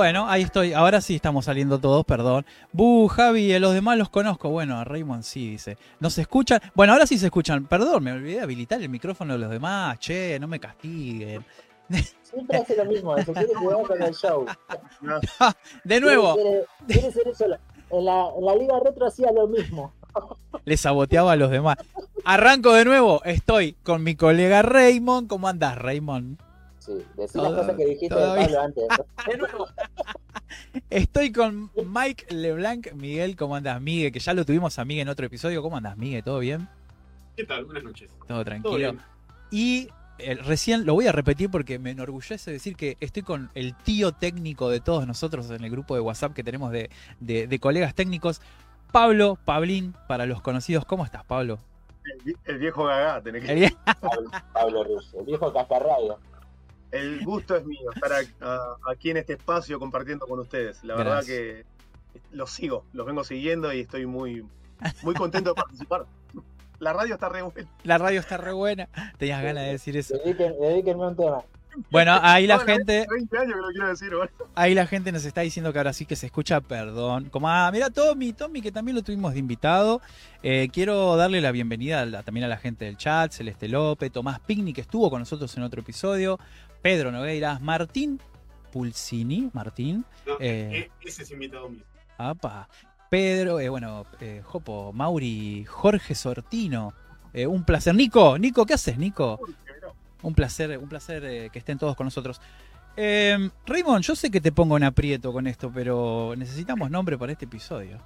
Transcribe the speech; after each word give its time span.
Bueno, 0.00 0.26
ahí 0.30 0.40
estoy. 0.40 0.72
Ahora 0.72 1.02
sí 1.02 1.16
estamos 1.16 1.44
saliendo 1.44 1.78
todos, 1.78 2.06
perdón. 2.06 2.46
Bu, 2.72 3.06
Javi, 3.08 3.52
a 3.52 3.60
los 3.60 3.74
demás 3.74 3.98
los 3.98 4.08
conozco. 4.08 4.48
Bueno, 4.48 4.78
a 4.78 4.84
Raymond 4.84 5.22
sí, 5.22 5.50
dice. 5.50 5.76
¿No 5.98 6.08
se 6.08 6.22
escuchan? 6.22 6.58
Bueno, 6.74 6.94
ahora 6.94 7.06
sí 7.06 7.18
se 7.18 7.26
escuchan. 7.26 7.66
Perdón, 7.66 8.04
me 8.04 8.12
olvidé 8.12 8.36
de 8.36 8.40
habilitar 8.40 8.80
el 8.80 8.88
micrófono 8.88 9.34
de 9.34 9.40
los 9.40 9.50
demás. 9.50 9.98
Che, 9.98 10.38
no 10.40 10.48
me 10.48 10.58
castiguen. 10.58 11.44
Siempre 12.22 12.56
hace 12.56 12.76
lo 12.76 12.86
mismo, 12.86 13.14
se 13.18 13.30
quiere 13.30 13.54
jugar 13.54 13.82
con 13.82 14.02
el 14.02 14.14
show. 14.14 14.46
de 15.84 16.00
nuevo. 16.00 16.34
Quiere, 16.34 16.64
quiere 16.86 17.12
ser 17.12 17.28
eso. 17.28 17.44
En 17.90 18.04
la, 18.06 18.30
en 18.38 18.44
la 18.46 18.56
Liga 18.56 18.80
Retro 18.82 19.06
hacía 19.06 19.30
lo 19.32 19.48
mismo. 19.48 19.92
Le 20.64 20.78
saboteaba 20.78 21.32
a 21.32 21.36
los 21.36 21.50
demás. 21.50 21.76
Arranco 22.24 22.72
de 22.72 22.86
nuevo. 22.86 23.20
Estoy 23.24 23.74
con 23.82 24.02
mi 24.02 24.14
colega 24.14 24.62
Raymond. 24.62 25.28
¿Cómo 25.28 25.46
andás, 25.46 25.76
Raymond? 25.76 26.38
Sí, 26.80 26.92
decir 27.16 27.40
las 27.40 27.52
cosas 27.52 27.76
que 27.76 27.84
dijiste 27.86 28.14
de 28.14 28.20
Pablo 28.26 28.60
antes. 28.60 28.84
De 29.28 29.36
nuevo. 29.36 29.66
Estoy 30.90 31.30
con 31.32 31.70
Mike 31.86 32.26
LeBlanc. 32.34 32.92
Miguel, 32.94 33.36
¿cómo 33.36 33.54
andas, 33.56 33.80
Miguel? 33.80 34.10
Que 34.12 34.18
ya 34.18 34.34
lo 34.34 34.44
tuvimos 34.44 34.78
a 34.78 34.84
Miguel 34.84 35.02
en 35.02 35.08
otro 35.10 35.26
episodio. 35.26 35.62
¿Cómo 35.62 35.76
andas, 35.76 35.96
Miguel? 35.96 36.24
¿Todo 36.24 36.38
bien? 36.40 36.68
¿Qué 37.36 37.44
tal? 37.44 37.64
Buenas 37.66 37.84
noches. 37.84 38.10
Todo 38.26 38.44
tranquilo. 38.44 38.94
y 39.50 39.88
eh, 40.18 40.34
recién 40.34 40.84
lo 40.84 40.92
voy 40.94 41.06
a 41.06 41.12
repetir 41.12 41.50
porque 41.50 41.78
me 41.78 41.90
enorgullece 41.92 42.50
decir 42.50 42.76
que 42.76 42.96
estoy 43.00 43.22
con 43.22 43.50
el 43.54 43.74
tío 43.76 44.12
técnico 44.12 44.68
de 44.68 44.80
todos 44.80 45.06
nosotros 45.06 45.48
en 45.50 45.64
el 45.64 45.70
grupo 45.70 45.94
de 45.94 46.00
WhatsApp 46.00 46.34
que 46.34 46.44
tenemos 46.44 46.72
de, 46.72 46.90
de, 47.20 47.46
de 47.46 47.58
colegas 47.58 47.94
técnicos. 47.94 48.40
Pablo, 48.92 49.38
Pablín, 49.44 49.94
para 50.08 50.26
los 50.26 50.42
conocidos. 50.42 50.84
¿Cómo 50.84 51.04
estás, 51.04 51.24
Pablo? 51.24 51.58
El, 52.24 52.36
el 52.44 52.58
viejo 52.58 52.84
gagá, 52.84 53.22
tenés 53.22 53.44
que 53.44 53.54
vie- 53.54 53.76
Pablo, 54.00 54.30
Pablo 54.52 54.84
Russo, 54.84 55.20
el 55.20 55.26
viejo 55.26 55.52
cascarradio. 55.52 56.18
El 56.92 57.24
gusto 57.24 57.56
es 57.56 57.64
mío 57.64 57.90
estar 57.94 58.12
a- 58.12 58.24
a- 58.46 58.76
aquí 58.90 59.10
en 59.10 59.16
este 59.18 59.34
espacio 59.34 59.78
compartiendo 59.78 60.26
con 60.26 60.40
ustedes. 60.40 60.82
La 60.84 60.94
verdad 60.96 61.24
que 61.24 61.64
los 62.32 62.50
sigo, 62.50 62.84
los 62.92 63.06
vengo 63.06 63.22
siguiendo 63.24 63.72
y 63.72 63.80
estoy 63.80 64.06
muy, 64.06 64.44
muy 65.02 65.14
contento 65.14 65.50
de 65.50 65.54
participar. 65.54 66.06
La 66.78 66.92
radio 66.92 67.14
está 67.14 67.28
re 67.28 67.42
buena. 67.42 67.68
La 67.84 67.98
radio 67.98 68.20
está 68.20 68.36
re 68.38 68.52
buena. 68.52 68.88
Tenías 69.18 69.42
ganas 69.42 69.64
de 69.66 69.70
decir 69.72 69.96
eso. 69.96 70.14
Dediquen- 70.14 70.58
dedíquenme 70.58 71.06
un 71.08 71.16
tema. 71.16 71.42
Bueno, 71.90 72.18
ahí 72.22 72.46
la 72.46 72.58
gente, 72.60 73.06
20 73.10 73.38
años 73.38 73.54
que 73.54 73.60
lo 73.60 73.68
quiero 73.68 73.88
decir, 73.88 74.14
bueno. 74.14 74.30
ahí 74.54 74.74
la 74.74 74.86
gente 74.86 75.12
nos 75.12 75.24
está 75.24 75.40
diciendo 75.42 75.72
que 75.72 75.78
ahora 75.78 75.92
sí 75.92 76.06
que 76.06 76.16
se 76.16 76.26
escucha, 76.26 76.60
perdón. 76.60 77.30
Como, 77.30 77.48
ah, 77.48 77.70
mira, 77.72 77.90
Tommy, 77.90 78.32
Tommy, 78.32 78.60
que 78.60 78.72
también 78.72 78.96
lo 78.96 79.02
tuvimos 79.02 79.32
de 79.32 79.38
invitado. 79.38 80.00
Eh, 80.42 80.68
quiero 80.72 81.16
darle 81.16 81.40
la 81.40 81.52
bienvenida 81.52 82.00
a 82.00 82.06
la- 82.06 82.22
también 82.22 82.44
a 82.44 82.48
la 82.48 82.56
gente 82.56 82.84
del 82.84 82.96
chat, 82.96 83.32
Celeste 83.32 83.68
López, 83.68 84.10
Tomás 84.12 84.40
Pigni, 84.40 84.72
que 84.72 84.80
estuvo 84.80 85.08
con 85.10 85.20
nosotros 85.20 85.56
en 85.56 85.62
otro 85.62 85.80
episodio, 85.80 86.38
Pedro 86.82 87.12
Nogueiras, 87.12 87.60
Martín 87.60 88.20
Pulsini, 88.72 89.50
Martín, 89.52 90.04
No, 90.26 90.34
Eh. 90.40 90.88
e- 91.02 91.08
ese 91.08 91.22
es 91.24 91.30
invitado 91.30 91.68
mío. 91.68 91.82
apa, 92.18 92.68
Pedro, 93.10 93.58
eh, 93.58 93.68
bueno, 93.68 94.04
eh, 94.20 94.40
Jopo, 94.44 94.92
Mauri, 94.92 95.64
Jorge 95.64 96.14
Sortino. 96.14 96.92
Eh, 97.32 97.46
un 97.46 97.64
placer. 97.64 97.94
Nico, 97.94 98.38
Nico, 98.38 98.64
¿qué 98.66 98.74
haces, 98.74 98.98
Nico? 98.98 99.40
Un 100.22 100.34
placer, 100.34 100.76
un 100.78 100.88
placer 100.88 101.24
eh, 101.24 101.50
que 101.52 101.58
estén 101.58 101.78
todos 101.78 101.96
con 101.96 102.06
nosotros. 102.06 102.40
Eh, 102.96 103.50
Raymond, 103.66 104.02
yo 104.04 104.14
sé 104.16 104.30
que 104.30 104.40
te 104.40 104.52
pongo 104.52 104.76
en 104.76 104.84
aprieto 104.84 105.32
con 105.32 105.46
esto, 105.46 105.70
pero 105.72 106.34
necesitamos 106.36 106.90
nombre 106.90 107.16
para 107.16 107.32
este 107.32 107.44
episodio. 107.46 107.98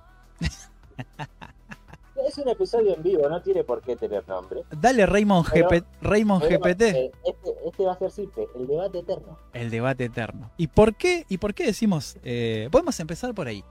Es 2.26 2.38
un 2.38 2.48
episodio 2.48 2.94
en 2.94 3.02
vivo, 3.02 3.28
no 3.28 3.42
tiene 3.42 3.64
por 3.64 3.82
qué 3.82 3.96
tener 3.96 4.26
nombre. 4.28 4.62
Dale 4.70 5.04
Raymond, 5.04 5.46
Pero- 5.52 5.68
GP 5.68 5.84
Raymond 6.00 6.42
Pero, 6.46 6.60
GPT, 6.60 6.82
eh, 6.82 7.12
Este, 7.24 7.50
este 7.66 7.84
va 7.84 7.92
a 7.92 7.98
ser 7.98 8.10
simple, 8.10 8.46
el 8.54 8.66
debate 8.66 8.98
eterno. 9.00 9.38
el 9.52 9.70
debate 9.70 10.04
eterno. 10.04 10.50
¿Y 10.56 10.68
por 10.68 10.94
qué? 10.94 11.26
¿Y 11.28 11.38
por 11.38 11.52
qué 11.54 11.66
decimos? 11.66 12.16
eh, 12.22 12.68
podemos 12.70 12.98
empezar 13.00 13.34
por 13.34 13.46
ahí. 13.48 13.62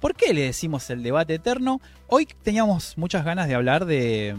¿Por 0.00 0.14
qué 0.14 0.32
le 0.34 0.42
decimos 0.42 0.88
el 0.90 1.02
debate 1.02 1.34
eterno? 1.34 1.80
Hoy 2.06 2.26
teníamos 2.42 2.96
muchas 2.98 3.24
ganas 3.24 3.48
de 3.48 3.54
hablar 3.54 3.86
de 3.86 4.36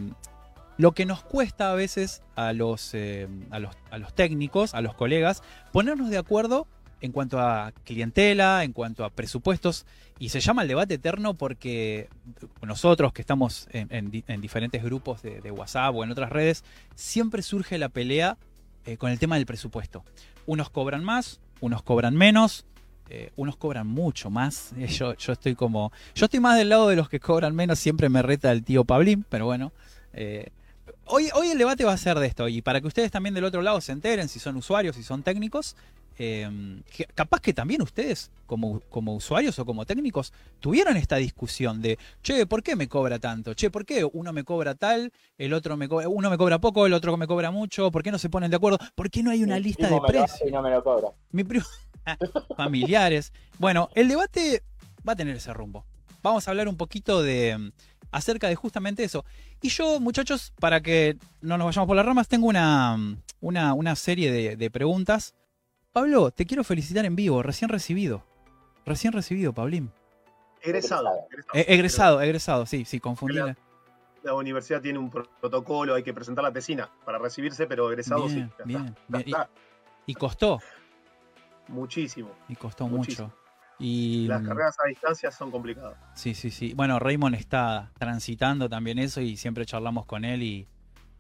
lo 0.78 0.92
que 0.94 1.06
nos 1.06 1.24
cuesta 1.24 1.72
a 1.72 1.76
veces 1.76 2.22
a 2.36 2.54
los, 2.54 2.94
eh, 2.94 3.28
a 3.52 3.60
los, 3.60 3.76
a 3.92 3.98
los 3.98 4.14
técnicos, 4.14 4.74
a 4.74 4.82
los 4.82 4.94
colegas, 4.94 5.42
ponernos 5.72 6.10
de 6.10 6.18
acuerdo 6.18 6.68
en 7.02 7.12
cuanto 7.12 7.40
a 7.40 7.74
clientela, 7.84 8.64
en 8.64 8.74
cuanto 8.74 9.06
a 9.06 9.12
presupuestos, 9.12 9.86
y 10.18 10.30
se 10.30 10.40
llama 10.40 10.64
el 10.64 10.68
debate 10.68 10.96
eterno 10.96 11.36
porque 11.36 12.10
nosotros 12.64 13.14
que 13.14 13.22
estamos 13.22 13.68
en, 13.72 13.88
en 13.92 14.10
di- 14.10 14.24
en 14.28 14.42
diferentes 14.42 14.84
grupos 14.84 15.22
de, 15.22 15.52
WhatsApp 15.52 15.94
o 15.96 16.04
en 16.04 16.12
otras 16.12 16.32
redes, 16.32 16.64
siempre 16.96 17.44
surge 17.44 17.78
la 17.78 17.90
pelea 17.90 18.38
eh, 18.86 18.98
con 18.98 19.12
el 19.12 19.20
tema 19.20 19.36
del 19.36 19.46
presupuesto. 19.46 20.04
Unos 20.48 20.70
cobran 20.72 21.04
más, 21.04 21.40
unos 21.62 21.84
cobran 21.84 22.16
menos, 22.16 22.66
eh, 23.10 23.32
unos 23.36 23.58
cobran 23.58 23.86
mucho 23.88 24.30
más. 24.32 24.74
Yo, 24.88 25.14
yo 25.16 25.34
estoy 25.34 25.54
como. 25.54 25.92
Yo 26.16 26.26
estoy 26.26 26.40
más 26.40 26.58
del 26.58 26.70
lado 26.70 26.88
de 26.88 26.96
los 26.96 27.10
que 27.10 27.20
cobran 27.20 27.56
menos, 27.56 27.78
siempre 27.78 28.10
me 28.10 28.22
reta 28.24 28.52
el 28.52 28.64
tío 28.64 28.86
Pablín, 28.86 29.24
pero 29.30 29.46
bueno. 29.46 29.72
Hoy, 31.10 31.30
hoy 31.34 31.50
el 31.50 31.58
debate 31.58 31.84
va 31.86 31.94
a 31.94 31.98
ser 31.98 32.18
de 32.20 32.28
esto, 32.28 32.48
y 32.48 32.62
para 32.62 32.82
que 32.82 32.88
ustedes 32.88 33.12
también 33.12 33.34
del 33.36 33.44
otro 33.46 33.62
lado 33.62 33.82
se 33.82 33.92
enteren 33.92 34.28
si 34.30 34.40
son 34.40 34.56
usuarios, 34.58 34.96
si 34.96 35.04
son 35.04 35.24
técnicos. 35.24 35.76
eh, 36.20 36.82
que- 36.96 37.06
capaz 37.14 37.40
que 37.42 37.54
también 37.54 37.80
ustedes, 37.84 38.32
como, 38.48 38.80
como 38.90 39.14
usuarios 39.16 39.60
o 39.60 39.66
como 39.68 39.86
técnicos, 39.86 40.34
tuvieron 40.60 40.98
esta 40.98 41.18
discusión 41.18 41.80
de, 41.80 42.00
che, 42.24 42.48
¿por 42.48 42.64
qué 42.64 42.76
me 42.76 42.88
cobra 42.88 43.20
tanto? 43.20 43.54
Che, 43.54 43.70
¿por 43.70 43.86
qué 43.86 44.04
uno 44.04 44.34
me 44.34 44.44
cobra 44.44 44.74
tal, 44.74 45.14
el 45.38 45.54
otro 45.54 45.78
me 45.78 45.88
cobra, 45.88 46.10
uno 46.10 46.32
me 46.32 46.38
cobra 46.40 46.58
poco, 46.58 46.88
el 46.88 46.94
otro 46.94 47.16
me 47.18 47.28
cobra 47.28 47.52
mucho? 47.52 47.92
¿Por 47.92 48.02
qué 48.02 48.12
no 48.12 48.18
se 48.18 48.30
ponen 48.32 48.50
de 48.50 48.56
acuerdo? 48.58 48.80
¿Por 48.96 49.12
qué 49.12 49.22
no 49.22 49.30
hay 49.30 49.44
una 49.44 49.60
lista 49.60 49.88
de 49.92 50.02
precios? 50.08 50.52
No 50.52 50.64
me 50.64 50.72
lo 50.72 50.84
cobra. 50.84 51.10
Mi 51.32 51.44
primo. 51.44 51.66
familiares. 52.58 53.32
Bueno, 53.60 53.90
el 53.94 54.08
debate 54.08 54.64
va 55.08 55.14
a 55.14 55.16
tener 55.16 55.36
ese 55.36 55.54
rumbo. 55.54 55.86
Vamos 56.24 56.48
a 56.48 56.52
hablar 56.52 56.68
un 56.68 56.78
poquito 56.78 57.22
de 57.22 57.72
acerca 58.12 58.48
de 58.48 58.56
justamente 58.56 59.04
eso. 59.04 59.26
Y 59.62 59.70
yo, 59.70 60.00
muchachos, 60.00 60.54
para 60.60 60.82
que 60.82 61.18
no 61.42 61.58
nos 61.58 61.66
vayamos 61.68 61.88
por 61.88 61.96
las 61.96 62.06
ramas, 62.06 62.28
tengo 62.28 62.48
una, 62.48 62.98
una, 63.42 63.74
una 63.74 63.96
serie 63.96 64.32
de, 64.32 64.56
de 64.56 64.72
preguntas. 64.72 65.36
Pablo, 65.92 66.32
te 66.32 66.46
quiero 66.46 66.64
felicitar 66.64 67.06
en 67.06 67.16
vivo, 67.16 67.42
recién 67.44 67.70
recibido. 67.70 68.24
Recién 68.86 69.14
recibido, 69.14 69.54
Pablín. 69.54 69.92
Egresado. 70.62 71.10
Eh, 71.54 71.66
egresado, 71.68 72.22
egresado, 72.22 72.66
sí, 72.66 72.86
sí, 72.86 73.00
confundí. 73.00 73.40
La 74.24 74.34
universidad 74.34 74.82
tiene 74.82 75.00
un 75.00 75.10
pro- 75.10 75.30
protocolo, 75.40 75.94
hay 75.96 76.04
que 76.04 76.14
presentar 76.14 76.44
la 76.44 76.52
tesina 76.52 76.90
para 77.06 77.18
recibirse, 77.18 77.68
pero 77.68 77.90
egresado 77.90 78.26
Bien, 78.28 78.50
sí. 78.50 78.56
ya 78.60 78.66
bien, 78.66 78.86
está. 78.88 79.02
bien. 79.08 79.24
Ya 79.26 79.38
está. 79.40 79.50
Y, 80.06 80.12
y 80.12 80.16
costó, 80.16 80.60
Muchísimo. 81.68 82.32
y 82.50 82.56
costó 82.56 82.88
Muchísimo. 82.88 83.28
mucho. 83.28 83.38
Y 83.80 84.26
Las 84.28 84.42
mm, 84.42 84.46
carreras 84.48 84.76
a 84.84 84.88
distancia 84.88 85.32
son 85.32 85.52
complicadas. 85.52 85.96
Sí, 86.16 86.34
sí, 86.34 86.50
sí. 86.52 86.74
Bueno, 86.74 86.98
Raymond 87.00 87.36
está 87.36 87.92
transitando 88.00 88.68
también 88.70 88.98
eso 89.00 89.22
y 89.22 89.38
siempre 89.38 89.66
charlamos 89.66 90.06
con 90.06 90.26
él 90.26 90.42
y 90.44 90.68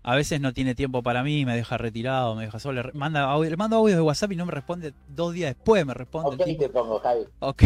a 0.03 0.15
veces 0.15 0.39
no 0.41 0.53
tiene 0.53 0.73
tiempo 0.73 1.03
para 1.03 1.21
mí, 1.21 1.45
me 1.45 1.55
deja 1.55 1.77
retirado, 1.77 2.33
me 2.35 2.45
deja 2.45 2.59
solo. 2.59 2.81
Le 2.81 2.93
manda 2.93 3.23
audio, 3.29 3.49
le 3.49 3.57
mando 3.57 3.75
audios 3.77 3.97
de 3.97 4.01
WhatsApp 4.01 4.31
y 4.31 4.35
no 4.37 4.45
me 4.45 4.51
responde 4.53 4.93
dos 5.09 5.33
días 5.33 5.53
después, 5.55 5.85
me 5.85 5.93
responde 5.93 6.29
Ok, 6.35 6.39
el 6.41 6.45
tipo. 6.45 6.63
te 6.63 6.69
pongo, 6.69 6.99
Javi. 6.99 7.21
Ok. 7.39 7.63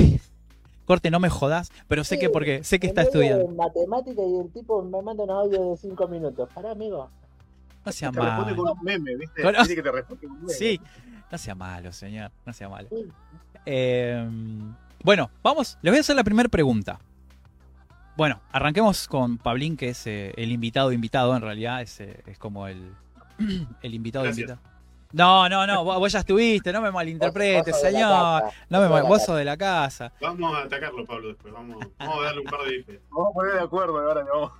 Corte, 0.86 1.10
no 1.12 1.20
me 1.22 1.30
jodas, 1.30 1.72
pero 1.88 2.04
sé 2.04 2.20
que 2.20 2.30
porque 2.30 2.64
sé 2.66 2.80
que 2.80 2.88
está 2.88 3.02
En 3.02 3.08
estudiando. 3.08 3.48
matemática 3.50 4.22
y 4.28 4.40
el 4.40 4.52
tipo 4.52 4.82
me 4.84 5.02
manda 5.02 5.24
unos 5.24 5.46
audios 5.46 5.82
de 5.82 5.88
5 5.90 6.08
minutos. 6.08 6.50
Pará, 6.54 6.72
amigo. 6.72 7.10
No 7.86 7.92
sea 7.94 8.12
Te 8.12 8.20
responde 8.20 8.52
malo. 8.52 8.64
con 8.64 8.78
un 8.78 8.84
meme, 8.84 9.16
¿viste? 9.16 9.42
Con- 9.42 9.54
Dice 9.54 9.76
que 9.76 9.84
te 9.84 9.92
responde 9.92 10.28
con 10.28 10.36
un 10.36 10.42
meme. 10.42 10.54
Sí, 10.54 10.82
no 11.32 11.38
sea 11.38 11.56
malo, 11.56 11.94
señor, 11.94 12.32
no 12.46 12.52
sea 12.52 12.68
malo. 12.68 12.90
Sí. 12.90 13.06
Eh, 13.66 14.28
bueno, 15.04 15.30
vamos, 15.44 15.78
les 15.82 15.92
voy 15.92 15.98
a 15.98 16.02
hacer 16.02 16.16
la 16.16 16.24
primera 16.24 16.50
pregunta. 16.50 17.00
Bueno, 18.18 18.42
arranquemos 18.52 19.08
con 19.08 19.38
Pablín, 19.38 19.78
que 19.78 19.90
es 19.90 20.06
eh, 20.06 20.34
el 20.38 20.52
invitado 20.52 20.92
invitado, 20.92 21.36
en 21.36 21.42
realidad 21.42 21.82
es, 21.82 22.00
eh, 22.02 22.22
es 22.28 22.38
como 22.38 22.68
el, 22.68 22.92
el 23.82 23.94
invitado 23.94 24.26
Gracias. 24.26 24.50
invitado. 24.50 24.72
No, 25.14 25.50
no, 25.50 25.68
no, 25.68 25.84
vos, 25.84 25.98
vos 26.00 26.12
ya 26.12 26.20
estuviste, 26.20 26.72
no 26.72 26.82
me 26.82 26.90
malinterpretes, 26.90 27.74
Vos 27.74 27.82
señor. 27.82 28.44
casa, 28.44 28.56
No 28.70 28.80
me 28.80 28.88
mal- 28.88 29.04
vos 29.04 29.24
sos 29.26 29.38
de 29.38 29.44
la 29.44 29.58
casa. 29.58 30.14
Vamos 30.22 30.56
a 30.56 30.62
atacarlo, 30.64 31.06
Pablo, 31.06 31.30
después. 31.30 31.54
Vamos, 31.54 31.86
vamos 32.00 32.20
a 32.20 32.24
darle 32.24 32.42
un 32.42 32.48
par 32.48 32.62
de 32.62 32.78
bifes. 32.78 33.00
Vamos 33.12 33.30
a 33.30 33.34
poner 33.34 33.54
de 33.56 33.60
acuerdo 33.60 34.00
ahora, 34.00 34.24
vamos. 34.32 34.52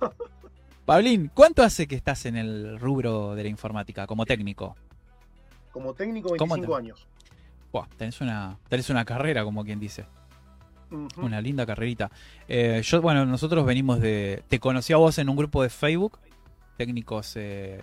Pablín, 0.84 1.30
¿cuánto 1.32 1.62
hace 1.62 1.86
que 1.86 1.94
estás 1.94 2.26
en 2.26 2.36
el 2.36 2.78
rubro 2.78 3.34
de 3.34 3.44
la 3.44 3.48
informática 3.48 4.06
como 4.06 4.26
técnico? 4.26 4.76
Como 5.70 5.94
técnico, 5.94 6.34
¿Cómo 6.36 6.54
25 6.56 6.72
te- 6.72 6.78
años. 6.78 7.06
Buah, 7.72 7.86
tenés 7.96 8.20
una, 8.20 8.58
tenés 8.68 8.90
una 8.90 9.04
carrera, 9.04 9.44
como 9.44 9.64
quien 9.64 9.80
dice. 9.80 10.04
Una 11.16 11.40
linda 11.40 11.64
carrerita. 11.64 12.10
Eh, 12.46 12.82
yo, 12.84 13.00
bueno, 13.00 13.24
nosotros 13.24 13.64
venimos 13.64 13.98
de. 13.98 14.42
Te 14.48 14.60
conocí 14.60 14.92
a 14.92 14.98
vos 14.98 15.16
en 15.18 15.28
un 15.30 15.36
grupo 15.36 15.62
de 15.62 15.70
Facebook. 15.70 16.18
Técnicos. 16.76 17.34
eh, 17.36 17.82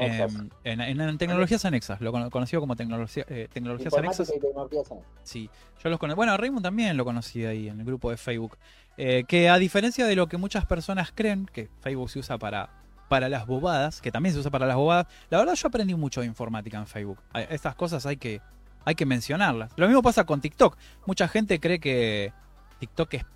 em, 0.00 0.48
en, 0.64 0.80
en- 0.82 1.00
en 1.00 1.18
tecnologías 1.18 1.64
anexas, 1.64 2.00
lo 2.02 2.12
cono- 2.12 2.28
conocido 2.30 2.60
como 2.60 2.76
tecnología, 2.76 3.24
eh, 3.28 3.48
tecnologías 3.52 3.92
anexas. 3.94 4.30
y 4.36 4.40
tecnologías 4.40 4.90
anexas. 4.90 5.08
Sí, 5.22 5.48
yo 5.82 5.88
los. 5.90 5.98
Bueno, 6.14 6.36
Raymond 6.36 6.62
también 6.62 6.96
lo 6.98 7.04
conocí 7.06 7.44
ahí 7.46 7.68
en 7.68 7.78
el 7.80 7.86
grupo 7.86 8.10
de 8.10 8.18
Facebook. 8.18 8.58
Eh, 8.98 9.24
que 9.26 9.48
a 9.48 9.56
diferencia 9.56 10.04
de 10.06 10.14
lo 10.14 10.26
que 10.26 10.36
muchas 10.36 10.66
personas 10.66 11.12
creen, 11.14 11.46
que 11.46 11.70
Facebook 11.80 12.10
se 12.10 12.18
usa 12.18 12.36
para, 12.36 12.68
para 13.08 13.30
las 13.30 13.46
bobadas, 13.46 14.02
que 14.02 14.12
también 14.12 14.34
se 14.34 14.40
usa 14.40 14.50
para 14.50 14.66
las 14.66 14.76
bobadas, 14.76 15.06
la 15.30 15.38
verdad 15.38 15.54
yo 15.54 15.68
aprendí 15.68 15.94
mucho 15.94 16.20
de 16.20 16.26
informática 16.26 16.76
en 16.76 16.86
Facebook. 16.86 17.18
Estas 17.48 17.74
cosas 17.74 18.04
hay 18.04 18.18
que, 18.18 18.42
hay 18.84 18.94
que 18.94 19.06
mencionarlas. 19.06 19.72
Lo 19.76 19.86
mismo 19.86 20.02
pasa 20.02 20.24
con 20.24 20.40
TikTok. 20.40 20.76
Mucha 21.06 21.28
gente 21.28 21.60
cree 21.60 21.78
que 21.80 22.32
TikTok 22.80 23.14
es 23.14 23.26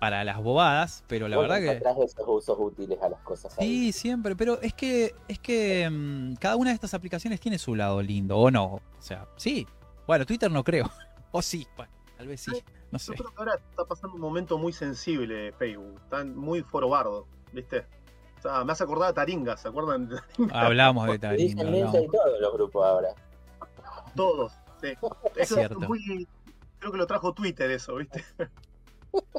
para 0.00 0.22
las 0.24 0.38
bobadas, 0.38 1.02
pero 1.08 1.26
la 1.26 1.36
Vos 1.36 1.48
verdad 1.48 1.58
que... 1.58 1.70
encontrás 1.72 1.98
esos 1.98 2.24
usos 2.26 2.56
útiles 2.58 2.98
a 3.02 3.08
las 3.08 3.20
cosas. 3.22 3.58
ahí. 3.58 3.66
Sí, 3.66 3.92
siempre, 3.92 4.36
pero 4.36 4.60
es 4.60 4.72
que 4.74 5.14
es 5.26 5.38
que 5.40 5.88
mm, 5.90 6.34
cada 6.36 6.56
una 6.56 6.70
de 6.70 6.74
estas 6.74 6.94
aplicaciones 6.94 7.40
tiene 7.40 7.58
su 7.58 7.74
lado 7.74 8.00
lindo, 8.00 8.36
o 8.38 8.50
no. 8.50 8.64
O 8.64 8.82
sea, 9.00 9.26
sí. 9.36 9.66
Bueno, 10.06 10.24
Twitter 10.24 10.50
no 10.50 10.62
creo. 10.64 10.90
O 11.30 11.42
sí, 11.42 11.66
bueno, 11.76 11.92
tal 12.16 12.26
vez 12.26 12.40
sí. 12.40 12.52
No 12.90 12.98
sé. 12.98 13.12
Yo 13.12 13.18
creo 13.18 13.30
que 13.34 13.38
ahora 13.38 13.60
está 13.70 13.84
pasando 13.84 14.14
un 14.14 14.22
momento 14.22 14.56
muy 14.56 14.72
sensible 14.72 15.34
de 15.34 15.52
Facebook. 15.52 16.00
Están 16.04 16.34
muy 16.34 16.62
forobardo, 16.62 17.26
¿viste? 17.52 17.84
O 18.38 18.40
sea, 18.40 18.64
me 18.64 18.72
hace 18.72 18.84
acordar 18.84 19.10
a 19.10 19.12
Taringa, 19.12 19.54
¿se 19.58 19.68
acuerdan? 19.68 20.08
de 20.08 20.16
Taringa? 20.16 20.58
Hablamos 20.58 21.06
de 21.08 21.18
Taringa. 21.18 21.42
Dicen 21.42 21.66
hablamos. 21.66 21.94
Y 22.02 22.06
todos 22.06 22.40
los 22.40 22.52
grupos 22.54 22.86
ahora. 22.86 23.08
Todos. 24.16 24.52
Sí. 24.80 24.88
Eso 25.36 25.54
cierto. 25.56 25.80
es 25.82 25.88
muy. 25.88 26.26
Creo 26.78 26.92
que 26.92 26.98
lo 26.98 27.06
trajo 27.06 27.32
Twitter 27.32 27.70
eso, 27.70 27.96
¿viste? 27.96 28.24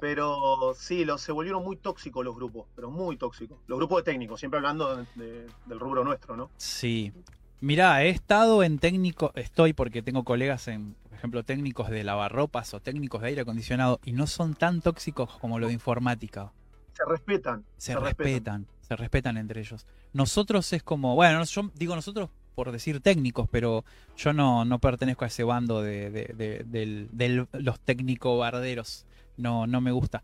Pero 0.01 0.73
sí, 0.75 1.05
los, 1.05 1.21
se 1.21 1.31
volvieron 1.31 1.63
muy 1.63 1.77
tóxicos 1.77 2.25
los 2.25 2.35
grupos, 2.35 2.65
pero 2.75 2.89
muy 2.89 3.17
tóxicos. 3.17 3.59
Los 3.67 3.77
grupos 3.77 3.99
de 4.03 4.11
técnicos, 4.11 4.39
siempre 4.39 4.57
hablando 4.57 4.95
de- 4.95 5.05
de- 5.15 5.47
del 5.67 5.79
rubro 5.79 6.03
nuestro, 6.03 6.35
¿no? 6.35 6.49
Sí. 6.57 7.13
Mirá, 7.61 8.03
he 8.03 8.09
estado 8.09 8.63
en 8.63 8.79
técnico, 8.79 9.31
estoy 9.35 9.73
porque 9.73 10.01
tengo 10.01 10.23
colegas 10.23 10.67
en, 10.69 10.95
por 11.03 11.13
ejemplo, 11.13 11.43
técnicos 11.43 11.89
de 11.89 12.03
lavarropas 12.03 12.73
o 12.73 12.79
técnicos 12.79 13.21
de 13.21 13.27
aire 13.27 13.41
acondicionado 13.41 13.99
y 14.03 14.13
no 14.13 14.27
son 14.27 14.55
tan 14.55 14.81
tóxicos 14.81 15.37
como 15.39 15.59
lo 15.59 15.67
de 15.67 15.73
informática. 15.73 16.51
Se 16.93 17.05
respetan. 17.05 17.63
Se, 17.77 17.95
respetan, 17.95 18.65
se 18.81 18.95
respetan 18.95 19.37
entre 19.37 19.61
ellos. 19.61 19.85
Nosotros 20.13 20.71
es 20.73 20.81
como, 20.83 21.15
bueno, 21.15 21.43
yo 21.43 21.69
digo 21.75 21.95
nosotros 21.95 22.29
por 22.59 22.73
decir 22.73 22.99
técnicos, 22.99 23.47
pero 23.49 23.85
yo 24.17 24.33
no, 24.33 24.65
no 24.65 24.79
pertenezco 24.79 25.23
a 25.23 25.29
ese 25.29 25.45
bando 25.45 25.81
de, 25.81 26.09
de- 26.11 26.33
de- 26.35 26.63
del- 26.65 27.07
del- 27.13 27.47
los 27.53 27.79
técnico 27.79 28.37
barderos. 28.37 29.05
No, 29.37 29.65
no 29.65 29.79
me 29.79 29.91
gusta. 29.93 30.23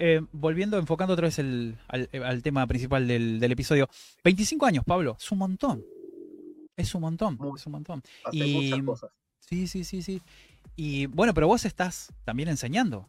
Eh, 0.00 0.20
volviendo, 0.32 0.78
enfocando 0.78 1.14
otra 1.14 1.28
vez 1.28 1.38
el- 1.38 1.76
al, 1.86 2.08
al 2.24 2.42
tema 2.42 2.66
principal 2.66 3.06
del, 3.06 3.38
del 3.38 3.52
episodio. 3.52 3.88
25 4.24 4.66
años, 4.66 4.82
Pablo, 4.84 5.16
es 5.16 5.30
un 5.30 5.38
montón. 5.38 5.84
Es 6.76 6.92
un 6.96 7.02
montón, 7.02 7.36
Muy. 7.38 7.56
es 7.56 7.64
un 7.66 7.72
montón. 7.72 8.02
Hace 8.24 8.36
Y- 8.36 8.52
muchas 8.70 8.84
cosas. 8.84 9.10
Sí, 9.38 9.68
sí, 9.68 9.84
sí, 9.84 10.02
sí. 10.02 10.20
Y 10.74 11.06
bueno, 11.06 11.34
pero 11.34 11.46
vos 11.46 11.64
estás 11.64 12.12
también 12.24 12.48
enseñando. 12.48 13.06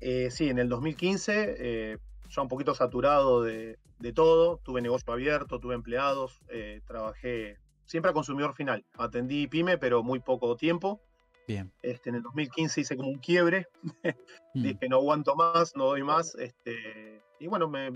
Eh, 0.00 0.28
sí, 0.32 0.48
en 0.48 0.58
el 0.58 0.68
2015, 0.68 1.54
eh, 1.58 1.98
ya 2.34 2.42
un 2.42 2.48
poquito 2.48 2.74
saturado 2.74 3.42
de, 3.42 3.78
de 3.98 4.12
todo, 4.12 4.58
tuve 4.58 4.82
negocio 4.82 5.12
abierto, 5.12 5.60
tuve 5.60 5.74
empleados, 5.74 6.40
eh, 6.48 6.80
trabajé 6.86 7.58
siempre 7.84 8.10
a 8.10 8.14
consumidor 8.14 8.54
final. 8.54 8.84
Atendí 8.98 9.46
pyme, 9.46 9.78
pero 9.78 10.02
muy 10.02 10.20
poco 10.20 10.56
tiempo. 10.56 11.00
Bien. 11.46 11.72
Este, 11.82 12.08
en 12.08 12.16
el 12.16 12.22
2015 12.22 12.80
hice 12.80 12.96
como 12.96 13.10
un 13.10 13.18
quiebre, 13.18 13.68
Mm. 14.54 14.62
dije 14.62 14.88
no 14.88 14.96
aguanto 14.96 15.34
más, 15.34 15.74
no 15.74 15.86
doy 15.86 16.02
más. 16.04 16.34
Este, 16.36 17.22
y 17.40 17.48
bueno, 17.48 17.68
me, 17.68 17.90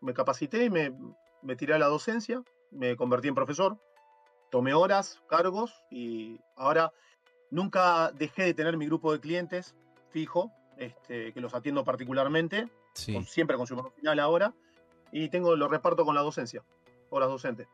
me 0.00 0.14
capacité 0.14 0.64
y 0.64 0.70
me, 0.70 0.92
me 1.42 1.56
tiré 1.56 1.74
a 1.74 1.78
la 1.78 1.86
docencia, 1.88 2.42
me 2.70 2.94
convertí 2.96 3.26
en 3.28 3.34
profesor, 3.34 3.76
tomé 4.50 4.72
horas, 4.72 5.20
cargos 5.28 5.74
y 5.90 6.38
ahora 6.56 6.92
nunca 7.50 8.12
dejé 8.12 8.44
de 8.44 8.54
tener 8.54 8.76
mi 8.76 8.86
grupo 8.86 9.12
de 9.12 9.20
clientes 9.20 9.74
fijo, 10.10 10.52
este, 10.78 11.32
que 11.32 11.40
los 11.40 11.54
atiendo 11.54 11.84
particularmente, 11.84 12.68
Sí. 12.96 13.12
con- 13.12 13.24
siempre 13.24 13.56
consumidor 13.56 13.92
final 13.92 14.18
ahora, 14.20 14.54
y 15.12 15.28
tengo 15.28 15.54
lo 15.54 15.68
reparto 15.68 16.04
con 16.04 16.14
la 16.14 16.22
docencia, 16.22 16.64
horas 17.10 17.28
docentes. 17.28 17.68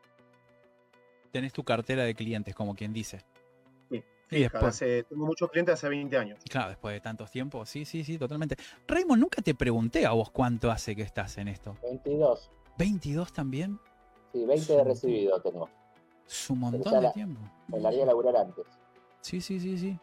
Tenés 1.31 1.53
tu 1.53 1.63
cartera 1.63 2.03
de 2.03 2.13
clientes, 2.13 2.53
como 2.53 2.75
quien 2.75 2.93
dice. 2.93 3.25
Sí, 3.89 3.97
Y 3.97 4.35
fija, 4.43 4.51
después, 4.53 4.63
hace- 4.75 5.03
tengo 5.03 5.25
muchos 5.25 5.49
clientes 5.49 5.73
hace 5.73 5.89
20 5.89 6.17
años. 6.17 6.39
claro, 6.49 6.69
después 6.69 6.93
de 6.93 7.01
tantos 7.01 7.29
tiempos, 7.31 7.69
sí, 7.69 7.85
sí, 7.85 8.03
sí, 8.03 8.17
totalmente. 8.17 8.55
Raymond, 8.87 9.19
nunca 9.21 9.41
te 9.41 9.53
pregunté 9.55 10.05
a 10.05 10.11
vos 10.11 10.29
cuánto 10.31 10.71
hace 10.71 10.95
que 10.95 11.01
estás 11.03 11.37
en 11.37 11.47
esto. 11.47 11.75
22. 11.83 12.51
¿22 12.77 13.31
también? 13.31 13.79
Sí, 14.31 14.45
20 14.45 14.73
de 14.73 14.83
recibido 14.83 15.41
tengo. 15.41 15.69
Es 16.27 16.49
un 16.49 16.59
montón 16.59 16.93
de 16.93 17.01
la- 17.01 17.13
tiempo. 17.13 17.39
Me 17.67 17.79
largué 17.79 18.03
a 18.03 18.05
laburar 18.07 18.35
antes. 18.37 18.65
Sí, 19.21 19.39
sí, 19.41 19.59
sí, 19.59 19.77
sí. 19.77 19.99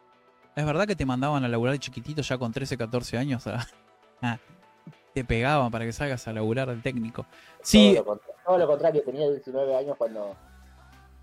Es 0.55 0.64
verdad 0.66 0.87
que 0.87 0.94
te 0.96 1.06
mandaban 1.06 1.43
a 1.44 1.49
laburar 1.49 1.73
de 1.75 1.78
chiquitito 1.81 2.23
ya 2.23 2.38
con 2.38 2.52
13, 2.52 2.76
14 2.76 3.16
años. 3.19 3.46
a- 3.46 3.56
Ah, 4.23 4.38
te 5.15 5.25
pegaban 5.25 5.71
para 5.71 5.85
que 5.85 5.93
salgas 5.93 6.27
a 6.29 6.33
laburar 6.33 6.71
al 6.71 6.83
técnico. 6.83 7.27
Sí, 7.62 7.95
Todo 7.95 8.01
lo, 8.01 8.05
contra- 8.05 8.35
todo 8.45 8.59
lo 8.59 8.67
contrario, 8.67 9.03
tenía 9.05 9.29
19 9.29 9.77
años 9.77 9.97
cuando 9.97 10.37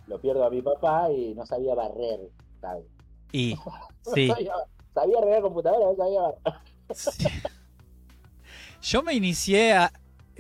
lo 0.07 0.19
pierdo 0.22 0.45
a 0.45 0.50
mi 0.50 0.62
papá 0.62 1.10
y 1.12 1.34
no 1.34 1.45
sabía 1.45 1.75
barrer. 1.75 2.19
¿sabes? 2.62 2.86
y 3.31 3.56
sí. 4.16 4.28
sabía, 4.28 4.54
sabía 4.94 5.18
arreglar 5.19 5.42
computadora, 5.42 5.86
no 5.86 5.95
sabía 5.95 6.22
barrer. 6.22 6.62
Sí. 6.95 7.28
Yo 8.81 9.04
me 9.04 9.13
inicié 9.13 9.74
a... 9.74 9.92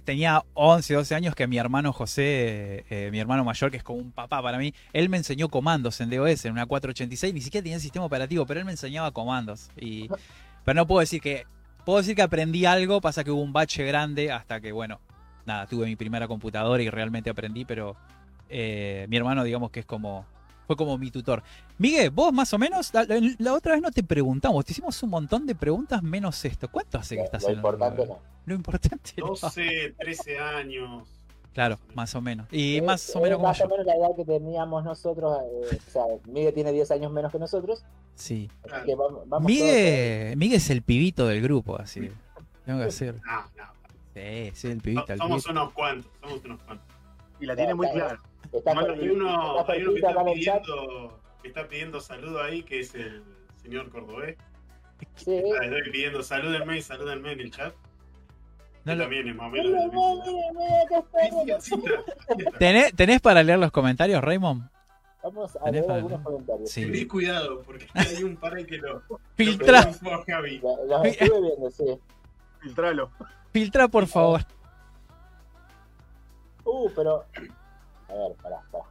Tenía 0.05 0.41
11, 0.53 0.93
12 0.93 1.15
años 1.15 1.35
que 1.35 1.47
mi 1.47 1.57
hermano 1.57 1.91
José, 1.91 2.85
eh, 2.89 3.09
mi 3.11 3.19
hermano 3.19 3.43
mayor, 3.43 3.69
que 3.71 3.77
es 3.77 3.83
como 3.83 3.99
un 3.99 4.13
papá 4.13 4.41
para 4.41 4.57
mí, 4.57 4.73
él 4.93 5.09
me 5.09 5.17
enseñó 5.17 5.49
comandos 5.49 5.99
en 5.99 6.09
DOS, 6.09 6.45
en 6.45 6.53
una 6.53 6.65
486, 6.65 7.33
ni 7.33 7.41
siquiera 7.41 7.63
tenía 7.63 7.79
sistema 7.79 8.05
operativo, 8.05 8.45
pero 8.45 8.61
él 8.61 8.65
me 8.65 8.71
enseñaba 8.71 9.11
comandos. 9.11 9.69
Y, 9.75 10.07
pero 10.63 10.75
no 10.75 10.87
puedo 10.87 11.01
decir 11.01 11.19
que... 11.19 11.45
Puedo 11.87 11.99
decir 11.99 12.17
que 12.17 12.21
aprendí 12.21 12.65
algo, 12.65 12.99
pasa 12.99 13.23
que 13.23 13.31
hubo 13.31 13.41
un 13.41 13.53
bache 13.53 13.85
grande 13.85 14.29
hasta 14.29 14.59
que, 14.59 14.73
bueno, 14.73 14.99
nada, 15.45 15.67
tuve 15.67 15.85
mi 15.85 15.95
primera 15.95 16.27
computadora 16.27 16.83
y 16.83 16.89
realmente 16.89 17.29
aprendí, 17.29 17.63
pero 17.63 17.95
eh, 18.49 19.05
mi 19.07 19.15
hermano 19.15 19.41
digamos 19.45 19.71
que 19.71 19.79
es 19.79 19.85
como... 19.85 20.25
Fue 20.67 20.75
como 20.75 20.97
mi 20.97 21.09
tutor. 21.11 21.43
Miguel, 21.77 22.09
vos 22.09 22.33
más 22.33 22.53
o 22.53 22.57
menos, 22.57 22.93
la, 22.93 23.05
la- 23.05 23.21
la 23.37 23.53
otra 23.53 23.71
vez 23.71 23.81
no 23.81 23.89
te 23.89 24.03
preguntamos, 24.03 24.65
te 24.65 24.73
hicimos 24.73 25.01
un 25.01 25.11
montón 25.11 25.45
de 25.45 25.55
preguntas 25.55 26.03
menos 26.03 26.43
esto. 26.43 26.67
¿Cuánto 26.67 26.97
hace 26.97 27.15
que 27.15 27.21
Lo, 27.21 27.25
estás 27.25 27.43
lo 27.43 27.47
en 27.47 27.53
la 27.55 27.59
importante 27.59 28.05
no. 28.05 28.19
Lo 28.45 28.53
importante 28.53 29.11
no. 29.19 29.27
12, 29.27 29.95
13 29.97 30.39
años. 30.39 31.07
Claro, 31.57 31.79
más 31.95 32.13
o 32.13 32.21
menos. 32.21 32.45
Y 32.51 32.77
Es- 32.77 32.83
más 32.83 33.15
o 33.15 33.19
menos 33.19 33.37
como 33.37 33.47
más 33.47 33.57
yo. 33.57 33.65
o 33.65 33.69
menos 33.69 33.83
la 33.87 33.95
edad 33.95 34.09
que 34.15 34.23
teníamos 34.25 34.83
nosotros. 34.83 35.39
eh, 35.71 35.79
o 35.87 35.89
sea, 35.91 36.03
Miguel 36.27 36.53
tiene 36.53 36.71
10 36.71 36.91
años 36.91 37.11
menos 37.11 37.31
que 37.31 37.39
nosotros. 37.39 37.83
Sí. 38.13 38.47
Así 38.71 38.85
que 38.85 38.93
vamos, 38.93 39.27
vamos 39.27 39.47
Miguel, 39.51 40.37
Miguel 40.37 40.57
es 40.57 40.69
el 40.69 40.83
pibito 40.83 41.25
del 41.25 41.41
grupo, 41.41 41.75
así. 41.81 42.11
Tengo 42.63 42.77
que 42.77 42.85
decir. 42.85 43.15
No, 43.25 43.41
no. 43.41 43.73
Sí, 44.13 44.51
sí, 44.53 44.67
el 44.67 44.81
pibito, 44.81 45.11
el 45.11 45.17
somos 45.17 45.43
pibito. 45.45 45.59
unos 45.59 45.73
cuantos, 45.73 46.11
somos 46.21 46.45
unos 46.45 46.61
cuantos. 46.61 46.87
Y 47.39 47.45
la 47.47 47.55
tiene 47.55 47.73
muy 47.73 47.87
Claro, 47.89 48.05
clara. 48.07 48.21
todos. 48.51 48.63
Bueno, 48.63 48.93
hay 48.93 49.09
uno, 49.09 49.59
está 49.61 49.73
hay 49.73 49.81
uno 49.81 49.93
que 49.93 49.99
está 49.99 50.23
pidiendo, 50.25 51.19
que 51.41 51.47
está 51.47 51.67
pidiendo 51.67 52.01
saludo 52.01 52.43
ahí, 52.43 52.61
que 52.61 52.81
es 52.81 52.93
el 52.93 53.23
señor 53.63 53.89
Cordobés. 53.89 54.37
Sí. 55.15 55.33
Está 55.37 55.65
estoy 55.65 55.91
pidiendo 55.91 56.21
salúdenme 56.21 56.77
y 56.77 56.81
salúdenme 56.83 57.31
en 57.31 57.39
el 57.39 57.49
chat. 57.49 57.73
No 58.87 58.95
lo- 58.95 59.03
también 59.03 59.27
es 59.27 59.35
más 59.35 59.47
o 59.47 59.49
menos 59.49 59.71
la. 59.71 59.89
¿Tenés, 62.59 62.93
tenés 62.95 63.21
para 63.21 63.43
leer 63.43 63.59
los 63.59 63.71
comentarios, 63.71 64.23
Raymond? 64.23 64.69
Vamos 65.23 65.55
a 65.57 65.69
leer 65.71 65.85
para- 65.85 65.97
algunos 65.97 66.21
comentarios. 66.21 66.69
Sí. 66.71 66.85
Tenés 66.85 67.07
cuidado, 67.07 67.61
porque 67.63 67.87
hay 67.93 68.23
un 68.23 68.37
par 68.37 68.53
que 68.65 68.77
lo. 68.77 69.01
Filtra, 69.35 69.91
lo 70.01 70.23
Javi. 70.25 70.61
Los 70.87 71.05
estuve 71.05 71.41
viendo, 71.41 71.69
sí. 71.71 71.99
Filtralo. 72.61 73.11
filtra 73.51 73.87
por 73.87 74.07
favor. 74.07 74.41
Uh, 76.63 76.89
pero. 76.95 77.25
A 78.09 78.13
ver, 78.13 78.33
pará, 78.41 78.61
pará. 78.71 78.83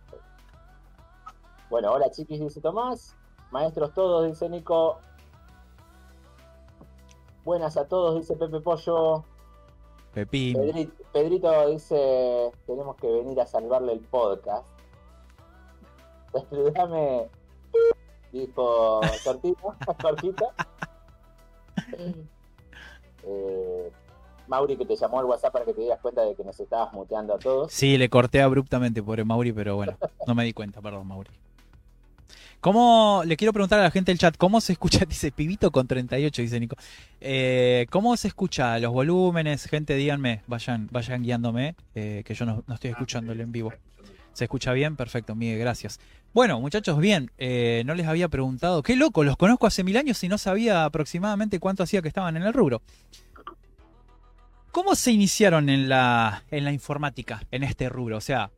Bueno, 1.70 1.92
hola 1.92 2.10
chiquis, 2.10 2.40
dice 2.40 2.60
Tomás. 2.60 3.14
Maestros 3.50 3.92
todos, 3.94 4.26
dice 4.26 4.48
Nico. 4.48 5.00
Buenas 7.44 7.76
a 7.76 7.86
todos, 7.86 8.20
dice 8.20 8.34
Pepe 8.36 8.60
Pollo. 8.60 9.24
Pepín. 10.16 10.56
Pedri- 10.56 10.90
Pedrito 11.12 11.68
dice: 11.68 12.50
Tenemos 12.66 12.96
que 12.96 13.06
venir 13.06 13.38
a 13.38 13.46
salvarle 13.46 13.92
el 13.92 14.00
podcast. 14.00 14.66
Saludame, 16.32 17.28
dijo 18.32 19.00
Cortito. 19.22 19.74
Cortito. 20.02 20.48
Eh, 23.28 23.90
Mauri, 24.46 24.76
que 24.76 24.86
te 24.86 24.94
llamó 24.94 25.18
al 25.18 25.24
WhatsApp 25.24 25.52
para 25.52 25.64
que 25.64 25.74
te 25.74 25.80
dieras 25.80 26.00
cuenta 26.00 26.22
de 26.22 26.36
que 26.36 26.44
nos 26.44 26.58
estabas 26.60 26.92
muteando 26.92 27.34
a 27.34 27.38
todos. 27.38 27.72
Sí, 27.72 27.98
le 27.98 28.08
corté 28.08 28.40
abruptamente, 28.40 29.02
pobre 29.02 29.24
Mauri, 29.24 29.52
pero 29.52 29.74
bueno, 29.74 29.96
no 30.26 30.34
me 30.36 30.44
di 30.44 30.52
cuenta, 30.52 30.80
perdón, 30.80 31.08
Mauri. 31.08 31.30
¿Cómo, 32.66 33.22
le 33.24 33.36
quiero 33.36 33.52
preguntar 33.52 33.78
a 33.78 33.84
la 33.84 33.92
gente 33.92 34.10
del 34.10 34.18
chat, 34.18 34.36
¿cómo 34.36 34.60
se 34.60 34.72
escucha? 34.72 35.04
Dice 35.08 35.30
Pibito 35.30 35.70
con 35.70 35.86
38, 35.86 36.42
dice 36.42 36.58
Nico. 36.58 36.74
Eh, 37.20 37.86
¿Cómo 37.90 38.16
se 38.16 38.26
escucha 38.26 38.76
los 38.80 38.92
volúmenes? 38.92 39.66
Gente, 39.66 39.94
díganme, 39.94 40.42
vayan, 40.48 40.88
vayan 40.90 41.22
guiándome, 41.22 41.76
eh, 41.94 42.24
que 42.26 42.34
yo 42.34 42.44
no, 42.44 42.64
no 42.66 42.74
estoy 42.74 42.90
escuchándolo 42.90 43.40
en 43.40 43.52
vivo. 43.52 43.72
¿Se 44.32 44.46
escucha 44.46 44.72
bien? 44.72 44.96
Perfecto, 44.96 45.36
Miguel, 45.36 45.60
gracias. 45.60 46.00
Bueno, 46.34 46.60
muchachos, 46.60 46.98
bien, 46.98 47.30
eh, 47.38 47.84
no 47.86 47.94
les 47.94 48.08
había 48.08 48.26
preguntado, 48.26 48.82
qué 48.82 48.96
loco, 48.96 49.22
los 49.22 49.36
conozco 49.36 49.68
hace 49.68 49.84
mil 49.84 49.96
años 49.96 50.24
y 50.24 50.28
no 50.28 50.36
sabía 50.36 50.86
aproximadamente 50.86 51.60
cuánto 51.60 51.84
hacía 51.84 52.02
que 52.02 52.08
estaban 52.08 52.36
en 52.36 52.42
el 52.42 52.52
rubro. 52.52 52.82
¿Cómo 54.72 54.96
se 54.96 55.12
iniciaron 55.12 55.68
en 55.68 55.88
la, 55.88 56.42
en 56.50 56.64
la 56.64 56.72
informática, 56.72 57.44
en 57.52 57.62
este 57.62 57.88
rubro? 57.88 58.16
O 58.16 58.20
sea, 58.20 58.50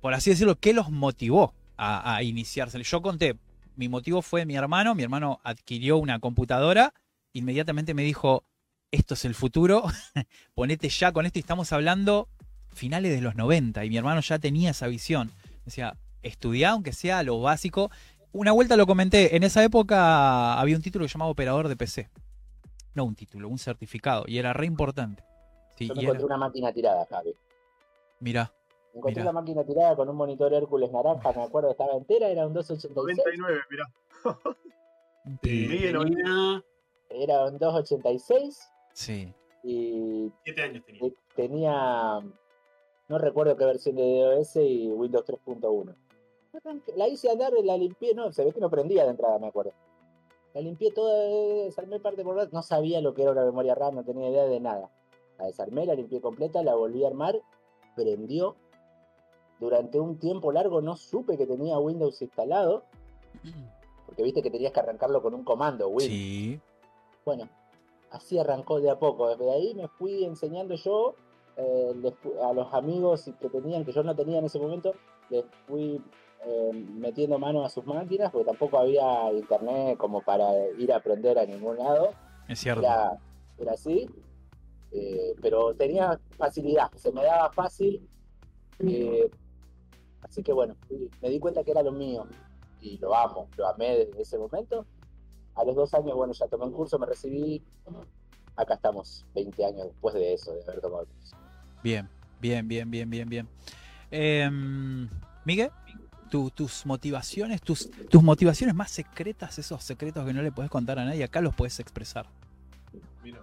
por 0.00 0.14
así 0.14 0.30
decirlo, 0.30 0.54
¿qué 0.54 0.72
los 0.72 0.88
motivó 0.90 1.52
a, 1.80 2.16
a 2.16 2.22
iniciarse? 2.22 2.82
Yo 2.82 3.00
conté, 3.02 3.36
mi 3.76 3.88
motivo 3.88 4.20
fue 4.22 4.44
mi 4.44 4.54
hermano, 4.56 4.94
mi 4.94 5.02
hermano 5.02 5.40
adquirió 5.44 5.96
una 5.96 6.18
computadora, 6.20 6.92
inmediatamente 7.32 7.94
me 7.94 8.02
dijo, 8.02 8.44
esto 8.90 9.14
es 9.14 9.24
el 9.24 9.34
futuro, 9.34 9.84
ponete 10.54 10.88
ya 10.88 11.12
con 11.12 11.24
esto 11.26 11.38
y 11.38 11.40
estamos 11.40 11.72
hablando 11.72 12.28
finales 12.72 13.12
de 13.12 13.20
los 13.20 13.34
90 13.34 13.84
y 13.84 13.88
mi 13.90 13.96
hermano 13.96 14.20
ya 14.20 14.38
tenía 14.38 14.70
esa 14.70 14.86
visión. 14.88 15.30
Decía, 15.64 15.96
estudiá 16.22 16.70
aunque 16.70 16.92
sea 16.92 17.22
lo 17.22 17.40
básico. 17.40 17.90
Una 18.32 18.52
vuelta 18.52 18.76
lo 18.76 18.86
comenté, 18.86 19.36
en 19.36 19.42
esa 19.42 19.62
época 19.64 20.60
había 20.60 20.76
un 20.76 20.82
título 20.82 21.04
que 21.06 21.12
llamaba 21.12 21.30
operador 21.30 21.68
de 21.68 21.76
PC. 21.76 22.08
No 22.94 23.04
un 23.04 23.14
título, 23.14 23.48
un 23.48 23.58
certificado, 23.58 24.24
y 24.26 24.38
era 24.38 24.52
re 24.52 24.66
importante. 24.66 25.22
Sí, 25.78 25.88
Yo 25.88 25.94
me 25.94 26.02
encontré 26.02 26.18
era- 26.24 26.26
una 26.26 26.36
máquina 26.36 26.72
tirada, 26.72 27.06
Javi. 27.08 27.30
Mirá, 28.20 28.52
Me 28.52 28.59
encontré 28.94 29.20
Mirá. 29.22 29.30
una 29.30 29.40
máquina 29.40 29.64
tirada 29.64 29.96
con 29.96 30.08
un 30.08 30.16
monitor 30.16 30.52
Hércules 30.52 30.90
naranja, 30.90 31.32
me 31.32 31.42
acuerdo, 31.42 31.70
estaba 31.70 31.92
entera, 31.94 32.28
era 32.28 32.46
un 32.46 32.52
286. 32.54 33.18
99, 33.38 33.60
mirá. 33.70 33.86
tenía 35.42 36.62
Era 37.10 37.44
un 37.46 37.58
286 37.58 38.60
Sí. 38.92 39.32
y 39.62 40.30
7 40.44 40.62
años 40.62 40.84
tenía. 40.84 41.00
te- 41.00 41.14
tenía, 41.34 42.20
no 43.08 43.18
recuerdo 43.18 43.56
qué 43.56 43.64
versión 43.64 43.96
de 43.96 44.20
DOS 44.20 44.56
y 44.56 44.90
Windows 44.90 45.24
3.1. 45.26 45.94
Arranqué- 46.52 46.94
La 46.96 47.08
hice 47.08 47.30
andar, 47.30 47.52
la 47.62 47.76
limpié, 47.76 48.14
no, 48.14 48.32
se 48.32 48.44
ve 48.44 48.52
que 48.52 48.60
no 48.60 48.70
prendía 48.70 49.04
de 49.04 49.10
entrada, 49.10 49.38
me 49.38 49.46
acuerdo. 49.48 49.72
La 50.54 50.60
limpié 50.60 50.90
toda, 50.90 51.14
desarmé 51.64 52.00
parte 52.00 52.24
por 52.24 52.34
parte, 52.36 52.52
no 52.52 52.62
sabía 52.62 53.00
lo 53.00 53.14
que 53.14 53.22
era 53.22 53.30
una 53.30 53.44
memoria 53.44 53.74
RAM, 53.76 53.94
no 53.94 54.04
tenía 54.04 54.28
idea 54.30 54.44
de 54.46 54.58
nada. 54.58 54.90
La 55.38 55.46
desarmé, 55.46 55.86
la 55.86 55.94
limpié 55.94 56.20
completa, 56.20 56.62
la 56.64 56.74
volví 56.74 57.04
a 57.04 57.08
armar, 57.08 57.40
prendió. 57.94 58.56
Durante 59.60 60.00
un 60.00 60.18
tiempo 60.18 60.50
largo 60.52 60.80
no 60.80 60.96
supe 60.96 61.36
que 61.36 61.46
tenía 61.46 61.78
Windows 61.78 62.20
instalado, 62.22 62.84
porque 64.06 64.22
viste 64.22 64.42
que 64.42 64.50
tenías 64.50 64.72
que 64.72 64.80
arrancarlo 64.80 65.22
con 65.22 65.34
un 65.34 65.44
comando, 65.44 65.88
Win. 65.88 66.08
Sí. 66.08 66.60
Bueno, 67.24 67.48
así 68.10 68.38
arrancó 68.38 68.80
de 68.80 68.90
a 68.90 68.98
poco. 68.98 69.28
Desde 69.28 69.50
ahí 69.52 69.74
me 69.74 69.86
fui 69.88 70.24
enseñando 70.24 70.74
yo 70.74 71.14
eh, 71.56 71.92
les 71.96 72.14
a 72.42 72.52
los 72.54 72.72
amigos 72.72 73.30
que 73.38 73.48
tenían, 73.50 73.84
que 73.84 73.92
yo 73.92 74.02
no 74.02 74.16
tenía 74.16 74.38
en 74.38 74.46
ese 74.46 74.58
momento, 74.58 74.94
les 75.28 75.44
fui 75.66 76.02
eh, 76.46 76.70
metiendo 76.72 77.38
mano 77.38 77.64
a 77.64 77.68
sus 77.68 77.84
máquinas, 77.84 78.30
porque 78.32 78.46
tampoco 78.46 78.78
había 78.78 79.30
internet 79.32 79.98
como 79.98 80.22
para 80.22 80.50
ir 80.78 80.90
a 80.92 80.96
aprender 80.96 81.38
a 81.38 81.44
ningún 81.44 81.76
lado. 81.76 82.14
Es 82.48 82.60
cierto. 82.60 82.80
Era, 82.82 83.18
era 83.58 83.72
así. 83.72 84.08
eh, 84.92 85.34
pero 85.42 85.74
tenía 85.74 86.18
facilidad, 86.38 86.90
se 86.96 87.12
me 87.12 87.22
daba 87.22 87.52
fácil. 87.52 88.08
eh, 88.80 89.30
así 90.30 90.42
que 90.42 90.52
bueno, 90.52 90.76
me 91.20 91.28
di 91.28 91.38
cuenta 91.40 91.62
que 91.64 91.72
era 91.72 91.82
lo 91.82 91.92
mío 91.92 92.26
y 92.80 92.96
lo 92.98 93.14
amo, 93.14 93.48
lo 93.56 93.66
amé 93.66 93.98
desde 94.06 94.22
ese 94.22 94.38
momento. 94.38 94.86
A 95.56 95.64
los 95.64 95.74
dos 95.76 95.92
años, 95.92 96.14
bueno, 96.16 96.32
ya 96.32 96.46
tomé 96.46 96.64
un 96.64 96.72
curso, 96.72 96.98
me 96.98 97.06
recibí. 97.06 97.62
Acá 98.56 98.74
estamos, 98.74 99.26
20 99.34 99.64
años 99.64 99.86
después 99.88 100.14
de 100.14 100.32
eso, 100.34 100.54
de 100.54 100.62
haber 100.62 100.80
tomado 100.80 101.02
el 101.02 101.08
curso. 101.08 101.36
Bien, 101.82 102.08
bien, 102.40 102.66
bien, 102.68 102.90
bien, 102.90 103.10
bien, 103.10 103.28
bien. 103.28 103.48
Em, 104.10 105.08
Miguel, 105.44 105.70
tu- 106.30 106.50
tus 106.50 106.86
motivaciones, 106.86 107.60
tus, 107.62 107.90
tus 108.08 108.22
motivaciones 108.22 108.74
más 108.74 108.90
secretas, 108.90 109.58
esos 109.58 109.82
secretos 109.82 110.24
que 110.24 110.32
no 110.32 110.42
le 110.42 110.52
puedes 110.52 110.70
contar 110.70 110.98
a 110.98 111.04
nadie, 111.04 111.24
acá 111.24 111.40
los 111.40 111.54
puedes 111.54 111.78
expresar. 111.80 112.26
Mira. 113.22 113.40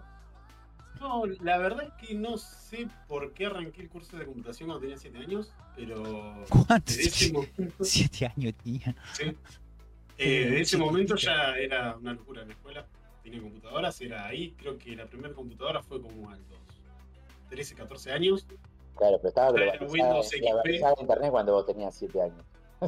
No, 1.00 1.24
la 1.42 1.58
verdad 1.58 1.86
es 2.00 2.08
que 2.08 2.14
no 2.16 2.38
sé 2.38 2.88
por 3.08 3.34
qué 3.34 3.46
arranqué 3.48 3.82
el 3.82 3.90
curso 3.90 4.18
de 4.18 4.26
computación 4.26 4.68
cuando 4.70 4.82
tenía 4.82 4.98
7 4.98 5.18
años, 5.20 5.52
pero 5.76 6.44
¿Cuántos? 6.50 6.96
desde 6.98 7.10
ese 7.10 7.34
momento, 7.58 7.84
Siete 7.84 8.26
años 8.36 8.54
tenía. 8.64 8.96
sí. 9.14 9.24
Eh, 10.20 10.46
desde 10.46 10.62
ese 10.62 10.78
momento 10.78 11.16
ya 11.16 11.56
era 11.58 11.96
una 11.96 12.14
locura 12.14 12.42
en 12.42 12.48
la 12.48 12.54
escuela. 12.56 12.88
Tenía 13.22 13.40
computadoras, 13.42 14.02
era 14.02 14.26
ahí. 14.26 14.56
Creo 14.58 14.78
que 14.78 14.96
la 14.96 15.06
primera 15.06 15.34
computadora 15.34 15.84
fue 15.84 16.02
como 16.02 16.30
a 16.32 16.36
los 16.36 16.48
13, 17.50 17.76
14 17.76 18.12
años. 18.14 18.48
Claro, 18.96 19.18
pero 19.18 19.30
estaba 19.30 19.52
globalizada, 19.52 19.92
Windows 19.92 20.28
XP. 20.30 21.02
internet 21.02 21.30
cuando 21.32 21.54
vos 21.54 21.66
tenías 21.68 21.94
7 21.96 22.20
años. 22.22 22.44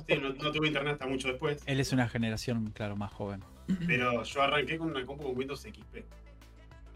Sí, 0.07 0.15
no, 0.19 0.29
no 0.33 0.51
tuve 0.51 0.67
internet 0.67 0.93
hasta 0.93 1.05
mucho 1.07 1.27
después. 1.27 1.61
Él 1.67 1.79
es 1.79 1.91
una 1.93 2.07
generación, 2.09 2.71
claro, 2.71 2.95
más 2.95 3.11
joven. 3.13 3.43
Pero 3.85 4.23
yo 4.23 4.41
arranqué 4.41 4.79
con 4.79 4.89
una 4.89 5.05
compu 5.05 5.25
con 5.25 5.37
Windows 5.37 5.61
XP. 5.61 5.97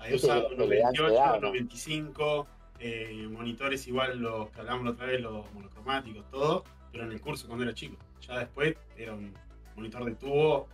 Ahí 0.03 0.19
Sí, 0.19 0.25
usaba 0.25 0.49
que 0.49 0.55
los 0.55 0.67
le 0.69 0.79
dan 0.79 0.93
28, 0.93 1.07
edad, 1.13 1.33
los 1.33 1.41
¿no? 1.41 1.51
25, 1.51 2.47
eh, 2.79 3.27
monitores 3.31 3.87
igual 3.87 4.19
los 4.19 4.49
que 4.51 4.59
hablamos 4.59 4.83
la 4.85 4.91
otra 4.91 5.05
vez, 5.05 5.21
los 5.21 5.51
monocromáticos, 5.53 6.29
todo, 6.29 6.63
pero 6.91 7.05
en 7.05 7.11
el 7.13 7.21
curso 7.21 7.47
cuando 7.47 7.63
era 7.63 7.73
chico. 7.73 7.95
Ya 8.21 8.39
después 8.39 8.75
era 8.97 9.13
un 9.13 9.33
monitor 9.75 10.03
de 10.05 10.15
tubo 10.15 10.67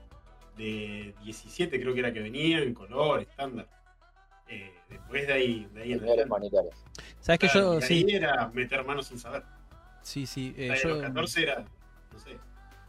de 0.57 1.13
17 1.23 1.79
creo 1.79 1.93
que 1.93 1.99
era 1.99 2.11
que 2.11 2.19
venía, 2.21 2.59
en 2.59 2.73
color, 2.73 3.21
estándar. 3.21 3.67
Eh, 4.47 4.73
después 4.89 5.27
de 5.27 5.33
ahí, 5.33 5.69
de 5.73 5.83
ahí 5.83 5.93
en 5.93 6.27
monitores. 6.27 6.73
¿Sabes 7.19 7.39
que 7.39 7.47
Claro, 7.47 7.79
yo 7.79 7.81
sí? 7.85 7.93
ahí 8.09 8.15
era 8.15 8.47
meter 8.53 8.83
manos 8.83 9.05
sin 9.07 9.19
saber. 9.19 9.43
Sí, 10.01 10.25
sí. 10.25 10.55
eh, 10.57 10.67
La 10.69 10.73
de 10.73 10.81
yo- 10.81 10.89
los 10.89 11.01
14 11.01 11.43
era, 11.43 11.65
no 12.11 12.19
sé, 12.19 12.31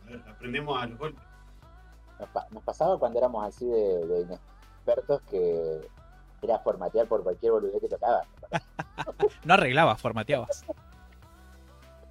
a 0.06 0.10
ver, 0.10 0.22
aprendemos 0.26 0.82
a 0.82 0.86
los 0.86 0.98
golpes. 0.98 1.22
Nos 2.50 2.62
pasaba 2.64 2.98
cuando 2.98 3.18
éramos 3.18 3.46
así 3.46 3.66
de, 3.66 4.06
de 4.06 4.20
inexpertos 4.22 5.20
que 5.30 5.80
era 6.42 6.58
formatear 6.60 7.06
por 7.06 7.22
cualquier 7.22 7.52
boludez 7.52 7.80
que 7.80 7.88
tocaba. 7.88 8.22
No 9.44 9.54
arreglabas, 9.54 10.00
formateabas. 10.00 10.64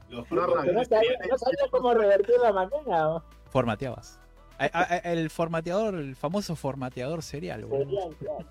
Los 0.10 0.30
No 0.32 0.48
sabía, 0.86 1.20
no 1.30 1.38
sabía 1.38 1.66
cómo 1.70 1.94
revertir 1.94 2.36
la 2.42 2.52
máquina. 2.52 3.24
Formateabas. 3.50 4.20
A- 4.58 4.66
a- 4.66 4.94
a- 4.96 4.98
El 5.14 5.30
formateador, 5.30 5.96
el 5.96 6.16
famoso 6.16 6.56
formateador 6.56 7.22
serial. 7.22 7.66
claro. 7.68 8.46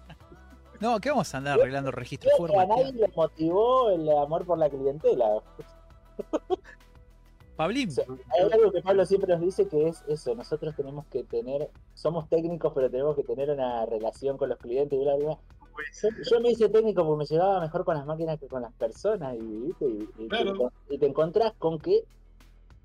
No, 0.80 1.00
¿qué 1.00 1.10
vamos 1.10 1.34
a 1.34 1.38
andar 1.38 1.58
arreglando 1.58 1.90
registros 1.90 2.32
a 2.56 2.66
nadie 2.66 2.92
le 2.92 3.08
motivó 3.08 3.90
el 3.90 4.08
amor 4.16 4.46
por 4.46 4.58
la 4.58 4.70
clientela. 4.70 5.42
Pablín, 7.56 7.88
O 7.88 7.92
sea, 7.92 8.04
hay 8.38 8.52
algo 8.52 8.70
que 8.70 8.80
Pablo 8.82 9.04
siempre 9.04 9.32
nos 9.32 9.40
dice 9.40 9.66
que 9.66 9.88
es 9.88 10.04
eso, 10.06 10.32
nosotros 10.36 10.76
tenemos 10.76 11.04
que 11.06 11.24
tener, 11.24 11.68
somos 11.94 12.28
técnicos 12.28 12.72
pero 12.72 12.88
tenemos 12.88 13.16
que 13.16 13.24
tener 13.24 13.50
una 13.50 13.84
relación 13.84 14.38
con 14.38 14.48
los 14.50 14.58
clientes 14.58 14.96
y 14.96 15.02
bla, 15.02 15.16
bla, 15.16 15.24
bla. 15.26 15.38
Yo, 16.02 16.08
yo 16.30 16.40
me 16.40 16.50
hice 16.50 16.68
técnico 16.68 17.04
porque 17.04 17.18
me 17.18 17.24
llevaba 17.26 17.60
mejor 17.60 17.84
con 17.84 17.96
las 17.96 18.06
máquinas 18.06 18.38
que 18.38 18.46
con 18.46 18.62
las 18.62 18.72
personas 18.74 19.34
y, 19.34 19.38
¿viste? 19.66 19.84
y, 19.86 20.08
y 20.24 20.28
Claro. 20.28 20.70
te, 20.88 20.94
y 20.94 20.98
te 20.98 21.06
encontrás 21.06 21.52
con 21.58 21.78
que 21.78 22.02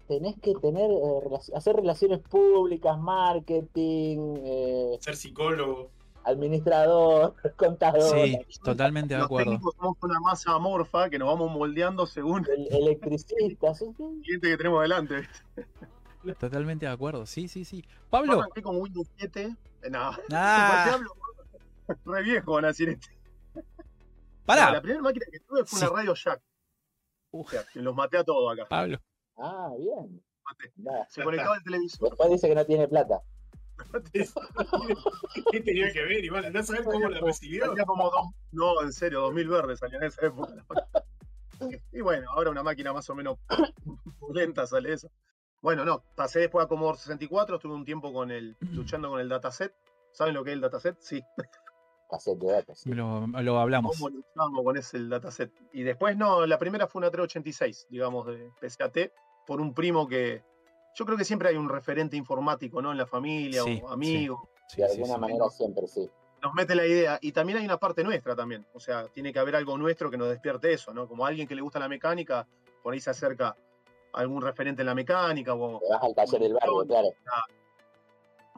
tenés 0.07 0.35
que 0.41 0.53
tener 0.55 0.91
eh, 0.91 1.21
hacer 1.55 1.75
relaciones 1.75 2.19
públicas, 2.19 2.97
marketing, 2.99 4.35
eh, 4.45 4.97
ser 4.99 5.15
psicólogo. 5.15 5.91
administrador, 6.25 7.35
contador, 7.57 8.01
sí, 8.27 8.37
totalmente 8.63 9.13
de 9.13 9.19
Los 9.19 9.25
acuerdo. 9.25 9.51
técnicos 9.51 9.75
somos 9.75 9.97
una 10.01 10.19
masa 10.19 10.53
amorfa 10.53 11.09
que 11.09 11.19
nos 11.19 11.27
vamos 11.27 11.51
moldeando 11.51 12.05
según 12.05 12.45
el 12.49 12.67
el- 12.67 12.73
electricista, 12.83 13.73
sí, 13.75 13.85
sí. 13.97 14.03
cliente 14.23 14.47
que 14.49 14.57
tenemos 14.57 14.81
delante. 14.81 15.27
Totalmente 16.39 16.85
de 16.85 16.91
acuerdo. 16.91 17.25
Sí, 17.25 17.47
sí, 17.49 17.65
sí. 17.65 17.81
Yo 17.83 17.89
Pablo. 18.09 18.39
arranqué 18.39 18.61
con 18.61 18.77
Windows 18.79 19.07
7. 19.17 19.55
eh, 19.81 19.89
No, 19.89 20.11
Ah, 20.31 20.97
re 22.05 22.23
viejo 22.23 22.53
van 22.53 22.65
a 22.65 22.67
decir 22.69 22.89
esto. 22.89 23.07
La 23.55 23.63
pará. 24.45 24.81
primera 24.81 25.01
máquina 25.01 25.25
que 25.31 25.39
tuve 25.39 25.65
fue 25.65 25.79
Sí. 25.79 25.85
una 25.85 25.95
Radio 25.95 26.13
Jack. 26.15 26.41
Uf. 27.31 27.47
O 27.47 27.49
sea, 27.49 27.63
los 27.75 27.95
maté 27.95 28.17
a 28.17 28.23
todos 28.23 28.53
acá. 28.53 28.67
Pablo. 28.67 28.99
Ah, 29.37 29.69
bien. 29.77 30.21
Maté. 30.43 30.71
Nada. 30.75 31.07
Se 31.09 31.23
conectaba 31.23 31.55
el 31.55 31.63
televisor. 31.63 32.09
Después 32.09 32.29
dice 32.31 32.47
que 32.49 32.55
no 32.55 32.65
tiene 32.65 32.87
plata. 32.87 33.21
¿Qué 35.51 35.61
tenía 35.61 35.91
que 35.91 36.01
ver? 36.03 36.23
Igual, 36.23 36.51
no 36.53 36.63
saber 36.63 36.83
cómo 36.83 37.09
la 37.09 37.19
recibió. 37.19 37.73
Como 37.85 38.09
dos, 38.09 38.27
no, 38.51 38.81
en 38.81 38.93
serio, 38.93 39.21
2000 39.21 39.47
verdes 39.49 39.79
salía 39.79 39.97
en 39.97 40.03
esa 40.03 40.25
época. 40.27 40.53
Y 41.91 42.01
bueno, 42.01 42.29
ahora 42.31 42.49
una 42.51 42.61
máquina 42.63 42.93
más 42.93 43.09
o 43.09 43.15
menos 43.15 43.37
lenta 44.33 44.67
sale 44.67 44.93
eso. 44.93 45.09
Bueno, 45.61 45.85
no, 45.85 46.03
pasé 46.15 46.39
después 46.39 46.65
a 46.65 46.67
Commodore 46.67 46.97
64, 46.97 47.55
estuve 47.55 47.73
un 47.73 47.85
tiempo 47.85 48.11
con 48.11 48.31
el, 48.31 48.57
luchando 48.59 49.09
con 49.09 49.19
el 49.21 49.29
dataset. 49.29 49.73
¿Saben 50.11 50.33
lo 50.35 50.43
que 50.43 50.51
es 50.51 50.55
el 50.55 50.61
dataset? 50.61 50.97
Sí. 50.99 51.23
Cassette 52.09 52.37
de 52.39 52.51
datos. 52.51 52.79
sí. 52.79 52.91
Lo, 52.93 53.25
lo 53.27 53.59
hablamos. 53.59 53.97
¿Cómo 53.97 54.09
luchamos 54.09 54.63
con 54.63 54.77
ese 54.77 55.07
dataset? 55.07 55.51
Y 55.73 55.83
después 55.83 56.15
no, 56.17 56.45
la 56.45 56.57
primera 56.59 56.87
fue 56.87 56.99
una 56.99 57.09
386, 57.09 57.87
digamos, 57.89 58.27
de 58.27 58.51
PCAT, 58.61 59.11
por 59.47 59.59
un 59.61 59.73
primo 59.73 60.07
que. 60.07 60.43
Yo 60.95 61.05
creo 61.05 61.17
que 61.17 61.25
siempre 61.25 61.49
hay 61.49 61.55
un 61.55 61.69
referente 61.69 62.15
informático, 62.15 62.81
¿no? 62.81 62.91
En 62.91 62.97
la 62.99 63.07
familia 63.07 63.63
Sí, 63.63 63.81
o 63.83 63.89
amigo. 63.89 64.47
Sí, 64.67 64.77
De 64.81 64.85
alguna 64.91 65.15
sí. 65.15 65.19
manera 65.19 65.49
siempre, 65.49 65.87
sí. 65.87 66.07
nos 66.43 66.53
mete 66.53 66.75
la 66.75 66.85
idea. 66.85 67.17
Y 67.19 67.31
también 67.31 67.57
hay 67.57 67.65
una 67.65 67.77
parte 67.79 68.03
nuestra 68.03 68.35
también. 68.35 68.67
O 68.73 68.79
sea, 68.79 69.07
tiene 69.07 69.33
que 69.33 69.39
haber 69.39 69.55
algo 69.55 69.75
nuestro 69.77 70.11
que 70.11 70.17
nos 70.17 70.29
despierte 70.29 70.71
eso, 70.71 70.93
¿no? 70.93 71.07
Como 71.07 71.25
alguien 71.25 71.47
que 71.47 71.55
le 71.55 71.61
gusta 71.63 71.79
la 71.79 71.89
mecánica, 71.89 72.47
por 72.83 72.93
ahí 72.93 72.99
se 72.99 73.09
acerca 73.09 73.57
algún 74.13 74.43
referente 74.43 74.83
en 74.83 74.85
la 74.85 74.93
mecánica 74.93 75.55
o 75.55 75.79
Te 75.79 75.89
vas 75.89 76.03
al 76.03 76.13
taller 76.13 76.41
del 76.41 76.53
barrio, 76.53 76.85
claro. 76.85 77.07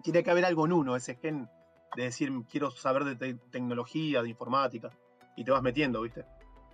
tiene 0.04 0.22
que 0.24 0.32
haber 0.32 0.44
algo 0.44 0.66
en 0.66 0.74
uno, 0.74 0.96
ese 0.98 1.16
gen 1.16 1.50
de 1.96 2.04
decir 2.04 2.32
quiero 2.50 2.72
saber 2.72 3.04
de 3.06 3.16
te- 3.16 3.34
tecnología, 3.52 4.22
de 4.22 4.30
informática, 4.30 4.92
y 5.36 5.44
te 5.44 5.52
vas 5.52 5.62
metiendo, 5.62 6.02
¿viste? 6.02 6.26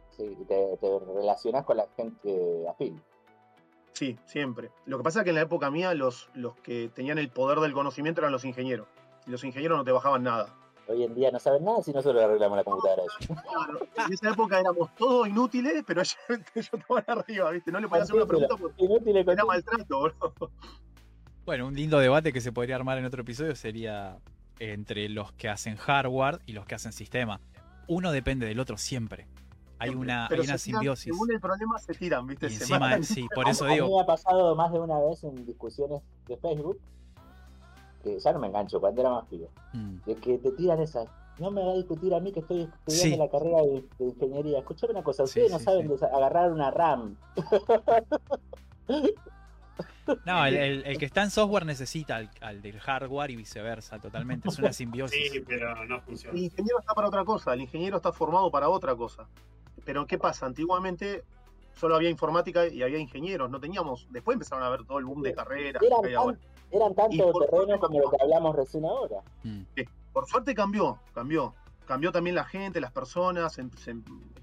Sí, 0.10 0.36
y 0.40 0.46
te, 0.46 0.78
te 0.78 1.00
relacionás 1.00 1.64
con 1.66 1.78
la 1.78 1.88
gente 1.96 2.68
afín. 2.70 3.02
Sí, 3.94 4.18
siempre. 4.26 4.72
Lo 4.86 4.98
que 4.98 5.04
pasa 5.04 5.20
es 5.20 5.24
que 5.24 5.30
en 5.30 5.36
la 5.36 5.42
época 5.42 5.70
mía 5.72 5.94
los, 5.94 6.30
los 6.34 6.56
que 6.58 6.90
tenían 6.94 7.18
el 7.18 7.30
poder 7.30 7.60
del 7.60 7.74
conocimiento 7.74 8.22
eran 8.22 8.32
los 8.32 8.46
ingenieros. 8.46 8.88
Y 9.28 9.32
los 9.32 9.44
ingenieros 9.44 9.78
no 9.78 9.84
te 9.84 9.92
bajaban 9.92 10.24
nada. 10.24 10.56
Hoy 10.88 11.04
en 11.04 11.14
día 11.14 11.30
no 11.32 11.40
saben 11.40 11.64
nada 11.64 11.82
si 11.84 11.92
nosotros 11.92 12.16
le 12.16 12.24
arreglamos 12.26 12.58
la 12.58 12.64
computadora. 12.64 13.04
a 13.04 13.06
ellos. 13.06 13.40
Claro, 13.52 13.80
en 14.08 14.14
esa 14.14 14.30
época 14.32 14.60
éramos 14.60 14.94
todos 14.96 15.28
inútiles, 15.28 15.84
pero 15.86 16.02
ellos, 16.02 16.18
estaban 16.56 17.04
arriba, 17.08 17.52
¿viste? 17.52 17.72
No 17.72 17.80
le 17.80 17.88
podías 17.88 18.04
hacer 18.04 18.16
una 18.16 18.26
pregunta 18.26 18.56
porque 18.58 18.84
Inútiles 18.86 19.28
era 19.28 19.46
maltrato, 19.46 20.02
bro. 20.02 20.34
Bueno, 21.46 21.68
un 21.68 21.76
lindo 21.76 22.00
debate 22.00 22.34
que 22.34 22.42
se 22.42 22.52
podría 22.52 22.76
armar 22.76 22.98
en 22.98 23.06
otro 23.06 23.22
episodio 23.22 23.56
sería 23.56 24.18
entre 24.62 25.10
los 25.10 25.32
que 25.34 25.50
hacen 25.50 25.76
hardware 25.76 26.40
y 26.46 26.54
los 26.54 26.68
que 26.68 26.76
hacen 26.76 26.92
sistema. 26.92 27.42
Uno 27.88 28.12
depende 28.12 28.46
del 28.46 28.60
otro 28.60 28.78
siempre. 28.78 29.28
Hay 29.80 29.90
una, 29.90 30.28
Pero 30.30 30.44
hay 30.44 30.48
una 30.48 30.60
se 30.60 30.66
tiran, 30.66 30.82
simbiosis. 30.82 31.12
Según 31.12 31.32
el 31.32 31.40
problema 31.40 31.80
se 31.80 31.96
tiran, 31.96 32.28
¿viste? 32.28 32.46
Y 32.48 32.54
encima, 32.54 33.02
sí, 33.02 33.28
por 33.34 33.50
eso 33.50 33.66
a, 33.66 33.70
mí 33.70 33.74
digo, 33.74 33.98
me 33.98 34.04
ha 34.04 34.06
pasado 34.06 34.56
más 34.56 34.72
de 34.72 34.80
una 34.80 35.00
vez 35.00 35.24
en 35.24 35.44
discusiones 35.48 36.04
de 36.28 36.38
Facebook, 36.38 36.80
que 38.04 38.20
ya 38.20 38.34
no 38.34 38.40
me 38.40 38.48
engancho, 38.48 38.80
cuando 38.80 39.02
era 39.02 39.10
más 39.10 39.26
pibe, 39.26 39.50
mm, 39.74 39.96
de 40.06 40.16
que 40.18 40.38
te 40.38 40.52
tiran 40.52 40.80
esas. 40.80 41.08
No 41.40 41.50
me 41.50 41.66
va 41.66 41.72
a 41.72 41.76
discutir 41.76 42.14
a 42.14 42.20
mí 42.20 42.32
que 42.32 42.42
estoy 42.42 42.62
estudiando 42.62 43.16
Sí. 43.16 43.16
la 43.16 43.30
carrera 43.30 43.62
de, 43.64 43.84
de 43.98 44.06
ingeniería. 44.06 44.60
Escuchame 44.60 44.92
una 44.92 45.02
cosa, 45.04 45.26
Sí, 45.26 45.40
ustedes 45.42 45.52
no 45.52 45.58
sí, 45.58 45.66
saben 45.66 45.92
agarrar 46.14 46.52
una 46.52 46.70
RAM. 46.70 47.18
no, 50.26 50.46
el, 50.46 50.56
el- 50.56 50.86
el 50.86 50.98
que 50.98 51.06
está 51.06 51.24
en 51.24 51.30
software 51.32 51.66
necesita 51.66 52.16
al, 52.18 52.30
al 52.42 52.62
del 52.62 52.80
hardware 52.80 53.32
y 53.32 53.36
viceversa, 53.36 54.00
totalmente. 54.00 54.50
Es 54.50 54.60
una 54.60 54.74
simbiosis. 54.74 55.32
Sí, 55.32 55.40
pero 55.42 55.86
no 55.86 56.02
funciona. 56.02 56.38
El 56.38 56.44
ingeniero 56.46 56.80
está 56.80 56.94
para 56.94 57.08
otra 57.08 57.24
cosa, 57.26 57.54
el 57.54 57.62
ingeniero 57.62 57.98
está 57.98 58.12
formado 58.12 58.50
para 58.52 58.70
otra 58.70 58.96
cosa. 58.96 59.28
Pero 59.86 60.06
¿qué 60.06 60.18
pasa? 60.18 60.46
Antiguamente 60.46 61.24
solo 61.74 61.96
había 61.96 62.10
informática 62.10 62.68
y 62.68 62.84
había 62.84 63.00
ingenieros, 63.00 63.50
no 63.50 63.60
teníamos. 63.60 64.08
Después 64.12 64.36
empezaron 64.36 64.64
a 64.64 64.70
ver 64.70 64.84
todo 64.86 65.00
el 65.00 65.06
boom 65.06 65.22
de 65.22 65.34
carreras. 65.34 65.82
Eran, 65.82 66.02
tan- 66.02 66.40
eran 66.72 66.96
tanto 66.96 67.16
Y 67.16 67.20
por 67.20 67.46
terreno 67.46 67.66
suerte 67.66 67.80
como 67.80 68.00
lo 68.02 68.10
que 68.12 68.18
hablamos 68.22 68.56
recién 68.56 68.86
ahora. 68.86 69.18
Mm. 69.44 69.62
Por 70.14 70.28
suerte 70.28 70.54
cambió, 70.54 71.00
cambió. 71.14 71.56
Cambió 71.88 72.12
también 72.12 72.36
la 72.36 72.46
gente, 72.46 72.80
las 72.80 72.92
personas. 72.92 73.58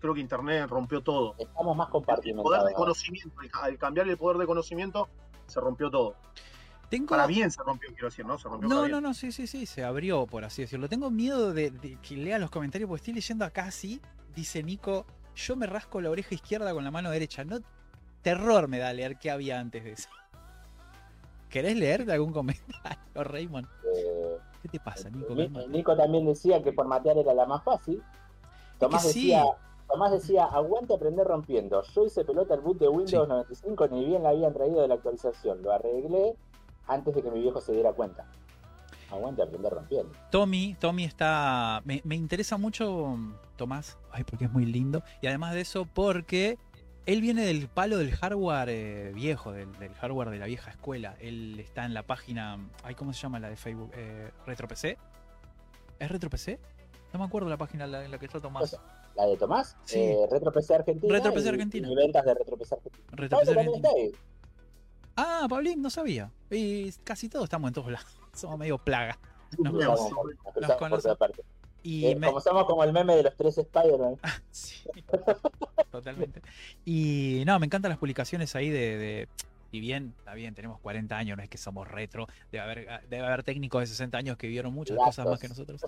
creo 0.01 0.13
que 0.15 0.21
Internet 0.21 0.69
rompió 0.69 1.03
todo. 1.03 1.35
Estamos 1.39 1.77
más 1.77 1.89
El 2.25 2.35
poder 2.35 2.63
de 2.63 2.75
conocimiento, 2.75 3.31
al 3.63 3.79
cambiar 3.79 4.09
el 4.09 4.17
poder 4.19 4.37
de 4.39 4.47
conocimiento, 4.47 5.09
se 5.49 5.61
rompió 5.61 5.91
todo. 5.91 6.15
Tengo, 6.89 7.09
Para 7.09 7.27
bien 7.27 7.51
se 7.51 7.63
rompió, 7.63 7.91
quiero 7.91 8.07
decir, 8.09 8.25
¿no? 8.25 8.39
Se 8.39 8.49
rompió 8.49 8.69
No, 8.69 8.81
bien. 8.83 8.93
no, 8.93 9.01
no, 9.01 9.15
sí, 9.15 9.31
sí, 9.33 9.47
sí, 9.47 9.67
se 9.67 9.85
abrió, 9.85 10.27
por 10.27 10.45
así 10.45 10.63
decirlo. 10.63 10.89
Tengo 10.89 11.11
miedo 11.11 11.53
de, 11.53 11.71
de 11.71 11.99
que 12.01 12.17
lea 12.17 12.39
los 12.39 12.51
comentarios 12.51 12.89
porque 12.89 13.01
estoy 13.03 13.15
leyendo 13.15 13.45
acá 13.45 13.65
así. 13.65 14.01
Dice 14.35 14.63
Nico, 14.63 15.05
yo 15.35 15.57
me 15.57 15.67
rasco 15.67 16.01
la 16.01 16.09
oreja 16.11 16.35
izquierda 16.35 16.73
con 16.73 16.85
la 16.85 16.91
mano 16.91 17.11
derecha. 17.11 17.45
No, 17.45 17.59
terror 18.23 18.69
me 18.69 18.79
da 18.79 18.93
leer 18.93 19.19
qué 19.19 19.31
había 19.31 19.61
antes 19.61 19.85
de 19.85 19.93
eso. 19.93 20.09
¿Querés 21.51 21.77
leer 21.77 22.05
de 22.07 22.13
algún 22.15 22.33
comentario, 22.33 22.99
Raymond? 23.15 23.67
Eh, 23.95 24.39
¿Qué 24.63 24.69
te 24.69 24.81
pasa, 24.81 25.11
Nico? 25.11 25.35
Ni- 25.35 25.45
Cálmate. 25.45 25.69
Nico 25.69 25.97
también 25.97 26.27
decía 26.27 26.63
que 26.63 26.73
formatear 26.73 27.19
era 27.19 27.35
la 27.35 27.45
más 27.47 27.63
fácil. 27.65 28.03
Tomás 28.79 29.05
que 29.07 29.13
sí. 29.13 29.21
decía, 29.29 29.45
Tomás 29.89 30.13
decía, 30.13 30.45
aguante 30.45 30.95
aprender 30.95 31.27
rompiendo. 31.27 31.83
Yo 31.83 32.05
hice 32.05 32.25
pelota 32.25 32.55
al 32.55 32.61
boot 32.61 32.79
de 32.79 32.89
Windows 32.89 33.27
95, 33.27 33.89
ni 33.89 34.05
bien 34.05 34.23
la 34.23 34.31
habían 34.31 34.53
traído 34.53 34.83
de 34.83 34.89
la 34.89 34.95
actualización. 34.95 35.63
Lo 35.63 35.73
arreglé 35.73 36.37
antes 36.87 37.15
de 37.15 37.23
que 37.23 37.31
mi 37.31 37.41
viejo 37.41 37.61
se 37.61 37.73
diera 37.73 37.93
cuenta. 37.93 38.27
Aguante 39.11 39.43
aprender 39.43 39.73
rompiendo. 39.73 40.13
Tommy, 40.31 40.77
Tommy 40.79 41.05
está. 41.05 41.81
Me, 41.87 42.03
me 42.05 42.17
interesa 42.17 42.59
mucho 42.59 43.17
Tomás, 43.57 43.97
ay, 44.13 44.25
porque 44.25 44.45
es 44.45 44.53
muy 44.53 44.67
lindo. 44.67 45.03
Y 45.23 45.27
además 45.27 45.55
de 45.55 45.63
eso, 45.63 45.87
porque 45.87 46.59
él 47.07 47.23
viene 47.23 47.47
del 47.47 47.69
palo 47.69 47.97
del 47.97 48.15
hardware 48.15 48.69
eh, 48.69 49.13
viejo, 49.15 49.53
del, 49.53 49.73
del 49.79 49.95
hardware 49.95 50.29
de 50.29 50.39
la 50.39 50.45
vieja 50.45 50.71
escuela. 50.71 51.17
Él 51.21 51.59
está 51.59 51.87
en 51.87 51.95
la 51.95 52.03
página. 52.03 52.59
Ay, 52.83 52.95
¿cómo 52.95 53.15
se 53.15 53.23
llama 53.23 53.41
la 53.41 53.49
de 53.49 53.57
Facebook? 53.57 53.91
Eh, 53.95 54.31
¿RetroPC? 54.45 54.99
¿Es 55.99 56.11
RetroPC? 56.11 56.59
No 57.15 57.21
me 57.21 57.25
acuerdo 57.25 57.49
la 57.49 57.57
página 57.57 57.87
en 57.87 57.93
la, 57.93 58.05
en 58.05 58.11
la 58.11 58.19
que 58.19 58.27
está 58.27 58.41
Tomás. 58.41 58.79
La 59.19 59.27
de 59.27 59.37
Tomás, 59.37 59.77
Sí. 59.85 59.99
eh, 59.99 60.17
Argentina. 60.23 61.13
RetroPC 61.13 61.45
y- 61.45 61.49
Argentina. 61.49 61.89
Y, 61.91 61.95
ventas 61.97 62.25
de 62.25 62.35
RetroPC 62.35 62.73
Argentina. 62.73 63.07
Argentina. 63.13 63.89
Ah, 65.17 65.47
Pablín, 65.51 65.83
no 65.83 65.91
sabía. 65.91 66.31
Y 66.51 66.93
casi 67.03 67.29
todos 67.29 67.45
estamos 67.45 67.67
en 67.69 67.75
todos 67.75 67.91
lados. 67.91 68.07
Somos 68.33 68.57
medio 68.59 68.79
plaga. 68.79 69.19
Nos 69.59 71.17
partes. 71.17 71.45
Y 71.83 72.07
Eh, 72.07 72.15
me- 72.17 72.27
Como 72.29 72.41
somos 72.41 72.65
como 72.67 72.85
el 72.85 72.93
meme 72.93 73.17
de 73.17 73.23
los 73.25 73.35
tres 73.37 73.59
Spider-Man. 73.59 74.17
Sí, 74.53 74.77
totalmente. 75.91 76.41
Y 76.85 77.43
no, 77.47 77.59
me 77.59 77.67
encantan 77.67 77.89
las 77.89 77.99
publicaciones 77.99 78.55
ahí 78.55 78.71
de, 78.71 78.99
de- 78.99 79.29
Y 79.73 79.81
bien, 79.81 80.15
está 80.19 80.35
bien, 80.35 80.55
tenemos 80.55 80.79
40 80.81 81.17
años, 81.17 81.37
no 81.37 81.43
es 81.43 81.49
que 81.49 81.59
somos 81.59 81.89
retro. 81.89 82.27
Debe 82.53 82.63
haber, 82.65 83.09
debe 83.09 83.27
haber 83.27 83.43
técnicos 83.43 83.81
de 83.81 83.87
60 83.87 84.17
años 84.19 84.37
que 84.37 84.47
vieron 84.49 84.73
muchas 84.73 84.97
cosas 84.97 85.27
más 85.27 85.41
que 85.41 85.49
nosotros. 85.49 85.81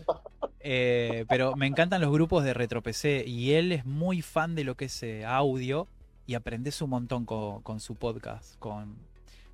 Eh, 0.63 1.25
pero 1.29 1.57
me 1.57 1.67
encantan 1.67 2.03
los 2.03 2.13
grupos 2.13 2.45
de 2.45 2.53
RetroPC 2.53 3.27
y 3.27 3.53
él 3.53 3.73
es 3.73 3.87
muy 3.87 4.21
fan 4.21 4.55
de 4.55 4.65
lo 4.65 4.77
que 4.77 4.85
es 4.87 5.03
eh, 5.03 5.25
audio 5.25 5.89
y 6.27 6.35
aprendes 6.35 6.81
un 6.83 6.91
montón 6.91 7.25
con, 7.25 7.81
su 7.81 7.97
podcast, 7.97 8.59
con 8.59 8.97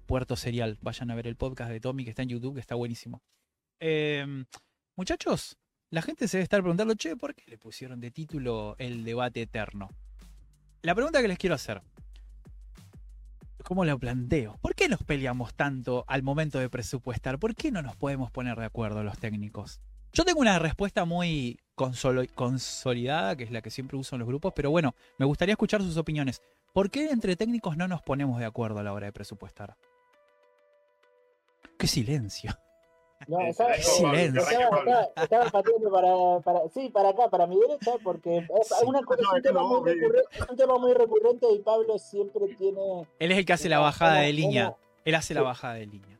Puerto 0.07 0.37
Serial. 0.37 0.79
Vayan 0.83 1.11
a 1.11 1.14
ver 1.14 1.29
el 1.29 1.37
podcast 1.37 1.71
de 1.71 1.81
Tommy 1.81 2.05
que 2.05 2.11
está 2.11 2.23
en 2.23 2.31
YouTube, 2.31 2.55
que 2.55 2.61
está 2.61 2.75
buenísimo. 2.75 3.23
Eh, 3.81 4.45
muchachos, 4.97 5.57
la 5.90 6.03
gente 6.03 6.27
se 6.27 6.38
debe 6.38 6.45
estar 6.45 6.61
preguntando, 6.61 6.95
che, 6.95 7.16
¿por 7.16 7.35
qué 7.35 7.45
le 7.47 7.57
pusieron 7.57 8.01
de 8.01 8.11
título 8.11 8.75
el 8.79 9.05
debate 9.05 9.42
eterno? 9.42 9.88
La 10.83 10.95
pregunta 10.95 11.23
que 11.23 11.29
les 11.29 11.38
quiero 11.38 11.55
hacer, 11.55 11.83
¿cómo 13.62 13.85
lo 13.85 13.99
planteo? 13.99 14.59
¿Por 14.61 14.75
qué 14.75 14.88
nos 14.88 15.03
peleamos 15.05 15.55
tanto 15.55 16.05
al 16.09 16.23
momento 16.23 16.59
de 16.59 16.69
presupuestar? 16.69 17.38
¿Por 17.38 17.55
qué 17.55 17.71
no 17.71 17.83
nos 17.83 17.97
podemos 17.97 18.31
poner 18.31 18.59
de 18.59 18.64
acuerdo 18.64 19.05
los 19.05 19.19
técnicos? 19.19 19.81
Yo 20.12 20.25
tengo 20.25 20.40
una 20.40 20.59
respuesta 20.59 21.05
muy 21.05 21.59
consolidada, 21.75 23.37
que 23.37 23.45
es 23.45 23.51
la 23.51 23.61
que 23.61 23.71
siempre 23.71 23.97
uso 23.99 24.14
en 24.16 24.21
los 24.21 24.29
grupos, 24.29 24.53
pero 24.55 24.71
bueno, 24.71 24.95
me 25.19 25.27
gustaría 25.27 25.53
escuchar 25.53 25.83
sus 25.83 25.97
opiniones. 25.97 26.42
¿Por 26.73 26.90
qué 26.90 27.11
entre 27.11 27.37
técnicos 27.37 27.77
no 27.77 27.87
nos 27.88 28.03
ponemos 28.03 28.38
de 28.38 28.47
acuerdo 28.47 28.79
a 28.79 28.83
la 28.83 28.92
hora 28.92 29.07
de 29.07 29.12
presupuestar? 29.12 29.77
¡Qué 31.79 31.87
silencio! 31.87 32.51
No, 33.29 33.40
estaba, 33.40 33.71
arrancó 33.71 33.88
Silencio. 33.88 34.42
Pablo, 34.42 34.51
estaba, 34.51 34.71
Pablo. 34.71 34.90
estaba- 35.01 35.23
estaba 35.25 35.51
pateando 35.51 35.90
para, 35.90 36.40
para, 36.40 36.69
sí, 36.69 36.90
para 36.90 37.09
acá, 37.11 37.29
para 37.31 37.47
mi 37.47 37.59
derecha, 37.59 37.92
porque 38.05 38.38
es, 38.38 38.45
Sí. 38.69 38.75
una 38.87 39.03
cosa- 39.03 39.21
es 39.23 39.27
No, 39.29 39.35
un, 39.37 39.42
tema 39.42 39.62
muy 39.62 39.90
recurrente, 39.90 40.29
es 40.38 40.49
un 40.51 40.57
tema 40.57 40.79
muy 40.79 40.92
recurrente 40.95 41.47
y 41.53 41.59
Pablo 41.61 41.99
siempre 41.99 42.42
tiene... 42.59 43.07
Él 43.19 43.33
es 43.33 43.38
el 43.38 43.45
que 43.47 43.53
hace 43.55 43.69
la 43.71 43.79
bajada 43.79 44.21
de 44.21 44.33
línea. 44.33 44.77
Él 45.05 45.14
hace 45.14 45.33
la 45.35 45.42
bajada 45.42 45.75
de 45.75 45.87
línea. 45.87 46.19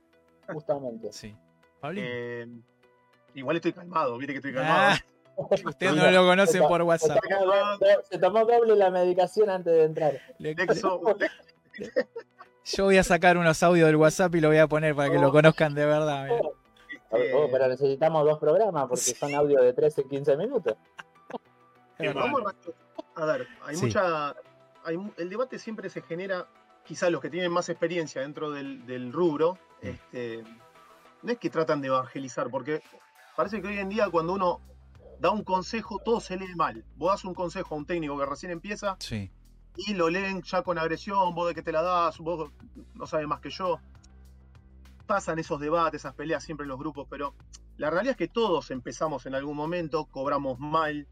Justamente. 0.49 1.13
Sí. 1.13 1.35
Pablín. 1.81 2.05
Eh, 2.07 2.47
igual 3.37 3.57
estoy 3.57 3.73
calmado, 3.73 4.17
viste 4.19 4.33
que 4.33 4.39
estoy 4.39 4.55
calmado. 4.55 4.77
Ah, 4.79 4.99
ustedes 5.67 5.95
no 5.95 6.11
lo 6.11 6.27
conocen 6.27 6.63
por 6.67 6.79
Se 6.81 6.83
WhatsApp. 6.85 7.19
tomó, 7.29 8.03
se 8.11 8.19
tomó 8.19 8.45
doble 8.45 8.75
la 8.77 8.91
medicación 8.91 9.51
antes 9.51 9.73
de 9.73 9.85
entrar. 9.85 10.21
Le- 10.39 10.55
Nexo, 10.57 11.01
Yo 12.65 12.85
voy 12.85 12.97
a 12.99 13.05
sacar 13.05 13.37
unos 13.37 13.63
audios 13.63 13.87
del 13.87 13.97
WhatsApp 13.97 14.35
y 14.35 14.41
lo 14.41 14.49
voy 14.49 14.59
a 14.59 14.67
poner 14.67 14.95
para 14.97 15.11
que 15.11 15.19
lo 15.19 15.31
conozcan 15.31 15.75
de 15.75 15.87
verdad. 15.87 16.29
eh, 16.29 16.43
Oh, 17.35 17.49
pero 17.51 17.69
necesitamos 17.69 18.25
dos 18.25 18.39
programas 18.39 18.89
porque 18.89 19.01
son 19.03 19.33
audio 19.35 19.63
de 19.63 19.73
13, 19.73 20.05
15 20.09 20.37
minutos. 20.37 20.75
Vamos 22.15 22.43
mal. 22.43 22.55
a 23.15 23.25
ver, 23.25 23.47
hay 23.65 23.77
Sí. 23.77 23.87
mucha. 23.87 24.31
Hay, 24.85 24.99
el 25.17 25.31
debate 25.31 25.59
siempre 25.59 25.89
se 25.89 26.03
genera, 26.03 26.47
quizás 26.85 27.11
los 27.11 27.21
que 27.21 27.31
tienen 27.31 27.51
más 27.53 27.69
experiencia 27.69 28.21
dentro 28.23 28.51
del, 28.51 28.85
del 28.87 29.13
rubro, 29.13 29.59
Mm. 29.83 29.87
este, 29.87 30.43
no 31.23 31.33
es 31.33 31.39
que 31.39 31.49
tratan 31.51 31.81
de 31.81 31.89
evangelizar, 31.89 32.49
porque 32.51 32.83
parece 33.37 33.61
que 33.61 33.69
hoy 33.69 33.79
en 33.79 33.89
día 33.89 34.09
cuando 34.11 34.33
uno 34.35 34.61
da 35.21 35.31
un 35.31 35.45
consejo, 35.45 35.99
todo 36.05 36.21
se 36.21 36.37
lee 36.37 36.55
mal. 36.57 36.85
Vos 36.97 37.13
das 37.13 37.25
un 37.25 37.35
consejo 37.35 37.75
a 37.75 37.79
un 37.79 37.87
técnico 37.87 38.19
que 38.19 38.27
recién 38.27 38.53
empieza 38.53 38.97
Sí. 38.99 39.31
y 39.77 39.95
lo 39.95 40.09
leen 40.11 40.43
ya 40.43 40.63
con 40.63 40.79
agresión, 40.79 41.35
vos 41.35 41.49
de 41.49 41.55
que 41.55 41.63
te 41.63 41.73
la 41.73 41.83
das, 41.83 42.19
vos 42.19 42.51
no 42.95 43.07
sabes 43.07 43.27
más 43.27 43.41
que 43.41 43.51
yo. 43.51 43.79
Pasan 45.07 45.39
esos 45.39 45.61
debates, 45.61 46.01
esas 46.03 46.15
peleas 46.15 46.43
siempre 46.43 46.65
en 46.65 46.69
los 46.69 46.79
grupos, 46.79 47.07
pero 47.09 47.35
la 47.77 47.91
realidad 47.91 48.13
es 48.13 48.17
que 48.17 48.29
todos 48.29 48.71
empezamos 48.71 49.25
en 49.27 49.35
algún 49.35 49.57
momento, 49.57 50.07
cobramos 50.07 50.59
mal, 50.59 51.07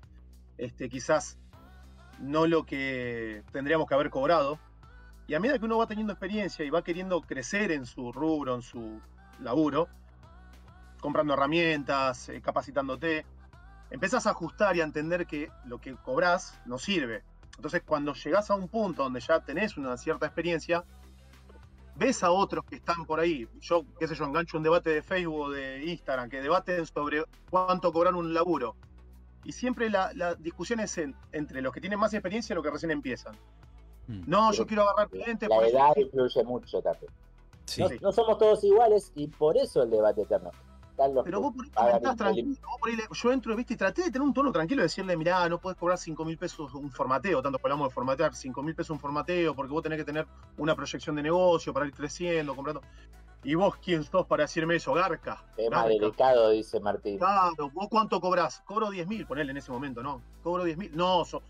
este, 0.58 0.88
quizás 0.88 1.38
no 2.18 2.46
lo 2.46 2.64
que 2.66 3.42
tendríamos 3.52 3.86
que 3.86 3.94
haber 3.94 4.10
cobrado. 4.10 4.58
Y 5.26 5.34
a 5.34 5.40
medida 5.40 5.58
que 5.58 5.64
uno 5.64 5.78
va 5.78 5.86
teniendo 5.86 6.12
experiencia 6.12 6.64
y 6.64 6.70
va 6.70 6.82
queriendo 6.82 7.20
crecer 7.22 7.70
en 7.72 7.86
su 7.86 8.12
rubro, 8.12 8.54
en 8.56 8.62
su 8.62 9.00
laburo, 9.40 9.88
comprando 11.04 11.34
herramientas, 11.34 12.30
eh, 12.30 12.40
capacitándote, 12.40 13.26
empezás 13.90 14.26
a 14.26 14.30
ajustar 14.30 14.74
y 14.74 14.80
a 14.80 14.84
entender 14.84 15.26
que 15.26 15.50
lo 15.66 15.78
que 15.78 15.94
cobrás 15.96 16.58
no 16.64 16.78
sirve. 16.78 17.22
Entonces, 17.56 17.82
cuando 17.84 18.14
llegás 18.14 18.50
a 18.50 18.54
un 18.54 18.68
punto 18.68 19.02
donde 19.02 19.20
ya 19.20 19.38
tenés 19.40 19.76
una 19.76 19.98
cierta 19.98 20.24
experiencia, 20.24 20.82
ves 21.96 22.22
a 22.24 22.30
otros 22.30 22.64
que 22.64 22.76
están 22.76 23.04
por 23.04 23.20
ahí, 23.20 23.46
yo, 23.60 23.84
qué 24.00 24.08
sé 24.08 24.14
yo, 24.14 24.24
engancho 24.24 24.56
un 24.56 24.62
debate 24.62 24.88
de 24.88 25.02
Facebook 25.02 25.40
o 25.40 25.50
de 25.50 25.84
Instagram, 25.84 26.30
que 26.30 26.40
debaten 26.40 26.86
sobre 26.86 27.22
cuánto 27.50 27.92
cobrar 27.92 28.14
un 28.14 28.32
laburo. 28.32 28.74
Y 29.44 29.52
siempre 29.52 29.90
la, 29.90 30.10
la 30.14 30.34
discusión 30.36 30.80
es 30.80 30.96
en- 30.96 31.14
entre 31.32 31.60
los 31.60 31.70
que 31.74 31.82
tienen 31.82 31.98
más 31.98 32.14
experiencia 32.14 32.54
y 32.54 32.56
los 32.56 32.64
que 32.64 32.70
recién 32.70 32.92
empiezan. 32.92 33.34
Mm. 34.06 34.22
No, 34.26 34.48
Pero 34.48 34.52
yo 34.52 34.66
quiero 34.66 34.82
agarrar 34.88 35.10
clientes. 35.10 35.50
La 35.50 35.68
edad 35.68 35.92
influye 35.96 36.44
mucho 36.44 36.80
también. 36.80 37.12
Sí. 37.66 37.82
No, 37.82 37.88
no 38.00 38.10
somos 38.12 38.38
todos 38.38 38.64
iguales 38.64 39.12
y 39.14 39.26
por 39.28 39.58
eso 39.58 39.82
el 39.82 39.90
debate 39.90 40.22
eterno. 40.22 40.50
Están 40.94 41.12
los 41.12 41.24
Pero 41.24 41.40
vos 41.40 41.52
por 41.56 41.64
ahí 41.74 41.92
el- 42.00 42.16
tranquilo, 42.16 42.48
vos 42.68 42.78
por 42.78 42.88
ahí 42.88 42.94
le- 42.96 43.08
yo 43.10 43.32
entro, 43.32 43.56
viste, 43.56 43.74
y 43.74 43.76
traté 43.76 44.02
de 44.04 44.12
tener 44.12 44.22
un 44.22 44.32
tono 44.32 44.52
tranquilo 44.52 44.80
y 44.80 44.84
decirle, 44.84 45.16
mirá, 45.16 45.48
no 45.48 45.58
podés 45.60 45.76
cobrar 45.76 45.98
5 45.98 46.24
mil 46.24 46.38
pesos 46.38 46.72
un 46.72 46.88
formateo, 46.92 47.42
tanto 47.42 47.58
que 47.58 47.66
hablamos 47.66 47.88
de 47.88 47.94
formatear, 47.94 48.32
5 48.34 48.62
mil 48.62 48.76
pesos 48.76 48.90
un 48.90 49.00
formateo, 49.00 49.54
porque 49.56 49.72
vos 49.72 49.82
tenés 49.82 49.98
que 49.98 50.04
tener 50.04 50.24
una 50.56 50.76
proyección 50.76 51.16
de 51.16 51.22
negocio 51.24 51.72
para 51.74 51.86
ir 51.86 51.92
creciendo, 51.92 52.54
comprando. 52.54 52.80
Y 53.42 53.56
vos, 53.56 53.74
¿quién 53.76 54.04
sos 54.04 54.24
para 54.26 54.44
decirme 54.44 54.76
eso? 54.76 54.94
Garca. 54.94 55.42
Tema 55.56 55.78
Garca. 55.78 55.88
delicado, 55.88 56.50
dice 56.50 56.78
Martín. 56.78 57.18
Claro, 57.18 57.70
¿vos 57.72 57.88
cuánto 57.90 58.20
cobrás? 58.20 58.60
Cobro 58.64 58.88
10 58.90 59.08
mil, 59.08 59.26
ponele 59.26 59.50
en 59.50 59.56
ese 59.56 59.72
momento, 59.72 60.00
¿no? 60.00 60.22
Cobro 60.44 60.62
10 60.62 60.78
mil. 60.78 60.96
No, 60.96 61.24
so- 61.24 61.42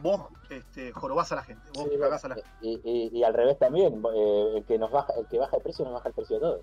vos 0.00 0.20
este, 0.48 0.92
jorobás 0.92 1.32
a 1.32 1.36
la 1.36 1.42
gente, 1.42 1.62
vos 1.74 1.88
Sí, 1.90 1.98
cagás 1.98 2.24
a 2.24 2.28
la 2.28 2.34
gente. 2.36 2.50
y, 2.60 2.80
y- 2.84 3.18
y 3.18 3.24
al 3.24 3.34
revés 3.34 3.58
también, 3.58 4.00
eh, 4.14 4.52
el 4.58 4.64
que 4.64 4.78
nos 4.78 4.92
baja, 4.92 5.12
el 5.18 5.26
que 5.26 5.38
baja 5.40 5.56
el 5.56 5.62
precio 5.62 5.84
nos 5.84 5.94
baja 5.94 6.08
el 6.10 6.14
precio 6.14 6.36
de 6.36 6.40
todos. 6.40 6.60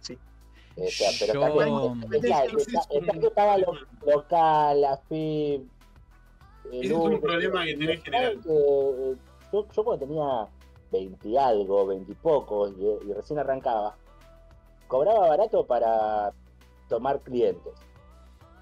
Sí. 0.00 0.16
Eh, 0.76 0.86
o 0.86 0.90
sea, 0.90 1.10
pero 1.20 1.34
Yo- 1.34 1.40
también 1.40 2.02
está, 2.24 2.44
está- 2.44 2.60
está- 2.80 2.94
está 2.94 3.12
que 3.20 3.30
paga 3.30 3.58
lo, 3.58 3.72
local, 4.06 4.80
la 4.80 4.96
FIB. 4.96 5.68
el 6.72 6.78
Ese 6.84 6.86
es 6.86 6.92
un 6.92 7.20
problema 7.20 7.64
que 7.64 7.76
tenés 7.76 7.98
y 7.98 8.02
general. 8.02 8.40
que, 8.42 8.48
eh, 8.50 9.16
yo, 9.52 9.66
yo 9.70 9.84
cuando 9.84 10.06
tenía 10.06 10.48
20 10.90 11.28
y 11.28 11.36
algo, 11.36 11.86
20 11.86 12.12
y 12.12 12.16
y, 12.78 13.10
y 13.10 13.12
recién 13.12 13.38
arrancaba, 13.38 13.96
cobraba 14.88 15.28
barato 15.28 15.66
para 15.66 16.32
tomar 16.88 17.20
clientes. 17.20 17.72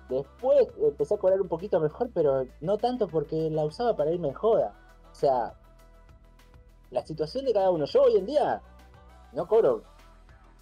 Después 0.09 0.67
empecé 0.83 1.15
a 1.15 1.19
cobrar 1.19 1.41
un 1.41 1.47
poquito 1.49 1.79
mejor, 1.79 2.11
pero 2.13 2.45
no 2.61 2.79
tanto 2.79 3.07
porque 3.07 3.49
la 3.51 3.65
usaba 3.65 3.97
para 3.97 4.11
irme 4.11 4.29
de 4.29 4.35
joda. 4.35 4.75
O 5.13 5.15
sea, 5.15 5.55
la 6.91 7.07
situación 7.07 7.45
de 7.45 7.53
cada 7.53 7.71
uno. 7.71 7.85
Yo 7.85 8.03
hoy 8.03 8.17
en 8.17 8.27
día 8.27 8.61
no 9.33 9.47
cobro 9.47 9.85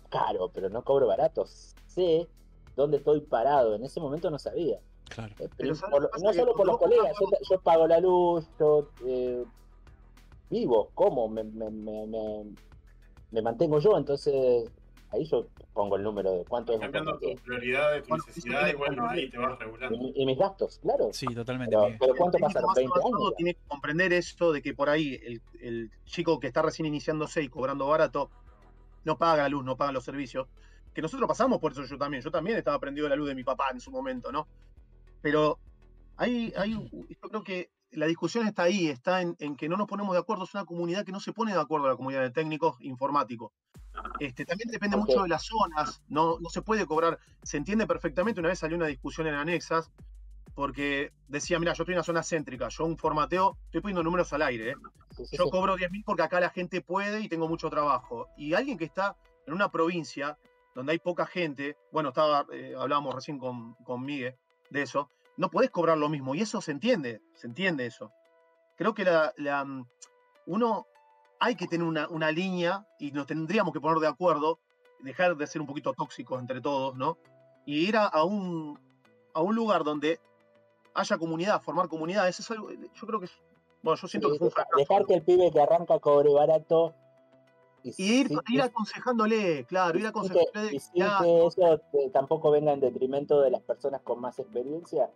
caro, 0.08 0.50
pero 0.52 0.68
no 0.70 0.82
cobro 0.84 1.06
barato. 1.06 1.44
Sé 1.86 2.28
dónde 2.76 2.98
estoy 2.98 3.20
parado. 3.20 3.74
En 3.74 3.84
ese 3.84 4.00
momento 4.00 4.30
no 4.30 4.38
sabía. 4.38 4.78
Claro. 5.08 5.32
Eh, 5.38 5.48
Pero 5.48 5.50
pero 5.56 5.74
¿sabes 5.74 5.90
por- 5.92 6.02
lo 6.02 6.08
que 6.08 6.12
pasa? 6.12 6.24
no 6.26 6.32
solo 6.34 6.54
por 6.54 6.66
los 6.66 6.78
colegas, 6.78 7.12
yo, 7.18 7.26
yo 7.50 7.60
pago 7.60 7.86
la 7.86 7.98
luz, 8.00 8.46
yo 8.58 8.90
eh, 9.06 9.44
vivo, 10.50 10.90
como, 10.94 11.28
me, 11.28 11.44
me, 11.44 11.70
me, 11.70 12.06
me- 12.06 12.44
me 13.30 13.42
mantengo 13.42 13.78
yo, 13.78 13.96
entonces 13.98 14.70
ahí 15.10 15.24
yo 15.24 15.46
pongo 15.74 15.96
el 15.96 16.02
número 16.02 16.32
de 16.32 16.44
cuánto 16.44 16.72
es 16.74 16.80
Cambiando 16.80 17.18
tus 17.18 17.40
prioridades, 17.40 18.00
tus 18.02 18.08
Bueno, 18.08 18.24
necesidades, 18.26 18.68
eso 18.70 18.78
bueno, 18.78 18.94
tiene 18.94 19.08
que 19.14 19.20
ahí 19.20 19.30
te 19.30 19.38
vas 19.38 19.58
regulando. 19.58 19.96
y, 19.98 20.12
y 20.22 20.26
mis 20.26 20.38
gastos, 20.38 20.78
claro. 20.80 21.08
Sí, 21.12 21.26
totalmente. 21.34 21.76
Pero, 21.98 22.14
¿cuánto 22.16 22.38
pasaron? 22.38 22.66
más 22.68 22.76
20 22.76 22.92
avanzado 22.92 23.16
años. 23.26 23.34
tiene 23.36 23.54
que 23.54 23.60
comprender 23.66 24.12
esto 24.12 24.52
de 24.52 24.62
que 24.62 24.74
por 24.74 24.88
ahí 24.90 25.18
el, 25.22 25.42
el 25.60 25.90
chico 26.04 26.38
que 26.40 26.46
está 26.48 26.62
recién 26.62 26.86
iniciándose 26.86 27.42
y 27.42 27.48
cobrando 27.48 27.86
barato 27.86 28.30
no 29.04 29.18
paga 29.18 29.44
la 29.44 29.48
luz, 29.48 29.64
no 29.64 29.76
paga 29.76 29.92
los 29.92 30.04
servicios. 30.04 30.48
Que 30.94 31.02
nosotros 31.02 31.28
pasamos 31.28 31.58
por 31.58 31.72
eso 31.72 31.84
yo 31.84 31.98
también. 31.98 32.22
Yo 32.22 32.30
también 32.30 32.58
estaba 32.58 32.78
prendido 32.78 33.08
la 33.08 33.16
luz 33.16 33.28
de 33.28 33.34
mi 33.34 33.44
papá 33.44 33.70
en 33.72 33.80
su 33.80 33.90
momento, 33.90 34.32
¿no? 34.32 34.48
Pero 35.22 35.58
hay, 36.16 36.52
hay, 36.56 36.72
yo 36.72 37.28
creo 37.28 37.42
que 37.42 37.70
la 37.90 38.06
discusión 38.06 38.46
está 38.46 38.64
ahí, 38.64 38.88
está 38.88 39.22
en, 39.22 39.36
en 39.38 39.56
que 39.56 39.68
no 39.68 39.76
nos 39.76 39.86
ponemos 39.86 40.12
de 40.14 40.20
acuerdo. 40.20 40.44
Es 40.44 40.54
una 40.54 40.64
comunidad 40.64 41.04
que 41.04 41.12
no 41.12 41.20
se 41.20 41.32
pone 41.32 41.52
de 41.52 41.60
acuerdo 41.60 41.88
la 41.88 41.96
comunidad 41.96 42.22
de 42.22 42.30
técnicos 42.30 42.76
informáticos. 42.80 43.52
Este, 44.20 44.44
también 44.44 44.70
depende 44.70 44.96
mucho 44.96 45.22
de 45.22 45.28
las 45.28 45.44
zonas, 45.44 46.02
no, 46.08 46.38
no 46.40 46.48
se 46.50 46.62
puede 46.62 46.86
cobrar, 46.86 47.18
se 47.42 47.56
entiende 47.56 47.86
perfectamente, 47.86 48.40
una 48.40 48.50
vez 48.50 48.58
salió 48.58 48.76
una 48.76 48.86
discusión 48.86 49.26
en 49.26 49.34
anexas, 49.34 49.90
porque 50.58 51.12
decía, 51.28 51.60
mira, 51.60 51.72
yo 51.72 51.84
estoy 51.84 51.92
en 51.92 51.98
una 51.98 52.02
zona 52.02 52.24
céntrica, 52.24 52.66
yo 52.68 52.84
un 52.84 52.98
formateo, 52.98 53.56
estoy 53.66 53.80
poniendo 53.80 54.02
números 54.02 54.32
al 54.32 54.42
aire, 54.42 54.72
¿eh? 54.72 54.74
Yo 55.30 55.48
cobro 55.50 55.76
10 55.76 55.88
mil 55.92 56.02
porque 56.02 56.22
acá 56.22 56.40
la 56.40 56.50
gente 56.50 56.80
puede 56.80 57.20
y 57.20 57.28
tengo 57.28 57.46
mucho 57.46 57.70
trabajo. 57.70 58.26
Y 58.36 58.54
alguien 58.54 58.76
que 58.76 58.86
está 58.86 59.16
en 59.46 59.54
una 59.54 59.70
provincia 59.70 60.36
donde 60.74 60.90
hay 60.90 60.98
poca 60.98 61.26
gente, 61.26 61.76
bueno, 61.92 62.08
estaba, 62.08 62.44
eh, 62.52 62.74
hablábamos 62.76 63.14
recién 63.14 63.38
con, 63.38 63.74
con 63.84 64.04
Miguel 64.04 64.34
de 64.70 64.82
eso, 64.82 65.08
no 65.36 65.48
podés 65.48 65.70
cobrar 65.70 65.96
lo 65.96 66.08
mismo, 66.08 66.34
y 66.34 66.40
eso 66.40 66.60
se 66.60 66.72
entiende, 66.72 67.20
se 67.34 67.46
entiende 67.46 67.86
eso. 67.86 68.10
Creo 68.76 68.94
que 68.94 69.04
la, 69.04 69.32
la, 69.36 69.64
mm, 69.64 69.86
uno 70.46 70.88
hay 71.38 71.54
que 71.54 71.68
tener 71.68 71.86
una, 71.86 72.08
una 72.08 72.32
línea 72.32 72.84
y 72.98 73.12
nos 73.12 73.28
tendríamos 73.28 73.72
que 73.72 73.80
poner 73.80 74.00
de 74.00 74.08
acuerdo, 74.08 74.58
dejar 74.98 75.36
de 75.36 75.46
ser 75.46 75.60
un 75.60 75.68
poquito 75.68 75.92
tóxicos 75.92 76.40
entre 76.40 76.60
todos, 76.60 76.96
¿no? 76.96 77.16
Y 77.64 77.86
ir 77.86 77.96
a, 77.96 78.06
a 78.06 78.24
un, 78.24 78.76
a 79.34 79.40
un 79.40 79.54
lugar 79.54 79.84
donde 79.84 80.18
haya 80.94 81.18
comunidad, 81.18 81.62
formar 81.62 81.88
comunidades, 81.88 82.40
es 82.40 82.50
algo, 82.50 82.70
yo 82.70 83.06
creo 83.06 83.20
que 83.20 83.26
es, 83.26 83.32
bueno, 83.82 83.96
yo 84.00 84.08
siento 84.08 84.28
Sí, 84.28 84.32
que 84.32 84.38
fue 84.38 84.46
un 84.48 84.52
fracaso. 84.52 84.76
dejar 84.78 85.06
que 85.06 85.14
el 85.14 85.22
pibe 85.22 85.50
que 85.52 85.60
arranca 85.60 85.98
cobre 85.98 86.32
barato 86.32 86.94
y, 87.84 87.90
Y 87.96 88.20
ir, 88.20 88.28
sí- 88.28 88.36
ir 88.48 88.62
aconsejándole, 88.62 89.64
claro, 89.66 89.98
ir 89.98 90.06
aconsejándole. 90.06 90.76
y 90.76 91.00
que 91.00 91.46
eso 91.46 91.80
tampoco 92.12 92.50
venga 92.50 92.72
en 92.72 92.80
detrimento 92.80 93.40
de 93.40 93.50
las 93.50 93.62
personas 93.62 94.00
con 94.02 94.20
más 94.20 94.38
experiencia. 94.38 95.10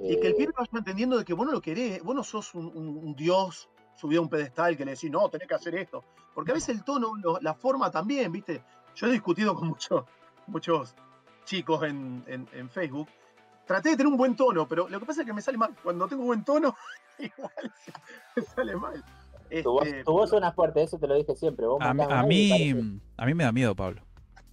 y 0.00 0.14
que 0.20 0.28
el 0.28 0.32
Eh, 0.34 0.36
pibe 0.36 0.52
vaya 0.56 0.70
entendiendo 0.74 1.18
de 1.18 1.24
que 1.24 1.34
vos 1.34 1.44
no 1.44 1.50
lo 1.52 1.60
querés, 1.60 2.00
vos 2.04 2.14
no 2.14 2.22
sos 2.22 2.54
un, 2.54 2.66
un- 2.66 2.96
un 2.98 3.16
dios 3.16 3.68
subido 3.96 4.20
a 4.20 4.22
un 4.22 4.28
pedestal 4.28 4.76
que 4.76 4.84
le 4.84 4.92
decís, 4.92 5.10
no, 5.10 5.28
tenés 5.28 5.48
que 5.48 5.54
hacer 5.56 5.74
esto. 5.74 6.04
Porque 6.36 6.52
a 6.52 6.54
veces 6.54 6.68
el 6.76 6.84
tono, 6.84 7.16
lo- 7.16 7.40
la 7.40 7.52
forma 7.54 7.90
también, 7.90 8.30
¿viste? 8.30 8.62
Yo 8.94 9.08
he 9.08 9.10
discutido 9.10 9.56
con 9.56 9.66
muchos, 9.76 10.04
muchos 10.46 10.94
chicos 11.44 11.82
en, 11.82 12.22
en- 12.28 12.48
en 12.52 12.70
Facebook. 12.70 13.08
Traté 13.68 13.90
de 13.90 13.96
tener 13.98 14.10
un 14.10 14.16
buen 14.18 14.34
tono, 14.34 14.66
pero 14.66 14.88
lo 14.88 14.98
que 14.98 15.06
pasa 15.06 15.20
es 15.20 15.26
que 15.26 15.32
me 15.32 15.42
sale 15.42 15.58
mal. 15.58 15.74
Cuando 15.82 16.08
tengo 16.08 16.24
buen 16.24 16.42
tono, 16.44 16.74
igual 17.18 17.72
me 18.34 18.42
sale 18.42 18.74
mal. 18.76 19.04
tu, 19.62 19.70
voz, 19.72 19.86
Este, 19.86 20.04
tu 20.04 20.12
voz 20.12 20.30
suena 20.30 20.50
fuerte, 20.52 20.82
eso 20.82 20.98
te 20.98 21.06
lo 21.06 21.14
dije 21.14 21.36
siempre. 21.36 21.66
Vos 21.66 21.78
A, 21.80 21.92
mí- 21.94 22.02
a 22.08 22.22
mí, 22.22 22.48
parece- 22.50 23.00
a 23.18 23.26
mí 23.26 23.34
me 23.34 23.44
da 23.44 23.52
miedo, 23.52 23.76
Pablo. 23.76 24.02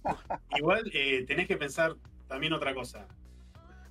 Igual 0.56 0.90
eh, 0.92 1.24
tenés 1.26 1.48
que 1.48 1.56
pensar 1.56 1.96
también 2.28 2.52
otra 2.52 2.74
cosa. 2.74 3.06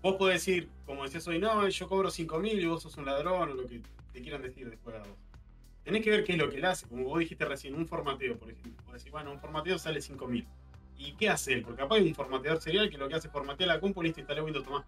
Vos 0.02 0.16
podés 0.18 0.46
decir, 0.46 0.70
como 0.86 1.04
decías 1.04 1.28
hoy, 1.28 1.40
no, 1.40 1.68
yo 1.68 1.90
cobro 1.90 2.12
5 2.12 2.38
mil 2.40 2.60
y 2.60 2.66
vos 2.68 2.84
sos 2.84 2.96
un 2.98 3.06
ladrón 3.06 3.50
o 3.50 3.54
lo 3.56 3.66
que 3.68 3.82
te 4.14 4.22
quieran 4.22 4.44
decir 4.44 4.70
después 4.70 4.96
a 4.96 5.00
vos. 5.00 5.18
Tenés 5.84 6.04
que 6.04 6.12
ver 6.12 6.24
qué 6.24 6.34
es 6.34 6.38
lo 6.38 6.50
que 6.50 6.58
él 6.58 6.66
hace, 6.66 6.88
como 6.88 7.04
vos 7.06 7.20
dijiste 7.20 7.46
recién, 7.46 7.74
un 7.76 7.88
formateo, 7.88 8.38
por 8.38 8.52
ejemplo. 8.52 8.84
Vos 8.86 8.94
decís, 8.94 9.12
bueno, 9.12 9.32
un 9.32 9.40
formateo 9.40 9.80
sale 9.80 10.02
5 10.02 10.28
mil. 10.28 10.48
¿Y 10.98 11.14
qué 11.14 11.30
hace 11.30 11.54
él? 11.54 11.64
Porque 11.64 11.82
capaz 11.82 11.96
hay 11.96 12.08
un 12.08 12.16
formateador 12.16 12.62
serial 12.62 12.90
que 12.90 12.98
lo 12.98 13.08
que 13.10 13.16
hace 13.16 13.28
es 13.28 13.34
formatear 13.34 13.68
la 13.68 13.80
compu 13.80 14.02
y 14.02 14.06
listo, 14.06 14.20
instalé 14.22 14.42
Windows 14.42 14.64
Tomás. 14.64 14.86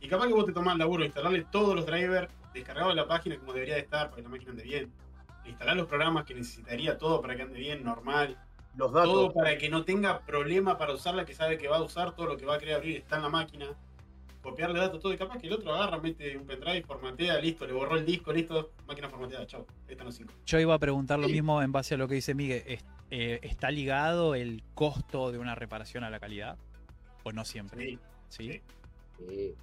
Y 0.00 0.08
capaz 0.08 0.26
que 0.28 0.32
vos 0.32 0.46
te 0.46 0.52
tomás 0.52 0.72
el 0.74 0.78
laburo 0.78 1.00
de 1.02 1.06
instalarle 1.06 1.44
todos 1.50 1.74
los 1.76 1.86
drivers 1.86 2.28
descargados 2.54 2.94
de 2.94 3.00
la 3.00 3.06
página 3.06 3.36
como 3.38 3.52
debería 3.52 3.74
de 3.74 3.80
estar 3.82 4.06
para 4.10 4.16
que 4.16 4.22
la 4.22 4.28
máquina 4.28 4.50
ande 4.52 4.62
bien. 4.64 4.92
Instalar 5.44 5.76
los 5.76 5.86
programas 5.86 6.24
que 6.24 6.34
necesitaría 6.34 6.98
todo 6.98 7.20
para 7.20 7.36
que 7.36 7.42
ande 7.42 7.58
bien, 7.58 7.82
normal. 7.84 8.36
los 8.76 8.92
datos. 8.92 9.12
Todo 9.12 9.32
para 9.32 9.58
que 9.58 9.68
no 9.68 9.84
tenga 9.84 10.20
problema 10.20 10.78
para 10.78 10.92
usarla, 10.94 11.24
que 11.24 11.34
sabe 11.34 11.58
que 11.58 11.66
va 11.68 11.78
a 11.78 11.82
usar, 11.82 12.14
todo 12.14 12.26
lo 12.26 12.36
que 12.36 12.46
va 12.46 12.54
a 12.54 12.58
querer 12.58 12.76
abrir 12.76 12.96
está 12.98 13.16
en 13.16 13.22
la 13.22 13.28
máquina. 13.28 13.66
Copiarle 14.42 14.78
datos, 14.78 15.00
todo. 15.00 15.12
Y 15.12 15.18
capaz 15.18 15.38
que 15.38 15.48
el 15.48 15.52
otro 15.52 15.74
agarra, 15.74 15.98
mete 15.98 16.34
un 16.36 16.46
pendrive, 16.46 16.82
formatea, 16.82 17.38
listo, 17.40 17.66
le 17.66 17.72
borró 17.74 17.96
el 17.96 18.06
disco, 18.06 18.32
listo, 18.32 18.70
máquina 18.86 19.08
formateada, 19.10 19.46
chao. 19.46 19.66
Esta 19.88 20.02
no 20.04 20.12
cinco. 20.12 20.32
Yo 20.46 20.58
iba 20.60 20.72
a 20.72 20.78
preguntar 20.78 21.18
lo 21.18 21.26
Sí. 21.26 21.32
mismo 21.34 21.60
en 21.62 21.72
base 21.72 21.94
a 21.94 21.98
lo 21.98 22.08
que 22.08 22.14
dice 22.14 22.32
Miguel. 22.34 22.62
Eh, 23.10 23.40
¿Está 23.42 23.70
ligado 23.70 24.34
el 24.36 24.62
costo 24.74 25.30
de 25.32 25.38
una 25.38 25.54
reparación 25.56 26.04
a 26.04 26.10
la 26.10 26.20
calidad? 26.20 26.56
¿O 27.24 27.32
no 27.32 27.44
siempre? 27.44 27.84
Sí, 27.84 27.98
¿Sí? 28.28 28.62
sí. 29.18 29.54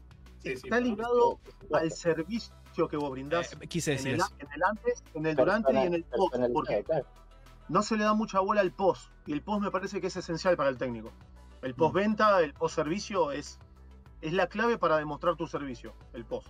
Está 0.53 0.79
ligado 0.79 1.39
al 1.73 1.91
servicio 1.91 2.53
que 2.89 2.97
vos 2.97 3.09
brindás 3.11 3.53
Eh, 3.53 3.67
quise 3.67 3.93
en 3.93 4.07
el, 4.07 4.21
en 4.39 4.47
el 4.53 4.63
antes, 4.63 5.03
en 5.15 5.25
el 5.25 5.35
durante 5.35 5.73
y 5.73 5.77
en 5.77 5.93
el 5.95 6.03
post. 6.03 6.35
Porque 6.53 6.85
no 7.69 7.81
se 7.81 7.97
le 7.97 8.03
da 8.03 8.13
mucha 8.13 8.39
bola 8.39 8.61
al 8.61 8.71
post. 8.71 9.11
Y 9.25 9.33
el 9.33 9.41
post 9.41 9.61
me 9.63 9.71
parece 9.71 9.99
que 9.99 10.07
es 10.07 10.15
esencial 10.15 10.55
para 10.55 10.69
el 10.69 10.77
técnico. 10.77 11.11
El 11.61 11.73
post 11.73 11.95
venta, 11.95 12.41
el 12.41 12.53
post 12.53 12.75
servicio 12.75 13.31
es, 13.31 13.59
es 14.21 14.33
la 14.33 14.47
clave 14.47 14.77
para 14.77 14.97
demostrar 14.97 15.35
tu 15.35 15.47
servicio, 15.47 15.93
el 16.13 16.23
post. 16.23 16.47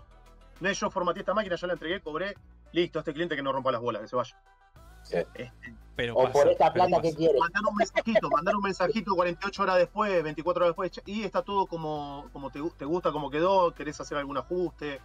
No 0.59 0.69
es 0.69 0.79
yo 0.79 0.89
formateé 0.89 1.21
esta 1.21 1.33
máquina, 1.33 1.55
ya 1.55 1.67
la 1.67 1.73
entregué, 1.73 2.01
cobré, 2.01 2.35
listo, 2.73 2.99
este 2.99 3.13
cliente 3.13 3.35
que 3.35 3.43
no 3.43 3.53
rompa 3.53 3.71
las 3.71 3.81
bolas, 3.81 4.01
que 4.01 4.07
se 4.07 4.15
vaya. 4.15 4.37
Sí. 5.09 5.17
Este, 5.17 5.51
Pero 5.95 6.15
O 6.15 6.23
pasa, 6.23 6.33
por 6.33 6.47
esta 6.49 6.71
plata 6.73 6.97
que 7.01 7.07
pasa. 7.09 7.17
quiere. 7.17 7.39
mandar 7.39 7.63
un 7.69 7.75
mensajito, 7.75 8.29
mandar 8.29 8.55
un 8.55 8.61
mensajito 8.61 9.15
48 9.15 9.63
horas 9.63 9.77
después, 9.77 10.23
24 10.23 10.63
horas 10.65 10.69
después, 10.77 11.01
y 11.07 11.23
está 11.23 11.41
todo 11.41 11.65
como, 11.65 12.29
como 12.33 12.51
te, 12.51 12.59
gu- 12.59 12.73
te 12.77 12.85
gusta, 12.85 13.11
como 13.11 13.31
quedó, 13.31 13.73
querés 13.73 13.99
hacer 13.99 14.17
algún 14.17 14.37
ajuste. 14.37 15.01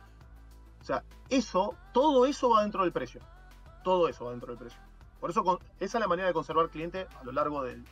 O 0.81 0.85
sea, 0.85 1.03
eso, 1.31 1.75
todo 1.95 2.27
eso 2.27 2.51
va 2.51 2.63
dentro 2.63 2.83
del 2.83 2.93
precio. 2.93 3.21
Todo 3.85 4.09
eso 4.09 4.25
va 4.27 4.33
dentro 4.33 4.49
del 4.49 4.59
precio. 4.59 4.79
Por 5.21 5.31
eso 5.31 5.43
con- 5.45 5.59
esa 5.81 5.99
es 5.99 6.01
la 6.01 6.09
manera 6.09 6.29
de 6.29 6.35
conservar 6.35 6.69
cliente 6.69 7.07
a 7.19 7.25
lo 7.25 7.33
largo 7.33 7.63
del, 7.63 7.85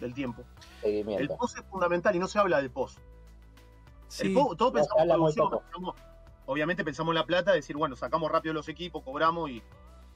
del 0.00 0.14
tiempo. 0.14 0.42
El 0.82 1.28
post 1.28 1.58
es 1.58 1.64
fundamental 1.66 2.16
y 2.16 2.18
no 2.18 2.26
se 2.26 2.38
habla 2.40 2.58
del 2.60 2.70
post. 2.70 2.98
El 2.98 3.04
Sí, 4.08 4.34
todos 4.34 4.58
No, 4.58 4.72
pensamos 4.72 5.02
en 5.02 5.08
muy 5.08 5.16
producción, 5.16 5.50
poco. 5.50 5.62
pensamos- 5.62 5.94
obviamente 6.46 6.82
pensamos 6.84 7.12
en 7.12 7.16
la 7.16 7.26
plata, 7.26 7.52
decir, 7.52 7.76
bueno, 7.76 7.94
sacamos 7.94 8.32
rápido 8.32 8.54
los 8.54 8.68
equipos, 8.68 9.02
cobramos 9.04 9.50
y. 9.50 9.60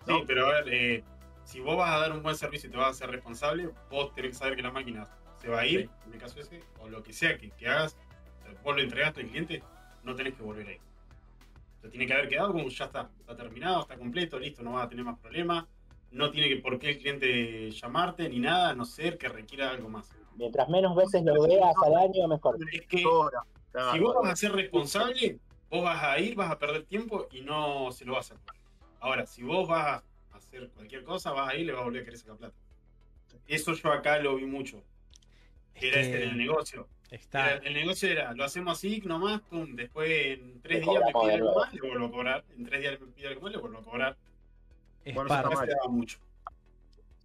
Sí, 0.06 0.12
¿no? 0.12 0.22
pero 0.26 0.46
a 0.46 0.52
ver, 0.62 0.68
eh, 0.70 1.04
si 1.44 1.60
vos 1.60 1.76
vas 1.76 1.90
a 1.90 1.98
dar 1.98 2.12
un 2.12 2.22
buen 2.22 2.36
servicio 2.36 2.68
y 2.68 2.72
te 2.72 2.78
vas 2.78 2.90
a 2.90 2.94
ser 2.94 3.10
responsable, 3.10 3.70
vos 3.90 4.14
tenés 4.14 4.32
que 4.32 4.36
saber 4.38 4.56
que 4.56 4.62
la 4.62 4.70
máquina 4.70 5.08
se 5.40 5.48
va 5.48 5.60
a 5.60 5.66
ir, 5.66 5.90
en 6.06 6.12
el 6.12 6.18
caso 6.18 6.38
ese, 6.40 6.62
o 6.80 6.88
lo 6.88 7.02
que 7.02 7.12
sea 7.12 7.36
que, 7.36 7.50
que 7.50 7.66
hagas, 7.66 7.96
vos 8.62 8.76
lo 8.76 8.82
entregaste 8.82 9.22
al 9.22 9.28
cliente, 9.28 9.62
no 10.04 10.14
tenés 10.14 10.34
que 10.34 10.42
volver 10.42 10.66
ahí. 10.68 10.80
O 11.78 11.80
sea, 11.80 11.90
tiene 11.90 12.06
que 12.06 12.12
haber 12.12 12.28
quedado 12.28 12.52
como 12.52 12.68
ya 12.68 12.84
está, 12.84 13.10
está 13.18 13.36
terminado, 13.36 13.80
está 13.82 13.96
completo, 13.96 14.38
listo, 14.38 14.62
no 14.62 14.74
vas 14.74 14.86
a 14.86 14.88
tener 14.88 15.04
más 15.04 15.18
problemas. 15.18 15.64
No 16.12 16.30
tiene 16.30 16.48
que 16.48 16.56
por 16.56 16.78
qué 16.78 16.90
el 16.90 16.98
cliente 16.98 17.70
llamarte 17.70 18.28
ni 18.28 18.38
nada, 18.38 18.70
a 18.70 18.74
no 18.74 18.84
ser 18.84 19.16
que 19.16 19.28
requiera 19.28 19.70
algo 19.70 19.88
más. 19.88 20.10
Mientras 20.36 20.68
menos 20.68 20.94
veces 20.94 21.22
lo 21.24 21.42
veas 21.42 21.74
al 21.84 21.94
año, 21.94 22.28
mejor. 22.28 22.58
Es 22.70 22.86
que 22.86 23.02
Ahora, 23.02 23.42
si 23.92 23.98
vos 23.98 24.14
vas 24.22 24.32
a 24.32 24.36
ser 24.36 24.52
responsable, 24.52 25.38
vos 25.70 25.82
vas 25.82 26.02
a 26.04 26.18
ir, 26.18 26.34
vas 26.34 26.50
a 26.50 26.58
perder 26.58 26.84
tiempo 26.84 27.26
y 27.32 27.40
no 27.40 27.90
se 27.92 28.04
lo 28.04 28.12
vas 28.12 28.30
a 28.30 28.34
hacer. 28.34 28.46
Ahora, 29.00 29.26
si 29.26 29.42
vos 29.42 29.66
vas 29.66 29.86
a 29.86 30.04
hacer 30.46 30.68
cualquier 30.70 31.04
cosa, 31.04 31.32
vas 31.32 31.50
a 31.50 31.54
ir 31.54 31.62
y 31.62 31.64
le 31.64 31.72
vas 31.72 31.82
a 31.82 31.84
volver 31.84 32.02
a 32.02 32.04
querer 32.04 32.18
sacar 32.18 32.36
plata. 32.36 32.54
Eso 33.46 33.72
yo 33.74 33.92
acá 33.92 34.18
lo 34.18 34.36
vi 34.36 34.46
mucho. 34.46 34.82
Era 35.74 36.00
este 36.00 36.18
que 36.18 36.24
el 36.24 36.36
negocio. 36.36 36.88
está, 37.10 37.52
Era- 37.56 37.66
el 37.66 37.74
negocio 37.74 38.08
era, 38.08 38.32
lo 38.34 38.44
hacemos 38.44 38.78
así 38.78 39.00
nomás, 39.04 39.40
pum, 39.42 39.74
después 39.74 40.10
en 40.38 40.60
tres 40.62 40.80
Le 40.84 40.90
días 40.92 41.02
me 41.06 41.12
pide 41.12 41.26
de 41.28 41.34
algo 41.34 41.54
más, 41.58 41.72
le 41.74 41.80
vuelvo 41.80 42.06
a 42.06 42.10
cobrar. 42.10 42.44
En 42.56 42.64
tres 42.64 42.80
días 42.80 43.00
me 43.00 43.06
pide 43.08 43.28
algo 43.28 43.40
más, 43.42 43.52
le 43.52 43.58
vuelvo 43.58 43.78
a 43.78 43.82
cobrar. 43.82 44.16
es 45.04 45.14
Bueno, 45.14 45.34
eso 45.34 45.42
parte. 45.50 45.66
se 45.66 45.72
daba 45.72 45.88
mucho. 45.88 46.18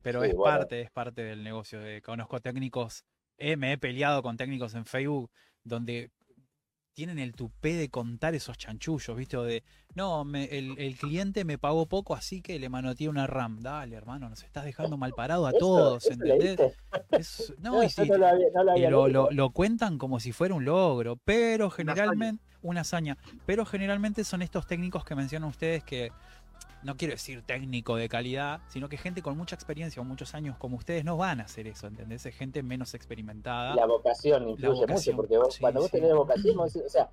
Pero 0.02 0.22
Sí, 0.24 0.30
es 0.30 0.36
bueno. 0.36 0.58
parte, 0.58 0.82
es 0.82 0.92
parte 0.92 1.24
del 1.24 1.44
negocio. 1.44 1.80
De, 1.80 2.02
conozco 2.02 2.40
técnicos, 2.40 3.04
eh, 3.38 3.58
me 3.58 3.74
he 3.74 3.78
peleado 3.78 4.24
con 4.24 4.38
técnicos 4.38 4.74
en 4.76 4.86
Facebook 4.86 5.30
donde 5.64 6.10
tienen 6.98 7.20
el 7.20 7.34
tupé 7.36 7.76
de 7.76 7.90
contar 7.90 8.34
esos 8.34 8.58
chanchullos, 8.58 9.16
¿viste? 9.16 9.38
O 9.38 9.44
de, 9.44 9.64
no, 9.94 10.26
me- 10.26 10.46
el, 10.46 10.74
el 10.80 10.96
cliente 10.98 11.46
me 11.46 11.60
pagó 11.60 11.86
poco, 11.86 12.16
así 12.16 12.42
que 12.42 12.58
le 12.58 12.70
manoteé 12.70 13.08
una 13.08 13.28
RAM. 13.28 13.62
Dale, 13.62 13.96
hermano, 13.96 14.28
nos 14.30 14.42
estás 14.42 14.66
dejando 14.66 14.98
mal 14.98 15.14
parado 15.14 15.46
a 15.46 15.52
Eso- 15.52 15.60
todos, 15.60 16.06
eso 16.06 16.14
¿entendés? 16.14 16.60
Es- 17.12 17.54
no, 17.60 17.84
y 17.84 17.90
sí, 17.92 18.10
no 18.10 18.18
lo 18.18 18.28
había, 18.28 18.48
no 18.52 18.64
lo 18.64 18.72
y 18.72 18.74
había 18.78 18.90
lo, 18.90 19.06
leído. 19.06 19.24
lo- 19.26 19.32
lo 19.32 19.50
cuentan 19.52 20.00
como 20.00 20.20
si 20.20 20.32
fuera 20.32 20.56
un 20.56 20.66
logro, 20.66 21.18
pero 21.18 21.68
hazaña. 21.68 21.76
generalmente, 21.94 22.44
una 22.64 22.82
hazaña, 22.82 23.16
pero 23.46 23.64
generalmente 23.64 24.24
son 24.24 24.42
estos 24.42 24.66
técnicos 24.66 25.06
que 25.06 25.14
mencionan 25.14 25.50
ustedes 25.50 25.84
que, 25.84 26.12
no 26.84 26.96
quiero 26.96 27.13
decir 27.13 27.42
técnico 27.46 27.96
de 27.96 28.08
calidad, 28.10 28.62
sino 28.68 28.88
que 28.90 28.98
gente 28.98 29.22
con 29.22 29.38
mucha 29.38 29.56
experiencia 29.56 30.02
o 30.02 30.06
muchos 30.06 30.34
años 30.36 30.58
como 30.58 30.78
ustedes 30.78 31.04
no 31.04 31.18
van 31.18 31.42
a 31.42 31.44
hacer 31.44 31.68
eso, 31.68 31.88
¿entendés? 31.88 32.26
Es 32.26 32.36
gente 32.36 32.63
menos 32.63 32.94
experimentada. 32.94 33.76
La 33.76 33.86
vocación 33.86 34.50
influye 34.50 34.82
vocación, 34.82 35.16
mucho, 35.16 35.16
porque 35.16 35.38
vos, 35.38 35.54
sí, 35.56 35.62
cuando 35.62 35.82
vos 35.82 35.90
sí. 35.90 35.98
tenés 35.98 36.13
vocación, 36.13 36.58
vos 36.58 36.76
o 36.76 36.90
sea, 36.90 37.10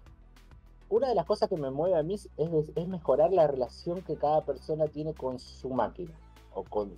una 0.91 1.09
de 1.09 1.15
las 1.15 1.27
cosas 1.27 1.49
que 1.49 1.57
me 1.57 1.71
mueve 1.71 1.97
a 1.99 2.03
mí 2.03 2.15
es, 2.15 2.29
es 2.77 2.89
mejorar 2.89 3.33
la 3.33 3.47
relación 3.47 4.03
que 4.03 4.17
cada 4.17 4.43
persona 4.45 4.87
tiene 4.87 5.15
con 5.15 5.39
su 5.39 5.71
máquina 5.71 6.13
o 6.53 6.63
con, 6.63 6.93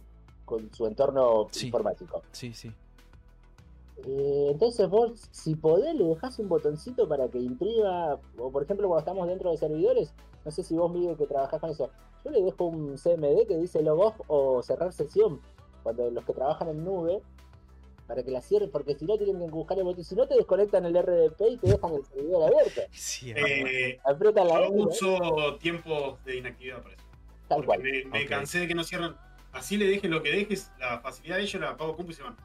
con 0.44 0.72
su 0.74 0.87
entorno 0.87 1.48
Sí. 1.50 1.66
informático. 1.66 2.22
Sí, 2.33 2.52
sí. 2.52 2.72
Eh, 4.07 4.48
entonces 4.50 4.88
vos, 4.90 5.29
si 5.31 5.55
podés, 5.55 5.94
le 5.94 6.05
dejás 6.05 6.38
un 6.38 6.48
botoncito 6.48 7.09
para 7.09 7.29
que 7.29 7.38
imprima, 7.38 8.18
o 8.38 8.50
por 8.50 8.62
ejemplo 8.62 8.88
cuando 8.88 9.00
estamos 9.00 9.26
dentro 9.26 9.50
de 9.50 9.57
servidores, 9.57 10.12
no 10.44 10.50
sé 10.50 10.62
si 10.62 10.74
vos, 10.76 10.92
Miguel, 10.92 11.16
que 11.16 11.26
trabajás 11.26 11.61
con 11.61 11.70
eso, 11.70 11.90
yo 12.26 12.32
le 12.32 12.42
dejo 12.42 12.64
un 12.64 12.96
CMD 12.96 13.46
que 13.46 13.56
dice 13.56 13.82
log 13.82 14.00
off 14.00 14.20
o 14.26 14.62
cerrar 14.62 14.92
sesión, 14.92 15.40
cuando 15.82 16.10
los 16.10 16.24
que 16.24 16.32
trabajan 16.32 16.68
en 16.68 16.84
nube, 16.84 17.22
para 18.08 18.22
que 18.22 18.30
la 18.30 18.40
cierren, 18.40 18.70
porque 18.70 18.94
si 18.94 19.04
no 19.04 19.16
tienen 19.16 19.38
que 19.38 19.54
buscar 19.54 19.78
el 19.78 19.84
botón, 19.84 20.04
si 20.04 20.14
no 20.14 20.26
te 20.26 20.34
desconectan 20.34 20.84
el 20.86 20.94
RDP 21.00 21.40
y 21.50 21.56
te 21.58 21.68
dejan 21.68 21.94
el 21.94 22.04
servidor 22.04 22.42
abierto, 22.52 22.80
Sí. 22.92 23.32
Eh, 23.34 23.98
aprietan 24.04 24.48
la 24.48 24.54
yo 24.54 24.70
red, 24.70 24.70
uso 24.72 25.56
tiempos 25.60 26.22
de 26.24 26.36
inactividad 26.36 26.82
para 26.82 26.94
eso. 26.94 27.04
tal 27.48 27.64
Porque 27.64 28.02
cual. 28.02 28.12
me, 28.12 28.26
cansé 28.26 28.60
de 28.60 28.68
que 28.68 28.74
no 28.74 28.84
cierran. 28.84 29.16
Así 29.52 29.76
le 29.76 29.86
dejes 29.86 30.10
lo 30.10 30.22
que 30.22 30.30
dejes, 30.30 30.70
la 30.78 31.00
facilidad 31.00 31.36
de 31.36 31.42
ellos 31.44 31.60
la 31.60 31.70
apago 31.70 31.96
compu 31.96 32.10
y 32.12 32.14
se 32.14 32.22
van. 32.22 32.36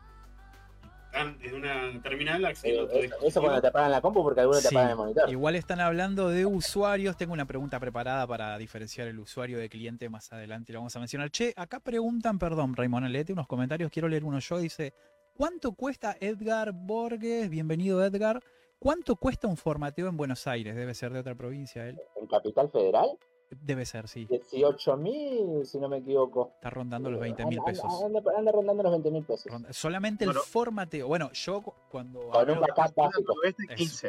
Desde 1.41 1.56
una 1.56 2.02
terminal 2.02 2.43
Eh, 2.43 2.47
accediendo 2.47 2.84
a 2.84 2.86
otro 2.86 3.28
eso, 3.28 3.41
cuando 3.41 3.62
te 3.62 3.67
apagan 3.67 3.91
la 3.91 4.02
compu 4.02 4.24
porque 4.24 4.41
algunos 4.41 4.62
Sí, 4.62 4.69
te 4.69 4.76
apagan 4.76 4.91
el 4.91 4.97
monitor. 4.97 5.30
Igual 5.30 5.56
están 5.56 5.80
hablando 5.80 6.30
de 6.30 6.45
usuarios. 6.45 7.17
Tengo 7.17 7.34
una 7.34 7.45
pregunta 7.45 7.80
preparada 7.80 8.26
para 8.26 8.58
diferenciar 8.58 9.08
el 9.08 9.19
usuario 9.19 9.60
de 9.60 9.69
cliente 9.69 10.10
más 10.10 10.32
adelante. 10.32 10.71
Lo 10.74 10.80
vamos 10.80 10.95
a 10.95 11.00
mencionar. 11.00 11.30
Che, 11.30 11.54
acá 11.56 11.80
preguntan, 11.80 12.39
perdón, 12.39 12.76
Raymond, 12.76 13.08
léete 13.08 13.34
unos 13.34 13.47
comentarios. 13.47 13.91
Quiero 13.91 14.08
leer 14.08 14.24
uno 14.24 14.39
yo. 14.39 14.58
Dice: 14.58 14.93
¿Cuánto 15.36 15.74
cuesta 15.74 16.15
Edgar 16.19 16.71
Borges? 16.74 17.50
Bienvenido, 17.50 18.04
Edgar. 18.04 18.41
¿Cuánto 18.80 19.15
cuesta 19.15 19.47
un 19.47 19.58
formateo 19.58 20.08
en 20.08 20.17
Buenos 20.17 20.47
Aires? 20.47 20.76
Debe 20.76 20.95
ser 20.95 21.13
de 21.13 21.19
otra 21.19 21.36
provincia 21.36 21.88
él. 21.88 22.00
En 22.15 22.26
Capital 22.26 22.69
Federal, 22.71 23.10
Debe 23.59 23.85
ser, 23.85 24.07
sí. 24.07 24.25
18 24.25 24.95
mil, 24.97 25.65
si 25.65 25.77
no 25.77 25.89
me 25.89 25.97
equivoco. 25.97 26.51
Está 26.55 26.69
rondando 26.69 27.11
los 27.11 27.19
20 27.19 27.43
Anda- 27.43 27.49
mil 27.49 27.61
pesos. 27.63 27.85
Anda, 28.03 28.21
anda 28.37 28.51
rondando 28.51 28.83
los 28.83 28.91
20 28.93 29.11
mil 29.11 29.23
pesos. 29.25 29.51
Ronda- 29.51 29.73
Solamente 29.73 30.23
el 30.25 30.33
formateo. 30.33 31.07
Bueno, 31.07 31.29
yo 31.33 31.61
cu- 31.61 31.73
cuando 31.91 32.29
Con 32.29 32.49
un 32.49 32.59
backup 32.61 32.95
básico. 32.95 33.33
Este 33.43 33.63
Eso. 33.65 33.75
15. 33.75 34.07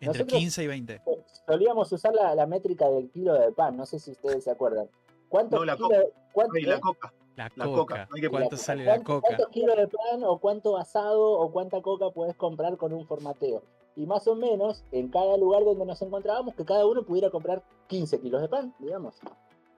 entre 0.00 0.06
Nosotros- 0.06 0.38
15 0.40 0.62
y 0.64 0.66
20. 0.66 1.00
Solíamos 1.46 1.92
usar 1.92 2.14
la, 2.14 2.34
la 2.34 2.46
métrica 2.46 2.88
del 2.90 3.10
kilo 3.10 3.32
de 3.34 3.52
pan, 3.52 3.76
no 3.76 3.86
sé 3.86 3.98
si 4.00 4.10
ustedes 4.10 4.42
se 4.44 4.50
acuerdan. 4.50 4.88
¿Cuántos 5.28 5.60
No, 5.60 5.64
la 5.64 5.76
kilos, 5.76 5.92
cuánto- 6.32 6.54
Ay, 6.56 6.62
la 6.62 6.80
coca. 6.80 7.12
La 7.36 7.44
La 7.54 7.64
coca. 7.66 7.76
coca, 7.78 8.08
hay 8.12 8.20
que 8.20 8.28
¿Cuánto 8.28 8.56
sale 8.56 8.84
la 8.84 8.94
cuánto- 8.96 9.14
coca? 9.14 9.28
¿Cuántos 9.28 9.48
kilos 9.50 9.76
de 9.76 9.86
pan 9.86 10.24
o 10.24 10.38
cuánto 10.38 10.76
asado 10.76 11.30
o 11.38 11.52
cuánta 11.52 11.80
coca 11.80 12.10
puedes 12.10 12.34
comprar 12.34 12.76
con 12.76 12.92
un 12.92 13.06
formateo? 13.06 13.62
Y 13.98 14.06
más 14.06 14.28
o 14.28 14.36
menos, 14.36 14.84
en 14.92 15.08
cada 15.08 15.36
lugar 15.36 15.64
donde 15.64 15.84
nos 15.84 16.00
encontrábamos, 16.00 16.54
que 16.54 16.64
cada 16.64 16.86
uno 16.86 17.02
pudiera 17.02 17.30
comprar 17.30 17.64
15 17.88 18.20
kilos 18.20 18.40
de 18.40 18.48
pan, 18.48 18.72
digamos. 18.78 19.16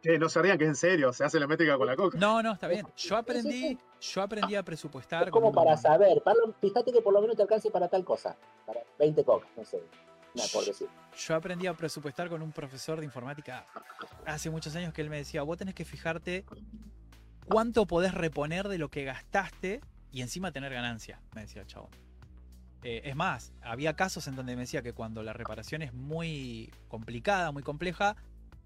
Che, 0.02 0.18
no 0.18 0.28
se 0.28 0.42
rían 0.42 0.58
que 0.58 0.64
es 0.64 0.68
en 0.68 0.76
serio, 0.76 1.10
se 1.14 1.24
hace 1.24 1.40
la 1.40 1.46
métrica 1.46 1.78
con 1.78 1.86
la 1.86 1.96
coca. 1.96 2.18
No, 2.18 2.42
no, 2.42 2.52
está 2.52 2.68
bien. 2.68 2.86
Yo 2.98 3.16
aprendí, 3.16 3.78
yo 3.98 4.20
aprendí 4.20 4.56
a 4.56 4.62
presupuestar. 4.62 5.24
Es 5.24 5.30
como 5.30 5.46
con 5.46 5.64
para 5.64 5.74
saber, 5.78 6.22
fíjate 6.60 6.92
que 6.92 7.00
por 7.00 7.14
lo 7.14 7.22
menos 7.22 7.34
te 7.34 7.42
alcance 7.42 7.70
para 7.70 7.88
tal 7.88 8.04
cosa, 8.04 8.36
para 8.66 8.80
20 8.98 9.24
cocas, 9.24 9.48
no 9.56 9.64
sé, 9.64 9.82
no, 10.34 10.42
por 10.52 10.66
decir. 10.66 10.88
Yo 11.16 11.34
aprendí 11.34 11.66
a 11.66 11.72
presupuestar 11.72 12.28
con 12.28 12.42
un 12.42 12.52
profesor 12.52 12.98
de 12.98 13.06
informática 13.06 13.64
hace 14.26 14.50
muchos 14.50 14.76
años 14.76 14.92
que 14.92 15.00
él 15.00 15.08
me 15.08 15.16
decía, 15.16 15.42
vos 15.44 15.56
tenés 15.56 15.74
que 15.74 15.86
fijarte 15.86 16.44
cuánto 17.48 17.86
podés 17.86 18.12
reponer 18.12 18.68
de 18.68 18.76
lo 18.76 18.90
que 18.90 19.04
gastaste 19.04 19.80
y 20.12 20.20
encima 20.20 20.52
tener 20.52 20.74
ganancia, 20.74 21.22
me 21.34 21.40
decía 21.40 21.62
el 21.62 21.66
chabón. 21.66 22.09
Eh, 22.82 23.02
es 23.04 23.16
más, 23.16 23.52
había 23.62 23.94
casos 23.94 24.26
en 24.26 24.36
donde 24.36 24.54
me 24.54 24.62
decía 24.62 24.82
que 24.82 24.92
cuando 24.92 25.22
la 25.22 25.32
reparación 25.32 25.82
es 25.82 25.92
muy 25.92 26.72
complicada, 26.88 27.52
muy 27.52 27.62
compleja, 27.62 28.16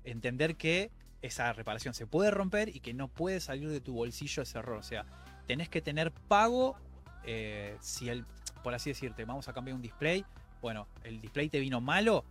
entender 0.04 0.56
que 0.56 0.90
esa 1.22 1.52
reparación 1.52 1.94
se 1.94 2.06
puede 2.06 2.30
romper 2.30 2.68
y 2.68 2.80
que 2.80 2.94
no 2.94 3.08
puede 3.08 3.40
salir 3.40 3.68
de 3.70 3.80
tu 3.80 3.94
bolsillo 3.94 4.42
ese 4.42 4.58
error. 4.58 4.78
O 4.78 4.82
sea, 4.82 5.04
tenés 5.46 5.68
que 5.68 5.80
tener 5.80 6.12
pago 6.12 6.76
eh, 7.24 7.76
si 7.80 8.08
el, 8.08 8.24
por 8.62 8.74
así 8.74 8.90
decirte, 8.90 9.24
vamos 9.24 9.48
a 9.48 9.52
cambiar 9.52 9.74
un 9.74 9.82
display. 9.82 10.24
Bueno, 10.60 10.86
el 11.02 11.20
display 11.20 11.48
te 11.48 11.58
vino 11.58 11.80
malo, 11.80 12.24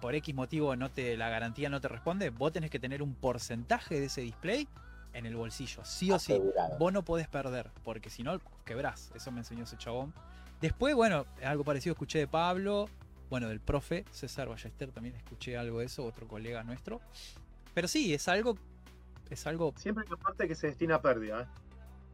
por 0.00 0.14
X 0.14 0.34
motivo 0.34 0.74
no 0.76 0.90
te, 0.90 1.16
la 1.16 1.28
garantía 1.28 1.68
no 1.68 1.80
te 1.80 1.88
responde, 1.88 2.30
vos 2.30 2.52
tenés 2.52 2.70
que 2.70 2.78
tener 2.78 3.02
un 3.02 3.14
porcentaje 3.14 4.00
de 4.00 4.06
ese 4.06 4.22
display 4.22 4.66
en 5.12 5.26
el 5.26 5.36
bolsillo, 5.36 5.84
sí 5.84 6.10
o 6.10 6.18
sí. 6.18 6.40
Vos 6.78 6.92
no 6.92 7.04
podés 7.04 7.28
perder, 7.28 7.70
porque 7.84 8.10
si 8.10 8.22
no, 8.22 8.40
quebrás. 8.64 9.12
Eso 9.14 9.30
me 9.30 9.40
enseñó 9.40 9.64
ese 9.64 9.76
chabón. 9.76 10.12
Después, 10.60 10.94
bueno, 10.94 11.26
algo 11.44 11.64
parecido 11.64 11.92
escuché 11.92 12.18
de 12.20 12.26
Pablo, 12.26 12.88
bueno, 13.30 13.48
del 13.48 13.60
profe 13.60 14.04
César 14.10 14.48
Ballester 14.48 14.90
también 14.92 15.14
escuché 15.16 15.56
algo 15.56 15.80
de 15.80 15.86
eso, 15.86 16.04
otro 16.04 16.26
colega 16.26 16.62
nuestro. 16.62 17.00
Pero 17.74 17.88
sí, 17.88 18.14
es 18.14 18.28
algo, 18.28 18.56
es 19.30 19.46
algo, 19.46 19.72
Siempre 19.76 20.04
hay 20.04 20.12
una 20.12 20.22
parte 20.22 20.46
que 20.48 20.54
se 20.54 20.68
destina 20.68 20.96
a 20.96 21.02
pérdida. 21.02 21.42
¿eh? 21.42 21.46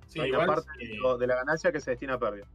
Sí, 0.09 0.20
hay 0.20 0.29
igual, 0.31 0.48
una 0.48 0.57
parte 0.57 0.70
de 1.18 1.26
la 1.26 1.35
ganancia 1.37 1.70
que 1.70 1.81
se 1.81 1.90
destina 1.92 2.14
a 2.14 2.18
pérdida. 2.18 2.46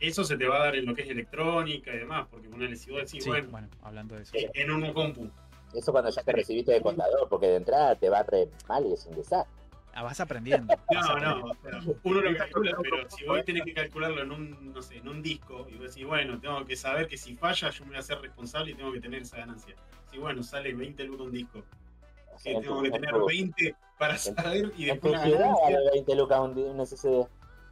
eso 0.00 0.24
se 0.24 0.36
te 0.36 0.48
va 0.48 0.56
a 0.56 0.60
dar 0.64 0.76
en 0.76 0.86
lo 0.86 0.94
que 0.94 1.02
es 1.02 1.10
electrónica 1.10 1.94
y 1.94 1.98
demás, 1.98 2.26
porque 2.30 2.48
si 2.76 2.90
vos 2.90 3.00
decís, 3.00 3.22
sí, 3.22 3.28
bueno, 3.28 3.50
bueno, 3.50 3.68
hablando 3.82 4.16
de 4.16 4.22
eso. 4.22 4.34
eh, 4.34 4.50
en 4.54 4.70
una 4.70 4.92
compu, 4.92 5.30
Eso 5.74 5.92
cuando 5.92 6.10
ya 6.10 6.22
te 6.22 6.32
recibiste 6.32 6.72
de 6.72 6.80
contador, 6.80 7.28
porque 7.28 7.46
de 7.48 7.56
entrada 7.56 7.94
te 7.94 8.08
va 8.08 8.22
re 8.24 8.48
mal 8.68 8.84
y 8.86 8.94
es 8.94 9.06
un 9.06 9.14
desastre. 9.14 9.59
Ah, 9.92 10.02
vas 10.02 10.20
aprendiendo. 10.20 10.74
vas 10.88 11.06
No, 11.06 11.10
aprendiendo. 11.12 11.54
no, 11.82 11.94
uno 12.04 12.20
lo 12.20 12.36
calcula, 12.36 12.76
pero 12.82 13.10
si 13.10 13.24
vos 13.24 13.44
tenés 13.44 13.64
que 13.64 13.74
calcularlo 13.74 14.22
en 14.22 14.30
un, 14.32 14.72
no 14.72 14.82
sé, 14.82 14.98
en 14.98 15.08
un 15.08 15.20
disco, 15.22 15.66
y 15.68 15.74
vos 15.74 15.88
decís, 15.88 16.06
bueno, 16.06 16.38
tengo 16.40 16.64
que 16.64 16.76
saber 16.76 17.08
que 17.08 17.16
si 17.16 17.36
falla 17.36 17.70
yo 17.70 17.84
me 17.84 17.88
voy 17.90 17.96
a 17.96 18.00
hacer 18.00 18.20
responsable 18.20 18.70
y 18.70 18.74
tengo 18.74 18.92
que 18.92 19.00
tener 19.00 19.22
esa 19.22 19.38
ganancia. 19.38 19.74
Si 20.10 20.18
bueno, 20.18 20.42
sale 20.42 20.72
20 20.74 21.04
lucas 21.04 21.26
un 21.26 21.32
disco, 21.32 21.62
que 22.42 22.54
tengo 22.60 22.80
que 22.82 22.88
en 22.88 22.94
tener 22.94 23.10
tu- 23.10 23.26
20 23.26 23.74
para 23.98 24.16
saber 24.16 24.72
y 24.76 24.84
después 24.86 25.20
ciudad 25.22 25.40
ganancia. 25.40 25.64
vale 25.64 25.90
20 25.92 26.14
lucas 26.16 26.40
un, 26.40 26.58
un 26.58 26.80
SSD. 26.86 27.26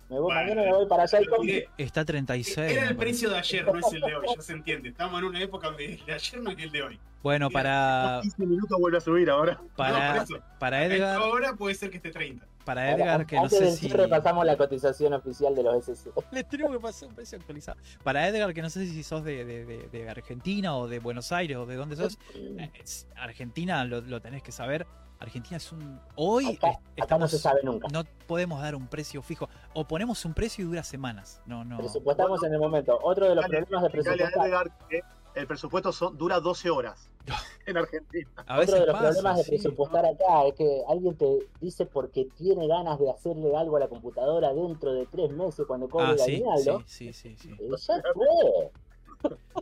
Me 0.08 0.18
voy, 0.18 0.32
Bueno, 0.32 0.40
mañana 0.40 0.62
me 0.62 0.72
voy 0.74 0.86
para 0.86 1.02
allá 1.02 1.20
y 1.20 1.26
compro. 1.26 1.54
Está 1.76 2.04
36. 2.04 2.58
Era 2.58 2.70
el 2.70 2.76
parece. 2.78 2.94
precio 2.96 3.30
de 3.30 3.36
ayer, 3.38 3.66
no 3.66 3.78
es 3.78 3.92
el 3.92 4.00
de 4.00 4.16
hoy, 4.16 4.26
ya 4.36 4.42
se 4.42 4.52
entiende. 4.54 4.88
Estamos 4.88 5.18
en 5.20 5.24
una 5.26 5.40
época 5.42 5.68
donde 5.68 5.94
el 5.94 6.04
de 6.06 6.12
ayer 6.12 6.40
no 6.42 6.50
es 6.50 6.58
el 6.58 6.70
de 6.72 6.82
hoy. 6.82 7.00
Bueno, 7.22 7.46
Ah. 7.46 7.50
para, 7.52 8.18
15 8.22 8.46
minutos 8.46 8.78
vuelve 8.80 8.98
a 8.98 9.00
subir 9.00 9.28
ahora. 9.28 9.60
para, 9.76 10.24
No, 10.24 10.36
para 10.58 10.84
Edgar, 10.86 11.20
hora 11.20 11.52
puede 11.54 11.74
ser 11.74 11.90
que 11.90 11.96
esté 11.98 12.10
30. 12.10 12.46
Para 12.68 12.90
Ahora, 12.90 13.02
Edgar, 13.04 13.26
que 13.26 13.36
no 13.36 13.48
sé 13.48 13.64
del 13.64 13.72
si. 13.72 13.86
cierre 13.88 14.08
pasamos 14.08 14.44
la 14.44 14.54
cotización 14.58 15.14
oficial 15.14 15.54
de 15.54 15.62
los 15.62 15.88
SS. 15.88 16.10
Le 16.32 16.44
tenemos 16.44 16.72
que 16.76 16.80
pasar 16.80 17.08
un 17.08 17.14
precio 17.14 17.38
actualizado. 17.38 17.78
Para 18.04 18.28
Edgar, 18.28 18.52
que 18.52 18.60
no 18.60 18.68
sé 18.68 18.86
si 18.86 19.02
sos 19.02 19.24
de, 19.24 19.42
de- 19.46 19.64
de- 19.64 19.88
de 19.88 20.10
Argentina 20.10 20.76
o 20.76 20.86
de 20.86 20.98
Buenos 20.98 21.32
Aires 21.32 21.56
o 21.56 21.64
de 21.64 21.76
dónde 21.76 21.96
sos. 21.96 22.18
eh, 22.34 22.70
es- 22.78 23.08
Argentina 23.16 23.82
lo, 23.86 24.02
lo 24.02 24.20
tenés 24.20 24.42
que 24.42 24.52
saber. 24.52 24.86
Argentina 25.18 25.56
es 25.56 25.72
un. 25.72 25.98
Hoy 26.14 26.58
Acá, 27.00 27.18
no 27.18 27.26
se 27.26 27.38
sabe 27.38 27.60
nunca. 27.64 27.88
no 27.90 28.04
podemos 28.26 28.60
dar 28.60 28.74
un 28.76 28.86
precio 28.86 29.22
fijo. 29.22 29.48
O 29.72 29.84
ponemos 29.88 30.24
un 30.26 30.34
precio 30.34 30.62
y 30.62 30.68
dura 30.68 30.84
semanas. 30.84 31.40
No, 31.46 31.64
no. 31.64 31.78
Presupuestamos 31.78 32.44
en 32.44 32.52
el 32.52 32.60
momento. 32.60 32.98
Otro 33.02 33.26
de 33.28 33.34
los 33.34 33.42
Dale, 33.44 33.62
problemas 33.64 33.82
de 33.92 33.98
Dale 34.02 34.12
a 34.12 34.26
presupuestar. 34.28 34.46
Edgar 34.46 34.88
que 34.88 35.00
el 35.34 35.46
presupuesto 35.46 35.92
son- 35.92 36.16
dura 36.18 36.40
12 36.40 36.70
horas 36.70 37.10
en 37.66 37.76
Argentina. 37.76 38.28
A 38.46 38.60
Otro 38.60 38.74
de 38.74 38.86
los 38.86 38.92
pasa, 38.94 39.08
problemas 39.08 39.36
de 39.38 39.42
sí. 39.44 39.50
presupuestar 39.50 40.06
acá 40.06 40.46
es 40.46 40.54
que 40.54 40.82
alguien 40.88 41.16
te 41.16 41.38
dice 41.60 41.86
porque 41.86 42.26
tiene 42.36 42.66
ganas 42.66 42.98
de 42.98 43.10
hacerle 43.10 43.54
algo 43.56 43.76
a 43.76 43.80
la 43.80 43.88
computadora 43.88 44.52
dentro 44.54 44.92
de 44.92 45.06
tres 45.06 45.30
meses 45.30 45.64
cuando 45.66 45.88
cobre 45.88 46.06
Ah, 46.06 46.12
el 46.12 46.18
sí, 46.18 46.32
aguinaldo. 46.36 46.82
sí, 46.86 47.12
sí, 47.12 47.36
sí, 47.36 47.48
sí. 47.48 47.56
Ya 47.88 48.02
fue. 48.14 48.70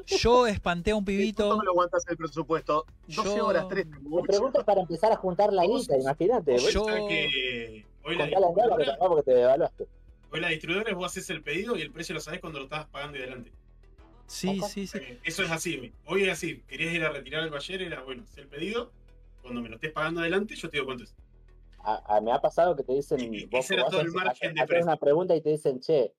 Yo 0.07 0.46
espanté 0.46 0.90
a 0.90 0.96
un 0.96 1.00
¿Cuánto 1.05 1.07
pibito. 1.07 1.57
me 1.59 1.64
lo 1.64 1.70
aguantas 1.70 2.05
el 2.09 2.16
presupuesto? 2.16 2.85
12 3.09 3.37
Yo- 3.37 3.46
horas, 3.46 3.66
3 3.68 3.87
Me 4.02 4.22
pregunto 4.22 4.62
para 4.64 4.83
empezar 4.83 5.11
a 5.12 5.16
juntar 5.16 5.52
la 5.52 5.64
guita, 5.64 5.96
imagínate. 5.98 6.59
Yo- 6.59 6.85
¿Sabes 6.85 7.05
que 7.09 7.87
hoy 8.05 8.16
la, 8.16 8.26
distribuidora, 8.26 8.96
porque 9.09 9.22
te 9.22 9.35
devaluaste. 9.35 9.87
hoy 10.31 10.40
la 10.40 10.48
distribuidora 10.48 10.94
vos 10.94 11.07
haces 11.07 11.31
el 11.31 11.42
pedido 11.42 11.74
y 11.76 11.81
el 11.81 11.90
precio 11.90 12.14
lo 12.14 12.20
sabés 12.20 12.40
cuando 12.40 12.59
lo 12.59 12.66
estás 12.66 12.87
pagando 12.87 13.16
y 13.16 13.22
adelante. 13.22 13.50
Sí, 14.27 14.61
sí, 14.62 14.87
sí. 14.87 14.99
Eh, 14.99 15.21
Eso 15.25 15.43
es 15.43 15.51
así. 15.51 15.93
Hoy 16.07 16.25
es 16.25 16.31
así. 16.33 16.62
Querías 16.62 16.93
ir 16.95 17.05
a 17.05 17.11
retirar 17.11 17.43
algo 17.43 17.57
ayer, 17.57 17.83
era 17.83 18.03
bueno, 18.03 18.23
hacer 18.25 18.45
el 18.45 18.49
pedido. 18.49 18.93
Cuando 19.43 19.61
me 19.62 19.69
lo 19.69 19.77
estés 19.77 19.93
pagando 19.93 20.21
adelante, 20.21 20.55
yo 20.57 20.69
te 20.69 20.77
digo 20.79 20.87
cuánto 20.87 21.05
es. 21.05 21.15
A, 21.79 22.17
a- 22.17 22.21
me 22.21 22.33
ha 22.33 22.41
pasado 22.41 22.75
que 22.75 22.83
te 22.83 22.93
dicen, 22.95 23.33
Y- 23.33 23.43
y 23.43 23.47
vos 23.47 23.65
ese 23.65 23.75
era 23.75 23.87
todo 23.87 24.01
el 24.01 24.11
margen 24.11 24.55
de 24.55 24.67
precio. 24.67 24.85
una 24.85 24.97
pregunta 24.97 25.37
y 25.37 25.41
te 25.41 25.51
dicen, 25.51 25.79
che, 25.81 26.12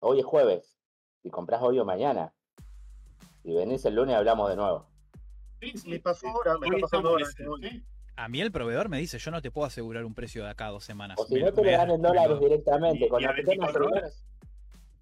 hoy 0.00 0.20
es 0.20 0.26
jueves, 0.26 0.76
y 1.22 1.30
compras 1.30 1.62
hoy 1.62 1.78
o 1.78 1.84
mañana, 1.86 2.34
y 3.44 3.54
venís 3.54 3.84
el 3.86 3.94
lunes 3.94 4.14
hablamos 4.16 4.50
de 4.50 4.56
nuevo. 4.56 4.86
Sí, 5.60 5.72
sí, 5.76 5.88
Me 5.88 6.00
pasó 6.00 6.20
sí. 6.20 6.26
ahora, 6.26 6.58
me 6.58 6.66
está 6.66 6.78
pasando 6.80 7.08
ahora. 7.08 7.24
¿sí? 7.26 7.82
A 8.16 8.28
mí 8.28 8.40
el 8.42 8.52
proveedor 8.52 8.88
me 8.90 8.98
dice: 8.98 9.18
Yo 9.18 9.30
no 9.30 9.40
te 9.40 9.50
puedo 9.50 9.66
asegurar 9.66 10.04
un 10.04 10.14
precio 10.14 10.44
de 10.44 10.50
acá 10.50 10.66
a 10.66 10.70
dos 10.70 10.84
semanas. 10.84 11.16
O 11.18 11.24
si 11.26 11.34
Me- 11.34 11.40
no 11.40 11.52
te 11.52 11.62
me 11.62 11.66
lo 11.70 11.72
das- 11.72 11.86
dan 11.86 11.90
en 11.96 12.02
dólares 12.02 12.40
directamente, 12.40 13.06
y- 13.06 13.08
con 13.08 13.22
y 13.22 13.24
a 13.24 13.28
las 13.28 13.36
pequeñas 13.36 13.58
24 13.72 13.84
celulares. 13.84 14.24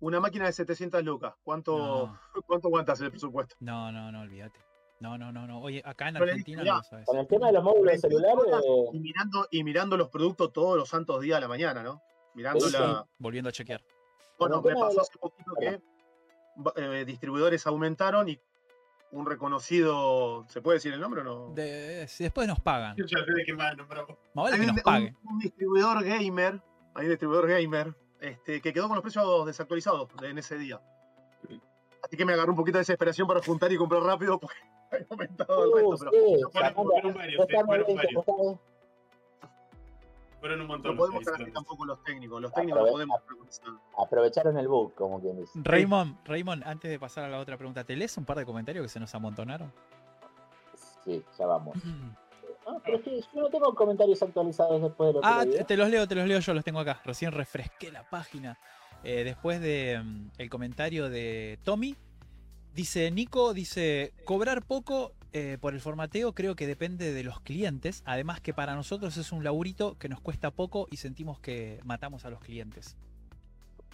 Una 0.01 0.21
máquina 0.21 0.47
de 0.47 0.53
700 0.53 1.03
lucas. 1.05 1.35
¿Cuánto, 1.43 1.77
No. 1.79 2.21
¿Cuánto 2.47 2.69
aguantas 2.69 3.01
el 3.01 3.11
presupuesto? 3.11 3.57
No, 3.61 3.91
no, 3.93 4.13
no, 4.13 4.21
olvídate. 4.21 4.61
No, 5.01 5.19
no, 5.19 5.31
no, 5.31 5.47
no. 5.47 5.61
Oye, 5.61 5.83
acá 5.85 6.09
en 6.09 6.17
Argentina 6.17 6.63
dije, 6.63 6.75
no 6.75 6.83
sabes. 6.83 7.07
Con 7.07 7.19
el 7.19 7.27
tema 7.27 7.49
de 7.49 7.53
los 7.55 7.65
módulos 7.65 7.93
de 7.93 7.99
celulares, 7.99 8.45
Y 8.93 8.99
mirando, 9.01 9.47
y 9.51 9.63
mirando 9.65 9.97
los 9.99 10.09
productos 10.09 10.53
todos 10.53 10.77
los 10.77 10.89
santos 10.89 11.21
días 11.21 11.37
a 11.37 11.41
la 11.41 11.49
mañana, 11.49 11.83
¿no? 11.83 12.01
Mirando 12.35 12.69
la. 12.71 13.05
Volviendo 13.19 13.49
a 13.51 13.53
chequear. 13.53 13.83
Bueno, 14.39 14.63
me 14.63 14.75
pasó 14.75 15.01
hace 15.03 15.19
poquito 15.19 15.53
que 15.59 15.81
eh, 16.77 17.05
distribuidores 17.07 17.67
aumentaron 17.67 18.29
y 18.29 18.39
un 19.13 19.27
reconocido. 19.27 20.45
¿Se 20.49 20.61
puede 20.63 20.77
decir 20.77 20.93
el 20.95 21.01
nombre 21.01 21.21
o 21.23 21.25
no? 21.25 21.55
De- 21.55 22.07
si 22.09 22.25
después 22.25 22.47
nos 22.49 22.61
pagan. 22.61 22.97
Yo 22.97 23.05
ya 23.07 23.19
sé 23.25 23.33
de 23.35 23.45
qué 23.45 23.53
más 23.55 23.77
nombramos. 23.77 24.17
Vale 24.35 24.57
que 24.57 24.61
un, 24.63 24.67
nos 24.75 24.83
pague. 24.83 25.15
un- 25.25 25.33
un 25.35 25.39
distribuidor 25.39 26.05
gamer, 26.05 26.61
hay 26.95 27.05
un 27.05 27.11
distribuidor 27.11 27.49
gamer, 27.49 27.95
este, 28.21 28.61
que 28.61 28.73
quedó 28.73 28.87
con 28.89 28.97
los 28.97 29.03
precios 29.03 29.47
desactualizados 29.47 30.09
de- 30.21 30.31
en 30.31 30.39
ese 30.39 30.57
día. 30.59 30.81
Así 32.03 32.17
que 32.17 32.25
me 32.25 32.35
agarró 32.35 32.51
un 32.53 32.57
poquito 32.57 32.79
de 32.79 32.83
desesperación 32.83 33.27
para 33.27 33.43
juntar 33.43 33.73
y 33.73 33.77
comprar 33.77 34.03
rápido 34.03 34.39
porque 34.39 34.57
había 34.93 35.07
aumentado 35.11 35.65
el 35.79 35.85
uh, 35.85 35.91
resto. 35.93 36.07
Pero 36.11 36.27
sí, 36.27 36.43
Fueron- 36.53 36.53
sacando- 36.53 36.91
fueron 36.91 37.15
varios, 37.15 37.41
eh, 37.43 37.47
prestame 37.47 37.67
fueron 37.67 37.87
20, 37.87 37.95
varios. 38.05 38.25
prestame- 38.25 38.59
Fueron 40.39 40.61
un 40.61 40.67
montón. 40.69 40.93
no 40.93 40.99
podemos 40.99 41.23
ediciones. 41.27 41.55
tampoco 41.55 41.85
los 41.87 42.03
técnicos. 42.05 42.41
Los 42.43 42.53
técnicos 42.53 42.83
no 42.85 42.93
podemos 42.93 43.21
preguntar. 43.23 43.59
Aprovecharon 43.99 44.59
el 44.59 44.69
bug, 44.69 44.95
como 44.95 45.21
quien 45.21 45.39
dice. 45.41 45.59
Raymond, 45.65 46.19
Raymond, 46.25 46.63
antes 46.65 46.91
de 46.91 46.99
pasar 47.01 47.25
a 47.25 47.29
la 47.29 47.39
otra 47.41 47.57
pregunta, 47.57 47.83
¿te 47.85 47.97
lees 47.97 48.17
un 48.19 48.25
par 48.25 48.37
de 48.37 48.45
comentarios 48.47 48.85
que 48.85 48.89
se 48.89 49.01
nos 49.01 49.13
amontonaron? 49.15 49.73
Sí, 51.05 51.25
ya 51.39 51.47
vamos. 51.47 51.77
Pero 52.85 52.99
es 52.99 53.05
que 53.05 53.21
yo 53.21 53.41
no 53.43 53.49
tengo 53.49 53.75
comentarios 53.75 54.23
actualizados 54.23 54.83
después 54.83 55.09
de 55.09 55.13
lo 55.15 55.21
que 55.21 55.27
Ah, 55.27 55.45
leí, 55.45 55.57
¿eh? 55.57 55.65
te 55.65 55.77
los 55.77 55.89
leo, 55.89 56.07
te 56.09 56.15
los 56.15 56.27
leo 56.27 56.41
yo, 56.41 56.55
los 56.55 56.65
tengo 56.65 56.81
acá. 56.81 57.01
Recién 57.05 57.33
refresqué 57.33 57.93
la 57.93 58.09
página. 58.09 58.59
Eh, 59.05 59.23
después 59.25 59.61
de 59.61 60.01
mm, 60.03 60.31
el 60.39 60.51
comentario 60.51 61.09
de 61.09 61.59
Tommy, 61.63 61.97
dice 62.75 63.11
Nico, 63.11 63.55
dice, 63.55 64.13
cobrar 64.25 64.65
poco 64.65 65.13
eh, 65.33 65.59
por 65.61 65.75
el 65.75 65.81
formateo 65.81 66.33
creo 66.33 66.57
que 66.57 66.67
depende 66.67 67.13
de 67.13 67.23
los 67.23 67.41
clientes. 67.41 68.03
Además 68.05 68.41
que 68.41 68.53
para 68.53 68.75
nosotros 68.75 69.17
es 69.17 69.33
un 69.33 69.45
laburito 69.45 69.97
que 69.99 70.09
nos 70.09 70.21
cuesta 70.21 70.51
poco 70.51 70.89
y 70.91 70.97
sentimos 70.97 71.39
que 71.41 71.81
matamos 71.85 72.25
a 72.25 72.31
los 72.31 72.41
clientes. 72.41 72.97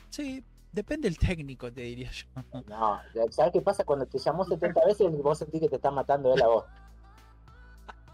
Sí, 0.08 0.44
depende 0.72 1.08
del 1.08 1.18
técnico, 1.18 1.72
te 1.72 1.82
diría 1.82 2.10
yo. 2.10 2.26
No, 2.68 3.00
¿sabes 3.30 3.52
qué 3.52 3.60
pasa? 3.60 3.84
Cuando 3.84 4.06
te 4.06 4.18
llamó 4.18 4.44
70 4.44 4.86
veces, 4.86 5.10
vos 5.22 5.38
sentís 5.38 5.60
que 5.60 5.68
te 5.68 5.76
está 5.76 5.90
matando 5.90 6.34
él 6.34 6.42
a 6.42 6.48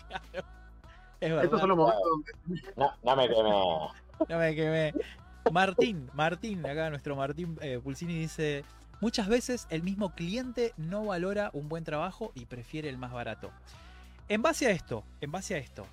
vos. 0.09 0.45
Es 1.21 1.31
verdad. 1.31 1.45
Estos 1.45 1.61
son 1.61 1.69
los 1.71 1.79
momentos 1.79 2.03
donde 2.05 2.73
No, 2.77 2.93
no 3.03 3.17
me 3.17 3.29
quemé. 3.29 3.51
No 4.29 4.39
me 4.39 4.55
quemé. 4.55 4.95
Martín, 5.53 6.11
Martín, 6.15 6.65
acá 6.67 6.91
nuestro 6.91 7.17
Martín 7.17 7.59
eh, 7.61 7.81
Pulsini 7.83 8.15
dice, 8.15 8.65
muchas 9.01 9.29
veces 9.29 9.67
el 9.71 9.83
mismo 9.83 10.15
cliente 10.15 10.75
no 10.77 11.07
valora 11.07 11.51
un 11.55 11.69
buen 11.69 11.85
trabajo 11.85 12.33
y 12.35 12.47
prefiere 12.47 12.89
el 12.89 12.99
más 12.99 13.13
barato. 13.13 13.51
En 14.29 14.43
base 14.43 14.67
a 14.67 14.71
esto, 14.71 15.05
en 15.21 15.33
base 15.33 15.55
a 15.55 15.59
esto, 15.59 15.87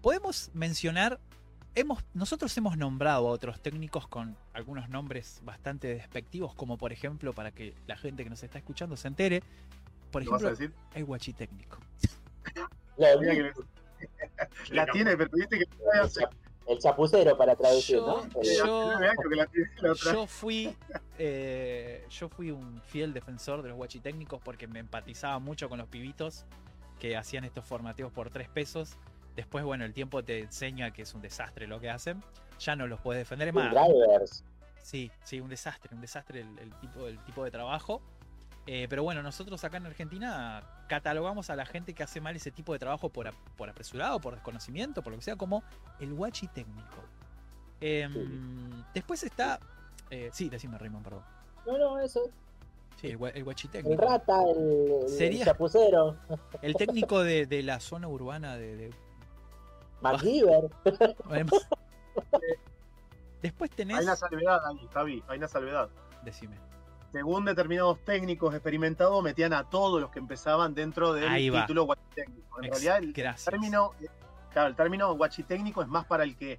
podemos 0.00 0.50
mencionar, 0.54 1.20
hemos, 1.74 2.02
nosotros 2.14 2.56
hemos 2.56 2.76
nombrado 2.76 3.28
a 3.28 3.30
otros 3.30 3.60
técnicos 3.60 4.08
con 4.08 4.36
algunos 4.54 4.88
nombres 4.88 5.40
bastante 5.44 5.88
despectivos, 5.88 6.54
como 6.54 6.78
por 6.78 6.92
ejemplo, 6.92 7.32
para 7.32 7.52
que 7.52 7.74
la 7.86 7.96
gente 7.96 8.24
que 8.24 8.30
nos 8.30 8.42
está 8.42 8.58
escuchando 8.58 8.96
se 8.96 9.08
entere, 9.08 9.42
por 10.10 10.24
¿Lo 10.24 10.32
vas 10.32 10.44
a 10.44 10.52
ejemplo, 10.52 10.80
el 10.94 11.04
guachitécnico. 11.04 11.78
La 14.70 14.86
tiene, 14.86 15.16
pero 15.16 15.30
viste 15.32 15.58
que 15.58 15.64
el, 16.66 16.78
chapucero 16.78 17.36
para 17.36 17.54
traducir, 17.54 17.96
Yo- 17.96 18.26
¿no? 18.34 18.42
yo- 18.42 18.96
otra. 19.92 20.12
Yo 20.12 20.26
fui, 20.26 20.76
eh, 21.18 22.04
yo 22.10 22.28
fui 22.28 22.50
un 22.50 22.82
fiel 22.82 23.12
defensor 23.12 23.62
de 23.62 23.68
los 23.68 23.76
guachitécnicos 23.76 24.40
porque 24.42 24.66
me 24.66 24.80
empatizaba 24.80 25.38
mucho 25.38 25.68
con 25.68 25.78
los 25.78 25.88
pibitos 25.88 26.44
que 26.98 27.16
hacían 27.16 27.44
estos 27.44 27.64
formateos 27.64 28.10
por 28.12 28.30
tres 28.30 28.48
pesos. 28.48 28.96
Después, 29.36 29.64
bueno, 29.64 29.84
el 29.84 29.92
tiempo 29.92 30.24
te 30.24 30.40
enseña 30.40 30.90
que 30.92 31.02
es 31.02 31.14
un 31.14 31.22
desastre 31.22 31.66
lo 31.66 31.78
que 31.78 31.90
hacen. 31.90 32.22
Ya 32.58 32.74
no 32.74 32.86
los 32.86 33.00
puedes 33.00 33.20
defender. 33.20 33.52
Más, 33.52 33.70
drivers. 33.70 34.44
sí, 34.82 35.10
sí, 35.22 35.40
un 35.40 35.50
desastre, 35.50 35.94
un 35.94 36.00
desastre 36.00 36.40
el, 36.40 36.58
el 36.58 36.72
tipo, 36.80 37.06
el 37.06 37.18
tipo 37.24 37.44
de 37.44 37.50
trabajo. 37.50 38.02
Eh, 38.66 38.86
pero 38.90 39.02
bueno, 39.04 39.22
nosotros 39.22 39.62
acá 39.62 39.76
en 39.76 39.86
Argentina 39.86 40.62
catalogamos 40.88 41.50
a 41.50 41.56
la 41.56 41.64
gente 41.66 41.94
que 41.94 42.02
hace 42.02 42.20
mal 42.20 42.34
ese 42.34 42.50
tipo 42.50 42.72
de 42.72 42.78
trabajo 42.80 43.08
por, 43.10 43.32
por 43.56 43.70
apresurado, 43.70 44.20
por 44.20 44.34
desconocimiento, 44.34 45.02
por 45.02 45.12
lo 45.12 45.18
que 45.18 45.24
sea, 45.24 45.36
como 45.36 45.62
el 46.00 46.12
guachi 46.14 46.48
técnico. 46.48 46.96
Em, 47.80 48.82
Después 48.92 49.22
está. 49.22 49.60
eh, 50.10 50.30
sí, 50.32 50.48
decime 50.48 50.78
Raymond, 50.78 51.04
perdón. 51.04 51.22
No, 51.66 51.78
no, 51.78 51.98
eso. 52.00 52.22
Sí, 53.00 53.08
el, 53.08 53.18
el 53.34 53.44
guachi 53.44 53.68
El 53.72 53.98
rata, 53.98 54.42
el, 54.50 55.02
el 55.02 55.08
Sería- 55.10 55.44
chapucero. 55.44 56.16
El 56.62 56.74
técnico 56.74 57.22
de, 57.22 57.46
de 57.46 57.62
la 57.62 57.78
zona 57.78 58.08
urbana 58.08 58.56
de. 58.56 58.76
de- 58.76 58.94
MacGyver. 60.00 60.70
Después 63.42 63.70
tenés. 63.70 63.98
Hay 63.98 64.04
una 64.04 64.16
salvedad 64.16 64.60
ahí, 64.66 64.88
Javi, 64.92 65.24
hay 65.28 65.38
una 65.38 65.48
salvedad. 65.48 65.88
Decime. 66.24 66.56
Según 67.12 67.44
determinados 67.44 67.98
técnicos 68.04 68.54
experimentados, 68.54 69.22
metían 69.22 69.52
a 69.52 69.64
todos 69.64 70.00
los 70.00 70.10
que 70.10 70.18
empezaban 70.18 70.74
dentro 70.74 71.12
del 71.12 71.28
Ahí 71.28 71.50
título 71.50 71.84
guachitécnico. 71.84 72.58
En 72.58 72.64
Ex- 72.66 72.70
realidad, 72.74 72.98
el 72.98 73.12
Gracias. 73.12 73.44
término, 73.50 73.92
claro, 74.52 74.68
el 74.68 74.76
término 74.76 75.14
guachitécnico 75.14 75.82
es 75.82 75.88
más 75.88 76.04
para 76.06 76.24
el 76.24 76.36
que 76.36 76.58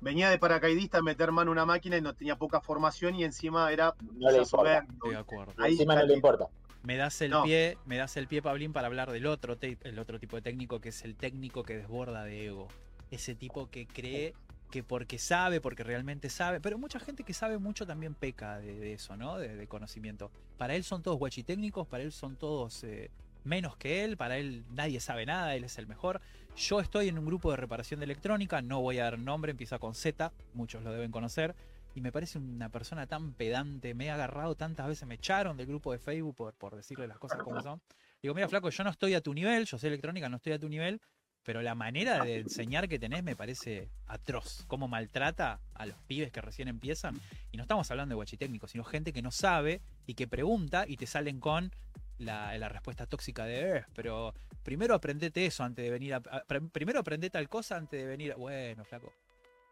venía 0.00 0.28
de 0.30 0.38
paracaidista 0.38 0.98
a 0.98 1.02
meter 1.02 1.32
mano 1.32 1.50
a 1.50 1.52
una 1.52 1.64
máquina 1.66 1.96
y 1.96 2.02
no 2.02 2.14
tenía 2.14 2.36
poca 2.36 2.60
formación 2.60 3.14
y 3.14 3.24
encima 3.24 3.72
era 3.72 3.94
No 4.12 4.30
le 4.30 4.38
importa. 4.38 4.44
soberbio. 4.44 4.92
Estoy 4.94 5.10
de 5.10 5.16
acuerdo. 5.16 5.54
Ahí 5.58 5.72
Encima 5.72 5.94
no 5.96 6.02
le 6.04 6.14
importa. 6.14 6.46
Me 6.82 6.96
das 6.98 7.18
el 7.22 7.30
No. 7.30 7.42
pie, 7.44 7.78
me 7.86 7.96
das 7.96 8.16
el 8.18 8.28
pie, 8.28 8.42
Pablín, 8.42 8.74
para 8.74 8.86
hablar 8.88 9.10
del 9.10 9.24
otro, 9.26 9.56
el 9.60 9.98
otro 9.98 10.18
tipo 10.20 10.36
de 10.36 10.42
técnico 10.42 10.80
que 10.80 10.90
es 10.90 11.02
el 11.04 11.16
técnico 11.16 11.62
que 11.62 11.78
desborda 11.78 12.24
de 12.24 12.46
ego. 12.46 12.68
Ese 13.10 13.34
tipo 13.34 13.70
que 13.70 13.86
cree 13.86 14.34
que 14.74 14.82
porque 14.82 15.20
sabe, 15.20 15.60
porque 15.60 15.84
realmente 15.84 16.28
sabe, 16.28 16.60
pero 16.60 16.78
mucha 16.78 16.98
gente 16.98 17.22
que 17.22 17.32
sabe 17.32 17.58
mucho 17.58 17.86
también 17.86 18.12
peca 18.12 18.58
de, 18.58 18.92
eso, 18.92 19.16
¿no? 19.16 19.38
De, 19.38 19.54
de 19.54 19.68
conocimiento. 19.68 20.32
Para 20.58 20.74
él 20.74 20.82
son 20.82 21.00
todos 21.00 21.16
guachitécnicos, 21.16 21.86
para 21.86 22.02
él 22.02 22.10
son 22.10 22.34
todos 22.34 22.82
eh, 22.82 23.08
menos 23.44 23.76
que 23.76 24.02
él, 24.02 24.16
para 24.16 24.36
él 24.36 24.64
nadie 24.72 24.98
sabe 24.98 25.26
nada, 25.26 25.54
él 25.54 25.62
es 25.62 25.78
el 25.78 25.86
mejor. 25.86 26.20
Yo 26.56 26.80
estoy 26.80 27.06
en 27.06 27.20
un 27.20 27.24
grupo 27.24 27.52
de 27.52 27.56
reparación 27.56 28.00
de 28.00 28.04
electrónica, 28.06 28.62
no 28.62 28.80
voy 28.80 28.98
a 28.98 29.04
dar 29.04 29.16
nombre, 29.16 29.52
empieza 29.52 29.78
con 29.78 29.94
Z, 29.94 30.32
muchos 30.54 30.82
lo 30.82 30.90
deben 30.90 31.12
conocer. 31.12 31.54
Y 31.94 32.00
me 32.00 32.10
parece 32.10 32.38
una 32.38 32.68
persona 32.68 33.06
tan 33.06 33.32
pedante, 33.32 33.94
me 33.94 34.06
he 34.06 34.10
agarrado 34.10 34.56
tantas 34.56 34.88
veces, 34.88 35.06
me 35.06 35.14
echaron 35.14 35.56
del 35.56 35.68
grupo 35.68 35.92
de 35.92 36.00
Facebook 36.00 36.34
por, 36.34 36.54
por 36.54 36.74
decirle 36.74 37.06
las 37.06 37.18
cosas 37.20 37.40
como 37.44 37.62
son. 37.62 37.80
Digo, 38.20 38.34
mira, 38.34 38.48
flaco, 38.48 38.70
yo 38.70 38.82
no 38.82 38.90
estoy 38.90 39.14
a 39.14 39.20
tu 39.20 39.32
nivel, 39.32 39.66
yo 39.66 39.78
sé 39.78 39.86
electrónica, 39.86 40.28
no 40.28 40.38
estoy 40.38 40.54
a 40.54 40.58
tu 40.58 40.68
nivel, 40.68 41.00
pero 41.44 41.62
la 41.62 41.74
manera 41.74 42.24
de 42.24 42.38
enseñar 42.38 42.88
que 42.88 42.98
tenés 42.98 43.22
me 43.22 43.36
parece 43.36 43.90
atroz. 44.06 44.64
Cómo 44.66 44.88
maltrata 44.88 45.60
a 45.74 45.86
los 45.86 45.96
pibes 46.06 46.32
que 46.32 46.40
recién 46.40 46.68
empiezan. 46.68 47.20
Y 47.52 47.56
no 47.56 47.62
estamos 47.64 47.90
hablando 47.90 48.12
de 48.12 48.16
guachitécnicos, 48.16 48.70
sino 48.70 48.82
gente 48.84 49.12
que 49.12 49.22
no 49.22 49.30
sabe 49.30 49.80
y 50.06 50.14
que 50.14 50.26
pregunta 50.26 50.84
y 50.88 50.96
te 50.96 51.06
salen 51.06 51.40
con 51.40 51.70
la, 52.18 52.56
la 52.58 52.68
respuesta 52.68 53.06
tóxica 53.06 53.44
de, 53.44 53.78
"Eh, 53.78 53.84
pero 53.94 54.32
primero 54.62 54.94
aprendete 54.94 55.44
eso 55.46 55.64
antes 55.64 55.84
de 55.84 55.90
venir 55.90 56.14
a... 56.14 56.16
a- 56.18 56.44
pr- 56.46 56.70
primero 56.70 57.00
aprendé 57.00 57.28
tal 57.30 57.48
cosa 57.48 57.76
antes 57.76 58.00
de 58.00 58.06
venir 58.06 58.32
a... 58.32 58.36
Bueno, 58.36 58.84
flaco. 58.84 59.12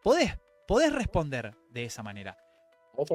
Podés, 0.03 0.37
podés 0.67 0.93
responder 0.93 1.55
de 1.71 1.85
esa 1.85 2.03
manera. 2.03 2.37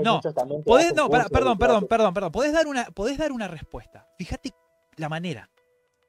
No, 0.01 0.19
Podés, 0.63 0.95
no, 0.95 1.07
perdón, 1.29 1.57
perdón, 1.59 1.87
perdón, 1.87 2.13
perdón. 2.13 2.31
Podés 2.31 2.53
dar 2.53 2.65
una, 2.65 2.85
podés 2.85 3.17
dar 3.19 3.31
una 3.31 3.47
respuesta. 3.47 4.07
Fíjate 4.17 4.51
la 4.95 5.07
manera. 5.09 5.49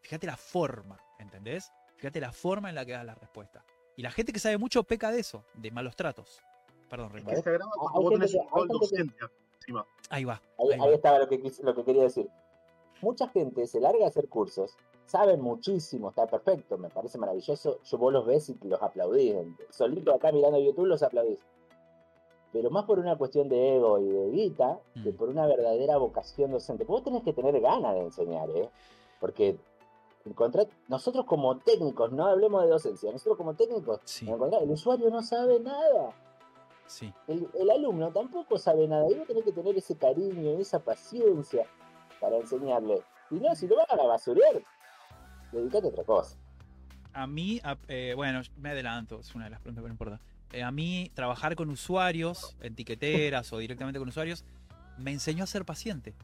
Fíjate 0.00 0.26
la 0.26 0.38
forma, 0.38 0.98
¿entendés? 1.18 1.70
Fíjate 1.98 2.20
la 2.20 2.32
forma 2.32 2.68
en 2.70 2.74
la 2.74 2.84
que 2.86 2.92
das 2.92 3.04
la 3.04 3.14
respuesta. 3.14 3.64
Y 3.96 4.02
la 4.02 4.10
gente 4.10 4.32
que 4.32 4.38
sabe 4.38 4.56
mucho 4.58 4.82
peca 4.84 5.10
de 5.10 5.20
eso, 5.20 5.44
de 5.54 5.70
malos 5.70 5.94
tratos. 5.96 6.40
Perdón, 6.88 7.08
Es 7.08 7.12
Ricardo. 7.14 7.36
que 7.36 7.42
se 7.42 7.50
agrava 7.50 7.70
Hay 7.72 7.78
cuando 7.80 8.00
vos 8.00 8.10
gente 8.10 8.26
tenés 8.26 8.32
que- 8.32 8.38
un 8.38 8.44
hay 8.44 8.50
rol 8.50 8.60
gente 8.60 8.72
que- 8.72 8.78
docente 8.96 9.24
encima. 9.60 9.86
Ahí 10.10 10.24
va. 10.24 10.32
Ahí, 10.58 10.66
ahí 10.66 10.72
ahí 10.72 10.88
va. 10.88 10.94
estaba 10.94 11.18
lo 11.18 11.28
que, 11.28 11.42
quis- 11.42 11.60
lo 11.62 11.74
que 11.74 11.84
quería 11.84 12.02
decir. 12.04 12.28
Mucha 13.02 13.28
gente 13.28 13.66
se 13.66 13.80
larga 13.80 14.04
a 14.04 14.08
hacer 14.08 14.28
cursos, 14.28 14.76
saben 15.04 15.40
muchísimo, 15.40 16.08
está 16.10 16.26
perfecto, 16.26 16.78
me 16.78 16.88
parece 16.88 17.18
maravilloso. 17.18 17.80
Yo 17.84 17.98
vos 17.98 18.12
los 18.12 18.24
ves 18.26 18.48
y 18.48 18.56
los 18.62 18.80
aplaudís. 18.82 19.34
Solito 19.70 20.14
acá 20.14 20.32
mirando 20.32 20.58
YouTube 20.58 20.86
los 20.86 21.02
aplaudís. 21.02 21.44
Pero 22.52 22.70
más 22.70 22.84
por 22.86 22.98
una 22.98 23.16
cuestión 23.18 23.48
de 23.48 23.76
ego 23.76 23.98
y 23.98 24.08
de 24.08 24.30
guita 24.30 24.78
que 25.02 25.12
Mm. 25.12 25.16
por 25.16 25.28
una 25.28 25.46
verdadera 25.46 25.98
vocación 25.98 26.50
docente. 26.50 26.84
Vos 26.84 27.02
tenés 27.04 27.22
que 27.22 27.32
tener 27.34 27.60
ganas 27.60 27.94
de 27.94 28.00
enseñar, 28.00 28.48
¿eh? 28.50 28.70
Porque 29.20 29.58
encontrar- 30.28 30.68
nosotros 30.88 31.24
como 31.26 31.58
técnicos, 31.58 32.12
no 32.12 32.26
hablemos 32.26 32.62
de 32.62 32.68
docencia, 32.68 33.10
nosotros 33.12 33.36
como 33.36 33.54
técnicos, 33.54 34.00
Sí. 34.04 34.28
encontrar- 34.28 34.62
el 34.62 34.70
usuario 34.70 35.10
no 35.10 35.22
sabe 35.22 35.60
nada. 35.60 36.12
Sí. 36.86 37.12
El, 37.26 37.48
el 37.54 37.70
alumno 37.70 38.10
tampoco 38.12 38.56
sabe 38.58 38.88
nada. 38.88 39.06
Y 39.10 39.14
vos 39.14 39.26
tenés 39.26 39.44
que 39.44 39.52
tener 39.52 39.76
ese 39.76 39.96
cariño, 39.96 40.58
esa 40.58 40.78
paciencia 40.78 41.66
para 42.20 42.36
enseñarle. 42.36 43.02
Y 43.30 43.34
no, 43.36 43.54
si 43.54 43.66
lo 43.68 43.76
van 43.76 44.00
a 44.00 44.04
basurear, 44.04 44.62
dedicate 45.52 45.86
a 45.86 45.90
otra 45.90 46.04
cosa. 46.04 46.36
A 47.12 47.26
mí, 47.26 47.60
a- 47.64 47.76
eh, 47.88 48.14
bueno, 48.16 48.40
me 48.56 48.70
adelanto, 48.70 49.20
es 49.20 49.34
una 49.34 49.44
de 49.44 49.50
las 49.50 49.60
preguntas, 49.60 49.82
pero 49.82 49.88
no 49.88 49.94
importa. 49.94 50.20
Eh, 50.52 50.62
a 50.62 50.70
mí, 50.70 51.10
trabajar 51.14 51.56
con 51.56 51.68
usuarios, 51.68 52.56
en 52.62 52.74
tiqueteras 52.74 53.52
o 53.52 53.58
directamente 53.58 53.98
con 53.98 54.08
usuarios, 54.08 54.44
me 54.96 55.10
enseñó 55.12 55.44
a 55.44 55.46
ser 55.46 55.64
paciente. 55.66 56.14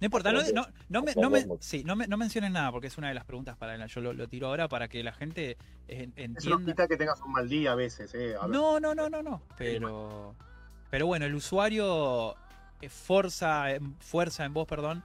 No 0.00 0.04
importa, 0.04 0.32
no, 0.32 0.40
no, 0.54 0.66
no 0.88 1.02
me, 1.02 1.14
no, 1.16 1.28
me- 1.30 1.44
sí, 1.60 1.82
no, 1.84 1.96
me, 1.96 2.06
no 2.06 2.16
mencionen 2.16 2.52
nada, 2.52 2.70
porque 2.70 2.86
es 2.86 2.96
una 2.98 3.08
de 3.08 3.14
las 3.14 3.24
preguntas 3.24 3.56
para 3.56 3.76
la- 3.76 3.86
yo 3.86 4.00
lo, 4.00 4.12
lo 4.12 4.28
tiro 4.28 4.46
ahora 4.46 4.68
para 4.68 4.86
que 4.88 5.02
la 5.02 5.12
gente 5.12 5.56
eh, 5.88 6.08
Eso 6.16 6.50
no 6.50 6.56
entienda. 6.56 6.56
quita 6.66 6.88
que 6.88 6.96
tengas 6.96 7.20
un 7.22 7.32
mal 7.32 7.48
día 7.48 7.72
a 7.72 7.74
veces, 7.74 8.14
eh. 8.14 8.36
A 8.36 8.42
ver, 8.46 8.50
No, 8.50 8.78
no, 8.78 8.94
no, 8.94 9.08
no, 9.10 9.22
no. 9.22 9.42
Pero, 9.56 10.34
pero 10.90 11.06
bueno, 11.06 11.26
el 11.26 11.34
usuario 11.34 12.36
eh, 12.80 12.88
forza, 12.88 13.72
en- 13.72 13.96
fuerza 13.98 14.44
en 14.44 14.54
vos, 14.54 14.68
perdón, 14.68 15.02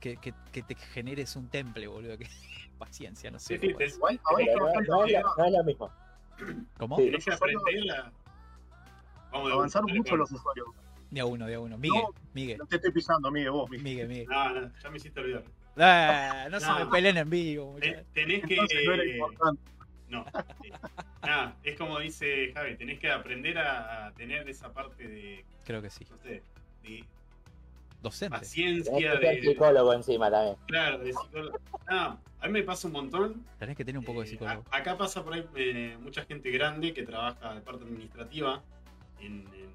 que, 0.00 0.16
que, 0.16 0.34
que 0.50 0.62
te 0.62 0.74
generes 0.74 1.36
un 1.36 1.48
temple, 1.48 1.86
boludo. 1.86 2.18
Que, 2.18 2.26
paciencia, 2.78 3.30
no 3.30 3.38
sé. 3.38 3.56
Sí, 3.58 3.68
sí, 3.68 3.74
es. 3.78 3.94
Igual, 3.94 4.20
no, 4.32 4.38
es, 5.04 5.14
avanzar, 5.14 5.50
lo 5.52 5.64
mismo. 5.64 5.90
¿Cómo? 6.76 6.96
Sí. 6.96 7.12
a. 7.14 8.10
Vamos 9.30 9.52
avanzaron 9.52 9.86
vuelta, 9.86 9.98
mucho 9.98 10.16
los 10.16 10.32
usuarios. 10.32 10.66
De 11.14 11.20
a 11.20 11.26
uno, 11.26 11.46
de 11.46 11.54
a 11.54 11.60
uno. 11.60 11.78
Miguel, 11.78 12.02
No. 12.02 12.08
Miguel, 12.32 12.58
No 12.58 12.66
te 12.66 12.76
estoy 12.76 12.90
pisando, 12.90 13.30
Miguel, 13.30 13.52
vos, 13.52 13.70
Miguel. 13.70 13.84
Miguel, 13.84 14.08
Miguel. 14.08 14.26
No, 14.28 14.50
no, 14.60 14.72
ya 14.82 14.90
me 14.90 14.96
hiciste 14.96 15.20
olvidar. 15.20 15.44
Ah, 15.76 16.48
no 16.50 16.58
se 16.60 16.66
No. 16.66 16.78
me 16.80 16.86
peleen 16.86 17.16
en 17.18 17.30
vivo. 17.30 17.76
Te-. 17.80 18.04
Tenés 18.12 18.44
que. 18.44 18.54
Entonces 18.54 18.78
no 18.84 18.92
era 18.94 19.04
importante. 19.06 19.62
No. 20.08 20.24
sí. 20.62 20.70
Nada, 21.22 21.56
es 21.62 21.76
como 21.78 21.98
dice 22.00 22.52
Javi, 22.52 22.76
tenés 22.76 22.98
que 22.98 23.10
aprender 23.10 23.56
a, 23.58 24.06
a 24.08 24.12
tener 24.12 24.48
esa 24.48 24.72
parte 24.72 25.06
de, 25.08 25.44
Creo 25.64 25.80
que 25.80 25.88
sí. 25.90 26.04
no 26.10 26.18
sé, 26.18 26.42
de 26.82 27.04
Docente. 28.02 28.36
Paciencia, 28.38 29.14
de. 29.16 29.40
psicólogo 29.40 29.92
encima 29.94 30.30
también. 30.30 30.56
Claro, 30.66 30.98
de 30.98 31.12
psicólogo. 31.12 31.58
No, 31.90 32.20
a 32.40 32.46
mí 32.46 32.52
me 32.52 32.62
pasa 32.64 32.86
un 32.88 32.92
montón. 32.92 33.46
Tenés 33.58 33.76
que 33.76 33.84
tener 33.84 33.98
un 33.98 34.04
poco 34.04 34.20
de 34.20 34.26
Eh, 34.26 34.30
psicólogo. 34.30 34.64
a- 34.70 34.76
acá 34.76 34.98
pasa 34.98 35.24
por 35.24 35.32
ahí 35.32 35.46
eh, 35.54 35.96
mucha 36.00 36.24
gente 36.24 36.50
grande 36.50 36.92
que 36.92 37.04
trabaja 37.04 37.54
de 37.54 37.60
parte 37.62 37.84
administrativa 37.84 38.62
en, 39.20 39.46
en 39.54 39.74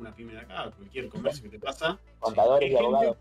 una 0.00 0.14
pyme 0.14 0.32
de 0.32 0.40
acá, 0.40 0.70
cualquier 0.76 1.08
comercio 1.08 1.42
que 1.44 1.50
te 1.50 1.58
pasa. 1.58 1.98
Contadores 2.18 2.70
y 2.70 2.76
abogados. 2.76 3.16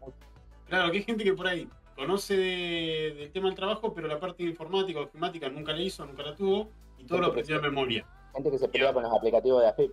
Claro, 0.67 0.91
que 0.91 0.97
hay 0.97 1.03
gente 1.03 1.23
que 1.23 1.33
por 1.33 1.47
ahí 1.47 1.67
conoce 1.95 2.37
de- 2.37 3.13
del 3.17 3.31
tema 3.31 3.47
del 3.47 3.55
trabajo, 3.55 3.93
pero 3.93 4.07
la 4.07 4.19
parte 4.19 4.43
informática 4.43 4.99
o 4.99 5.03
ofimática 5.03 5.49
nunca 5.49 5.73
la 5.73 5.81
hizo, 5.81 6.05
nunca 6.05 6.23
la 6.23 6.35
tuvo, 6.35 6.69
y 6.97 7.03
todo 7.03 7.19
lo 7.19 7.27
aprendió 7.27 7.55
de 7.57 7.61
memoria. 7.69 8.05
Gente 8.33 8.51
que 8.51 8.57
se 8.57 8.67
pelea 8.69 8.93
con 8.93 9.03
los 9.03 9.11
aplicativos 9.11 9.61
de 9.61 9.67
AFIP. 9.67 9.91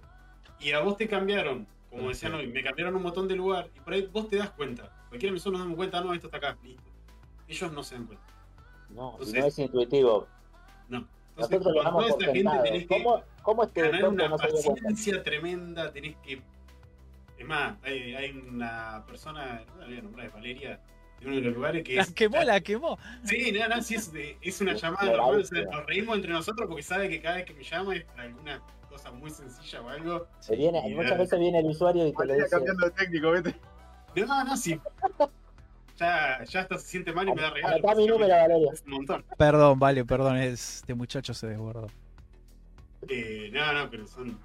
Y 0.60 0.72
a 0.72 0.80
vos 0.80 0.96
te 0.96 1.08
cambiaron, 1.08 1.66
como 1.90 2.08
decían 2.08 2.34
hoy, 2.34 2.46
me 2.46 2.62
cambiaron 2.62 2.94
un 2.94 3.02
montón 3.02 3.26
de 3.28 3.34
lugar, 3.36 3.68
y 3.74 3.80
por 3.80 3.92
ahí 3.94 4.08
vos 4.12 4.28
te 4.28 4.36
das 4.36 4.50
cuenta. 4.50 4.90
Cualquiera 5.08 5.32
de 5.32 5.38
nosotros 5.38 5.52
nos 5.58 5.60
damos 5.62 5.76
cuenta, 5.76 6.00
no, 6.00 6.14
esto 6.14 6.26
está 6.28 6.36
acá, 6.38 6.56
listo. 6.62 6.82
Ellos 7.48 7.72
no 7.72 7.82
se 7.82 7.94
dan 7.94 8.06
cuenta. 8.06 8.24
No, 8.90 9.12
Entonces- 9.12 9.40
no 9.40 9.46
es 9.46 9.58
intuitivo. 9.58 10.26
No. 10.88 10.98
Entonces, 10.98 11.60
Nosotros 11.60 11.74
lo 11.74 11.82
damos 11.82 12.02
por 12.04 12.22
esta 12.22 12.32
gente 12.32 12.58
tenés 12.62 12.86
que 12.86 13.02
¿Cómo, 13.02 13.22
¿Cómo 13.42 13.70
ganar 13.74 14.08
una 14.08 14.28
no 14.28 14.36
paciencia 14.36 15.22
tremenda, 15.22 15.92
tenés 15.92 16.16
que. 16.18 16.40
Es 17.38 17.46
más, 17.46 17.76
hay, 17.82 18.14
hay 18.14 18.30
una 18.30 19.04
persona, 19.06 19.62
no 19.68 19.76
la 19.80 19.86
voy 19.86 19.98
a 19.98 20.02
nombrar, 20.02 20.26
es 20.26 20.32
Valeria, 20.32 20.80
de 21.20 21.26
uno 21.26 21.36
de 21.36 21.42
los 21.42 21.54
lugares 21.54 21.84
que 21.84 21.94
La 21.96 22.02
es. 22.02 22.12
quemó, 22.12 22.42
la 22.42 22.60
quemó. 22.60 22.98
Sí, 23.24 23.52
no, 23.52 23.68
no, 23.68 23.82
sí, 23.82 23.94
es, 23.96 24.12
de- 24.12 24.38
es 24.40 24.60
una 24.60 24.72
llamada 24.74 25.04
legal, 25.04 25.18
normal, 25.18 25.40
o 25.40 25.44
sea, 25.44 25.62
sí. 25.62 25.68
nos 25.70 25.86
reímos 25.86 26.16
entre 26.16 26.32
nosotros 26.32 26.66
porque 26.68 26.82
sabe 26.82 27.08
que 27.08 27.20
cada 27.20 27.36
vez 27.36 27.44
que 27.44 27.54
me 27.54 27.62
llama 27.64 27.94
es 27.96 28.04
para 28.04 28.22
alguna 28.24 28.62
cosa 28.88 29.10
muy 29.12 29.30
sencilla 29.30 29.82
o 29.82 29.88
algo. 29.88 30.26
Se 30.40 30.56
viene- 30.56 30.88
y 30.88 30.94
muchas 30.94 31.18
veces 31.18 31.38
viene 31.38 31.58
el 31.58 31.66
usuario 31.66 32.06
y 32.06 32.10
te 32.12 32.16
Valeria 32.16 32.44
dice, 32.44 32.56
cambiando 32.56 32.86
de 32.86 32.90
técnico, 32.92 33.30
vete. 33.30 33.54
No, 34.16 34.44
no, 34.44 34.56
sí. 34.56 34.80
Ya, 35.98 36.42
ya 36.44 36.60
hasta 36.60 36.78
se 36.78 36.86
siente 36.86 37.12
mal 37.12 37.26
y 37.28 37.32
me 37.34 37.40
da 37.42 37.50
regalo. 37.50 37.74
anotá 37.76 37.94
mi 37.94 38.06
número, 38.06 38.34
Valeria. 38.34 38.70
Es 38.72 38.82
un 38.86 38.92
montón. 38.92 39.24
Perdón, 39.38 39.78
vale, 39.78 40.04
perdón. 40.04 40.36
Este 40.38 40.94
muchacho 40.94 41.32
se 41.34 41.46
desbordó. 41.48 41.86
Eh, 43.08 43.50
no, 43.52 43.72
no, 43.72 43.90
pero 43.90 44.06
son. 44.06 44.38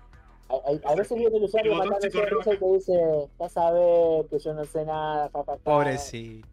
A, 0.52 0.90
a- 0.90 0.92
a 0.92 0.96
veces 0.96 1.18
viene 1.18 1.38
el 1.38 1.44
usuario 1.44 1.72
El 1.82 1.90
corrió 2.12 2.42
eso 2.42 2.54
y 2.54 2.58
te 2.58 2.66
dice, 2.74 3.30
ya 3.40 3.50
sabes 3.50 4.26
que 4.30 4.40
yo 4.40 4.54
no 4.54 4.66
sé 4.66 4.86
nada, 4.86 5.30
ja". 5.34 5.44
Pobrecito. 5.64 6.48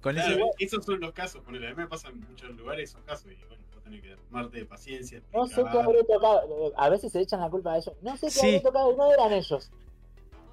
Con 0.00 0.14
Claro, 0.14 0.32
ese. 0.32 0.64
esos 0.64 0.84
son 0.84 0.98
los 1.00 1.12
casos. 1.12 1.42
Ponele, 1.42 1.66
a 1.66 1.70
mí 1.70 1.76
me 1.76 1.86
pasan 1.86 2.12
en 2.12 2.20
muchos 2.28 2.50
lugares 2.56 2.90
esos 2.90 3.02
casos 3.02 3.26
y 3.30 3.36
bueno, 3.48 3.62
vos 3.74 3.82
tenés 3.84 4.00
que 4.00 4.12
armarte 4.14 4.56
de 4.58 4.64
paciencia. 4.64 5.22
No 5.34 5.46
sé 5.46 5.62
qué 5.70 5.78
habré 5.78 6.02
tocado. 6.04 6.72
A 6.76 6.88
veces 6.88 7.12
se 7.12 7.20
echan 7.20 7.40
la 7.40 7.50
culpa 7.50 7.74
a 7.74 7.78
ellos. 7.78 7.92
No 8.00 8.16
sé 8.16 8.26
qué 8.28 8.30
Sí. 8.32 8.46
habré 8.46 8.60
tocado 8.60 8.96
no 8.96 9.12
eran 9.12 9.32
ellos. 9.32 9.70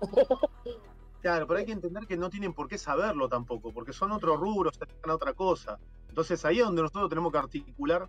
Claro, 1.19 1.47
pero 1.47 1.59
hay 1.59 1.65
que 1.65 1.71
entender 1.71 2.05
que 2.05 2.15
no 2.15 2.29
tienen 2.29 2.53
por 2.53 2.67
qué 2.67 2.77
saberlo 2.77 3.27
tampoco, 3.27 3.73
porque 3.73 3.91
son 3.91 4.11
otros 4.11 4.39
rubros, 4.39 4.75
se 4.75 4.85
dedican 4.85 5.09
a 5.09 5.15
otra 5.15 5.33
cosa. 5.33 5.79
Entonces 6.07 6.45
ahí 6.45 6.59
es 6.59 6.65
donde 6.65 6.83
nosotros 6.83 7.09
tenemos 7.09 7.31
que 7.31 7.37
articular 7.39 8.07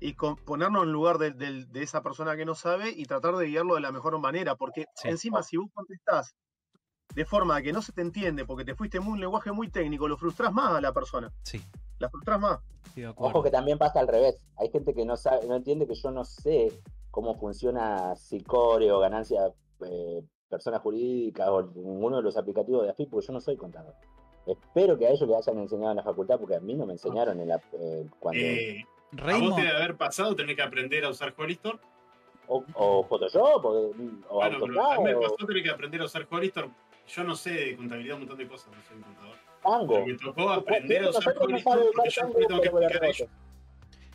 y 0.00 0.14
con- 0.14 0.36
ponernos 0.36 0.84
en 0.84 0.92
lugar 0.92 1.18
de, 1.18 1.66
esa 1.74 2.02
persona 2.02 2.36
que 2.36 2.44
no 2.44 2.54
sabe 2.54 2.90
y 2.90 3.04
tratar 3.04 3.36
de 3.36 3.46
guiarlo 3.46 3.74
de 3.74 3.80
la 3.80 3.92
mejor 3.92 4.18
manera, 4.18 4.54
porque 4.56 4.86
Sí. 4.94 5.08
encima 5.08 5.42
si 5.42 5.56
vos 5.56 5.68
contestás 5.72 6.34
de 7.14 7.24
forma 7.24 7.60
que 7.62 7.72
no 7.72 7.82
se 7.82 7.92
te 7.92 8.02
entiende, 8.02 8.44
porque 8.44 8.64
te 8.64 8.74
fuiste 8.74 9.00
muy 9.00 9.14
un 9.14 9.20
lenguaje 9.20 9.52
muy 9.52 9.68
técnico, 9.68 10.08
lo 10.08 10.16
frustrás 10.16 10.52
más 10.52 10.72
a 10.72 10.80
la 10.80 10.92
persona, 10.92 11.32
Sí, 11.42 11.60
la 11.98 12.08
frustrás 12.08 12.40
más. 12.40 12.58
Ojo 13.16 13.42
que 13.42 13.50
también 13.50 13.78
pasa 13.78 14.00
al 14.00 14.08
revés. 14.08 14.40
Hay 14.56 14.70
gente 14.70 14.94
que 14.94 15.04
no 15.04 15.16
sabe, 15.16 15.46
no 15.46 15.56
entiende 15.56 15.86
que 15.86 15.94
yo 15.94 16.10
no 16.10 16.24
sé 16.24 16.72
cómo 17.10 17.36
funciona 17.38 18.14
Sicorio, 18.16 18.98
ganancia, 19.00 19.52
eh, 19.84 20.22
personas 20.48 20.80
jurídicas 20.82 21.48
o 21.48 21.62
ninguno 21.62 22.16
de 22.16 22.22
los 22.22 22.36
aplicativos 22.36 22.82
de 22.84 22.90
AFIP, 22.90 23.10
porque 23.10 23.26
yo 23.26 23.32
no 23.32 23.40
soy 23.40 23.56
contador. 23.56 23.94
Espero 24.46 24.98
que 24.98 25.06
a 25.06 25.10
ellos 25.10 25.28
les 25.28 25.36
hayan 25.48 25.58
enseñado 25.62 25.90
en 25.90 25.96
la 25.98 26.02
facultad, 26.02 26.38
porque 26.38 26.56
a 26.56 26.60
mí 26.60 26.74
no 26.74 26.86
me 26.86 26.94
enseñaron 26.94 27.38
en 27.40 27.48
la, 27.48 27.60
eh, 27.72 28.06
cuando, 28.18 28.40
Eh, 28.42 28.84
a 29.12 29.16
vos 29.16 29.24
Raymond, 29.26 29.56
te 29.56 29.62
debe 29.62 29.76
haber 29.76 29.96
pasado 29.96 30.34
tener 30.36 30.56
que 30.56 30.62
aprender 30.62 31.04
a 31.04 31.08
usar 31.10 31.34
Holistor. 31.36 31.80
o, 32.48 32.64
o 32.74 33.06
Photoshop, 33.06 33.64
o, 33.64 33.70
o 33.70 33.92
Bueno, 33.92 34.22
a 34.40 34.44
AutoCAD, 34.44 34.98
mí 34.98 35.04
me 35.04 35.14
pasó 35.16 35.36
tener 35.46 35.62
que 35.62 35.70
aprender 35.70 36.00
a 36.00 36.04
usar 36.04 36.26
Holistor. 36.30 36.70
Yo 37.08 37.24
no 37.24 37.34
sé 37.34 37.50
de 37.50 37.76
contabilidad 37.76 38.14
un 38.16 38.20
montón 38.22 38.38
de 38.38 38.46
cosas, 38.48 38.68
no 38.74 38.82
soy 38.88 38.96
un 38.96 39.02
contador. 39.02 39.36
Tango. 39.62 39.94
Pero 39.94 40.06
me 40.06 40.14
tocó 40.14 40.50
aprender 40.50 41.04
a 41.04 41.10
usar 41.10 41.22
Nosotros 41.24 41.48
no 41.48 41.54
Holistor 41.54 41.72
sabemos 41.72 41.92
porque 41.94 42.10
yo 42.10 42.38
le 42.40 42.46
tengo 42.46 42.60
que 42.60 42.68
explicar 42.68 43.04
ellos. 43.04 43.28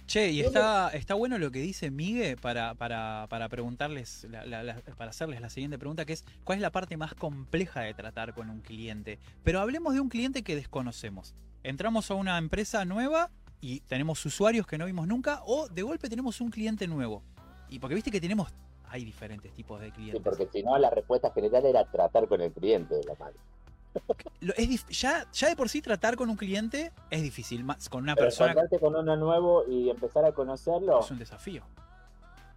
Che, 0.07 0.29
y 0.29 0.41
está, 0.41 0.89
está 0.89 1.15
bueno 1.15 1.39
lo 1.39 1.49
que 1.49 1.59
dice 1.59 1.89
Migue 1.89 2.37
para, 2.37 2.75
para, 2.75 3.25
para 3.27 3.49
preguntarles, 3.49 4.25
la- 4.29 4.45
la- 4.45 4.61
la- 4.61 4.81
para 4.97 5.09
hacerles 5.09 5.41
la 5.41 5.49
siguiente 5.49 5.79
pregunta, 5.79 6.05
que 6.05 6.13
es 6.13 6.23
¿cuál 6.43 6.59
es 6.59 6.61
la 6.61 6.71
parte 6.71 6.95
más 6.95 7.15
compleja 7.15 7.81
de 7.81 7.95
tratar 7.95 8.35
con 8.35 8.51
un 8.51 8.61
cliente? 8.61 9.17
Pero 9.43 9.59
hablemos 9.61 9.95
de 9.95 10.01
un 10.01 10.09
cliente 10.09 10.43
que 10.43 10.55
desconocemos. 10.55 11.33
Entramos 11.63 12.11
a 12.11 12.13
una 12.13 12.37
empresa 12.37 12.85
nueva 12.85 13.31
y 13.65 13.79
tenemos 13.79 14.23
usuarios 14.23 14.67
que 14.67 14.77
no 14.77 14.85
vimos 14.85 15.07
nunca, 15.07 15.41
o 15.47 15.67
de 15.67 15.81
golpe 15.81 16.07
tenemos 16.07 16.39
un 16.39 16.51
cliente 16.51 16.87
nuevo. 16.87 17.23
Y 17.67 17.79
porque 17.79 17.95
viste 17.95 18.11
que 18.11 18.21
tenemos, 18.21 18.53
hay 18.89 19.03
diferentes 19.03 19.51
tipos 19.53 19.79
de 19.81 19.87
Sí, 19.87 19.91
clientes. 19.93 20.21
porque 20.23 20.47
si 20.53 20.61
no, 20.61 20.77
la 20.77 20.91
respuesta 20.91 21.31
general 21.31 21.65
era 21.65 21.83
tratar 21.85 22.27
con 22.27 22.41
el 22.41 22.51
cliente, 22.51 23.01
la 23.07 23.15
madre. 23.15 23.37
Lo- 24.41 24.53
es 24.55 24.85
ya, 24.89 25.25
ya 25.31 25.49
de 25.49 25.55
por 25.55 25.69
sí 25.69 25.81
tratar 25.81 26.15
con 26.15 26.29
un 26.29 26.35
cliente 26.35 26.91
es 27.09 27.23
difícil. 27.23 27.63
Más 27.63 27.89
con 27.89 28.03
una 28.03 28.13
Pero 28.13 28.27
persona 28.27 28.51
encontrarte 28.51 28.79
con 28.79 28.95
uno 28.95 29.15
nuevo 29.15 29.63
y 29.67 29.89
empezar 29.89 30.25
a 30.25 30.31
conocerlo, 30.33 30.99
es 30.99 31.09
un 31.09 31.17
desafío. 31.17 31.63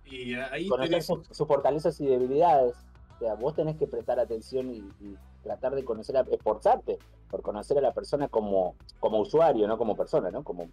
Y 0.04 0.34
ahí 0.34 0.68
conocer 0.68 0.90
tenés, 0.90 1.06
sus, 1.06 1.26
sus 1.30 1.46
fortalezas 1.46 1.98
y 2.00 2.06
debilidades. 2.06 2.74
O 3.16 3.18
sea, 3.20 3.34
vos 3.34 3.54
tenés 3.54 3.76
que 3.76 3.86
prestar 3.86 4.20
atención 4.20 4.68
y, 4.74 4.78
y 5.02 5.16
tratar 5.42 5.74
de 5.74 5.84
conocer, 5.86 6.18
a, 6.18 6.20
esforzarte 6.30 6.98
por 7.30 7.40
conocer 7.40 7.78
a 7.78 7.80
la 7.80 7.94
persona 7.94 8.28
como, 8.28 8.74
como 9.00 9.20
usuario, 9.20 9.66
no 9.66 9.78
como 9.78 9.96
persona, 9.96 10.30
¿no? 10.30 10.42
Como, 10.44 10.68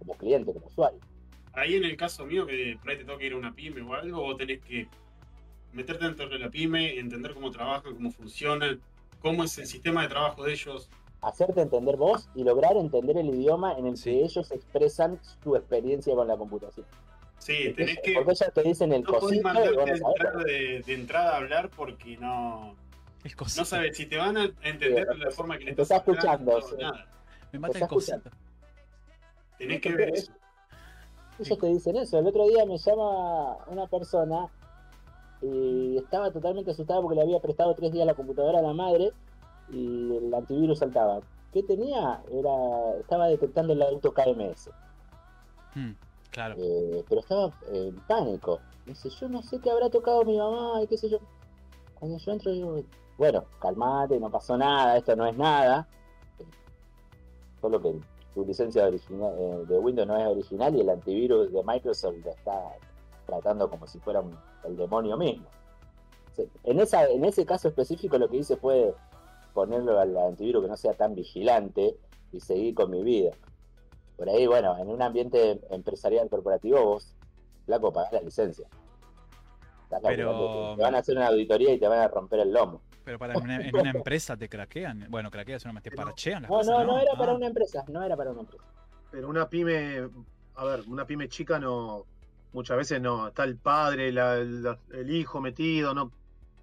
como 0.00 0.14
cliente, 0.16 0.52
como 0.52 0.66
usuario. 0.66 0.98
ahí 1.52 1.76
en 1.76 1.84
el 1.84 1.96
caso 1.96 2.24
mío, 2.26 2.46
que 2.46 2.76
por 2.80 2.90
ahí 2.90 2.96
te 2.98 3.04
toca 3.04 3.22
ir 3.24 3.34
a 3.34 3.36
una 3.36 3.54
pyme 3.54 3.82
o 3.82 3.94
algo, 3.94 4.22
vos 4.22 4.36
tenés 4.36 4.60
que 4.62 4.88
meterte 5.72 6.04
dentro 6.04 6.28
de 6.28 6.38
la 6.38 6.50
pyme, 6.50 6.98
entender 6.98 7.32
cómo 7.34 7.50
trabajan, 7.50 7.94
cómo 7.94 8.10
funcionan, 8.10 8.80
cómo 9.20 9.44
es 9.44 9.56
el 9.58 9.66
sistema 9.66 10.02
de 10.02 10.08
trabajo 10.08 10.42
de 10.44 10.52
ellos. 10.52 10.88
Hacerte 11.22 11.60
entender 11.60 11.96
vos 11.96 12.28
y 12.34 12.44
lograr 12.44 12.76
entender 12.76 13.18
el 13.18 13.28
idioma 13.28 13.76
en 13.78 13.86
el 13.86 13.96
Sí. 13.96 14.04
que 14.10 14.24
ellos 14.24 14.50
expresan 14.50 15.20
su 15.44 15.54
experiencia 15.54 16.14
con 16.14 16.26
la 16.26 16.36
computación. 16.36 16.86
Sí, 17.38 17.72
tenés 17.76 17.98
que. 18.02 18.14
Porque 18.14 18.32
ellos 18.32 18.52
te 18.54 18.62
dicen 18.62 18.92
el 18.92 19.02
No 19.02 19.06
podés 19.12 19.20
cosito 19.22 19.40
y 19.40 19.44
mandarte 19.44 19.76
vos 19.76 20.14
de 20.44 20.52
de, 20.52 20.82
de 20.82 20.94
entrada 20.94 21.34
a 21.34 21.36
hablar 21.38 21.70
porque 21.70 22.16
no. 22.16 22.74
El 23.24 23.36
cosito. 23.36 23.60
No 23.62 23.64
sabes 23.66 23.96
si 23.96 24.06
te 24.06 24.16
van 24.16 24.36
a 24.38 24.44
entender 24.62 25.06
Sí, 25.10 25.18
de 25.18 25.24
la 25.26 25.30
forma 25.30 25.58
que 25.58 25.64
le 25.64 25.70
estás 25.72 25.90
hablando, 25.90 26.12
escuchando, 26.58 26.62
sí. 26.62 26.74
nada. 26.82 27.06
Me 27.52 27.58
mata 27.58 27.78
el 27.78 27.82
Estás 27.84 27.98
escuchando. 27.98 28.30
Tenés 29.60 29.80
que 29.82 29.94
ver 29.94 30.08
eso. 30.14 30.32
Ellos 31.38 31.58
te 31.58 31.66
dicen 31.66 31.96
eso. 31.96 32.18
El 32.18 32.26
otro 32.26 32.48
día 32.48 32.64
me 32.64 32.78
llama 32.78 33.58
una 33.66 33.86
persona 33.86 34.46
y 35.42 35.98
estaba 35.98 36.30
totalmente 36.30 36.70
asustada 36.70 37.00
porque 37.02 37.16
le 37.16 37.22
había 37.22 37.40
prestado 37.40 37.74
tres 37.74 37.92
días 37.92 38.06
la 38.06 38.14
computadora 38.14 38.58
a 38.58 38.62
la 38.62 38.72
madre 38.72 39.12
y 39.70 40.16
el 40.16 40.32
antivirus 40.34 40.78
saltaba. 40.78 41.20
¿Qué 41.52 41.62
tenía? 41.62 42.22
Era 42.30 42.94
estaba 43.00 43.26
detectando 43.28 43.74
el 43.74 43.82
auto 43.82 44.12
KMS, 44.14 44.70
Mm, 45.74 45.92
claro. 46.30 46.54
eh, 46.58 47.04
pero 47.08 47.20
estaba 47.20 47.52
en 47.72 47.96
pánico. 48.06 48.60
Dice, 48.86 49.10
yo 49.10 49.28
no 49.28 49.42
sé 49.42 49.60
qué 49.60 49.70
habrá 49.70 49.90
tocado 49.90 50.24
mi 50.24 50.38
mamá 50.38 50.82
y 50.82 50.86
qué 50.86 50.96
sé 50.96 51.10
yo. 51.10 51.18
Cuando 51.98 52.16
yo 52.18 52.32
entro 52.32 52.50
digo, 52.50 52.82
bueno, 53.18 53.44
calmate, 53.60 54.18
no 54.18 54.30
pasó 54.30 54.56
nada, 54.56 54.96
esto 54.96 55.14
no 55.16 55.26
es 55.26 55.36
nada. 55.36 55.86
Solo 57.60 57.80
que 57.82 57.94
tu 58.34 58.44
licencia 58.44 58.86
original, 58.86 59.34
eh, 59.38 59.64
de 59.68 59.78
Windows 59.78 60.06
no 60.08 60.16
es 60.16 60.26
original 60.26 60.74
y 60.76 60.80
el 60.80 60.90
antivirus 60.90 61.52
de 61.52 61.62
Microsoft 61.64 62.16
lo 62.24 62.30
está 62.30 62.76
tratando 63.26 63.68
como 63.70 63.86
si 63.86 63.98
fuera 63.98 64.20
un- 64.20 64.36
el 64.64 64.76
demonio 64.76 65.16
mismo. 65.16 65.46
En, 66.64 66.80
esa, 66.80 67.06
en 67.08 67.24
ese 67.24 67.44
caso 67.44 67.68
específico 67.68 68.16
lo 68.18 68.28
que 68.28 68.38
hice 68.38 68.56
fue 68.56 68.94
ponerlo 69.52 69.98
al 69.98 70.16
antivirus 70.16 70.62
que 70.62 70.68
no 70.68 70.76
sea 70.76 70.94
tan 70.94 71.14
vigilante 71.14 71.96
y 72.32 72.40
seguir 72.40 72.74
con 72.74 72.90
mi 72.90 73.02
vida. 73.02 73.32
Por 74.16 74.28
ahí, 74.28 74.46
bueno, 74.46 74.76
en 74.78 74.88
un 74.88 75.02
ambiente 75.02 75.60
empresarial 75.70 76.28
corporativo 76.28 76.82
vos, 76.84 77.14
flaco, 77.66 77.92
pagás 77.92 78.12
la 78.12 78.20
licencia. 78.22 78.68
Pero- 80.16 80.30
Te 80.76 80.82
van 80.82 80.94
a 80.94 80.98
hacer 80.98 81.16
una 81.16 81.26
auditoría 81.28 81.72
y 81.72 81.78
te 81.78 81.88
van 81.88 81.98
a 81.98 82.08
romper 82.08 82.40
el 82.40 82.52
lomo. 82.52 82.80
Pero 83.04 83.18
para 83.18 83.34
en 83.34 83.42
una, 83.42 83.56
en 83.68 83.76
una 83.76 83.90
empresa 83.90 84.36
te 84.36 84.48
craquean. 84.48 85.06
Bueno, 85.08 85.30
craqueas 85.30 85.64
una 85.64 85.80
te 85.80 85.90
parchean 85.90 86.42
las 86.42 86.50
No, 86.50 86.58
cosas. 86.58 86.72
no, 86.78 86.84
no 86.84 86.98
era 86.98 87.12
para 87.16 87.32
Ah, 87.32 87.36
una 87.36 87.46
empresa, 87.46 87.84
no 87.88 88.02
era 88.02 88.16
para 88.16 88.30
una 88.30 88.40
empresa. 88.40 88.64
Pero 89.10 89.28
una 89.28 89.48
pyme, 89.48 90.08
a 90.56 90.64
ver, 90.64 90.82
una 90.86 91.06
pyme 91.06 91.28
chica 91.28 91.58
no, 91.58 92.04
muchas 92.52 92.76
veces 92.76 93.00
no, 93.00 93.28
está 93.28 93.44
el 93.44 93.56
padre, 93.56 94.12
la- 94.12 94.36
la- 94.36 94.78
el 94.92 95.10
hijo 95.14 95.40
metido, 95.40 95.94
no, 95.94 96.12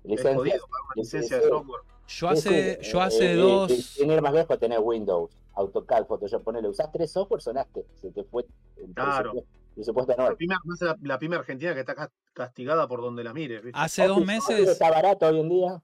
es 0.03 0.11
Licencia. 0.11 0.35
jodido 0.35 0.59
pagar 0.67 0.81
una 0.85 1.01
licencia 1.01 1.38
de 1.39 1.47
software. 1.49 1.81
Yo 2.07 2.29
hace, 2.29 2.79
Sí, 2.81 2.91
yo 2.91 2.99
eh, 2.99 3.03
hace 3.03 3.31
eh, 3.33 3.35
dos. 3.35 3.71
eh, 3.71 3.81
Sin 3.81 4.09
ir 4.11 4.21
más 4.21 4.31
lejos, 4.33 4.57
tenés 4.59 4.79
Windows, 4.81 5.29
AutoCAD, 5.55 6.05
Photoshop, 6.07 6.41
ponele, 6.43 6.69
usás 6.69 6.89
tres 6.91 7.11
software, 7.11 7.41
sonaste. 7.41 7.85
Se 7.95 8.11
te 8.11 8.23
fue 8.23 8.45
Claro. 8.95 9.33
La 10.17 10.35
pyme, 10.35 10.55
la, 10.79 10.97
la 11.03 11.19
pyme 11.19 11.35
argentina 11.35 11.73
que 11.73 11.81
está 11.81 11.93
cas- 11.93 12.09
castigada 12.33 12.88
por 12.88 13.01
donde 13.01 13.23
la 13.23 13.31
mires. 13.33 13.61
¿viste? 13.61 13.79
Hace 13.79 14.07
dos 14.07 14.17
Office- 14.17 14.25
meses. 14.33 14.69
Está 14.69 14.89
barato 14.89 15.27
hoy 15.27 15.39
en 15.39 15.49
día. 15.49 15.81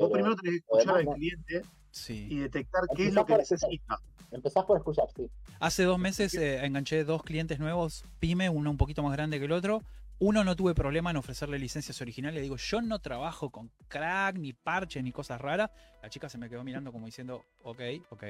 Vos 0.00 0.10
pero 0.10 0.24
primero 0.24 0.36
tenés 0.36 0.52
que 0.52 0.56
escuchar 0.58 0.94
además, 0.94 1.14
al 1.14 1.18
cliente 1.18 1.62
y 2.08 2.36
detectar 2.38 2.82
qué 2.96 3.06
es 3.08 3.14
lo 3.14 3.26
que 3.26 3.36
necesita. 3.36 3.98
Empezás 4.30 4.64
por 4.64 4.78
escuchar, 4.78 5.06
sí. 5.16 5.28
Hace 5.58 5.82
dos 5.82 5.98
meses 5.98 6.34
eh, 6.34 6.64
enganché 6.64 7.04
dos 7.04 7.22
clientes 7.22 7.58
nuevos, 7.58 8.04
pyme, 8.20 8.48
uno 8.48 8.70
un 8.70 8.76
poquito 8.76 9.02
más 9.02 9.12
grande 9.12 9.38
que 9.38 9.46
el 9.46 9.52
otro. 9.52 9.82
Uno 10.20 10.44
no 10.44 10.54
tuve 10.54 10.74
problema 10.74 11.10
en 11.10 11.16
ofrecerle 11.16 11.58
licencias 11.58 12.00
originales. 12.00 12.36
Le 12.36 12.42
digo, 12.42 12.56
yo 12.56 12.82
no 12.82 12.98
trabajo 12.98 13.50
con 13.50 13.70
crack, 13.88 14.36
ni 14.36 14.52
parche, 14.52 15.02
ni 15.02 15.12
cosas 15.12 15.40
raras. 15.40 15.70
La 16.02 16.10
chica 16.10 16.28
se 16.28 16.38
me 16.38 16.48
quedó 16.48 16.62
mirando 16.62 16.92
como 16.92 17.06
diciendo, 17.06 17.42
ok, 17.62 17.80
ok. 18.10 18.24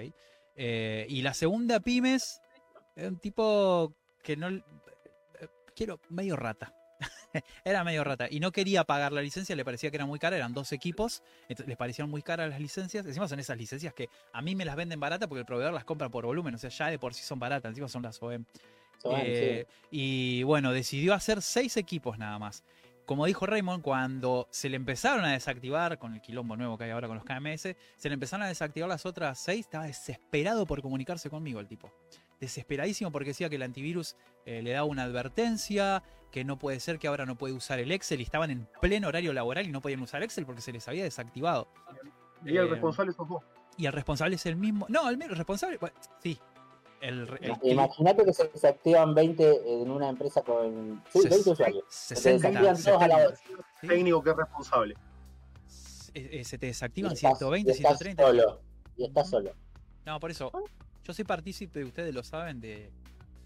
Eh, 0.57 1.07
y 1.09 1.23
la 1.23 1.35
segunda 1.35 1.81
pymes, 1.81 2.41
era 2.95 3.09
un 3.09 3.19
tipo 3.19 3.95
que 4.23 4.37
no... 4.37 4.49
eh, 4.49 4.63
Quiero, 5.75 6.01
medio 6.11 6.37
rata. 6.37 6.73
era 7.65 7.85
medio 7.85 8.05
rata. 8.05 8.27
Y 8.31 8.41
no 8.41 8.53
quería 8.53 8.85
pagar 8.85 9.13
la 9.13 9.23
licencia, 9.23 9.55
le 9.57 9.65
parecía 9.65 9.91
que 9.91 9.97
era 9.97 10.07
muy 10.07 10.19
cara, 10.19 10.37
eran 10.37 10.53
dos 10.53 10.73
equipos, 10.73 11.23
entonces 11.43 11.67
les 11.67 11.77
parecían 11.77 12.09
muy 12.11 12.23
caras 12.23 12.51
las 12.51 12.61
licencias. 12.61 13.07
Encima 13.07 13.29
son 13.29 13.41
esas 13.41 13.57
licencias 13.57 13.95
que 13.95 14.09
a 14.33 14.43
mí 14.43 14.55
me 14.55 14.65
las 14.65 14.77
venden 14.77 15.01
barata 15.01 15.29
porque 15.29 15.41
el 15.41 15.47
proveedor 15.47 15.73
las 15.73 15.85
compra 15.85 16.09
por 16.09 16.27
volumen, 16.27 16.55
o 16.55 16.59
sea, 16.59 16.71
ya 16.71 16.89
de 16.89 16.99
por 16.99 17.15
sí 17.15 17.23
son 17.23 17.39
baratas, 17.39 17.71
encima 17.71 17.89
son 17.89 18.03
las 18.03 18.23
OEM. 18.23 18.45
Eh, 19.05 19.67
Y 19.91 20.43
bueno, 20.43 20.73
decidió 20.73 21.15
hacer 21.15 21.43
seis 21.43 21.77
equipos 21.77 22.19
nada 22.19 22.39
más. 22.39 22.65
Como 23.07 23.27
dijo 23.27 23.45
Raymond, 23.45 23.83
cuando 23.83 24.47
se 24.53 24.69
le 24.69 24.77
empezaron 24.77 25.25
a 25.25 25.33
desactivar, 25.33 25.99
con 25.99 26.15
el 26.15 26.21
quilombo 26.21 26.57
nuevo 26.57 26.79
que 26.79 26.85
hay 26.85 26.91
ahora 26.91 27.09
con 27.09 27.17
los 27.17 27.25
KMS, 27.25 27.75
se 27.97 28.09
le 28.09 28.15
empezaron 28.15 28.45
a 28.45 28.49
desactivar 28.49 28.89
las 28.89 29.05
otras 29.05 29.37
seis, 29.37 29.67
estaba 29.67 29.87
desesperado 29.87 30.65
por 30.65 30.81
comunicarse 30.81 31.29
conmigo 31.29 31.59
el 31.59 31.67
tipo. 31.67 31.93
Desesperadísimo 32.39 33.11
porque 33.11 33.31
decía 33.31 33.49
que 33.49 33.57
el 33.57 33.63
antivirus 33.63 34.15
eh, 34.47 34.63
le 34.63 34.71
daba 34.71 34.85
una 34.85 35.03
advertencia, 35.03 36.05
que 36.31 36.45
no 36.45 36.59
puede 36.59 36.81
ser 36.81 36.99
que 36.99 37.09
ahora 37.09 37.27
no 37.27 37.37
puede 37.37 37.55
usar 37.55 37.79
el 37.81 37.91
Excel 37.93 38.21
y 38.21 38.23
estaban 38.25 38.51
en 38.51 38.69
pleno 38.81 39.09
horario 39.09 39.33
laboral 39.33 39.67
y 39.67 39.73
no 39.73 39.81
podían 39.81 40.01
usar 40.01 40.23
Excel 40.23 40.47
porque 40.47 40.61
se 40.63 40.73
les 40.73 40.87
había 40.89 41.05
desactivado. 41.05 41.69
Y 42.45 42.51
el 42.57 42.67
Eh, 42.67 42.71
responsable 42.71 43.13
sos 43.13 43.29
vos. 43.29 43.45
Y 43.77 43.87
el 43.87 43.93
responsable 43.93 44.37
es 44.37 44.47
el 44.47 44.57
mismo. 44.57 44.87
No, 44.89 45.09
el 45.09 45.17
mismo 45.17 45.35
responsable. 45.35 45.79
bueno, 45.79 45.97
sí. 46.23 46.39
El, 47.01 47.27
Imagínate 47.63 48.25
que 48.27 48.33
se 48.35 48.47
desactivan 48.49 49.15
20 49.15 49.83
en 49.83 49.91
una 49.91 50.11
empresa 50.11 50.43
con. 50.43 51.03
Sí, 51.11 51.21
Ses- 51.21 51.31
20 51.31 51.51
usuarios. 51.51 51.85
60, 51.89 52.49
desactivan 52.49 52.83
todos 52.83 53.03
a 53.03 53.09
la 53.09 53.17
70, 53.17 53.31
vez. 53.31 53.41
sí. 53.81 53.87
Técnico 53.89 54.23
que 54.23 54.31
es 54.31 54.37
responsable. 54.37 54.95
Eh, 56.13 56.29
eh, 56.41 56.45
se 56.45 56.59
te 56.59 56.67
desactivan 56.67 57.13
estás- 57.13 57.39
120, 57.39 57.71
y 57.71 57.75
estás 57.75 57.99
130. 57.99 58.23
Solo. 58.27 58.61
Y 58.97 59.05
estás 59.07 59.31
solo. 59.31 59.53
No, 60.05 60.21
por 60.21 60.31
eso. 60.31 60.53
Yo 61.05 61.15
soy 61.15 61.25
partícipe, 61.25 61.83
ustedes 61.85 62.15
lo 62.15 62.23
saben, 62.23 62.61
de, 62.61 62.91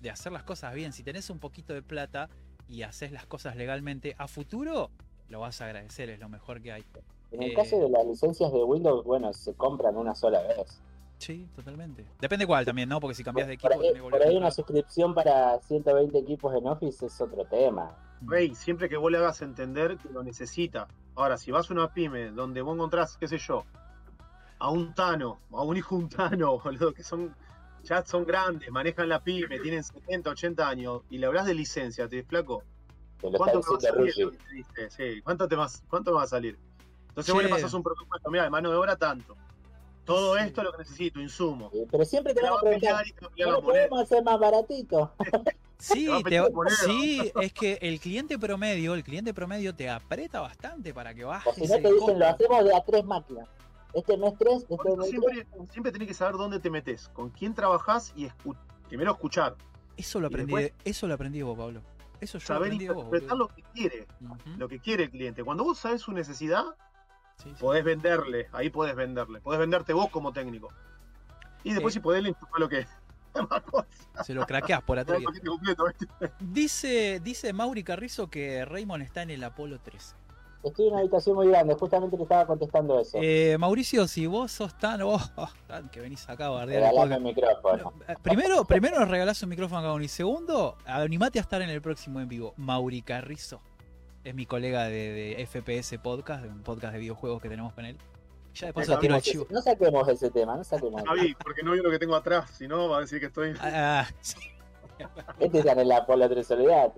de 0.03 0.11
hacer 0.11 0.32
las 0.32 0.43
cosas 0.43 0.74
bien. 0.74 0.93
Si 0.93 1.05
tenés 1.05 1.30
un 1.30 1.39
poquito 1.39 1.72
de 1.74 1.82
plata 1.82 2.28
y 2.68 2.82
haces 2.82 3.12
las 3.12 3.26
cosas 3.26 3.56
legalmente, 3.56 4.14
a 4.18 4.28
futuro 4.28 4.90
lo 5.28 5.40
vas 5.40 5.60
a 5.60 5.66
agradecer, 5.66 6.10
es 6.10 6.20
lo 6.20 6.28
mejor 6.28 6.60
que 6.60 6.72
hay. 6.72 6.84
En 7.32 7.42
el 7.42 7.50
Eh, 7.50 7.54
caso 7.54 7.78
de 7.78 7.88
las 7.88 8.06
licencias 8.06 8.52
de 8.52 8.62
Windows, 8.62 9.04
bueno, 9.04 9.32
se 9.32 9.54
compran 9.54 9.96
una 9.96 10.14
sola 10.14 10.42
vez. 10.42 10.80
Sí, 11.18 11.46
totalmente. 11.56 12.04
Depende 12.20 12.46
cuál 12.46 12.64
también, 12.64 12.88
¿no? 12.88 13.00
Porque 13.00 13.14
si 13.14 13.24
cambias 13.24 13.48
de 13.48 13.56
Por 13.56 13.72
equipo, 13.72 13.82
ahí, 13.82 13.92
tenés 13.92 14.10
por 14.10 14.22
ahí 14.22 14.36
una 14.36 14.50
suscripción 14.50 15.14
para 15.14 15.58
120 15.60 16.18
equipos 16.18 16.54
en 16.54 16.66
Office 16.66 17.06
es 17.06 17.20
otro 17.20 17.44
tema. 17.46 17.96
Rey, 18.22 18.54
siempre 18.54 18.88
que 18.88 18.96
vos 18.96 19.10
le 19.10 19.18
hagas 19.18 19.40
entender 19.42 19.96
que 19.96 20.08
lo 20.10 20.22
necesita. 20.22 20.88
Ahora, 21.14 21.36
si 21.38 21.50
vas 21.50 21.70
a 21.70 21.74
una 21.74 21.92
pyme 21.92 22.30
donde 22.30 22.62
vos 22.62 22.74
encontrás, 22.74 23.16
qué 23.16 23.28
sé 23.28 23.38
yo, 23.38 23.64
a 24.58 24.70
un 24.70 24.94
Tano, 24.94 25.38
a 25.52 25.62
un 25.62 25.76
hijo 25.76 25.96
un 25.96 26.08
Tano, 26.08 26.58
boludo, 26.64 26.92
que 26.92 27.02
son 27.02 27.34
ya 27.85 28.05
son 28.05 28.24
grandes, 28.24 28.70
manejan 28.70 29.09
la 29.09 29.22
pyme, 29.22 29.59
tienen 29.61 29.85
70, 29.85 30.30
80 30.30 30.68
años, 30.68 31.03
y 31.11 31.18
le 31.18 31.26
hablas 31.26 31.47
de 31.47 31.55
licencia, 31.55 32.09
te 32.09 32.22
flaco, 32.24 32.62
Te 33.20 33.30
¿cuánto 33.30 33.61
me 33.61 33.64
va 33.70 33.76
a 33.76 33.80
salir? 33.80 34.39
Te 34.74 34.91
Sí, 34.91 35.22
¿cuánto 35.22 35.49
te, 35.49 35.55
vas, 35.57 35.82
¿cuánto 35.89 36.14
va 36.14 36.22
a 36.22 36.26
salir? 36.26 36.59
Entonces 37.09 37.32
vos 37.32 37.43
Che. 37.43 37.49
le 37.49 37.55
pasas 37.55 37.72
un 37.74 37.82
presupuesto, 37.82 38.30
mira, 38.30 38.45
de 38.45 38.51
mano 38.51 38.70
de 38.70 38.76
obra 38.76 38.97
tanto. 38.97 39.37
Todo 40.05 40.37
esto 40.37 40.61
es 40.61 40.64
lo 40.66 40.72
que 40.72 40.78
necesito, 40.78 41.20
insumo. 41.20 41.70
Pero 41.91 42.05
siempre 42.05 42.35
te 42.35 42.41
Te 42.41 42.47
van 42.47 42.59
a 42.59 42.61
preguntar, 42.61 43.05
te 43.14 43.20
va 43.22 43.26
a 43.26 43.30
pelear 43.30 43.37
¿no 43.39 43.47
la 43.47 43.53
lo 43.53 43.62
moneda. 43.62 43.82
podemos 43.89 44.03
hacer 44.03 44.24
más 44.24 44.39
baratito? 44.41 45.12
Sí, 45.78 46.07
Te 46.24 46.30
te- 46.30 46.76
sí, 46.85 47.32
es 47.41 47.53
que 47.53 47.78
el 47.82 48.01
cliente 48.01 48.39
promedio, 48.39 48.95
el 48.95 49.05
cliente 49.05 49.35
promedio 49.35 49.74
te 49.74 49.91
aprieta 49.91 50.41
bastante 50.41 50.93
para 50.95 51.14
que 51.14 51.24
O 51.24 51.28
bajes 51.28 51.55
si 51.55 51.62
no 51.62 51.74
te 51.74 51.80
dicen, 51.80 51.99
costo. 51.99 52.18
lo 52.18 52.26
hacemos 52.26 52.64
de 52.64 52.74
a 52.76 52.85
tres 52.85 53.05
máquinas. 53.05 53.49
Este 53.95 54.16
tres, 54.38 54.66
este 54.68 54.97
mes 54.97 55.09
siempre, 55.09 55.47
tres. 55.51 55.68
siempre 55.70 55.92
tenés 55.92 56.09
que 56.09 56.14
saber 56.14 56.34
dónde 56.36 56.59
te 56.61 56.70
metes, 56.70 57.09
con 57.11 57.30
quién 57.30 57.55
trabajás 57.55 58.12
y 58.16 58.26
escu- 58.26 58.57
primero 58.88 59.12
escuchar. 59.12 59.55
Eso 59.97 60.18
lo 60.20 60.26
aprendí, 60.26 60.53
después- 60.53 60.72
eso 60.84 61.07
lo 61.07 61.14
aprendí 61.14 61.42
vos, 61.42 61.57
Pablo. 61.57 61.80
Eso 62.20 62.38
yo 62.38 62.42
lo 62.42 62.47
Saber 62.47 62.62
aprendí 62.68 62.88
vos. 62.88 62.97
interpretar 63.05 63.30
boludo. 63.38 63.49
lo 63.49 63.55
que 63.55 63.62
quiere, 63.72 64.07
lo 64.59 64.68
que 64.68 64.78
quiere 64.80 65.05
el 65.05 65.11
cliente. 65.11 65.45
Cuando 65.45 65.62
vos 65.64 65.78
sabes 65.78 66.01
su 66.01 66.12
necesidad, 66.12 66.64
Sí, 67.36 67.51
sí. 67.51 67.57
podés 67.61 67.84
venderle, 67.84 68.49
ahí 68.53 68.70
podés 68.70 68.95
venderle, 68.97 69.40
podés 69.40 69.61
venderte 69.61 69.92
vos 69.92 70.09
como 70.11 70.32
técnico. 70.32 70.68
Y 71.62 71.72
después 71.72 71.95
Eh. 71.95 71.99
si 71.99 72.01
podés 72.01 72.22
le 72.22 72.30
insuflar 72.30 72.61
lo 72.61 72.68
que 72.68 72.78
es. 72.80 72.88
Se 74.24 74.32
lo 74.34 74.47
craqueas 74.47 74.82
por 74.82 74.99
atrás. 75.01 75.20
Dice, 76.40 77.20
dice 77.22 77.53
Mauri 77.53 77.82
Carrizo 77.82 78.28
que 78.30 78.64
Raymond 78.64 79.03
está 79.03 79.22
en 79.22 79.30
el 79.30 79.42
Apolo 79.45 79.80
13. 79.80 80.14
Estoy 80.64 80.86
en 80.86 80.92
una 80.92 81.00
habitación 81.00 81.36
muy 81.36 81.48
grande, 81.48 81.74
justamente 81.74 82.16
le 82.16 82.22
estaba 82.22 82.46
contestando 82.46 82.98
eso. 82.98 83.18
Eh, 83.20 83.56
Mauricio, 83.58 84.08
si 84.08 84.26
vos 84.26 84.50
sos 84.50 84.76
tan, 84.78 85.02
oh, 85.02 85.20
oh, 85.36 85.48
tan 85.66 85.88
que 85.90 86.00
venís 86.00 86.26
acá 86.28 86.46
a 86.46 86.50
bardear 86.50 86.90
podcast. 86.90 87.12
el 87.12 87.20
micrófono. 87.22 87.62
Bueno, 87.62 87.92
eh, 88.08 88.14
primero, 88.22 88.64
primero 88.64 88.98
nos 88.98 89.08
regalás 89.08 89.42
un 89.42 89.50
micrófono 89.50 89.80
a 89.80 89.82
cada 89.82 89.94
uno. 89.94 90.04
Y 90.04 90.08
segundo, 90.08 90.76
animate 90.86 91.38
a 91.38 91.42
estar 91.42 91.60
en 91.60 91.68
el 91.70 91.82
próximo 91.82 92.20
en 92.20 92.28
vivo. 92.28 92.54
Mauri 92.56 93.02
Carrizo. 93.02 93.60
Es 94.24 94.34
mi 94.34 94.46
colega 94.46 94.84
de, 94.84 95.36
de 95.36 95.46
FPS 95.46 95.98
Podcast, 95.98 96.42
de 96.44 96.48
un 96.48 96.62
podcast 96.62 96.94
de 96.94 96.98
videojuegos 97.00 97.42
que 97.42 97.50
tenemos 97.50 97.74
con 97.74 97.84
él. 97.84 97.98
Ya 98.54 98.68
de 98.68 98.72
paso 98.72 98.92
Saquemos 98.94 99.00
tiro 99.00 99.14
el 99.16 99.20
ese- 99.20 99.30
chivo. 99.32 99.46
no 99.50 99.60
saquemos 99.60 100.08
ese 100.08 100.30
tema, 100.30 100.56
no 100.56 100.64
saquemos. 100.64 101.02
Javi, 101.04 101.34
porque 101.44 101.62
no 101.62 101.72
veo 101.72 101.82
lo 101.82 101.90
que 101.90 101.98
tengo 101.98 102.14
atrás, 102.14 102.50
si 102.56 102.66
no 102.66 102.88
va 102.88 102.98
a 102.98 103.00
decir 103.00 103.20
que 103.20 103.26
estoy. 103.26 103.52
Ah, 103.60 104.06
sí. 104.20 104.38
Este 105.40 105.58
está 105.58 105.72
en 105.72 105.88
la 105.88 106.06
por 106.06 106.16
la 106.16 106.42
Soledad. 106.42 106.92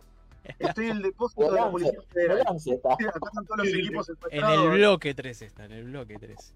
Estoy 0.59 0.87
en 0.87 0.97
el 0.99 1.03
depósito 1.03 1.51
de 1.51 1.61
la 1.61 1.71
Policía 1.71 1.99
Federal. 2.13 2.39
Bolance 2.39 2.75
está. 2.75 2.93
Acá 2.95 3.05
están 3.27 3.45
todos 3.47 3.59
los 3.59 3.69
equipos 3.69 4.09
en 4.31 4.45
el 4.45 4.69
bloque 4.71 5.15
3 5.15 5.43
está, 5.43 5.65
en 5.65 5.73
el 5.73 5.85
bloque 5.85 6.19
3. 6.19 6.55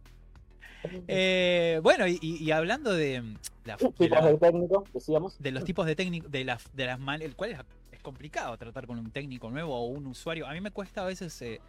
Eh, 1.09 1.78
bueno, 1.82 2.07
y, 2.07 2.18
y- 2.22 2.51
hablando 2.53 2.95
de, 2.95 3.20
mm, 3.20 3.36
la, 3.64 3.76
de, 3.76 3.88
Tipos 3.91 4.09
la- 4.11 4.26
de 4.30 4.38
técnico, 4.38 4.84
decíamos. 4.95 5.38
de 5.38 5.53
los 5.53 5.64
tipos 5.64 5.84
de 5.86 5.95
técnico, 5.95 6.28
de 6.28 6.45
las, 6.45 6.64
de 6.74 6.86
las 6.86 6.99
man- 6.99 7.20
el 7.20 7.36
cual 7.36 7.51
es, 7.53 7.59
es 7.93 8.01
complicado 8.01 8.57
tratar 8.57 8.86
con 8.86 8.99
un 8.99 9.11
técnico 9.11 9.51
nuevo 9.51 9.74
o 9.76 9.86
un 9.88 10.07
usuario. 10.07 10.47
A 10.47 10.53
mí 10.55 10.61
me 10.62 10.70
cuesta 10.70 11.03
a 11.03 11.05
veces 11.05 11.41
eh, 11.43 11.61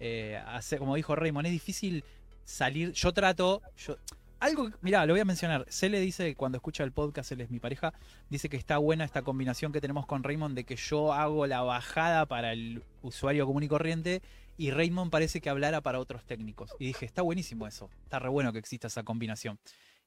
eh, 0.00 0.42
hacer, 0.48 0.80
como 0.80 0.96
dijo 0.96 1.14
Raymond, 1.14 1.46
es 1.46 1.52
difícil 1.52 2.02
salir. 2.44 2.90
Yo 2.92 3.12
trato, 3.12 3.62
yo 3.76 3.96
algo, 4.40 4.70
mirá, 4.82 5.06
lo 5.06 5.14
voy 5.14 5.20
a 5.20 5.24
mencionar. 5.24 5.64
Se 5.68 5.88
le 5.88 6.00
dice 6.00 6.34
cuando 6.34 6.56
escucha 6.56 6.84
el 6.84 6.92
podcast, 6.92 7.32
él 7.32 7.40
es 7.40 7.50
mi 7.50 7.58
pareja, 7.60 7.94
dice 8.28 8.48
que 8.48 8.56
está 8.56 8.78
buena 8.78 9.04
esta 9.04 9.22
combinación 9.22 9.72
que 9.72 9.80
tenemos 9.80 10.06
con 10.06 10.22
Raymond 10.22 10.54
de 10.56 10.64
que 10.64 10.76
yo 10.76 11.12
hago 11.12 11.46
la 11.46 11.62
bajada 11.62 12.26
para 12.26 12.52
el 12.52 12.82
usuario 13.02 13.46
común 13.46 13.62
y 13.62 13.68
corriente 13.68 14.22
y 14.58 14.70
Raymond 14.70 15.10
parece 15.10 15.40
que 15.40 15.50
hablara 15.50 15.80
para 15.80 15.98
otros 16.00 16.24
técnicos. 16.24 16.74
Y 16.78 16.86
dije, 16.86 17.04
está 17.06 17.22
buenísimo 17.22 17.66
eso, 17.66 17.90
está 18.04 18.18
re 18.18 18.28
bueno 18.28 18.52
que 18.52 18.58
exista 18.58 18.86
esa 18.88 19.02
combinación. 19.02 19.58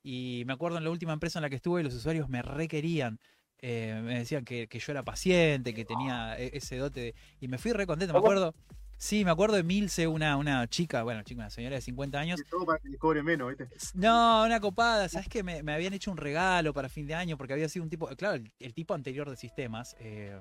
Y 0.04 0.44
me 0.48 0.54
acuerdo 0.54 0.78
en 0.78 0.84
la 0.86 0.90
última 0.92 1.14
empresa 1.14 1.40
en 1.40 1.44
la 1.44 1.50
que 1.50 1.58
estuve, 1.58 1.84
los 1.84 1.94
usuarios 1.94 2.30
me 2.30 2.42
requerían. 2.42 3.20
eh, 3.62 4.00
me 4.04 4.18
decían 4.20 4.46
que, 4.46 4.68
que 4.70 4.80
yo 4.80 4.94
era 4.94 5.04
paciente, 5.04 5.74
que 5.74 5.84
tenía 5.84 6.40
e- 6.40 6.52
ese 6.54 6.78
dote. 6.78 7.00
de- 7.02 7.16
y 7.42 7.50
me 7.50 7.58
fui 7.58 7.74
re 7.74 7.86
contento. 7.86 8.14
Me 8.14 8.20
acuerdo. 8.20 8.56
Sí, 9.02 9.24
me 9.24 9.32
acuerdo 9.32 9.56
de 9.56 9.64
Milce, 9.64 10.08
una, 10.08 10.36
una 10.36 10.68
chica, 10.68 11.04
bueno, 11.04 11.24
chica, 11.24 11.40
una 11.40 11.50
señora 11.50 11.76
de 11.76 11.82
50 11.82 12.20
años. 12.20 12.40
Y 12.40 12.44
todo 12.50 12.66
para 12.66 12.80
que 12.80 12.98
cobre 12.98 13.24
menos, 13.24 13.48
¿viste? 13.48 13.70
No, 13.94 14.44
una 14.46 14.60
copada. 14.60 15.08
¿Sabes 15.08 15.30
que 15.30 15.42
me, 15.42 15.64
me 15.64 15.74
habían 15.74 15.94
hecho 15.94 16.12
un 16.12 16.18
regalo 16.18 16.74
para 16.74 16.90
fin 16.90 17.08
de 17.08 17.16
año? 17.16 17.38
Porque 17.38 17.54
había 17.54 17.70
sido 17.70 17.84
un 17.84 17.90
tipo. 17.90 18.08
Claro, 18.18 18.36
el, 18.36 18.52
el 18.60 18.74
tipo 18.74 18.94
anterior 18.94 19.30
de 19.30 19.38
sistemas. 19.38 19.96
eh, 20.00 20.38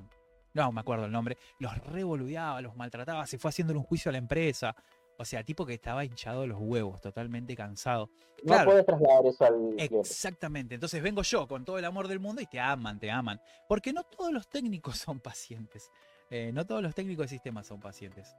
no 0.54 0.72
me 0.72 0.80
acuerdo 0.80 1.04
el 1.04 1.12
nombre. 1.12 1.38
Los 1.60 1.76
revoludeaba, 1.86 2.60
los 2.60 2.74
maltrataba. 2.74 3.26
Se 3.28 3.38
fue 3.38 3.50
haciéndole 3.50 3.78
un 3.78 3.84
juicio 3.84 4.08
a 4.08 4.12
la 4.12 4.18
empresa. 4.18 4.74
O 5.18 5.24
sea, 5.24 5.44
tipo 5.44 5.64
que 5.64 5.74
estaba 5.74 6.04
hinchado 6.04 6.40
de 6.40 6.48
los 6.48 6.58
huevos, 6.60 7.00
totalmente 7.00 7.54
cansado. 7.54 8.08
No 8.42 8.54
Claro. 8.54 8.70
puedes 8.70 8.86
trasladar 8.86 9.26
eso 9.26 9.44
al. 9.44 9.74
Exactamente. 9.78 10.74
Entonces 10.74 11.00
vengo 11.02 11.22
yo 11.22 11.46
con 11.46 11.64
todo 11.64 11.78
el 11.78 11.84
amor 11.84 12.08
del 12.08 12.18
mundo 12.18 12.40
y 12.42 12.46
te 12.46 12.58
aman, 12.58 12.98
te 12.98 13.08
aman. 13.10 13.40
Porque 13.68 13.92
no 13.92 14.02
todos 14.02 14.32
los 14.32 14.48
técnicos 14.48 14.98
son 14.98 15.20
pacientes. 15.20 15.90
Eh, 16.30 16.50
no 16.52 16.66
todos 16.66 16.82
los 16.82 16.94
técnicos 16.94 17.24
de 17.24 17.28
sistemas 17.28 17.66
son 17.66 17.80
pacientes. 17.80 18.36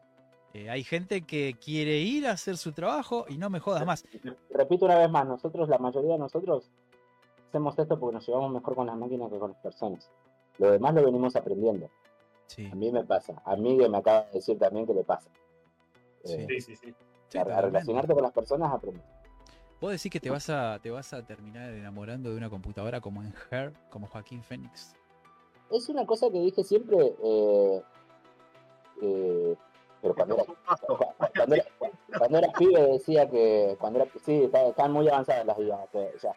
Eh, 0.54 0.70
hay 0.70 0.84
gente 0.84 1.22
que 1.22 1.56
quiere 1.64 2.00
ir 2.00 2.28
a 2.28 2.32
hacer 2.32 2.58
su 2.58 2.72
trabajo 2.72 3.26
y 3.30 3.38
no 3.38 3.50
me 3.50 3.60
jodas 3.60 3.86
más. 3.86 4.04
Repito 4.50 4.86
una 4.86 4.98
vez 4.98 5.10
más, 5.10 5.28
nosotros, 5.28 5.70
la 5.70 5.78
mayoría 5.78 6.14
de 6.14 6.20
nosotros, 6.20 6.72
hacemos 7.48 7.78
esto 7.78 8.00
porque 8.00 8.16
nos 8.16 8.28
llevamos 8.28 8.52
mejor 8.52 8.76
con 8.76 8.88
las 8.88 8.98
máquinas 8.98 9.30
que 9.30 9.38
con 9.38 9.52
las 9.52 9.60
personas. 9.62 10.10
Lo 10.58 10.72
demás 10.72 10.94
lo 10.96 11.04
venimos 11.04 11.36
aprendiendo. 11.36 11.90
Sí, 12.48 12.68
A 12.72 12.76
mí 12.76 12.92
me 12.92 13.04
pasa. 13.04 13.42
A 13.46 13.56
mí 13.56 13.78
que 13.78 13.88
me 13.88 13.98
acaba 13.98 14.24
de 14.24 14.34
decir 14.34 14.58
también 14.58 14.88
que 14.88 14.94
le 14.94 15.04
pasa. 15.04 15.30
Sí. 16.24 16.34
Eh, 16.34 16.48
Sí, 16.50 16.62
sí, 16.62 16.76
sí. 16.76 16.96
sí, 17.28 17.38
a, 17.38 17.44
relacionarte 17.44 18.14
con 18.14 18.24
las 18.24 18.34
personas 18.34 18.74
aprendes. 18.74 19.04
Vos 19.80 19.92
decís 19.92 20.12
que 20.12 20.20
te 20.20 20.30
vas 20.30 20.50
a 20.50 20.80
te 20.82 20.92
vas 20.92 21.14
a 21.14 21.26
terminar 21.26 21.72
enamorando 21.72 22.32
de 22.32 22.38
una 22.38 22.50
computadora 22.50 23.00
como 23.00 23.22
en 23.22 23.34
Her, 23.50 23.72
como 23.90 24.08
Joaquín 24.08 24.44
Phoenix. 24.44 24.94
Es 25.72 25.90
una 25.90 26.06
cosa 26.06 26.30
que 26.32 26.40
dije 26.40 26.64
siempre, 26.64 27.16
eh, 27.24 27.84
eh, 29.02 29.56
pero 30.02 30.16
cuando 30.16 30.36
era, 30.36 30.44
cuando, 31.36 31.56
era, 31.56 31.66
cuando 32.18 32.38
era 32.38 32.52
pibe 32.54 32.82
decía 32.94 33.30
que, 33.30 33.78
cuando 33.80 34.00
era, 34.02 34.10
sí, 34.26 34.44
está- 34.44 34.68
están 34.68 34.92
muy 34.92 35.08
avanzadas 35.08 35.46
las 35.46 35.58
ya. 36.22 36.34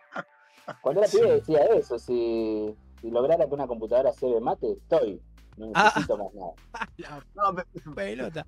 Cuando 0.81 1.01
era 1.03 1.11
pibe 1.11 1.33
decía 1.33 1.61
eso, 1.67 1.99
si, 1.99 2.75
si 3.01 3.11
lograra 3.11 3.47
que 3.47 3.55
una 3.55 3.67
computadora 3.67 4.13
se 4.13 4.39
mate, 4.41 4.73
estoy, 4.73 5.21
no 5.57 5.71
Ah. 5.75 5.85
necesito 5.85 6.19
más 6.19 6.35
nada. 6.35 6.53
La 6.99 7.25
No, 7.35 7.53
me, 7.53 7.65
pelota. 7.95 8.47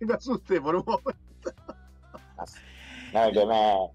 me 0.00 0.14
asusté 0.14 0.60
por 0.60 0.76
un 0.76 0.84
momento. 0.84 1.52
No, 3.12 3.30
que 3.32 3.46
me, 3.46 3.90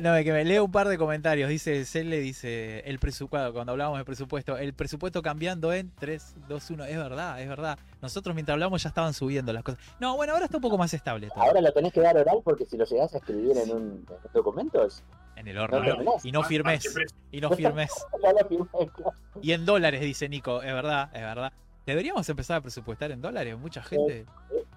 No, 0.00 0.14
que 0.24 0.32
me 0.32 0.44
leo 0.44 0.64
un 0.64 0.72
par 0.72 0.88
de 0.88 0.98
comentarios. 0.98 1.48
Dice 1.48 1.84
Cele, 1.84 2.18
dice 2.18 2.80
el 2.80 2.98
presupuesto, 2.98 3.52
cuando 3.52 3.72
hablábamos 3.72 3.98
de 3.98 4.04
presupuesto, 4.04 4.56
el 4.56 4.74
presupuesto 4.74 5.22
cambiando 5.22 5.72
en 5.72 5.92
3, 5.98 6.34
2, 6.48 6.70
1. 6.70 6.84
Es 6.86 6.96
verdad, 6.96 7.40
es 7.40 7.48
verdad. 7.48 7.78
Nosotros 8.00 8.34
mientras 8.34 8.54
hablamos 8.54 8.82
ya 8.82 8.88
estaban 8.88 9.14
subiendo 9.14 9.52
las 9.52 9.62
cosas. 9.62 9.80
No, 10.00 10.16
bueno, 10.16 10.32
ahora 10.32 10.46
está 10.46 10.56
un 10.56 10.62
poco 10.62 10.76
más 10.78 10.92
estable 10.92 11.28
todo. 11.28 11.40
ahora 11.42 11.60
lo 11.60 11.72
tenés 11.72 11.92
que 11.92 12.00
dar 12.00 12.16
oral 12.16 12.38
porque 12.42 12.64
si 12.64 12.76
lo 12.76 12.84
llegás 12.84 13.14
a 13.14 13.18
escribir 13.18 13.56
en 13.58 13.70
un, 13.70 13.76
en 13.78 13.82
un 14.24 14.32
documento, 14.34 14.84
es- 14.84 15.04
En 15.36 15.46
el 15.46 15.56
horno. 15.58 15.80
No. 16.02 16.14
Y 16.24 16.32
no 16.32 16.42
firmes. 16.42 16.84
Y 17.30 17.40
no 17.40 17.50
firmes. 17.50 17.90
Y 19.40 19.52
en 19.52 19.64
dólares, 19.64 20.00
dice 20.00 20.28
Nico. 20.28 20.62
Es 20.62 20.72
verdad, 20.72 21.10
es 21.14 21.20
verdad. 21.22 21.52
Deberíamos 21.86 22.28
empezar 22.28 22.58
a 22.58 22.60
presupuestar 22.60 23.10
en 23.10 23.20
dólares. 23.20 23.56
Mucha 23.58 23.82
gente. 23.82 24.26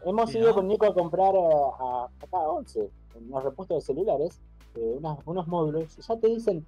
Hemos 0.05 0.31
Sí, 0.31 0.37
ido 0.37 0.49
¿no? 0.49 0.53
con 0.55 0.67
Nico 0.67 0.85
a 0.85 0.93
comprar 0.93 1.33
a, 1.35 2.05
a- 2.05 2.05
acá 2.05 2.37
a 2.37 2.49
11, 2.49 2.89
en 3.15 3.25
unos 3.31 3.43
repuestos 3.43 3.77
de 3.77 3.81
celulares, 3.93 4.39
eh, 4.75 4.79
unas- 4.97 5.19
unos 5.25 5.47
módulos, 5.47 5.95
ya 5.97 6.17
te 6.17 6.27
dicen, 6.27 6.65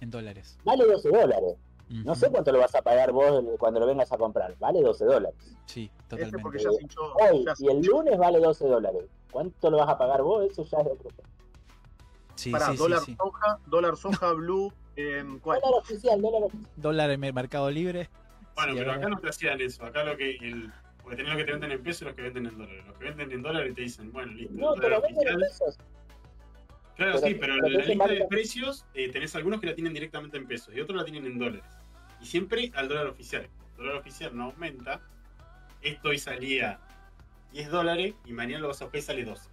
En 0.00 0.10
dólares. 0.10 0.58
vale 0.64 0.84
12 0.86 1.10
dólares. 1.10 1.54
No 1.88 2.14
sé 2.14 2.30
cuánto 2.30 2.50
lo 2.50 2.58
vas 2.60 2.74
a 2.74 2.80
pagar 2.82 3.12
vos 3.12 3.44
cuando 3.58 3.78
lo 3.78 3.86
vengas 3.86 4.10
a 4.10 4.16
comprar, 4.16 4.56
vale 4.58 4.80
12 4.80 5.04
dólares. 5.04 5.54
Sí, 5.66 5.90
totalmente. 6.08 6.58
ya 6.62 6.70
se 6.70 6.82
hinchó. 6.82 7.00
Hoy 7.14 7.44
ya 7.44 7.54
se 7.54 7.64
y 7.64 7.68
el 7.68 7.82
lunes 7.82 8.18
vale 8.18 8.40
12 8.40 8.66
dólares. 8.66 9.04
¿Cuánto 9.30 9.70
lo 9.70 9.76
vas 9.78 9.88
a 9.90 9.98
pagar 9.98 10.22
vos? 10.22 10.44
Eso 10.50 10.64
ya 10.64 10.78
es 10.78 10.86
otro 10.86 11.10
tema. 11.10 11.28
Sí, 12.36 12.50
Pará, 12.50 12.70
sí, 12.72 12.76
dólar 12.78 13.00
sí. 13.00 13.14
soja, 13.16 13.58
dólar 13.66 13.96
soja, 13.96 14.32
blue, 14.32 14.72
em, 14.96 15.38
¿cuál? 15.40 15.60
Dólar 15.62 15.80
oficial, 15.80 16.20
dólar 16.22 16.42
oficial. 16.44 16.70
Dólar 16.76 17.10
en 17.10 17.24
el 17.24 17.34
mercado 17.34 17.70
libre. 17.70 18.08
Bueno, 18.56 18.72
Sí, 18.72 18.78
pero 18.78 18.92
acá 18.92 19.08
no 19.08 19.18
te 19.18 19.28
hacían 19.28 19.60
eso. 19.60 19.84
Acá 19.84 20.04
lo 20.04 20.16
que. 20.16 20.36
El, 20.36 20.72
porque 21.04 21.16
tenés 21.16 21.32
los 21.32 21.38
que 21.38 21.44
te 21.44 21.52
venden 21.52 21.70
en 21.70 21.82
pesos 21.82 22.02
y 22.02 22.04
los 22.06 22.14
que 22.14 22.22
venden 22.22 22.46
en 22.46 22.58
dólares. 22.58 22.84
Los 22.86 22.98
que 22.98 23.04
venden 23.04 23.30
en 23.32 23.42
dólares 23.42 23.74
te 23.74 23.82
dicen, 23.82 24.10
bueno, 24.10 24.32
listo. 24.32 24.54
No, 24.54 24.74
pero 24.74 25.00
venden 25.00 25.28
en 25.28 25.38
pesos. 25.38 25.78
Claro, 26.96 27.12
pero- 27.20 27.26
sí, 27.26 27.34
pero 27.34 27.54
pero 27.60 27.68
la 27.68 27.82
te 27.82 27.88
lista 27.88 28.08
de 28.08 28.26
precios 28.26 28.86
eh, 28.94 29.08
tenés 29.10 29.36
algunos 29.36 29.60
que 29.60 29.66
la 29.66 29.74
tienen 29.74 29.92
directamente 29.94 30.36
en 30.38 30.46
pesos 30.46 30.74
y 30.74 30.80
otros 30.80 30.96
la 30.98 31.04
tienen 31.04 31.26
en 31.26 31.38
dólares. 31.38 31.64
Y 32.20 32.26
siempre 32.26 32.72
al 32.74 32.88
dólar 32.88 33.06
oficial. 33.06 33.48
El 33.72 33.76
dólar 33.76 33.96
oficial 33.96 34.34
no 34.36 34.44
aumenta. 34.44 35.00
Esto 35.82 36.08
hoy 36.08 36.18
salía 36.18 36.80
10 37.52 37.70
dólares 37.70 38.14
y 38.24 38.32
mañana 38.32 38.60
lo 38.62 38.68
vas 38.68 38.80
a 38.82 38.88
y 38.92 39.00
sale 39.02 39.24
12. 39.24 39.48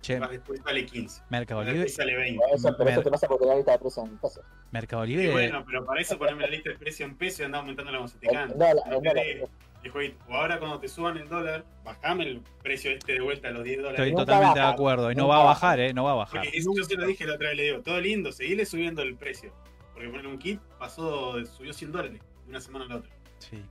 Che, 0.00 0.18
Más 0.18 0.30
después 0.30 0.60
sale 0.64 0.86
15. 0.86 1.22
Mercado 1.28 1.60
Libre. 1.62 1.80
después 1.80 1.94
sale 1.96 2.16
20. 2.16 2.44
Eso, 2.54 2.74
pero 2.76 2.88
eso 2.90 2.96
Mer- 3.00 3.04
te 3.04 3.10
pasa 3.10 3.28
porque 3.28 3.44
la 3.46 3.56
lista 3.56 3.72
de 3.72 3.78
precios 3.78 4.06
en 4.08 4.18
pesos. 4.18 4.44
Mercado 4.70 5.04
Y 5.04 5.08
Libre. 5.08 5.30
bueno, 5.32 5.62
pero 5.66 5.84
para 5.84 6.00
eso 6.00 6.18
poneme 6.18 6.40
la 6.42 6.46
lista 6.48 6.70
de 6.70 6.76
precios 6.78 7.08
en 7.10 7.16
pesos 7.16 7.40
y 7.40 7.42
anda 7.44 7.58
aumentando 7.58 7.92
la 7.92 7.98
dólar, 7.98 8.48
No 8.48 8.54
dólar. 8.96 9.14
querés, 9.14 9.48
dijo, 9.82 9.98
"Oye, 9.98 10.14
o 10.28 10.34
ahora 10.34 10.58
cuando 10.58 10.78
te 10.80 10.88
suban 10.88 11.18
el 11.18 11.28
dólar, 11.28 11.64
bajame 11.84 12.24
el 12.24 12.40
precio 12.62 12.90
este 12.92 13.12
de 13.12 13.20
vuelta 13.20 13.48
a 13.48 13.50
los 13.50 13.62
10 13.62 13.76
dólares. 13.78 14.00
Estoy 14.00 14.14
totalmente 14.16 14.58
de 14.60 14.66
acuerdo. 14.66 15.12
Y 15.12 15.14
no 15.14 15.28
va 15.28 15.36
a 15.36 15.38
baja. 15.44 15.48
bajar, 15.66 15.80
¿eh? 15.80 15.92
No 15.92 16.04
va 16.04 16.12
a 16.12 16.14
bajar. 16.14 16.40
Porque 16.44 16.56
eso 16.56 16.70
yo 16.74 16.84
se 16.84 16.94
lo 16.96 17.06
dije 17.06 17.26
la 17.26 17.34
otra 17.34 17.48
vez, 17.48 17.56
le 17.58 17.62
digo, 17.64 17.80
todo 17.82 18.00
lindo, 18.00 18.32
seguile 18.32 18.64
subiendo 18.64 19.02
el 19.02 19.16
precio. 19.16 19.52
Porque 19.92 20.08
poner 20.08 20.26
un 20.26 20.38
kit 20.38 20.60
pasó, 20.78 21.44
subió 21.44 21.74
100 21.74 21.92
dólares 21.92 22.20
de 22.44 22.48
una 22.50 22.60
semana 22.60 22.86
a 22.86 22.88
la 22.88 22.96
otra. 22.96 23.10
Sí. 23.38 23.62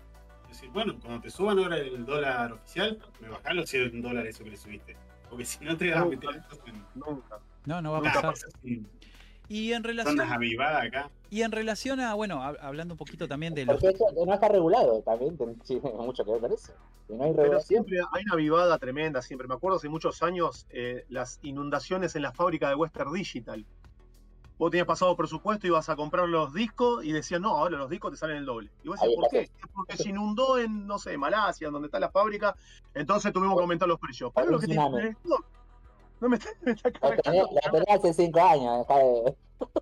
Es 0.44 0.50
decir, 0.58 0.70
bueno, 0.70 0.96
cuando 1.00 1.22
te 1.22 1.30
suban 1.32 1.58
ahora 1.60 1.78
el 1.78 2.06
dólar 2.06 2.54
oficial, 2.54 3.00
me 3.20 3.30
bajás 3.30 3.56
los 3.56 3.68
100 3.70 4.02
dólares 4.02 4.36
eso 4.36 4.44
que 4.44 4.52
le 4.52 4.58
subiste. 4.58 4.96
Porque 5.30 5.46
si 5.46 5.64
no 5.64 5.78
te 5.78 5.92
vas 5.92 6.02
a 6.02 6.06
meter 6.06 6.30
en... 6.66 6.86
Nunca. 6.96 7.40
No, 7.66 7.82
no 7.82 7.92
va 7.92 7.98
a 7.98 8.02
Nunca 8.02 8.14
pasar. 8.14 8.32
pasa 8.34 8.48
así. 8.48 8.84
Y 9.48 9.74
en 9.74 9.84
relación, 9.84 10.20
acá. 10.22 11.10
y 11.32 11.42
en 11.42 11.52
relación 11.52 12.00
a, 12.00 12.14
bueno, 12.14 12.40
hab- 12.40 12.60
hablando 12.62 12.94
un 12.94 12.98
poquito 13.00 13.28
también 13.28 13.56
de 13.56 13.66
los. 13.66 13.82
No 13.82 14.34
está 14.34 14.48
regulado 14.48 15.02
también, 15.02 15.36
tiene 15.66 15.82
mucho 15.92 16.24
que 16.24 16.32
ver 16.32 16.42
con 16.42 16.54
eso. 16.54 16.74
No 17.10 17.24
hay 17.24 17.32
Pero 17.32 17.44
regulación, 17.44 17.68
siempre 17.86 17.98
hay 18.14 18.24
una 18.26 18.36
vivada 18.36 18.78
tremenda, 18.78 19.22
siempre. 19.24 19.48
Me 19.48 19.56
acuerdo 19.56 19.78
hace 19.78 19.90
muchos 19.90 20.22
años 20.22 20.68
eh, 20.70 21.06
las 21.10 21.40
inundaciones 21.42 22.16
en 22.16 22.22
la 22.22 22.32
fábrica 22.32 22.70
de 22.70 22.76
Western 22.76 23.12
Digital. 23.12 23.66
Vos 24.60 24.70
tenías 24.70 24.86
pasado 24.86 25.16
presupuesto, 25.16 25.66
ibas 25.66 25.88
a 25.90 25.96
comprar 25.96 26.28
los 26.30 26.54
discos 26.54 27.04
y 27.06 27.12
decían, 27.14 27.42
no, 27.42 27.56
ahora 27.58 27.78
los 27.78 27.90
discos 27.90 28.12
te 28.12 28.18
salen 28.18 28.38
el 28.38 28.46
doble. 28.46 28.70
Y 28.84 28.90
vos 28.90 29.00
decías, 29.00 29.10
Ahí 29.10 29.16
¿por 29.16 29.30
qué? 29.30 29.40
"Es 29.42 29.52
Porque 29.74 29.98
se 29.98 30.10
inundó 30.10 30.58
en, 30.60 30.86
no 30.86 31.00
sé, 31.00 31.18
Malasia, 31.18 31.70
donde 31.70 31.88
está 31.88 31.98
la 32.00 32.10
fábrica, 32.12 32.56
entonces 32.94 33.32
tuvimos 33.34 33.56
que 33.56 33.62
aumentar 33.62 33.88
los 33.88 33.98
precios. 34.00 34.32
Pero 34.36 34.52
lo 34.52 34.60
que 34.60 34.68
tiene 34.68 34.86
el. 34.86 35.18
No 36.22 36.28
me 36.28 36.36
está, 36.36 36.50
me 36.62 36.72
está 36.74 36.92
la 36.92 37.16
tenés, 37.72 37.86
hace 37.88 38.14
5 38.14 38.40
años. 38.42 38.86
de- 38.88 39.36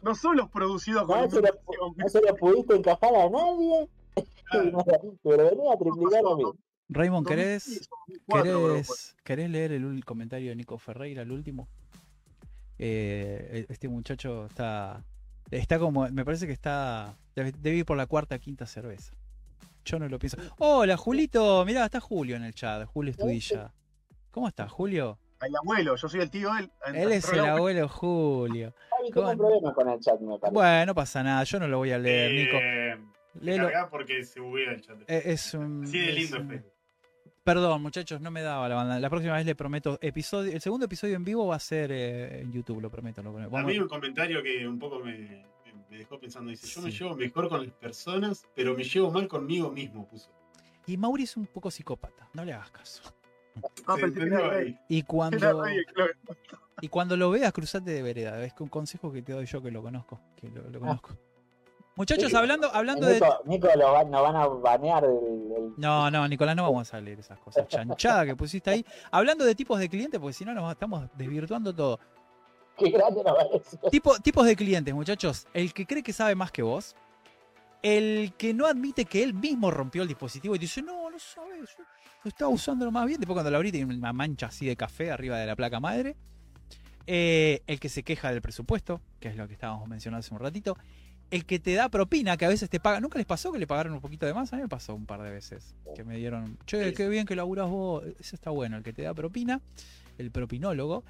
No 0.04 0.14
son 0.14 0.38
los 0.38 0.48
producidos 0.50 1.06
con 1.08 1.22
No 1.22 1.30
se, 1.30 1.42
lo, 1.42 1.50
no 1.96 2.08
se 2.10 2.22
lo 2.22 2.36
pudiste 2.36 2.76
encajar 2.76 3.16
a 3.16 3.30
nadie. 3.30 3.90
Claro. 4.50 4.86
Pero 5.24 5.50
venía 5.50 5.74
a 5.74 5.78
triplicar 5.78 6.22
a 6.26 6.36
mí. 6.36 6.44
Raymond, 6.90 7.28
¿querés, 7.28 7.68
y 7.68 7.74
son 7.76 8.00
2004, 8.08 8.64
bro, 8.64 8.74
pues. 8.76 8.88
querés, 8.88 9.16
querés 9.26 9.50
leer 9.50 9.72
el 9.74 9.84
ul- 9.86 10.06
comentario 10.06 10.50
de 10.52 10.56
Nico 10.56 10.78
Ferreira, 10.78 11.24
el 11.24 11.32
último? 11.34 11.68
Eh, 12.80 13.66
este 13.70 13.88
muchacho 13.88 14.46
está. 14.48 15.04
Está 15.52 15.80
como. 15.80 16.08
Me 16.10 16.26
parece 16.26 16.46
que 16.48 16.54
está. 16.54 17.16
Debe, 17.36 17.76
ir 17.76 17.86
por 17.86 17.98
la 17.98 18.06
cuarta 18.08 18.36
o 18.36 18.40
quinta 18.40 18.66
cerveza. 18.66 19.14
Yo 19.86 20.00
no 20.00 20.10
lo 20.10 20.20
pienso. 20.20 20.38
Hola, 20.58 20.98
Julito. 20.98 21.64
Mirá, 21.66 21.86
está 21.86 22.00
Julio 22.00 22.36
en 22.36 22.44
el 22.44 22.54
chat. 22.54 22.86
Julio 22.88 23.12
Estudilla. 23.12 23.74
¿Cómo 24.32 24.48
estás, 24.48 24.72
Julio? 24.72 25.18
El 25.42 25.56
abuelo, 25.56 25.96
yo 25.96 26.10
soy 26.10 26.22
el 26.22 26.30
tío 26.32 26.52
de 26.54 26.62
él. 26.62 26.72
Él 26.96 27.12
es 27.12 27.32
el 27.32 27.46
abuelo 27.46 27.88
Julio. 27.88 28.74
Ay, 29.00 29.12
un 29.16 29.38
problema 29.38 29.74
con 29.74 29.88
el 29.90 30.00
chat, 30.00 30.20
me 30.20 30.38
parece. 30.40 30.54
Bueno, 30.54 30.86
no 30.88 30.96
pasa 30.96 31.22
nada. 31.24 31.44
Yo 31.44 31.60
no 31.60 31.68
lo 31.68 31.78
voy 31.78 31.92
a 31.92 32.00
leer, 32.00 32.32
Nico. 32.34 32.58
Eh, 32.58 32.98
Léelo. 33.42 33.66
cargá 33.66 33.90
porque 33.90 34.24
se 34.24 34.40
buguea 34.40 34.72
el 34.72 34.82
chat. 34.82 34.98
Eh, 35.08 35.22
Es 35.26 35.54
un. 35.54 35.84
Así 35.84 36.00
de 36.00 36.10
es 36.10 36.16
lindo 36.16 36.40
un- 36.42 36.52
es 36.54 36.64
Perdón, 37.48 37.82
muchachos, 37.82 38.20
no 38.20 38.30
me 38.30 38.42
daba 38.42 38.68
la 38.68 38.76
banda. 38.76 39.00
La 39.00 39.10
próxima 39.10 39.36
vez 39.36 39.46
le 39.46 39.56
prometo 39.56 39.98
episodio. 40.02 40.52
El 40.52 40.60
segundo 40.60 40.86
episodio 40.86 41.16
en 41.16 41.24
vivo 41.24 41.48
va 41.48 41.56
a 41.56 41.60
ser 41.60 41.94
eh, 41.94 42.42
en 42.42 42.52
YouTube, 42.52 42.82
lo 42.82 42.92
prometo. 42.92 43.24
Lo 43.24 43.32
prometo. 43.32 43.56
A 43.56 43.64
mí 43.64 43.80
un 43.80 43.88
comentario 43.88 44.44
que 44.44 44.68
un 44.68 44.78
poco 44.78 45.00
me, 45.00 45.46
me- 45.90 45.98
dejó 45.98 46.20
pensando. 46.20 46.50
Dice, 46.50 46.68
yo 46.68 46.82
me 46.82 46.92
llevo 46.92 47.16
mejor 47.16 47.48
con 47.48 47.64
las 47.66 47.74
personas, 47.76 48.46
pero 48.54 48.76
me 48.76 48.84
llevo 48.84 49.12
mal 49.12 49.30
conmigo 49.30 49.72
mismo, 49.72 50.06
puso. 50.10 50.30
Y 50.88 50.98
Mauri 50.98 51.24
es 51.24 51.38
un 51.38 51.46
poco 51.46 51.72
psicópata, 51.72 52.28
no 52.34 52.44
le 52.44 52.52
hagas 52.52 52.70
caso. 52.72 53.04
Ah. 53.88 53.96
Y 54.90 55.04
cuando, 55.04 55.64
y 56.82 56.90
cuando 56.90 57.16
lo 57.16 57.30
veas, 57.30 57.54
cruzate 57.54 57.92
de 57.92 58.02
vereda. 58.02 58.44
Es 58.44 58.54
que 58.54 58.64
un 58.64 58.70
consejo 58.70 59.10
que 59.10 59.22
te 59.22 59.32
doy 59.32 59.46
yo 59.46 59.64
que 59.64 59.72
lo 59.72 59.82
conozco. 59.82 60.20
Que 60.36 60.50
lo, 60.50 60.70
lo 60.70 60.80
conozco. 60.82 61.18
Muchachos, 61.98 62.30
Sí. 62.30 62.36
hablando, 62.38 62.74
hablando 62.74 63.08
de. 63.08 63.20
Nico, 63.46 63.68
lo 63.76 63.92
van, 63.92 64.10
nos 64.10 64.22
van 64.22 64.36
a 64.36 64.48
banear 64.48 65.04
el, 65.04 65.10
el- 65.12 65.74
No, 65.78 66.10
no, 66.10 66.28
Nicolás, 66.28 66.56
no 66.56 66.64
vamos 66.64 66.94
a 66.94 67.02
leer 67.02 67.20
esas 67.20 67.40
cosas. 67.40 67.68
Chanchada 67.68 68.26
que 68.26 68.36
pusiste 68.36 68.70
ahí. 68.70 68.86
Hablando 69.12 69.44
de 69.44 69.56
tipos 69.56 69.80
de 69.80 69.90
clientes, 69.90 70.20
porque 70.20 70.34
si 70.34 70.46
no 70.46 70.54
nos 70.54 70.72
estamos 70.72 71.10
desvirtuando 71.16 71.74
todo. 71.76 72.00
Qué 72.78 72.92
grande 72.92 73.24
nos 73.24 73.36
parece. 73.36 73.78
Tipo, 73.92 74.18
tipos 74.20 74.46
de 74.46 74.56
clientes, 74.56 74.94
muchachos. 74.94 75.48
El 75.54 75.74
que 75.74 75.86
cree 75.88 76.04
que 76.04 76.14
sabe 76.14 76.36
más 76.36 76.52
que 76.52 76.62
vos. 76.62 76.96
El 77.82 78.34
que 78.38 78.54
no 78.54 78.66
admite 78.68 79.06
que 79.06 79.24
él 79.24 79.34
mismo 79.34 79.72
rompió 79.72 80.02
el 80.04 80.08
dispositivo 80.08 80.56
y 80.56 80.60
te 80.60 80.64
dice, 80.66 80.82
no, 80.82 81.10
no 81.10 81.20
sabes, 81.20 81.70
yo 81.78 81.84
lo 82.24 82.30
estaba 82.30 82.50
usándolo 82.52 82.92
más 82.92 83.06
bien. 83.06 83.20
Después 83.20 83.36
cuando 83.36 83.50
lo 83.52 83.58
abrí 83.58 83.72
tiene 83.72 83.96
una 83.96 84.14
mancha 84.14 84.48
así 84.48 84.66
de 84.66 84.76
café 84.76 85.12
arriba 85.12 85.38
de 85.38 85.46
la 85.46 85.56
placa 85.56 85.80
madre. 85.80 86.16
Eh, 87.06 87.62
el 87.68 87.80
que 87.80 87.88
se 87.90 88.04
queja 88.04 88.32
del 88.32 88.42
presupuesto, 88.42 89.00
que 89.20 89.30
es 89.30 89.38
lo 89.38 89.48
que 89.48 89.54
estábamos 89.54 89.88
mencionando 89.88 90.20
hace 90.20 90.34
un 90.34 90.40
ratito. 90.42 90.76
El 91.30 91.46
que 91.46 91.60
te 91.60 91.74
da 91.74 91.90
propina, 91.90 92.38
que 92.38 92.46
a 92.46 92.50
veces 92.50 92.70
te 92.70 92.80
paga. 92.80 93.00
¿Nunca 93.02 93.18
les 93.18 93.26
pasó 93.26 93.52
que 93.52 93.60
le 93.60 93.68
pagaron 93.68 93.94
un 93.94 94.02
poquito 94.02 94.26
de 94.26 94.34
más? 94.34 94.54
A 94.54 94.56
mí 94.56 94.62
me 94.62 94.70
pasó 94.70 94.96
un 94.96 95.06
par 95.06 95.22
de 95.22 95.30
veces. 95.30 95.76
Que 95.96 96.04
me 96.04 96.16
dieron, 96.18 96.58
che, 96.66 96.94
qué 96.94 97.10
bien 97.10 97.26
que 97.26 97.36
laburás 97.36 97.70
vos. 97.70 98.04
Eso 98.20 98.36
está 98.36 98.50
bueno, 98.50 98.78
el 98.78 98.84
que 98.84 98.94
te 98.94 99.02
da 99.02 99.14
propina. 99.14 99.62
El 100.18 100.32
propinólogo. 100.32 101.04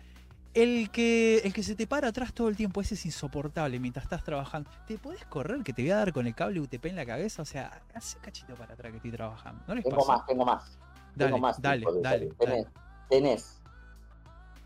El 0.54 0.90
que, 0.90 1.38
el 1.40 1.54
que 1.54 1.62
se 1.62 1.76
te 1.76 1.86
para 1.86 2.08
atrás 2.08 2.34
todo 2.34 2.50
el 2.50 2.56
tiempo, 2.56 2.82
ese 2.82 2.96
es 2.96 3.06
insoportable 3.06 3.80
mientras 3.80 4.06
estás 4.06 4.24
trabajando. 4.24 4.72
¿Te 4.88 4.98
podés 4.98 5.24
correr 5.26 5.62
que 5.62 5.72
te 5.72 5.84
voy 5.84 5.92
a 5.92 5.98
dar 5.98 6.14
con 6.14 6.26
el 6.26 6.34
cable 6.34 6.60
UTP 6.62 6.86
en 6.88 6.96
la 6.96 7.06
cabeza? 7.06 7.44
O 7.44 7.46
sea, 7.46 7.84
hace 7.94 8.18
cachito 8.18 8.56
para 8.56 8.74
atrás 8.74 8.92
que 8.92 8.98
estoy 8.98 9.12
trabajando. 9.12 9.62
¿No 9.68 9.76
les 9.76 9.84
Tengo 9.84 10.06
más, 10.06 10.26
tengo 10.26 10.46
más. 10.46 10.78
Dale, 11.16 11.32
tengo 11.32 11.38
más. 11.38 11.62
dale, 11.62 11.86
dale. 12.02 12.30
Tenés, 12.40 12.68
tenés 13.08 13.62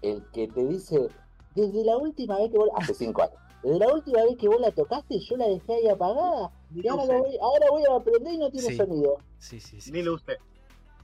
el 0.01 0.23
que 0.31 0.47
te 0.47 0.65
dice, 0.65 1.09
desde 1.55 1.83
la 1.85 1.97
última 1.97 2.37
vez 2.39 2.51
que 2.51 2.57
vos, 2.57 2.69
hace 2.75 2.93
cinco 2.93 3.23
años, 3.23 3.35
la 3.63 3.93
última 3.93 4.23
vez 4.23 4.37
que 4.37 4.47
vos 4.47 4.59
la 4.59 4.71
tocaste, 4.71 5.19
yo 5.19 5.37
la 5.37 5.47
dejé 5.47 5.73
ahí 5.73 5.87
apagada. 5.87 6.51
Y 6.73 6.87
ahora, 6.87 7.05
lo 7.05 7.19
voy, 7.23 7.37
ahora 7.41 7.65
voy 7.69 7.83
a 7.85 7.95
aprender 7.95 8.33
y 8.33 8.37
no 8.37 8.49
tiene 8.49 8.67
Sí. 8.67 8.75
sonido. 8.77 9.17
Sí, 9.39 9.59
sí, 9.59 9.79
sí. 9.81 9.91
Ni 9.91 10.01
lo 10.01 10.15
usé. 10.15 10.37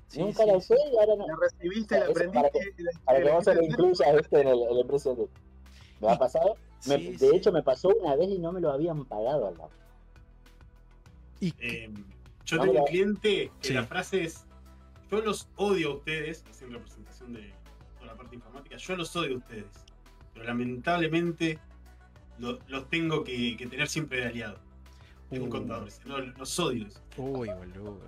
Sí, 0.07 0.19
Nunca 0.21 0.43
sí, 0.43 0.49
la 0.49 0.61
sí. 0.61 0.73
usé 0.73 0.89
y 0.91 0.97
ahora 0.97 1.15
no. 1.17 1.27
La 1.27 1.35
recibiste, 1.41 1.95
la 1.99 2.01
Eso 2.05 2.11
aprendiste. 2.11 2.39
para 2.39 2.49
que- 2.51 2.83
la- 2.83 2.91
Para 3.05 3.17
que 3.19 3.25
la- 3.25 3.33
vos 3.35 3.43
se 3.43 3.55
lo 3.55 3.63
incluyas 3.63 4.15
este 4.15 4.41
en 4.41 4.47
el, 4.47 4.61
el 4.63 4.87
de. 4.87 5.27
¿Me 5.99 6.09
ha 6.09 6.17
pasado? 6.17 6.55
Me- 6.87 6.97
Sí, 6.97 7.15
de 7.17 7.35
hecho, 7.35 7.51
me 7.51 7.63
pasó 7.63 7.89
una 7.89 8.15
vez 8.15 8.29
y 8.29 8.37
no 8.39 8.51
me 8.51 8.61
lo 8.61 8.71
habían 8.71 9.03
pagado 9.05 9.47
al 9.47 9.57
lado. 9.57 9.69
Y- 11.39 11.53
Eh, 11.59 11.89
yo 12.45 12.57
No, 12.57 12.63
tengo 12.63 12.79
un 12.79 12.85
cliente 12.85 13.51
que 13.61 13.67
Sí. 13.67 13.73
la 13.73 13.83
frase 13.83 14.23
es: 14.23 14.45
Yo 15.11 15.21
los 15.21 15.47
odio 15.55 15.91
a 15.91 15.95
ustedes, 15.95 16.43
así 16.49 16.65
en 16.65 16.73
representación 16.73 17.33
de 17.33 17.53
toda 17.95 18.07
la 18.07 18.17
parte 18.17 18.35
informática, 18.35 18.75
yo 18.77 18.95
los 18.97 19.15
odio 19.15 19.35
a 19.35 19.37
ustedes, 19.37 19.65
pero 20.33 20.45
lamentablemente 20.45 21.59
lo- 22.39 22.59
los 22.67 22.89
tengo 22.89 23.23
que, 23.23 23.55
que 23.57 23.67
tener 23.67 23.87
siempre 23.87 24.21
de 24.21 24.27
aliado. 24.27 24.57
Es 25.31 25.39
un 25.39 25.47
Uh. 25.47 25.51
contador, 25.51 25.89
no, 26.05 26.17
los 26.19 26.59
odio. 26.59 26.85
dice. 26.85 26.99
Uy, 27.17 27.49
boludo. 27.49 27.99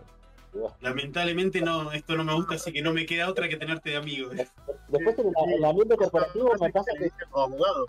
Lamentablemente 0.82 1.62
no, 1.62 1.92
esto 1.92 2.16
no 2.16 2.24
me 2.24 2.34
gusta, 2.34 2.56
así 2.56 2.72
que 2.74 2.82
no 2.82 2.92
me 2.94 3.06
queda 3.06 3.30
otra 3.30 3.48
que 3.48 3.58
tenerte 3.58 3.92
de 3.92 3.98
amigo. 3.98 4.30
Después 4.30 5.20
en 5.20 5.28
el, 5.28 5.54
el 5.58 5.66
ambiente 5.66 5.96
corporativo 5.96 6.52
me 6.60 6.72
pasa 6.72 6.92
que 6.98 7.12
abogados. 7.34 7.88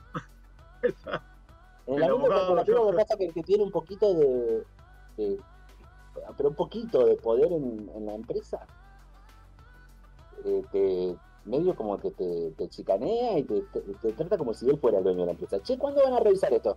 En 0.82 1.94
el 1.94 2.02
ambiente 2.02 2.06
abogado, 2.06 2.46
corporativo 2.48 2.90
me 2.92 2.96
pasa 2.98 3.16
que 3.16 3.26
el 3.26 3.32
que 3.34 3.42
tiene 3.42 3.64
un 3.64 3.70
poquito 3.70 4.12
de, 4.14 4.64
de- 5.16 5.40
pero 6.36 6.50
un 6.50 6.54
poquito 6.54 7.06
de 7.06 7.16
poder 7.16 7.50
en, 7.50 7.90
en 7.94 8.06
la 8.06 8.14
empresa, 8.14 8.66
eh, 10.44 10.62
te, 10.70 11.16
medio 11.44 11.74
como 11.74 11.98
que 11.98 12.10
te, 12.10 12.50
te 12.52 12.68
chicanea 12.68 13.38
y 13.38 13.42
te, 13.44 13.60
te- 13.62 13.80
te 13.80 14.12
trata 14.12 14.36
como 14.38 14.52
si 14.54 14.68
él 14.68 14.78
fuera 14.78 14.98
el 14.98 15.04
dueño 15.04 15.20
de 15.20 15.26
la 15.26 15.32
empresa. 15.32 15.60
Che, 15.62 15.78
¿cuándo 15.78 16.02
van 16.02 16.14
a 16.14 16.20
revisar 16.20 16.52
esto? 16.52 16.76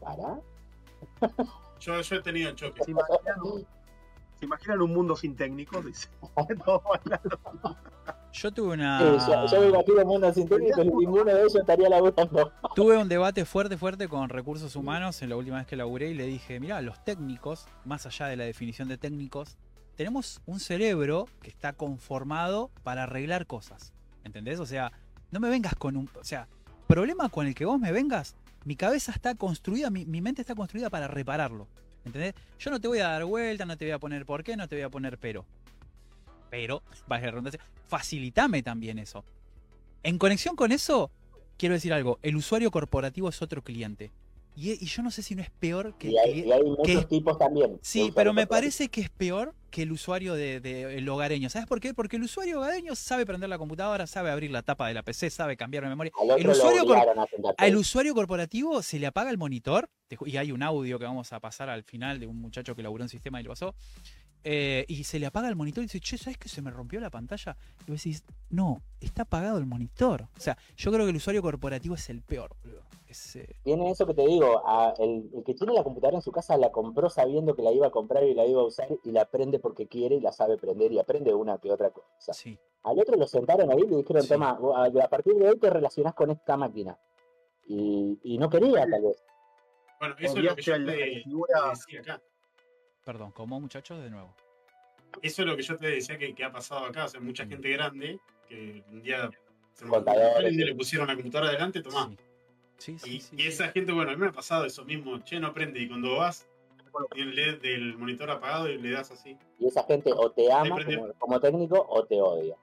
¿Para? 0.00 0.40
Yo, 1.80 2.00
yo 2.00 2.16
he 2.16 2.22
tenido 2.22 2.50
choques. 2.52 2.84
¿Se 2.84 2.90
imaginan, 2.90 3.40
un- 3.42 3.64
se 4.40 4.44
imaginan 4.46 4.82
un 4.82 4.92
mundo 4.92 5.14
sin 5.14 5.36
técnicos? 5.36 5.84
Dice. 5.86 6.08
Yo 8.32 8.52
tuve 8.52 8.74
Sí, 8.76 8.80
una. 8.80 9.16
yo, 9.26 9.46
yo 9.46 9.60
me 9.60 9.68
imagino 9.68 10.02
un 10.02 10.08
mundo 10.08 10.32
sin 10.32 10.48
técnicos 10.48 10.84
y 10.84 10.88
ninguno 10.90 11.24
de 11.24 11.40
ellos 11.40 11.54
estaría 11.56 11.88
laburando. 11.88 12.52
Tuve 12.74 12.96
un 12.98 13.08
debate 13.08 13.44
fuerte, 13.44 13.76
fuerte 13.76 14.06
con 14.08 14.28
recursos 14.28 14.76
humanos 14.76 15.22
en 15.22 15.30
la 15.30 15.36
última 15.36 15.56
vez 15.58 15.66
que 15.66 15.76
laburé 15.76 16.10
y 16.10 16.14
le 16.14 16.24
dije, 16.26 16.60
mira, 16.60 16.80
los 16.82 17.02
técnicos, 17.04 17.66
más 17.84 18.04
allá 18.06 18.26
de 18.26 18.36
la 18.36 18.44
definición 18.44 18.88
de 18.88 18.98
técnicos, 18.98 19.56
tenemos 19.98 20.40
un 20.46 20.60
cerebro 20.60 21.28
que 21.42 21.50
está 21.50 21.72
conformado 21.72 22.70
para 22.84 23.02
arreglar 23.02 23.48
cosas. 23.48 23.92
¿Entendés? 24.22 24.60
O 24.60 24.64
sea, 24.64 24.92
no 25.32 25.40
me 25.40 25.50
vengas 25.50 25.74
con 25.74 25.96
un... 25.96 26.08
O 26.14 26.22
sea, 26.22 26.46
problema 26.86 27.28
con 27.30 27.48
el 27.48 27.54
que 27.56 27.64
vos 27.64 27.80
me 27.80 27.90
vengas, 27.90 28.36
mi 28.64 28.76
cabeza 28.76 29.10
está 29.10 29.34
construida, 29.34 29.90
mi, 29.90 30.04
mente 30.06 30.40
está 30.40 30.54
construida 30.54 30.88
para 30.88 31.08
repararlo. 31.08 31.66
¿Entendés? 32.04 32.36
Yo 32.60 32.70
no 32.70 32.80
te 32.80 32.86
voy 32.86 33.00
a 33.00 33.08
dar 33.08 33.24
vuelta, 33.24 33.66
no 33.66 33.76
te 33.76 33.86
voy 33.86 33.92
a 33.92 33.98
poner 33.98 34.24
por 34.24 34.44
qué, 34.44 34.56
no 34.56 34.68
te 34.68 34.76
voy 34.76 34.84
a 34.84 34.88
poner 34.88 35.18
pero. 35.18 35.44
Pero, 36.48 36.84
vaya 37.08 37.24
la 37.26 37.30
redundancia, 37.32 37.60
facilitame 37.88 38.62
también 38.62 39.00
eso. 39.00 39.24
En 40.04 40.16
conexión 40.16 40.54
con 40.54 40.70
eso, 40.70 41.10
quiero 41.56 41.74
decir 41.74 41.92
algo, 41.92 42.20
el 42.22 42.36
usuario 42.36 42.70
corporativo 42.70 43.30
es 43.30 43.42
otro 43.42 43.64
cliente. 43.64 44.12
Y, 44.60 44.72
y 44.72 44.86
yo 44.86 45.02
no 45.04 45.12
sé 45.12 45.22
si 45.22 45.36
no 45.36 45.42
es 45.42 45.50
peor 45.50 45.94
que 45.96 46.08
el 46.08 46.14
Y 46.14 46.18
hay, 46.18 46.40
y 46.40 46.50
hay 46.52 46.64
muchos 46.64 46.84
que- 46.86 47.04
tipos 47.04 47.38
también. 47.38 47.78
Sí, 47.80 48.10
pero 48.12 48.32
me 48.32 48.48
parece 48.48 48.88
que 48.88 49.00
es 49.02 49.08
peor 49.08 49.54
que 49.70 49.82
el 49.82 49.92
usuario 49.92 50.34
de, 50.34 50.58
de- 50.58 50.98
el 50.98 51.08
hogareño. 51.08 51.48
¿Sabes 51.48 51.68
por 51.68 51.78
qué? 51.78 51.94
Porque 51.94 52.16
el 52.16 52.24
usuario 52.24 52.58
hogareño 52.58 52.96
sabe 52.96 53.24
prender 53.24 53.48
la 53.50 53.56
computadora, 53.58 54.08
sabe 54.08 54.30
abrir 54.32 54.50
la 54.50 54.62
tapa 54.62 54.88
de 54.88 54.94
la 54.94 55.04
PC, 55.04 55.30
sabe 55.30 55.56
cambiar 55.56 55.84
la 55.84 55.90
memoria. 55.90 56.10
El 56.36 56.48
usuario 56.48 56.84
Al 57.56 57.76
usuario 57.76 58.14
corporativo 58.14 58.82
se 58.82 58.98
le 58.98 59.06
apaga 59.06 59.30
el 59.30 59.38
monitor, 59.38 59.88
y 60.26 60.36
hay 60.38 60.50
un 60.50 60.64
audio 60.64 60.98
que 60.98 61.04
vamos 61.04 61.32
a 61.32 61.38
pasar 61.38 61.68
al 61.70 61.84
final 61.84 62.18
de 62.18 62.26
un 62.26 62.40
muchacho 62.40 62.74
que 62.74 62.82
laburó 62.82 63.04
en 63.04 63.08
sistema 63.10 63.40
y 63.40 63.44
lo 63.44 63.50
pasó, 63.50 63.76
eh, 64.44 64.84
y 64.88 65.04
se 65.04 65.18
le 65.18 65.26
apaga 65.26 65.48
el 65.48 65.56
monitor 65.56 65.82
y 65.82 65.86
dice, 65.86 66.00
che, 66.00 66.16
¿sabes 66.18 66.38
que 66.38 66.48
se 66.48 66.62
me 66.62 66.70
rompió 66.70 67.00
la 67.00 67.10
pantalla? 67.10 67.56
Y 67.86 67.90
vos 67.90 68.02
decís, 68.02 68.24
no, 68.50 68.82
está 69.00 69.22
apagado 69.22 69.58
el 69.58 69.66
monitor. 69.66 70.22
O 70.36 70.40
sea, 70.40 70.56
yo 70.76 70.90
creo 70.92 71.04
que 71.04 71.10
el 71.10 71.16
usuario 71.16 71.42
corporativo 71.42 71.94
es 71.94 72.08
el 72.10 72.22
peor, 72.22 72.54
boludo. 72.62 72.82
Es, 73.08 73.36
eh, 73.36 73.48
Tiene 73.64 73.90
eso 73.90 74.06
que 74.06 74.12
te 74.12 74.26
digo, 74.26 74.62
a- 74.66 74.92
el, 74.98 75.30
el 75.34 75.42
que 75.42 75.54
tiene 75.54 75.72
la 75.72 75.82
computadora 75.82 76.18
en 76.18 76.22
su 76.22 76.30
casa 76.30 76.56
la 76.58 76.70
compró 76.70 77.08
sabiendo 77.08 77.54
que 77.56 77.62
la 77.62 77.72
iba 77.72 77.86
a 77.86 77.90
comprar 77.90 78.22
y 78.24 78.34
la 78.34 78.44
iba 78.44 78.60
a 78.60 78.64
usar 78.66 78.88
y 79.02 79.12
la 79.12 79.24
prende 79.24 79.58
porque 79.58 79.86
quiere 79.88 80.16
y 80.16 80.20
la 80.20 80.30
sabe 80.30 80.58
prender 80.58 80.92
y 80.92 80.98
aprende 80.98 81.32
una 81.32 81.56
que 81.58 81.72
otra 81.72 81.90
cosa. 81.90 82.32
sí. 82.34 82.58
Al 82.84 82.98
otro 83.00 83.16
lo 83.16 83.26
sentaron 83.26 83.70
ahí 83.72 83.80
y 83.82 83.88
le 83.88 83.96
dijeron, 83.96 84.22
Sí. 84.22 84.28
toma, 84.28 84.58
a, 84.76 84.84
a 85.04 85.08
partir 85.08 85.34
de 85.34 85.48
hoy 85.48 85.58
te 85.58 85.68
relacionás 85.70 86.14
con 86.14 86.30
esta 86.30 86.56
máquina. 86.56 86.98
Y, 87.66 88.18
y 88.22 88.38
no 88.38 88.48
quería 88.48 88.86
tal 88.88 89.02
vez. 89.02 89.22
Bueno, 89.98 90.14
eso 90.20 90.38
es 90.38 90.44
lo 90.44 90.54
que 90.56 90.62
yo 90.62 90.74
te, 90.84 91.22
figura- 91.24 91.62
te 91.64 91.68
decía 91.70 92.00
acá. 92.00 92.22
Perdón, 93.08 93.30
como 93.32 93.58
muchachos 93.58 94.02
de 94.02 94.10
nuevo. 94.10 94.34
Eso 95.22 95.40
es 95.40 95.48
lo 95.48 95.56
que 95.56 95.62
yo 95.62 95.78
te 95.78 95.86
decía 95.86 96.18
que, 96.18 96.34
que 96.34 96.44
ha 96.44 96.52
pasado 96.52 96.84
acá. 96.84 97.06
O 97.06 97.08
sea, 97.08 97.18
mucha 97.20 97.46
gente 97.46 97.70
grande 97.70 98.20
que 98.46 98.84
un 98.90 99.00
día 99.00 99.30
se 99.72 99.86
y 99.86 100.56
le 100.56 100.74
pusieron 100.74 101.08
la 101.08 101.14
computadora 101.14 101.48
adelante, 101.48 101.80
tomá. 101.80 102.10
Sí, 102.76 102.98
sí, 102.98 103.16
Y, 103.16 103.20
sí, 103.22 103.34
y 103.34 103.40
sí. 103.40 103.48
esa 103.48 103.68
gente, 103.68 103.92
bueno, 103.92 104.10
a 104.10 104.14
mí 104.14 104.20
me 104.20 104.26
ha 104.26 104.32
pasado 104.32 104.66
eso 104.66 104.84
mismo. 104.84 105.20
Che, 105.24 105.40
no 105.40 105.54
prende. 105.54 105.80
Y 105.80 105.88
cuando 105.88 106.16
vas, 106.16 106.46
tiene 107.14 107.30
el 107.30 107.36
LED 107.36 107.62
del 107.62 107.96
monitor 107.96 108.30
apagado 108.30 108.68
y 108.68 108.76
le 108.76 108.90
das 108.90 109.10
así. 109.10 109.38
Y 109.58 109.68
esa 109.68 109.84
gente 109.84 110.12
o 110.14 110.30
te 110.30 110.52
ama 110.52 110.76
como, 110.84 111.14
como 111.14 111.40
técnico 111.40 111.86
o 111.88 112.04
te 112.04 112.20
odia. 112.20 112.56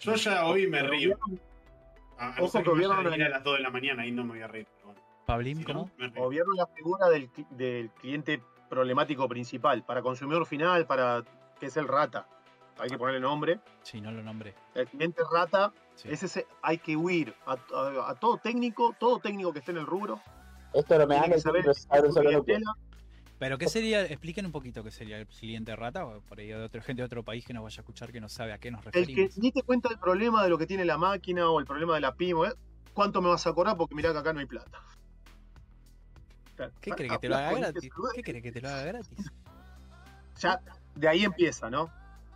Yo 0.00 0.16
ya 0.16 0.44
hoy 0.46 0.66
me 0.66 0.82
río. 0.82 1.16
A, 2.18 2.34
a 2.34 2.42
Ojo 2.42 2.64
que 2.64 2.74
vieron 2.74 3.06
a 3.06 3.28
las 3.28 3.44
2 3.44 3.58
de 3.58 3.62
la 3.62 3.70
mañana, 3.70 4.02
ahí 4.02 4.10
no 4.10 4.24
me 4.24 4.30
voy 4.30 4.42
a 4.42 4.48
reír. 4.48 4.66
Pero 4.74 4.86
bueno, 4.86 5.00
Pablín, 5.24 5.58
si 5.58 5.64
¿cómo? 5.64 5.88
no, 5.98 6.08
río. 6.08 6.24
O 6.24 6.28
vieron 6.30 6.56
la 6.56 6.66
figura 6.66 7.08
del, 7.10 7.30
del 7.50 7.90
cliente 7.90 8.42
problemático 8.74 9.28
principal, 9.28 9.84
para 9.84 10.02
consumidor 10.02 10.46
final, 10.46 10.84
para 10.86 11.22
que 11.60 11.66
es 11.66 11.76
el 11.76 11.86
rata. 11.86 12.26
hay 12.76 12.88
que 12.90 12.98
ponerle 12.98 13.20
nombre. 13.20 13.60
Sí, 13.84 14.00
no 14.00 14.10
lo 14.10 14.20
nombré. 14.20 14.52
El 14.74 14.88
cliente 14.88 15.22
rata, 15.32 15.72
Sí. 15.94 16.08
es 16.10 16.24
ese, 16.24 16.44
hay 16.60 16.78
que 16.78 16.96
huir 16.96 17.32
a, 17.46 17.52
a- 17.52 18.10
a 18.10 18.14
todo 18.16 18.36
técnico, 18.38 18.96
todo 18.98 19.20
técnico 19.20 19.52
que 19.52 19.60
esté 19.60 19.70
en 19.70 19.78
el 19.78 19.86
rubro. 19.86 20.20
Esto 20.72 20.98
no 20.98 21.06
me 21.06 21.14
Tiene 21.14 21.20
da 21.20 21.28
que 21.28 21.34
el 21.36 21.40
saber. 21.40 21.64
Pero 23.38 23.58
¿qué 23.58 23.68
sería? 23.68 24.02
Expliquen 24.06 24.46
un 24.46 24.50
poquito 24.52 24.82
qué 24.82 24.90
sería 24.90 25.18
el 25.18 25.26
cliente 25.28 25.76
rata, 25.76 26.04
o 26.04 26.20
por 26.22 26.40
ahí 26.40 26.48
de 26.48 26.56
otra 26.56 26.82
gente 26.82 27.02
de 27.02 27.06
otro 27.06 27.22
país 27.22 27.44
que 27.46 27.52
nos 27.54 27.62
vaya 27.62 27.78
a 27.78 27.82
escuchar 27.82 28.10
que 28.10 28.20
no 28.20 28.28
sabe 28.28 28.52
a 28.52 28.58
qué 28.58 28.72
nos 28.72 28.84
El 28.86 28.90
que 28.92 28.98
referimos. 29.00 29.38
ni 29.38 29.52
te 29.52 29.62
cuenta 29.62 29.88
el 29.90 29.98
problema 30.00 30.42
de 30.42 30.48
lo 30.48 30.58
que 30.58 30.66
tiene 30.66 30.84
la 30.84 30.98
máquina 30.98 31.48
o 31.50 31.60
el 31.60 31.66
problema 31.66 31.94
de 31.94 32.00
la 32.00 32.14
PIM. 32.16 32.44
¿eh? 32.44 32.52
¿Cuánto 32.92 33.22
me 33.22 33.28
vas 33.28 33.46
a 33.46 33.52
cobrar? 33.52 33.76
Porque 33.76 33.94
mirá 33.94 34.12
que 34.12 34.18
acá 34.18 34.32
no 34.32 34.40
hay 34.40 34.46
plata. 34.46 34.80
¿Qué 36.80 36.90
crees 36.92 37.12
que 37.12 37.18
te 37.18 37.28
lo 37.28 37.36
haga 37.36 37.52
gratis? 37.54 37.90
¿Qué 38.14 38.22
crees 38.22 38.42
que 38.42 38.52
te 38.52 38.60
lo 38.60 38.68
haga 38.68 38.82
gratis? 38.84 39.30
Ya 40.40 40.60
de 40.94 41.08
ahí 41.08 41.24
empieza, 41.24 41.70
¿no? 41.70 41.86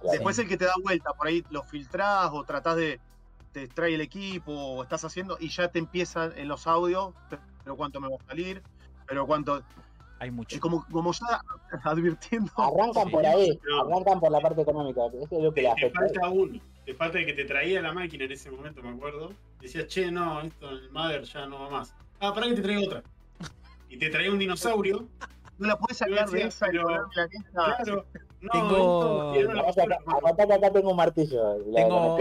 Claro. 0.01 0.13
Después 0.13 0.39
el 0.39 0.49
que 0.49 0.57
te 0.57 0.65
da 0.65 0.75
vuelta, 0.83 1.13
por 1.13 1.27
ahí 1.27 1.45
lo 1.51 1.63
filtrás 1.65 2.31
o 2.33 2.45
tratás 2.45 2.77
de. 2.77 3.01
Te 3.53 3.67
trae 3.67 3.95
el 3.95 4.01
equipo 4.03 4.53
o 4.53 4.83
estás 4.83 5.05
haciendo 5.05 5.37
y 5.41 5.49
ya 5.49 5.69
te 5.69 5.79
empiezan 5.79 6.33
en 6.37 6.49
los 6.49 6.67
audios, 6.67 7.15
pero 7.65 7.77
cuánto 7.77 7.99
me 8.01 8.09
va 8.09 8.17
a 8.21 8.25
salir, 8.27 8.63
pero 9.07 9.27
cuánto. 9.27 9.63
Hay 10.21 10.31
mucho. 10.33 10.57
Es 10.57 10.61
como, 10.61 10.85
como 10.91 11.13
ya 11.13 11.41
advirtiendo. 11.85 12.51
Arrancan 12.57 13.07
Sí. 13.07 13.11
por 13.13 13.25
ahí, 13.27 13.61
No. 13.69 13.83
arrancan 13.87 14.21
por 14.21 14.31
la 14.33 14.41
parte 14.41 14.63
económica. 14.63 15.01
Eso 15.07 15.29
es 15.31 15.43
lo 15.43 15.55
que 15.55 15.63
le 15.63 15.75
Te 15.77 15.91
falta 15.91 16.29
uno. 16.29 16.61
Te 16.85 16.95
falta 16.95 17.19
el 17.21 17.27
que 17.27 17.35
te 17.35 17.45
traía 17.45 17.81
la 17.83 17.93
máquina 17.93 18.25
en 18.25 18.33
ese 18.33 18.51
momento, 18.51 18.83
me 18.83 18.91
acuerdo. 18.91 19.33
Decías, 19.61 19.87
che, 19.87 20.11
no, 20.11 20.41
esto 20.41 20.71
el 20.71 20.91
Mother 20.91 21.23
ya 21.23 21.47
no 21.47 21.61
va 21.61 21.71
más. 21.71 21.95
Ah, 22.21 22.33
pará 22.35 22.49
que 22.49 22.55
te 22.55 22.63
traigo 22.63 22.83
otra. 22.85 23.03
Y 23.89 23.99
te 23.99 24.11
traía 24.11 24.31
un 24.31 24.39
dinosaurio. 24.39 25.09
No 25.59 25.67
la 25.67 25.77
podés 25.79 25.97
sacar 25.99 26.29
de 26.31 26.43
esa 26.43 26.67
y 26.69 26.71
pero- 26.73 26.89
esta. 26.91 27.29
Claro. 27.53 28.07
No, 28.41 28.53
Tengo- 28.53 29.33
que 29.33 30.55
acá 30.55 30.71
tengo 30.73 30.91
un 30.91 30.97
martillo. 30.97 31.59
Tengo, 31.75 32.17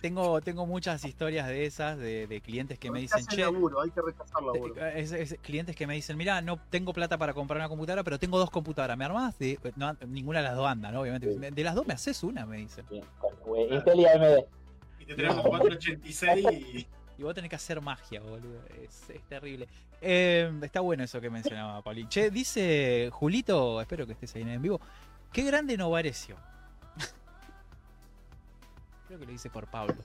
tengo, 0.00 0.40
tengo 0.40 0.66
muchas 0.66 1.04
historias 1.04 1.46
de 1.46 1.66
esas, 1.66 1.96
de, 1.98 2.26
de 2.26 2.40
clientes 2.40 2.78
que 2.78 2.90
me 2.90 2.98
dicen, 3.00 3.24
che, 3.26 3.42
laburo, 3.42 3.80
hay 3.82 3.90
que 3.90 4.00
rechazar 4.02 4.42
laburo. 4.42 4.74
es- 4.86 5.12
es- 5.12 5.36
clientes 5.42 5.76
que 5.76 5.86
me 5.86 5.94
dicen, 5.94 6.16
mira, 6.16 6.40
no 6.42 6.58
tengo 6.70 6.92
plata 6.92 7.18
para 7.18 7.34
comprar 7.34 7.58
una 7.58 7.68
computadora, 7.68 8.02
pero 8.02 8.18
tengo 8.18 8.38
dos 8.38 8.50
computadoras, 8.50 8.96
¿me 8.98 9.04
armás? 9.04 9.38
De, 9.38 9.58
no, 9.76 9.92
ninguna 10.08 10.40
de 10.40 10.44
las 10.46 10.56
dos 10.56 10.66
anda, 10.66 10.90
¿no? 10.90 11.02
Obviamente. 11.02 11.32
Sí. 11.32 11.38
De 11.38 11.62
las 11.64 11.74
dos 11.76 11.86
me 11.86 11.94
haces 11.94 12.24
una, 12.24 12.46
me 12.46 12.56
dicen. 12.56 12.84
Bien, 12.90 13.04
con- 13.18 13.56
eh, 13.56 13.68
Intel 13.70 14.00
y 14.00 14.06
AMD. 14.06 14.44
Y 14.98 15.04
te 15.06 15.14
traemos 15.14 15.46
486 15.46 16.46
y. 16.74 16.86
Y 17.20 17.22
vos 17.22 17.34
tenés 17.34 17.50
que 17.50 17.56
hacer 17.56 17.78
magia, 17.82 18.22
boludo. 18.22 18.62
Es, 18.82 19.10
es 19.10 19.22
terrible. 19.24 19.68
Eh, 20.00 20.50
está 20.62 20.80
bueno 20.80 21.04
eso 21.04 21.20
que 21.20 21.28
mencionaba 21.28 21.82
Paulín. 21.82 22.08
Che, 22.08 22.30
dice 22.30 23.10
Julito, 23.12 23.78
espero 23.78 24.06
que 24.06 24.12
estés 24.14 24.34
ahí 24.36 24.42
en 24.42 24.62
vivo. 24.62 24.80
Qué 25.30 25.44
grande 25.44 25.76
Novarecio. 25.76 26.36
Creo 29.06 29.18
que 29.18 29.26
lo 29.26 29.32
dice 29.32 29.50
por 29.50 29.66
Pablo. 29.66 29.96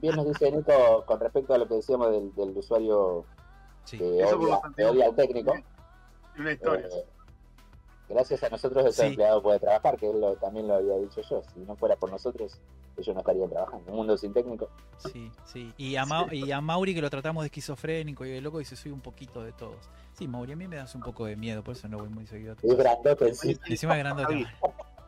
Bien 0.00 0.16
nos 0.16 0.26
dice 0.28 0.50
Nico 0.50 1.04
con 1.04 1.20
respecto 1.20 1.52
a 1.52 1.58
lo 1.58 1.68
que 1.68 1.74
decíamos 1.74 2.10
del, 2.10 2.34
del 2.34 2.56
usuario 2.56 3.26
Sí. 3.84 3.98
que 3.98 4.04
odia, 4.24 4.58
los 4.64 4.74
que 4.74 4.84
odia 4.86 5.06
al 5.08 5.14
técnico. 5.14 5.52
Una 6.38 6.52
historia. 6.52 6.86
Eh, 6.86 7.04
gracias 8.08 8.42
a 8.42 8.48
nosotros 8.48 8.84
ese 8.86 9.02
Sí. 9.02 9.08
empleado 9.08 9.42
puede 9.42 9.58
trabajar, 9.60 9.96
que 9.96 10.08
él 10.10 10.20
lo- 10.20 10.36
también 10.36 10.66
lo 10.68 10.74
había 10.74 10.96
dicho 10.98 11.20
yo. 11.28 11.42
Si 11.54 11.60
no 11.60 11.76
fuera 11.76 11.96
por 11.96 12.10
nosotros, 12.10 12.60
ellos 12.96 13.14
no 13.14 13.20
estarían 13.20 13.50
trabajando. 13.50 13.90
Un 13.90 13.96
mundo 13.96 14.16
sin 14.16 14.32
técnico. 14.32 14.68
Sí, 14.98 15.30
sí. 15.44 15.72
Y 15.76 15.96
a, 15.96 16.04
Mau- 16.06 16.32
y 16.32 16.50
a 16.52 16.60
Mauri 16.60 16.94
que 16.94 17.02
lo 17.02 17.10
tratamos 17.10 17.42
de 17.42 17.46
esquizofrénico 17.46 18.24
y 18.24 18.30
de 18.30 18.40
loco 18.40 18.58
dice 18.58 18.74
soy 18.76 18.90
un 18.92 19.00
poquito 19.00 19.42
de 19.42 19.52
todos. 19.52 19.88
Sí, 20.14 20.26
Mauri, 20.26 20.52
a 20.52 20.56
mí 20.56 20.66
me 20.66 20.76
das 20.76 20.94
un 20.94 21.02
poco 21.02 21.26
de 21.26 21.36
miedo, 21.36 21.62
por 21.62 21.76
eso 21.76 21.88
no 21.88 21.98
voy 21.98 22.08
muy 22.08 22.26
seguido. 22.26 22.52
a 22.52 22.56
Es 22.66 22.74
grandote 22.76 23.34
sí. 23.34 23.58
Encima 23.66 23.96
grandote. 23.96 24.46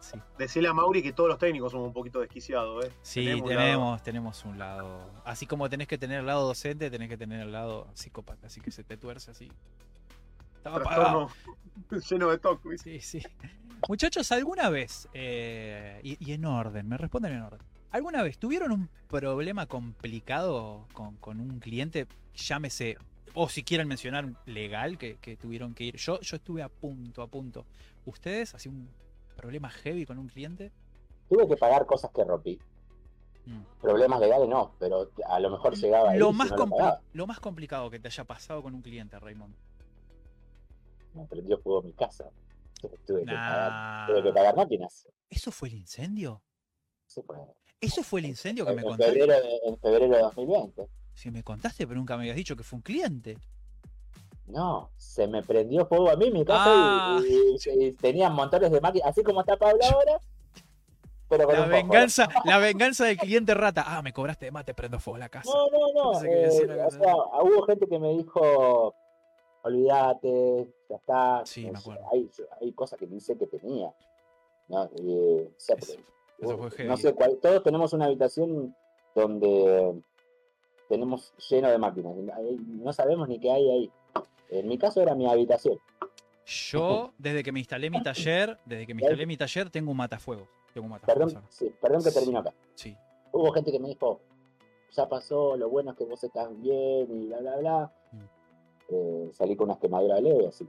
Sí, 0.00 0.16
Decirle 0.38 0.68
a 0.68 0.72
Mauri 0.72 1.02
que 1.02 1.12
todos 1.12 1.28
los 1.28 1.38
técnicos 1.38 1.72
somos 1.72 1.88
un 1.88 1.92
poquito 1.92 2.20
desquiciados, 2.20 2.84
¿eh? 2.86 2.92
sí 3.02 3.24
Tenemos 3.24 3.48
tenemos, 3.48 3.98
un 3.98 4.04
tenemos, 4.04 4.44
un 4.44 4.56
lado. 4.58 5.00
Así 5.24 5.44
como 5.46 5.68
tenés 5.68 5.88
que 5.88 5.98
tener 5.98 6.20
el 6.20 6.26
lado 6.26 6.46
docente, 6.46 6.88
tenés 6.88 7.08
que 7.08 7.16
tener 7.16 7.40
el 7.40 7.50
lado 7.50 7.88
psicópata, 7.94 8.46
así 8.46 8.60
que 8.60 8.70
se 8.70 8.84
te 8.84 8.96
tuerce 8.96 9.32
así. 9.32 9.50
Estaba 10.68 10.84
apagado. 10.84 11.26
Trastorno 11.26 11.48
lleno 12.10 12.30
de 12.30 12.38
toque. 12.38 12.68
¿viste? 12.68 13.00
Sí, 13.00 13.20
sí. 13.20 13.28
Muchachos, 13.88 14.32
¿alguna 14.32 14.70
vez, 14.70 15.08
eh, 15.14 16.00
y, 16.02 16.16
y 16.24 16.32
en 16.32 16.44
orden, 16.44 16.88
me 16.88 16.96
responden 16.96 17.34
en 17.34 17.42
orden, 17.42 17.60
¿alguna 17.92 18.22
vez 18.22 18.38
tuvieron 18.38 18.72
un 18.72 18.88
problema 19.08 19.66
complicado 19.66 20.86
con, 20.92 21.16
con 21.16 21.40
un 21.40 21.60
cliente, 21.60 22.06
llámese, 22.34 22.98
o 23.34 23.48
si 23.48 23.62
quieren 23.62 23.86
mencionar 23.86 24.26
legal, 24.46 24.98
que, 24.98 25.16
que 25.18 25.36
tuvieron 25.36 25.74
que 25.74 25.84
ir? 25.84 25.96
Yo, 25.96 26.20
yo 26.20 26.36
estuve 26.36 26.62
a 26.62 26.68
punto, 26.68 27.22
a 27.22 27.28
punto. 27.28 27.66
¿Ustedes, 28.04 28.54
así 28.54 28.68
un 28.68 28.88
problema 29.36 29.70
heavy 29.70 30.04
con 30.04 30.18
un 30.18 30.28
cliente? 30.28 30.72
Tuve 31.28 31.46
que 31.46 31.56
pagar 31.56 31.86
cosas 31.86 32.10
que 32.10 32.24
rompí. 32.24 32.58
Mm. 33.46 33.62
Problemas 33.80 34.20
legales 34.20 34.48
no, 34.48 34.72
pero 34.78 35.10
a 35.26 35.40
lo 35.40 35.50
mejor 35.50 35.76
llegaba. 35.76 36.14
Lo 36.16 36.32
más, 36.32 36.50
no 36.50 36.98
lo 37.12 37.26
más 37.26 37.38
complicado 37.38 37.88
que 37.90 38.00
te 38.00 38.08
haya 38.08 38.24
pasado 38.24 38.62
con 38.62 38.74
un 38.74 38.82
cliente, 38.82 39.18
Raymond. 39.18 39.54
Me 41.18 41.26
prendió 41.26 41.58
fuego 41.58 41.82
mi 41.82 41.92
casa. 41.92 42.30
Tuve 43.06 43.20
que, 43.24 43.26
pagar, 43.26 44.06
tuve 44.08 44.22
que 44.22 44.32
pagar 44.32 44.56
máquinas. 44.56 45.08
¿Eso 45.28 45.50
fue 45.50 45.68
el 45.68 45.74
incendio? 45.74 46.42
Sí, 47.06 47.22
pues. 47.22 47.40
¿Eso 47.80 48.02
fue 48.02 48.20
el 48.20 48.26
incendio 48.26 48.64
que 48.64 48.70
En, 48.70 48.76
me 48.76 48.82
en 48.82 48.88
contaste? 48.88 49.12
febrero, 49.12 49.32
de- 49.42 49.60
en 49.64 49.78
febrero 49.78 50.14
de 50.16 50.22
2020. 50.22 50.88
Si 51.14 51.30
me 51.30 51.42
contaste, 51.42 51.86
pero 51.86 51.98
nunca 51.98 52.16
me 52.16 52.22
habías 52.22 52.36
dicho 52.36 52.54
que 52.56 52.62
fue 52.62 52.76
un 52.76 52.82
cliente. 52.82 53.36
No, 54.46 54.90
se 54.96 55.26
me 55.28 55.42
prendió 55.42 55.86
fuego 55.86 56.08
a 56.10 56.16
mí 56.16 56.30
mi 56.30 56.44
casa 56.44 56.64
Ah. 56.66 57.20
y, 57.22 57.56
y- 57.70 57.84
y 57.88 57.92
tenía 57.92 58.30
montones 58.30 58.70
de 58.70 58.80
máquinas, 58.80 59.08
así 59.08 59.22
como 59.22 59.40
está 59.40 59.56
Pablo 59.56 59.80
ahora. 59.84 60.20
Pero 61.28 61.44
con 61.44 61.54
La 61.56 61.62
un 61.64 61.68
venganza, 61.68 62.26
la 62.46 62.56
venganza 62.58 63.04
del 63.04 63.18
cliente 63.18 63.52
rata. 63.52 63.84
Ah, 63.86 64.00
me 64.02 64.12
cobraste 64.14 64.46
de 64.46 64.50
más, 64.50 64.64
te 64.64 64.72
prendo 64.72 64.98
fuego 64.98 65.18
la 65.18 65.28
casa. 65.28 65.50
No, 65.52 65.68
no, 65.68 65.92
no. 66.12 66.18
A 66.18 66.24
eh, 66.26 66.48
o 66.86 66.90
sea, 66.90 67.14
hubo 67.42 67.62
gente 67.66 67.86
que 67.86 67.98
me 67.98 68.16
dijo, 68.16 68.94
olvídate, 69.62 70.72
ya 70.88 70.96
está. 70.96 71.42
Sí, 71.46 71.66
me 71.66 71.70
sea, 71.72 71.80
acuerdo. 71.80 72.08
hay, 72.12 72.30
hay 72.60 72.72
cosas 72.72 72.98
que 72.98 73.06
dice 73.06 73.36
que 73.36 73.46
tenía. 73.46 73.92
¿no? 74.68 74.90
Y, 74.96 75.40
o 75.42 75.50
sea, 75.56 75.76
heavy. 75.76 76.86
no 76.86 76.96
sé 76.96 77.14
cuál, 77.14 77.38
todos 77.38 77.62
tenemos 77.62 77.92
una 77.92 78.06
habitación 78.06 78.74
donde 79.14 80.02
tenemos 80.88 81.32
lleno 81.50 81.68
de 81.70 81.78
máquinas. 81.78 82.14
No 82.66 82.92
sabemos 82.92 83.28
ni 83.28 83.38
qué 83.38 83.50
hay 83.50 83.70
ahí. 83.70 83.92
En 84.50 84.68
mi 84.68 84.78
caso 84.78 85.02
era 85.02 85.14
mi 85.14 85.26
habitación. 85.26 85.78
Yo, 86.46 87.12
desde 87.18 87.42
que 87.42 87.52
me 87.52 87.58
instalé 87.58 87.90
mi 87.90 88.02
taller, 88.02 88.58
desde 88.64 88.86
que 88.86 88.94
me 88.94 89.02
instalé 89.02 89.26
mi 89.26 89.36
taller, 89.36 89.70
tengo 89.70 89.90
un 89.90 89.96
matafuego. 89.96 90.48
Tengo 90.72 90.86
un 90.86 91.00
Perdón, 91.00 91.28
matafuego. 91.28 91.46
sí, 91.50 91.72
perdón 91.80 92.02
que 92.04 92.10
termino 92.10 92.38
acá. 92.40 92.54
Sí. 92.74 92.96
Hubo 93.32 93.50
gente 93.52 93.70
que 93.72 93.78
me 93.78 93.88
dijo, 93.88 94.20
ya 94.92 95.08
pasó, 95.08 95.56
lo 95.56 95.68
bueno 95.68 95.90
es 95.90 95.96
que 95.98 96.04
vos 96.04 96.22
estás 96.24 96.48
bien 96.60 97.06
y 97.10 97.26
bla, 97.26 97.40
bla, 97.40 97.56
bla. 97.56 97.92
Mm. 98.12 98.24
Eh, 98.88 99.30
salí 99.32 99.54
con 99.56 99.66
unas 99.68 99.78
quemaduras 99.78 100.20
leves. 100.22 100.48
así. 100.48 100.66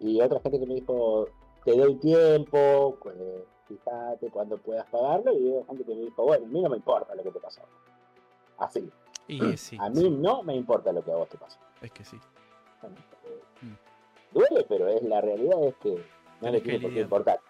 Y 0.00 0.20
otra 0.20 0.40
gente 0.40 0.58
que 0.60 0.66
me 0.66 0.74
dijo, 0.74 1.28
te 1.64 1.76
doy 1.76 1.94
tiempo, 1.96 2.98
eh, 3.14 3.44
fíjate 3.68 4.30
cuando 4.30 4.58
puedas 4.58 4.86
pagarlo. 4.86 5.32
Y 5.38 5.48
hubo 5.48 5.64
gente 5.66 5.84
que 5.84 5.94
me 5.94 6.00
dijo, 6.02 6.22
bueno, 6.24 6.44
a 6.46 6.48
mí 6.48 6.60
no 6.62 6.68
me 6.70 6.76
importa 6.76 7.14
lo 7.14 7.22
que 7.22 7.30
te 7.30 7.40
pasó. 7.40 7.62
Así, 8.58 8.88
Y 9.28 9.56
sí, 9.56 9.76
a 9.80 9.88
mí 9.90 9.96
sí, 9.96 10.10
no 10.10 10.42
me 10.42 10.54
importa 10.54 10.92
lo 10.92 11.02
que 11.04 11.10
a 11.12 11.16
vos 11.16 11.28
te 11.28 11.38
pasó. 11.38 11.58
es 11.82 11.90
que 11.90 12.04
sí. 12.04 12.18
Bueno, 12.80 12.96
eh, 13.24 13.40
Mm. 13.62 13.76
Duele, 14.32 14.66
pero 14.68 14.88
es 14.88 15.00
la 15.02 15.20
realidad 15.20 15.62
es 15.64 15.74
que 15.76 16.04
no 16.40 16.50
le 16.50 16.60
tiene 16.60 16.80
por 16.80 16.92
qué 16.92 17.00
importar. 17.00 17.40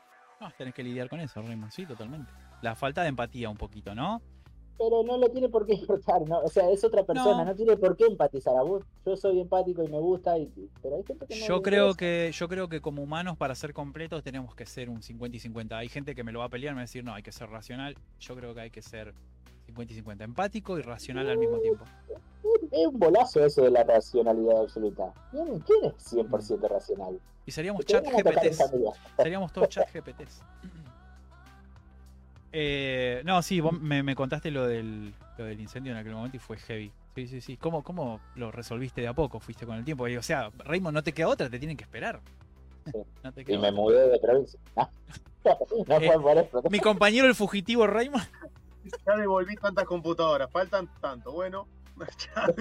No, 0.41 0.49
tenés 0.59 0.75
que 0.75 0.83
lidiar 0.83 1.09
con 1.09 1.19
eso, 1.19 1.41
Raymond. 1.41 1.73
Sí, 1.73 1.87
totalmente. 1.87 2.31
La 2.61 2.75
falta 2.75 3.03
de 3.03 3.09
empatía 3.09 3.49
un 3.49 3.57
poquito, 3.57 3.95
¿no? 3.95 4.21
Pero 4.77 5.03
no 5.05 5.19
le 5.19 5.29
tiene 5.29 5.49
por 5.49 5.67
qué 5.67 5.75
importar, 5.75 6.29
¿no? 6.29 6.41
O 6.41 6.49
sea, 6.49 6.71
es 6.71 6.83
otra 6.85 7.05
persona, 7.05 7.39
No. 7.39 7.45
no, 7.45 7.55
tiene 7.55 7.77
por 7.77 7.97
qué 7.97 8.07
empatizar 8.07 8.57
a 8.57 8.63
vos. 8.63 8.85
Yo 9.07 9.17
soy 9.17 9.41
empático 9.41 9.83
y 9.85 9.89
me 9.89 9.99
gusta, 9.99 10.37
y, 10.39 10.51
pero 10.83 10.97
hay 10.97 11.05
gente 11.05 11.27
que 11.27 11.39
no 11.39 11.47
Yo 11.47 11.63
creo 11.63 11.91
interesa. 11.91 11.99
que, 11.99 12.33
yo 12.33 12.49
creo 12.49 12.69
que 12.69 12.81
como 12.81 13.03
humanos, 13.03 13.37
para 13.37 13.55
ser 13.55 13.73
completos, 13.73 14.23
tenemos 14.23 14.55
que 14.55 14.67
ser 14.67 14.91
un 14.91 15.03
50 15.03 15.37
y 15.37 15.41
50. 15.41 15.79
Hay 15.79 15.89
gente 15.89 16.15
que 16.15 16.25
me 16.25 16.33
lo 16.33 16.41
va 16.41 16.47
a 16.47 16.49
pelear, 16.49 16.75
me 16.75 16.79
va 16.79 16.83
a 16.83 16.85
decir, 16.85 17.05
no, 17.05 17.15
hay 17.15 17.23
que 17.23 17.33
ser 17.33 17.49
racional. 17.51 17.97
Yo 18.19 18.35
creo 18.35 18.55
que 18.55 18.61
hay 18.63 18.71
que 18.71 18.83
ser 18.83 19.15
50 19.67 19.93
y 19.93 19.97
50. 19.97 20.25
Empático 20.25 20.79
y 20.79 20.83
racional 20.83 21.29
al 21.31 21.39
mismo 21.39 21.59
tiempo. 21.59 21.85
Es 22.71 22.87
un 22.87 22.99
bolazo 22.99 23.45
eso 23.45 23.63
de 23.63 23.71
la 23.71 23.85
racionalidad 23.85 24.61
absoluta. 24.63 25.13
¿Quién, 25.31 25.85
es 25.85 26.13
100% 26.13 26.69
racional? 26.69 27.21
Y 27.47 27.51
seríamos 27.51 27.85
chat 27.85 28.05
GPTs. 28.05 28.71
Seríamos 29.17 29.53
todos 29.53 29.69
chat 29.69 29.89
GPTs. 29.93 30.43
Eh, 32.57 33.23
no, 33.25 33.43
sí, 33.43 33.61
vos 33.61 33.73
me, 33.81 34.05
me 34.05 34.15
contaste 34.15 34.53
lo 34.53 34.67
del, 34.67 35.13
lo 35.39 35.45
del 35.45 35.61
incendio 35.61 35.91
en 35.93 35.99
aquel 35.99 36.15
momento 36.15 36.37
y 36.37 36.41
fue 36.41 36.57
heavy. 36.57 36.93
Sí, 37.17 37.27
sí, 37.27 37.41
sí. 37.41 37.57
¿Cómo, 37.57 37.83
¿Cómo 37.83 38.21
lo 38.37 38.53
resolviste 38.53 39.01
de 39.01 39.09
a 39.09 39.13
poco? 39.13 39.41
¿Fuiste 39.41 39.67
con 39.67 39.77
el 39.77 39.85
tiempo? 39.85 40.07
Y, 40.07 40.17
o 40.17 40.23
sea, 40.23 40.51
Raymond, 40.59 40.95
no 40.95 41.03
te 41.03 41.13
queda 41.13 41.29
otra, 41.29 41.51
te 41.51 41.59
tienen 41.59 41.77
que 41.77 41.85
esperar. 41.85 42.21
Sí. 42.87 42.93
No 43.25 43.33
te 43.33 43.45
Y 43.47 43.59
me 43.59 43.73
mudé 43.73 44.09
de 44.09 44.19
provincia. 44.21 44.61
No, 45.45 45.99
Eh, 45.99 46.07
fue 46.07 46.23
por 46.23 46.39
eso. 46.39 46.63
Mi 46.71 46.79
compañero 46.81 47.27
el 47.27 47.35
fugitivo 47.35 47.87
Raymond. 47.87 48.25
Ya 49.07 49.17
devolví 49.17 49.57
tantas 49.57 49.85
computadoras, 49.85 50.51
faltan 50.51 50.89
tanto. 51.01 51.33
Bueno. 51.33 51.67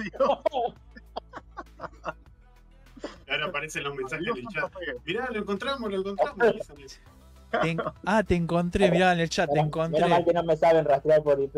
Y 3.26 3.30
ahora 3.30 3.46
aparecen 3.46 3.84
los 3.84 3.94
mensajes 3.94 4.26
adiós, 4.26 4.38
en 4.38 4.46
el 4.46 4.52
Santa 4.52 4.78
chat. 4.80 4.96
Mirá, 5.04 5.30
lo 5.30 5.38
encontramos, 5.40 5.90
lo 5.90 5.98
encontramos. 5.98 7.00
Te 7.62 7.76
ah, 8.04 8.22
te 8.22 8.34
encontré, 8.34 8.90
mirá 8.90 9.12
en 9.12 9.20
el 9.20 9.28
chat, 9.28 9.50
te 9.52 9.58
encontré. 9.58 10.00
Menos 10.02 10.10
mal 10.18 10.24
que 10.24 10.32
no 10.32 10.42
me 10.42 10.56
saben 10.56 10.84
rastrear 10.84 11.22
por 11.22 11.40
IP. 11.40 11.56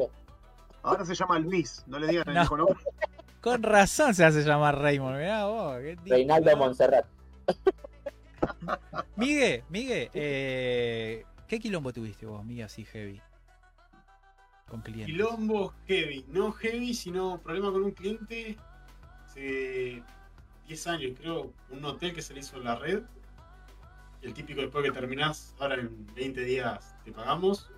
Ahora 0.82 1.04
se 1.04 1.14
llama 1.14 1.38
Luis, 1.38 1.82
no 1.86 1.98
le 1.98 2.06
digan 2.06 2.28
el 2.28 2.34
No. 2.34 2.42
hijo 2.42 2.56
nombre. 2.56 2.76
Con 3.40 3.62
razón 3.62 4.14
se 4.14 4.24
hace 4.24 4.42
llamar 4.42 4.78
Raymond, 4.80 5.18
mirá 5.18 5.46
vos. 5.46 5.78
qué 5.80 5.96
tipo, 5.96 6.14
Reinaldo 6.16 6.50
¿no? 6.50 6.56
Montserrat. 6.56 7.06
Migue, 9.16 9.64
Migue, 9.68 10.10
eh, 10.14 11.24
¿qué 11.46 11.60
quilombo 11.60 11.92
tuviste 11.92 12.26
vos, 12.26 12.44
Migue, 12.44 12.64
así 12.64 12.84
heavy? 12.84 13.20
Con 14.68 14.80
clientes. 14.80 15.14
Quilombo 15.14 15.72
heavy. 15.86 16.24
No 16.28 16.50
heavy, 16.52 16.92
sino 16.94 17.38
problema 17.40 17.70
con 17.70 17.84
un 17.84 17.92
cliente 17.92 18.56
hace 19.24 20.02
10 20.66 20.86
años, 20.88 21.12
creo, 21.20 21.52
un 21.70 21.84
hotel 21.84 22.12
que 22.14 22.22
se 22.22 22.34
le 22.34 22.40
hizo 22.40 22.56
en 22.56 22.64
la 22.64 22.74
red. 22.74 23.02
El 24.26 24.34
típico 24.34 24.60
después 24.60 24.84
que 24.84 24.90
terminás, 24.90 25.54
ahora 25.60 25.76
en 25.76 26.04
20 26.16 26.40
días 26.40 26.96
te 27.04 27.12
pagamos. 27.12 27.70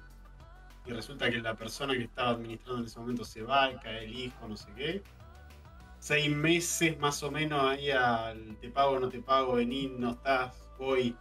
Y 0.86 0.92
resulta 0.92 1.30
que 1.30 1.42
la 1.42 1.54
persona 1.54 1.92
que 1.92 2.04
estaba 2.04 2.30
administrando 2.30 2.80
en 2.80 2.86
ese 2.86 2.98
momento 2.98 3.22
se 3.22 3.42
va, 3.42 3.78
cae 3.82 4.04
el 4.04 4.18
hijo, 4.18 4.48
no 4.48 4.56
sé 4.56 4.72
qué. 4.74 5.02
Seis 5.98 6.34
meses 6.34 6.98
más 6.98 7.22
o 7.22 7.30
menos 7.30 7.62
ahí 7.62 7.90
al 7.90 8.56
te 8.62 8.70
pago, 8.70 8.98
no 8.98 9.10
te 9.10 9.20
pago, 9.20 9.56
vení, 9.56 9.88
no 9.88 10.12
estás, 10.12 10.56
voy. 10.78 11.14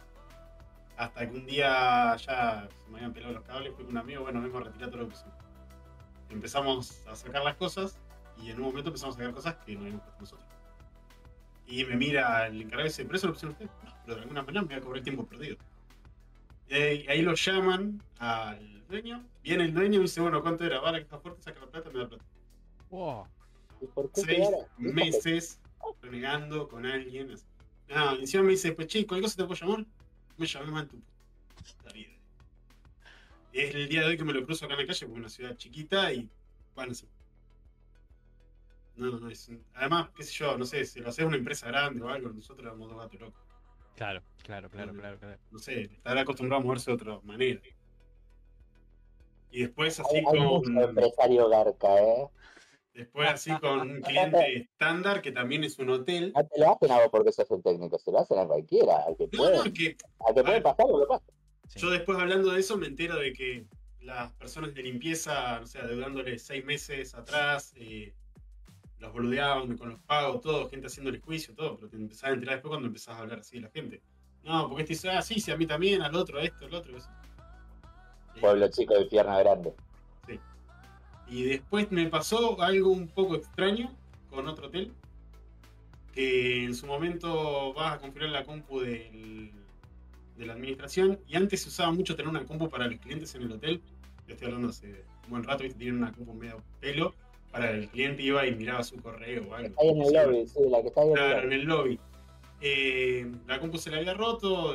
Hasta 0.96 1.28
que 1.28 1.36
un 1.36 1.44
día 1.44 2.16
ya 2.16 2.66
se 2.66 2.90
me 2.90 2.96
habían 2.96 3.12
pelado 3.12 3.34
los 3.34 3.44
cables, 3.44 3.74
fui 3.74 3.84
con 3.84 3.92
un 3.92 3.98
amigo, 3.98 4.22
bueno, 4.22 4.40
a 4.40 4.60
retirar 4.60 4.88
todo 4.88 5.02
lo 5.02 5.08
que 5.08 5.14
pusimos. 5.14 5.34
Empezamos 6.30 7.06
a 7.06 7.14
sacar 7.14 7.44
las 7.44 7.56
cosas 7.56 7.98
y 8.42 8.50
en 8.50 8.56
un 8.56 8.62
momento 8.62 8.88
empezamos 8.88 9.16
a 9.16 9.18
sacar 9.18 9.34
cosas 9.34 9.56
que 9.66 9.74
no 9.74 9.82
habíamos 9.82 10.04
puesto 10.04 10.20
nosotros. 10.22 10.47
Y 11.68 11.84
me 11.84 11.96
mira 11.96 12.46
el 12.46 12.62
encargado 12.62 12.86
y 12.86 12.88
dice, 12.88 13.04
¿pero 13.04 13.16
eso 13.16 13.26
lo 13.26 13.34
pusieron 13.34 13.52
ustedes? 13.52 13.70
No, 13.84 13.92
pero 14.04 14.14
de 14.16 14.22
alguna 14.22 14.42
manera 14.42 14.62
me 14.62 14.68
voy 14.68 14.76
a 14.76 14.80
cobrar 14.80 14.98
el 14.98 15.04
tiempo 15.04 15.26
perdido. 15.26 15.56
Y 16.68 16.74
ahí, 16.74 17.06
ahí 17.08 17.22
lo 17.22 17.34
llaman 17.34 18.02
al 18.18 18.86
dueño, 18.88 19.24
viene 19.42 19.64
el 19.64 19.74
dueño 19.74 19.98
y 19.98 20.02
dice, 20.02 20.22
bueno, 20.22 20.40
¿cuánto 20.42 20.64
era? 20.64 20.80
Vale, 20.80 20.98
que 20.98 21.04
está 21.04 21.18
fuerte, 21.18 21.42
saca 21.42 21.60
la 21.60 21.66
plata, 21.66 21.90
me 21.90 21.98
da 22.00 22.08
plata. 22.08 22.24
Wow. 22.88 23.26
¿Y 23.82 23.86
por 23.86 24.10
qué 24.12 24.20
Seis 24.22 24.48
meses 24.78 25.60
renegando 26.00 26.68
con 26.68 26.86
alguien. 26.86 27.30
así. 27.32 27.44
Ah, 27.90 28.14
y 28.16 28.22
encima 28.22 28.42
me 28.42 28.50
dice, 28.50 28.72
pues 28.72 28.88
che, 28.88 29.06
¿cualquier 29.06 29.24
cosa 29.24 29.36
te 29.36 29.44
puedo 29.44 29.60
llamar? 29.60 29.86
Me 30.36 30.46
llamé 30.46 30.80
en 30.80 30.88
tu 30.88 31.00
puta 31.00 31.92
vida. 31.92 32.10
Y 33.52 33.60
es 33.60 33.74
el 33.74 33.88
día 33.88 34.02
de 34.02 34.08
hoy 34.08 34.16
que 34.16 34.24
me 34.24 34.32
lo 34.32 34.44
cruzo 34.44 34.64
acá 34.64 34.74
en 34.74 34.80
la 34.80 34.86
calle, 34.86 35.06
porque 35.06 35.14
es 35.14 35.20
una 35.20 35.28
ciudad 35.28 35.56
chiquita 35.56 36.12
y 36.12 36.28
van 36.74 36.90
así. 36.90 37.06
No, 38.98 39.18
no, 39.20 39.30
es 39.30 39.48
un- 39.48 39.64
Además, 39.74 40.10
qué 40.16 40.24
sé 40.24 40.32
yo, 40.32 40.58
no 40.58 40.64
sé, 40.66 40.84
si 40.84 41.00
lo 41.00 41.08
haces 41.08 41.24
una 41.24 41.36
empresa 41.36 41.68
grande 41.68 42.02
o 42.02 42.08
algo, 42.08 42.30
nosotros 42.30 42.66
éramos 42.66 42.88
dos 42.90 42.98
gatos 42.98 43.20
locos. 43.20 43.42
Claro, 43.94 44.22
claro, 44.42 44.68
claro, 44.70 44.92
claro, 44.92 45.18
claro. 45.18 45.38
No 45.50 45.58
sé, 45.58 45.82
estar 45.82 46.18
acostumbrado 46.18 46.62
a 46.62 46.64
moverse 46.64 46.90
de 46.90 46.94
otra 46.96 47.20
manera. 47.22 47.60
Y 49.50 49.62
después 49.62 49.98
así 50.00 50.16
Hay, 50.16 50.24
hay 50.26 50.40
mucho 50.40 50.62
con... 50.64 50.78
empresario 50.82 51.48
garca, 51.48 52.02
¿eh? 52.02 52.28
Después 52.92 53.28
así 53.30 53.56
con 53.60 53.80
un 53.90 54.00
cliente 54.00 54.56
estándar 54.58 55.22
que 55.22 55.30
también 55.30 55.62
es 55.62 55.78
un 55.78 55.90
hotel. 55.90 56.32
No 56.34 56.44
te 56.46 56.58
lo 56.60 56.72
hacen 56.72 56.90
a 56.90 56.96
vos 56.98 57.08
porque 57.12 57.30
sos 57.32 57.48
un 57.50 57.62
técnico, 57.62 57.96
se 57.98 58.10
lo 58.10 58.18
hacen 58.18 58.38
a 58.38 58.46
cualquiera, 58.46 59.04
al 59.06 59.16
que 59.16 59.28
No, 59.32 59.38
puede. 59.38 59.56
no, 59.56 59.62
que 59.72 59.96
Al 60.26 60.34
que 60.34 60.42
puede 60.42 60.60
pasar, 60.60 60.86
lo 60.88 61.06
pasa. 61.06 61.24
Sí. 61.68 61.78
Yo 61.80 61.90
después 61.90 62.18
hablando 62.18 62.50
de 62.50 62.58
eso 62.60 62.76
me 62.76 62.86
entero 62.88 63.16
de 63.16 63.32
que 63.32 63.66
las 64.00 64.32
personas 64.32 64.74
de 64.74 64.82
limpieza, 64.82 65.60
o 65.60 65.66
sea, 65.66 65.86
deudándole 65.86 66.38
seis 66.38 66.64
meses 66.64 67.14
atrás, 67.14 67.72
eh, 67.76 68.14
los 69.00 69.12
boludeaban 69.12 69.76
con 69.76 69.90
los 69.90 70.00
pagos, 70.00 70.40
todo, 70.40 70.68
gente 70.68 70.86
haciéndole 70.88 71.20
juicio, 71.20 71.54
todo, 71.54 71.76
pero 71.76 71.88
te 71.88 71.96
empezás 71.96 72.24
a 72.24 72.30
enterar 72.30 72.56
después 72.56 72.70
cuando 72.70 72.88
empezás 72.88 73.16
a 73.16 73.20
hablar 73.20 73.38
así 73.40 73.56
de 73.56 73.62
la 73.62 73.70
gente. 73.70 74.02
No, 74.44 74.68
porque 74.68 74.82
este 74.82 74.94
dice, 74.94 75.10
ah, 75.10 75.22
sí, 75.22 75.40
sí, 75.40 75.50
a 75.50 75.56
mí 75.56 75.66
también, 75.66 76.02
al 76.02 76.14
otro, 76.14 76.38
a 76.38 76.42
esto, 76.42 76.66
al 76.66 76.74
otro. 76.74 76.96
eso. 76.96 77.08
Eh, 78.36 78.40
Pueblo 78.40 78.68
chico 78.68 78.94
de 78.94 79.04
pierna 79.06 79.38
grande. 79.38 79.72
Y 81.30 81.42
después 81.42 81.92
me 81.92 82.06
pasó 82.06 82.58
algo 82.62 82.88
un 82.90 83.06
poco 83.08 83.34
extraño 83.36 83.94
con 84.30 84.48
otro 84.48 84.68
hotel. 84.68 84.92
Que 86.14 86.64
en 86.64 86.74
su 86.74 86.86
momento 86.86 87.74
vas 87.74 87.94
a 87.94 87.98
configurar 87.98 88.30
la 88.30 88.44
compu 88.44 88.80
del- 88.80 89.52
de 90.38 90.46
la 90.46 90.54
administración. 90.54 91.20
Y 91.28 91.36
antes 91.36 91.62
se 91.62 91.68
usaba 91.68 91.92
mucho 91.92 92.16
tener 92.16 92.30
una 92.30 92.46
compu 92.46 92.68
para 92.70 92.86
los 92.86 92.98
clientes 92.98 93.34
en 93.34 93.42
el 93.42 93.52
hotel. 93.52 93.82
Yo 94.26 94.32
estoy 94.34 94.46
hablando 94.46 94.68
hace 94.70 95.04
un 95.24 95.30
buen 95.30 95.44
rato, 95.44 95.64
¿viste? 95.64 95.78
tienen 95.78 95.98
una 96.02 96.12
compu 96.12 96.32
medio 96.32 96.62
pelo. 96.80 97.14
Para 97.52 97.70
el 97.70 97.88
cliente 97.88 98.22
iba 98.22 98.46
y 98.46 98.54
miraba 98.54 98.82
su 98.82 98.96
correo 99.02 99.48
o 99.48 99.54
algo. 99.54 99.74
Ahí 99.80 99.88
en 99.88 100.02
el 100.02 100.12
lobby, 100.12 100.46
sí, 100.46 100.60
la 100.68 100.82
que 100.82 100.88
está 100.88 101.00
ahí 101.00 101.12
Claro, 101.12 101.42
en 101.42 101.52
el 101.52 101.64
lobby. 101.64 102.00
Eh, 102.60 103.32
la 103.46 103.60
compu 103.60 103.78
se 103.78 103.90
le 103.90 103.98
había 103.98 104.14
roto, 104.14 104.74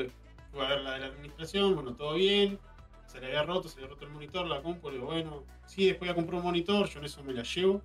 fue 0.52 0.66
a 0.66 0.70
ver 0.70 0.82
la 0.82 0.94
de 0.94 1.00
la 1.02 1.06
administración, 1.08 1.76
bueno, 1.76 1.96
todo 1.96 2.16
bien. 2.16 2.60
Se 3.08 3.20
le 3.20 3.28
había 3.28 3.44
roto, 3.44 3.70
se 3.70 3.78
le 3.78 3.84
había 3.84 3.94
roto 3.94 4.06
el 4.06 4.12
monitor, 4.12 4.48
la 4.48 4.62
compu, 4.62 4.90
le 4.90 4.96
digo, 4.96 5.08
bueno, 5.08 5.44
sí, 5.68 5.86
después 5.86 6.10
ya 6.10 6.16
compré 6.16 6.38
un 6.38 6.44
monitor, 6.44 6.90
yo 6.90 7.00
en 7.00 7.06
eso 7.06 7.24
me 7.24 7.34
la 7.34 7.44
llevo. 7.44 7.82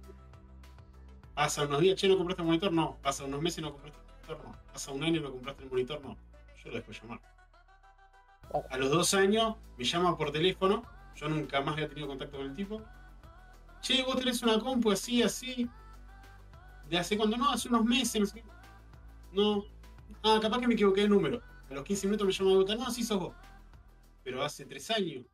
Pasa 1.34 1.64
unos 1.64 1.80
días, 1.80 1.97
che, 1.97 2.09
¿no 2.09 2.16
compraste 2.16 2.43
el 2.43 2.47
monitor? 2.47 2.72
No. 2.72 2.97
Pasa 3.03 3.24
unos 3.24 3.41
meses, 3.43 3.62
¿no 3.62 3.72
compraste 3.72 3.99
el 3.99 4.07
monitor? 4.07 4.39
No. 4.45 4.72
Pasa 4.72 4.93
un 4.93 5.05
año, 5.05 5.20
¿no 5.20 5.30
compraste 5.30 5.62
el 5.62 5.70
monitor? 5.70 6.01
No. 6.03 6.16
Yo 6.64 6.70
lo 6.70 6.76
dejo 6.76 6.93
llamar. 6.93 7.20
A 8.70 8.78
los 8.78 8.91
dos 8.91 9.14
años 9.14 9.57
me 9.76 9.84
llama 9.84 10.16
por 10.16 10.32
teléfono, 10.32 10.82
yo 11.14 11.28
nunca 11.28 11.61
más 11.61 11.74
había 11.74 11.89
tenido 11.89 12.09
contacto 12.09 12.39
con 12.39 12.47
el 12.47 12.57
tipo. 12.57 12.82
Che, 13.80 14.02
vos 14.02 14.16
tenés 14.16 14.42
una 14.42 14.58
compu 14.58 14.90
así, 14.90 15.22
así. 15.22 15.68
¿De 16.88 16.98
hace 16.98 17.16
cuándo? 17.16 17.36
No, 17.36 17.50
hace 17.50 17.68
unos 17.68 17.84
meses, 17.84 18.34
no. 19.32 19.64
Ah, 20.22 20.38
capaz 20.40 20.58
que 20.58 20.66
me 20.68 20.74
equivoqué 20.74 21.02
de 21.02 21.08
número. 21.08 21.42
A 21.70 21.74
los 21.74 21.84
15 21.84 22.06
minutos 22.06 22.26
me 22.26 22.32
llama 22.32 22.50
de 22.50 22.56
vuelta. 22.56 22.74
No, 22.76 22.90
sí 22.90 23.02
sos 23.02 23.20
vos. 23.20 23.34
Pero 24.24 24.42
hace 24.42 24.64
tres 24.64 24.90
años. 24.90 25.26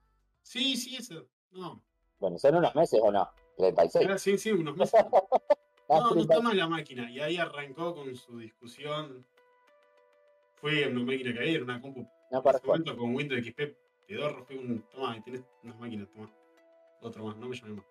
Sí, 0.43 0.77
sí, 0.77 0.97
eso. 0.97 1.27
No. 1.53 1.83
Bueno, 2.19 2.39
¿son 2.39 2.57
unos 2.57 2.75
meses 2.75 3.01
o 3.03 3.11
no? 3.11 3.29
36. 3.57 4.09
Ah, 4.11 4.19
sí, 4.19 4.37
sí, 4.39 4.51
unos 4.53 4.77
meses. 4.77 5.05
No, 5.87 6.01
no 6.01 6.11
30. 6.13 6.33
está 6.35 6.43
mal 6.43 6.57
la 6.57 6.67
máquina. 6.67 7.11
Y 7.11 7.21
ahí 7.21 7.37
arrancó 7.37 7.95
con 7.95 8.17
su 8.17 8.39
discusión. 8.39 9.25
Fue 10.55 10.89
una 10.89 11.05
máquina 11.05 11.35
que 11.35 11.41
había, 11.41 11.53
era 11.57 11.65
una 11.65 11.79
compu. 11.79 12.09
No 12.31 12.43
En 12.43 12.57
ese 12.57 12.67
momento 12.67 12.97
con 12.97 13.15
Windows 13.15 13.45
XP 13.45 13.61
pedorro 14.09 14.45
fue 14.47 14.57
un. 14.57 14.83
Toma, 14.91 15.23
tenés 15.23 15.43
unas 15.63 15.79
máquinas, 15.79 16.09
toma. 16.11 16.33
Otro 17.03 17.27
más, 17.27 17.37
no 17.37 17.49
me 17.49 17.55
llamé 17.57 17.75
más. 17.75 17.85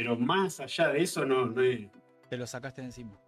Pero 0.00 0.16
más 0.16 0.58
allá 0.60 0.88
de 0.88 1.02
eso, 1.02 1.26
no, 1.26 1.44
no 1.44 1.60
es. 1.60 1.86
Te 2.30 2.38
lo 2.38 2.46
sacaste 2.46 2.80
de 2.80 2.86
encima. 2.86 3.20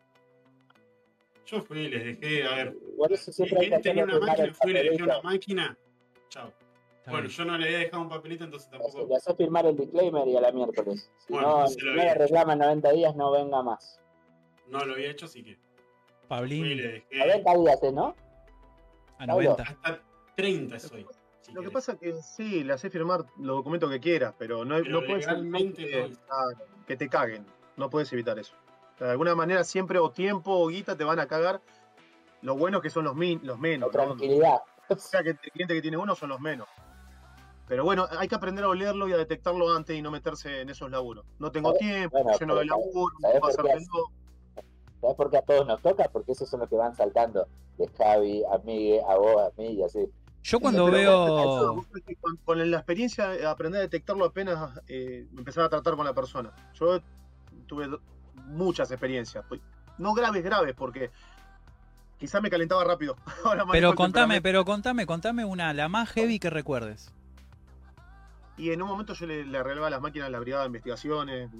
Yo 1.44 1.60
fui 1.60 1.80
y 1.80 1.88
les 1.90 2.18
dejé, 2.18 2.44
a 2.44 2.54
ver. 2.54 2.76
Por 2.96 3.12
eso 3.12 3.30
siempre 3.30 3.58
hay 3.60 3.68
que 3.68 3.74
Él 3.74 3.82
tenía 3.82 4.04
una 4.04 4.18
máquina, 4.20 4.54
fui 4.54 4.70
y 4.70 4.74
le 4.74 4.82
dejé 4.84 5.02
una 5.02 5.20
máquina. 5.20 5.78
Chao. 6.30 6.50
Está 6.96 7.10
Bueno, 7.10 7.26
bien. 7.26 7.36
yo 7.36 7.44
no 7.44 7.58
le 7.58 7.66
había 7.66 7.78
dejado 7.80 8.02
un 8.04 8.08
papelito, 8.08 8.44
entonces 8.44 8.70
tampoco. 8.70 9.06
Le 9.06 9.16
haces 9.16 9.36
firmar 9.36 9.66
el 9.66 9.76
disclaimer 9.76 10.26
y 10.28 10.34
a 10.38 10.40
la 10.40 10.50
miércoles. 10.50 11.10
Si 11.18 11.30
Bueno, 11.34 11.60
no, 11.60 11.66
si 11.68 11.78
lo 11.82 11.90
no 11.94 12.02
le 12.04 12.14
reclama 12.14 12.52
en 12.54 12.58
90 12.60 12.92
días, 12.92 13.16
no 13.16 13.30
venga 13.32 13.62
más. 13.62 14.00
No 14.68 14.82
lo 14.86 14.94
había 14.94 15.10
hecho, 15.10 15.26
así 15.26 15.42
que. 15.42 15.56
Fui 15.56 16.24
y 16.24 16.26
Pablín 16.26 16.76
le 16.78 16.82
dejé. 16.84 17.06
90 17.18 17.54
días, 17.58 17.82
¿eh, 17.82 17.92
¿no? 17.92 18.06
a 19.18 19.26
Pablo. 19.26 19.34
90. 19.34 19.62
Hasta 19.62 20.02
30 20.36 20.78
soy. 20.78 21.06
Si 21.52 21.56
Lo 21.56 21.62
que 21.62 21.70
pasa 21.70 21.92
es 21.92 21.98
que 21.98 22.12
sí, 22.22 22.64
le 22.64 22.72
haces 22.72 22.90
firmar 22.92 23.24
los 23.38 23.56
documentos 23.56 23.90
que 23.90 24.00
quieras, 24.00 24.34
pero 24.38 24.64
no, 24.64 24.76
Pero 24.76 25.00
no 25.00 25.06
puedes 25.06 25.26
evitar 25.26 25.42
no. 25.42 26.86
que, 26.86 26.96
te 26.96 27.08
caguen. 27.08 27.46
No 27.76 27.88
puedes 27.90 28.12
evitar 28.12 28.38
eso. 28.38 28.54
O 28.94 28.98
sea, 28.98 29.06
de 29.08 29.12
alguna 29.12 29.34
manera 29.34 29.64
siempre 29.64 29.98
o 29.98 30.10
tiempo 30.10 30.52
o 30.52 30.68
guita 30.68 30.96
te 30.96 31.04
van 31.04 31.18
a 31.20 31.26
cagar. 31.26 31.60
Lo 32.42 32.56
bueno 32.56 32.78
es 32.78 32.82
que 32.82 32.90
son 32.90 33.04
los, 33.04 33.14
min, 33.14 33.40
los 33.44 33.56
La 33.56 33.62
menos. 33.62 33.86
¿no? 33.88 33.92
tranquilidad. 33.92 34.58
O 34.88 34.96
sea 34.96 35.22
que 35.22 35.30
el 35.30 35.38
cliente 35.38 35.74
que 35.74 35.80
tiene 35.82 35.96
uno 35.96 36.14
son 36.14 36.28
los 36.30 36.40
menos. 36.40 36.68
Pero 37.68 37.84
bueno, 37.84 38.06
hay 38.18 38.28
que 38.28 38.34
aprender 38.34 38.64
a 38.64 38.68
olerlo 38.68 39.08
y 39.08 39.12
a 39.12 39.16
detectarlo 39.16 39.74
antes 39.74 39.96
y 39.96 40.02
no 40.02 40.10
meterse 40.10 40.60
en 40.60 40.68
esos 40.68 40.90
laburos. 40.90 41.24
No 41.38 41.50
tengo 41.52 41.72
tiempo, 41.74 42.18
Bueno, 42.22 42.38
lleno 42.38 42.54
de 42.56 42.62
pero 42.62 42.74
¿sabes- 42.74 42.86
laburo, 42.92 43.14
sabes 43.20 43.40
puedo 43.40 43.68
hacer. 43.68 43.82
¿Sabes 45.00 45.16
por 45.16 45.30
qué 45.30 45.36
a 45.38 45.42
todos 45.42 45.66
nos 45.66 45.80
toca? 45.82 46.08
Porque 46.12 46.32
esos 46.32 46.48
son 46.48 46.60
los 46.60 46.68
que 46.68 46.76
van 46.76 46.94
saltando. 46.94 47.46
De 47.78 47.88
Javi, 47.88 48.42
a 48.44 48.58
Migue, 48.58 49.00
a 49.08 49.16
vos, 49.16 49.36
a 49.40 49.50
mí 49.60 49.68
y 49.68 49.82
así. 49.82 50.06
Yo 50.42 50.58
cuando 50.60 50.86
Pero 50.86 50.96
veo. 50.96 51.86
Con, 52.20 52.36
con 52.44 52.70
la 52.70 52.76
experiencia, 52.76 53.34
eh, 53.34 53.46
aprender 53.46 53.78
a 53.78 53.82
detectarlo 53.82 54.24
apenas 54.24 54.80
eh, 54.88 55.26
empezar 55.36 55.64
a 55.64 55.68
tratar 55.68 55.94
con 55.94 56.04
la 56.04 56.14
persona. 56.14 56.52
Yo 56.74 57.00
tuve 57.66 57.88
muchas 58.46 58.90
experiencias. 58.90 59.44
pues, 59.48 59.60
No 59.98 60.14
graves, 60.14 60.42
graves, 60.42 60.74
porque 60.74 61.10
quizá 62.18 62.40
me 62.40 62.50
calentaba 62.50 62.82
rápido. 62.84 63.16
Ahora 63.44 63.64
Pero 63.70 63.94
contame, 63.94 64.42
pero 64.42 64.64
contame, 64.64 65.06
contame 65.06 65.44
una, 65.44 65.72
la 65.74 65.88
más 65.88 66.10
heavy 66.10 66.38
que 66.38 66.50
recuerdes. 66.50 67.12
Y 68.56 68.70
en 68.70 68.82
un 68.82 68.88
momento 68.88 69.14
yo 69.14 69.26
le, 69.26 69.46
le 69.46 69.58
arreglaba 69.58 69.90
las 69.90 70.00
máquinas 70.00 70.26
a 70.26 70.30
la 70.30 70.40
brigada 70.40 70.64
de 70.64 70.66
investigaciones. 70.68 71.50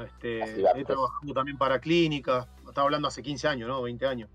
Este, 0.00 0.40
he 0.40 0.84
trabajado 0.84 1.34
también 1.34 1.58
para 1.58 1.78
clínicas. 1.78 2.46
Estaba 2.66 2.86
hablando 2.86 3.08
hace 3.08 3.22
15 3.22 3.48
años, 3.48 3.68
¿no? 3.68 3.82
20 3.82 4.06
años. 4.06 4.30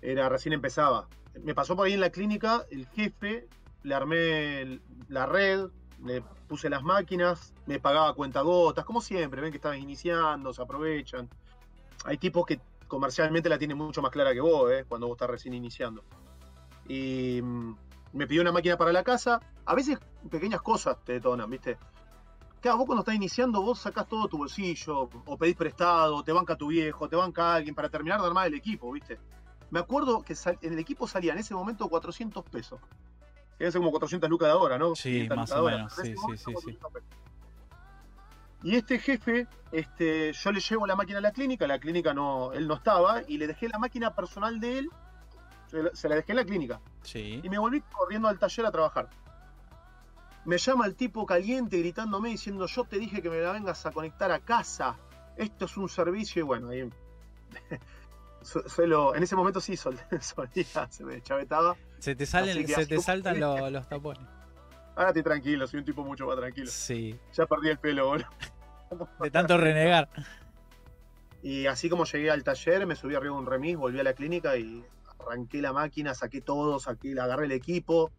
Era 0.00 0.28
recién 0.28 0.52
empezaba. 0.54 1.08
Me 1.42 1.54
pasó 1.54 1.76
por 1.76 1.86
ahí 1.86 1.94
en 1.94 2.00
la 2.00 2.10
clínica, 2.10 2.64
el 2.70 2.86
jefe, 2.88 3.48
le 3.82 3.94
armé 3.94 4.80
la 5.08 5.26
red, 5.26 5.68
le 6.04 6.22
puse 6.48 6.68
las 6.70 6.82
máquinas, 6.82 7.54
me 7.66 7.78
pagaba 7.80 8.14
cuentagotas, 8.14 8.84
como 8.84 9.00
siempre, 9.00 9.40
ven 9.40 9.50
que 9.50 9.56
estabas 9.56 9.78
iniciando, 9.78 10.52
se 10.52 10.62
aprovechan. 10.62 11.28
Hay 12.04 12.18
tipos 12.18 12.46
que 12.46 12.60
comercialmente 12.88 13.48
la 13.48 13.58
tienen 13.58 13.76
mucho 13.76 14.02
más 14.02 14.10
clara 14.10 14.32
que 14.32 14.40
vos, 14.40 14.70
¿eh? 14.70 14.84
cuando 14.88 15.08
vos 15.08 15.16
estás 15.16 15.30
recién 15.30 15.54
iniciando. 15.54 16.04
Y 16.88 17.40
mm, 17.42 17.76
me 18.12 18.26
pidió 18.26 18.42
una 18.42 18.52
máquina 18.52 18.76
para 18.76 18.92
la 18.92 19.02
casa. 19.02 19.40
A 19.64 19.74
veces 19.74 19.98
pequeñas 20.30 20.62
cosas 20.62 20.96
te 21.04 21.14
detonan, 21.14 21.50
¿viste? 21.50 21.78
Claro, 22.60 22.78
vos 22.78 22.86
cuando 22.86 23.00
estás 23.00 23.14
iniciando, 23.14 23.62
vos 23.62 23.80
sacás 23.80 24.08
todo 24.08 24.28
tu 24.28 24.38
bolsillo, 24.38 25.08
o 25.26 25.36
pedís 25.38 25.56
prestado, 25.56 26.22
te 26.22 26.32
banca 26.32 26.56
tu 26.56 26.68
viejo, 26.68 27.08
te 27.08 27.16
banca 27.16 27.54
alguien 27.54 27.74
para 27.74 27.88
terminar 27.88 28.20
de 28.20 28.26
armar 28.26 28.46
el 28.46 28.54
equipo, 28.54 28.90
¿viste? 28.92 29.18
Me 29.70 29.80
acuerdo 29.80 30.22
que 30.22 30.34
sal- 30.34 30.58
en 30.62 30.72
el 30.72 30.78
equipo 30.78 31.06
salía 31.08 31.32
en 31.32 31.38
ese 31.38 31.54
momento 31.54 31.88
400 31.88 32.44
pesos. 32.44 32.80
Debe 33.58 33.72
ser 33.72 33.80
como 33.80 33.90
400 33.90 34.28
lucas 34.30 34.48
de 34.48 34.52
ahora, 34.52 34.78
¿no? 34.78 34.94
Sí, 34.94 35.12
500 35.28 35.36
más 35.36 35.52
o 35.52 35.64
menos, 35.64 35.92
sí, 35.94 36.02
sí, 36.02 36.14
sí, 36.14 36.36
sí. 36.36 36.52
400 36.52 36.92
pesos. 36.92 37.08
Y 38.62 38.74
este 38.76 38.98
jefe, 38.98 39.46
este, 39.72 40.32
yo 40.32 40.52
le 40.52 40.60
llevo 40.60 40.86
la 40.86 40.96
máquina 40.96 41.18
a 41.18 41.20
la 41.22 41.30
clínica, 41.32 41.66
la 41.66 41.78
clínica 41.78 42.12
no, 42.14 42.52
él 42.52 42.66
no 42.66 42.74
estaba, 42.74 43.22
y 43.26 43.38
le 43.38 43.46
dejé 43.46 43.68
la 43.68 43.78
máquina 43.78 44.14
personal 44.14 44.58
de 44.60 44.78
él, 44.78 44.90
se 45.68 45.82
la- 45.82 45.90
se 45.94 46.08
la 46.08 46.16
dejé 46.16 46.32
en 46.32 46.36
la 46.36 46.44
clínica. 46.44 46.80
Sí. 47.02 47.40
Y 47.42 47.48
me 47.48 47.58
volví 47.58 47.80
corriendo 47.82 48.28
al 48.28 48.38
taller 48.38 48.66
a 48.66 48.72
trabajar. 48.72 49.08
Me 50.44 50.58
llama 50.58 50.86
el 50.86 50.94
tipo 50.94 51.26
caliente 51.26 51.78
gritándome 51.78 52.28
diciendo, 52.30 52.66
yo 52.66 52.84
te 52.84 52.98
dije 52.98 53.20
que 53.20 53.28
me 53.30 53.38
la 53.40 53.52
vengas 53.52 53.84
a 53.84 53.90
conectar 53.92 54.30
a 54.30 54.38
casa. 54.38 54.96
Esto 55.36 55.64
es 55.66 55.76
un 55.76 55.88
servicio 55.88 56.40
y 56.40 56.44
bueno, 56.44 56.68
ahí... 56.70 56.88
su- 58.46 58.62
suelo, 58.68 59.14
en 59.14 59.22
ese 59.22 59.34
momento 59.36 59.60
sí 59.60 59.76
sol- 59.76 59.98
solía, 60.20 60.88
se 60.90 61.04
me 61.04 61.20
chavetaba. 61.22 61.76
Se 61.98 62.14
te 62.14 62.24
salen, 62.26 62.66
se 62.66 62.86
te 62.86 62.98
saltan 63.00 63.40
lo- 63.40 63.68
los 63.70 63.88
tapones. 63.88 64.22
Ahora 64.94 65.08
estoy 65.10 65.22
tranquilo, 65.22 65.66
soy 65.66 65.80
un 65.80 65.84
tipo 65.84 66.04
mucho 66.04 66.26
más 66.26 66.36
tranquilo. 66.36 66.68
Sí. 66.70 67.18
Ya 67.34 67.46
perdí 67.46 67.68
el 67.68 67.78
pelo, 67.78 68.06
boludo. 68.06 68.28
De 69.20 69.30
tanto 69.30 69.58
renegar. 69.58 70.08
Y 71.42 71.66
así 71.66 71.88
como 71.88 72.04
llegué 72.04 72.30
al 72.30 72.42
taller, 72.44 72.86
me 72.86 72.96
subí 72.96 73.14
arriba 73.14 73.34
de 73.34 73.40
un 73.40 73.46
remis, 73.46 73.76
volví 73.76 74.00
a 74.00 74.02
la 74.04 74.14
clínica 74.14 74.56
y 74.56 74.84
arranqué 75.20 75.60
la 75.60 75.72
máquina, 75.72 76.14
saqué 76.14 76.40
todo, 76.40 76.78
saqué, 76.78 77.18
agarré 77.20 77.46
el 77.46 77.52
equipo, 77.52 78.10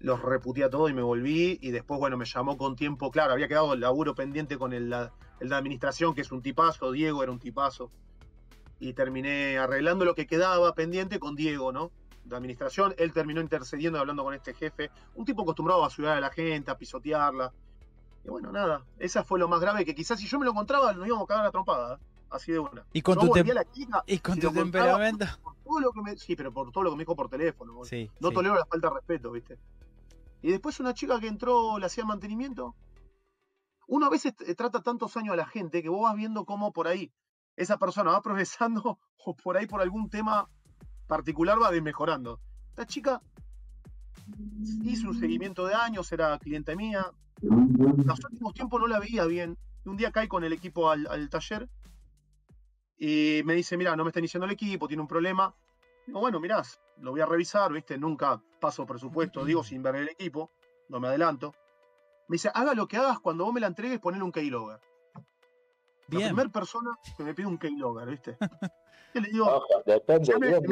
los 0.00 0.20
reputé 0.22 0.64
a 0.64 0.70
todo 0.70 0.88
y 0.88 0.94
me 0.94 1.02
volví. 1.02 1.58
Y 1.62 1.70
después, 1.70 1.98
bueno, 1.98 2.16
me 2.16 2.24
llamó 2.24 2.56
con 2.58 2.76
tiempo. 2.76 3.10
Claro, 3.10 3.32
había 3.32 3.48
quedado 3.48 3.72
el 3.74 3.80
laburo 3.80 4.14
pendiente 4.14 4.58
con 4.58 4.72
el, 4.72 4.90
la- 4.90 5.12
el 5.40 5.48
de 5.48 5.54
administración, 5.54 6.14
que 6.14 6.20
es 6.20 6.30
un 6.30 6.42
tipazo. 6.42 6.92
Diego 6.92 7.22
era 7.22 7.32
un 7.32 7.38
tipazo. 7.38 7.90
Y 8.78 8.92
terminé 8.92 9.58
arreglando 9.58 10.04
lo 10.04 10.14
que 10.14 10.26
quedaba 10.26 10.74
pendiente 10.74 11.18
con 11.18 11.34
Diego, 11.34 11.72
¿no? 11.72 11.90
De 12.24 12.36
administración. 12.36 12.94
Él 12.98 13.12
terminó 13.12 13.40
intercediendo 13.40 13.98
y 13.98 14.00
hablando 14.00 14.22
con 14.24 14.34
este 14.34 14.52
jefe. 14.54 14.90
Un 15.14 15.24
tipo 15.24 15.42
acostumbrado 15.42 15.82
a 15.84 15.86
ayudar 15.86 16.18
a 16.18 16.20
la 16.20 16.30
gente, 16.30 16.70
a 16.70 16.76
pisotearla. 16.76 17.52
Y 18.24 18.28
bueno, 18.28 18.52
nada. 18.52 18.84
Esa 18.98 19.24
fue 19.24 19.38
lo 19.38 19.48
más 19.48 19.60
grave 19.60 19.84
que 19.84 19.94
quizás 19.94 20.18
si 20.18 20.26
yo 20.26 20.38
me 20.38 20.44
lo 20.44 20.50
encontraba, 20.50 20.92
nos 20.92 21.06
íbamos 21.06 21.24
a 21.24 21.26
cagar 21.28 21.46
a 21.46 21.50
trompada. 21.50 21.94
¿eh? 21.94 21.98
Así 22.28 22.52
de 22.52 22.58
una. 22.58 22.84
Y 22.92 23.00
con 23.02 23.14
Yo 23.14 23.20
tu 23.20 23.32
tem- 23.32 23.54
la 23.54 23.64
clínica 23.64 24.02
Y 24.06 24.18
con 24.18 24.34
Si 24.34 24.40
tu 24.40 24.52
temperamento. 24.52 25.24
por 25.42 25.54
todo 25.62 25.80
lo 25.80 25.92
que 25.92 26.02
me. 26.02 26.16
Sí, 26.16 26.34
pero 26.36 26.52
por 26.52 26.72
todo 26.72 26.84
lo 26.84 26.90
que 26.90 26.96
me 26.96 27.02
dijo 27.02 27.14
por 27.16 27.28
teléfono. 27.30 27.84
Sí. 27.84 28.10
No 28.20 28.28
sí. 28.30 28.34
tolero 28.34 28.56
la 28.56 28.66
falta 28.66 28.88
de 28.88 28.94
respeto, 28.96 29.30
¿viste? 29.30 29.58
Y 30.42 30.50
después 30.50 30.78
una 30.80 30.92
chica 30.92 31.18
que 31.20 31.28
entró, 31.28 31.78
le 31.78 31.86
hacía 31.86 32.04
mantenimiento. 32.04 32.74
Uno 33.86 34.06
a 34.06 34.10
veces 34.10 34.34
trata 34.56 34.82
tantos 34.82 35.16
años 35.16 35.32
a 35.34 35.36
la 35.36 35.46
gente 35.46 35.80
que 35.82 35.88
vos 35.88 36.02
vas 36.02 36.16
viendo 36.16 36.44
cómo 36.44 36.72
por 36.72 36.88
ahí 36.88 37.12
esa 37.56 37.78
persona 37.78 38.12
va 38.12 38.22
progresando 38.22 38.98
o 39.24 39.36
por 39.36 39.56
ahí 39.56 39.66
por 39.66 39.80
algún 39.80 40.08
tema 40.08 40.48
particular 41.06 41.60
va 41.60 41.70
desmejorando. 41.70 42.40
Esta 42.70 42.86
chica 42.86 43.20
hizo 44.84 45.08
un 45.08 45.18
seguimiento 45.18 45.66
de 45.66 45.74
años, 45.74 46.10
era 46.12 46.38
cliente 46.38 46.76
mía. 46.76 47.10
Los 47.40 48.24
últimos 48.24 48.54
tiempos 48.54 48.80
no 48.80 48.86
la 48.86 48.98
veía 48.98 49.24
bien. 49.24 49.56
Un 49.84 49.96
día 49.96 50.10
cae 50.10 50.28
con 50.28 50.42
el 50.42 50.52
equipo 50.52 50.90
al, 50.90 51.06
al 51.06 51.28
taller 51.30 51.68
y 52.98 53.42
me 53.44 53.54
dice, 53.54 53.76
mira, 53.76 53.94
no 53.94 54.04
me 54.04 54.10
está 54.10 54.20
iniciando 54.20 54.46
el 54.46 54.52
equipo, 54.52 54.88
tiene 54.88 55.02
un 55.02 55.08
problema. 55.08 55.54
Digo, 56.06 56.20
bueno, 56.20 56.40
mirás, 56.40 56.80
lo 57.00 57.10
voy 57.10 57.20
a 57.20 57.26
revisar, 57.26 57.72
¿viste? 57.72 57.98
Nunca 57.98 58.40
paso 58.60 58.86
presupuesto, 58.86 59.44
digo, 59.44 59.62
sin 59.62 59.82
ver 59.82 59.96
el 59.96 60.08
equipo, 60.08 60.50
no 60.88 61.00
me 61.00 61.08
adelanto. 61.08 61.54
Me 62.28 62.34
dice, 62.34 62.50
haga 62.54 62.74
lo 62.74 62.88
que 62.88 62.96
hagas 62.96 63.20
cuando 63.20 63.44
vos 63.44 63.52
me 63.52 63.60
la 63.60 63.66
entregues, 63.66 64.00
ponle 64.00 64.22
un 64.22 64.32
keylogger. 64.32 64.80
La 66.08 66.26
primera 66.26 66.48
persona 66.48 66.90
que 67.16 67.22
me 67.24 67.34
pide 67.34 67.46
un 67.46 67.58
keylogger, 67.58 68.08
¿viste? 68.08 68.36
Yo 69.14 69.20
le 69.20 69.28
digo, 69.28 69.46
Ojo, 69.46 69.82
depende 69.86 70.38
me- 70.38 70.58
bien, 70.58 70.64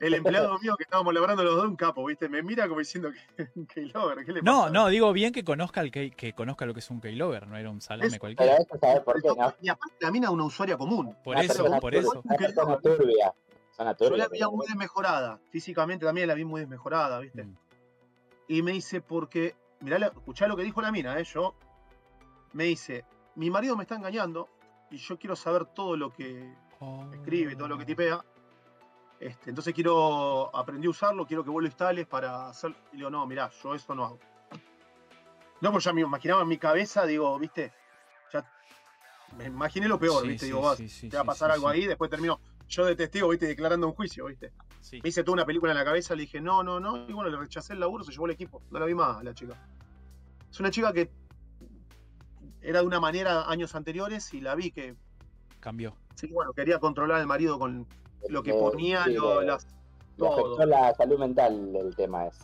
el 0.00 0.14
empleado 0.14 0.58
mío 0.58 0.74
que 0.76 0.84
estábamos 0.84 1.12
labrando 1.14 1.44
los 1.44 1.54
dos, 1.56 1.64
un 1.66 1.76
capo, 1.76 2.04
¿viste? 2.06 2.28
Me 2.28 2.42
mira 2.42 2.66
como 2.66 2.78
diciendo 2.80 3.10
que 3.36 3.48
un 3.56 3.66
keylogger, 3.66 4.24
¿qué 4.24 4.32
le 4.32 4.42
No, 4.42 4.60
pasa? 4.62 4.70
no, 4.72 4.88
digo 4.88 5.12
bien 5.12 5.32
que 5.32 5.44
conozca 5.44 5.80
el 5.80 5.90
que, 5.90 6.10
que 6.12 6.32
conozca 6.34 6.66
lo 6.66 6.74
que 6.74 6.80
es 6.80 6.90
un 6.90 7.00
keylogger, 7.00 7.46
no 7.46 7.56
era 7.56 7.70
un 7.70 7.80
salame 7.80 8.08
Es- 8.08 8.18
cualquiera. 8.18 8.52
Pero 8.56 8.64
eso 8.68 8.78
sabes 8.80 9.00
por 9.00 9.20
qué, 9.22 9.28
¿no? 9.28 9.54
Y 9.60 9.68
aparte 9.68 9.96
la 10.00 10.10
mina 10.10 10.26
es 10.28 10.32
una 10.32 10.44
usuaria 10.44 10.76
común. 10.76 11.16
Por 11.22 11.36
Una 11.36 11.44
eso, 11.44 11.64
por 11.64 11.80
turbia, 11.80 12.00
eso. 12.00 12.20
Una 12.24 12.36
persona 12.36 12.78
turbia. 12.78 13.34
Persona 13.68 13.90
Yo 13.92 13.96
turbia, 13.96 14.16
la 14.24 14.28
veía 14.28 14.46
pero- 14.46 14.52
muy 14.52 14.66
desmejorada. 14.66 15.40
Físicamente 15.50 16.04
también 16.06 16.28
la 16.28 16.34
vi 16.34 16.44
muy 16.44 16.60
desmejorada, 16.60 17.18
¿viste? 17.20 17.44
Mm. 17.44 17.56
Y 18.48 18.62
me 18.62 18.72
dice, 18.72 19.00
porque, 19.00 19.54
mirá, 19.80 19.98
escuchá 19.98 20.46
lo 20.48 20.56
que 20.56 20.62
dijo 20.62 20.80
la 20.82 20.90
mina, 20.92 21.18
¿eh? 21.18 21.24
Yo, 21.24 21.54
me 22.52 22.64
dice, 22.64 23.04
mi 23.36 23.50
marido 23.50 23.76
me 23.76 23.82
está 23.82 23.96
engañando 23.96 24.48
y 24.90 24.96
yo 24.98 25.18
quiero 25.18 25.36
saber 25.36 25.66
todo 25.66 25.96
lo 25.96 26.12
que 26.12 26.54
escribe, 27.12 27.56
todo 27.56 27.68
lo 27.68 27.78
que 27.78 27.84
tipea. 27.84 28.24
Este, 29.20 29.50
entonces 29.50 29.72
quiero, 29.72 30.54
aprendí 30.54 30.88
a 30.88 30.90
usarlo, 30.90 31.26
quiero 31.26 31.44
que 31.44 31.50
vos 31.50 31.62
lo 31.62 31.68
instales 31.68 32.06
para 32.06 32.48
hacer. 32.48 32.70
Y 32.92 32.96
le 32.96 32.98
digo, 32.98 33.10
no, 33.10 33.26
mirá, 33.26 33.50
yo 33.62 33.74
eso 33.74 33.94
no 33.94 34.04
hago. 34.04 34.18
No, 35.60 35.70
pues 35.70 35.84
ya 35.84 35.92
me 35.92 36.00
imaginaba 36.00 36.42
en 36.42 36.48
mi 36.48 36.58
cabeza, 36.58 37.06
digo, 37.06 37.38
¿viste? 37.38 37.72
Ya 38.32 38.44
me 39.36 39.44
imaginé 39.44 39.86
lo 39.86 39.98
peor, 39.98 40.22
Sí, 40.22 40.28
¿viste? 40.28 40.46
sí, 40.46 40.52
digo, 40.52 40.62
va, 40.62 40.74
sí, 40.76 40.88
sí, 40.88 41.08
te 41.08 41.16
va 41.16 41.22
a 41.22 41.26
pasar 41.26 41.52
algo 41.52 41.68
ahí, 41.68 41.86
después 41.86 42.10
termino 42.10 42.40
yo 42.68 42.84
de 42.84 42.96
testigo, 42.96 43.28
¿viste? 43.28 43.46
Declarando 43.46 43.86
un 43.86 43.92
juicio, 43.94 44.26
¿viste? 44.26 44.52
Me 44.90 45.08
hice 45.08 45.22
toda 45.22 45.34
una 45.34 45.46
película 45.46 45.70
en 45.70 45.78
la 45.78 45.84
cabeza, 45.84 46.16
le 46.16 46.22
dije, 46.22 46.40
no, 46.40 46.64
no, 46.64 46.80
no, 46.80 47.08
y 47.08 47.12
bueno, 47.12 47.30
le 47.30 47.36
rechacé 47.36 47.74
el 47.74 47.80
laburo, 47.80 48.02
se 48.02 48.10
llevó 48.10 48.26
el 48.26 48.32
equipo, 48.32 48.60
no 48.72 48.80
la 48.80 48.86
vi 48.86 48.94
más 48.94 49.18
a 49.18 49.22
la 49.22 49.32
chica. 49.32 49.54
Es 50.50 50.58
una 50.58 50.70
chica 50.72 50.92
que 50.92 51.08
era 52.62 52.80
de 52.80 52.86
una 52.86 53.00
manera 53.00 53.48
años 53.50 53.74
anteriores 53.74 54.32
y 54.34 54.40
la 54.40 54.54
vi 54.54 54.70
que, 54.70 54.94
Cambió. 55.60 55.94
sí, 56.14 56.28
bueno, 56.32 56.52
quería 56.52 56.78
controlar 56.78 57.20
al 57.20 57.26
marido 57.26 57.58
con 57.58 57.86
lo 58.28 58.42
que 58.42 58.54
ponía, 58.54 59.04
sí, 59.04 59.12
lo- 59.14 59.40
le- 59.40 59.46
las, 59.48 59.66
le 60.16 60.26
afectó 60.26 60.54
todo. 60.56 60.66
la 60.66 60.94
salud 60.94 61.18
mental 61.18 61.74
el 61.74 61.94
tema 61.96 62.26
es. 62.26 62.38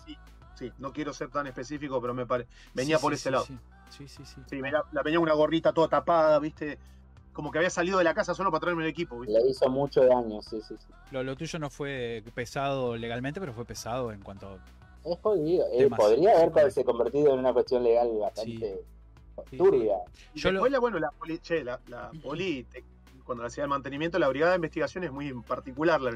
Sí, 0.55 0.73
no 0.79 0.93
quiero 0.93 1.13
ser 1.13 1.31
tan 1.31 1.47
específico, 1.47 2.01
pero 2.01 2.15
me 2.15 2.27
pare... 2.27 2.49
venía 2.75 2.97
Sí, 2.99 3.03
por 3.03 3.13
sí, 3.13 3.15
ese 3.15 3.29
sí, 3.29 3.33
lado. 3.33 3.45
Sí, 3.45 3.59
sí, 3.91 4.09
sí. 4.09 4.25
sí. 4.25 4.43
Sí, 4.51 4.57
me 4.61 4.73
la, 4.73 4.83
la 4.91 5.03
venía 5.05 5.21
una 5.21 5.35
gorrita 5.35 5.73
toda 5.73 5.87
tapada, 5.89 6.37
¿viste? 6.41 6.79
Como 7.33 7.53
que 7.53 7.59
había 7.59 7.71
salido 7.71 7.99
de 7.99 8.03
la 8.05 8.13
casa 8.13 8.35
solo 8.35 8.51
para 8.51 8.63
traerme 8.63 8.83
el 8.83 8.89
equipo, 8.91 9.21
¿viste? 9.21 9.39
Le 9.41 9.49
hizo 9.49 9.71
mucho 9.71 10.05
daño, 10.05 10.43
sí, 10.43 10.61
sí, 10.67 10.75
sí. 10.77 10.93
Lo, 11.13 11.23
lo 11.23 11.37
tuyo 11.37 11.61
no 11.61 11.71
fue 11.71 12.25
pesado 12.35 12.97
legalmente, 12.97 13.39
pero 13.39 13.53
fue 13.53 13.65
pesado 13.65 14.11
en 14.11 14.21
cuanto. 14.21 14.59
Es 15.05 15.17
jodido. 15.23 15.65
Eh, 15.73 15.89
podría 15.89 16.43
haberse 16.43 16.85
convertido 16.85 17.33
en 17.35 17.39
una 17.39 17.53
cuestión 17.53 17.85
legal 17.85 18.11
bastante 18.19 18.83
Sí. 19.51 19.57
turbia. 19.59 19.95
Y 20.35 20.39
Yo 20.41 20.51
después, 20.53 20.71
lo- 20.71 20.77
la, 20.77 20.81
bueno, 20.81 20.99
la 20.99 21.11
poli, 21.11 21.39
che, 21.39 21.63
la, 21.65 21.81
la 21.89 22.11
poli, 22.23 22.65
te- 22.65 22.85
cuando 23.25 23.45
hacía 23.45 23.65
el 23.65 23.71
mantenimiento, 23.71 24.19
la 24.19 24.29
brigada 24.29 24.53
de 24.53 24.57
investigación 24.57 25.05
es 25.05 25.13
muy 25.13 25.33
particular. 25.43 26.01
La, 26.01 26.13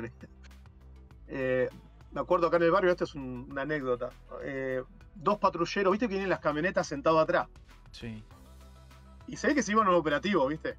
Eh, 1.29 1.69
me 2.13 2.21
acuerdo 2.21 2.47
acá 2.47 2.57
en 2.59 2.65
el 2.65 2.71
barrio, 2.71 2.91
esto 2.91 3.05
es 3.05 3.15
un- 3.15 3.47
una 3.51 3.63
anécdota. 3.63 4.11
Eh, 4.43 4.83
dos 5.15 5.39
patrulleros, 5.39 5.91
viste 5.93 6.07
que 6.09 6.15
vienen 6.15 6.31
las 6.31 6.41
camionetas 6.41 6.87
sentados 6.87 7.23
atrás. 7.23 7.49
Sí. 7.91 8.23
Y 9.27 9.37
se 9.37 9.49
ve 9.49 9.55
que 9.55 9.63
se 9.63 9.73
iban 9.73 9.87
a 9.87 9.91
un 9.91 9.97
operativo, 9.97 10.47
viste. 10.47 10.77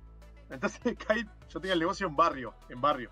Entonces 0.49 0.80
cae, 1.07 1.26
yo 1.49 1.60
tenía 1.60 1.74
el 1.74 1.80
negocio 1.80 2.07
en 2.07 2.15
barrio, 2.15 2.53
en 2.70 2.82
barrio. 2.82 3.10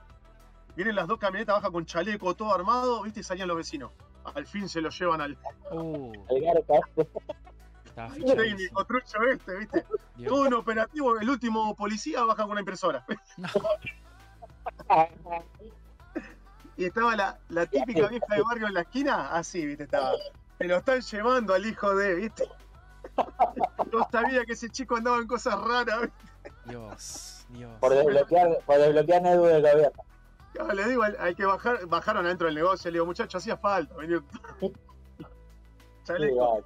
Vienen 0.76 0.96
las 0.96 1.08
dos 1.08 1.18
camionetas, 1.20 1.56
baja 1.56 1.72
con 1.72 1.86
chaleco, 1.86 2.34
todo 2.36 2.54
armado, 2.54 3.04
viste, 3.04 3.20
y 3.20 3.24
salían 3.24 3.48
los 3.48 3.58
vecinos. 3.58 3.92
Al 4.24 4.46
fin 4.46 4.70
se 4.70 4.82
los 4.82 4.98
llevan 5.00 5.20
al 5.22 5.38
Uh. 5.72 6.14
Estaba 8.08 8.36
técnico 8.44 8.86
trucho 8.86 9.24
este, 9.24 9.58
viste. 9.58 9.86
Dios. 10.16 10.30
Todo 10.30 10.42
un 10.48 10.54
operativo, 10.54 11.18
el 11.20 11.30
último 11.30 11.76
policía 11.76 12.24
baja 12.24 12.44
con 12.44 12.52
una 12.52 12.62
impresora. 12.62 13.06
No, 13.38 13.48
Y 16.78 16.86
estaba 16.86 17.16
la, 17.16 17.38
la 17.50 17.66
típica 17.66 18.08
vieja 18.08 18.26
de 18.36 18.42
barrio 18.42 18.68
en 18.68 18.74
la 18.74 18.82
esquina, 18.82 19.32
así, 19.32 19.66
viste, 19.66 19.84
estaba. 19.84 20.14
Se 20.58 20.66
lo 20.66 20.78
están 20.78 21.02
llevando 21.02 21.54
al 21.54 21.66
hijo 21.66 21.96
de, 21.96 22.16
viste. 22.16 22.50
No 23.92 24.08
sabía 24.10 24.46
que 24.46 24.54
ese 24.54 24.70
chico 24.70 24.96
andaba 24.96 25.18
en 25.18 25.28
cosas 25.28 25.60
raras. 25.60 26.02
¿viste? 26.02 26.52
Dios, 26.66 27.46
Dios. 27.50 27.72
Por 27.80 27.94
desbloquear, 27.94 28.60
por 28.66 28.78
desbloquear 28.78 29.22
Nedu 29.22 29.44
del 29.46 29.62
gobierno. 29.62 30.04
Le 30.74 30.88
digo, 30.88 31.04
hay 31.20 31.36
que 31.36 31.46
bajar, 31.46 31.86
bajaron 31.88 32.26
adentro 32.26 32.48
del 32.48 32.56
negocio, 32.56 32.90
le 32.90 32.96
digo, 32.96 33.06
muchachos, 33.06 33.42
hacía 33.42 33.58
falta. 33.58 33.96
Vení. 33.96 34.16
Sí, 36.04 36.14
Chaleco, 36.14 36.64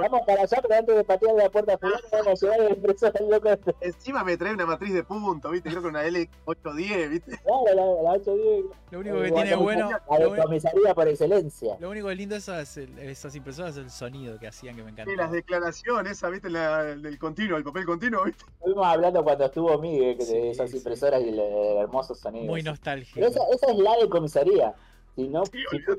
Vamos 0.00 0.22
para 0.26 0.42
allá, 0.42 0.58
pero 0.62 0.74
antes 0.76 0.96
de 0.96 1.04
patear 1.04 1.34
la 1.34 1.50
puerta 1.50 1.76
fulana, 1.76 2.00
vamos 2.10 2.42
a 2.42 2.46
llevar 2.46 2.60
el 2.62 2.76
impresor 2.76 3.12
al 3.20 3.28
loco 3.30 3.50
este. 3.50 3.74
Encima 3.82 4.24
me 4.24 4.34
trae 4.38 4.54
una 4.54 4.64
matriz 4.64 4.94
de 4.94 5.04
punto, 5.04 5.50
viste, 5.50 5.68
creo 5.68 5.82
que 5.82 5.88
una 5.88 6.04
L810, 6.06 7.10
viste. 7.10 7.38
Claro, 7.44 7.64
la, 7.66 8.02
la 8.02 8.10
810. 8.12 8.64
Lo 8.92 8.98
único 9.00 9.16
que 9.16 9.28
La 9.28 9.34
tiene 9.34 9.56
bueno. 9.56 9.90
La 9.90 10.42
comisaría 10.42 10.94
por 10.94 11.06
excelencia. 11.08 11.76
lo 11.80 11.90
único 11.90 12.10
lindo 12.12 12.34
de 12.34 12.38
esas, 12.38 12.78
esas 12.78 13.34
impresoras 13.34 13.72
es 13.76 13.82
el 13.84 13.90
sonido 13.90 14.38
que 14.38 14.46
hacían 14.46 14.74
que 14.76 14.82
me 14.82 14.90
Y 14.90 14.94
las 14.94 15.06
encantaba. 15.06 15.32
declaraciones, 15.32 16.22
viste, 16.30 16.48
la, 16.48 16.84
del 16.84 17.18
continuo, 17.18 17.58
el 17.58 17.64
papel 17.64 17.84
continuo, 17.84 18.24
viste. 18.24 18.44
Estuvimos 18.58 18.86
hablando 18.86 19.22
cuando 19.22 19.44
estuvo 19.44 19.78
Miguel 19.78 20.16
Sí, 20.22 20.32
de 20.32 20.50
esas 20.52 20.70
sí. 20.70 20.78
impresoras 20.78 21.20
y 21.22 21.28
el, 21.28 21.38
el 21.40 21.76
hermoso 21.76 22.14
sonido. 22.14 22.46
Muy 22.46 22.62
nostálgico. 22.62 23.20
esa, 23.20 23.40
esa 23.52 23.70
es 23.70 23.76
la 23.78 23.96
de 23.98 24.08
comisaría. 24.08 24.74
Si 25.14 25.28
no, 25.28 25.44
Sí, 25.46 25.58
si, 25.70 25.78
fu- 25.80 25.96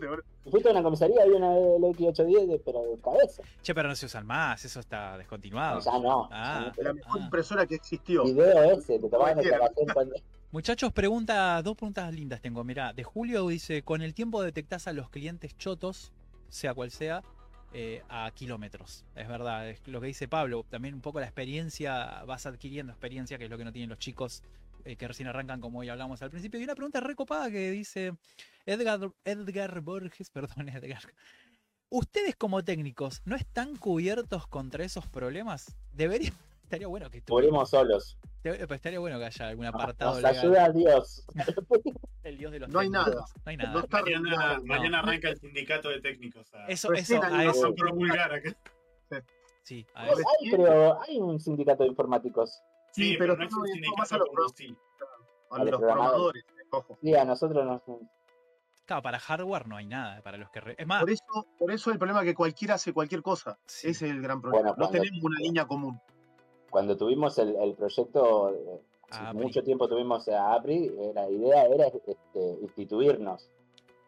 fuiste 0.52 0.70
a 0.70 0.72
una 0.74 0.84
comisaría, 0.84 1.22
había 1.24 1.38
una 1.38 1.54
LX810, 1.56 2.48
de- 2.48 2.60
pero 2.66 2.84
de 2.84 3.00
cabeza. 3.02 3.44
Che, 3.62 3.74
pero 3.74 3.88
no 3.90 3.96
se 3.96 4.06
usan 4.08 4.26
más, 4.26 4.64
eso 4.66 4.80
está 4.80 5.18
descontinuado. 5.18 5.80
Ya 5.80 5.98
no. 6.00 6.28
Ah. 6.32 6.72
ya 6.78 6.84
La 6.84 6.94
mejor 6.94 7.20
Ah. 7.22 7.24
impresora 7.24 7.66
que 7.66 7.76
existió. 7.76 8.24
Video 8.26 8.64
ese, 8.74 9.00
te 9.00 9.10
tomaban 9.10 9.34
Cualquiera. 9.36 9.58
declaración 9.60 9.88
cuando. 9.94 10.16
Muchachos, 10.52 10.94
pregunta, 10.94 11.62
dos 11.62 11.76
preguntas 11.76 12.14
lindas 12.14 12.42
tengo. 12.42 12.64
Mirá, 12.64 12.94
de 12.94 13.04
Julio 13.04 13.48
dice, 13.48 13.84
con 13.84 14.02
el 14.02 14.14
tiempo 14.14 14.42
detectás 14.42 14.88
a 14.88 14.94
los 14.94 15.10
clientes 15.10 15.58
chotos, 15.58 16.12
sea 16.50 16.74
cual 16.74 16.92
sea, 16.92 17.24
eh, 17.74 18.04
a 18.08 18.32
kilómetros. 18.34 19.04
Es 19.16 19.28
verdad, 19.28 19.70
es 19.70 19.86
lo 19.88 20.00
que 20.00 20.08
dice 20.08 20.28
Pablo. 20.30 20.66
También 20.70 20.94
un 20.94 21.02
poco 21.02 21.20
la 21.20 21.26
experiencia, 21.26 22.24
vas 22.26 22.46
adquiriendo 22.46 22.94
experiencia, 22.94 23.38
que 23.38 23.46
es 23.46 23.50
lo 23.50 23.58
que 23.58 23.66
no 23.66 23.72
tienen 23.74 23.90
los 23.90 24.00
chicos 24.00 24.44
eh, 24.86 24.96
que 24.96 25.08
recién 25.08 25.28
arrancan, 25.28 25.60
como 25.60 25.80
hoy 25.80 25.90
hablamos 25.90 26.22
al 26.22 26.30
principio. 26.30 26.60
Y 26.60 26.64
una 26.64 26.76
pregunta 26.76 27.00
recopada 27.02 27.50
que 27.52 27.72
dice 27.72 28.14
Edgar, 28.66 29.12
Edgar 29.24 29.82
Borges, 29.82 30.30
perdón, 30.34 30.70
Edgar. 30.70 31.02
¿Ustedes 31.90 32.36
como 32.36 32.64
técnicos 32.64 33.22
no 33.26 33.36
están 33.36 33.76
cubiertos 33.78 34.48
contra 34.48 34.84
esos 34.84 35.08
problemas? 35.08 35.76
Debería... 35.94 36.32
Estaría 36.66 36.88
bueno 36.88 37.12
que 37.12 37.22
Morimos 37.30 37.70
solos. 37.70 38.18
Pero 38.42 38.56
estaría 38.74 38.98
bueno 38.98 39.20
que 39.20 39.26
haya 39.26 39.50
algún 39.50 39.68
apartado 39.68 40.14
Nos 40.14 40.24
legal. 40.24 40.38
ayuda 40.40 40.70
Dios. 40.72 41.24
El 42.24 42.40
dios 42.40 42.52
de 42.52 42.60
los 42.62 42.70
No 42.70 42.80
hay 42.80 42.88
técnicos. 42.90 43.14
nada. 43.14 43.26
No 43.46 43.50
hay 43.52 43.58
nada. 43.58 43.72
No 43.74 43.80
está 43.82 44.02
Mañana, 44.02 44.62
mañana 44.66 45.00
arranca 45.00 45.30
el 45.30 45.38
sindicato 45.38 45.90
de 45.90 46.02
técnicos 46.02 46.52
a, 46.56 46.66
Eso, 46.66 46.90
Recién 46.90 47.24
eso, 47.24 47.36
hay 47.36 47.48
a 47.48 47.52
eso. 47.52 47.68
a 47.68 47.72
promulgar 47.76 48.34
acá. 48.34 48.58
Sí, 49.62 49.86
a 49.94 50.08
No, 50.08 50.14
eso. 50.14 50.22
hay, 50.42 50.52
pero 50.52 51.02
hay 51.04 51.18
un 51.20 51.40
sindicato 51.40 51.84
de 51.84 51.90
informáticos. 51.90 52.60
Sí, 52.94 53.12
Sí, 53.12 53.16
pero 53.20 53.36
pero 53.38 53.38
no 53.38 53.46
es 53.46 53.52
no, 53.52 53.58
un 53.58 53.62
no 53.68 53.72
sindicato 53.74 53.98
más 54.00 54.12
a 54.12 54.18
los 54.18 54.30
pro- 54.30 54.50
sí. 54.50 54.76
A 55.52 55.56
A 55.56 55.60
los 55.60 55.70
los 55.70 55.80
programadores. 55.80 56.44
programadores. 56.46 56.46
Ojo. 56.72 56.98
Sí, 57.04 57.14
a 57.16 57.26
nosotros 57.26 57.64
nos. 57.64 57.82
Claro, 58.86 59.02
para 59.02 59.20
hardware 59.20 59.68
no 59.68 59.78
hay 59.78 59.86
nada. 59.88 60.22
Para 60.22 60.38
los 60.38 60.50
que. 60.52 60.62
re- 60.62 60.76
Es 60.78 60.86
más, 60.88 61.02
Por 61.02 61.10
eso, 61.12 61.24
por 61.58 61.72
eso 61.72 61.92
el 61.92 61.98
problema 61.98 62.20
es 62.22 62.26
que 62.26 62.36
cualquiera 62.36 62.76
hace 62.76 62.94
cualquier 62.94 63.22
cosa. 63.22 63.58
Sí. 63.66 63.90
Ese 63.90 64.06
es 64.06 64.12
el 64.12 64.22
gran 64.22 64.42
problema. 64.42 64.72
Bueno, 64.74 64.86
no 64.86 64.90
tenemos 64.92 65.24
una 65.24 65.40
línea 65.40 65.66
común. 65.66 66.00
Cuando 66.70 66.96
tuvimos 66.96 67.38
el, 67.40 67.56
el 67.56 67.74
proyecto, 67.74 68.52
eh, 68.54 68.82
mucho 69.34 69.64
tiempo 69.64 69.88
tuvimos 69.88 70.28
a 70.28 70.54
APRI, 70.56 70.86
eh, 70.88 71.12
la 71.16 71.30
idea 71.30 71.64
era 71.66 71.88
este, 71.88 72.58
instituirnos 72.62 73.50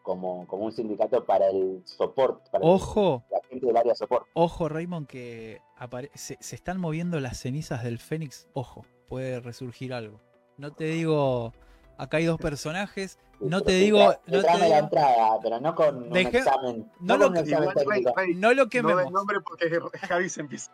como, 0.02 0.46
como 0.46 0.64
un 0.66 0.72
sindicato 0.72 1.24
para 1.24 1.48
el 1.48 1.82
soporte, 1.84 2.48
para 2.50 2.64
el- 2.64 2.70
ojo, 2.70 3.24
la 3.30 3.40
gente 3.48 3.66
del 3.66 3.76
área 3.76 3.92
de 3.92 3.96
soporte. 3.96 4.28
ojo, 4.34 4.68
Raymond, 4.68 5.06
que 5.06 5.60
apare- 5.78 6.10
se, 6.14 6.36
se 6.40 6.54
están 6.56 6.78
moviendo 6.80 7.18
las 7.20 7.38
cenizas 7.40 7.82
del 7.84 7.98
Fénix. 7.98 8.48
Ojo, 8.52 8.84
puede 9.08 9.40
resurgir 9.40 9.92
algo. 9.94 10.20
No 10.56 10.72
te 10.72 10.84
digo. 10.84 11.52
Acá 11.98 12.16
hay 12.16 12.24
dos 12.24 12.38
personajes. 12.38 13.18
No 13.40 13.60
te 13.60 13.72
digo. 13.72 13.98
No 14.26 14.38
te 14.38 14.40
trame 14.42 14.58
la 14.60 14.64
digo- 14.66 14.78
entrada, 14.78 15.38
pero 15.42 15.60
no 15.60 15.74
con 15.74 15.96
un 16.04 16.10
Deje- 16.10 16.38
examen. 16.38 16.90
no 17.00 17.14
No, 17.14 17.16
lo 17.16 17.24
con 17.24 17.28
un 17.28 17.34
que- 17.34 17.40
examen 17.50 17.68
Igual, 17.70 17.86
Rey, 17.86 17.98
técnico. 18.04 18.20
Rey, 18.20 18.34
no 18.34 18.54
lo 18.54 18.64
no 18.64 18.70
quememos. 18.70 19.04
el 19.04 19.12
nombre 19.12 19.40
porque 19.40 19.68
Javi 20.08 20.28
se 20.28 20.40
empieza. 20.40 20.72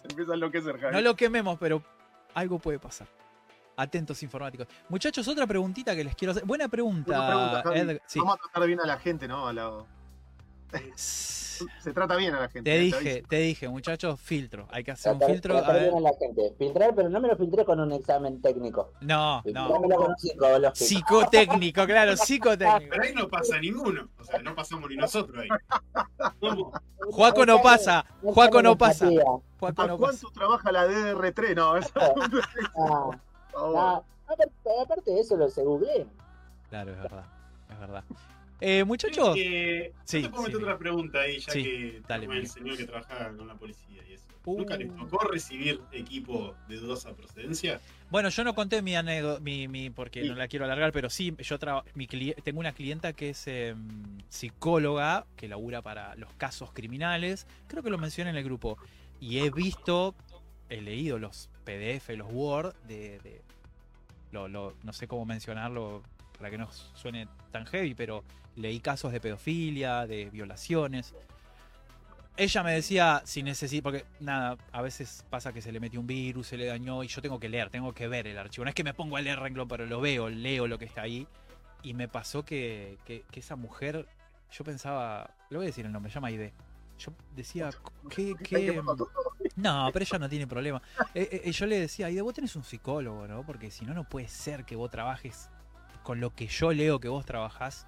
Se 0.00 0.06
empieza 0.08 0.32
a 0.32 0.34
enloquecer, 0.34 0.78
Javi. 0.78 0.92
No 0.94 1.00
lo 1.00 1.16
quememos, 1.16 1.58
pero 1.58 1.82
algo 2.34 2.58
puede 2.58 2.78
pasar. 2.78 3.06
Atentos 3.76 4.22
informáticos. 4.22 4.68
Muchachos, 4.88 5.26
otra 5.26 5.46
preguntita 5.48 5.96
que 5.96 6.04
les 6.04 6.14
quiero 6.14 6.30
hacer. 6.32 6.44
Buena 6.44 6.68
pregunta, 6.68 7.10
Una 7.18 7.26
pregunta, 7.26 7.62
Javi. 7.64 7.78
Edgar. 7.80 8.02
Sí. 8.06 8.18
Vamos 8.20 8.36
a 8.36 8.38
tratar 8.38 8.66
bien 8.68 8.80
a 8.80 8.86
la 8.86 8.98
gente, 8.98 9.26
¿no? 9.26 9.48
A 9.48 9.52
la- 9.52 9.84
Se 10.96 11.92
trata 11.92 12.16
bien 12.16 12.34
a 12.34 12.40
la 12.40 12.48
gente. 12.48 12.68
Te 12.68 12.76
¿eh? 12.76 12.80
dije, 12.80 13.22
te 13.28 13.36
dije, 13.36 13.68
muchachos, 13.68 14.20
filtro. 14.20 14.66
Hay 14.70 14.82
que 14.82 14.90
hacer 14.90 15.12
un 15.12 15.20
filtro. 15.20 15.56
A 15.56 15.62
tratar 15.62 15.74
ver. 15.74 15.92
bien 15.92 15.98
a 15.98 16.10
la 16.10 16.16
gente. 16.18 16.54
Filtrar, 16.58 16.94
pero 16.94 17.08
no 17.08 17.20
me 17.20 17.28
lo 17.28 17.36
filtré 17.36 17.64
con 17.64 17.78
un 17.78 17.92
examen 17.92 18.42
técnico. 18.42 18.92
No, 19.00 19.42
no. 19.44 19.68
Con 19.68 20.16
psicológico. 20.16 20.74
Psicotécnico, 20.74 21.86
claro, 21.86 22.16
psicotécnico. 22.16 22.90
Pero 22.90 23.02
ahí 23.02 23.14
no 23.14 23.28
pasa 23.28 23.58
ninguno. 23.60 24.08
O 24.18 24.24
sea, 24.24 24.40
no 24.40 24.54
pasamos 24.54 24.90
ni 24.90 24.96
nosotros 24.96 25.42
ahí. 25.42 25.48
¿Cómo? 26.40 26.72
Juaco 27.12 27.46
no 27.46 27.60
pasa, 27.62 28.04
Juaco 28.22 28.62
no 28.62 28.76
pasa. 28.76 29.08
Juaco 29.60 29.82
¿A 29.82 29.86
no 29.86 29.98
pasa. 29.98 30.18
cuánto 30.20 30.30
trabaja 30.30 30.72
la 30.72 30.86
DR3? 30.88 31.54
No, 31.54 31.76
eso. 31.76 31.90
Ah, 32.76 33.10
ah, 33.56 34.02
aparte, 34.24 34.52
aparte 34.82 35.10
de 35.12 35.20
eso, 35.20 35.36
lo 35.36 35.48
se 35.48 35.62
googleé. 35.62 36.06
Claro, 36.68 36.92
es 36.92 36.98
verdad. 36.98 37.24
Es 37.70 37.78
verdad. 37.78 38.04
Eh, 38.66 38.82
muchachos, 38.84 39.34
Sí, 39.34 40.22
te 40.22 40.28
puedo 40.30 40.44
sí, 40.44 40.48
meter 40.48 40.56
sí. 40.56 40.56
otra 40.62 40.78
pregunta 40.78 41.20
ahí, 41.20 41.38
ya 41.38 41.52
Sí, 41.52 41.62
que 41.62 42.02
dale, 42.08 42.24
el 42.34 42.46
señor 42.48 42.78
que 42.78 42.84
trabajaba 42.86 43.36
con 43.36 43.46
la 43.46 43.54
policía 43.56 44.02
y 44.08 44.14
eso. 44.14 44.24
Uh. 44.46 44.56
¿Nunca 44.60 44.78
les 44.78 44.88
tocó 44.96 45.18
recibir 45.28 45.82
equipo 45.92 46.56
de 46.66 46.76
dudosa 46.78 47.14
procedencia? 47.14 47.78
bueno, 48.10 48.30
yo 48.30 48.42
no 48.42 48.54
conté 48.54 48.80
mi 48.80 48.96
anécdota, 48.96 49.38
mi, 49.40 49.68
mi- 49.68 49.90
porque 49.90 50.22
Sí. 50.22 50.28
no 50.30 50.34
la 50.34 50.48
quiero 50.48 50.64
alargar, 50.64 50.92
pero 50.92 51.10
sí, 51.10 51.34
yo 51.40 51.58
mi 51.94 52.06
tengo 52.06 52.60
una 52.60 52.72
clienta 52.72 53.12
que 53.12 53.30
es 53.30 53.46
em, 53.48 54.18
psicóloga, 54.30 55.26
que 55.36 55.46
labura 55.46 55.82
para 55.82 56.14
los 56.16 56.32
casos 56.34 56.72
criminales, 56.72 57.46
creo 57.66 57.82
que 57.82 57.90
lo 57.90 57.98
mencioné 57.98 58.30
en 58.30 58.36
el 58.36 58.44
grupo, 58.44 58.78
y 59.20 59.40
he 59.40 59.50
visto, 59.50 60.14
he 60.70 60.80
leído 60.80 61.18
los 61.18 61.50
PDF, 61.66 62.16
los 62.16 62.28
Word, 62.32 62.74
de, 62.86 63.18
de- 63.18 63.42
lo- 64.32 64.48
lo- 64.48 64.74
no 64.84 64.92
sé 64.94 65.06
cómo 65.06 65.26
mencionarlo 65.26 66.02
para 66.38 66.50
que 66.50 66.56
no 66.56 66.70
suene 66.72 67.28
tan 67.52 67.66
heavy, 67.66 67.94
pero 67.94 68.24
leí 68.56 68.80
casos 68.80 69.12
de 69.12 69.20
pedofilia, 69.20 70.06
de 70.06 70.30
violaciones. 70.30 71.14
Ella 72.36 72.62
me 72.64 72.72
decía, 72.72 73.22
si 73.24 73.44
necesito, 73.44 73.84
porque 73.84 74.04
nada, 74.18 74.56
a 74.72 74.82
veces 74.82 75.24
pasa 75.30 75.52
que 75.52 75.62
se 75.62 75.70
le 75.70 75.78
metió 75.78 76.00
un 76.00 76.06
virus, 76.08 76.48
se 76.48 76.56
le 76.56 76.66
dañó 76.66 77.04
y 77.04 77.08
yo 77.08 77.22
tengo 77.22 77.38
que 77.38 77.48
leer, 77.48 77.70
tengo 77.70 77.92
que 77.94 78.08
ver 78.08 78.26
el 78.26 78.36
archivo. 78.38 78.64
No 78.64 78.70
es 78.70 78.74
que 78.74 78.82
me 78.82 78.92
pongo 78.92 79.16
a 79.16 79.20
leer 79.20 79.38
renglón, 79.38 79.68
pero 79.68 79.86
lo 79.86 80.00
veo, 80.00 80.28
leo 80.28 80.66
lo 80.66 80.76
que 80.78 80.84
está 80.84 81.02
ahí. 81.02 81.28
Y 81.82 81.94
me 81.94 82.08
pasó 82.08 82.44
que, 82.44 82.98
que- 83.04 83.22
que 83.30 83.40
esa 83.40 83.54
mujer, 83.54 84.08
yo 84.50 84.64
pensaba, 84.64 85.30
le 85.48 85.58
voy 85.58 85.66
a 85.66 85.68
decir 85.68 85.86
el 85.86 85.92
nombre, 85.92 86.10
llama 86.12 86.28
Aide. 86.28 86.52
Yo 86.98 87.12
decía, 87.36 87.70
¿qué, 88.10 88.34
qué? 88.42 88.82
No, 89.56 89.90
pero 89.92 90.04
ella 90.04 90.18
no 90.18 90.28
tiene 90.28 90.46
problema. 90.48 90.82
Eh, 91.14 91.42
eh, 91.44 91.52
yo 91.52 91.66
le 91.66 91.78
decía, 91.78 92.06
Aide, 92.06 92.20
vos 92.22 92.34
tenés 92.34 92.56
un 92.56 92.64
psicólogo, 92.64 93.28
¿no? 93.28 93.44
Porque 93.46 93.70
si 93.70 93.84
no, 93.84 93.94
no 93.94 94.08
puede 94.08 94.26
ser 94.26 94.64
que 94.64 94.74
vos 94.74 94.90
trabajes 94.90 95.50
con 96.02 96.18
lo 96.20 96.34
que 96.34 96.48
yo 96.48 96.72
leo 96.72 96.98
que 96.98 97.08
vos 97.08 97.24
trabajás. 97.24 97.86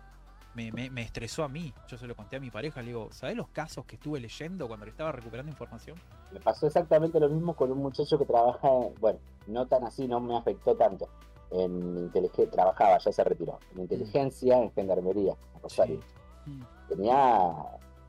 Me, 0.57 0.73
me- 0.73 0.89
me 0.89 1.03
estresó 1.03 1.45
a 1.45 1.49
mí. 1.49 1.73
Yo 1.87 1.99
se 1.99 2.07
lo 2.07 2.17
conté 2.17 2.37
a 2.37 2.41
mi 2.41 2.51
pareja. 2.51 2.81
Le 2.81 2.89
digo, 2.89 3.09
¿sabés 3.13 3.37
los 3.37 3.49
casos 3.49 3.85
que 3.85 3.97
estuve 3.97 4.19
leyendo 4.19 4.67
cuando 4.67 4.87
le 4.87 4.91
estaba 4.91 5.13
recuperando 5.13 5.53
información? 5.53 5.99
Me 6.33 6.41
pasó 6.41 6.67
exactamente 6.67 7.21
lo 7.21 7.29
mismo 7.29 7.55
con 7.55 7.71
un 7.71 7.79
muchacho 7.79 8.19
que 8.19 8.25
trabaja, 8.25 8.67
en- 8.69 8.95
bueno, 8.99 9.19
no 9.49 9.67
tan 9.67 9.85
así, 9.85 10.09
no 10.09 10.19
me 10.19 10.35
afectó 10.35 10.75
tanto. 10.75 11.09
En 11.51 11.99
inteligencia, 11.99 12.51
trabajaba, 12.51 12.97
ya 12.99 13.13
se 13.13 13.23
retiró. 13.23 13.59
En 13.75 13.83
inteligencia, 13.83 14.59
en 14.63 14.73
gendarmería, 14.73 15.37
en 15.55 15.61
Rosario. 15.63 16.01
Mm. 16.47 16.63
Tenía 16.89 17.53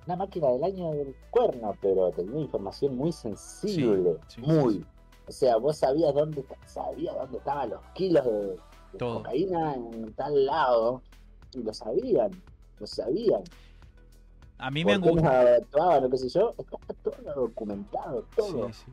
una 0.06 0.16
máquina 0.16 0.48
del 0.52 0.64
año 0.64 0.92
del 0.94 1.14
cuerno, 1.30 1.76
pero 1.82 2.12
tenía 2.12 2.40
información 2.40 2.96
muy 2.96 3.12
sensible, 3.12 4.16
Sí, 4.30 4.36
sí, 4.36 4.42
muy. 4.42 4.74
sí, 4.76 4.80
sí. 4.80 4.86
O 5.28 5.32
sea, 5.34 5.58
vos 5.58 5.78
sabías 5.78 6.14
dónde, 6.14 6.46
sabías 6.66 7.14
dónde 7.14 7.40
estaban 7.40 7.70
los 7.72 7.82
kilos 7.94 8.24
de, 8.26 8.58
cocaína 8.98 9.76
en 9.76 10.14
tal 10.14 10.46
lado, 10.46 11.02
y 11.54 11.64
lo 11.64 11.74
sabían, 11.74 12.32
lo 12.80 12.88
sabían. 12.88 13.44
A 14.60 14.72
mí 14.72 14.84
me 14.84 14.94
¿Por 14.94 15.02
qué 15.04 15.10
angustia. 15.10 15.44
no 15.44 15.48
actuaban 15.56 16.04
o 16.06 16.10
qué 16.10 16.18
sé 16.18 16.30
yo? 16.30 16.56
Está 16.58 16.94
todo 17.04 17.34
documentado, 17.36 18.26
todo. 18.36 18.68
Sí, 18.70 18.74
sí. 18.86 18.92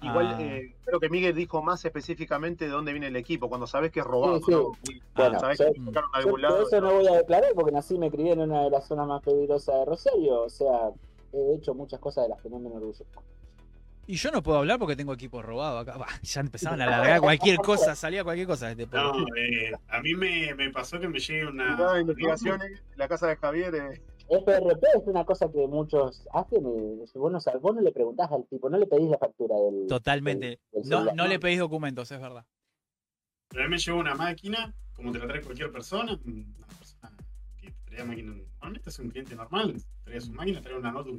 Igual, 0.00 0.26
Ah, 0.28 0.42
eh, 0.42 0.76
creo 0.84 1.00
que 1.00 1.08
Miguel 1.08 1.34
dijo 1.34 1.60
más 1.60 1.84
específicamente 1.84 2.66
de 2.66 2.70
dónde 2.70 2.92
viene 2.92 3.08
el 3.08 3.16
equipo, 3.16 3.48
cuando 3.48 3.66
sabes 3.66 3.90
que 3.90 3.98
es 4.00 4.06
robado. 4.06 4.38
Sí, 4.38 4.44
sí. 4.46 4.50
¿no? 4.52 4.72
Bueno, 5.16 5.40
sabes 5.40 5.58
yo- 5.58 5.72
que 5.72 5.80
Yo 5.92 6.00
algún 6.12 6.42
lado. 6.42 6.62
eso 6.62 6.80
no 6.80 6.92
voy 6.94 7.06
a 7.08 7.16
declarar 7.16 7.50
porque 7.54 7.72
nací 7.72 7.96
y 7.96 7.98
me 7.98 8.10
crié 8.10 8.32
en 8.32 8.40
una 8.40 8.62
de 8.62 8.70
las 8.70 8.86
zonas 8.86 9.08
más 9.08 9.22
peligrosas 9.22 9.74
de 9.74 9.84
Rosario. 9.84 10.42
O 10.42 10.48
sea, 10.48 10.90
he 11.32 11.54
hecho 11.54 11.74
muchas 11.74 11.98
cosas 11.98 12.24
de 12.24 12.28
las 12.30 12.40
que 12.40 12.48
no 12.48 12.60
me 12.60 12.68
enorgullezco. 12.68 13.22
Y 14.10 14.14
yo 14.16 14.30
no 14.30 14.42
puedo 14.42 14.56
hablar 14.58 14.78
porque 14.78 14.96
tengo 14.96 15.12
equipo 15.12 15.42
robado 15.42 15.78
acá. 15.80 15.98
Bah, 15.98 16.06
ya 16.22 16.40
empezaban 16.40 16.80
a 16.80 16.84
alargar 16.84 17.20
cualquier 17.20 17.58
cosa, 17.58 17.94
salía 17.94 18.24
cualquier 18.24 18.46
cosa. 18.46 18.70
Este, 18.70 18.86
No, 18.86 19.12
eh, 19.36 19.70
a 19.88 20.00
mí 20.00 20.14
me, 20.14 20.54
me 20.54 20.70
pasó 20.70 20.98
que 20.98 21.08
me 21.08 21.18
llegue 21.20 21.46
una. 21.46 21.76
De 21.94 22.00
investigaciones, 22.00 22.82
la 22.96 23.06
casa 23.06 23.26
de 23.28 23.36
Javier. 23.36 23.74
eh, 23.74 24.02
FRP 24.30 24.82
es 24.96 25.02
una 25.06 25.24
cosa 25.26 25.50
que 25.52 25.66
muchos 25.66 26.26
hacen 26.32 26.60
y 26.66 27.18
vos 27.18 27.30
no, 27.32 27.38
sabés- 27.38 27.60
vos 27.60 27.74
no 27.74 27.82
le 27.82 27.92
preguntás 27.92 28.32
al 28.32 28.46
tipo, 28.48 28.70
no 28.70 28.78
le 28.78 28.86
pedís 28.86 29.10
la 29.10 29.18
factura 29.18 29.54
del. 29.56 29.86
Totalmente. 29.86 30.58
del- 30.72 30.82
del 30.82 30.88
No, 30.90 31.12
no 31.12 31.26
le 31.26 31.38
pedís 31.38 31.58
documentos, 31.58 32.10
es 32.10 32.18
verdad. 32.20 32.46
Pero 33.48 33.62
a 33.62 33.66
mí 33.66 33.70
me 33.72 33.78
llegó 33.78 33.98
una 33.98 34.14
máquina, 34.14 34.74
como 34.94 35.12
te 35.12 35.18
la 35.18 35.26
trae 35.26 35.42
cualquier 35.42 35.70
persona, 35.70 36.18
una 36.24 36.66
persona 36.78 37.12
que 37.58 37.74
traía 37.84 38.04
máquina. 38.06 38.32
Normalmente 38.32 38.88
es 38.88 38.98
un 39.00 39.10
cliente 39.10 39.34
normal, 39.34 39.74
traía 40.04 40.20
su 40.22 40.32
máquina, 40.32 40.62
trae 40.62 40.78
una 40.78 40.92
nota. 40.92 41.10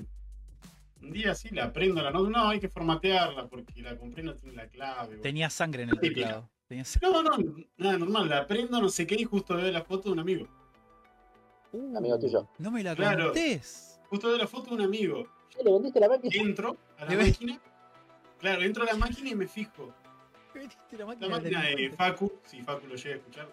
Un, 1.01 1.07
un 1.07 1.11
día 1.11 1.34
sí, 1.35 1.49
la 1.49 1.71
prendo 1.73 2.01
la 2.01 2.11
nota, 2.11 2.30
no, 2.30 2.49
hay 2.49 2.59
que 2.59 2.69
formatearla 2.69 3.47
porque 3.47 3.81
la 3.81 3.97
compré 3.97 4.23
y 4.23 4.26
no 4.26 4.35
tiene 4.35 4.55
la 4.55 4.67
clave. 4.67 5.17
Tenía 5.17 5.49
sangre 5.49 5.84
en 5.84 5.89
el 5.89 5.99
teclado. 5.99 6.49
No, 7.01 7.23
no, 7.23 7.31
nada 7.77 7.97
normal, 7.97 8.30
la 8.30 8.45
prendo, 8.45 8.80
no 8.80 8.89
sé 8.89 9.07
qué, 9.07 9.15
y 9.15 9.23
justo 9.23 9.55
veo 9.55 9.71
la 9.71 9.84
foto 9.84 10.09
de 10.09 10.13
un 10.13 10.19
amigo. 10.19 10.47
Uh, 11.71 11.97
Amigo 11.97 12.17
tuyo. 12.19 12.47
No 12.59 12.71
me 12.71 12.84
la 12.84 12.95
Claro. 12.95 13.26
contés. 13.26 13.99
Justo 14.09 14.27
veo 14.27 14.38
la 14.38 14.47
foto 14.47 14.69
de 14.69 14.76
un 14.76 14.81
amigo. 14.81 15.23
¿Ya 15.55 15.63
¿Le 15.63 15.71
vendiste 15.71 15.99
la 15.99 16.09
máquina? 16.09 16.35
Entro 16.35 16.77
a 16.97 17.05
la 17.05 17.15
máquina. 17.17 17.59
Claro, 18.39 18.61
entro 18.61 18.84
a 18.84 18.85
la 18.88 18.95
máquina 18.95 19.30
y 19.30 19.35
me 19.35 19.47
fijo. 19.47 19.93
¿Qué 20.53 20.59
metiste 20.59 20.97
la 20.97 21.05
La 21.05 21.05
máquina 21.07 21.30
máquina 21.30 21.61
de? 21.63 21.89
Facu, 21.95 22.31
si 22.45 22.61
Facu 22.61 22.88
lo 22.88 22.95
llega 22.95 23.15
a 23.15 23.17
escuchar, 23.17 23.49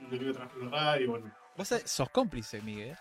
un 0.00 0.06
amigo 0.06 0.32
trabaja 0.32 0.54
en 0.60 0.70
la 0.70 0.76
radio, 0.76 1.10
bueno. 1.10 1.32
Vos 1.56 1.68
sos- 1.68 1.82
sos 1.90 2.08
cómplice, 2.10 2.60
Miguel. 2.62 2.96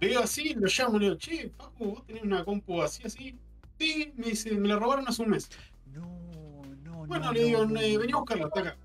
Le 0.00 0.08
digo 0.08 0.20
así, 0.22 0.54
lo 0.54 0.66
llamo, 0.68 0.98
le 0.98 1.04
digo, 1.06 1.16
che, 1.18 1.50
Facu, 1.56 1.84
vos 1.94 2.06
tenés 2.06 2.22
una 2.22 2.44
compu 2.44 2.80
así, 2.82 3.02
así. 3.04 3.36
Sí, 3.78 4.12
me 4.16 4.28
dice, 4.28 4.52
me 4.56 4.68
la 4.68 4.76
robaron 4.76 5.06
hace 5.08 5.22
un 5.22 5.30
mes. 5.30 5.48
No, 5.92 6.62
no, 6.84 7.06
Bueno, 7.06 7.26
no, 7.26 7.32
le 7.32 7.44
digo, 7.44 7.64
no, 7.66 7.80
"Eh, 7.80 7.94
no. 7.94 8.00
vení 8.00 8.12
a 8.12 8.16
buscarla, 8.16 8.46
está 8.46 8.60
acá. 8.60 8.76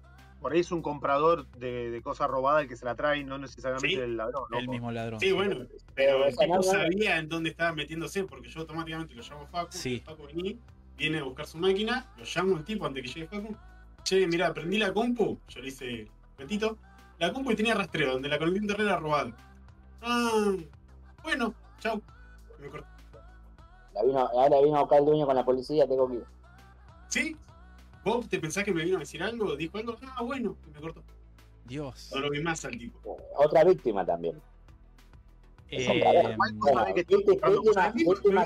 Por 0.42 0.52
ahí 0.54 0.60
es 0.60 0.72
un 0.72 0.82
comprador 0.82 1.48
de, 1.52 1.90
de 1.90 2.02
cosas 2.02 2.28
robadas 2.30 2.64
el 2.64 2.68
que 2.68 2.76
se 2.76 2.84
la 2.86 2.96
trae, 2.96 3.24
no 3.24 3.38
necesariamente 3.38 3.96
Sí. 3.96 4.02
el 4.02 4.18
ladrón. 4.18 4.44
¿no? 4.52 4.58
El 4.58 4.68
mismo 4.68 4.92
ladrón. 4.92 5.20
Sí, 5.20 5.32
bueno, 5.32 5.66
pero 5.96 6.26
el 6.26 6.36
no- 6.50 6.62
sabía 6.64 7.18
en 7.18 7.30
dónde 7.30 7.52
estaba 7.52 7.72
metiéndose, 7.74 8.24
porque 8.26 8.50
yo 8.50 8.60
automáticamente 8.62 9.14
lo 9.14 9.22
llamo 9.24 9.44
a 9.44 9.48
Facu, 9.48 9.72
Sí. 9.72 10.02
Facu 10.06 10.26
vení, 10.28 10.60
viene 10.98 11.20
a 11.20 11.24
buscar 11.24 11.46
su 11.48 11.58
máquina, 11.60 12.12
lo 12.18 12.24
llamo 12.26 12.58
al 12.58 12.66
tipo 12.66 12.86
antes 12.86 13.04
que 13.04 13.08
llegue 13.20 13.28
Facu. 13.28 13.56
Che, 14.04 14.28
mira, 14.28 14.54
prendí 14.54 14.78
la 14.80 14.92
compu, 14.94 15.40
yo 15.48 15.62
le 15.62 15.68
hice 15.70 16.08
petito, 16.36 16.78
la 17.20 17.32
compu 17.32 17.52
y 17.52 17.56
tenía 17.56 17.74
rastreo, 17.76 18.12
donde 18.14 18.28
la 18.28 18.38
conecté 18.38 18.60
a 18.60 18.62
internet 18.64 18.88
era 18.88 19.00
robada. 19.00 19.38
Ah, 20.02 20.56
bueno, 21.24 21.54
chau. 21.80 22.02
Me 22.60 22.68
cortó. 22.70 22.88
La 23.94 24.04
vino, 24.04 24.20
ahora 24.20 24.62
vino 24.62 24.78
a 24.78 24.82
buscar 24.82 25.00
el 25.00 25.06
dueño 25.06 25.26
con 25.26 25.36
la 25.36 25.46
policía, 25.46 25.88
tengo 25.88 26.08
que 26.08 26.16
ir. 26.16 26.26
¿Sí? 27.10 27.38
¿Vos 28.04 28.28
te 28.28 28.40
pensás 28.40 28.64
que 28.64 28.74
me 28.74 28.84
vino 28.84 28.98
a 28.98 29.02
decir 29.02 29.22
algo? 29.24 29.56
¿Dijo 29.56 29.78
algo? 29.78 29.96
Ah, 30.16 30.24
bueno, 30.24 30.58
y 30.68 30.72
me 30.72 30.80
cortó. 30.82 31.04
Dios. 31.66 32.12
No 32.14 32.22
lo 32.22 32.30
vi 32.30 32.42
más 32.42 32.66
al 32.66 32.78
tipo. 32.78 33.18
Otra 33.38 33.64
víctima 33.64 34.06
también. 34.06 34.42
Eh, 35.70 35.78
que- 35.88 35.94
víctima, 37.04 37.50
víctima, 37.50 37.86
a 37.86 37.92
mí 37.94 38.04
me 38.04 38.10
víctima 38.14 38.42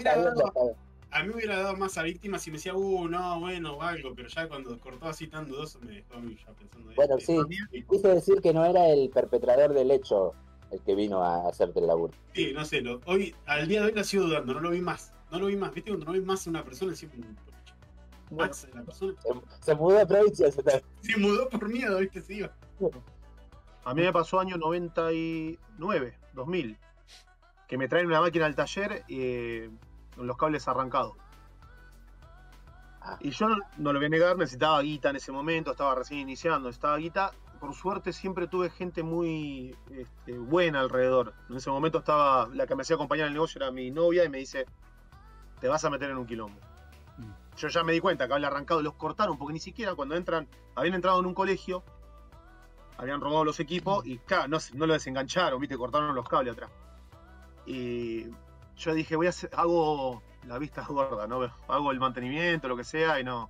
hubiera 1.34 1.58
dado- 1.58 1.76
más 1.78 1.98
a 1.98 2.04
víctimas 2.04 2.42
si 2.42 2.52
me 2.52 2.58
decía, 2.58 2.74
uh, 2.76 3.08
no, 3.08 3.40
bueno, 3.40 3.76
o 3.78 3.82
algo, 3.82 4.14
pero 4.16 4.28
ya 4.30 4.48
cuando 4.48 4.80
cortó 4.80 5.08
así 5.08 5.28
tan 5.28 5.48
dudoso 5.48 5.80
me 5.82 5.94
dejó 5.96 6.14
a 6.16 6.20
mí 6.20 6.38
ya 6.38 6.52
pensando. 6.54 6.92
Bueno, 6.96 7.16
eh, 7.18 7.22
sí. 7.22 7.84
Quise 7.90 8.08
decir 8.10 8.42
que 8.42 8.54
no 8.54 8.64
era 8.66 8.88
el 8.90 9.10
perpetrador 9.10 9.74
del 9.74 9.92
hecho 9.92 10.36
el 10.72 10.82
que 10.82 10.96
vino 10.96 11.24
a 11.24 11.48
hacerte 11.50 11.80
el 11.80 11.88
laburo. 11.88 12.14
Sí, 12.34 12.52
no 12.54 12.66
sé, 12.66 12.82
lo- 12.82 13.02
hoy, 13.06 13.36
al 13.46 13.68
día 13.68 13.82
de 13.82 13.88
hoy 13.88 13.94
la 13.94 14.04
sigo 14.04 14.26
dudando, 14.26 14.54
no 14.54 14.60
lo 14.62 14.70
vi 14.72 14.82
más. 14.82 15.14
No 15.32 15.40
lo 15.40 15.48
vi 15.48 15.56
más, 15.58 15.74
¿viste? 15.74 15.92
Cuando 15.92 16.06
no 16.06 16.12
ves 16.14 16.24
más 16.26 16.48
a 16.48 16.50
una 16.50 16.64
persona, 16.64 16.96
siempre 16.96 17.20
Max, 18.30 18.68
la 18.74 18.84
persona 18.84 19.14
Se, 19.22 19.66
se 19.66 19.76
mudó 19.76 19.98
de 19.98 20.06
provincia. 20.06 20.52
se 20.52 20.62
se 21.02 21.18
mudó 21.18 21.48
por 21.50 21.68
miedo, 21.70 21.98
¿viste? 22.00 22.22
Se 22.22 22.34
iba. 22.36 22.52
A 23.86 23.94
mí 23.94 24.02
me 24.02 24.12
pasó 24.12 24.40
año 24.40 24.58
99, 24.58 26.18
2000, 26.34 26.78
que 27.68 27.78
me 27.78 27.88
traen 27.88 28.08
una 28.08 28.20
máquina 28.22 28.46
al 28.46 28.56
taller 28.56 29.04
eh, 29.08 29.70
con 30.16 30.28
los 30.28 30.36
cables 30.38 30.68
arrancados. 30.68 31.14
Ah. 33.02 33.18
Y 33.22 33.30
yo 33.32 33.48
no, 33.48 33.58
no 33.78 33.94
lo 33.94 34.00
voy 34.00 34.08
a 34.08 34.10
negar, 34.10 34.38
necesitaba 34.38 34.82
guita 34.82 35.10
en 35.12 35.16
ese 35.16 35.32
momento, 35.32 35.72
estaba 35.72 35.96
recién 35.96 36.20
iniciando, 36.20 36.68
necesitaba 36.68 36.98
guita. 36.98 37.32
Por 37.60 37.74
suerte 37.74 38.14
siempre 38.14 38.48
tuve 38.48 38.70
gente 38.70 39.04
muy 39.04 39.76
este, 39.92 40.38
buena 40.38 40.80
alrededor. 40.80 41.34
En 41.50 41.58
ese 41.58 41.70
momento 41.70 42.00
estaba, 42.00 42.48
la 42.54 42.68
que 42.68 42.76
me 42.76 42.82
hacía 42.82 42.96
acompañar 42.96 43.26
en 43.26 43.30
el 43.30 43.34
negocio 43.34 43.62
era 43.62 43.72
mi 43.72 43.92
novia 43.92 44.24
y 44.24 44.30
me 44.30 44.38
dice, 44.38 44.66
te 45.60 45.68
vas 45.68 45.84
a 45.86 45.90
meter 45.90 46.10
en 46.10 46.18
un 46.18 46.26
quilombo. 46.26 46.60
Mm. 47.18 47.58
Yo 47.58 47.68
ya 47.68 47.84
me 47.84 47.94
di 47.94 48.00
cuenta 48.00 48.28
que 48.28 48.34
había 48.34 48.48
arrancado, 48.48 48.82
los 48.82 48.94
cortaron 48.94 49.38
porque 49.38 49.54
ni 49.54 49.60
siquiera 49.60 49.96
cuando 49.96 50.16
entran, 50.16 50.48
habían 50.76 50.96
entrado 50.96 51.20
en 51.20 51.26
un 51.26 51.34
colegio, 51.34 51.84
habían 52.98 53.22
robado 53.22 53.46
los 53.46 53.60
equipos 53.60 54.06
y 54.06 54.18
claro, 54.20 54.48
no, 54.48 54.58
no 54.74 54.86
lo 54.86 54.94
desengancharon, 54.94 55.60
viste, 55.60 55.78
cortaron 55.78 56.14
los 56.16 56.28
cables 56.28 56.54
atrás. 56.54 56.72
Y 57.66 58.26
yo 58.78 58.94
dije, 58.94 59.16
voy 59.16 59.28
a 59.28 59.30
hacer, 59.30 59.50
hago 59.54 60.22
la 60.46 60.58
vista 60.58 60.86
gorda, 60.88 61.28
¿no? 61.28 61.52
Hago 61.68 61.92
el 61.92 62.00
mantenimiento, 62.00 62.68
lo 62.68 62.78
que 62.78 62.84
sea, 62.84 63.20
y 63.20 63.24
no. 63.24 63.50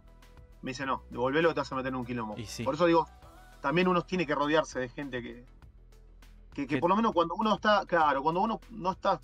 Me 0.62 0.72
dice, 0.72 0.86
no, 0.86 1.04
devolvelo, 1.10 1.54
te 1.54 1.60
vas 1.60 1.72
a 1.72 1.76
meter 1.76 1.90
en 1.90 1.96
un 1.96 2.06
quilombo. 2.06 2.36
Sí. 2.46 2.64
Por 2.64 2.74
eso 2.74 2.88
digo, 2.88 3.08
también 3.62 3.88
uno 3.88 4.02
tiene 4.04 4.26
que 4.26 4.36
rodearse 4.36 4.80
de 4.80 4.90
gente 4.90 5.22
que, 5.22 6.68
que, 6.68 6.78
por 6.78 6.90
lo 6.90 6.96
menos 6.96 7.14
cuando 7.14 7.36
uno 7.36 7.56
está, 7.56 7.86
claro, 7.86 8.22
cuando 8.24 8.42
uno 8.42 8.60
no 8.72 8.92
está 8.92 9.22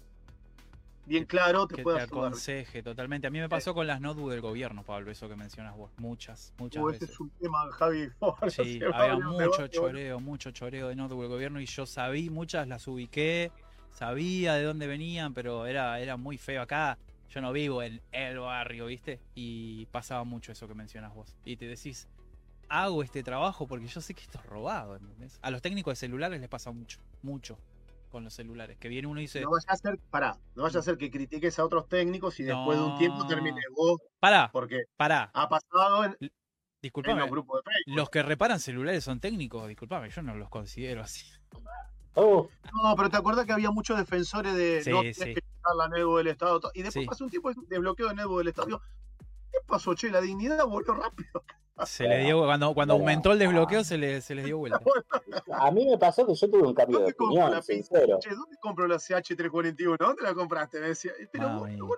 bien 1.05 1.25
claro, 1.25 1.67
te 1.67 1.75
que 1.75 1.83
puede 1.83 1.97
te 1.97 2.03
ayudar. 2.03 2.27
aconseje 2.27 2.81
totalmente. 2.83 3.27
A 3.27 3.29
mí 3.29 3.39
me 3.39 3.49
pasó 3.49 3.73
con 3.73 3.87
las 3.87 3.99
notebooks 3.99 4.31
del 4.31 4.41
gobierno, 4.41 4.83
Pablo, 4.83 5.11
eso 5.11 5.27
que 5.27 5.35
mencionas 5.35 5.75
vos. 5.75 5.91
Muchas, 5.97 6.53
muchas 6.57 6.81
Uh, 6.81 6.87
veces. 6.87 7.09
es 7.09 7.19
un 7.19 7.29
tema, 7.31 7.69
Javi. 7.71 8.09
Sí, 8.49 8.79
va 8.79 8.97
a 8.97 9.11
había 9.11 9.25
mucho 9.27 9.67
choreo, 9.67 10.19
mucho 10.19 10.51
choreo 10.51 10.87
de 10.89 10.95
notebook 10.95 11.21
del 11.23 11.29
gobierno 11.31 11.59
y 11.59 11.65
yo 11.65 11.85
sabía, 11.85 12.31
muchas 12.31 12.67
las 12.67 12.87
ubiqué, 12.87 13.51
sabía 13.91 14.53
de 14.53 14.63
dónde 14.63 14.87
venían, 14.87 15.33
pero 15.33 15.65
era, 15.65 15.99
era 15.99 16.15
muy 16.17 16.37
feo 16.37 16.61
acá. 16.61 16.97
Yo 17.29 17.41
no 17.41 17.51
vivo 17.51 17.81
en 17.81 17.99
el 18.11 18.37
barrio, 18.39 18.85
¿viste? 18.85 19.19
Y 19.33 19.87
pasaba 19.87 20.23
mucho 20.23 20.51
eso 20.51 20.67
que 20.67 20.75
mencionas 20.75 21.13
vos. 21.15 21.35
Y 21.43 21.57
te 21.57 21.65
decís, 21.67 22.07
hago 22.81 23.03
este 23.03 23.21
trabajo 23.23 23.67
porque 23.67 23.87
yo 23.87 24.01
sé 24.01 24.13
que 24.13 24.21
esto 24.21 24.39
es 24.39 24.45
robado, 24.47 24.95
¿entendés? 24.95 25.37
A 25.41 25.51
los 25.51 25.61
técnicos 25.61 25.91
de 25.91 25.95
celulares 25.97 26.39
les 26.41 26.49
pasa 26.49 26.71
mucho, 26.71 26.99
mucho 27.21 27.57
con 28.09 28.23
los 28.23 28.33
celulares. 28.33 28.77
Que 28.79 28.87
viene 28.89 29.07
uno 29.07 29.19
y 29.19 29.23
dice, 29.23 29.41
No 29.41 29.51
vaya 29.51 29.65
a 29.67 29.75
ser, 29.77 29.99
pará, 30.09 30.37
no 30.55 30.63
vaya 30.63 30.79
a 30.79 30.83
ser 30.83 30.97
que 30.97 31.09
critiques 31.11 31.57
a 31.59 31.65
otros 31.65 31.87
técnicos 31.87 32.39
y 32.39 32.43
después 32.43 32.77
de 32.77 32.83
un 32.83 32.97
tiempo 32.97 33.25
termines 33.27 33.63
vos, 33.75 33.99
pará, 34.19 34.49
porque 34.51 34.83
pará, 34.97 35.29
ha 35.33 35.47
pasado 35.49 36.05
en, 36.05 36.17
en 36.19 36.31
disculpame. 36.81 37.19
los 37.21 37.29
grupos 37.29 37.61
de 37.63 37.71
Facebook. 37.71 37.97
Los 37.97 38.09
que 38.09 38.23
reparan 38.23 38.59
celulares 38.59 39.03
son 39.03 39.19
técnicos, 39.19 39.67
disculpame, 39.67 40.09
yo 40.09 40.21
no 40.21 40.35
los 40.35 40.49
considero 40.49 41.01
así. 41.01 41.25
Oh, 42.15 42.47
No, 42.83 42.95
pero 42.95 43.09
te 43.09 43.17
acuerdas 43.17 43.45
que 43.45 43.53
había 43.53 43.71
muchos 43.71 43.97
defensores 43.97 44.53
de 44.55 44.83
Sí, 44.83 44.91
no 44.91 45.01
sí. 45.01 45.13
tenés 45.13 45.35
que 45.35 45.41
quitar 45.41 45.75
la 45.75 45.87
NEBO 45.89 46.17
del 46.17 46.27
Estado. 46.27 46.59
Y 46.75 46.83
después 46.83 47.03
Sí. 47.05 47.09
pasó 47.09 47.23
un 47.23 47.29
tiempo 47.31 47.51
de 47.53 47.79
bloqueo 47.79 48.09
de 48.09 48.15
NEBO 48.15 48.37
del 48.37 48.47
Estado. 48.49 48.81
¿Qué 49.53 49.59
pasó, 49.67 49.93
che? 49.95 50.09
La 50.09 50.19
dignidad 50.19 50.65
volvió 50.65 50.93
rápido. 50.95 51.43
Se 51.85 52.07
le 52.07 52.19
dio, 52.25 52.43
cuando, 52.45 52.73
cuando 52.75 52.93
aumentó 52.93 53.31
el 53.31 53.39
desbloqueo 53.39 53.83
se, 53.83 53.97
le, 53.97 54.21
se 54.21 54.35
les 54.35 54.45
dio 54.45 54.59
vuelta. 54.59 54.79
a 55.53 55.71
mí 55.71 55.85
me 55.87 55.97
pasó 55.97 56.25
que 56.25 56.35
yo 56.35 56.49
tuve 56.49 56.67
un 56.67 56.73
cambio 56.75 56.99
de 56.99 57.05
¿Dónde 57.05 57.15
compro 57.15 57.35
la 57.37 57.45
opinión, 57.45 57.63
pinza? 57.65 57.89
sincero. 57.97 58.19
Che, 58.19 58.29
¿dónde 58.29 58.57
compro 58.61 58.87
la 58.87 58.95
CH341? 58.97 59.97
¿Dónde 59.97 60.21
la 60.21 60.33
compraste? 60.35 60.79
Me 60.79 60.89
decía, 60.89 61.13
pero 61.31 61.49
vos, 61.49 61.61
Mamita. 61.63 61.83
vos 61.83 61.97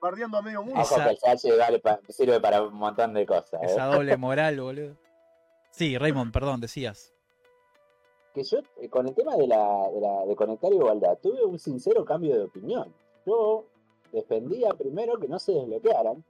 bardeando 0.00 0.36
a 0.38 0.42
medio 0.42 0.62
mundo. 0.62 0.80
Ojo 0.80 0.94
que 0.96 1.10
el 1.10 1.16
CH 1.38 1.58
vale 1.58 1.78
pa- 1.80 2.00
sirve 2.10 2.38
para 2.40 2.62
un 2.62 2.74
montón 2.74 3.14
de 3.14 3.24
cosas. 3.26 3.62
¿eh? 3.62 3.66
Esa 3.66 3.86
doble 3.86 4.16
moral, 4.18 4.60
boludo. 4.60 4.96
Sí, 5.70 5.96
Raymond, 5.96 6.30
perdón, 6.32 6.60
decías. 6.60 7.14
Que 8.34 8.44
yo, 8.44 8.58
eh, 8.80 8.88
con 8.90 9.08
el 9.08 9.14
tema 9.14 9.36
de, 9.36 9.46
la, 9.46 9.88
de, 9.90 10.00
la- 10.02 10.26
de 10.26 10.36
conectar 10.36 10.70
igualdad, 10.70 11.18
tuve 11.22 11.44
un 11.46 11.58
sincero 11.58 12.04
cambio 12.04 12.34
de 12.36 12.44
opinión. 12.44 12.92
Yo 13.24 13.64
defendía 14.12 14.68
primero 14.74 15.18
que 15.18 15.28
no 15.28 15.38
se 15.38 15.52
desbloquearan. 15.52 16.22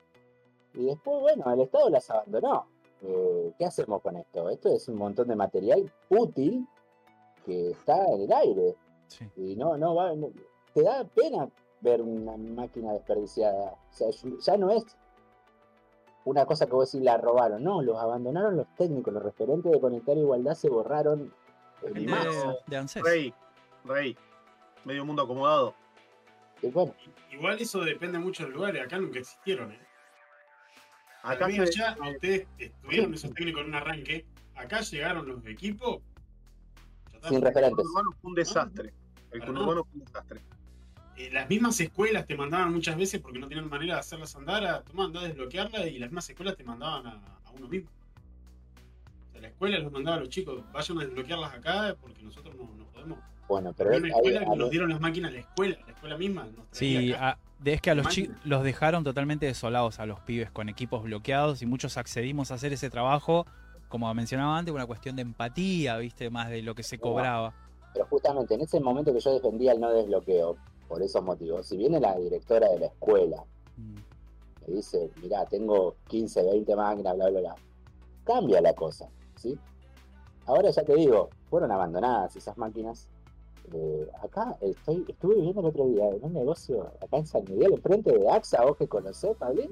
Y 0.79 0.85
después, 0.87 1.21
bueno, 1.21 1.53
el 1.53 1.61
Estado 1.61 1.91
las 1.91 2.09
abandonó. 2.09 2.67
Eh, 3.03 3.53
¿Qué 3.59 3.65
hacemos 3.67 4.01
con 4.01 4.17
esto? 4.17 4.49
Esto 4.49 4.69
es 4.75 4.89
un 4.89 4.97
montón 4.97 5.29
de 5.29 5.37
material 5.37 5.93
útil 6.09 6.67
que 7.45 7.71
está 7.71 7.97
en 8.15 8.23
el 8.23 8.33
aire. 8.33 8.77
Sí. 9.09 9.29
Y 9.37 9.57
no, 9.57 9.77
no 9.77 9.95
va. 9.95 10.15
no- 10.15 10.31
te 10.73 10.83
da 10.83 11.05
pena 11.05 11.49
ver 11.81 12.01
una 12.03 12.37
máquina 12.37 12.93
desperdiciada. 12.93 13.73
O 13.73 13.93
sea, 13.93 14.09
ya- 14.11 14.57
no 14.57 14.71
es 14.71 14.85
una 16.25 16.47
cosa 16.47 16.67
que 16.67 16.73
vos 16.73 16.91
decís 16.93 17.05
la 17.05 17.17
robaron. 17.17 17.63
No, 17.65 17.83
los 17.83 17.97
abandonaron 17.99 18.57
los 18.57 18.67
técnicos, 18.77 19.13
los 19.13 19.23
referentes 19.23 19.73
de 19.73 19.81
Conectar 19.81 20.17
Igualdad 20.17 20.55
se 20.55 20.69
borraron 20.69 21.33
en 21.83 21.95
De, 21.95 22.57
de 22.67 22.77
ANSES. 22.77 23.03
Rey, 23.03 23.35
rey. 23.85 24.17
Medio 24.85 25.05
mundo 25.05 25.23
acomodado. 25.23 25.75
Y 26.63 26.69
bueno, 26.71 26.93
Igual 27.33 27.59
eso 27.61 27.81
depende 27.81 28.19
mucho 28.19 28.45
del 28.45 28.53
lugar, 28.53 28.75
y 28.75 28.79
acá 28.81 28.99
nunca 28.99 29.19
existieron, 29.21 29.73
¿eh? 29.73 29.79
Acá 31.33 31.47
se- 31.51 31.83
a 31.85 32.09
ustedes 32.11 32.47
estuvieron 32.59 33.15
esos 33.15 33.33
técnicos 33.35 33.63
en 33.63 33.69
un 33.69 33.75
arranque, 33.75 34.25
acá 34.55 34.81
llegaron 34.81 35.27
los 35.29 35.45
equipos. 35.47 36.01
sin 37.27 37.37
el 37.37 37.43
referentes. 37.43 37.77
conurbano 37.77 38.13
fue 38.21 38.29
un 38.31 38.35
desastre. 38.37 38.93
El 39.33 39.41
Para 39.41 39.53
conurbano 39.53 39.85
fue 39.85 39.93
un 40.01 40.05
desastre. 40.07 40.41
Eh, 41.17 41.31
las 41.33 41.49
mismas 41.51 41.79
escuelas 41.81 42.27
te 42.27 42.37
mandaban 42.37 42.73
muchas 42.73 42.97
veces 42.97 43.21
porque 43.21 43.41
no 43.41 43.49
tenían 43.49 43.69
manera 43.69 43.95
de 43.95 44.01
hacerlas 44.01 44.35
andar, 44.37 44.65
a 44.65 44.83
tomar, 44.83 45.07
andar 45.07 45.25
a 45.25 45.29
desbloquearla 45.29 45.87
y 45.89 45.99
las 45.99 46.11
mismas 46.11 46.31
escuelas 46.31 46.57
te 46.57 46.63
mandaban 46.63 47.07
a, 47.09 47.21
a 47.45 47.51
uno 47.51 47.67
mismo. 47.67 47.91
O 49.29 49.33
sea, 49.33 49.41
la 49.41 49.49
escuela 49.49 49.79
los 49.81 49.91
mandaba 49.93 50.17
a 50.19 50.21
los 50.21 50.29
chicos, 50.29 50.63
vayan 50.73 50.99
a 50.99 51.05
desbloquearlas 51.05 51.55
acá 51.55 51.97
porque 52.01 52.23
nosotros 52.23 52.55
no, 52.55 52.71
no 52.77 52.85
podemos. 52.87 53.19
Bueno, 53.49 53.73
pero 53.77 53.97
una 53.97 54.09
escuela 54.09 54.41
que 54.41 54.57
nos 54.57 54.71
dieron 54.71 54.91
las 54.91 55.01
máquinas 55.01 55.31
a 55.31 55.35
la 55.35 55.41
escuela, 55.41 55.79
la 55.87 55.93
escuela 55.93 56.17
misma 56.19 56.45
nos 56.45 56.71
traía 56.71 57.01
Sí, 57.01 57.13
acá. 57.13 57.39
De- 57.59 57.73
es 57.75 57.81
que 57.81 57.91
a 57.91 57.95
los 57.95 58.09
chicos 58.09 58.37
los 58.45 58.63
dejaron 58.63 59.05
totalmente 59.05 59.47
desolados 59.47 59.99
a 60.01 60.07
los 60.07 60.21
pibes 60.21 60.51
con 60.51 60.69
equipos 60.69 61.03
bloqueados 61.03 61.63
y 61.63 61.67
muchos 61.67 61.97
accedimos 61.97 62.51
a 62.51 62.55
hacer 62.55 62.73
ese 62.73 62.91
trabajo, 62.91 63.47
como 63.89 64.13
mencionaba 64.15 64.59
antes, 64.59 64.73
una 64.75 64.87
cuestión 64.87 65.17
de 65.17 65.23
empatía, 65.23 65.97
viste, 65.97 66.31
más 66.31 66.51
de 66.51 66.63
lo 66.63 66.75
que 66.75 66.83
se 66.83 66.99
cobraba. 66.99 67.55
pero 67.95 68.07
justamente 68.07 68.55
en 68.55 68.61
ese 68.61 68.79
momento 68.81 69.13
que 69.13 69.19
yo 69.19 69.33
defendía 69.33 69.73
el 69.73 69.81
no 69.81 69.91
desbloqueo, 69.91 70.57
por 70.87 71.03
esos 71.03 71.23
motivos, 71.25 71.67
si 71.67 71.77
viene 71.77 71.99
la 71.99 72.17
directora 72.17 72.69
de 72.69 72.79
la 72.79 72.87
escuela, 72.87 73.43
Mm. 73.77 73.95
me 74.69 74.75
dice, 74.75 75.11
mirá, 75.23 75.45
tengo 75.47 75.97
15, 76.07 76.43
20 76.45 76.77
máquinas, 76.77 77.17
bla, 77.17 77.31
bla, 77.31 77.41
bla, 77.41 77.55
cambia 78.25 78.61
la 78.61 78.75
cosa, 78.75 79.09
¿sí? 79.37 79.59
Ahora 80.47 80.71
ya 80.71 80.83
te 80.85 80.95
digo, 80.95 81.31
fueron 81.51 81.73
abandonadas 81.73 82.37
esas 82.37 82.57
máquinas. 82.59 83.09
Eh, 83.75 84.09
acá 84.23 84.57
estoy, 84.61 85.05
estuve 85.09 85.37
viendo 85.37 85.61
el 85.61 85.67
otro 85.67 85.87
día 85.89 86.09
en 86.09 86.19
un 86.25 86.33
negocio 86.33 86.91
acá 87.03 87.17
en 87.19 87.27
San 87.27 87.45
Miguel, 87.45 87.73
enfrente 87.75 88.17
de 88.17 88.29
AXA, 88.31 88.65
vos 88.65 88.77
que 88.77 88.89
conocés, 88.89 89.37
Pablín, 89.37 89.71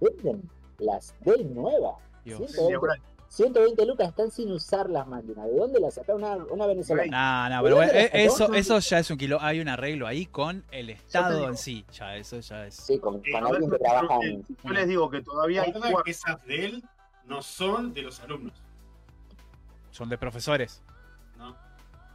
venden 0.00 0.42
las 0.78 1.14
por 1.22 2.90
ahí. 2.90 3.00
120 3.28 3.86
lucas 3.86 4.08
están 4.08 4.30
sin 4.32 4.50
usar 4.50 4.90
las 4.90 5.06
máquinas. 5.06 5.46
¿De 5.46 5.54
dónde 5.54 5.78
las 5.78 5.94
saca 5.94 6.16
una, 6.16 6.34
una 6.36 6.66
venezolana? 6.66 7.48
No, 7.48 7.56
no, 7.56 7.62
¿De 7.62 7.70
pero 7.70 7.82
eh, 7.84 8.10
eso, 8.12 8.52
eso 8.52 8.78
ya 8.80 8.98
es 8.98 9.10
un 9.10 9.18
kilo. 9.18 9.38
Hay 9.40 9.60
un 9.60 9.68
arreglo 9.68 10.08
ahí 10.08 10.26
con 10.26 10.64
el 10.72 10.90
Estado 10.90 11.46
en 11.48 11.56
sí. 11.56 11.86
Ya, 11.92 12.16
eso 12.16 12.40
ya 12.40 12.66
es. 12.66 12.74
Sí, 12.74 12.98
con, 12.98 13.16
Eh, 13.24 13.30
con 13.32 13.46
a 13.46 13.50
ver, 13.50 13.54
alguien 13.54 13.70
que 13.70 13.78
trabaja 13.78 14.18
que- 14.20 14.26
en... 14.26 14.46
Yo 14.64 14.70
les 14.72 14.88
digo 14.88 15.08
que 15.10 15.22
todavía 15.22 15.62
hay 15.62 15.72
esas 16.06 16.44
de 16.44 16.66
él 16.66 16.84
no 17.26 17.40
son 17.40 17.94
de 17.94 18.02
los 18.02 18.18
alumnos. 18.20 18.60
Son 19.92 20.08
de 20.08 20.18
profesores. 20.18 20.82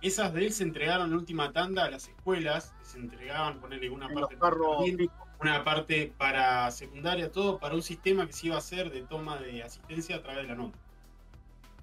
Esas 0.06 0.36
de 0.36 0.46
él 0.46 0.54
se 0.54 0.62
entregaron 0.62 1.08
en 1.10 1.16
última 1.16 1.52
tanda 1.52 1.86
a 1.86 1.90
las 1.90 2.08
escuelas, 2.08 2.76
se 2.84 3.00
entregaban, 3.00 3.60
ponerle 3.60 3.90
una 3.90 4.06
en 4.06 4.14
parte 4.14 4.38
para 4.38 4.56
jardín, 4.56 5.10
una 5.42 5.64
parte 5.64 6.14
para 6.16 6.70
secundaria, 6.70 7.32
todo 7.32 7.58
para 7.58 7.74
un 7.74 7.82
sistema 7.82 8.28
que 8.28 8.34
se 8.34 8.46
iba 8.46 8.56
a 8.56 8.60
hacer 8.60 8.92
de 8.92 9.02
toma 9.02 9.38
de 9.38 9.64
asistencia 9.64 10.18
a 10.18 10.22
través 10.22 10.44
de 10.44 10.50
la 10.50 10.54
nota. 10.54 10.78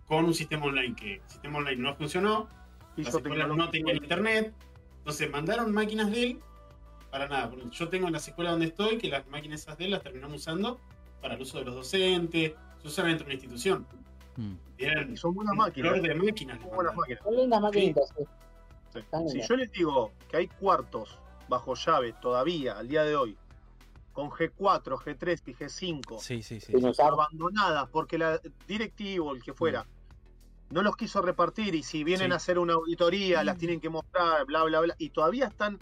Con 0.06 0.24
un 0.26 0.34
sistema 0.34 0.66
online 0.66 0.94
que 0.94 1.14
el 1.14 1.22
sistema 1.26 1.58
online 1.58 1.82
no 1.82 1.96
funcionó, 1.96 2.48
las 2.94 3.12
escuelas 3.12 3.48
no 3.48 3.68
tenían 3.70 3.96
internet, 3.96 4.54
entonces 4.98 5.28
mandaron 5.28 5.74
máquinas 5.74 6.12
de 6.12 6.22
él 6.22 6.40
para 7.10 7.26
nada. 7.26 7.50
Yo 7.72 7.88
tengo 7.88 8.06
en 8.06 8.12
las 8.12 8.28
escuelas 8.28 8.52
donde 8.52 8.66
estoy 8.66 8.98
que 8.98 9.08
las 9.08 9.26
máquinas 9.26 9.62
esas 9.62 9.76
de 9.78 9.86
él 9.86 9.90
las 9.90 10.02
terminamos 10.04 10.36
usando 10.36 10.78
para 11.20 11.34
el 11.34 11.42
uso 11.42 11.58
de 11.58 11.64
los 11.64 11.74
docentes, 11.74 12.52
se 12.82 12.86
usan 12.86 13.06
dentro 13.06 13.26
de 13.26 13.32
una 13.32 13.34
institución. 13.34 13.84
Mm. 14.36 14.54
Y 14.78 15.16
son 15.16 15.34
buenas 15.34 15.54
máquinas. 15.54 15.92
flor 15.92 16.02
de 16.09 16.14
máquinas. 16.14 16.56
les 16.59 16.66
Muy 16.66 16.74
buenas 16.74 16.94
máquinas. 16.96 17.22
Son 17.24 17.36
lindas 17.36 17.60
maquinitas, 17.60 18.09
sí. 18.16 18.24
Sí. 18.92 18.98
Están 18.98 19.28
Si 19.28 19.40
yo 19.42 19.56
les 19.56 19.70
digo 19.72 20.12
que 20.28 20.36
hay 20.36 20.48
cuartos 20.48 21.18
bajo 21.48 21.74
llave 21.74 22.14
todavía 22.20 22.78
al 22.78 22.88
día 22.88 23.04
de 23.04 23.16
hoy, 23.16 23.36
con 24.12 24.28
G4, 24.30 24.96
G3 24.98 25.42
y 25.46 25.54
G5, 25.54 26.18
Sí, 26.20 26.42
abandonadas 27.00 27.88
porque 27.90 28.18
la 28.18 28.40
directivo, 28.66 29.32
el 29.34 29.42
que 29.42 29.54
fuera, 29.54 29.86
no 30.70 30.82
los 30.82 30.96
quiso 30.96 31.22
repartir 31.22 31.74
y 31.74 31.82
si 31.82 32.04
vienen 32.04 32.28
Sí. 32.28 32.32
a 32.32 32.36
hacer 32.36 32.59
una 32.59 32.74
auditoría 32.74 33.42
las 33.44 33.56
tienen 33.59 33.80
que 33.80 33.88
mostrar, 33.88 34.44
bla, 34.46 34.64
bla, 34.64 34.80
bla, 34.80 34.94
y 34.98 35.10
todavía 35.10 35.46
están 35.46 35.78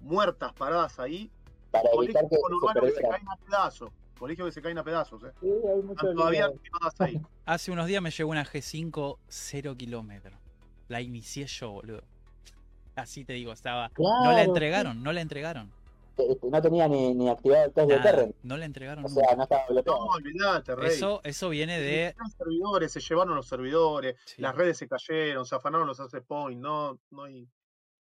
muertas, 0.00 0.52
paradas 0.54 0.98
ahí, 0.98 1.30
Para 1.70 1.88
evitar 2.02 2.22
que 2.28 2.36
se 2.36 2.40
se 2.90 2.94
perdieran. 2.94 3.10
caen 3.10 3.28
a 3.28 3.36
pedazos, 3.36 3.90
colegios 4.18 4.46
que 4.48 4.52
se 4.52 4.62
caen 4.62 4.78
a 4.78 4.84
pedazos, 4.84 5.22
eh. 5.24 5.32
Sí, 5.40 5.46
hay 5.48 5.82
mucho 5.82 5.92
están 6.02 6.14
todavía 6.16 6.50
ahí. 6.98 7.20
Hace 7.46 7.70
unos 7.70 7.86
días 7.86 8.02
me 8.02 8.10
llegó 8.10 8.30
una 8.30 8.44
G5 8.44 9.18
0 9.28 9.74
kilómetros. 9.76 10.38
La 10.88 11.00
inicié 11.00 11.46
yo, 11.46 11.70
boludo. 11.72 12.02
Así 12.96 13.24
te 13.24 13.34
digo, 13.34 13.52
estaba. 13.52 13.90
No 13.98 14.32
la 14.32 14.42
entregaron, 14.42 15.02
no 15.02 15.12
la 15.12 15.20
entregaron. 15.20 15.70
Este, 16.16 16.50
No 16.50 16.60
tenía 16.60 16.88
ni, 16.88 17.14
ni 17.14 17.28
activado 17.28 17.66
el 17.66 17.72
test 17.72 17.88
de 17.88 17.98
Terren. 18.00 18.34
no 18.42 18.56
la 18.56 18.64
entregaron. 18.64 19.04
O 19.04 19.08
sea, 19.08 19.36
no 19.36 19.44
estaba 19.44 19.62
No, 19.86 19.96
olvidate, 20.06 20.74
rey. 20.74 20.88
Eso, 20.88 21.20
eso 21.22 21.48
viene 21.48 21.78
de. 21.78 22.12
Los 22.18 22.32
servidores, 22.32 22.90
se 22.92 23.00
llevaron 23.00 23.36
los 23.36 23.46
servidores, 23.46 24.16
Sí. 24.24 24.42
las 24.42 24.56
redes 24.56 24.78
se 24.78 24.88
cayeron, 24.88 25.46
se 25.46 25.54
afanaron 25.54 25.86
los 25.86 26.00
access 26.00 26.22
points, 26.26 26.60
no, 26.60 26.98
no 27.10 27.22
hay. 27.22 27.48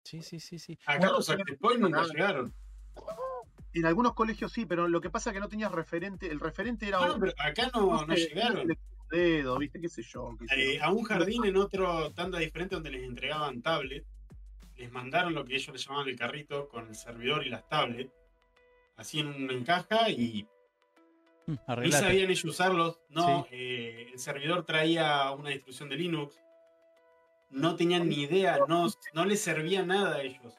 Sí, 0.02 0.22
sí, 0.22 0.40
sí, 0.40 0.58
sí. 0.58 0.76
Acá 0.86 0.98
Bueno, 0.98 1.12
los 1.18 1.30
access 1.30 1.58
points 1.58 1.80
nunca 1.80 2.02
llegaron. 2.02 2.52
En 3.72 3.86
algunos 3.86 4.14
colegios 4.14 4.52
sí, 4.52 4.66
pero 4.66 4.88
lo 4.88 5.00
que 5.00 5.10
pasa 5.10 5.30
es 5.30 5.34
que 5.34 5.40
no 5.40 5.48
tenías 5.48 5.70
referente, 5.72 6.26
el 6.30 6.40
referente 6.40 6.88
era 6.88 6.98
pero 7.18 7.32
acá 7.38 7.70
no, 7.72 8.04
no 8.04 8.14
llegaron. 8.14 8.68
dedo, 9.10 9.58
viste, 9.58 9.80
qué 9.80 9.88
sé 9.88 10.02
yo. 10.02 10.36
qué 10.40 10.48
sé 10.48 10.54
Eh, 10.72 10.78
yo. 10.78 10.84
a 10.84 10.90
un 10.90 11.02
jardín 11.04 11.44
en 11.44 11.56
otro 11.56 12.10
tanda 12.12 12.38
diferente 12.38 12.74
donde 12.74 12.90
les 12.90 13.04
entregaban 13.04 13.62
tablet, 13.62 14.04
les 14.76 14.90
mandaron 14.90 15.34
lo 15.34 15.44
que 15.44 15.54
ellos 15.54 15.68
le 15.72 15.78
llamaban 15.78 16.08
el 16.08 16.16
carrito 16.16 16.68
con 16.68 16.88
el 16.88 16.94
servidor 16.94 17.46
y 17.46 17.50
las 17.50 17.68
tablets, 17.68 18.12
así 18.96 19.20
en 19.20 19.28
una 19.28 19.64
caja 19.64 20.08
y 20.10 20.46
Mm, 21.46 21.52
ni 21.52 21.58
Arreglate. 21.66 22.04
sabían 22.04 22.30
ellos 22.30 22.44
usarlos. 22.44 23.00
No, 23.08 23.46
eh, 23.50 24.10
el 24.12 24.18
servidor 24.18 24.64
traía 24.64 25.30
una 25.32 25.48
distribución 25.50 25.88
de 25.88 25.96
Linux, 25.96 26.38
no 27.50 27.74
tenían 27.76 28.08
ni 28.08 28.22
idea, 28.22 28.58
no, 28.68 28.86
no 29.14 29.24
les 29.24 29.40
servía 29.40 29.82
nada 29.84 30.16
a 30.16 30.22
ellos. 30.22 30.54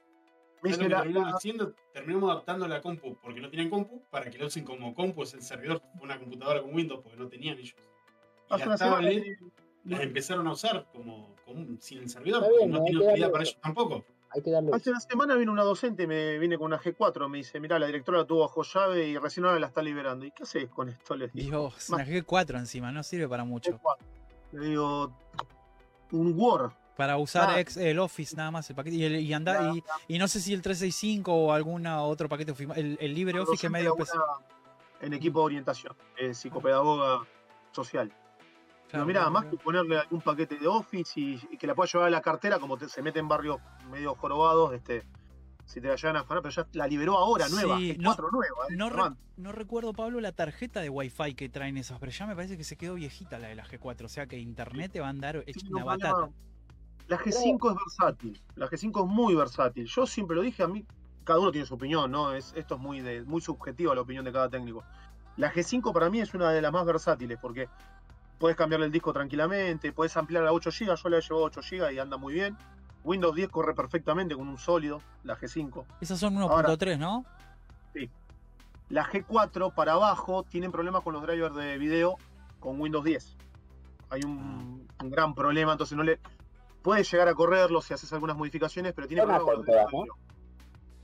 Me 0.62 0.70
¿Sabes 0.70 0.78
dice 0.78 0.84
lo 0.84 0.84
que 0.84 0.90
la- 0.90 1.02
terminamos 1.02 1.34
haciendo? 1.36 1.74
Terminamos 1.94 2.32
adaptando 2.32 2.68
la 2.68 2.82
compu, 2.82 3.16
porque 3.22 3.42
no 3.42 3.50
tenían 3.50 3.70
compu, 3.70 4.02
para 4.10 4.30
que 4.30 4.38
lo 4.38 4.48
usen 4.48 4.64
como 4.64 4.94
compu, 4.94 5.24
es 5.24 5.34
el 5.34 5.42
servidor, 5.42 5.82
una 6.02 6.20
computadora 6.20 6.62
con 6.62 6.74
Windows, 6.74 7.02
porque 7.02 7.18
no 7.18 7.28
tenían 7.28 7.58
ellos. 7.58 7.76
Y 7.78 8.52
las 8.52 8.62
semana 8.62 8.78
tablets 8.78 9.40
las 9.86 10.02
empezaron 10.02 10.46
a 10.48 10.52
usar 10.52 10.86
como, 10.94 11.36
como 11.46 11.66
sin 11.80 12.00
el 12.00 12.10
servidor, 12.10 12.44
porque 12.48 12.68
no 12.68 12.78
hay 12.80 12.84
tiene 12.86 13.00
utilidad 13.00 13.28
darle- 13.28 13.32
para 13.32 13.44
ellos 13.44 13.58
tampoco. 13.62 14.06
Hay 14.34 14.42
que 14.44 14.52
darle. 14.52 14.70
Hace 14.74 14.90
una 14.92 15.00
semana 15.02 15.36
vino 15.36 15.52
una 15.52 15.64
docente, 15.64 16.06
me 16.08 16.38
vine 16.38 16.58
con 16.58 16.68
una 16.68 16.80
G4, 16.80 17.28
me 17.28 17.40
dice, 17.40 17.60
mira, 17.60 17.78
la 17.80 17.88
directora 17.88 18.20
la 18.20 18.26
tuvo 18.26 18.42
bajo 18.42 18.64
llave 18.64 19.08
y 19.08 19.18
recién 19.18 19.46
ahora 19.46 19.60
la 19.60 19.68
está 19.68 19.82
liberando. 19.82 20.26
¿Y 20.26 20.32
qué 20.32 20.44
haces 20.44 20.70
con 20.70 20.88
esto? 20.90 21.16
Les 21.16 21.34
digo. 21.34 21.50
Dios, 21.72 21.90
una 21.90 22.06
G4 22.06 22.60
encima, 22.60 22.92
no 22.92 23.04
sirve 23.04 23.28
para 23.28 23.44
mucho. 23.44 23.72
G4. 23.72 23.98
Le 24.54 24.66
digo, 24.68 25.18
un 26.12 26.34
Word. 26.40 26.72
Para 26.98 27.18
usar 27.18 27.50
Ah. 27.52 27.60
ex- 27.60 27.78
el 27.78 27.98
Office 28.00 28.36
nada 28.36 28.52
más, 28.52 28.70
el 28.70 28.76
paquete. 28.76 28.96
Y, 28.98 29.04
el- 29.06 29.20
y 29.22 29.34
anda- 29.34 29.74
y, 29.74 29.84
y 30.16 30.20
no 30.20 30.28
sé 30.28 30.40
si 30.40 30.54
el 30.54 30.62
365 30.62 31.34
o 31.34 31.52
alguna 31.54 32.02
otro 32.04 32.28
paquete 32.30 32.54
el, 32.76 32.98
el 33.00 33.14
LibreOffice 33.14 33.60
que 33.62 33.68
es 33.68 33.72
medio 33.72 33.96
pesado. 33.96 34.24
En 35.00 35.14
equipo 35.14 35.40
de 35.40 35.46
orientación, 35.46 35.96
eh, 36.18 36.34
psicopedagoga 36.34 37.26
social. 37.72 38.14
Pero 38.92 39.06
mira, 39.06 39.30
más 39.30 39.46
que 39.46 39.56
ponerle 39.58 39.98
algún 39.98 40.22
paquete 40.22 40.58
de 40.58 40.68
Office 40.68 41.18
y, 41.20 41.42
y 41.50 41.58
que 41.58 41.66
la 41.66 41.74
pueda 41.74 41.90
llevar 41.92 42.08
a 42.08 42.12
la 42.12 42.22
cartera, 42.22 42.60
como 42.60 42.78
te- 42.78 42.90
se 42.90 43.02
mete 43.02 43.20
en 43.20 43.28
barrios 43.30 43.58
medio 43.90 44.14
jorobados, 44.16 44.74
este, 44.74 45.04
si 45.66 45.80
te 45.80 45.88
la 45.88 45.96
llevan 45.96 46.18
a 46.18 46.20
afanar, 46.20 46.44
pero 46.44 46.54
ya 46.54 46.68
la 46.74 46.88
liberó 46.88 47.18
ahora, 47.18 47.48
nueva, 47.48 47.78
Sí, 47.78 47.96
G4 47.98 48.30
nueva. 48.32 48.66
eh, 48.70 48.76
No, 48.76 48.90
re- 48.90 49.16
no 49.38 49.52
recuerdo, 49.54 49.94
Pablo, 49.94 50.20
la 50.20 50.34
tarjeta 50.34 50.82
de 50.82 50.90
Wi-Fi 50.90 51.34
que 51.36 51.48
traen 51.48 51.78
esas, 51.78 52.00
pero 52.00 52.12
ya 52.12 52.28
me 52.28 52.36
parece 52.36 52.58
que 52.58 52.66
se 52.66 52.76
quedó 52.76 52.96
viejita 52.96 53.40
la 53.40 53.48
de 53.48 53.56
la 53.56 53.64
G4. 53.66 54.04
O 54.06 54.10
sea 54.10 54.28
que 54.28 54.38
internet 54.38 54.92
te 54.92 55.00
va 55.00 55.08
a 55.08 55.12
andar 55.12 55.42
Tiene 55.46 55.70
una 55.74 55.86
batata. 55.86 56.30
La 57.12 57.18
G5 57.18 57.72
es 57.72 57.76
versátil, 57.76 58.42
la 58.56 58.70
G5 58.70 59.04
es 59.04 59.06
muy 59.06 59.36
versátil. 59.36 59.86
Yo 59.86 60.08
siempre 60.08 60.34
lo 60.34 60.44
dije, 60.44 60.64
a 60.64 60.68
mí, 60.68 60.86
cada 61.26 61.40
uno 61.40 61.52
tiene 61.52 61.68
su 61.68 61.74
opinión, 61.74 62.10
¿no? 62.10 62.32
Es, 62.32 62.54
esto 62.56 62.76
es 62.76 62.80
muy, 62.80 63.02
de, 63.02 63.24
muy 63.24 63.42
subjetivo 63.42 63.94
la 63.94 64.00
opinión 64.00 64.24
de 64.24 64.32
cada 64.32 64.48
técnico. 64.48 64.86
La 65.36 65.52
G5 65.52 65.92
para 65.92 66.10
mí 66.10 66.22
es 66.22 66.34
una 66.34 66.52
de 66.52 66.62
las 66.62 66.72
más 66.72 66.86
versátiles 66.86 67.38
porque 67.42 67.68
puedes 68.40 68.56
cambiarle 68.56 68.86
el 68.86 68.94
disco 68.94 69.12
tranquilamente, 69.12 69.92
puedes 69.92 70.16
ampliar 70.16 70.48
a 70.48 70.54
8 70.54 70.70
GB, 70.70 70.96
yo 70.96 71.10
la 71.10 71.18
he 71.18 71.22
llevado 71.22 71.44
a 71.44 71.48
8 71.48 71.62
GB 71.70 71.92
y 71.92 72.00
anda 72.00 72.16
muy 72.16 72.34
bien. 72.34 72.58
Windows 73.04 73.36
10 73.36 73.50
corre 73.50 73.74
perfectamente 73.76 74.34
con 74.34 74.48
un 74.48 74.58
sólido, 74.58 75.02
la 75.26 75.38
G5. 75.38 75.84
Esas 76.00 76.18
son 76.18 76.36
1.3, 76.38 76.50
Ahora- 76.50 76.98
¿no? 76.98 77.26
La 78.88 79.06
G4 79.06 79.74
para 79.74 79.94
abajo 79.94 80.44
tienen 80.44 80.72
problemas 80.72 81.04
con 81.04 81.12
los 81.14 81.24
drivers 81.24 81.56
de 81.56 81.78
video 81.78 82.16
con 82.62 82.80
Windows 82.80 83.04
10. 83.04 83.36
Hay 84.12 84.22
un, 84.24 84.88
un 85.02 85.10
gran 85.10 85.36
problema, 85.36 85.74
entonces 85.74 85.98
no 85.98 86.04
le. 86.04 86.18
Puedes 86.82 87.12
llegar 87.12 87.28
a 87.28 87.34
correrlo 87.36 87.82
si 87.82 87.94
haces 87.94 88.12
algunas 88.14 88.36
modificaciones, 88.36 88.94
pero 88.94 89.08
tiene 89.08 89.22
problemas 89.24 89.44
con 89.56 89.66
todas, 89.66 89.88
video. 89.88 90.16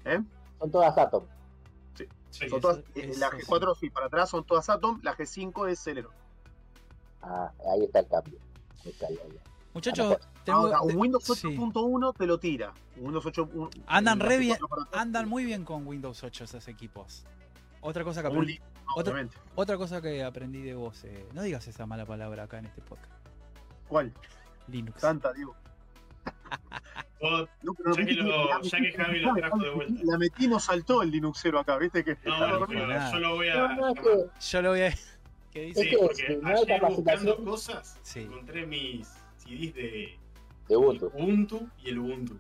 ¿Eh? 0.06 0.22
Son 0.60 0.72
todas 0.72 0.98
Atom. 0.98 1.26
Sí, 2.30 2.50
Son 2.50 2.60
todas- 2.62 2.78
eso- 2.80 2.88
eh, 2.96 3.08
eso 3.12 3.20
la 3.20 3.30
sí. 3.32 3.38
G4 3.38 3.76
sí. 3.80 3.90
para 3.90 4.08
atrás 4.08 4.30
son 4.30 4.44
todas 4.46 4.70
Atom, 4.70 5.00
la 5.04 5.16
G5 5.16 5.68
es 5.70 5.80
Celeron. 5.80 6.12
Ah, 7.22 7.52
ahí 7.74 7.84
está 7.86 8.00
el 8.00 8.08
cambio. 8.08 8.40
Ahí 8.86 8.92
está, 8.92 9.08
ahí, 9.08 9.18
ahí. 9.24 9.40
Muchachos, 9.74 10.18
tengo- 10.44 10.60
Ahora, 10.60 10.82
un 10.82 10.96
Windows 10.98 11.24
sí. 11.24 11.48
8.1 11.56 12.14
te 12.14 12.26
lo 12.26 12.40
tira. 12.40 12.74
Un 12.98 13.06
Windows 13.06 13.26
8. 13.28 13.50
un- 13.54 13.70
Andan 13.86 14.20
re 14.20 14.38
G4 14.38 14.40
bien, 14.40 14.58
andan 14.94 15.30
muy 15.30 15.46
bien 15.46 15.64
con 15.64 15.86
Windows 15.86 16.24
8 16.24 16.44
esos 16.46 16.68
equipos. 16.68 17.26
Otra 17.82 18.04
cosa 18.04 18.22
que 18.22 18.28
aprendí, 18.28 18.60
otra 19.56 19.78
cosa 19.78 20.02
que 20.02 20.24
aprendí 20.24 20.62
de 20.64 20.74
vos, 20.74 21.04
eh, 21.04 21.28
no 21.34 21.44
digas 21.44 21.68
esa 21.68 21.86
mala 21.86 22.06
palabra 22.06 22.44
acá 22.44 22.58
en 22.60 22.66
este 22.66 22.82
podcast. 22.82 23.12
¿Cuál? 23.88 24.12
Linux. 24.68 25.00
Tanta, 25.00 25.32
digo. 25.34 25.56
Vos- 27.22 27.50
No, 27.64 27.74
pero 27.74 27.96
Ya 27.96 28.06
que 28.06 28.14
lo- 28.14 28.62
ya 28.62 28.80
Javi 28.96 29.20
lo 29.20 29.34
trajo 29.36 29.58
de 29.58 29.70
vuelta. 29.72 30.02
La 30.04 30.18
metí 30.18 30.48
no 30.48 30.60
saltó 30.60 31.02
el 31.02 31.12
Linuxero 31.12 31.60
acá, 31.60 31.78
viste 31.78 32.04
que. 32.04 32.18
No, 32.26 32.60
no, 32.60 32.68
yo 33.12 33.20
lo 33.20 33.36
voy 33.36 33.50
a. 33.50 33.68
No, 33.76 33.94
que 33.96 34.26
Yo 34.40 34.62
lo 34.62 34.70
voy 34.70 34.82
a... 34.82 34.94
¿Qué 35.52 35.62
dice? 35.62 35.84
Sí, 35.90 35.96
porque 36.00 36.40
ayer 36.44 36.82
buscando 36.82 37.44
cosas, 37.44 38.00
Sí. 38.04 38.20
encontré 38.22 38.66
mis 38.66 39.08
CDs 39.38 39.74
de 39.74 40.20
de 40.68 40.76
Ubuntu. 40.78 41.08
Ubuntu 41.14 41.70
y 41.84 41.90
el 41.90 42.00
Ubuntu. 42.00 42.38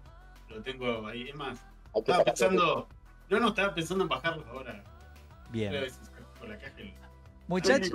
Lo 0.49 0.61
tengo 0.61 1.07
ahí. 1.07 1.29
Es 1.29 1.35
más, 1.35 1.65
estaba 1.95 2.23
pensando. 2.23 2.87
No, 3.29 3.39
no, 3.39 3.47
estaba 3.49 3.73
pensando 3.73 4.03
en 4.03 4.09
bajarlos 4.09 4.45
ahora. 4.47 4.83
Bien. 5.49 5.73
Con 6.39 6.49
la 6.49 6.57
caja. 6.59 6.73
Muchachos, 7.47 7.91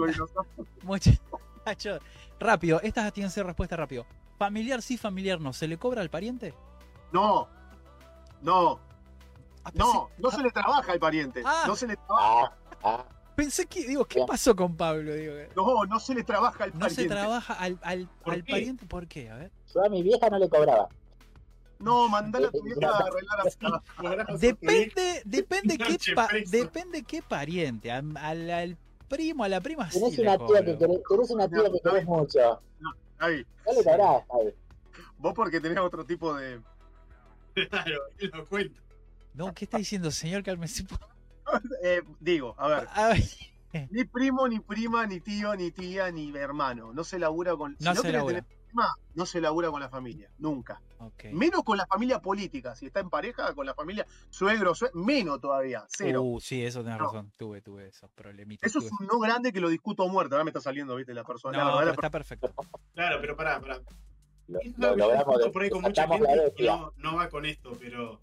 muchachos, 0.82 2.00
rápido, 2.40 2.80
estas 2.82 3.12
tienen 3.12 3.30
que 3.30 3.34
ser 3.34 3.46
respuesta 3.46 3.76
rápido. 3.76 4.06
Familiar 4.46 4.82
sí, 4.82 4.96
familiar 4.98 5.40
no. 5.40 5.52
¿Se 5.52 5.68
le 5.68 5.78
cobra 5.78 6.00
al 6.02 6.10
pariente? 6.10 6.52
No, 7.12 7.48
no, 8.40 8.80
Ah, 9.64 9.70
no, 9.74 9.84
pensé- 9.84 10.08
no 10.18 10.30
se 10.32 10.42
le 10.42 10.50
trabaja 10.50 10.90
al 10.92 10.98
pariente. 10.98 11.42
Ah. 11.46 11.62
No 11.68 11.76
se 11.76 11.86
le 11.86 11.94
trabaja. 11.96 12.56
Ah, 12.82 12.82
ah, 12.82 13.04
Pensé 13.36 13.66
que, 13.66 13.86
digo, 13.86 14.04
¿qué 14.04 14.24
pasó 14.26 14.56
con 14.56 14.76
Pablo? 14.76 15.14
Digo, 15.14 15.34
No, 15.54 15.84
no 15.84 16.00
se 16.00 16.12
le 16.16 16.24
trabaja 16.24 16.64
al 16.64 16.72
no 16.74 16.80
pariente. 16.80 17.02
se 17.04 17.08
trabaja 17.08 17.54
al, 17.54 17.78
al, 17.82 18.08
¿Por 18.24 18.34
al 18.34 18.42
qué? 18.44 18.50
pariente, 18.50 18.84
¿por 18.86 19.06
qué? 19.06 19.30
A 19.30 19.36
ver. 19.36 19.52
yo 19.72 19.84
a 19.84 19.88
mi 19.88 20.02
vieja 20.02 20.28
no 20.28 20.38
le 20.40 20.48
cobraba. 20.48 20.88
No, 21.78 22.08
mandala 22.08 22.48
a 22.48 22.50
tu 22.50 22.62
vieja 22.64 22.80
a 22.90 22.98
arreglar 22.98 24.26
a- 24.26 24.36
Depende, 24.38 25.22
depende 25.24 25.78
qué 25.78 25.98
pa- 26.16 26.28
depende 26.50 27.04
qué 27.04 27.22
pariente. 27.22 27.92
Al, 27.92 28.16
al- 28.16 28.50
al 28.50 28.76
primo, 29.08 29.44
a 29.44 29.48
la 29.48 29.60
prima 29.60 29.88
sí 29.88 30.00
Tenés 30.00 30.18
una 30.18 30.36
tía 30.38 30.64
que 30.64 30.78
querés, 30.78 31.00
tenés 31.08 31.30
una 31.30 31.48
tía 31.48 31.70
que 31.70 31.80
querés 31.80 32.04
mucho. 32.06 32.60
Javi, 33.22 33.46
Dale 33.64 33.84
cabrás, 33.84 34.24
Javi. 34.28 34.54
vos 35.18 35.32
porque 35.34 35.60
tenés 35.60 35.78
otro 35.78 36.04
tipo 36.04 36.34
de. 36.34 36.60
Claro, 37.70 38.00
lo 38.32 38.46
cuenta. 38.46 38.80
No, 39.34 39.54
¿qué 39.54 39.64
está 39.66 39.78
diciendo, 39.78 40.10
señor? 40.10 40.42
Cálmese. 40.42 40.84
eh, 41.84 42.02
digo, 42.18 42.54
a 42.58 42.66
ver, 42.66 42.88
A 42.92 43.08
ver, 43.08 43.22
ni 43.90 44.04
primo, 44.04 44.48
ni 44.48 44.58
prima, 44.58 45.06
ni 45.06 45.20
tío, 45.20 45.54
ni 45.54 45.70
tía, 45.70 46.10
ni 46.10 46.36
hermano. 46.36 46.92
No 46.92 47.04
se 47.04 47.18
labura 47.18 47.54
con. 47.54 47.76
si 47.78 47.84
no 47.84 47.94
se 47.94 48.10
labura. 48.10 48.42
tener 48.42 48.61
no 49.14 49.26
se 49.26 49.40
labura 49.40 49.70
con 49.70 49.80
la 49.80 49.88
familia, 49.88 50.30
nunca. 50.38 50.80
Menos 51.32 51.62
con 51.64 51.76
la 51.76 51.86
familia 51.86 52.20
política. 52.20 52.74
Si 52.76 52.86
está 52.86 53.00
en 53.00 53.10
pareja, 53.10 53.54
con 53.54 53.66
la 53.66 53.74
familia 53.74 54.06
suegro, 54.30 54.74
sue- 54.74 54.90
menos 54.94 55.40
todavía, 55.40 55.84
cero. 55.88 56.22
Uh, 56.22 56.40
sí, 56.40 56.64
eso 56.64 56.82
tenés 56.82 56.98
No. 56.98 57.04
razón. 57.06 57.32
Tuve, 57.36 57.60
tuve 57.60 57.88
esos 57.88 58.10
problemitas. 58.12 58.68
Eso 58.68 58.78
es 58.78 58.90
un 58.92 59.06
no 59.06 59.18
grande 59.18 59.52
que 59.52 59.60
lo 59.60 59.68
discuto 59.68 60.04
a 60.04 60.08
muerte. 60.08 60.34
Ahora 60.34 60.44
me 60.44 60.50
está 60.50 60.60
saliendo, 60.60 60.94
viste, 60.96 61.12
la 61.14 61.24
persona. 61.24 61.58
la 61.58 61.64
No, 61.64 61.90
está 61.90 62.10
perfecto. 62.10 62.52
Claro, 62.94 63.18
pero 63.20 63.36
pará, 63.36 63.60
pará. 63.60 63.80
Lo, 64.48 64.60
Es 64.60 64.76
de, 64.76 65.50
por 65.52 65.62
ahí 65.62 65.70
con 65.70 65.82
mucha 65.82 66.02
sacamos 66.02 66.20
la 66.20 66.28
gente 66.28 66.42
y 66.42 66.44
bestia. 66.46 66.76
no, 66.76 66.92
no 66.96 67.16
va 67.16 67.28
con 67.28 67.44
esto, 67.46 67.72
pero. 67.78 68.18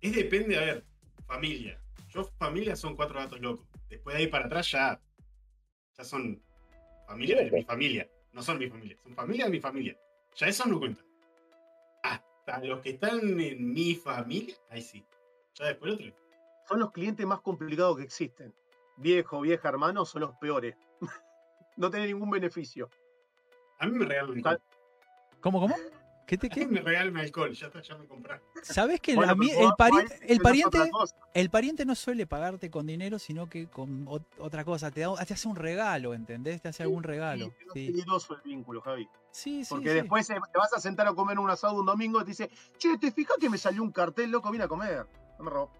Es 0.00 0.14
depende, 0.14 0.56
a 0.58 0.60
ver, 0.60 0.84
familia. 1.26 1.80
Yo, 2.08 2.24
familia 2.38 2.76
son 2.76 2.96
cuatro 2.96 3.18
gatos 3.18 3.40
locos. 3.40 3.66
Después 3.88 4.14
de 4.16 4.22
ahí 4.22 4.26
para 4.28 4.46
atrás 4.46 4.70
ya. 4.70 5.00
Ya 5.96 6.04
son 6.04 6.42
familia 7.06 7.36
de 7.44 7.50
mi 7.50 7.64
familia. 7.64 8.08
No 8.32 8.42
son 8.42 8.58
mi 8.58 8.68
familia, 8.68 8.96
son 9.02 9.14
familia 9.14 9.44
de 9.44 9.50
mi 9.50 9.60
familia. 9.60 9.98
Ya 10.36 10.46
eso 10.46 10.66
no 10.66 10.78
cuenta. 10.78 11.02
Hasta 12.02 12.58
los 12.64 12.80
que 12.80 12.90
están 12.90 13.20
en 13.40 13.72
mi 13.72 13.94
familia, 13.94 14.56
ahí 14.70 14.82
sí. 14.82 15.04
Ya 15.54 15.66
después 15.66 15.98
el 15.98 16.08
otro. 16.08 16.22
Son 16.66 16.80
los 16.80 16.92
clientes 16.92 17.26
más 17.26 17.40
complicados 17.40 17.98
que 17.98 18.04
existen. 18.04 18.54
Viejo, 18.96 19.40
vieja, 19.40 19.68
hermano, 19.68 20.04
son 20.04 20.22
los 20.22 20.32
peores. 20.36 20.76
no 21.76 21.90
tienen 21.90 22.08
ningún 22.08 22.30
beneficio. 22.30 22.88
A 23.78 23.86
mí 23.86 23.98
me 23.98 24.06
regalan. 24.06 24.42
¿Cómo, 25.40 25.60
cómo? 25.60 25.74
¿Qué 26.32 26.38
te 26.38 26.46
A 26.46 26.56
mí 26.56 26.62
qué? 26.62 26.66
me 26.66 26.80
regalan 26.80 27.14
alcohol, 27.18 27.52
ya 27.52 27.66
está, 27.66 27.82
ya 27.82 27.94
me 27.94 28.06
compraron. 28.06 28.42
¿Sabés 28.62 29.00
que 29.02 29.14
Bueno, 29.14 29.32
el, 29.32 29.38
pari- 29.72 30.08
pariente 30.40 30.78
el 31.34 31.50
pariente 31.50 31.84
no 31.84 31.94
suele 31.94 32.26
pagarte 32.26 32.70
con 32.70 32.86
dinero, 32.86 33.18
sino 33.18 33.50
que 33.50 33.66
con 33.66 34.06
ot- 34.06 34.24
otra 34.38 34.64
cosa. 34.64 34.90
Te, 34.90 35.02
da, 35.02 35.14
te 35.26 35.34
hace 35.34 35.46
un 35.46 35.56
regalo, 35.56 36.14
¿entendés? 36.14 36.62
Te 36.62 36.68
hace 36.68 36.84
algún 36.84 37.02
regalo. 37.02 37.52
Sí, 37.74 37.84
es 37.84 37.92
peligroso 37.92 38.34
el 38.34 38.40
vínculo, 38.40 38.80
Javi. 38.80 39.06
sí, 39.30 39.62
sí. 39.62 39.74
Porque 39.74 39.90
sí. 39.90 39.94
después 39.96 40.30
eh, 40.30 40.36
te 40.50 40.58
vas 40.58 40.72
a 40.72 40.80
sentar 40.80 41.06
a 41.06 41.12
comer 41.12 41.38
un 41.38 41.50
asado 41.50 41.78
un 41.78 41.84
domingo 41.84 42.18
y 42.22 42.24
te 42.24 42.30
dice, 42.30 42.50
che, 42.78 42.96
¿te 42.96 43.12
fijas 43.12 43.36
que 43.38 43.50
me 43.50 43.58
salió 43.58 43.82
un 43.82 43.92
cartel, 43.92 44.30
loco? 44.30 44.50
Vine 44.50 44.64
a 44.64 44.68
comer. 44.68 45.06
No 45.36 45.44
me 45.44 45.50
robó. 45.50 45.70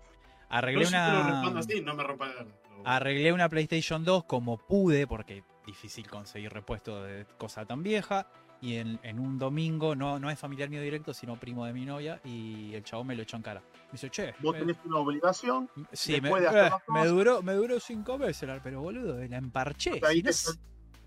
Arreglé 0.51 0.83
Yo 0.83 0.87
sí 0.89 0.93
te 0.93 0.99
lo 1.13 1.21
una. 1.21 1.31
respondo 1.31 1.61
así, 1.61 1.81
no 1.81 1.95
me 1.95 2.03
rompa 2.03 2.27
la 2.27 2.47
Arreglé 2.85 3.33
una 3.33 3.49
PlayStation 3.49 4.05
2 4.05 4.25
como 4.25 4.59
pude, 4.59 5.07
porque 5.07 5.45
difícil 5.65 6.07
conseguir 6.11 6.53
repuesto 6.53 7.03
de 7.05 7.25
cosa 7.39 7.65
tan 7.65 7.83
vieja. 7.83 8.27
Y 8.63 8.77
en, 8.77 8.99
en 9.03 9.19
un 9.19 9.39
domingo, 9.39 9.95
no, 9.97 10.19
no 10.21 10.31
es 10.31 10.39
familiar 10.39 10.71
mío 10.71 10.81
directo, 10.81 11.13
sino 11.13 11.35
primo 11.39 11.67
de 11.67 11.73
mi 11.73 11.85
novia, 11.85 12.21
y 12.25 12.73
el 12.75 12.85
chabón 12.85 13.09
me 13.09 13.17
lo 13.17 13.23
echó 13.23 13.37
en 13.37 13.43
cara. 13.43 13.61
Me 13.61 13.93
dice, 13.93 14.09
che, 14.09 14.35
Vos 14.39 14.57
tenés 14.57 14.77
una 14.85 14.99
obligación. 14.99 15.69
sí, 15.93 16.21
me, 16.21 16.31
de 16.41 16.47
hacer 16.47 16.67
eh, 16.73 16.77
me 16.89 17.05
duró, 17.07 17.43
me 17.43 17.55
duró 17.55 17.81
cinco 17.81 18.17
veces, 18.19 18.49
pero 18.63 18.81
boludo, 18.81 19.19
la 19.19 19.37
emparché. 19.37 20.01
Ahí 20.07 20.19
si 20.19 20.23
no 20.23 20.25
te- 20.25 20.31
es- 20.31 20.59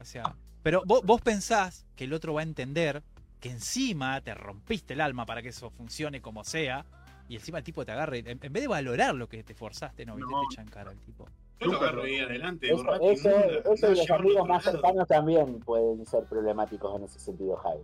o 0.02 0.04
sea, 0.06 0.36
pero 0.62 0.84
vos, 0.86 1.02
vos 1.06 1.22
pensás 1.22 1.86
que 1.96 2.04
el 2.04 2.12
otro 2.14 2.34
va 2.34 2.42
a 2.42 2.44
entender 2.44 3.02
que 3.40 3.50
encima 3.52 4.20
te 4.20 4.34
rompiste 4.36 4.94
el 4.94 5.00
alma 5.02 5.26
para 5.26 5.42
que 5.42 5.50
eso 5.50 5.70
funcione 5.70 6.22
como 6.22 6.44
sea, 6.44 6.86
y 7.30 7.36
encima 7.36 7.60
el 7.60 7.64
tipo 7.64 7.86
te 7.86 7.94
agarre, 7.94 8.20
en, 8.20 8.28
en 8.28 8.40
vez 8.54 8.64
de 8.64 8.68
valorar 8.68 9.16
lo 9.16 9.30
que 9.30 9.44
te 9.44 9.54
forzaste, 9.56 10.06
no. 10.06 10.18
No. 10.18 10.28
te 10.28 10.34
echa 10.54 10.62
en 10.62 10.68
cara 10.68 10.92
el 10.92 11.00
tipo. 11.00 11.26
Yo 11.60 11.68
lo 11.68 11.72
Nunca 11.74 11.86
agarro 11.86 11.98
lo- 12.00 12.04
ahí 12.04 12.20
adelante, 12.20 12.68
Eso, 12.68 12.78
borracho, 12.78 13.04
eso, 13.06 13.30
eso 13.30 13.88
no 13.88 13.94
y 13.94 13.96
los 13.98 14.12
amigos 14.12 14.42
a 14.42 14.46
más 14.46 14.64
cercanos 14.64 15.08
también 15.08 15.60
pueden 15.62 16.06
ser 16.06 16.24
problemáticos 16.26 16.96
en 16.98 17.04
ese 17.06 17.20
sentido, 17.20 17.56
Javi. 17.58 17.82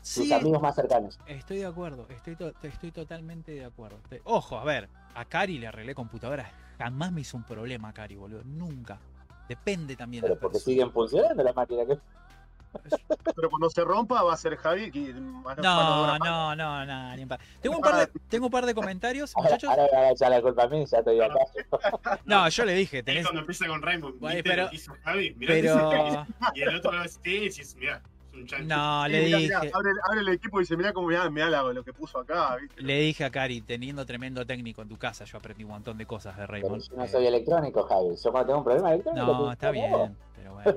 Sí, 0.00 0.32
amigos 0.32 0.62
más 0.62 0.74
cercanos. 0.76 1.18
Estoy 1.26 1.58
de 1.58 1.66
acuerdo, 1.66 2.06
estoy, 2.08 2.36
to- 2.36 2.52
estoy 2.62 2.92
totalmente 2.92 3.52
de 3.52 3.64
acuerdo. 3.64 3.98
Te- 4.08 4.22
Ojo, 4.24 4.56
a 4.58 4.64
ver, 4.64 4.88
a 5.14 5.24
Cari 5.24 5.58
le 5.58 5.66
arreglé 5.66 5.94
computadora, 5.94 6.50
jamás 6.78 7.10
me 7.12 7.22
hizo 7.22 7.36
un 7.36 7.42
problema 7.42 7.92
Cari, 7.92 8.14
boludo, 8.16 8.42
nunca. 8.44 8.98
Depende 9.48 9.96
también 9.96 10.22
de 10.22 10.28
Pero 10.28 10.34
la 10.36 10.40
porque 10.40 10.54
persona. 10.58 10.72
siguen 10.72 10.92
funcionando 10.92 11.42
las 11.42 11.56
máquinas. 11.56 11.86
que- 11.88 11.98
Pero 13.36 13.50
cuando 13.50 13.70
se 13.70 13.82
rompa 13.84 14.22
va 14.22 14.34
a 14.34 14.36
ser 14.36 14.56
Javi. 14.56 14.90
Que, 14.90 15.12
No, 15.12 16.18
no, 16.18 16.54
no, 16.56 16.86
no, 16.86 17.16
ni 17.16 17.26
Tengo 17.60 17.76
un 17.76 17.82
par 17.82 17.96
de, 17.96 18.20
tengo 18.28 18.46
un 18.46 18.52
par 18.52 18.66
de 18.66 18.74
comentarios, 18.74 19.32
Ahora, 19.36 19.50
muchachos. 19.50 19.70
ahora 19.70 19.82
me 19.92 19.98
van 19.98 20.06
a 20.06 20.10
echar 20.10 20.30
la 20.30 20.42
culpa 20.42 20.62
a 20.64 20.68
mí, 20.68 20.84
ya 20.86 20.98
estoy 20.98 21.20
acá. 21.20 22.18
No, 22.24 22.48
yo 22.48 22.64
le 22.64 22.74
dije, 22.74 23.02
tenés. 23.02 23.24
cuando 23.24 23.40
empieza 23.40 23.66
con 23.66 23.82
Raymond, 23.82 24.18
Bueno, 24.18 24.34
¿viste 24.36 24.50
pero- 24.50 24.62
lo 24.64 24.70
que 24.70 24.76
hizo 24.76 24.92
Javi? 25.04 25.34
Mirá 25.34 25.52
Pero. 25.54 25.62
que 25.62 25.68
hizo 25.78 25.90
Javi. 26.40 26.58
Y 26.58 26.62
el 26.62 26.76
otro 26.76 26.92
lo 26.92 27.04
sí, 27.08 27.50
sí, 27.50 27.76
mirá. 27.78 28.02
No, 28.64 29.04
Sí, 29.06 29.12
le 29.12 29.24
mirá, 29.24 29.38
dije. 29.38 29.48
mirá, 29.48 29.58
abre, 29.74 29.90
abre 30.04 30.20
el 30.20 30.28
equipo 30.28 30.58
y 30.58 30.62
dice, 30.62 30.76
mirá 30.76 30.92
cómo 30.92 31.08
mirá, 31.08 31.28
mirá 31.30 31.62
lo 31.62 31.82
que 31.84 31.92
puso 31.92 32.18
acá. 32.20 32.56
¿viste? 32.56 32.82
Le 32.82 33.00
dije 33.00 33.24
a 33.24 33.30
Cari, 33.30 33.60
teniendo 33.60 34.04
tremendo 34.06 34.44
técnico 34.46 34.82
en 34.82 34.88
tu 34.88 34.96
casa, 34.96 35.24
yo 35.24 35.38
aprendí 35.38 35.64
un 35.64 35.70
montón 35.70 35.98
de 35.98 36.06
cosas 36.06 36.36
de 36.36 36.46
Pero 36.46 36.52
Raymond. 36.52 36.82
yo 36.88 36.96
no 36.96 37.06
soy 37.06 37.26
electrónico, 37.26 37.82
Javi. 37.84 38.16
Yo 38.22 38.30
cuando 38.30 38.46
tengo 38.46 38.58
un 38.58 38.64
problema 38.64 38.92
electrónico. 38.92 39.26
No, 39.26 39.46
te- 39.46 39.52
está 39.52 39.70
bien, 39.70 40.16
pero 40.36 40.52
bueno. 40.54 40.74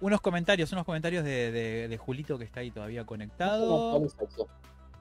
Unos 0.00 0.20
comentarios, 0.20 0.72
unos 0.72 0.84
comentarios 0.84 1.24
de, 1.24 1.52
de- 1.52 1.88
de 1.88 1.96
Julito 1.98 2.38
que 2.38 2.44
está 2.44 2.60
ahí 2.60 2.70
todavía 2.70 3.04
conectado. 3.04 4.00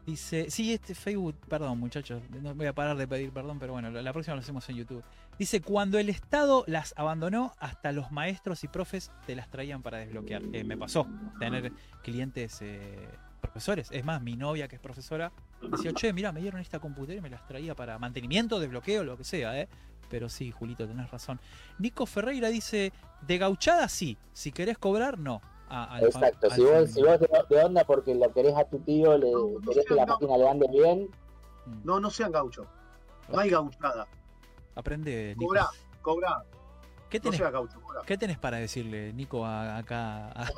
Dice, 0.06 0.50
sí, 0.50 0.74
este 0.74 0.96
Facebook, 0.96 1.36
perdón 1.48 1.80
muchachos, 1.80 2.24
no 2.42 2.56
voy 2.56 2.66
a 2.66 2.74
parar 2.74 2.98
de 2.98 3.08
pedir 3.08 3.32
perdón, 3.32 3.60
pero 3.60 3.74
bueno, 3.74 3.92
la 3.92 4.14
próxima 4.14 4.36
lo 4.36 4.42
hacemos 4.42 4.68
en 4.70 4.78
YouTube. 4.78 5.04
Dice, 5.38 5.62
cuando 5.62 6.00
el 6.00 6.10
Estado 6.10 6.64
las 6.68 6.94
abandonó, 6.98 7.54
hasta 7.60 7.92
los 7.92 8.12
maestros 8.12 8.64
y 8.64 8.68
profes 8.68 9.12
te 9.26 9.36
las 9.36 9.50
traían 9.50 9.82
para 9.82 10.00
desbloquear. 10.00 10.42
Eh, 10.54 10.64
me 10.64 10.78
pasó 10.78 11.08
tener 11.40 11.72
clientes 12.04 12.60
eh, 12.62 13.10
profesores. 13.42 13.90
Es 13.92 14.04
más, 14.04 14.22
mi 14.22 14.36
novia 14.36 14.68
que 14.68 14.76
es 14.76 14.82
profesora 14.82 15.32
decía, 15.70 15.94
che, 15.94 16.14
mira, 16.14 16.32
me 16.32 16.42
dieron 16.42 16.62
esta 16.62 16.80
computadora 16.80 17.20
y 17.20 17.22
me 17.22 17.30
las 17.30 17.46
traía 17.46 17.76
para 17.76 17.98
mantenimiento, 18.00 18.60
desbloqueo, 18.60 19.04
lo 19.04 19.18
que 19.18 19.24
sea, 19.24 19.60
¿eh? 19.60 19.68
Pero 20.10 20.30
sí, 20.30 20.52
Julito, 20.52 20.88
tenés 20.88 21.10
razón. 21.10 21.40
Nico 21.80 22.06
Ferreira 22.06 22.50
dice, 22.50 22.92
de 23.26 23.38
gauchada 23.38 23.88
sí, 23.88 24.18
si 24.34 24.52
querés 24.52 24.78
cobrar, 24.78 25.18
no. 25.18 25.42
A- 25.74 25.86
al 25.86 26.00
fa- 26.12 26.28
Exacto. 26.28 26.48
al 26.48 26.52
Si 26.54 26.62
vos, 26.64 26.92
si 26.92 27.02
vos 27.02 27.20
de, 27.20 27.30
de 27.50 27.64
onda 27.64 27.84
porque 27.86 28.14
lo 28.14 28.32
querés 28.34 28.56
a 28.58 28.66
tu 28.66 28.80
tío, 28.80 29.18
le 29.18 29.32
No, 29.32 29.40
no 29.60 29.60
querés 29.72 29.86
que 29.86 29.94
sean 29.94 30.06
la 30.06 30.14
máquina 30.14 30.38
le 30.38 30.50
ande 30.50 30.68
bien, 30.70 31.10
Mm. 31.66 31.82
No, 31.84 32.00
no 32.00 32.10
sean 32.10 32.32
gauchos. 32.32 32.68
No 33.30 33.38
hay 33.40 33.50
gauchada. 33.52 34.08
Aprende, 34.76 35.36
Nico. 35.38 35.46
Cobra, 35.48 35.70
cobra. 36.02 36.44
¿Qué 37.10 37.20
No 37.20 37.24
tenés, 37.30 37.52
gaucho. 37.52 37.78
¿Qué 38.06 38.18
tenés 38.18 38.38
para 38.40 38.58
decirle, 38.58 39.14
Nico, 39.14 39.46
a- 39.46 39.78
acá? 39.78 40.32
a- 40.32 40.50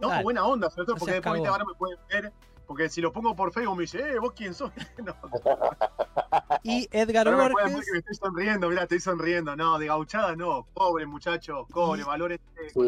No, 0.00 0.08
buena 0.24 0.44
onda, 0.46 0.70
sobre 0.70 0.86
todo 0.86 0.94
No 0.94 0.98
porque 1.00 1.14
después 1.14 1.34
cagón. 1.42 1.48
ahora 1.48 1.64
me 1.66 1.74
pueden 1.74 1.98
ver. 2.08 2.32
Porque 2.70 2.88
si 2.88 3.00
lo 3.00 3.12
pongo 3.12 3.34
por 3.34 3.52
Facebook 3.52 3.74
me 3.78 3.82
dice, 3.82 3.98
eh, 3.98 4.20
¿vos 4.20 4.32
quién 4.32 4.54
sos? 4.54 4.70
no, 5.04 5.12
Y 6.62 6.86
Edgar 6.92 7.26
me 7.28 7.34
Borges. 7.34 7.84
que 7.84 7.90
me 7.94 7.98
estoy 7.98 8.14
sonriendo, 8.14 8.68
mirá, 8.68 8.82
estoy 8.82 9.00
sonriendo. 9.00 9.56
No, 9.56 9.76
de 9.76 9.86
gauchada 9.86 10.36
no. 10.36 10.68
Pobre 10.72 11.04
muchacho, 11.04 11.66
cobre, 11.72 12.02
Y- 12.02 12.04
valores. 12.04 12.38
Sí, 12.72 12.78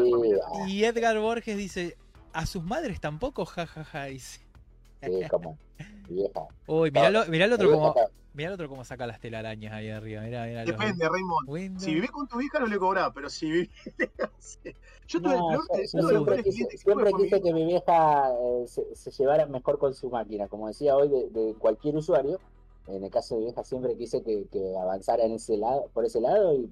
Y 0.67 0.85
Edgar 0.85 1.19
Borges 1.19 1.57
dice, 1.57 1.97
a 2.31 2.45
sus 2.45 2.63
madres 2.63 3.01
tampoco, 3.01 3.43
jajaja. 3.43 4.05
dice. 4.05 4.39
sí, 5.01 5.11
como 5.29 5.57
vieja. 6.07 6.47
Uy, 6.65 6.89
mirá, 6.89 7.09
lo- 7.09 7.25
mirá 7.25 7.43
el 7.43 7.51
otro 7.51 7.67
Vieja, 7.67 8.07
mirá 8.33 8.49
el 8.49 8.53
otro 8.55 8.67
como 8.69 8.83
saca 8.83 9.05
las 9.07 9.19
telarañas 9.19 9.73
ahí 9.73 9.89
arriba. 9.89 10.21
Mirá, 10.21 10.45
mirá. 10.45 10.65
los- 10.65 10.77
Depende, 10.77 11.07
Raymond. 11.07 11.47
Windows. 11.49 11.83
Si 11.83 11.93
vivís 11.93 12.11
con 12.11 12.27
tu 12.27 12.41
hija 12.41 12.59
no 12.59 12.67
le 12.67 12.77
cobrás, 12.77 13.11
pero 13.13 13.29
si 13.29 13.49
vivís... 13.51 13.69
yo 15.07 15.21
tuve 15.21 15.33
No, 15.35 15.51
el 15.51 15.59
peor, 15.59 15.67
yo- 15.69 15.99
yo 16.01 16.07
siempre 16.09 16.43
quise, 16.43 16.67
que 16.67 16.77
siempre 16.77 17.13
mi 17.13 17.23
quise 17.23 17.41
que 17.41 17.53
mi 17.53 17.65
vieja 17.65 18.29
eh, 18.31 18.67
se, 18.67 18.95
se 18.95 19.11
llevara 19.11 19.45
mejor 19.45 19.77
con 19.79 19.93
su 19.93 20.09
máquina, 20.09 20.47
como 20.47 20.67
decía 20.67 20.95
hoy 20.95 21.09
de, 21.09 21.29
de 21.29 21.53
cualquier 21.55 21.95
usuario. 21.95 22.39
En 22.87 23.03
el 23.03 23.09
caso 23.11 23.35
de 23.35 23.39
mi 23.39 23.45
vieja 23.47 23.63
siempre 23.63 23.95
quise 23.95 24.21
que, 24.23 24.45
que 24.51 24.75
avanzara 24.77 25.23
en 25.23 25.33
ese 25.33 25.57
lado, 25.57 25.89
por 25.93 26.03
ese 26.05 26.19
lado 26.19 26.53
y 26.53 26.69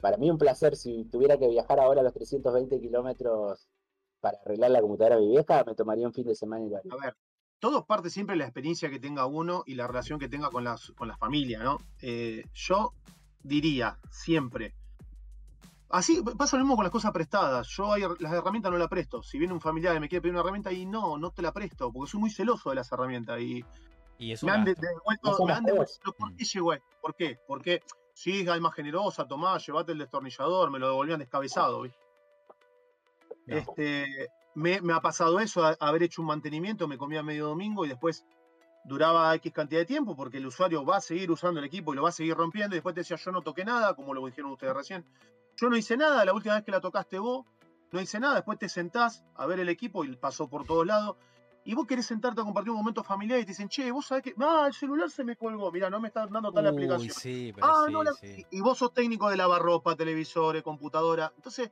para 0.00 0.16
mí 0.16 0.30
un 0.30 0.38
placer 0.38 0.76
si 0.76 1.04
tuviera 1.06 1.36
que 1.38 1.48
viajar 1.48 1.80
ahora 1.80 2.02
a 2.02 2.04
los 2.04 2.12
320 2.14 2.80
kilómetros 2.80 3.68
para 4.20 4.38
arreglar 4.44 4.70
la 4.70 4.80
computadora 4.80 5.16
de 5.16 5.22
mi 5.22 5.28
vieja, 5.30 5.64
me 5.64 5.74
tomaría 5.74 6.06
un 6.06 6.12
fin 6.12 6.24
de 6.26 6.34
semana 6.36 6.64
y 6.64 6.68
lo 6.70 6.76
haría. 6.76 6.92
A 6.92 7.04
ver, 7.04 7.16
todo 7.60 7.84
parte 7.84 8.10
siempre 8.10 8.34
de 8.34 8.38
la 8.38 8.44
experiencia 8.44 8.90
que 8.90 9.00
tenga 9.00 9.26
uno 9.26 9.64
y 9.66 9.74
la 9.74 9.86
relación 9.86 10.18
que 10.18 10.28
tenga 10.28 10.50
con 10.50 10.64
la, 10.64 10.76
con 10.96 11.08
la 11.08 11.16
familia, 11.16 11.62
¿no? 11.62 11.78
Eh, 12.00 12.44
yo 12.54 12.92
diría 13.42 13.98
siempre. 14.10 14.74
Así 15.90 16.22
pasa 16.36 16.56
lo 16.58 16.64
mismo 16.64 16.76
con 16.76 16.84
las 16.84 16.92
cosas 16.92 17.12
prestadas. 17.12 17.66
Yo 17.68 17.92
hay- 17.92 18.02
las 18.18 18.32
herramientas 18.32 18.70
no 18.70 18.76
las 18.78 18.88
presto. 18.88 19.22
Si 19.22 19.38
viene 19.38 19.54
un 19.54 19.60
familiar 19.60 19.96
y 19.96 20.00
me 20.00 20.08
quiere 20.08 20.20
pedir 20.20 20.34
una 20.34 20.42
herramienta 20.42 20.70
y 20.70 20.84
no, 20.84 21.16
no 21.16 21.30
te 21.30 21.40
la 21.42 21.52
presto, 21.52 21.90
porque 21.90 22.10
soy 22.10 22.20
muy 22.20 22.30
celoso 22.30 22.68
de 22.68 22.76
las 22.76 22.92
herramientas 22.92 23.40
y 23.40 23.64
Y 24.18 24.32
es 24.32 24.42
un 24.42 24.50
me 24.50 24.56
han 24.56 24.64
devuelto, 24.64 25.46
me 25.46 25.52
han 25.52 25.64
devuelto. 25.64 26.12
¿Por 26.12 26.34
qué 26.36 26.44
llegó 26.44 26.72
esto? 26.74 26.86
¿Por 27.00 27.14
qué? 27.14 27.38
Porque 27.46 27.82
si 28.12 28.40
es 28.40 28.48
alma 28.48 28.70
generosa, 28.70 29.26
tomá, 29.26 29.56
llevate 29.58 29.92
el 29.92 29.98
destornillador, 29.98 30.70
me 30.70 30.78
lo 30.78 30.88
devolvían 30.88 31.20
descabezado, 31.20 31.82
¿viste? 31.82 31.98
No. 33.46 33.56
Este, 33.56 34.28
me, 34.58 34.80
me 34.80 34.92
ha 34.92 35.00
pasado 35.00 35.40
eso, 35.40 35.64
a- 35.64 35.76
haber 35.80 36.02
hecho 36.02 36.20
un 36.22 36.28
mantenimiento, 36.28 36.86
me 36.88 36.98
comía 36.98 37.22
medio 37.22 37.46
domingo 37.46 37.84
y 37.84 37.88
después 37.88 38.24
duraba 38.84 39.34
X 39.36 39.52
cantidad 39.52 39.80
de 39.80 39.86
tiempo 39.86 40.16
porque 40.16 40.38
el 40.38 40.46
usuario 40.46 40.84
va 40.84 40.96
a 40.96 41.00
seguir 41.00 41.30
usando 41.30 41.60
el 41.60 41.66
equipo 41.66 41.92
y 41.92 41.96
lo 41.96 42.02
va 42.02 42.08
a 42.08 42.12
seguir 42.12 42.34
rompiendo. 42.34 42.74
Y 42.74 42.78
después 42.78 42.94
te 42.94 43.00
decía, 43.02 43.16
yo 43.16 43.32
no 43.32 43.42
toqué 43.42 43.64
nada, 43.64 43.94
como 43.94 44.14
lo 44.14 44.24
dijeron 44.26 44.50
ustedes 44.52 44.74
recién. 44.74 45.04
Yo 45.56 45.68
no 45.68 45.76
hice 45.76 45.96
nada, 45.96 46.24
la 46.24 46.32
última 46.32 46.54
vez 46.54 46.64
que 46.64 46.70
la 46.70 46.80
tocaste 46.80 47.18
vos, 47.18 47.44
no 47.92 48.00
hice 48.00 48.18
nada. 48.20 48.36
Después 48.36 48.58
te 48.58 48.68
sentás 48.68 49.24
a 49.34 49.46
ver 49.46 49.60
el 49.60 49.68
equipo 49.68 50.04
y 50.04 50.16
pasó 50.16 50.48
por 50.48 50.64
todos 50.64 50.86
lados. 50.86 51.16
Y 51.64 51.74
vos 51.74 51.86
querés 51.86 52.06
sentarte 52.06 52.40
a 52.40 52.44
compartir 52.44 52.70
un 52.70 52.78
momento 52.78 53.02
familiar 53.02 53.38
y 53.40 53.42
te 53.42 53.48
dicen, 53.50 53.68
che, 53.68 53.90
vos 53.90 54.06
sabés 54.06 54.22
que. 54.24 54.34
Ah, 54.40 54.64
el 54.68 54.72
celular 54.72 55.10
se 55.10 55.22
me 55.24 55.36
colgó, 55.36 55.70
mira, 55.70 55.90
no 55.90 56.00
me 56.00 56.08
está 56.08 56.26
dando 56.26 56.50
tal 56.52 56.64
Uy, 56.64 56.70
aplicación. 56.72 57.14
sí, 57.14 57.52
pero 57.54 57.66
Ah, 57.66 57.82
sí, 57.86 57.92
no, 57.92 58.02
la- 58.02 58.12
sí. 58.14 58.46
y 58.50 58.60
vos 58.60 58.78
sos 58.78 58.94
técnico 58.94 59.28
de 59.28 59.36
lavarropa, 59.36 59.94
televisores, 59.94 60.62
computadora. 60.62 61.30
Entonces, 61.36 61.70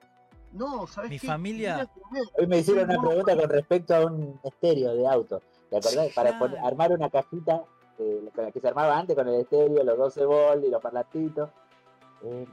no, 0.56 0.86
¿sabés 0.86 1.10
Mi 1.10 1.18
qué? 1.18 1.26
familia- 1.26 1.88
Hoy 2.38 2.46
me 2.46 2.58
hicieron 2.58 2.90
una 2.90 3.00
pregunta 3.00 3.36
con 3.36 3.48
respecto 3.50 3.94
a 3.94 4.06
un 4.06 4.40
estéreo 4.42 4.94
de 4.94 5.06
auto. 5.06 5.40
¿Te 5.70 5.76
acordás? 5.76 6.06
Sí, 6.08 6.12
Para 6.14 6.38
poner- 6.38 6.58
armar 6.64 6.92
una 6.92 7.10
cajita 7.10 7.62
eh, 7.98 8.28
con 8.34 8.44
la 8.44 8.52
que 8.52 8.60
se 8.60 8.68
armaba 8.68 8.98
antes 8.98 9.16
con 9.16 9.26
el 9.28 9.40
estéreo, 9.40 9.82
los 9.82 9.96
12 9.98 10.24
volt 10.24 10.64
y 10.64 10.70
los 10.70 10.82
parlantitos. 10.82 11.48
Eh, 12.24 12.46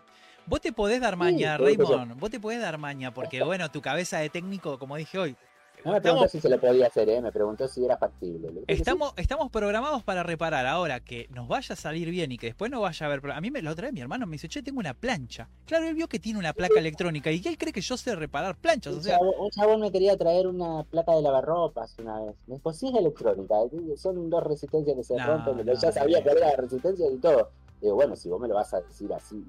Vos 0.45 0.59
te 0.61 0.73
podés 0.73 0.99
dar 1.01 1.15
maña, 1.15 1.57
Raymond. 1.57 2.19
Vos 2.19 2.29
te 2.29 2.39
podés 2.39 2.59
dar 2.61 2.77
maña, 2.77 3.13
porque 3.13 3.43
bueno, 3.43 3.69
tu 3.71 3.81
cabeza 3.81 4.17
de 4.19 4.29
técnico, 4.29 4.77
como 4.77 4.95
dije 4.97 5.17
hoy. 5.17 5.35
No 5.85 5.91
me 5.91 6.01
preguntó 6.01 6.25
Estamos, 6.25 6.31
si 6.31 6.39
se 6.39 6.49
lo 6.49 6.59
podía 6.59 6.87
hacer, 6.87 7.09
¿eh? 7.09 7.21
me 7.21 7.31
preguntó 7.31 7.67
si 7.67 7.83
era 7.83 7.97
factible. 7.97 8.63
Que 8.67 8.73
estamos, 8.73 9.13
estamos 9.17 9.51
programados 9.51 10.03
para 10.03 10.23
reparar. 10.23 10.65
Ahora 10.65 10.99
que 10.99 11.27
nos 11.31 11.47
vaya 11.47 11.73
a 11.73 11.75
salir 11.75 12.09
bien 12.09 12.31
y 12.31 12.37
que 12.37 12.47
después 12.47 12.71
no 12.71 12.81
vaya 12.81 13.05
a 13.05 13.07
haber. 13.07 13.21
pro- 13.21 13.33
A 13.33 13.41
mí 13.41 13.51
me, 13.51 13.61
la 13.61 13.71
otra 13.71 13.85
vez 13.87 13.93
mi 13.93 14.01
hermano 14.01 14.25
me 14.25 14.33
dice, 14.33 14.47
che, 14.47 14.61
tengo 14.63 14.79
una 14.79 14.93
plancha. 14.93 15.49
Claro, 15.65 15.87
él 15.87 15.95
vio 15.95 16.07
que 16.07 16.19
tiene 16.19 16.39
una 16.39 16.53
placa 16.53 16.79
electrónica 16.79 17.31
y 17.31 17.41
él 17.45 17.57
cree 17.57 17.73
que 17.73 17.81
yo 17.81 17.97
sé 17.97 18.15
reparar 18.15 18.55
planchas. 18.55 18.93
Un 18.93 18.99
O 18.99 19.03
sea, 19.03 19.19
un 19.19 19.49
chabón 19.51 19.81
me 19.81 19.91
quería 19.91 20.17
traer 20.17 20.47
una 20.47 20.83
placa 20.83 21.13
de 21.15 21.21
lavarropas 21.21 21.95
una 21.99 22.19
vez. 22.21 22.35
Me 22.47 22.55
dijo, 22.55 22.73
sí 22.73 22.87
es 22.89 22.95
electrónica, 22.95 23.55
son 23.97 24.29
dos 24.29 24.43
resistencias 24.43 24.95
que 24.95 25.03
se 25.03 25.15
No, 25.17 25.25
rompen. 25.25 25.57
pero 25.57 25.73
no, 25.73 25.79
ya 25.79 25.91
sabía 25.91 26.19
era 26.19 26.33
la 26.35 26.55
resistencia 26.55 27.09
y 27.11 27.17
todo. 27.17 27.49
Digo, 27.81 27.95
bueno, 27.95 28.15
si 28.15 28.29
vos 28.29 28.39
me 28.39 28.47
lo 28.47 28.55
vas 28.55 28.73
a 28.73 28.79
decir 28.81 29.11
así, 29.13 29.43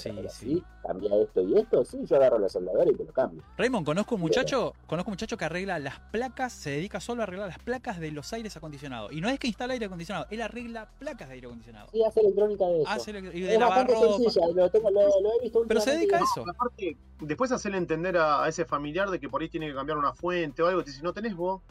Sí, 0.00 0.26
así, 0.26 0.62
cambia 0.82 1.14
esto 1.16 1.42
y 1.42 1.58
esto, 1.58 1.84
sí, 1.84 1.98
yo 2.04 2.16
agarro 2.16 2.38
los 2.38 2.52
soldadores 2.52 2.94
y 2.94 2.96
te 2.96 3.04
lo 3.04 3.12
cambio. 3.12 3.42
Raymond, 3.56 3.86
conozco 3.86 4.14
un 4.14 4.20
muchacho, 4.20 4.74
conozco 4.86 5.10
un 5.10 5.12
muchacho 5.12 5.36
que 5.36 5.44
arregla 5.44 5.78
las 5.78 6.00
placas, 6.00 6.52
se 6.52 6.70
dedica 6.70 7.00
solo 7.00 7.22
a 7.22 7.24
arreglar 7.24 7.48
las 7.48 7.58
placas 7.58 8.00
de 8.00 8.10
los 8.10 8.32
aires 8.32 8.56
acondicionados. 8.56 9.12
Y 9.12 9.20
no 9.20 9.28
es 9.28 9.38
que 9.38 9.46
instala 9.46 9.74
aire 9.74 9.86
acondicionado, 9.86 10.26
él 10.30 10.42
arregla 10.42 10.88
placas 10.98 11.28
de 11.28 11.34
aire 11.34 11.46
acondicionado. 11.46 11.88
Sí, 11.92 12.02
hace 12.02 12.20
electrónica 12.20 12.66
de 12.66 12.82
eso. 12.82 12.90
Hace 12.90 13.10
y 13.10 13.40
de 13.40 13.54
es 13.54 13.60
bastante 13.60 13.94
sencilla, 13.96 14.46
lo, 14.54 14.70
tengo, 14.70 14.90
lo, 14.90 15.20
lo 15.20 15.32
he 15.38 15.42
visto 15.42 15.64
Pero 15.66 15.80
se 15.80 15.92
dedica 15.92 16.18
a 16.18 16.20
eso. 16.20 16.44
Aparte, 16.48 16.96
después 17.20 17.52
hacerle 17.52 17.78
entender 17.78 18.16
a, 18.16 18.44
a 18.44 18.48
ese 18.48 18.64
familiar 18.64 19.10
de 19.10 19.20
que 19.20 19.28
por 19.28 19.42
ahí 19.42 19.48
tiene 19.48 19.68
que 19.68 19.74
cambiar 19.74 19.98
una 19.98 20.12
fuente 20.12 20.62
o 20.62 20.66
algo, 20.66 20.82
te 20.84 20.90
dice, 20.90 21.02
no 21.02 21.12
tenés 21.12 21.34
vos. 21.34 21.62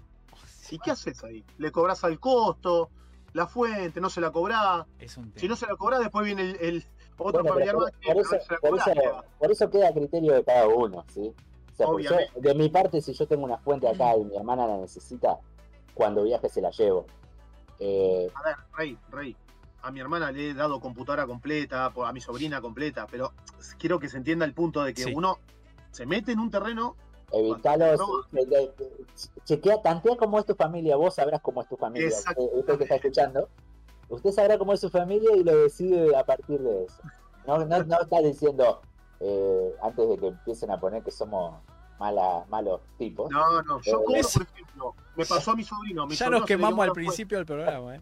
¿Y 0.71 0.79
qué 0.79 0.89
haces 0.89 1.23
ahí? 1.23 1.45
Le 1.59 1.71
cobrás 1.71 2.03
al 2.03 2.19
costo, 2.19 2.89
la 3.33 3.45
fuente, 3.45 4.01
no 4.01 4.09
se 4.09 4.21
la 4.21 4.31
cobrás. 4.31 4.87
Es 4.97 5.17
un 5.17 5.25
tema. 5.25 5.39
Si 5.39 5.47
no 5.47 5.55
se 5.55 5.67
la 5.67 5.75
cobrás, 5.75 5.99
después 5.99 6.25
viene 6.25 6.41
el, 6.41 6.57
el 6.59 6.85
otro 7.17 7.43
Bueno, 7.43 7.49
familiar 7.49 7.75
más 7.77 7.91
por, 8.05 8.17
eso, 8.17 8.29
por, 8.49 8.59
por 8.59 9.71
queda 9.71 9.89
a 9.89 9.93
criterio 9.93 10.33
de 10.33 10.43
cada 10.43 10.67
uno, 10.67 11.05
¿sí? 11.13 11.31
O 11.71 11.75
sea, 11.75 11.87
porque 11.87 12.03
yo, 12.03 12.15
de 12.35 12.53
mi 12.55 12.69
parte, 12.69 13.01
si 13.01 13.13
yo 13.13 13.27
tengo 13.27 13.45
una 13.45 13.57
fuente 13.57 13.87
acá 13.87 14.15
y 14.17 14.23
mi 14.25 14.35
hermana 14.35 14.67
la 14.67 14.77
necesita, 14.77 15.37
cuando 15.93 16.23
viaje 16.23 16.49
se 16.49 16.61
la 16.61 16.69
llevo. 16.71 17.05
Eh, 17.79 18.29
A 18.35 18.43
ver, 18.43 18.55
Rey, 18.77 18.97
Rey. 19.09 19.35
A 19.81 19.91
mi 19.91 19.99
hermana 19.99 20.31
le 20.31 20.51
he 20.51 20.53
dado 20.53 20.79
computadora 20.79 21.25
completa, 21.27 21.85
a 21.93 22.13
mi 22.13 22.21
sobrina 22.21 22.61
completa, 22.61 23.05
pero 23.09 23.33
quiero 23.77 23.99
que 23.99 24.07
se 24.07 24.17
entienda 24.17 24.45
el 24.45 24.53
punto 24.53 24.83
de 24.83 24.93
que 24.93 25.03
Sí. 25.03 25.13
uno 25.13 25.39
se 25.91 26.05
mete 26.05 26.31
en 26.31 26.39
un 26.39 26.49
terreno 26.51 26.95
Evitalo, 27.35 27.97
No. 27.97 28.05
sí, 28.31 28.45
de- 28.45 28.45
de- 28.45 29.05
chequea, 29.43 29.81
tantea 29.81 30.15
cómo 30.17 30.37
es 30.37 30.45
tu 30.45 30.53
familia, 30.53 30.95
vos 30.97 31.15
sabrás 31.15 31.41
cómo 31.41 31.63
es 31.63 31.67
tu 31.67 31.75
familia. 31.75 32.09
Usted 32.53 32.77
que 32.77 32.83
está 32.83 32.95
escuchando, 32.95 33.49
usted 34.15 34.31
sabrá 34.31 34.57
cómo 34.57 34.73
es 34.73 34.79
su 34.79 34.89
familia 34.89 35.35
y 35.35 35.43
lo 35.43 35.55
decide 35.63 36.15
a 36.15 36.23
partir 36.23 36.59
de 36.59 36.85
eso. 36.85 37.01
No, 37.47 37.57
no, 37.65 37.83
no 37.83 38.01
está 38.01 38.19
diciendo, 38.21 38.81
eh, 39.19 39.75
antes 39.81 40.09
de 40.09 40.17
que 40.17 40.27
empiecen 40.27 40.71
a 40.71 40.79
poner 40.79 41.03
que 41.03 41.11
somos 41.11 41.55
mala, 41.99 42.45
malos 42.49 42.81
tipos. 42.97 43.29
No, 43.31 43.61
no, 43.63 43.81
yo 43.81 43.91
Eh, 43.91 44.03
cobro, 44.05 44.21
por 44.33 44.41
ejemplo, 44.43 44.95
me 45.15 45.25
pasó 45.25 45.51
a 45.51 45.55
mi 45.55 45.63
sobrino. 45.63 46.03
a 46.03 46.05
mi 46.07 46.13
Ya 46.15 46.25
sobrino 46.25 46.39
nos 46.39 46.47
quemamos 46.47 46.79
al 46.79 46.87
la 46.87 46.93
principio 46.93 47.37
del 47.37 47.45
programa, 47.45 47.95
eh. 47.95 48.01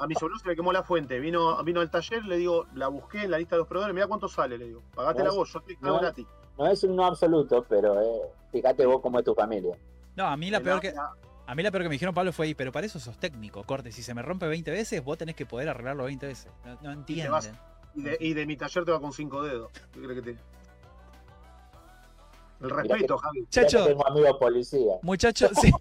A 0.00 0.06
mi 0.06 0.14
sobrino 0.14 0.38
se 0.38 0.48
le 0.48 0.56
quemó 0.56 0.72
la 0.72 0.82
fuente. 0.82 1.20
Vino, 1.20 1.62
vino 1.62 1.80
al 1.82 1.90
taller, 1.90 2.24
le 2.24 2.38
digo, 2.38 2.64
la 2.74 2.88
busqué 2.88 3.24
en 3.24 3.30
la 3.32 3.38
lista 3.38 3.54
de 3.56 3.58
los 3.60 3.68
proveedores, 3.68 3.94
mira 3.94 4.06
cuánto 4.06 4.26
sale, 4.26 4.56
le 4.56 4.64
digo. 4.66 4.82
Pagátela 4.94 5.28
No, 5.28 5.36
vos, 5.36 5.52
yo 5.52 5.60
te 5.60 5.74
no. 5.74 5.80
pago 5.80 5.98
gratis. 6.00 6.26
No 6.56 6.66
es 6.66 6.82
un 6.84 6.96
no 6.96 7.04
absoluto, 7.04 7.64
pero 7.68 8.00
eh, 8.00 8.20
fíjate 8.50 8.86
vos 8.86 9.00
cómo 9.02 9.18
es 9.18 9.24
tu 9.26 9.34
familia. 9.34 9.76
No, 10.16 10.24
a 10.26 10.36
mí 10.38 10.50
la 10.50 10.60
peor 10.60 10.80
que. 10.80 10.92
la- 10.92 11.12
A 11.48 11.54
mí 11.54 11.62
la 11.62 11.70
peor 11.70 11.82
que 11.84 11.88
me 11.88 11.94
dijeron, 11.94 12.14
Pablo, 12.14 12.30
fue 12.30 12.44
ahí, 12.44 12.54
pero 12.54 12.70
para 12.72 12.84
eso 12.84 13.00
sos 13.00 13.16
técnico, 13.18 13.64
corte. 13.64 13.90
Si 13.90 14.02
se 14.02 14.12
me 14.12 14.20
rompe 14.20 14.46
20 14.46 14.70
veces, 14.70 15.02
vos 15.02 15.16
tenés 15.16 15.34
que 15.34 15.46
poder 15.46 15.70
arreglarlo 15.70 16.04
20 16.04 16.26
veces. 16.26 16.52
No, 16.62 16.78
no 16.82 16.92
entienden. 16.92 17.32
vas- 17.32 17.50
Y 17.94 18.02
de, 18.02 18.16
y 18.20 18.34
de 18.34 18.44
mi 18.44 18.54
taller 18.58 18.84
te 18.84 18.92
va 18.92 19.00
con 19.00 19.14
cinco 19.14 19.42
dedos. 19.42 19.72
¿Qué 19.94 20.00
crees 20.02 20.22
que 20.22 20.32
te.? 20.32 20.38
El 22.60 22.70
respeto, 22.70 23.16
Javi. 23.16 23.40
Ya 23.50 23.62
Chacho, 23.62 23.78
que 23.84 23.90
tengo 23.92 24.06
amigos 24.06 24.36
policías. 24.38 24.98
muchacho, 25.02 25.48
sí. 25.62 25.72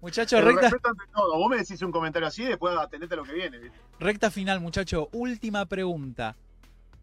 Muchacho, 0.00 0.38
El 0.38 0.46
recta, 0.46 0.70
todo. 1.14 1.36
Vos 1.38 1.48
me 1.50 1.58
decís 1.58 1.80
un 1.82 1.92
comentario 1.92 2.26
así 2.26 2.42
y 2.42 2.46
después 2.46 2.76
atendete 2.76 3.14
a 3.14 3.18
lo 3.18 3.22
que 3.24 3.32
viene. 3.32 3.58
¿viste? 3.58 3.78
recta 4.00 4.30
final, 4.30 4.60
muchacho. 4.60 5.08
Última 5.12 5.66
pregunta. 5.66 6.34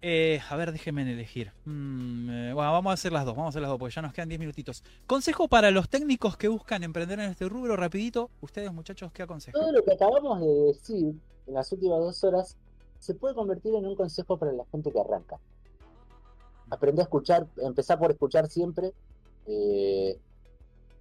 Eh, 0.07 0.40
a 0.52 0.56
ver, 0.56 0.72
déjenme 0.72 1.02
elegir. 1.02 1.52
Mm, 1.65 2.30
eh, 2.30 2.53
bueno, 2.53 2.72
vamos 2.72 2.91
a 2.91 2.94
hacer 2.94 3.11
las 3.11 3.26
dos, 3.26 3.36
vamos 3.36 3.48
a 3.48 3.49
hacer 3.49 3.64
las 3.64 3.69
dos, 3.72 3.80
porque 3.80 3.95
ya 3.95 4.03
nos 4.03 4.14
quedan 4.14 4.30
10 4.30 4.40
minutitos. 4.40 4.84
Consejo 5.07 5.48
para 5.48 5.72
los 5.72 5.90
técnicos 5.90 6.38
que 6.38 6.48
buscan 6.48 6.84
emprender 6.84 7.19
en 7.19 7.32
este 7.32 7.49
rubro, 7.49 7.76
rapidito. 7.76 8.30
Ustedes, 8.41 8.72
muchachos, 8.72 9.11
¿qué 9.11 9.23
aconsejan? 9.23 9.60
Todo 9.60 9.72
lo 9.72 9.84
que 9.84 9.94
acabamos 9.94 10.41
de 10.41 10.48
decir 10.68 11.15
en 11.48 11.53
las 11.56 11.72
últimas 11.72 11.99
dos 12.02 12.23
horas 12.23 12.56
se 12.99 13.15
puede 13.15 13.34
convertir 13.34 13.73
en 13.73 13.84
un 13.84 13.95
consejo 13.95 14.38
para 14.38 14.52
la 14.52 14.64
gente 14.72 14.91
que 14.91 14.99
arranca. 14.99 15.40
Aprende 16.69 17.02
a 17.02 17.06
escuchar, 17.06 17.48
empezá 17.57 17.98
por 17.98 18.11
escuchar 18.11 18.48
siempre. 18.48 18.94
eh, 19.48 20.19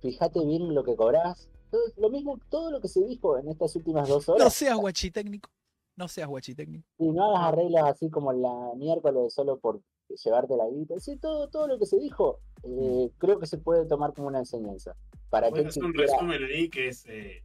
fíjate 0.00 0.44
bien 0.46 0.74
lo 0.74 0.82
que 0.82 0.96
cobrás. 0.96 1.48
Todo, 1.70 1.82
lo 1.98 2.08
mismo, 2.08 2.38
todo 2.48 2.70
lo 2.70 2.80
que 2.80 2.88
se 2.88 3.02
dijo 3.04 3.36
en 3.36 3.48
estas 3.48 3.74
últimas 3.76 4.08
dos 4.08 4.28
No 4.28 4.34
horas. 4.34 4.54
seas 4.54 4.76
guachitécnico. 4.78 5.50
No 5.96 6.08
seas 6.08 6.28
guachitécnico. 6.28 6.86
Y 6.98 7.08
no 7.08 7.24
hagas 7.36 7.52
arreglos 7.52 7.82
así 7.84 8.10
como 8.10 8.32
la 8.32 8.72
miércoles 8.76 9.32
solo 9.32 9.58
por 9.58 9.80
llevarte 10.24 10.56
la 10.56 10.68
guita. 10.68 10.98
Sí, 10.98 11.16
todo, 11.16 11.48
todo 11.48 11.68
lo 11.68 11.78
que 11.78 11.86
se 11.86 11.98
dijo, 11.98 12.40
eh, 12.64 13.10
creo 13.18 13.38
que 13.38 13.46
se 13.46 13.58
puede 13.58 13.86
tomar 13.86 14.12
como 14.12 14.28
una 14.28 14.38
enseñanza. 14.40 14.94
Para 15.30 15.50
Voy 15.50 15.60
a 15.60 15.62
que 15.62 15.68
hacer 15.68 15.84
un 15.84 15.94
resumen 15.94 16.42
ahí 16.44 16.68
que 16.68 16.88
es 16.88 17.06
eh, 17.06 17.42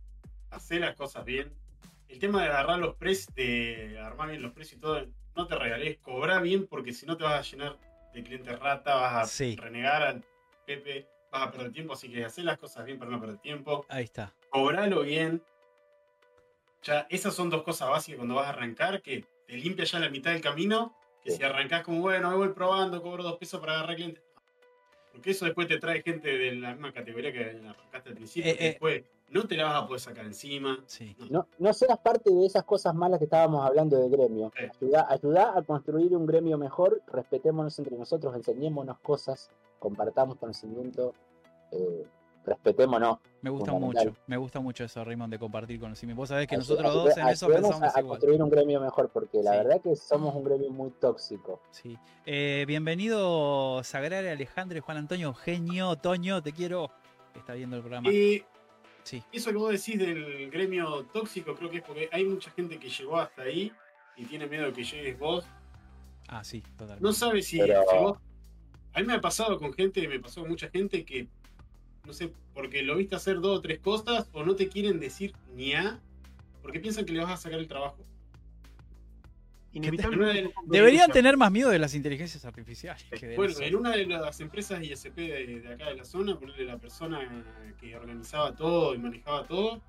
hacer 0.51 0.81
las 0.81 0.95
cosas 0.95 1.26
bien. 1.26 1.53
El 2.07 2.19
tema 2.19 2.41
de 2.41 2.49
agarrar 2.49 2.80
los 2.80 2.95
precios, 2.95 3.34
de 3.35 3.99
armar 3.99 4.30
bien 4.30 4.41
los 4.41 4.51
precios 4.53 4.77
y 4.80 4.81
todo, 4.81 5.05
no 5.35 5.45
te 5.47 5.55
regales, 5.55 5.97
cobra 5.99 6.41
bien 6.41 6.65
porque 6.67 6.91
si 6.91 7.05
no 7.05 7.15
te 7.15 7.23
vas 7.23 7.39
a 7.39 7.51
llenar 7.51 7.77
de 8.13 8.23
clientes 8.23 8.59
rata, 8.59 8.95
vas 8.95 9.13
a 9.15 9.26
Sí. 9.26 9.55
renegar 9.55 10.01
al 10.01 10.26
Pepe, 10.65 11.07
vas 11.31 11.47
a 11.47 11.51
perder 11.51 11.71
tiempo, 11.71 11.93
así 11.93 12.11
que 12.11 12.26
hacer 12.26 12.45
las 12.45 12.57
cosas 12.57 12.84
bien 12.85 12.97
para 12.97 13.11
no 13.11 13.19
perder 13.19 13.38
tiempo, 13.38 13.85
Ahí 13.89 14.05
está. 14.05 14.34
cobralo 14.49 15.01
bien. 15.03 15.43
Ya, 16.84 17.06
esas 17.10 17.34
son 17.34 17.49
dos 17.49 17.64
cosas 17.64 17.89
básicas 17.89 18.18
cuando 18.18 18.35
vas 18.35 18.45
a 18.47 18.49
arrancar, 18.49 19.01
que 19.01 19.26
te 19.45 19.53
limpia 19.53 19.85
ya 19.85 19.99
la 19.99 20.10
mitad 20.10 20.31
del 20.31 20.41
camino, 20.41 20.95
que 21.22 21.31
Sí. 21.31 21.38
si 21.38 21.43
arrancás 21.43 21.84
como, 21.84 22.01
bueno, 22.01 22.30
me 22.30 22.35
voy 22.38 22.49
probando, 22.49 23.01
cobro 23.01 23.23
dos 23.23 23.38
pesos 23.38 23.60
para 23.60 23.73
agarrar 23.73 23.95
clientes. 23.95 24.23
Porque 25.11 25.31
eso 25.31 25.45
después 25.45 25.68
te 25.68 25.77
trae 25.80 26.01
gente 26.01 26.30
de 26.30 26.53
la 26.53 26.72
misma 26.72 26.93
categoría 26.93 27.34
que 27.34 27.43
arrancaste 27.43 28.10
al 28.10 28.15
principio, 28.15 28.51
Eh, 28.51 28.57
que 28.57 28.65
eh. 28.65 28.69
después 28.69 29.03
no 29.30 29.45
te 29.47 29.57
la 29.57 29.65
vas 29.65 29.84
a 29.84 29.88
poder 29.88 29.99
sacar 29.99 30.26
encima. 30.26 30.81
Sí. 30.85 31.15
No, 31.30 31.47
no 31.57 31.73
seas 31.73 31.97
parte 31.99 32.31
de 32.31 32.45
esas 32.45 32.64
cosas 32.64 32.95
malas 32.95 33.19
que 33.19 33.26
estábamos 33.26 33.65
hablando 33.68 33.97
de 33.97 34.07
gremio. 34.10 34.51
Ayuda, 34.57 35.07
ayuda 35.10 35.53
a 35.57 35.61
construir 35.64 36.15
un 36.15 36.26
gremio 36.26 36.57
mejor, 36.57 37.01
respetémonos 37.11 37.77
entre 37.80 37.97
nosotros, 37.97 38.34
enseñémonos 38.35 38.97
cosas, 38.99 39.51
compartamos 39.80 40.38
conocimiento, 40.38 41.14
eh, 41.72 42.06
respetémonos. 42.49 43.19
Me 43.41 43.49
gusta 43.49 43.71
mucho. 43.71 44.15
Me 44.27 44.35
gusta 44.38 44.59
mucho 44.59 44.84
eso, 44.84 45.03
Raymond, 45.05 45.31
de 45.31 45.39
compartir 45.39 45.80
conocimiento. 45.80 46.19
Vos 46.21 46.30
sabés 46.30 46.47
que 46.47 46.57
nosotros 46.57 46.93
dos 46.93 47.17
en 47.17 47.27
eso 47.30 47.47
pensamos 47.47 47.81
a, 47.81 47.85
a 47.97 48.01
igual. 48.01 48.07
construir 48.19 48.41
un 48.43 48.49
gremio 48.49 48.81
mejor, 48.81 49.09
porque 49.13 49.41
la 49.41 49.51
Sí. 49.51 49.57
verdad 49.59 49.81
que 49.81 49.95
somos 49.95 50.35
un 50.35 50.43
gremio 50.43 50.69
muy 50.71 50.91
tóxico. 50.91 51.61
Sí. 51.71 51.97
Eh, 52.26 52.65
bienvenido, 52.67 53.81
Sagrario 53.84 54.31
Alejandro 54.31 54.77
y 54.77 54.81
Juan 54.81 54.97
Antonio. 54.97 55.34
Genio, 55.34 55.95
Toño, 55.95 56.43
te 56.43 56.51
quiero. 56.51 56.91
Está 57.35 57.53
viendo 57.53 57.76
el 57.77 57.81
programa. 57.81 58.11
Y 58.11 58.43
Sí. 59.03 59.23
eso 59.31 59.51
que 59.51 59.57
vos 59.57 59.71
decís 59.71 59.97
del 59.97 60.51
gremio 60.51 61.05
tóxico, 61.13 61.55
creo 61.55 61.69
que 61.69 61.77
es 61.77 61.84
porque 61.84 62.09
hay 62.11 62.26
mucha 62.26 62.51
gente 62.51 62.77
que 62.77 62.89
llegó 62.89 63.17
hasta 63.17 63.43
ahí 63.43 63.71
y 64.17 64.26
tiene 64.26 64.45
miedo 64.47 64.65
de 64.65 64.73
que 64.73 64.84
llegues 64.84 65.17
vos. 65.17 65.45
Ah, 66.27 66.43
sí, 66.43 66.61
totalmente. 66.61 67.01
No 67.03 67.13
sabe 67.13 67.41
si, 67.41 67.57
Pero- 67.59 67.84
si 67.89 67.97
vos. 67.97 68.17
A 68.93 68.99
mí 69.01 69.05
me 69.07 69.13
ha 69.13 69.21
pasado 69.21 69.57
con 69.57 69.71
gente, 69.73 70.05
me 70.07 70.19
pasó 70.19 70.41
con 70.41 70.49
mucha 70.49 70.67
gente 70.69 71.05
que, 71.05 71.27
no 72.10 72.14
sé, 72.14 72.34
porque 72.56 72.81
lo 72.81 72.95
viste 72.95 73.15
hacer 73.15 73.40
dos 73.40 73.60
o 73.60 73.61
tres 73.61 73.77
cosas 73.77 74.27
o 74.34 74.44
no 74.44 74.56
te 74.56 74.68
quieren 74.68 74.99
decir 74.99 75.31
ni 75.56 75.73
a, 75.73 75.99
porque 76.64 76.80
piensan 76.80 77.06
que 77.06 77.14
le 77.14 77.19
vas 77.22 77.31
a 77.31 77.38
sacar 77.38 77.60
el 77.60 77.68
trabajo. 77.68 77.98
Inevitablemente. 79.73 80.52
Deberían 80.65 81.11
tener 81.11 81.38
más 81.38 81.52
miedo 81.52 81.69
de 81.69 81.77
las 81.77 81.94
inteligencias 81.94 82.44
artificiales. 82.45 83.06
que 83.11 83.27
de 83.27 83.36
Bueno, 83.36 83.53
en 83.60 83.76
una 83.76 83.91
de 83.91 84.07
las 84.07 84.40
empresas 84.40 84.81
ISP 84.81 85.15
de, 85.18 85.61
de 85.61 85.73
acá 85.73 85.90
de 85.90 85.98
la 85.98 86.03
zona, 86.03 86.40
ponerle 86.40 86.65
la 86.65 86.80
persona 86.80 87.45
que 87.80 87.95
organizaba 87.95 88.56
todo 88.56 88.95
y 88.95 88.98
manejaba 88.98 89.45
todo, 89.45 89.80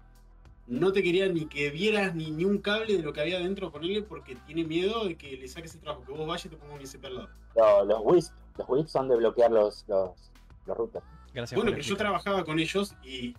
no 0.67 0.93
te 0.93 1.03
quería 1.03 1.27
ni 1.27 1.47
que 1.47 1.71
vieras 1.71 2.15
ni, 2.15 2.31
ni 2.33 2.45
un 2.45 2.59
cable 2.59 2.99
de 2.99 3.03
lo 3.03 3.15
que 3.15 3.23
había 3.23 3.39
dentro 3.39 3.73
ponerle 3.73 4.03
porque 4.03 4.37
tiene 4.47 4.65
miedo 4.65 5.07
de 5.07 5.17
que 5.17 5.39
le 5.39 5.49
saques 5.49 5.75
el 5.75 5.81
trabajo, 5.81 6.05
que 6.05 6.13
vos 6.13 6.27
vayas 6.27 6.45
y 6.45 6.49
te 6.51 6.57
pongas 6.59 6.77
un 6.77 6.83
ICP 6.83 7.05
al 7.07 7.15
lado. 7.15 7.29
No, 7.57 7.85
los 7.87 8.01
WISP, 8.05 8.35
los 8.59 8.69
WISP 8.69 8.89
son 8.89 9.09
de 9.09 9.17
bloquear 9.17 9.51
los, 9.51 9.87
los, 9.89 10.31
los 10.67 10.77
routers. 10.77 11.20
Gracias 11.33 11.57
Bueno, 11.57 11.73
pero 11.73 11.83
yo 11.83 11.97
trabajaba 11.97 12.45
con 12.45 12.59
ellos 12.59 12.95
y 13.05 13.35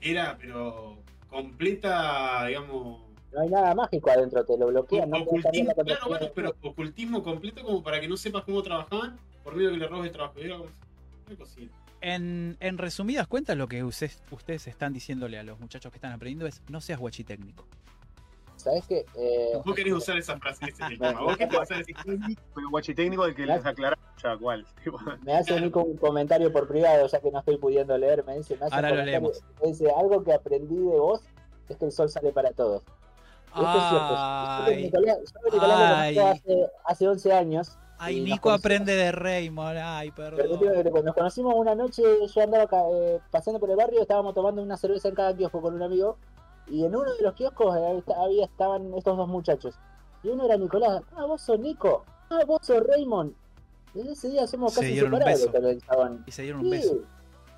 era, 0.00 0.36
pero 0.40 0.98
completa, 1.28 2.46
digamos, 2.46 3.00
No 3.32 3.40
hay 3.40 3.48
nada 3.48 3.74
mágico 3.74 4.10
adentro, 4.10 4.44
te 4.44 4.58
lo 4.58 4.66
bloquean. 4.68 5.08
No 5.10 5.18
ocultismo, 5.22 5.72
la 5.76 5.84
claro, 5.84 6.08
bueno, 6.08 6.26
pero 6.34 6.54
ocultismo 6.62 7.22
completo 7.22 7.62
como 7.62 7.82
para 7.82 8.00
que 8.00 8.08
no 8.08 8.16
sepas 8.16 8.44
cómo 8.44 8.62
trabajaban 8.62 9.18
por 9.42 9.56
miedo 9.56 9.70
que 9.70 9.78
le 9.78 9.88
robes 9.88 10.06
el 10.06 10.12
trabajo. 10.12 10.38
Era 10.38 10.58
como 10.58 10.70
una 11.26 11.36
cosita. 11.36 11.74
En, 12.00 12.56
en 12.58 12.78
resumidas 12.78 13.28
cuentas, 13.28 13.56
lo 13.56 13.68
que 13.68 13.84
ustedes, 13.84 14.20
ustedes 14.30 14.66
están 14.66 14.92
diciéndole 14.92 15.38
a 15.38 15.44
los 15.44 15.60
muchachos 15.60 15.92
que 15.92 15.98
están 15.98 16.12
aprendiendo 16.12 16.46
es 16.46 16.60
no 16.68 16.80
seas 16.80 16.98
guachitécnico. 16.98 17.66
¿Sabes 18.62 18.86
qué? 18.86 19.04
Eh, 19.16 19.60
Vos 19.64 19.74
querés 19.74 19.92
usar 19.92 20.16
esa 20.16 20.38
frase, 20.38 20.66
ese 20.66 20.82
es 20.84 20.90
el 20.92 20.98
tema. 20.98 21.20
Vos 21.22 21.36
querés 21.36 21.54
usar 21.60 21.80
ese 21.80 21.92
Pero 22.54 22.70
guachitécnico 22.70 23.24
el 23.26 23.34
que 23.34 23.46
les 23.46 23.64
aclara 23.66 23.98
ya 24.22 24.36
cuál. 24.36 24.64
Me 25.24 25.34
hace 25.36 25.60
Nico 25.60 25.82
un 25.82 25.96
comentario 25.96 26.52
por 26.52 26.68
privado, 26.68 27.06
ya 27.08 27.20
que 27.20 27.30
no 27.30 27.40
estoy 27.40 27.56
pudiendo 27.58 27.96
leer, 27.98 28.24
me 28.24 28.36
dice, 28.36 28.56
me 28.56 28.66
hace 28.66 28.74
un 28.74 28.84
Ahora 28.84 28.88
lo 28.90 28.94
comentario, 28.96 29.20
leemos. 29.28 29.42
me 29.60 29.68
dice, 29.68 29.90
algo 29.90 30.22
que 30.22 30.32
aprendí 30.32 30.76
de 30.76 30.98
vos 30.98 31.20
es 31.68 31.76
que 31.76 31.84
el 31.86 31.92
sol 31.92 32.08
sale 32.08 32.32
para 32.32 32.52
todos. 32.52 32.82
Y 33.54 33.58
esto 33.58 33.78
es 33.78 33.84
cierto. 33.90 34.08
Yo 34.14 34.64
Ay, 34.64 34.82
Nicolás, 34.84 35.18
Nicolás 35.52 35.78
lo 35.78 35.96
ay. 35.96 36.18
hace, 36.18 36.66
hace 36.86 37.08
11 37.08 37.32
años. 37.32 37.78
ay, 37.98 38.20
Nico 38.22 38.50
aprende 38.50 38.94
de 38.94 39.12
Raymond. 39.12 39.76
Ay, 39.78 40.10
Pero 40.16 40.36
perdón. 40.36 40.58
cuando 40.90 41.02
nos 41.02 41.14
conocimos 41.14 41.54
una 41.56 41.74
noche, 41.74 42.02
yo 42.34 42.42
andaba 42.42 42.66
eh, 42.94 43.18
pasando 43.30 43.60
por 43.60 43.70
el 43.70 43.76
barrio, 43.76 44.00
estábamos 44.00 44.34
tomando 44.34 44.62
una 44.62 44.76
cerveza 44.76 45.08
en 45.08 45.14
cada 45.14 45.36
kiosco 45.36 45.60
con 45.60 45.74
un 45.74 45.82
amigo, 45.82 46.16
y 46.68 46.84
en 46.84 46.94
uno 46.94 47.12
de 47.14 47.22
los 47.22 47.34
kioscos 47.34 47.76
eh, 47.76 48.02
había, 48.16 48.44
estaban 48.44 48.92
estos 48.94 49.16
dos 49.16 49.28
muchachos. 49.28 49.74
Y 50.22 50.28
uno 50.28 50.44
era 50.44 50.56
Nicolás, 50.56 51.02
ah, 51.16 51.24
vos 51.26 51.40
sos 51.42 51.58
Nico, 51.58 52.04
ah, 52.30 52.40
vos 52.46 52.60
sos 52.62 52.82
Raymond. 52.86 53.34
Desde 53.94 54.12
ese 54.12 54.28
día 54.30 54.46
somos 54.46 54.72
Se 54.72 54.80
casi 54.80 55.00
un 55.02 55.10
beso. 55.18 55.50
chabón. 55.86 56.24
Y 56.26 56.30
se 56.30 56.42
dieron 56.42 56.60
un 56.64 56.70
beso. 56.70 56.94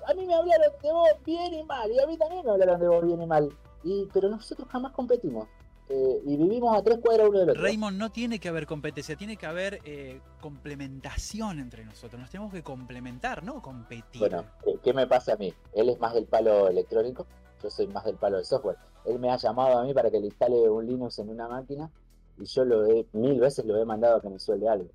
a 0.07 0.13
mí 0.13 0.25
me 0.25 0.33
hablaron 0.35 0.71
de 0.81 0.91
vos 0.91 1.09
bien 1.25 1.53
y 1.53 1.63
mal, 1.63 1.89
y 1.91 1.99
a 1.99 2.07
mí 2.07 2.17
también 2.17 2.45
me 2.45 2.51
hablaron 2.51 2.79
de 2.79 2.87
vos 2.87 3.05
bien 3.05 3.21
y 3.21 3.25
mal. 3.25 3.49
Y, 3.83 4.07
pero 4.13 4.29
nosotros 4.29 4.67
jamás 4.69 4.91
competimos. 4.91 5.47
Eh, 5.87 6.21
y 6.25 6.35
vivimos 6.35 6.75
a 6.75 6.81
tres 6.81 6.97
cuadras 6.97 7.29
uno 7.29 7.37
del 7.39 7.51
otro. 7.51 7.61
Raymond, 7.61 7.97
no 7.99 8.11
tiene 8.11 8.39
que 8.39 8.49
haber 8.49 8.65
competencia, 8.65 9.15
tiene 9.15 9.37
que 9.37 9.45
haber 9.45 9.79
eh, 9.85 10.19
complementación 10.41 11.59
entre 11.59 11.85
nosotros. 11.85 12.19
Nos 12.19 12.29
tenemos 12.31 12.51
que 12.51 12.63
complementar, 12.63 13.43
no 13.43 13.61
competir. 13.61 14.19
Bueno, 14.19 14.43
¿qué- 14.63 14.79
¿qué 14.83 14.93
me 14.93 15.05
pasa 15.05 15.33
a 15.33 15.35
mí? 15.37 15.53
Él 15.73 15.89
es 15.89 15.99
más 15.99 16.13
del 16.15 16.25
palo 16.25 16.67
electrónico, 16.67 17.27
yo 17.61 17.69
soy 17.69 17.85
más 17.87 18.03
del 18.03 18.15
palo 18.15 18.37
del 18.37 18.45
software. 18.45 18.77
Él 19.07 19.19
me 19.19 19.29
ha 19.29 19.37
llamado 19.37 19.79
a 19.79 19.83
mí 19.83 19.93
para 19.93 20.09
que 20.09 20.19
le 20.19 20.27
instale 20.27 20.69
un 20.69 20.85
Linux 20.85 21.19
en 21.19 21.29
una 21.29 21.47
máquina 21.47 21.89
y 22.37 22.45
yo 22.45 22.65
lo 22.65 22.85
he, 22.85 23.05
mil 23.13 23.39
veces 23.39 23.65
lo 23.65 23.77
he 23.77 23.85
mandado 23.85 24.17
a 24.17 24.21
que 24.21 24.29
me 24.29 24.39
suelde 24.39 24.67
algo. 24.67 24.89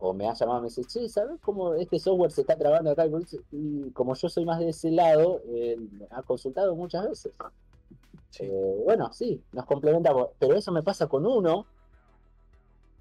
O 0.00 0.12
me 0.12 0.28
ha 0.28 0.34
llamado 0.34 0.60
y 0.60 0.62
me 0.62 0.68
dice, 0.68 0.84
che, 0.84 1.08
¿sabes 1.08 1.40
cómo 1.40 1.74
este 1.74 1.98
software 1.98 2.30
se 2.30 2.42
está 2.42 2.56
trabando 2.56 2.90
acá? 2.90 3.06
Y 3.50 3.90
como 3.90 4.14
yo 4.14 4.28
soy 4.28 4.44
más 4.44 4.60
de 4.60 4.68
ese 4.68 4.90
lado, 4.92 5.40
él 5.48 5.88
me 5.90 6.06
ha 6.10 6.22
consultado 6.22 6.74
muchas 6.76 7.08
veces. 7.08 7.32
Sí. 8.30 8.44
Eh, 8.44 8.82
bueno, 8.84 9.12
sí, 9.12 9.42
nos 9.52 9.66
complementamos, 9.66 10.28
pero 10.38 10.54
eso 10.54 10.70
me 10.70 10.82
pasa 10.82 11.08
con 11.08 11.26
uno 11.26 11.66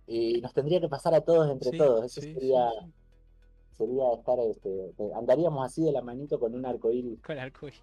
y 0.08 0.42
nos 0.42 0.54
tendría 0.54 0.80
que 0.80 0.88
pasar 0.88 1.14
a 1.14 1.22
todos 1.22 1.52
entre 1.52 1.72
Sí, 1.72 1.78
todos. 1.78 2.04
Eso 2.06 2.22
sí, 2.22 2.34
sería, 2.34 2.72
estar, 4.14 4.40
este, 4.40 4.94
andaríamos 5.14 5.66
así 5.66 5.84
de 5.84 5.92
la 5.92 6.02
manito 6.02 6.40
con 6.40 6.56
un 6.56 6.66
arco 6.66 6.92
iris. 6.92 7.22
Con 7.22 7.38
arcoíris. 7.38 7.80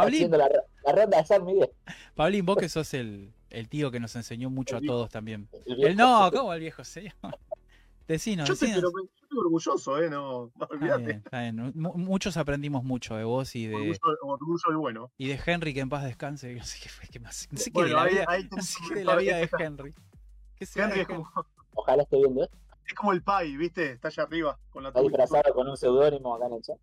Pablín, 0.00 0.14
Haciendo 0.34 0.38
la, 0.38 0.48
la 0.84 0.92
ronda 0.92 1.18
de 1.18 1.24
San 1.24 1.44
Miguel. 1.44 1.70
Pablín, 2.14 2.46
vos 2.46 2.56
que 2.56 2.68
sos 2.68 2.92
el, 2.94 3.32
el 3.50 3.68
tío 3.68 3.90
que 3.90 3.98
nos 4.00 4.14
enseñó 4.16 4.50
mucho 4.50 4.74
a 4.76 4.78
El 4.78 4.82
viejo. 4.82 4.94
todos 4.94 5.10
también. 5.10 5.48
El 5.66 5.76
viejo 5.76 5.90
El 5.90 5.96
no, 5.96 6.30
¿cómo 6.32 6.52
el 6.52 6.60
viejo 6.60 6.84
señor? 6.84 7.14
Decinos, 8.08 8.46
yo, 8.46 8.54
estoy, 8.54 8.68
pero, 8.72 8.82
yo 8.92 9.08
estoy 9.22 9.38
orgulloso, 9.38 10.00
¿eh? 10.00 10.08
No, 10.08 10.52
no 10.54 10.64
Está 10.64 10.74
olvídate. 10.76 11.02
bien, 11.04 11.22
está 11.24 11.40
bien. 11.40 11.72
Mu- 11.74 11.94
Muchos 11.94 12.36
aprendimos 12.36 12.84
mucho 12.84 13.16
de 13.16 13.24
vos 13.24 13.56
y 13.56 13.66
de, 13.66 13.74
Orgullo, 13.74 13.98
orgullo 14.22 14.62
el 14.70 14.76
bueno. 14.76 15.10
y 15.18 15.26
de 15.28 15.40
Henry, 15.44 15.74
que 15.74 15.80
en 15.80 15.88
paz 15.88 16.04
descanse. 16.04 16.54
No 16.54 16.62
sé 16.64 16.78
qué, 16.80 16.88
fue, 16.88 17.08
qué 17.08 17.18
más. 17.18 17.48
No 17.50 17.58
sé 17.58 17.64
qué 17.64 17.70
Bueno, 17.72 17.88
de 17.88 17.94
la 17.94 18.02
ahí- 18.02 18.12
vida, 18.14 18.24
ahí 18.28 18.48
no 18.54 18.62
sé 18.62 18.94
de 18.94 19.04
la 19.04 19.16
vida 19.16 19.36
de 19.38 19.50
Henry. 19.58 19.92
¿Qué 20.56 20.66
Henry 20.76 21.00
es 21.00 21.06
como, 21.08 21.28
Ojalá 21.74 22.02
esté 22.04 22.16
viendo 22.18 22.44
esto. 22.44 22.56
es 22.86 22.94
como 22.94 23.12
el 23.12 23.22
Pai, 23.24 23.56
¿viste? 23.56 23.90
Está 23.92 24.06
allá 24.08 24.22
arriba 24.22 24.56
con 24.70 24.84
la 24.84 24.90
Está 24.90 25.00
disfrazado 25.00 25.52
con 25.52 25.68
un 25.68 25.76
seudónimo 25.76 26.34
acá 26.36 26.46
en 26.46 26.52
el 26.52 26.62
chat. 26.62 26.78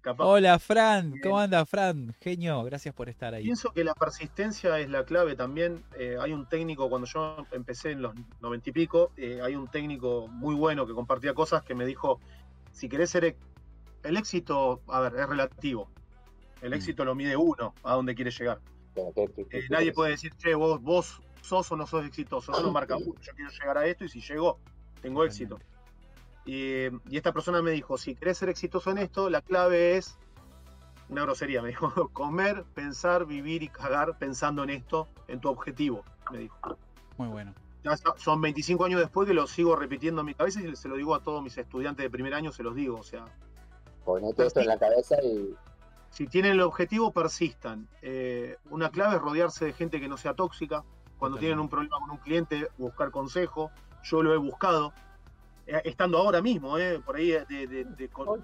Capaz. 0.00 0.24
Hola, 0.24 0.58
Fran. 0.58 1.14
¿Cómo 1.22 1.38
anda, 1.38 1.66
Fran? 1.66 2.14
Genio, 2.20 2.62
gracias 2.62 2.94
por 2.94 3.08
estar 3.08 3.34
ahí. 3.34 3.42
Pienso 3.44 3.72
que 3.72 3.82
la 3.84 3.94
persistencia 3.94 4.78
es 4.78 4.88
la 4.88 5.04
clave 5.04 5.34
también. 5.36 5.84
Eh, 5.98 6.16
hay 6.20 6.32
un 6.32 6.46
técnico, 6.48 6.88
cuando 6.88 7.06
yo 7.06 7.46
empecé 7.50 7.90
en 7.90 8.02
los 8.02 8.14
noventa 8.40 8.70
y 8.70 8.72
pico, 8.72 9.10
eh, 9.16 9.40
hay 9.42 9.56
un 9.56 9.68
técnico 9.68 10.28
muy 10.28 10.54
bueno 10.54 10.86
que 10.86 10.94
compartía 10.94 11.34
cosas 11.34 11.62
que 11.62 11.74
me 11.74 11.84
dijo, 11.84 12.20
si 12.72 12.88
querés 12.88 13.10
ser... 13.10 13.24
e- 13.24 13.36
El 14.04 14.16
éxito, 14.16 14.80
a 14.86 15.00
ver, 15.00 15.16
es 15.16 15.28
relativo. 15.28 15.90
El 16.62 16.70
Mm. 16.70 16.74
éxito 16.74 17.04
lo 17.04 17.14
mide 17.16 17.36
uno, 17.36 17.74
a 17.82 17.94
dónde 17.94 18.14
quiere 18.14 18.30
llegar. 18.30 18.60
Bueno, 18.94 19.10
¿qué- 19.14 19.26
qué- 19.34 19.44
qué- 19.48 19.58
Eh, 19.58 19.64
nadie 19.68 19.92
puede 19.92 20.12
decir, 20.12 20.32
che, 20.36 20.54
vos, 20.54 20.80
vos 20.80 21.20
sos 21.42 21.70
o 21.72 21.76
no 21.76 21.86
sos 21.86 22.06
exitoso. 22.06 22.52
Eso 22.52 22.62
no 22.62 22.70
marca 22.70 22.96
mucho. 22.96 23.20
Yo 23.20 23.32
quiero 23.34 23.50
llegar 23.50 23.76
a 23.78 23.86
esto 23.86 24.04
y 24.04 24.08
si 24.08 24.20
llego, 24.20 24.60
tengo 25.02 25.24
éxito. 25.24 25.58
Y, 26.48 26.86
y 27.10 27.16
esta 27.18 27.32
persona 27.32 27.60
me 27.60 27.72
dijo, 27.72 27.98
si 27.98 28.14
querés 28.14 28.38
ser 28.38 28.48
exitoso 28.48 28.90
en 28.90 28.96
esto, 28.96 29.28
la 29.28 29.42
clave 29.42 29.96
es 29.98 30.16
una 31.10 31.22
grosería. 31.22 31.60
Me 31.62 31.68
dijo, 31.68 32.08
comer, 32.14 32.64
pensar, 32.74 33.26
vivir 33.26 33.62
y 33.62 33.68
cagar 33.68 34.16
pensando 34.18 34.62
en 34.64 34.70
esto, 34.70 35.08
en 35.26 35.40
tu 35.40 35.50
objetivo. 35.50 36.04
Me 36.32 36.38
dijo. 36.38 36.78
Muy 37.18 37.28
bueno. 37.28 37.54
Ya 37.84 37.96
so- 37.98 38.14
son 38.16 38.40
25 38.40 38.82
años 38.86 38.98
después 39.00 39.28
que 39.28 39.34
lo 39.34 39.46
sigo 39.46 39.76
repitiendo 39.76 40.22
en 40.22 40.26
mi 40.26 40.34
cabeza 40.34 40.62
y 40.62 40.74
se 40.74 40.88
lo 40.88 40.96
digo 40.96 41.14
a 41.14 41.22
todos 41.22 41.42
mis 41.42 41.56
estudiantes 41.58 42.02
de 42.04 42.08
primer 42.08 42.32
año, 42.32 42.50
se 42.50 42.62
los 42.62 42.74
digo. 42.74 42.96
O 42.98 43.02
sea, 43.02 43.26
Ponete 44.06 44.46
esto 44.46 44.60
en 44.60 44.68
la 44.68 44.78
cabeza 44.78 45.16
y 45.22 45.54
si 46.10 46.26
tienen 46.28 46.52
el 46.52 46.62
objetivo, 46.62 47.12
persistan. 47.12 47.86
Eh, 48.00 48.56
una 48.70 48.88
clave 48.90 49.16
es 49.16 49.20
rodearse 49.22 49.66
de 49.66 49.74
gente 49.74 50.00
que 50.00 50.08
no 50.08 50.16
sea 50.16 50.32
tóxica. 50.32 50.82
Cuando 51.18 51.36
Totalmente. 51.36 51.40
tienen 51.40 51.58
un 51.60 51.68
problema 51.68 51.98
con 52.00 52.10
un 52.12 52.16
cliente, 52.16 52.68
buscar 52.78 53.10
consejo. 53.10 53.70
Yo 54.04 54.22
lo 54.22 54.32
he 54.32 54.38
buscado. 54.38 54.94
Eh, 55.70 55.82
estando 55.84 56.16
ahora 56.16 56.40
mismo, 56.40 56.78
eh, 56.78 56.98
por 57.04 57.16
ahí, 57.16 57.30
de, 57.30 57.66
de- 57.66 57.84
de- 57.84 58.08
con- 58.08 58.42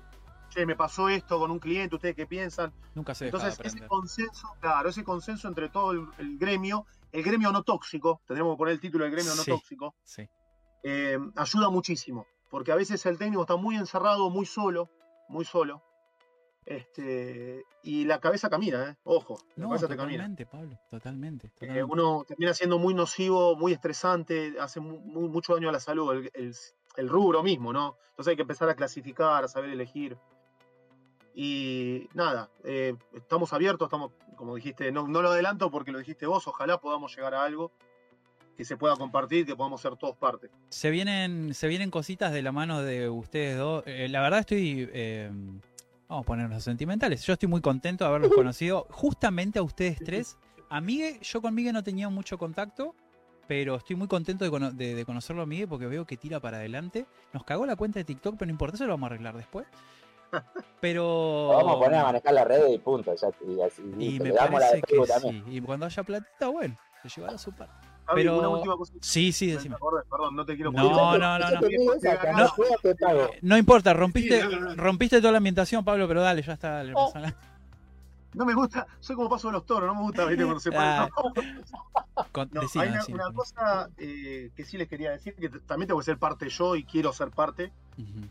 che, 0.51 0.67
me 0.67 0.77
pasó 0.77 1.09
esto 1.09 1.39
con 1.39 1.51
un 1.51 1.59
cliente, 1.59 1.95
¿ustedes 1.97 2.15
qué 2.15 2.27
piensan? 2.27 2.71
Nunca 2.95 3.15
se 3.15 3.25
de 3.25 3.29
Entonces, 3.31 3.59
ese 3.65 3.87
consenso, 3.87 4.47
claro, 4.61 4.91
ese 4.91 5.03
consenso 5.05 5.49
entre 5.49 5.71
todo 5.71 5.93
el, 5.93 6.07
el 6.19 6.37
gremio, 6.39 6.85
el 7.13 7.23
gremio 7.23 7.51
no 7.51 7.63
tóxico, 7.63 8.21
tendremos 8.27 8.55
que 8.55 8.59
poner 8.59 8.75
el 8.75 8.81
título 8.81 9.05
del 9.05 9.13
gremio 9.13 9.35
no 9.35 9.43
Sí. 9.43 9.51
tóxico, 9.51 9.95
Sí. 10.05 10.29
eh, 10.83 11.19
ayuda 11.37 11.71
muchísimo. 11.71 12.27
Porque 12.51 12.73
a 12.73 12.77
veces 12.77 13.05
el 13.07 13.17
técnico 13.19 13.41
está 13.43 13.57
muy 13.57 13.75
encerrado, 13.77 14.29
muy 14.31 14.45
solo, 14.47 14.91
muy 15.29 15.47
solo. 15.47 15.83
Este, 16.67 17.63
y 17.83 18.05
la 18.05 18.21
cabeza 18.21 18.49
camina, 18.49 18.91
¿eh? 18.91 18.97
Ojo, 19.05 19.39
la 19.57 19.65
No, 19.65 19.69
cabeza 19.71 19.89
te 19.89 19.97
camina. 19.97 20.25
totalmente, 20.25 20.47
Pablo. 20.47 20.79
Totalmente. 20.91 21.53
Eh, 21.61 21.83
uno 21.83 22.25
termina 22.27 22.55
siendo 22.55 22.79
muy 22.79 22.95
nocivo, 22.95 23.55
muy 23.57 23.73
estresante, 23.73 24.55
hace 24.61 24.81
mu- 24.81 25.01
mu- 25.01 25.29
mucho 25.29 25.55
daño 25.55 25.69
a 25.69 25.73
la 25.73 25.81
salud, 25.81 26.13
el, 26.13 26.31
el- 26.35 26.55
el 26.97 27.09
rubro 27.09 27.43
mismo, 27.43 27.73
¿no? 27.73 27.97
Entonces 28.11 28.31
hay 28.33 28.37
que 28.37 28.43
empezar 28.43 28.69
a 28.69 28.75
clasificar, 28.75 29.45
a 29.45 29.49
saber 29.49 29.71
elegir. 29.71 30.17
Y 31.35 32.09
nada, 32.15 32.49
eh, 32.63 32.95
estamos 33.13 33.53
abiertos, 33.53 33.87
estamos, 33.87 34.13
como 34.37 34.55
dijiste, 34.55 34.93
no, 34.93 35.09
no 35.09 35.21
lo 35.21 35.31
adelanto 35.31 35.71
porque 35.71 35.91
lo 35.91 35.99
dijiste 35.99 36.27
vos, 36.27 36.47
ojalá 36.47 36.79
podamos 36.79 37.15
llegar 37.17 37.35
a 37.35 37.43
algo 37.45 37.73
que 38.57 38.65
se 38.65 38.77
pueda 38.77 38.95
compartir, 38.95 39.45
que 39.45 39.57
podamos 39.57 39.81
ser 39.81 39.97
todos 39.97 40.17
parte. 40.17 40.49
Se 40.69 40.91
vienen, 40.91 41.55
se 41.55 41.67
vienen 41.67 41.91
cositas 41.91 42.33
de 42.33 42.43
la 42.43 42.53
mano 42.53 42.83
de 42.83 43.09
ustedes 43.09 43.59
dos. 43.59 43.83
Eh, 43.87 44.09
la 44.09 44.21
verdad 44.21 44.41
estoy. 44.41 44.89
eh, 44.93 45.29
vamos 46.09 46.23
a 46.23 46.27
ponernos 46.27 46.63
sentimentales. 46.63 47.25
Yo 47.25 47.33
estoy 47.33 47.49
muy 47.49 47.61
contento 47.61 48.05
de 48.05 48.11
haberlos 48.11 48.31
conocido. 48.35 48.87
Justamente 48.91 49.59
a 49.59 49.63
ustedes 49.63 49.99
tres. 49.99 50.39
A 50.71 50.81
Migue, 50.81 51.19
yo 51.23 51.43
con 51.43 51.53
Migue 51.53 51.73
no 51.73 51.83
tenía 51.83 52.09
mucho 52.09 52.39
contacto. 52.39 52.95
Pero 53.47 53.77
estoy 53.77 53.97
muy 53.97 54.09
contento 54.09 54.45
de, 54.45 54.51
cono- 54.51 54.71
de- 54.73 54.95
de 54.95 55.05
conocerlo 55.05 55.43
a 55.43 55.47
Migue 55.47 55.67
porque 55.67 55.87
veo 55.87 56.07
que 56.07 56.17
tira 56.17 56.41
para 56.41 56.57
adelante. 56.59 57.07
Nos 57.33 57.45
cagó 57.45 57.67
la 57.67 57.77
cuenta 57.77 57.99
de 57.99 58.05
TikTok, 58.05 58.37
pero 58.39 58.47
no 58.47 58.53
importa, 58.53 58.77
eso 58.77 58.85
lo 58.87 58.93
vamos 58.93 59.05
a 59.11 59.13
arreglar 59.15 59.37
después. 59.37 59.67
Pero. 60.81 61.49
Lo 61.53 61.57
vamos 61.59 61.77
a 61.77 61.79
poner 61.85 61.99
a 62.01 62.05
manejar 62.05 62.33
la 62.35 62.45
red 62.45 62.67
y 62.69 62.79
punto. 62.79 63.15
Ya, 63.15 63.29
y 63.47 63.61
así, 63.63 63.83
Y 63.99 64.19
me 64.19 64.31
le 64.31 64.35
damos 64.35 64.61
la 64.61 64.73
de 64.73 64.81
parece 64.81 64.97
que 65.21 65.29
sí. 65.31 65.45
Y 65.49 65.61
cuando 65.61 65.87
haya 65.87 66.03
platita, 66.03 66.49
bueno, 66.49 66.77
se 67.03 67.09
llevará 67.09 67.39
su 67.39 67.53
parte. 67.53 67.73
Pero- 68.15 68.39
una 68.39 68.49
última 68.49 68.77
cosa. 68.77 68.93
Sí, 69.01 69.33
sí, 69.33 69.47
Me 69.47 69.53
decime. 69.55 69.77
Perdón, 70.11 70.37
no 70.37 70.45
te 70.45 70.55
quiero 70.57 70.73
No, 70.73 70.83
poner- 70.91 71.21
no, 71.21 71.39
no, 71.39 71.39
no. 71.39 71.61
No. 71.61 73.29
no 73.43 73.57
importa, 73.59 73.95
rompiste, 73.95 74.41
Sí, 74.43 74.49
no, 74.51 74.61
no, 74.61 74.75
no. 74.75 74.83
rompiste 74.83 75.21
toda 75.21 75.33
la 75.33 75.39
ambientación, 75.39 75.85
Pablo, 75.85 76.07
pero 76.09 76.21
dale, 76.21 76.43
ya 76.43 76.53
está. 76.55 76.71
dale, 76.71 76.93
nada. 76.93 77.35
No 78.35 78.45
me 78.45 78.55
gusta, 78.55 78.87
soy 79.01 79.17
como 79.17 79.29
paso 79.29 79.49
de 79.49 79.53
los 79.53 79.65
toros, 79.67 79.87
no 79.89 79.95
me 79.95 80.03
gusta, 80.03 80.25
¿viste? 80.27 80.45
Cuando 80.45 80.61
se 80.61 80.71
Ah, 80.77 81.09
ponen. 81.15 81.65
Con- 82.33 82.49
No, 82.53 82.61
decime, 82.63 82.85
hay 82.85 82.91
una, 82.91 83.05
una 83.07 83.33
cosa 83.33 83.91
eh, 83.97 84.51
que 84.55 84.65
sí 84.65 84.77
les 84.77 84.89
quería 84.89 85.13
decir, 85.13 85.35
que 85.37 85.49
también 85.49 85.87
tengo 85.89 86.01
que 86.01 86.05
ser 86.05 86.19
parte 86.19 86.49
yo 86.49 86.75
y 86.77 86.85
quiero 86.85 87.13
ser 87.13 87.31
parte. 87.31 87.73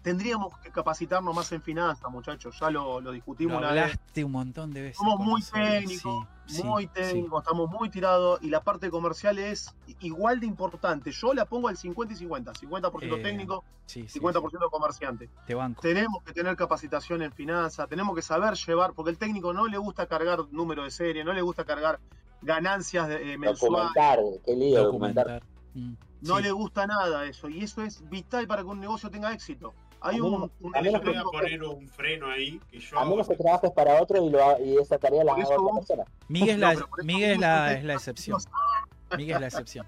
Tendríamos 0.02 0.57
que 0.60 0.69
capacitarnos 0.69 1.34
más 1.35 1.52
en 1.52 1.61
finanzas, 1.61 2.10
muchachos. 2.11 2.57
Ya 2.60 2.69
lo, 2.69 2.95
lo 2.99 3.02
Lo 3.02 3.11
discutimos 3.11 3.57
una 3.57 3.72
vez. 3.72 3.84
hablaste 3.84 4.23
un 4.23 4.31
montón 4.31 4.73
de 4.73 4.81
veces. 4.81 4.98
Somos 4.98 5.19
muy 5.19 5.41
técnicos, 5.41 6.27
sí, 6.45 6.64
muy 6.64 6.84
sí. 6.84 6.90
técnicos, 6.94 7.41
estamos 7.44 7.69
muy 7.69 7.90
tirados 7.90 8.40
y 8.41 8.49
la 8.49 8.61
parte 8.61 8.90
comercial 8.90 9.38
es 9.40 9.73
igual 10.02 10.40
de 10.40 10.45
importante. 10.48 11.11
Yo 11.11 11.34
la 11.34 11.45
pongo 11.45 11.68
al 11.69 11.77
50 11.77 12.14
y 12.14 12.18
50, 12.18 12.53
50% 12.53 13.18
Eh, 13.18 13.22
técnico, 13.23 13.64
Sí, 13.85 14.07
sí, 14.07 14.19
50% 14.19 14.69
comerciante. 14.69 15.27
sí, 15.27 15.31
Te 15.48 15.56
banco. 15.56 15.81
Tenemos 15.81 16.23
que 16.23 16.34
tener 16.34 16.56
capacitación 16.56 17.22
en 17.22 17.31
finanzas, 17.31 17.88
tenemos 17.88 18.15
que 18.15 18.22
saber 18.22 18.56
llevar, 18.56 18.94
porque 18.94 19.11
el 19.11 19.18
técnico 19.18 19.53
no 19.53 19.68
le 19.68 19.77
gusta 19.77 20.06
cargar 20.07 20.40
número 20.52 20.84
de 20.84 20.91
serie, 20.91 21.23
no 21.23 21.34
le 21.34 21.41
gusta 21.41 21.64
cargar 21.65 21.99
ganancias 22.41 23.07
de- 23.07 23.34
eh, 23.34 23.38
mensuales, 23.38 23.88
Documentar, 23.94 24.19
qué 24.45 24.56
lío 24.56 24.84
documentar. 24.84 25.26
Documentar. 25.26 25.52
Mm, 25.76 25.94
no 26.22 26.38
sí. 26.38 26.44
le 26.44 26.52
gusta 26.52 26.86
nada 26.88 27.26
eso, 27.26 27.50
y 27.50 27.64
eso 27.64 27.82
es 27.82 28.08
vital 28.10 28.48
para 28.48 28.62
que 28.62 28.68
un 28.68 28.80
negocio 28.80 29.10
tenga 29.10 29.32
éxito. 29.34 29.74
Hay 30.02 30.18
A 30.20 30.24
un, 30.24 30.52
un 30.60 30.76
a 30.76 30.82
mí 30.82 30.88
Yo 30.88 30.91
no 30.94 31.00
te 31.00 31.06
voy 31.10 31.16
a 31.16 31.22
técnico 31.24 31.32
que- 31.32 31.38
poner 31.38 31.64
un 31.64 31.88
freno 31.88 32.28
ahí 32.30 32.60
que 32.70 32.80
yo 32.80 33.00
A 33.00 33.06
menos 33.06 33.28
que 33.28 33.36
trabajes 33.38 33.72
para 33.72 34.02
otro 34.02 34.22
y, 34.26 34.30
lo, 34.30 34.44
ha- 34.44 34.60
y 34.60 34.78
esa 34.78 34.98
tarea 34.98 35.24
la 35.24 35.32
haga 35.34 35.44
otra 35.45 35.58
vos- 35.58 35.78
persona. 35.80 36.04
Miguel 36.28 36.50
es 36.50 36.58
No, 36.60 36.74
la, 36.74 37.04
Miguel 37.04 37.32
es 37.32 37.40
la, 37.40 37.74
es 37.74 37.84
la 37.86 37.94
excepción. 38.00 38.40
Miguel 39.18 39.36
es 39.36 39.41
la 39.41 39.48
excepción. 39.48 39.88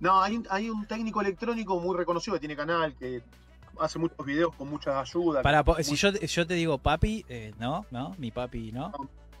No, 0.00 0.22
hay 0.22 0.36
un, 0.36 0.46
hay 0.50 0.70
un 0.70 0.86
técnico 0.86 1.20
electrónico 1.20 1.78
muy 1.80 1.96
reconocido 1.96 2.34
que 2.34 2.40
tiene 2.40 2.56
canal, 2.56 2.94
que 2.96 3.22
hace 3.78 3.98
muchos 3.98 4.24
videos 4.24 4.54
con 4.56 4.68
mucha 4.68 4.98
ayuda. 5.00 5.42
Para, 5.42 5.62
muy- 5.62 5.84
si 5.84 5.96
yo, 5.96 6.10
yo 6.12 6.46
te 6.46 6.54
digo 6.54 6.78
papi, 6.78 7.24
eh, 7.28 7.52
no, 7.58 7.86
no, 7.90 8.14
mi 8.18 8.30
papi, 8.30 8.72
no. 8.72 8.90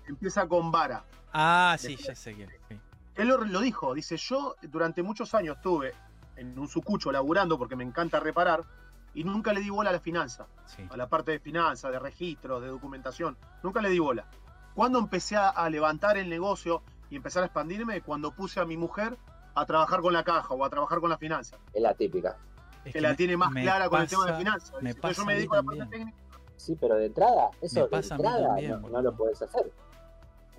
Empieza 0.06 0.46
con 0.46 0.70
vara. 0.70 1.04
Ah, 1.32 1.76
sí, 1.78 1.96
ya 1.96 2.14
sé 2.14 2.34
quién. 2.34 2.48
sí. 2.68 2.76
Él 3.16 3.28
lo, 3.28 3.38
lo 3.38 3.60
dijo, 3.60 3.94
dice, 3.94 4.16
yo 4.16 4.56
durante 4.62 5.02
muchos 5.02 5.34
años 5.34 5.56
estuve 5.56 5.92
en 6.36 6.58
un 6.58 6.68
sucucho 6.68 7.12
laburando 7.12 7.58
porque 7.58 7.76
me 7.76 7.84
encanta 7.84 8.20
reparar 8.20 8.64
y 9.14 9.22
nunca 9.24 9.52
le 9.52 9.60
di 9.60 9.70
bola 9.70 9.90
a 9.90 9.92
la 9.92 10.00
finanza, 10.00 10.46
sí. 10.66 10.82
a 10.90 10.96
la 10.96 11.08
parte 11.08 11.32
de 11.32 11.38
finanzas, 11.38 11.92
de 11.92 11.98
registros, 11.98 12.60
de 12.62 12.68
documentación. 12.68 13.36
Nunca 13.62 13.80
le 13.80 13.88
di 13.88 13.98
bola. 13.98 14.26
Cuando 14.74 14.98
empecé 14.98 15.36
a, 15.36 15.50
a 15.50 15.70
levantar 15.70 16.16
el 16.16 16.28
negocio 16.28 16.82
y 17.10 17.16
empezar 17.16 17.44
a 17.44 17.46
expandirme, 17.46 18.00
cuando 18.00 18.32
puse 18.32 18.58
a 18.58 18.64
mi 18.64 18.76
mujer 18.76 19.16
a 19.54 19.66
trabajar 19.66 20.00
con 20.00 20.12
la 20.12 20.24
caja 20.24 20.52
o 20.52 20.64
a 20.64 20.70
trabajar 20.70 21.00
con 21.00 21.10
la 21.10 21.18
finanza, 21.18 21.58
Es 21.72 21.80
la 21.80 21.94
típica. 21.94 22.36
Es 22.84 22.92
que 22.92 23.00
la 23.00 23.14
tiene 23.14 23.36
más 23.36 23.52
clara 23.52 23.88
con 23.88 24.02
el 24.02 24.08
tema 24.08 24.26
de 24.26 24.34
finanzas. 24.34 24.82
me 24.82 24.94
pasa 24.94 25.22
yo 25.22 25.26
me 25.26 25.34
dedico 25.36 25.54
a 25.54 25.58
la 25.58 25.62
parte 25.62 25.86
técnica. 25.86 26.18
Sí, 26.56 26.76
pero 26.80 26.96
de 26.96 27.06
entrada, 27.06 27.50
eso 27.60 27.86
de 27.86 27.96
entrada 27.96 28.46
también, 28.46 28.82
no, 28.82 28.88
no 28.88 29.02
lo 29.02 29.16
puedes 29.16 29.40
hacer. 29.40 29.72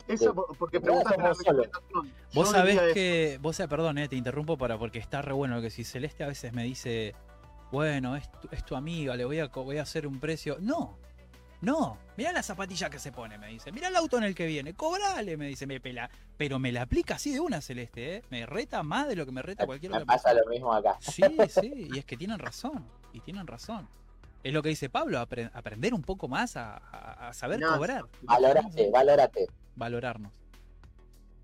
Eso 0.08 0.34
porque 0.60 0.80
preguntaste 0.80 1.18
la 1.18 1.24
somos 1.34 1.38
solo. 1.46 1.64
recomendación. 1.64 2.14
Vos 2.34 2.50
sabés 2.52 2.74
diría 2.76 2.86
eso. 2.86 2.94
que, 2.94 3.40
vos 3.42 3.56
sabés, 3.56 3.70
perdón, 3.70 3.98
eh, 3.98 4.08
te 4.08 4.16
interrumpo 4.16 4.58
para 4.58 4.78
porque 4.78 5.00
está 5.00 5.22
re 5.22 5.34
bueno 5.34 5.56
lo 5.56 5.62
que 5.62 5.70
si 5.70 5.84
Celeste 5.84 6.24
a 6.24 6.28
veces 6.28 6.54
me 6.54 6.64
dice, 6.64 7.16
bueno, 7.72 8.16
es 8.16 8.30
tu, 8.32 8.48
es 8.52 8.64
tu 8.66 8.76
amiga, 8.76 9.16
le 9.16 9.26
voy 9.26 9.40
a, 9.40 9.48
voy 9.48 9.78
a 9.78 9.82
hacer 9.82 10.06
un 10.06 10.20
precio. 10.20 10.58
No, 10.60 10.98
no, 11.62 11.98
mirá 12.18 12.32
la 12.34 12.44
zapatilla 12.44 12.90
que 12.90 13.00
se 13.00 13.12
pone, 13.12 13.38
me 13.40 13.48
dice, 13.48 13.72
mirá 13.72 13.88
el 13.88 13.96
auto 13.96 14.18
en 14.18 14.26
el 14.26 14.36
que 14.36 14.46
viene, 14.46 14.74
cobrale, 14.76 15.38
me 15.38 15.48
dice, 15.48 15.66
me 15.66 15.80
pela, 15.80 16.10
pero 16.38 16.60
me 16.60 16.72
la 16.72 16.84
aplica 16.84 17.16
así 17.16 17.32
de 17.34 17.40
una 17.40 17.62
Celeste, 17.62 18.18
eh, 18.18 18.24
me 18.30 18.46
reta 18.46 18.84
más 18.84 19.08
de 19.08 19.16
lo 19.16 19.26
que 19.26 19.32
me 19.32 19.42
reta 19.42 19.66
cualquier 19.66 19.92
Me 19.92 19.98
otra 20.00 20.06
pasa 20.06 20.30
persona. 20.30 20.44
lo 20.46 20.52
mismo 20.52 20.74
acá. 20.74 20.98
Sí, 21.00 21.24
sí, 21.50 21.88
y 21.94 21.98
es 21.98 22.06
que 22.06 22.16
tienen 22.18 22.38
razón, 22.38 22.86
y 23.14 23.22
tienen 23.22 23.48
razón. 23.48 23.88
Es 24.44 24.54
lo 24.54 24.62
que 24.62 24.70
dice 24.70 24.90
Pablo, 24.92 25.18
apre- 25.20 25.50
aprender 25.56 25.96
un 25.96 26.04
poco 26.04 26.28
más 26.28 26.56
a, 26.56 26.76
a- 26.78 27.30
a 27.30 27.34
saber 27.34 27.60
cobrar, 27.62 28.06
Valorate, 28.22 28.92
valórate. 28.92 29.48
Valorarnos. 29.76 30.32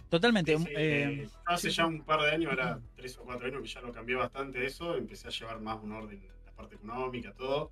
Totalmente. 0.10 0.58
Sí, 0.58 0.64
sí, 0.66 0.70
eh, 0.76 1.04
eh, 1.04 1.24
yo 1.26 1.40
hace 1.46 1.70
ya 1.70 1.86
un 1.86 2.04
par 2.04 2.22
de 2.22 2.32
años, 2.32 2.50
ahora 2.52 2.82
tres 2.96 3.18
o 3.18 3.24
cuatro 3.24 3.48
años 3.48 3.62
que 3.62 3.68
ya 3.68 3.82
lo 3.82 3.94
cambié 3.94 4.16
bastante 4.16 4.66
eso, 4.66 4.98
empecé 4.98 5.28
a 5.28 5.32
llevar 5.32 5.62
más 5.62 5.82
un 5.82 5.94
orden, 5.94 6.22
la 6.46 6.52
parte 6.52 6.76
económica, 6.76 7.34
todo. 7.34 7.72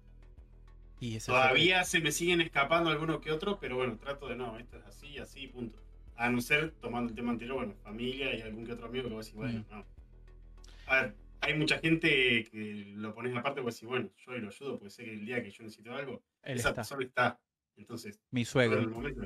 y 1.01 1.17
Todavía 1.19 1.83
se 1.83 1.99
me 1.99 2.11
siguen 2.13 2.39
escapando 2.41 2.89
algunos 2.89 3.19
que 3.19 3.31
otros, 3.31 3.57
pero 3.59 3.75
bueno, 3.75 3.97
trato 3.97 4.27
de 4.29 4.35
no, 4.37 4.57
esto 4.57 4.77
es 4.77 4.85
así, 4.85 5.17
así, 5.17 5.47
punto. 5.47 5.79
A 6.15 6.29
no 6.29 6.39
ser, 6.41 6.71
tomando 6.81 7.09
el 7.09 7.15
tema 7.15 7.31
anterior, 7.31 7.57
bueno, 7.57 7.73
familia 7.83 8.33
y 8.35 8.41
algún 8.41 8.65
que 8.65 8.73
otro 8.73 8.87
amigo 8.87 9.07
que 9.09 9.13
vos 9.15 9.25
decís, 9.25 9.37
bueno, 9.37 9.59
Mm. 9.59 9.65
no. 9.73 9.85
A 10.87 11.01
ver, 11.01 11.15
hay 11.41 11.57
mucha 11.57 11.79
gente 11.79 12.43
que 12.51 12.93
lo 12.95 13.13
pones 13.13 13.35
aparte 13.35 13.61
porque 13.61 13.73
decís, 13.75 13.87
bueno, 13.89 14.09
yo 14.25 14.31
lo 14.37 14.47
ayudo, 14.47 14.71
porque 14.79 14.89
sé 14.89 15.03
que 15.05 15.13
el 15.13 15.25
día 15.25 15.43
que 15.43 15.51
yo 15.51 15.63
necesito 15.63 15.93
algo, 15.93 16.21
Él 16.43 16.57
esa 16.57 16.69
está. 16.69 16.81
persona 16.81 17.03
está. 17.05 17.39
Entonces, 17.77 18.19
Mi 18.31 18.41
en 18.41 18.45
suegro, 18.45 18.79
el 18.79 18.89
momento, 18.89 19.21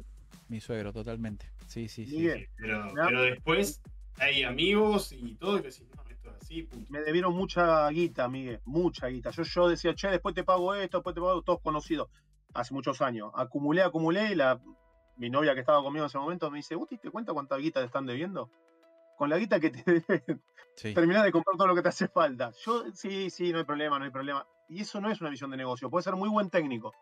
mi 0.48 0.60
suegro, 0.60 0.92
totalmente. 0.94 1.50
Sí, 1.68 1.88
sí, 1.88 2.06
sí. 2.06 2.30
Pero, 2.58 3.22
después 3.22 3.82
hay 4.20 4.44
amigos 4.44 5.12
y 5.12 5.36
todo 5.36 5.58
que 5.58 5.70
decís, 5.70 5.88
no, 5.96 6.04
esto 6.10 6.30
es 6.30 6.36
así, 6.36 6.64
punto. 6.64 6.92
me 6.92 7.02
debieron 7.02 7.34
mucha 7.36 7.88
guita, 7.90 8.28
Miguel, 8.28 8.60
mucha 8.66 9.08
guita. 9.08 9.32
Yo, 9.32 9.44
yo 9.44 9.68
decía, 9.70 9.96
che, 9.96 10.10
después 10.10 10.36
te 10.36 10.44
pago 10.44 10.74
esto, 10.76 10.98
después 10.98 11.16
te 11.16 11.22
pago 11.22 11.42
todos 11.42 11.62
conocidos. 11.62 12.10
Hace 12.54 12.74
muchos 12.74 13.02
años. 13.02 13.32
Acumulé, 13.34 13.82
acumulé 13.82 14.32
y 14.32 14.36
la, 14.36 14.60
mi 15.18 15.30
novia 15.30 15.54
que 15.54 15.62
estaba 15.62 15.82
conmigo 15.82 16.06
en 16.06 16.10
ese 16.10 16.18
momento 16.20 16.52
me 16.52 16.58
dice, 16.58 16.76
¿vos 16.76 16.88
te 16.88 17.10
cuenta 17.10 17.34
cuánta 17.34 17.58
guita 17.58 17.80
te 17.80 17.88
están 17.88 18.06
debiendo? 18.06 18.50
Con 19.18 19.30
la 19.30 19.38
guita 19.38 19.60
que 19.60 19.70
te 19.72 19.84
deben, 19.84 20.42
Sí. 20.76 20.94
terminás 20.94 21.24
de 21.24 21.32
comprar 21.32 21.56
todo 21.56 21.68
lo 21.68 21.76
que 21.76 21.84
te 21.84 21.90
hace 21.90 22.08
falta. 22.08 22.52
Yo, 22.66 22.84
sí, 22.94 23.30
sí, 23.30 23.52
no 23.52 23.60
hay 23.60 23.64
problema, 23.64 24.00
no 24.00 24.06
hay 24.06 24.12
problema. 24.12 24.46
Y 24.70 24.82
eso 24.82 25.00
no 25.02 25.10
es 25.12 25.22
una 25.22 25.30
visión 25.30 25.52
de 25.52 25.58
negocio. 25.58 25.90
Puede 25.90 26.04
ser 26.04 26.16
muy 26.16 26.30
buen 26.30 26.50
técnico. 26.50 26.94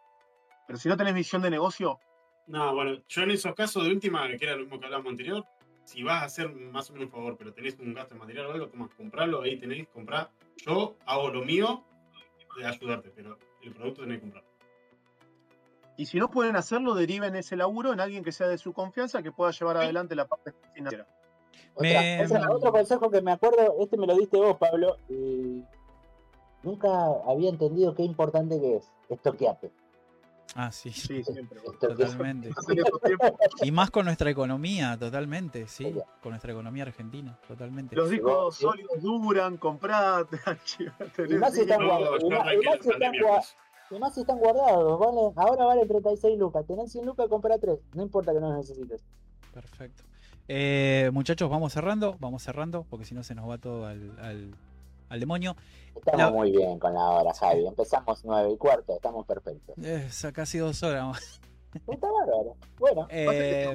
Pero 0.68 0.78
si 0.78 0.90
no 0.90 0.98
tenés 0.98 1.14
visión 1.14 1.41
de 1.41 1.49
negocio, 1.49 1.99
No, 2.52 2.76
bueno, 2.76 3.02
yo 3.07 3.22
en 3.23 3.32
esos 3.32 3.53
casos 3.56 3.84
de 3.86 3.91
última, 3.91 4.28
que 4.28 4.44
era 4.45 4.56
lo 4.56 4.64
mismo 4.64 4.78
que 4.80 4.86
hablábamos 4.86 5.11
anterior, 5.11 5.45
si 5.86 6.03
vas 6.03 6.22
a 6.22 6.26
hacer 6.26 6.53
más 6.53 6.90
o 6.90 6.94
menos 6.94 7.07
un 7.07 7.11
favor, 7.14 7.38
pero 7.38 7.53
tenés 7.53 7.80
un 7.80 7.94
gasto 7.94 8.14
en 8.14 8.19
material 8.19 8.48
o 8.48 8.52
algo, 8.52 8.68
toma, 8.68 8.90
comprarlo, 8.95 9.41
ahí 9.41 9.57
tenés, 9.57 9.88
comprar. 9.88 10.30
Yo 10.57 10.95
hago 11.06 11.30
lo 11.30 11.44
mío 11.44 11.84
de 12.57 12.65
ayudarte, 12.65 13.10
pero 13.15 13.38
el 13.64 13.73
producto 13.73 14.02
tenés 14.02 14.18
que 14.18 14.22
comprar. 14.23 14.44
y 15.98 16.06
si 16.07 16.18
no 16.19 16.30
pueden 16.32 16.56
hacerlo, 16.56 16.94
deriven 16.95 17.36
ese 17.36 17.56
laburo 17.56 17.94
en 17.94 17.99
alguien 17.99 18.23
que 18.23 18.32
sea 18.32 18.48
de 18.48 18.57
su 18.57 18.73
confianza 18.73 19.22
que 19.22 19.32
pueda 19.32 19.52
llevar 19.52 19.78
adelante 19.78 20.15
la 20.15 20.26
parte 20.28 20.52
financiera. 20.73 21.06
Otra, 21.76 21.84
Me- 22.02 22.26
otra- 22.26 22.52
otro 22.52 22.72
consejo 22.72 23.10
que 23.11 23.22
me 23.22 23.32
acuerdo, 23.32 23.76
este 23.80 23.98
me 23.98 24.07
lo 24.07 24.15
diste 24.18 24.36
vos, 24.38 24.57
Pablo, 24.57 24.98
y 25.10 25.64
nunca 26.64 26.90
había 27.28 27.49
entendido 27.49 27.94
qué 27.95 28.03
importante 28.03 28.60
que 28.60 28.78
es. 28.78 28.91
Estoqueate. 29.10 29.72
Ah, 30.56 30.72
sí. 30.72 30.91
Sí, 30.91 31.23
siempre. 31.23 31.60
Totalmente. 31.80 32.49
Y 33.64 33.72
más 33.72 33.90
con 33.90 34.06
nuestra 34.06 34.30
economía, 34.30 34.98
totalmente, 34.99 35.68
sí. 35.68 35.94
Con 36.22 36.32
nuestra 36.32 36.52
economía 36.52 36.84
argentina, 36.84 37.38
totalmente. 37.48 37.95
Los 37.95 38.10
discos 38.10 38.56
Sí. 38.57 38.64
sólidos 38.64 39.02
duran, 39.02 39.57
comprad. 39.57 40.28
Y 41.30 41.34
más 41.36 41.53
si 41.53 41.61
están 41.61 41.86
guardados. 41.88 42.23
Y 42.23 42.30
más- 43.99 44.14
si 44.14 44.22
están 44.22 44.40
guardados. 44.40 44.99
valen- 44.99 45.34
ahora 45.36 45.65
vale 45.65 45.86
36 45.86 46.38
lucas. 46.38 46.65
Tenés 46.65 46.91
100 46.91 47.06
lucas, 47.06 47.28
compra 47.30 47.57
3. 47.57 47.80
No 47.94 48.03
importa 48.03 48.34
que 48.34 48.40
no 48.40 48.49
los 48.49 48.57
necesites. 48.57 49.03
Perfecto. 49.53 50.03
Eh, 50.48 51.10
muchachos, 51.14 51.49
vamos 51.49 51.72
cerrando, 51.73 52.18
vamos 52.19 52.44
cerrando, 52.44 52.86
porque 52.90 53.06
si 53.06 53.14
no 53.15 53.23
se 53.23 53.36
nos 53.36 53.49
va 53.49 53.57
todo 53.57 53.86
al, 53.86 54.18
al, 54.19 54.56
al 55.11 55.19
demonio. 55.19 55.55
Estamos 55.95 56.17
La- 56.19 56.31
muy 56.31 56.51
bien 56.51 56.79
con 56.79 56.93
la 56.93 57.01
hora, 57.09 57.33
Javi. 57.33 57.67
Empezamos 57.67 58.23
9 58.23 58.51
y 58.53 58.57
cuarto. 58.57 58.95
Estamos 58.95 59.25
perfectos. 59.25 59.75
Ya 59.77 60.31
casi 60.31 60.57
dos 60.57 60.81
horas. 60.83 61.39
Está 61.88 62.07
bárbaro. 62.11 62.55
Bueno, 62.79 63.07
Eh, 63.09 63.73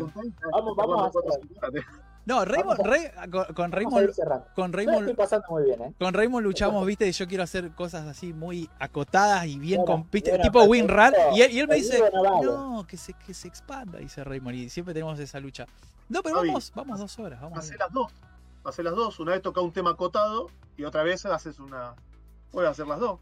Vamos- 0.53 0.77
vamos 0.77 1.03
a 1.03 1.07
hacer- 1.07 1.85
no, 2.27 2.45
Raymond, 2.45 2.81
a- 3.17 3.29
con, 3.31 3.55
con 3.55 3.73
Raymond, 3.73 4.11
con 4.55 4.73
Raymond, 4.73 4.99
estoy 5.01 5.15
pasando 5.15 5.47
muy 5.49 5.63
bien, 5.65 5.81
¿eh? 5.83 5.95
con 5.99 6.13
Raymond 6.13 6.45
luchamos, 6.45 6.85
viste, 6.85 7.07
y 7.07 7.13
yo 7.13 7.27
quiero 7.29 7.45
hacer 7.45 7.71
cosas 7.71 8.07
así 8.09 8.33
muy 8.33 8.69
acotadas 8.81 9.47
y 9.47 9.59
bien, 9.59 9.81
Bueno, 9.83 10.03
con, 10.03 10.11
viste, 10.11 10.31
bueno, 10.31 10.43
tipo. 10.45 10.65
WinRAR. 10.65 11.15
Y, 11.35 11.43
él- 11.43 11.53
y 11.53 11.61
él 11.61 11.69
me 11.69 11.77
dice, 11.77 12.03
no 12.13 12.23
vale. 12.23 12.45
no, 12.47 12.87
que 12.87 12.97
se, 12.97 13.13
que 13.15 13.33
se 13.33 13.47
expanda, 13.49 13.99
dice 13.99 14.25
Raymond, 14.25 14.57
y 14.57 14.69
siempre 14.69 14.93
tenemos 14.93 15.19
esa 15.21 15.39
lucha. 15.41 15.67
No, 16.09 16.23
pero 16.23 16.37
Javi, 16.37 16.49
vamos, 16.49 16.73
vamos 16.75 16.99
dos 16.99 17.19
horas, 17.21 17.41
vamos. 17.41 17.71
Las 17.79 17.93
dos. 17.93 18.13
Hacé 18.67 18.83
las 18.83 18.95
dos. 18.95 19.21
Una 19.21 19.33
vez 19.33 19.43
toca 19.43 19.61
un 19.61 19.73
tema 19.73 19.91
acotado 19.91 20.51
y 20.77 20.85
otra 20.85 21.03
vez 21.03 21.25
haces 21.25 21.59
una. 21.59 21.95
Puedes 22.51 22.71
hacer 22.71 22.87
las 22.87 22.99
dos. 22.99 23.21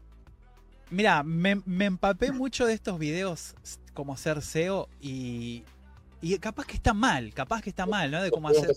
Mira, 0.89 1.23
me, 1.23 1.61
me 1.65 1.85
empapé 1.85 2.31
mucho 2.31 2.65
de 2.65 2.73
estos 2.73 2.99
videos 2.99 3.55
como 3.93 4.17
ser 4.17 4.41
SEO 4.41 4.89
y, 4.99 5.63
y 6.21 6.37
capaz 6.39 6.65
que 6.65 6.75
está 6.75 6.93
mal, 6.93 7.33
capaz 7.33 7.61
que 7.61 7.69
está 7.69 7.85
mal, 7.85 8.11
¿no? 8.11 8.21
De 8.21 8.31
cómo 8.31 8.49
hacer. 8.49 8.75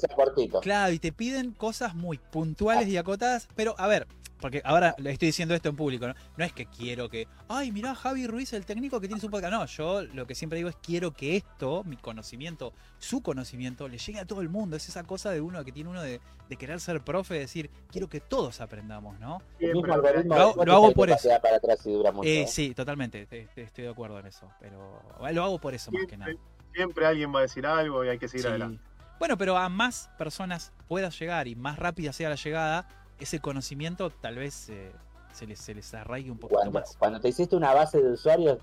Claro, 0.62 0.92
y 0.92 0.98
te 0.98 1.12
piden 1.12 1.52
cosas 1.52 1.94
muy 1.94 2.18
puntuales 2.18 2.88
y 2.88 2.96
acotadas, 2.96 3.48
pero 3.56 3.74
a 3.78 3.86
ver, 3.86 4.06
porque 4.40 4.62
ahora 4.64 4.94
le 4.98 5.10
estoy 5.12 5.26
diciendo 5.26 5.54
esto 5.54 5.68
en 5.68 5.76
público, 5.76 6.06
¿no? 6.06 6.14
No 6.36 6.44
es 6.44 6.52
que 6.52 6.66
quiero 6.66 7.08
que, 7.08 7.26
ay, 7.48 7.72
mirá 7.72 7.94
Javi 7.94 8.26
Ruiz, 8.26 8.52
el 8.52 8.64
técnico 8.64 9.00
que 9.00 9.08
tiene 9.08 9.20
su 9.20 9.30
podcast. 9.30 9.52
No, 9.52 9.66
yo 9.66 10.02
lo 10.02 10.26
que 10.26 10.34
siempre 10.34 10.56
digo 10.58 10.68
es 10.68 10.76
quiero 10.76 11.12
que 11.12 11.36
esto, 11.36 11.82
mi 11.84 11.96
conocimiento, 11.96 12.72
su 12.98 13.22
conocimiento, 13.22 13.88
le 13.88 13.98
llegue 13.98 14.20
a 14.20 14.24
todo 14.26 14.40
el 14.40 14.48
mundo. 14.48 14.76
Es 14.76 14.88
esa 14.88 15.02
cosa 15.04 15.30
de 15.30 15.40
uno 15.40 15.64
que 15.64 15.72
tiene 15.72 15.90
uno 15.90 16.02
de, 16.02 16.20
de 16.48 16.56
querer 16.56 16.80
ser 16.80 17.02
profe, 17.02 17.34
de 17.34 17.40
decir, 17.40 17.70
quiero 17.90 18.08
que 18.08 18.20
todos 18.20 18.60
aprendamos, 18.60 19.18
¿no? 19.18 19.42
Siempre. 19.58 19.92
Lo 20.24 20.64
lo 20.64 20.72
hago 20.72 20.92
por 20.92 21.08
para 21.42 21.56
atrás 21.56 21.84
y 21.86 21.92
dura 21.92 22.12
mucho. 22.12 22.28
Eh, 22.28 22.46
sí, 22.48 22.74
totalmente, 22.74 23.26
te- 23.26 23.46
te- 23.54 23.62
estoy 23.62 23.84
de 23.84 23.90
acuerdo 23.90 24.18
en 24.18 24.26
eso, 24.26 24.50
pero 24.60 25.02
lo 25.32 25.42
hago 25.44 25.58
por 25.60 25.74
eso 25.74 25.90
más 25.90 26.06
que 26.06 26.16
nada. 26.16 26.30
Siempre, 26.30 26.48
siempre 26.74 27.06
alguien 27.06 27.34
va 27.34 27.40
a 27.40 27.42
decir 27.42 27.66
algo 27.66 28.04
y 28.04 28.08
hay 28.08 28.18
que 28.18 28.28
seguir 28.28 28.42
Sí. 28.42 28.48
adelante. 28.48 28.82
Bueno, 29.18 29.36
pero 29.36 29.56
a 29.56 29.68
más 29.68 30.10
personas 30.16 30.72
puedas 30.86 31.18
llegar 31.18 31.48
y 31.48 31.56
más 31.56 31.78
rápida 31.78 32.12
sea 32.12 32.28
la 32.28 32.36
llegada, 32.36 32.88
ese 33.20 33.40
conocimiento 33.40 34.10
tal 34.10 34.36
vez 34.36 34.68
eh, 34.68 34.92
se 35.32 35.46
les, 35.46 35.58
se 35.58 35.74
les 35.74 35.92
arraigue 35.94 36.30
un 36.30 36.38
poquito 36.38 36.60
Cuando, 36.60 36.80
más. 36.80 36.96
cuando 36.96 37.20
te 37.20 37.28
hiciste 37.28 37.56
una 37.56 37.72
base 37.74 38.02
de 38.02 38.12
usuarios, 38.12 38.58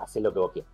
haces 0.00 0.22
lo 0.22 0.32
que 0.32 0.38
vos 0.38 0.52
quieras. 0.52 0.70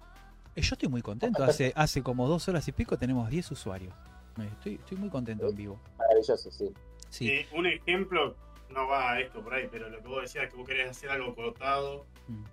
Eh, 0.56 0.60
Yo 0.62 0.74
estoy 0.74 0.88
muy 0.88 1.02
contento. 1.02 1.42
Hace, 1.42 1.72
hace 1.76 2.02
como 2.02 2.28
dos 2.28 2.48
horas 2.48 2.66
y 2.68 2.72
pico 2.72 2.96
tenemos 2.96 3.28
10 3.28 3.51
usuarios. 3.51 3.92
Estoy, 4.38 4.74
estoy 4.76 4.96
muy 4.98 5.09
contento 5.10 5.48
en 5.48 5.56
vivo. 5.56 5.80
Maravilloso, 5.98 6.51
sí. 6.51 6.72
Sí. 7.09 7.28
Eh, 7.30 7.48
un 7.55 7.66
ejemplo, 7.66 8.34
no 8.70 8.88
va 8.88 9.12
a 9.12 9.20
esto 9.20 9.40
por 9.42 9.55
ahí, 9.55 9.68
pero 9.70 9.88
lo 9.88 10.01
que 10.01 10.09
vos 10.09 10.22
decías 10.22 10.51
que 10.51 10.56
vos 10.56 10.66
querés 10.66 10.90
hacer 10.90 11.10
algo 11.10 11.34
cortado, 11.34 12.06
Mm. 12.26 12.44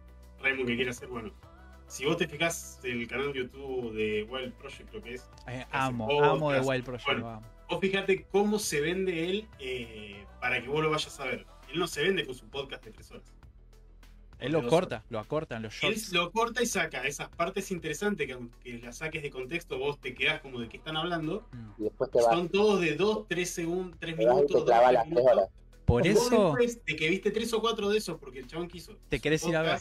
Raymond 0.44 0.68
que 0.68 0.76
quiere 0.76 0.92
hacer, 0.92 1.08
bueno. 1.08 1.32
Si 1.88 2.06
vos 2.06 2.18
te 2.18 2.28
fijás 2.28 2.80
el 2.84 3.08
canal 3.08 3.32
de 3.34 3.40
YouTube 3.40 3.94
de 3.94 4.24
Wild 4.30 4.54
Project, 4.54 4.90
creo 4.90 5.02
que 5.02 5.14
es, 5.16 5.30
Eh, 5.48 5.66
amo, 5.72 6.08
podcast. 6.08 6.32
amo 6.32 6.52
de 6.52 6.60
Wild 6.62 6.84
Project. 6.86 7.06
Bueno. 7.06 7.20
lo 7.22 7.30
amo. 7.30 7.48
Vos 7.72 7.80
fíjate 7.82 8.26
cómo 8.32 8.60
se 8.60 8.82
vende 8.82 9.30
él 9.30 9.48
eh, 9.60 10.26
para 10.40 10.62
que 10.62 10.68
vos 10.68 10.82
lo 10.84 10.90
vayas 10.92 11.20
a 11.20 11.26
ver. 11.26 11.46
Él 11.72 11.80
no 11.80 11.88
se 11.88 12.04
vende 12.04 12.26
con 12.26 12.36
su 12.36 12.46
podcast 12.50 12.84
de 12.86 12.92
tres 12.92 13.10
horas. 13.12 13.24
Él 14.40 14.54
lo 14.54 14.66
corta, 14.68 15.04
lo 15.10 15.20
acortan 15.20 15.62
los 15.62 15.76
Él 15.84 15.92
shorts. 15.94 16.14
lo 16.14 16.32
corta 16.32 16.64
y 16.64 16.66
saca 16.66 17.04
esas 17.06 17.30
partes 17.30 17.70
interesantes 17.70 18.26
que 18.26 18.34
aunque 18.34 18.80
las 18.80 18.98
saques 18.98 19.22
de 19.22 19.30
contexto, 19.30 19.78
vos 19.78 20.00
te 20.02 20.16
quedás 20.16 20.42
como 20.42 20.60
de 20.60 20.68
qué 20.68 20.78
están 20.78 20.98
hablando. 20.98 21.48
Mm. 21.52 21.82
Y 21.82 21.84
después 21.84 22.10
te 22.10 22.18
vas, 22.22 22.34
Son 22.34 22.50
todos 22.50 22.82
de 22.82 22.96
2, 22.96 23.28
3 23.28 23.50
segundos, 23.50 24.00
3 24.00 24.16
te 24.18 24.26
vas 24.26 24.34
y 24.34 24.36
minutos, 24.38 24.48
te 24.52 24.60
2, 24.60 24.66
clavas 24.66 24.86
3 24.90 24.94
las 24.96 25.04
tres 25.04 25.16
minutos. 25.16 25.38
horas. 25.38 25.50
Por 25.86 26.02
vos 26.02 26.10
eso 26.10 26.30
después 26.56 26.86
de 26.86 26.96
que 26.96 27.10
viste 27.10 27.32
3 27.32 27.54
o 27.54 27.62
4 27.62 27.90
de 27.90 27.98
esos, 28.00 28.18
porque 28.20 28.40
el 28.40 28.48
chabón 28.48 28.68
quiso. 28.68 28.98
te 29.10 29.20
querés 29.20 29.46
ir 29.46 29.56
a 29.56 29.62
ver. 29.62 29.80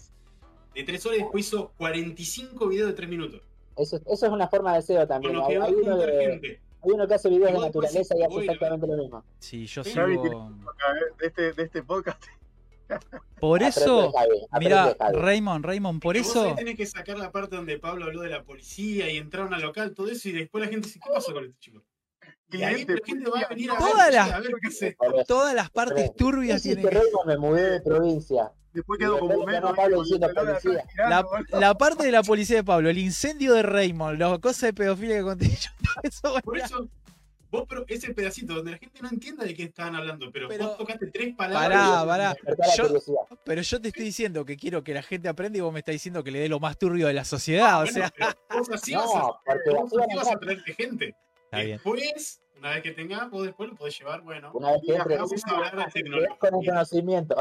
De 0.75 0.85
3 0.85 1.07
horas 1.07 1.19
y 1.19 1.23
después 1.23 1.47
hizo 1.47 1.73
45 1.79 2.69
videos 2.69 2.89
de 2.89 2.93
3 2.95 3.09
minutos. 3.09 3.41
Eso, 3.79 3.97
eso 3.97 4.27
es 4.27 4.31
una 4.33 4.47
forma 4.49 4.75
de 4.75 4.83
SEO 4.83 4.99
Con 4.99 5.09
también. 5.09 5.35
lo 5.37 5.47
Hay, 5.47 5.53
que 5.55 5.59
va 5.59 5.65
a 5.65 5.69
hay 5.69 5.75
uno 5.75 5.91
juntar 5.93 6.07
de- 6.11 6.27
gente. 6.27 6.61
Hay 6.83 6.91
uno 6.93 7.07
que 7.09 7.15
hace 7.15 7.29
videos 7.29 7.47
de 7.49 7.53
vos 7.55 7.63
después 7.65 7.85
naturaleza 7.95 8.15
y 8.19 8.23
hace 8.25 8.39
exactamente 8.41 8.87
lo 8.87 8.97
mismo. 8.97 9.25
Sí, 9.39 9.67
yo 9.67 9.85
sigo. 9.85 10.51
de 11.19 11.27
este, 11.27 11.53
de 11.53 11.63
este 11.63 11.83
podcast. 11.83 12.23
Por 13.41 13.63
eso, 13.63 14.13
mira. 14.59 14.97
Raymond, 15.13 15.65
Raymond, 15.65 16.03
por 16.03 16.15
Que 16.15 16.23
vos 16.23 16.31
eso. 16.31 16.45
ahí 16.45 16.55
tenés 16.57 16.77
que 16.77 16.87
sacar 16.87 17.17
la 17.19 17.31
parte 17.31 17.55
donde 17.57 17.79
Pablo 17.79 18.05
habló 18.07 18.21
de 18.23 18.31
la 18.31 18.43
policía 18.43 19.09
y 19.11 19.17
entraron 19.17 19.55
al 19.55 19.63
local, 19.63 19.95
todo 19.95 20.09
eso, 20.11 20.29
y 20.29 20.33
después 20.33 20.65
la 20.65 20.69
gente 20.71 20.89
dice, 20.89 20.99
¿qué 21.03 21.11
pasó 21.13 21.33
con 21.33 21.45
este 21.45 21.57
chico? 21.61 21.83
Y 22.53 22.63
ahí 22.65 22.85
la 22.85 22.97
gente 23.05 23.31
va 23.31 23.41
a 23.41 23.49
venir 23.49 23.71
a 23.71 23.75
ver, 23.75 23.83
Todas 23.83 24.11
che, 24.11 24.17
las- 24.17 24.33
a 24.33 24.41
ver 24.41 24.51
qué 24.61 24.69
es 24.69 24.83
esto. 24.83 25.05
Todas 25.27 25.55
las 25.55 25.71
partes 25.71 26.11
¿Qué 26.11 26.17
turbias 26.17 26.63
tienen. 26.63 26.85
Raymond? 26.85 27.27
Me 27.27 27.39
mudé 27.39 27.71
de 27.71 27.81
provincia. 27.81 28.51
Después 28.73 28.99
quedó 28.99 29.19
como 29.19 29.45
menos. 29.45 29.75
La, 31.53 31.75
parte 31.75 32.05
de 32.05 32.13
la 32.13 32.23
policía 32.23 32.57
de 32.59 32.65
Pablo, 32.65 32.89
el 32.89 32.99
incendio 32.99 33.55
de 33.55 33.63
Raymond, 33.63 34.19
las 34.19 34.39
cosas 34.39 34.63
de 34.63 34.73
pedofilia 34.75 35.17
que 35.19 35.23
conté 35.23 35.49
yo. 35.49 35.71
Eso, 36.03 36.35
Por 36.45 36.57
eso, 36.59 36.89
vos, 37.51 37.65
pero 37.69 37.85
ese 37.89 38.15
pedacito 38.15 38.55
donde 38.55 38.71
la 38.73 38.79
gente 38.79 39.03
no 39.03 39.09
entienda 39.09 39.45
de 39.45 39.55
qué 39.55 39.65
estaban 39.65 39.97
hablando, 39.97 40.31
pero, 40.33 40.49
Pero- 40.49 40.69
vos 40.69 40.79
tocaste 40.79 41.09
tres 41.09 41.35
palabras. 41.35 41.79
Pará, 42.07 42.07
pará. 42.07 42.37
Yo-. 42.77 42.95
Pero 43.45 43.63
yo 43.63 43.81
te 43.81 43.89
estoy 43.89 44.05
diciendo 44.05 44.45
que 44.45 44.57
quiero 44.57 44.85
que 44.85 44.95
la 44.95 45.03
gente 45.03 45.29
aprenda 45.29 45.59
y 45.59 45.61
vos 45.63 45.73
me 45.73 45.81
estás 45.81 45.95
diciendo 45.95 46.23
que 46.23 46.31
le 46.31 46.39
dé 46.39 46.49
lo 46.49 46.61
más 46.61 46.79
turbio 46.79 47.09
de 47.09 47.15
la 47.15 47.25
sociedad. 47.25 47.81
O 47.83 47.85
Bueno, 47.85 47.93
sea, 47.93 48.37
vos 48.57 48.71
así 48.71 48.93
No, 48.93 49.01
vas 49.01 49.25
a, 49.25 49.41
porque 49.45 49.71
vos 49.71 49.93
así 50.01 50.17
vas 50.17 50.29
a 50.31 50.39
traerte 50.39 50.75
gente. 50.75 51.15
está 51.45 51.59
bien. 51.63 51.81
Una 52.61 52.71
vez 52.71 52.83
que 52.83 52.91
tengas, 52.93 53.31
vos 53.31 53.45
después 53.45 53.71
lo 53.71 53.75
podés 53.77 53.99
llevar, 53.99 54.21
bueno. 54.21 54.51
Una 54.53 54.73
vez 54.73 54.83
que 54.87 54.95
entre, 54.95 55.17
Vamos 55.17 55.33
a 55.47 55.51
hablar 55.51 55.71
de 55.77 56.03
te 56.03 56.11
das 56.11 56.39
con 56.39 56.55
el 56.63 56.67
conocimiento. 56.69 57.37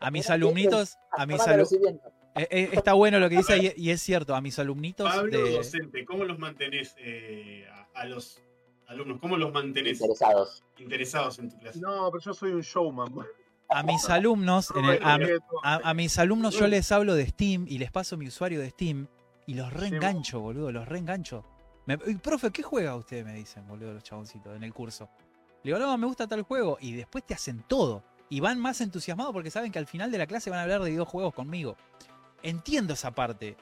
A 0.00 0.10
mis 0.10 0.28
alumnitos, 0.30 0.96
a 1.12 1.24
mis 1.26 1.38
Toma 1.38 1.48
alu- 1.48 1.56
conocimiento. 1.56 2.08
eh, 2.36 2.48
eh, 2.50 2.68
está 2.72 2.92
bueno 2.92 3.18
lo 3.18 3.28
que 3.30 3.38
dice 3.38 3.56
y, 3.58 3.72
y 3.86 3.90
es 3.90 4.02
cierto, 4.02 4.34
a 4.34 4.40
mis 4.42 4.58
alumnitos 4.58 5.10
Pablo, 5.10 5.38
de, 5.44 5.52
docente, 5.56 6.04
¿cómo 6.04 6.24
los 6.24 6.38
mantenés 6.38 6.94
eh, 6.98 7.66
a, 7.72 8.00
a 8.00 8.04
los 8.04 8.42
alumnos? 8.86 9.18
¿Cómo 9.20 9.36
los 9.38 9.50
mantenés 9.52 9.98
Interesados. 10.00 10.62
interesados 10.78 11.38
en 11.38 11.50
tu 11.50 11.58
clase? 11.58 11.80
No, 11.80 12.10
pero 12.12 12.22
yo 12.22 12.34
soy 12.34 12.52
un 12.52 12.60
showman. 12.60 13.14
a 13.70 13.82
mis 13.82 14.10
alumnos, 14.10 14.70
en 14.76 14.84
el- 14.84 15.00
No, 15.00 15.06
a, 15.08 15.18
no, 15.18 15.26
no, 15.26 15.40
a- 15.62 15.80
a 15.90 15.94
mis 15.94 16.18
alumnos 16.18 16.58
yo 16.58 16.66
les 16.66 16.92
hablo 16.92 17.14
de 17.14 17.26
Steam 17.26 17.64
y 17.66 17.78
les 17.78 17.90
paso 17.90 18.16
mi 18.18 18.26
usuario 18.28 18.60
de 18.60 18.68
Steam 18.70 19.06
y 19.46 19.54
los 19.54 19.72
reengancho, 19.72 20.38
boludo, 20.40 20.70
los 20.70 20.86
reengancho. 20.86 21.44
Me, 21.86 21.98
"Y, 22.06 22.14
profe, 22.16 22.50
¿qué 22.50 22.62
juega 22.62 22.94
usted? 22.94 23.24
Me 23.24 23.34
dicen, 23.34 23.66
boludo, 23.66 23.94
los 23.94 24.02
chaboncitos 24.02 24.56
en 24.56 24.62
el 24.64 24.72
curso. 24.72 25.08
Le 25.62 25.72
digo, 25.72 25.78
no, 25.78 25.96
me 25.98 26.06
gusta 26.06 26.26
tal 26.26 26.42
juego. 26.42 26.78
Y 26.80 26.92
después 26.94 27.24
te 27.24 27.34
hacen 27.34 27.62
todo. 27.66 28.02
Y 28.28 28.40
van 28.40 28.60
más 28.60 28.80
entusiasmados 28.80 29.32
porque 29.32 29.50
saben 29.50 29.72
que 29.72 29.78
al 29.78 29.86
final 29.86 30.10
de 30.10 30.18
la 30.18 30.26
clase 30.26 30.50
van 30.50 30.60
a 30.60 30.62
hablar 30.62 30.82
de 30.82 30.90
videojuegos 30.90 31.34
conmigo. 31.34 31.76
Entiendo 32.42 32.94
esa 32.94 33.10
parte. 33.10 33.56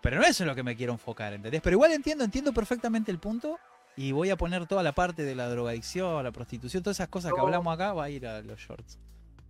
Pero 0.00 0.16
no 0.18 0.22
eso 0.22 0.44
es 0.44 0.48
lo 0.48 0.54
que 0.54 0.62
me 0.62 0.76
quiero 0.76 0.92
enfocar, 0.92 1.32
¿entendés? 1.32 1.60
Pero 1.60 1.74
igual 1.74 1.92
entiendo, 1.92 2.24
entiendo 2.24 2.52
perfectamente 2.52 3.10
el 3.10 3.18
punto. 3.18 3.58
Y 3.96 4.12
voy 4.12 4.30
a 4.30 4.36
poner 4.36 4.66
toda 4.66 4.82
la 4.82 4.92
parte 4.92 5.24
de 5.24 5.34
la 5.34 5.48
drogadicción, 5.48 6.22
la 6.22 6.32
prostitución, 6.32 6.82
todas 6.82 6.96
esas 6.98 7.08
cosas 7.08 7.32
que 7.32 7.40
hablamos 7.40 7.74
acá, 7.74 7.92
va 7.92 8.04
a 8.04 8.10
ir 8.10 8.26
a 8.26 8.40
los 8.40 8.58
shorts. 8.58 8.98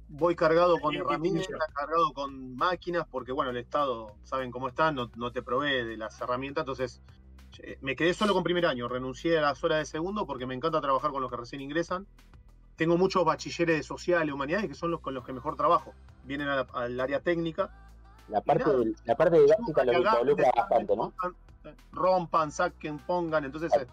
Voy 0.08 0.34
cargado 0.34 0.80
con 0.80 0.94
herramientas, 0.94 1.46
cargado 1.72 2.12
con 2.12 2.56
máquinas, 2.56 3.06
porque 3.08 3.30
bueno, 3.30 3.52
el 3.52 3.58
Estado, 3.58 4.16
saben 4.24 4.50
cómo 4.50 4.66
está, 4.66 4.90
no, 4.90 5.10
no 5.14 5.30
te 5.30 5.42
provee 5.42 5.84
de 5.84 5.96
las 5.96 6.20
herramientas, 6.20 6.62
entonces 6.62 7.00
eh, 7.62 7.78
me 7.80 7.96
quedé 7.96 8.14
solo 8.14 8.32
con 8.34 8.42
primer 8.42 8.66
año, 8.66 8.88
renuncié 8.88 9.38
a 9.38 9.42
las 9.42 9.62
horas 9.64 9.78
de 9.78 9.84
segundo 9.86 10.26
porque 10.26 10.46
me 10.46 10.54
encanta 10.54 10.80
trabajar 10.80 11.10
con 11.10 11.20
los 11.22 11.30
que 11.30 11.36
recién 11.36 11.60
ingresan. 11.60 12.06
Tengo 12.76 12.96
muchos 12.96 13.24
bachilleres 13.24 13.76
de 13.76 13.82
social 13.82 14.28
y 14.28 14.32
humanidades 14.32 14.66
que 14.68 14.74
son 14.74 14.90
los 14.90 15.00
con 15.00 15.12
los 15.14 15.24
que 15.24 15.32
mejor 15.32 15.56
trabajo. 15.56 15.92
Vienen 16.24 16.46
la- 16.48 16.66
al 16.72 16.98
área 16.98 17.20
técnica. 17.20 17.70
La 18.28 18.40
parte, 18.40 18.64
nada. 18.64 18.78
del- 18.78 18.96
la 19.04 19.16
parte 19.16 19.40
didáctica 19.40 19.84
lo 19.84 19.92
involucra 19.92 20.50
bastante, 20.56 20.96
¿no? 20.96 21.12
eh, 21.64 21.74
Rompan, 21.92 22.50
saquen, 22.50 22.98
pongan. 22.98 23.44
Entonces, 23.44 23.72
eh, 23.74 23.86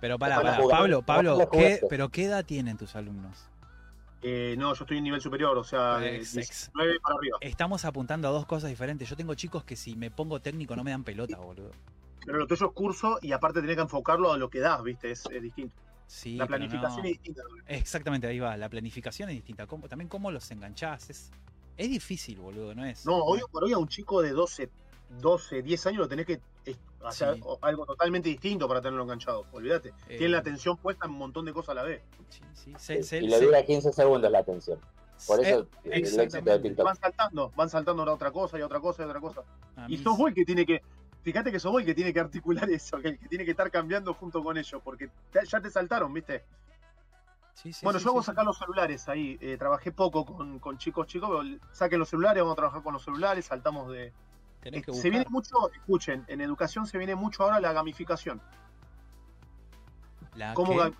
Pero 0.00 0.18
para, 0.18 0.36
para, 0.36 0.56
Pablo, 0.68 1.02
Pablo, 1.02 1.48
¿qué, 1.52 1.80
pero 1.88 2.08
¿qué 2.08 2.24
edad 2.24 2.44
tienen 2.44 2.76
tus 2.76 2.96
alumnos? 2.96 3.48
eh, 4.26 4.54
no, 4.56 4.72
yo 4.74 4.84
estoy 4.84 4.96
en 4.98 5.04
nivel 5.04 5.20
superior, 5.20 5.56
o 5.58 5.62
sea, 5.64 5.98
de 5.98 6.16
Ex, 6.16 6.34
ex. 6.38 6.70
19 6.72 6.98
para 7.00 7.16
arriba. 7.16 7.36
Estamos 7.42 7.84
apuntando 7.84 8.26
a 8.26 8.30
dos 8.30 8.46
cosas 8.46 8.70
diferentes. 8.70 9.06
Yo 9.08 9.16
tengo 9.16 9.34
chicos 9.34 9.64
que 9.64 9.76
si 9.76 9.96
me 9.96 10.10
pongo 10.10 10.40
técnico 10.40 10.74
no 10.74 10.82
me 10.82 10.92
dan 10.92 11.04
pelota, 11.04 11.36
boludo. 11.36 11.70
Pero 12.24 12.38
lo 12.38 12.46
tuyo 12.46 12.66
es 12.68 12.72
curso 12.72 13.18
y 13.22 13.32
aparte 13.32 13.60
tenés 13.60 13.76
que 13.76 13.82
enfocarlo 13.82 14.32
a 14.32 14.38
lo 14.38 14.48
que 14.50 14.60
das, 14.60 14.82
¿viste? 14.82 15.10
Es, 15.10 15.24
es 15.30 15.42
distinto. 15.42 15.74
Sí, 16.06 16.36
la 16.36 16.46
planificación 16.46 17.02
no. 17.02 17.08
es 17.08 17.12
distinta. 17.12 17.42
Exactamente, 17.66 18.26
ahí 18.26 18.38
va. 18.38 18.56
La 18.56 18.68
planificación 18.68 19.28
es 19.30 19.36
distinta. 19.36 19.66
¿Cómo- 19.66 19.88
también 19.88 20.08
cómo 20.08 20.30
los 20.30 20.50
enganchás. 20.50 21.10
Es, 21.10 21.30
es 21.76 21.88
difícil, 21.90 22.38
boludo, 22.38 22.74
¿no 22.74 22.84
es? 22.84 23.04
No, 23.06 23.16
hoy 23.16 23.40
por 23.50 23.64
hoy 23.64 23.72
a 23.72 23.78
un 23.78 23.88
chico 23.88 24.22
de 24.22 24.30
12, 24.30 24.68
12, 25.20 25.62
10 25.62 25.86
años 25.86 25.98
lo 26.00 26.08
tenés 26.08 26.26
que 26.26 26.40
hacer 27.04 27.34
Sí. 27.36 27.42
algo 27.60 27.84
totalmente 27.86 28.28
distinto 28.30 28.66
para 28.68 28.80
tenerlo 28.80 29.02
enganchado. 29.02 29.44
Olvídate. 29.52 29.90
Eh, 30.08 30.16
Tiene 30.18 30.28
la 30.30 30.38
atención 30.38 30.76
puesta 30.78 31.04
en 31.06 31.12
un 31.12 31.18
montón 31.18 31.44
de 31.44 31.52
cosas 31.52 31.70
a 31.70 31.74
la 31.74 31.82
vez. 31.82 32.02
Sí, 32.30 32.40
sí. 32.54 32.72
Se- 32.78 33.02
se- 33.02 33.18
y 33.18 33.28
le 33.28 33.40
dura 33.40 33.64
15 33.64 33.92
segundos 33.92 34.30
la 34.30 34.38
atención. 34.38 34.78
Por 35.26 35.40
eh, 35.44 35.48
eso 35.50 35.66
el 35.84 35.92
éxito 35.92 36.40
de. 36.42 36.58
TikTok. 36.58 36.84
Van 36.84 36.96
saltando, 36.96 37.52
van 37.56 37.70
saltando 37.70 38.02
a 38.02 38.12
otra 38.12 38.30
cosa 38.32 38.58
y 38.58 38.62
otra 38.62 38.80
cosa 38.80 39.02
y 39.02 39.06
otra 39.06 39.20
cosa. 39.20 39.42
a 39.76 39.86
Y 39.88 39.96
sos 39.98 40.16
vos 40.18 40.28
el 40.28 40.34
que 40.34 40.44
tiene 40.44 40.66
que. 40.66 40.82
Fíjate 41.24 41.50
que 41.50 41.58
sos 41.58 41.72
vos 41.72 41.80
el 41.80 41.86
que 41.86 41.94
tiene 41.94 42.12
que 42.12 42.20
articular 42.20 42.68
eso, 42.70 43.00
que 43.00 43.08
el 43.08 43.18
que 43.18 43.28
tiene 43.28 43.44
que 43.44 43.50
estar 43.50 43.70
cambiando 43.70 44.14
junto 44.14 44.44
con 44.44 44.56
ellos, 44.56 44.80
porque 44.84 45.08
te- 45.32 45.44
ya 45.46 45.60
te 45.60 45.70
saltaron, 45.70 46.12
¿viste? 46.12 46.44
sí, 47.54 47.72
sí, 47.72 47.84
bueno, 47.84 47.98
sí, 47.98 48.04
yo 48.04 48.10
hago 48.10 48.20
sí, 48.22 48.26
sacar 48.26 48.44
los 48.44 48.58
celulares 48.58 49.08
ahí. 49.08 49.38
eh, 49.40 49.56
trabajé 49.58 49.90
poco 49.90 50.24
con, 50.26 50.58
con 50.58 50.76
chicos, 50.78 51.06
chicos, 51.06 51.30
pero 51.30 51.58
saquen 51.72 51.98
los 51.98 52.08
celulares, 52.10 52.42
vamos 52.42 52.52
a 52.52 52.56
trabajar 52.56 52.82
con 52.82 52.92
los 52.92 53.02
celulares, 53.02 53.46
saltamos 53.46 53.90
de. 53.90 54.12
Tenés 54.60 54.84
que 54.84 54.90
se 54.92 54.96
buscar. 54.96 55.10
viene 55.10 55.26
mucho, 55.30 55.72
escuchen, 55.72 56.24
en 56.28 56.40
educación 56.40 56.86
se 56.86 56.98
viene 56.98 57.14
mucho 57.14 57.42
ahora 57.42 57.58
la 57.60 57.72
gamificación. 57.72 58.40
La 60.34 60.52
¿Cómo 60.54 60.74
ga- 60.76 60.94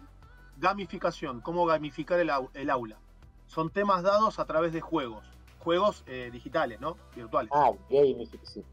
gamificación? 0.59 1.41
¿Cómo 1.41 1.67
gamificar 1.67 2.19
el, 2.21 2.31
au- 2.31 2.51
el 2.55 2.71
aula? 2.71 2.97
Son 3.47 3.71
temas 3.71 4.03
dados 4.03 4.39
a 4.39 4.45
través 4.47 4.73
de 4.73 4.81
juegos. 4.81 5.27
Juegos 5.59 6.05
eh, 6.07 6.31
digitales, 6.33 6.79
¿no? 6.81 6.97
Virtuales. 7.17 7.51
Ah, 7.55 7.73
gamificación. 7.91 8.65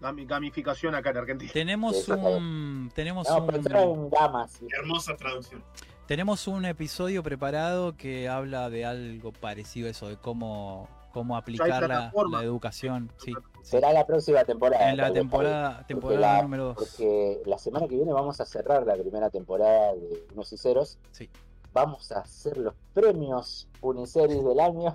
Gami- 0.00 0.26
Gamificación 0.26 0.94
acá 0.94 1.10
en 1.10 1.16
Argentina. 1.18 1.50
Tenemos 1.52 2.08
un. 2.08 2.90
Tenemos 2.94 3.26
No, 3.28 3.90
un. 3.90 4.10
gamas. 4.10 4.60
Hermosa 4.78 5.16
traducción. 5.16 5.62
Tenemos 6.06 6.46
un 6.46 6.64
episodio 6.64 7.22
preparado 7.22 7.96
que 7.96 8.28
habla 8.28 8.70
de 8.70 8.84
algo 8.84 9.32
parecido 9.32 9.88
a 9.88 9.90
eso, 9.90 10.08
de 10.08 10.16
cómo, 10.16 10.88
cómo 11.12 11.36
aplicar 11.36 11.88
la, 11.88 12.12
educación. 12.42 13.10
Sí, 13.16 13.32
Será 13.62 13.92
la 13.92 14.06
próxima 14.06 14.44
temporada. 14.44 14.88
en 14.90 14.96
la 14.98 15.12
temporada, 15.12 15.70
Porque 15.78 15.94
temporada 15.94 16.20
la- 16.36 16.42
número 16.42 16.64
2. 16.66 16.76
Porque 16.76 17.40
la 17.46 17.58
semana 17.58 17.88
que 17.88 17.96
viene 17.96 18.12
vamos 18.12 18.40
a 18.40 18.44
cerrar 18.46 18.86
la 18.86 18.94
primera 18.94 19.30
temporada 19.30 19.94
de 19.94 20.26
Unos 20.32 20.52
y 20.52 20.56
Ceros. 20.58 20.98
Sí. 21.10 21.28
Vamos 21.72 22.12
a 22.12 22.20
hacer 22.20 22.56
los 22.56 22.74
premios 22.94 23.68
Uniseries 23.80 24.44
del 24.44 24.60
año. 24.60 24.94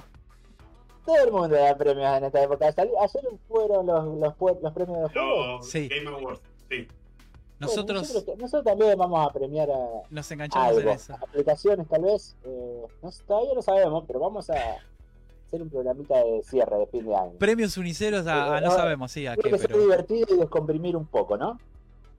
Todo 1.05 1.23
el 1.25 1.31
mundo 1.31 1.55
da 1.55 1.75
premios 1.75 2.17
en 2.17 2.23
esta 2.25 2.43
época. 2.43 2.67
Ayer 2.67 2.89
fueron 3.47 3.85
los, 3.87 4.05
los, 4.19 4.33
pu- 4.35 4.59
los 4.61 4.73
premios 4.73 4.99
de 5.01 5.09
juego. 5.09 5.57
Los 5.57 5.69
Sí. 5.69 5.87
Game 5.89 6.09
Awards. 6.09 6.41
Sí. 6.69 6.87
Nosotros 7.59 8.01
nosotros, 8.09 8.37
nosotros 8.39 8.63
también 8.65 8.97
vamos 8.97 9.27
a 9.27 9.31
premiar 9.31 9.69
a 9.69 9.77
nos 10.09 10.31
enganchamos 10.31 10.71
en 10.71 10.77
algo. 10.79 10.91
eso. 10.91 11.13
Aplicaciones 11.21 11.87
tal 11.87 12.01
vez. 12.03 12.35
eh, 12.43 12.81
no 13.03 13.09
todavía 13.27 13.53
no 13.53 13.61
sabemos, 13.61 14.03
pero 14.07 14.19
vamos 14.19 14.49
a 14.49 14.53
hacer 15.47 15.61
un 15.61 15.69
programita 15.69 16.23
de 16.23 16.41
cierre 16.43 16.77
de 16.77 16.87
fin 16.87 17.05
de 17.05 17.15
año. 17.15 17.33
Premios 17.37 17.77
uniceros 17.77 18.25
a, 18.25 18.57
a 18.57 18.61
no 18.61 18.67
Eh, 18.67 18.75
sabemos, 18.75 19.11
sí, 19.11 19.27
a 19.27 19.35
qué, 19.35 19.49
que 19.51 19.57
pero 19.57 19.77
divertido 19.79 20.33
y 20.35 20.37
descomprimir 20.39 20.95
un 20.97 21.05
poco, 21.05 21.37
¿no? 21.37 21.59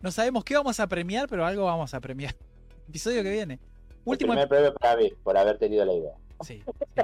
no 0.01 0.11
sabemos 0.13 0.45
qué 0.45 0.55
vamos 0.57 0.79
a 0.81 0.87
premiar, 0.87 1.29
pero 1.29 1.45
algo 1.45 1.65
vamos 1.65 1.93
a 1.95 2.01
premiar. 2.01 2.35
Episodio 2.89 3.23
que 3.25 3.31
viene. 3.31 3.55
El 3.55 3.61
Último. 4.05 4.33
primer 4.33 4.49
premio 4.49 4.75
para 4.75 4.97
mí, 4.97 5.13
por 5.25 5.37
haber 5.37 5.59
tenido 5.59 5.85
la 5.85 5.93
idea. 5.95 6.15
Sí, 6.43 6.63
sí. 6.97 7.03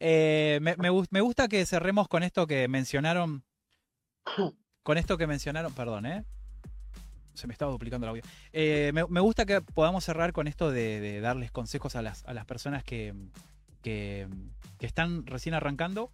Eh, 0.00 0.58
me, 0.62 0.76
me 0.76 0.90
gus- 0.90 1.08
me 1.10 1.20
gusta 1.20 1.48
que 1.48 1.64
cerremos 1.66 2.08
con 2.08 2.22
esto 2.22 2.46
que 2.46 2.68
mencionaron. 2.68 3.44
Con 4.82 4.98
esto 4.98 5.18
que 5.18 5.26
mencionaron. 5.26 5.72
Perdón, 5.72 6.06
¿eh? 6.06 6.24
Se 7.34 7.46
me 7.46 7.52
estaba 7.52 7.70
duplicando 7.72 8.06
el 8.06 8.10
audio. 8.10 8.22
Eh, 8.52 8.90
me, 8.94 9.04
me 9.06 9.20
gusta 9.20 9.46
que 9.46 9.60
podamos 9.60 10.04
cerrar 10.04 10.32
con 10.32 10.48
esto 10.48 10.70
de, 10.70 11.00
de 11.00 11.20
darles 11.20 11.50
consejos 11.50 11.94
a 11.96 12.02
las, 12.02 12.24
a 12.24 12.34
las 12.34 12.44
personas 12.46 12.82
que, 12.84 13.14
que, 13.82 14.28
que 14.78 14.86
están 14.86 15.26
recién 15.26 15.54
arrancando. 15.54 16.10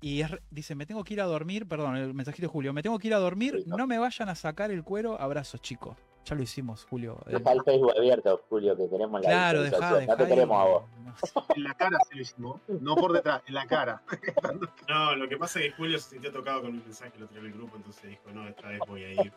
Y 0.00 0.20
es 0.22 0.30
dice, 0.50 0.74
me 0.74 0.84
tengo 0.84 1.04
que 1.04 1.14
ir 1.14 1.20
a 1.20 1.24
dormir, 1.26 1.68
perdón, 1.68 1.96
el 1.96 2.12
mensajito 2.12 2.42
de 2.42 2.52
Julio, 2.52 2.72
me 2.72 2.82
tengo 2.82 2.98
que 2.98 3.06
ir 3.06 3.14
a 3.14 3.18
dormir, 3.18 3.62
no. 3.66 3.76
no 3.76 3.86
me 3.86 3.98
vayan 3.98 4.28
a 4.28 4.34
sacar 4.34 4.72
el 4.72 4.82
cuero, 4.82 5.20
abrazos 5.20 5.62
chicos. 5.62 5.96
Ya 6.24 6.36
lo 6.36 6.42
hicimos, 6.42 6.84
Julio. 6.88 7.18
Eh, 7.26 7.36
Deja 7.38 7.52
el 7.52 7.62
Facebook 7.64 7.92
abierto, 7.96 8.40
Julio, 8.48 8.76
que 8.76 8.88
queremos 8.88 9.20
la 9.22 9.28
claro, 9.28 9.62
dejá, 9.62 9.94
dejá 9.98 10.12
No 10.12 10.16
te 10.18 10.26
queremos 10.28 10.56
a 10.60 10.64
vos. 10.64 10.84
En 11.56 11.64
la 11.64 11.74
cara 11.74 11.98
se 12.08 12.14
lo 12.14 12.22
hicimos, 12.22 12.60
no 12.68 12.94
por 12.96 13.12
detrás, 13.12 13.42
en 13.46 13.54
la 13.54 13.66
cara. 13.66 14.02
No, 14.88 15.16
lo 15.16 15.28
que 15.28 15.36
pasa 15.36 15.58
es 15.60 15.66
que 15.66 15.72
Julio 15.72 15.98
se 15.98 16.10
sintió 16.10 16.30
tocado 16.32 16.62
con 16.62 16.70
un 16.70 16.78
mensaje 16.84 17.12
lo 17.18 17.26
tiró 17.26 17.40
en 17.40 17.46
el 17.48 17.52
grupo, 17.54 17.76
entonces 17.76 18.02
dijo, 18.08 18.30
no, 18.32 18.46
esta 18.48 18.68
vez 18.68 18.80
voy 18.86 19.02
a 19.04 19.12
ir. 19.12 19.32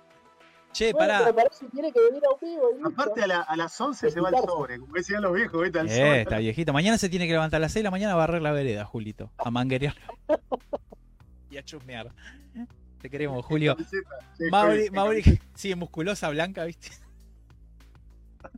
Che, 0.71 0.91
Bueno, 0.91 1.07
pará. 1.07 1.19
pero 1.23 1.35
para 1.35 1.47
eso 1.49 1.65
tiene 1.71 1.91
que 1.91 2.01
venir 2.01 2.21
a 2.25 2.33
un 2.33 2.39
vivo. 2.41 2.69
y 2.71 2.73
listo. 2.75 2.89
Aparte 2.89 3.23
a, 3.23 3.27
la- 3.27 3.41
a 3.41 3.55
las 3.55 3.79
11 3.81 4.09
se 4.11 4.19
va 4.21 4.29
el 4.29 4.35
sobre, 4.35 4.77
como 4.79 4.93
decían 4.93 5.21
los 5.21 5.33
viejos, 5.33 5.61
¿viste? 5.63 5.79
Al 5.79 5.87
Eh, 5.87 5.89
sobre. 5.95 6.21
está 6.21 6.37
viejito. 6.37 6.73
Mañana 6.73 6.97
se 6.97 7.07
tiene 7.09 7.25
que 7.27 7.31
levantar 7.33 7.57
a 7.57 7.61
las 7.61 7.71
6 7.71 7.81
de 7.81 7.87
la 7.87 7.91
mañana 7.91 8.13
a 8.13 8.17
barrer 8.17 8.41
la 8.41 8.51
vereda, 8.51 8.83
Julito. 8.85 9.31
A 9.37 9.49
manguerear. 9.51 9.95
y 11.49 11.57
a 11.57 11.63
chusmear. 11.63 12.11
Te 13.05 13.11
queremos, 13.11 13.45
Julio. 13.45 13.77
Sí, 13.87 14.45
Mauri, 14.49 14.89
Mauri, 14.89 15.21
sí, 15.53 15.75
musculosa, 15.75 16.27
blanca, 16.31 16.63
¿viste? 16.65 16.89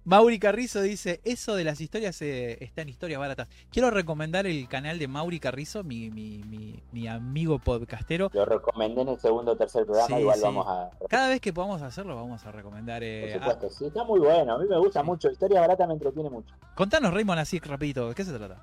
Mauri 0.06 0.40
Carrizo 0.40 0.80
dice, 0.82 1.20
eso 1.26 1.54
de 1.56 1.66
las 1.66 1.82
historias 1.82 2.22
eh, 2.22 2.58
está 2.64 2.82
en 2.84 2.88
historias 2.88 3.20
baratas. 3.20 3.50
Quiero 3.70 3.92
recomendar 3.92 4.48
el 4.48 4.70
canal 4.70 5.00
de 5.00 5.10
Mauri 5.10 5.42
Carrizo, 5.42 5.84
mi, 5.84 6.10
mi, 6.12 6.44
mi, 6.48 6.82
mi 6.94 7.10
amigo 7.10 7.60
podcastero. 7.60 8.30
Lo 8.34 8.46
recomendé 8.46 9.02
en 9.02 9.10
el 9.10 9.20
segundo 9.20 9.52
o 9.52 9.58
tercer 9.58 9.84
programa, 9.86 10.08
Sí, 10.16 10.22
igual 10.22 10.38
sí. 10.38 10.44
vamos 10.46 10.66
a... 10.70 10.90
Cada 11.10 11.28
vez 11.28 11.42
que 11.42 11.52
podamos 11.52 11.82
hacerlo, 11.82 12.16
vamos 12.16 12.46
a 12.46 12.52
recomendar. 12.54 13.00
Por 13.02 13.04
eh, 13.06 13.34
supuesto, 13.34 13.70
sí, 13.70 13.86
está 13.88 14.06
muy 14.06 14.22
bueno. 14.22 14.54
A 14.56 14.60
mí 14.60 14.66
me 14.70 14.78
gusta 14.80 15.02
Sí. 15.02 15.06
mucho. 15.06 15.30
Historia 15.30 15.60
barata 15.60 15.86
me 15.86 15.94
entretiene 15.96 16.30
mucho. 16.30 16.56
contanos, 16.76 17.14
Raymond, 17.14 17.40
así 17.42 17.60
rapidito, 17.60 18.08
¿de 18.08 18.16
qué 18.16 18.24
se 18.24 18.32
trata? 18.32 18.56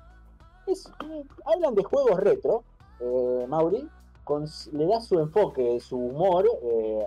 Es- 0.65 0.87
eh, 0.87 1.23
hablan 1.45 1.75
de 1.75 1.83
juegos 1.83 2.19
retro, 2.19 2.63
eh, 2.99 3.45
Mauri, 3.47 3.87
con, 4.25 4.45
le 4.73 4.87
da 4.87 4.99
su 4.99 5.17
enfoque, 5.19 5.79
su 5.79 5.97
humor 5.97 6.45
eh, 6.63 7.05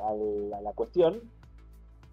a 0.54 0.60
la 0.62 0.72
cuestión. 0.72 1.20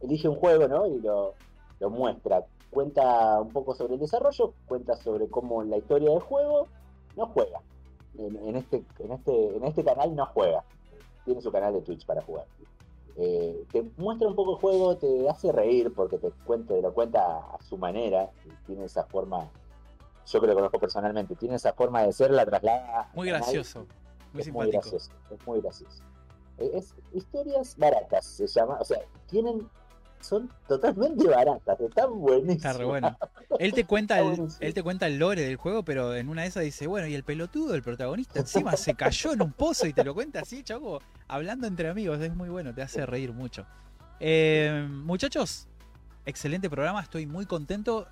Elige 0.02 0.27
un 0.27 0.36
juego, 0.36 0.68
¿no? 0.68 0.86
Y 0.88 0.99
lo, 0.99 1.34
lo 1.80 1.90
muestra. 1.90 2.44
Cuenta 2.69 3.40
un 3.40 3.53
poco 3.53 3.73
sobre 3.73 3.94
el 3.94 4.02
desarrollo, 4.02 4.53
cuenta 4.68 4.98
sobre 4.98 5.30
cómo 5.30 5.64
la 5.64 5.77
historia 5.77 6.10
del 6.10 6.19
juego 6.19 6.68
no 7.15 7.27
juega. 7.27 7.61
En, 8.18 8.36
en 8.36 8.57
este, 8.57 8.84
en, 8.99 9.11
este, 9.14 9.56
en 9.56 9.64
este 9.64 9.84
canal 9.86 10.14
no 10.14 10.26
juega. 10.26 10.65
Tiene 11.23 11.41
su 11.41 11.52
canal 11.52 11.73
de 11.73 11.82
Twitch 11.82 12.06
para 12.06 12.22
jugar. 12.22 12.45
Eh, 13.18 13.64
te 13.72 13.90
muestra 13.95 14.27
un 14.27 14.36
poco 14.36 14.56
el 14.56 14.57
juego, 14.60 14.98
te 14.98 15.30
hace 15.30 15.53
reír 15.53 15.94
porque 15.95 16.18
te, 16.18 16.32
cuenta, 16.45 16.73
te 16.73 16.82
lo 16.82 16.94
cuenta 16.94 17.38
a 17.38 17.61
su 17.64 17.77
manera. 17.77 18.30
Tiene 18.65 18.84
esa 18.84 19.06
forma 19.06 19.49
yo 20.26 20.41
que 20.41 20.48
lo 20.48 20.56
conozco 20.56 20.80
personalmente, 20.80 21.36
tiene 21.36 21.56
esa 21.56 21.73
forma 21.73 22.02
de 22.02 22.11
ser, 22.11 22.32
la 22.32 22.45
traslada. 22.45 23.10
Muy 23.14 23.27
canal, 23.27 23.41
gracioso, 23.41 23.86
muy 24.36 24.41
es 24.41 24.53
muy 24.53 24.72
gracioso, 24.72 25.12
es 25.32 25.48
muy 25.48 25.62
gracioso. 25.62 26.03
Eh, 26.57 26.72
Es 26.74 26.94
historias 27.14 27.76
baratas, 27.78 28.26
se 28.26 28.48
llama, 28.48 28.78
o 28.80 28.86
sea, 28.86 28.99
tienen, 29.28 29.68
son 30.22 30.49
totalmente 30.68 31.28
baratas, 31.28 31.80
están 31.80 32.20
buenísimas. 32.20 32.57
Está 32.57 32.74
re 32.74 32.86
bueno. 32.86 33.18
Él 33.60 33.74
te 33.74 33.86
cuenta 33.86 34.20
el, 34.20 34.48
él 34.60 34.74
te 34.74 34.84
cuenta 34.84 35.07
el 35.07 35.18
lore 35.18 35.44
del 35.44 35.56
juego, 35.56 35.84
pero 35.84 36.14
en 36.16 36.28
una 36.28 36.41
de 36.41 36.49
esas 36.49 36.64
dice, 36.64 36.88
bueno, 36.88 37.07
y 37.07 37.14
el 37.14 37.24
pelotudo, 37.24 37.74
el 37.74 37.84
protagonista, 37.84 38.40
encima 38.40 38.76
se 38.76 38.95
cayó 38.95 39.32
en 39.32 39.41
un 39.44 39.53
pozo 39.53 39.88
y 39.88 39.94
te 39.94 40.03
lo 40.03 40.14
cuenta 40.14 40.41
así, 40.41 40.62
chavo, 40.64 40.99
hablando 41.28 41.68
entre 41.68 41.88
amigos, 41.88 42.20
es 42.20 42.36
muy 42.36 42.49
bueno, 42.49 42.74
te 42.74 42.82
hace 42.82 43.06
reír 43.06 43.32
mucho. 43.32 43.66
Eh, 44.20 44.88
muchachos, 44.90 45.68
excelente 46.26 46.70
programa, 46.70 47.02
estoy 47.02 47.26
muy 47.26 47.45
contento. 47.45 48.07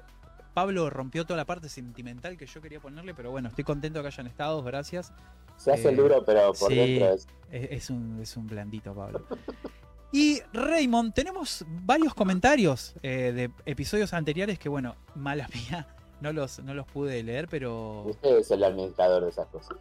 Pablo 0.54 0.90
rompió 0.90 1.26
toda 1.26 1.38
la 1.38 1.46
parte 1.46 1.70
sentimental 1.70 2.38
que 2.38 2.46
yo 2.46 2.62
quería 2.62 2.80
ponerle, 2.80 3.14
pero 3.14 3.32
bueno, 3.32 3.50
estoy 3.50 3.64
contento 3.64 4.02
que 4.02 4.08
hayan 4.08 4.28
estado, 4.28 4.62
gracias. 4.64 5.12
Se 5.58 5.72
hace 5.72 5.90
el 5.90 5.96
Eh, 5.96 6.02
duro, 6.02 6.24
pero 6.26 6.54
por 6.54 6.70
sí. 6.70 6.76
dentro 6.76 7.14
es. 7.14 7.28
Es, 7.52 7.90
un, 7.90 8.20
es 8.22 8.36
un 8.38 8.48
blandito, 8.48 8.94
Pablo. 8.94 9.26
Y 10.16 10.42
Raymond, 10.54 11.12
tenemos 11.16 11.66
varios 11.68 12.14
comentarios 12.14 12.94
eh, 13.02 13.32
de 13.34 13.50
episodios 13.66 14.14
anteriores 14.14 14.60
que, 14.60 14.70
bueno, 14.70 14.96
mala 15.16 15.48
mía, 15.56 15.88
no 16.22 16.32
los, 16.32 16.60
no 16.60 16.76
los 16.76 16.86
pude 16.86 17.24
leer, 17.24 17.48
pero 17.48 18.04
Usted 18.04 18.38
es 18.38 18.52
el 18.52 18.64
administrador 18.64 19.24
de 19.24 19.30
esas 19.32 19.48
cosas. 19.48 19.76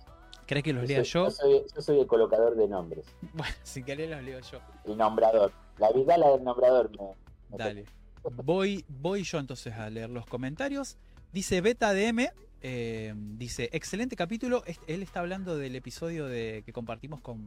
¿crees 0.47 0.65
que 0.65 0.73
los 0.73 0.89
lea 0.89 1.05
soy, 1.05 1.12
yo? 1.12 1.31
soy, 1.31 1.62
yo 1.74 1.82
soy 1.82 2.01
el 2.01 2.07
colocador 2.07 2.57
de 2.57 2.66
nombres, 2.66 3.05
Bueno, 3.35 3.53
si 3.62 3.82
querés 3.82 4.09
los 4.09 4.23
leo 4.23 4.40
yo. 4.40 4.59
el 4.86 4.97
nombrador. 4.97 5.53
La 5.77 5.93
vida 5.93 6.16
la 6.16 6.31
del 6.31 6.44
nombrador 6.44 6.90
me, 6.99 7.09
me 7.51 7.59
Dale. 7.59 7.85
Voy, 8.23 8.85
voy 8.89 9.24
yo 9.24 9.39
entonces 9.39 9.74
a 9.74 9.90
leer 9.90 10.11
los 10.11 10.27
comentarios. 10.27 10.97
Dice 11.32 11.61
Beta 11.61 11.93
DM, 11.93 12.31
eh, 12.61 13.15
dice, 13.16 13.69
excelente 13.73 14.16
capítulo. 14.16 14.62
Él 14.86 15.03
está 15.03 15.20
hablando 15.20 15.57
del 15.57 15.74
episodio 15.74 16.27
de, 16.27 16.62
que 16.65 16.73
compartimos 16.73 17.20
con, 17.20 17.44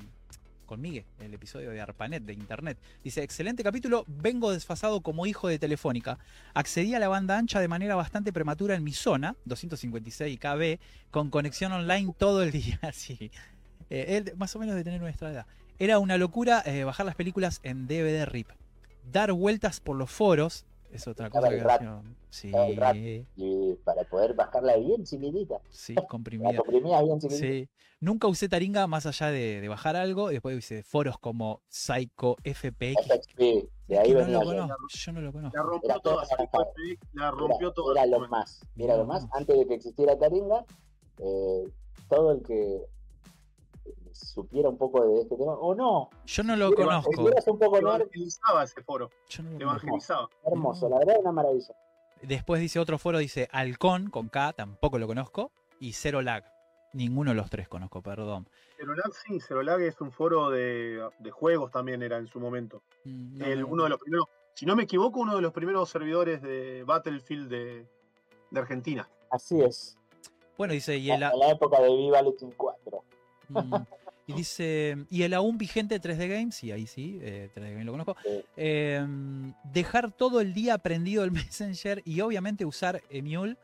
con 0.65 0.81
Miguel, 0.81 1.06
el 1.19 1.34
episodio 1.34 1.69
de 1.69 1.80
ARPANET, 1.80 2.23
de 2.23 2.34
Internet. 2.34 2.77
Dice, 3.03 3.23
excelente 3.23 3.64
capítulo, 3.64 4.03
vengo 4.07 4.52
desfasado 4.52 5.02
como 5.02 5.26
hijo 5.26 5.47
de 5.47 5.60
Telefónica. 5.60 6.18
Accedí 6.53 6.93
a 6.93 6.99
la 6.99 7.07
banda 7.07 7.38
ancha 7.38 7.60
de 7.61 7.68
manera 7.68 7.95
bastante 7.95 8.34
prematura 8.34 8.76
en 8.76 8.84
mi 8.84 8.91
zona, 8.91 9.35
256 9.45 10.38
KB, 10.39 10.80
con 11.11 11.30
conexión 11.30 11.72
online 11.72 12.14
todo 12.18 12.43
el 12.43 12.52
día. 12.52 12.80
Sí. 12.93 13.31
Eh, 13.89 14.34
más 14.38 14.56
o 14.56 14.60
menos 14.60 14.76
de 14.76 14.84
tener 14.84 14.99
nuestra 14.99 15.31
edad. 15.31 15.45
Era 15.77 15.99
una 15.99 16.18
locura 16.18 16.64
eh, 16.65 16.84
bajar 16.84 17.06
las 17.06 17.15
películas 17.15 17.60
en 17.64 17.88
DVD 17.88 18.26
RIP. 18.26 18.49
Dar 19.11 19.32
vueltas 19.34 19.80
por 19.80 19.95
los 19.95 20.10
foros 20.11 20.65
es 20.91 21.07
otra 21.07 21.30
cosa 21.30 21.49
que 21.49 21.64
Sí. 22.30 22.52
Y 23.38 23.73
para 23.86 24.03
poder 24.03 24.34
bajarla 24.34 24.76
bien 24.76 25.03
chiquitita, 25.06 25.61
sí, 25.69 25.94
la 25.95 26.06
comprimida. 26.06 26.57
comprimías 26.57 27.03
bien 27.03 27.19
chiquitita. 27.19 27.48
Sí. 27.48 27.69
Nunca 28.02 28.27
usé 28.27 28.49
Taringa 28.49 28.88
más 28.88 29.06
allá 29.06 29.27
de, 29.32 29.61
de 29.61 29.68
bajar 29.69 29.95
algo. 29.95 30.30
Y 30.30 30.34
después 30.36 30.57
hice 30.57 30.84
foros 30.84 31.18
como 31.18 31.61
Psycho 31.69 32.36
FPX. 32.44 33.06
FXP, 33.07 33.40
de 33.88 33.98
ahí 33.99 34.14
no 34.14 34.19
lo 34.27 34.44
yo. 34.44 34.61
conozco. 34.68 34.88
Yo 34.90 35.11
no 35.14 35.22
lo 35.22 35.32
conozco. 35.32 35.57
La 35.57 35.64
rompió 35.64 35.90
Era 35.90 35.99
todo 35.99 36.22
la 37.14 37.32
rompió 37.32 37.68
era, 37.68 37.73
toda. 37.73 38.03
era 38.03 38.06
lo 38.19 38.27
más, 38.27 38.61
era 38.76 38.98
lo 38.98 39.06
más. 39.06 39.26
Antes 39.32 39.57
de 39.57 39.65
que 39.65 39.76
existiera 39.76 40.18
Taringa, 40.18 40.65
eh, 41.19 41.64
todo 42.10 42.34
el 42.34 42.44
que 42.44 42.82
supiera 44.15 44.69
un 44.69 44.77
poco 44.77 45.05
de 45.05 45.21
este 45.21 45.35
tema, 45.35 45.53
o 45.53 45.75
no, 45.75 46.09
Yo 46.25 46.43
no 46.43 46.55
lo 46.55 46.73
conozco. 46.73 47.09
un 47.51 47.59
poco 47.59 47.77
Evangelizaba 47.77 48.63
ese 48.63 48.81
foro, 48.83 49.09
Yo 49.29 49.43
no 49.43 49.51
lo 49.51 49.57
conozco. 49.57 49.63
evangelizaba. 49.87 50.29
hermoso, 50.45 50.89
la 50.89 50.99
verdad, 50.99 51.15
una 51.21 51.31
maravilla. 51.31 51.75
Después 52.21 52.61
dice 52.61 52.79
otro 52.79 52.97
foro, 52.97 53.17
dice 53.19 53.49
Halcón 53.51 54.09
con 54.09 54.29
K, 54.29 54.53
tampoco 54.53 54.97
lo 54.97 55.07
conozco. 55.07 55.51
Y 55.79 55.93
Zero 55.93 56.21
Lag. 56.21 56.43
Ninguno 56.93 57.31
de 57.31 57.35
los 57.35 57.49
tres 57.49 57.67
conozco, 57.67 58.01
perdón. 58.01 58.47
Cerolag 58.77 59.11
sí, 59.13 59.41
Cerolag 59.41 59.81
es 59.81 59.99
un 59.99 60.11
foro 60.11 60.49
de, 60.49 61.05
de 61.19 61.31
juegos 61.31 61.69
también 61.71 62.01
era 62.01 62.17
en 62.17 62.27
su 62.27 62.39
momento. 62.39 62.81
Mm, 63.03 63.37
no, 63.37 63.45
El- 63.45 63.61
no. 63.61 63.67
uno 63.67 63.83
de 63.83 63.89
los 63.89 63.99
primeros, 63.99 64.25
si 64.53 64.65
no 64.65 64.77
me 64.77 64.83
equivoco, 64.83 65.19
uno 65.19 65.35
de 65.35 65.41
los 65.41 65.51
primeros 65.51 65.89
servidores 65.89 66.41
de 66.41 66.83
Battlefield 66.85 67.49
de, 67.49 67.85
de 68.49 68.59
Argentina. 68.59 69.09
Así 69.29 69.59
es. 69.61 69.97
Bueno, 70.57 70.73
dice, 70.73 70.95
y 70.95 71.11
el, 71.11 71.21
En 71.21 71.37
la 71.37 71.49
época 71.49 71.81
de 71.81 71.93
Viva 71.93 72.21
Team 72.39 72.53
4. 72.55 73.03
Mm. 73.49 73.75
Y 74.27 74.34
dice, 74.34 75.06
y 75.10 75.22
el 75.22 75.34
aún 75.35 75.57
vigente 75.57 76.02
3D 76.02 76.27
Games, 76.27 76.64
y 76.64 76.72
ahí 76.72 76.88
sí, 76.88 77.19
eh, 77.22 77.49
3D 77.53 77.69
Games 77.72 77.85
lo 77.85 77.91
conozco, 77.91 78.15
Sí. 78.23 78.43
eh, 78.57 79.06
dejar 79.65 80.11
todo 80.11 80.41
el 80.41 80.53
día 80.53 80.77
prendido 80.80 81.23
el 81.23 81.31
Messenger 81.53 82.02
y 82.06 82.22
obviamente 82.22 82.65
usar 82.65 83.02
Emule 83.10 83.56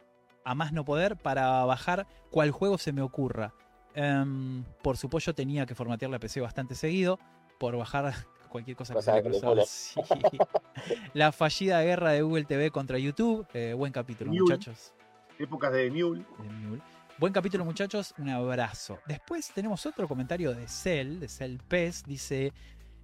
a 0.44 0.54
más 0.56 0.72
no 0.74 0.86
poder 0.86 1.18
para 1.18 1.66
bajar 1.66 2.06
cual 2.30 2.52
juego 2.52 2.78
se 2.78 2.92
me 2.94 3.02
ocurra. 3.02 3.54
Em, 3.96 4.64
por 4.82 4.98
supuesto 4.98 5.32
yo 5.32 5.36
tenía 5.36 5.66
que 5.66 5.76
formatear 5.76 6.10
la 6.12 6.20
PC 6.20 6.40
bastante 6.42 6.76
seguido 6.76 7.20
por 7.60 7.76
bajar 7.76 8.14
cualquier 8.50 8.78
cosa 8.78 8.94
que 8.94 9.02
se 9.02 9.22
cruzaba. 9.24 9.66
Sí. 9.66 10.00
La 11.14 11.32
fallida 11.32 11.82
guerra 11.84 12.12
de 12.12 12.22
Google 12.22 12.46
TV 12.46 12.70
contra 12.72 12.98
YouTube. 12.98 13.46
eh, 13.54 13.74
buen 13.76 13.92
capítulo, 13.92 14.30
Mule. 14.32 14.42
muchachos. 14.42 14.94
Épocas 15.40 15.74
de 15.74 15.90
Mule. 15.90 16.24
de 16.44 16.50
Mule. 16.50 16.82
Buen 17.22 17.34
capítulo, 17.34 17.64
muchachos. 17.64 18.16
Un 18.18 18.30
abrazo. 18.30 18.98
Después 19.06 19.52
tenemos 19.54 19.86
otro 19.86 20.08
comentario 20.08 20.56
de 20.56 20.68
Cell, 20.68 21.20
de 21.20 21.30
Cell 21.30 21.60
Pez. 21.68 22.02
Dice: 22.04 22.52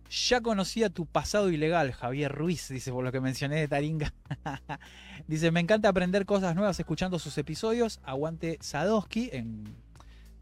Ya 0.09 0.41
conocía 0.41 0.89
tu 0.89 1.05
pasado 1.05 1.51
ilegal, 1.51 1.91
Javier 1.91 2.31
Ruiz. 2.31 2.67
Dice, 2.69 2.91
por 2.91 3.03
lo 3.03 3.11
que 3.11 3.21
mencioné 3.21 3.57
de 3.57 3.67
Taringa. 3.67 4.15
dice: 5.27 5.51
Me 5.51 5.59
encanta 5.59 5.89
aprender 5.89 6.25
cosas 6.25 6.55
nuevas 6.55 6.79
escuchando 6.79 7.19
sus 7.19 7.37
episodios. 7.37 7.99
Aguante 8.03 8.57
Sadowski, 8.59 9.29
en, 9.33 9.65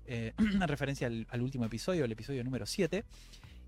eh, 0.05 0.31
en 0.37 0.61
referencia 0.61 1.07
al, 1.07 1.41
último 1.41 1.65
episodio, 1.65 2.05
el 2.05 2.11
episodio 2.13 2.45
número 2.45 2.65
7. 2.65 3.03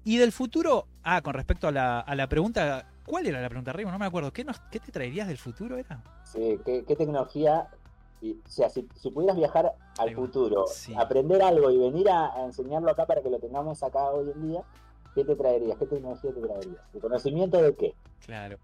Y 0.05 0.15
del 0.15 0.31
futuro, 0.31 0.87
ah, 1.03 1.21
con 1.21 1.33
respecto 1.33 1.67
a 1.67 1.71
la, 1.73 2.27
pregunta, 2.29 2.87
¿cuál 3.05 3.27
era 3.27 3.41
la 3.41 3.49
pregunta, 3.49 3.73
Raymond? 3.73 3.91
No 3.91 3.99
me 3.99 4.05
acuerdo. 4.05 4.31
¿Qué, 4.31 4.45
nos, 4.45 4.57
¿Qué 4.71 4.79
te 4.79 4.89
traerías 4.89 5.27
del 5.27 5.37
futuro? 5.37 5.75
Era? 5.75 6.01
Sí, 6.23 6.57
¿qué, 6.65 6.85
qué 6.87 6.95
tecnología 6.95 7.67
Y, 8.21 8.31
o 8.33 8.49
sea, 8.49 8.69
si, 8.69 8.87
si 8.95 9.11
pudieras 9.11 9.37
viajar 9.37 9.73
al 9.99 10.15
futuro, 10.15 10.65
Sí. 10.67 10.93
aprender 10.97 11.41
algo 11.41 11.69
y 11.69 11.77
venir 11.77 12.09
a, 12.09 12.33
a 12.33 12.45
enseñarlo 12.45 12.89
acá 12.91 13.05
para 13.05 13.21
que 13.21 13.29
lo 13.29 13.39
tengamos 13.39 13.83
acá 13.83 14.09
hoy 14.09 14.31
en 14.31 14.49
día, 14.49 14.63
¿qué 15.13 15.23
te 15.23 15.35
traerías? 15.35 15.77
¿Qué 15.77 15.85
tecnología 15.85 16.33
te 16.33 16.41
traerías? 16.41 16.81
¿El 16.93 16.99
conocimiento 16.99 17.61
de 17.61 17.75
qué? 17.75 17.93
Claro. 18.25 18.57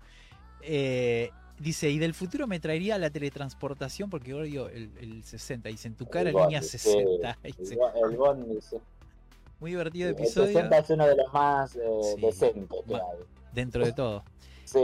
Eh, 0.62 1.30
dice, 1.60 1.90
y 1.90 2.00
del 2.00 2.14
futuro 2.16 2.48
me 2.48 2.60
traería 2.60 2.98
la 2.98 3.10
teletransportación 3.12 4.10
porque 4.10 4.34
odio 4.34 4.70
el, 4.70 4.90
el 5.00 5.24
60. 5.24 5.70
Dice, 5.70 5.88
en 5.88 5.96
tu 5.96 6.08
cara 6.08 6.30
El 6.30 6.36
línea 6.36 6.60
Bond, 6.62 6.64
sí, 6.64 6.78
60. 6.80 7.38
El, 7.44 7.54
el 8.12 8.18
Bond 8.18 8.48
dice. 8.48 8.82
muy 9.60 9.72
divertido 9.72 10.10
El 10.10 10.16
episodio 10.16 10.48
60 10.48 10.78
es 10.80 10.90
uno 10.90 11.06
de 11.08 11.16
los 11.16 11.32
más 11.34 11.76
eh, 11.76 11.80
decentes 12.20 12.80
que 12.88 12.94
Ma- 12.94 13.00
hay. 13.12 13.20
dentro 13.54 13.86
de 13.86 13.94
todo. 13.94 14.24
Sí, 14.66 14.80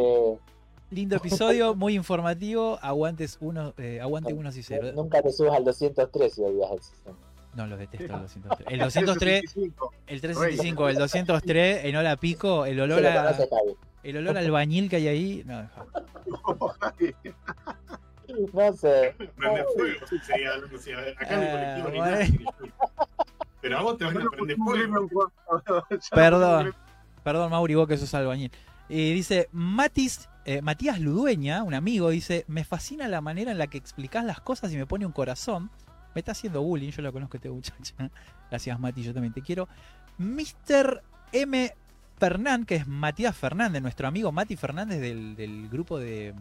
Lindo 0.92 1.16
episodio, 1.18 1.76
muy 1.76 1.94
informativo. 1.96 2.80
Aguantes 2.82 3.38
uno, 3.42 3.74
eh, 3.78 4.00
aguante 4.02 4.34
unos 4.34 4.58
y 4.58 4.64
cero. 4.64 4.92
nunca 4.96 5.22
te 5.22 5.32
subas 5.32 5.56
al 5.56 5.64
203 5.66 6.34
si 6.34 6.42
odias 6.42 6.72
el 6.72 6.82
60. 6.82 7.12
No, 7.56 7.68
los 7.68 7.80
detesto, 7.80 8.04
el 8.06 8.22
203. 8.22 8.68
El 8.70 8.80
203, 8.80 9.42
365. 9.54 9.94
el 10.08 10.22
365, 10.22 10.90
el 10.90 10.96
203, 10.98 11.86
en 11.86 11.96
Hola 11.96 12.16
Pico, 12.18 12.66
el 12.66 12.80
olor, 12.80 13.06
a, 13.06 13.36
el 14.04 14.18
olor 14.18 14.38
al 14.38 14.50
bañil 14.52 14.90
que 14.90 14.96
hay 14.98 15.08
ahí. 15.08 15.44
No, 15.46 15.62
deja. 15.62 15.86
No 18.54 18.72
sé. 18.74 19.16
Prende 19.36 19.66
fuego. 19.76 20.06
Sería 20.24 20.54
algo 20.54 20.68
ver, 20.86 21.16
acá 21.18 21.34
en 21.34 21.40
Ah, 21.42 21.76
el 21.78 21.82
colectivo 21.84 22.22
ni. 22.38 22.46
Pero 23.60 23.78
a 23.78 23.82
vos 23.82 23.98
te 23.98 24.06
van 24.06 24.18
a 24.22 24.26
prender 24.30 24.58
fuego. 24.58 25.32
Perdón. 26.14 26.76
Perdón, 27.24 27.50
Mauri, 27.50 27.74
vos 27.74 27.88
que 27.88 27.98
sos 27.98 28.14
albañil. 28.14 28.52
Y 28.90 29.14
dice, 29.14 29.48
Matis, 29.52 30.28
eh, 30.46 30.62
Matías 30.64 31.00
Ludueña, 31.00 31.64
un 31.64 31.76
amigo, 31.76 32.10
dice, 32.10 32.44
me 32.48 32.64
fascina 32.64 33.08
la 33.08 33.22
manera 33.22 33.52
en 33.52 33.58
la 33.60 33.68
que 33.68 33.78
explicás 33.78 34.26
las 34.26 34.42
cosas 34.42 34.74
y 34.74 34.78
me 34.78 34.86
pone 34.88 35.06
un 35.06 35.12
corazón. 35.12 35.70
Me 36.16 36.20
está 36.20 36.32
haciendo 36.32 36.64
bullying, 36.64 36.90
yo 36.90 37.04
la 37.04 37.12
conozco 37.12 37.38
este 37.38 37.50
muchacha. 37.52 38.10
Gracias, 38.50 38.80
Mati, 38.80 39.04
yo 39.04 39.14
también 39.14 39.32
te 39.34 39.42
quiero. 39.44 39.68
Mr. 40.18 41.04
M. 41.32 41.72
Fernán, 42.18 42.66
que 42.66 42.76
es 42.76 42.88
Matías 42.88 43.38
Fernández, 43.38 43.82
nuestro 43.82 44.08
amigo 44.08 44.32
Mati 44.32 44.56
Fernández 44.58 45.00
del, 45.00 45.36
del 45.36 45.70
grupo 45.70 45.98
de... 46.00 46.34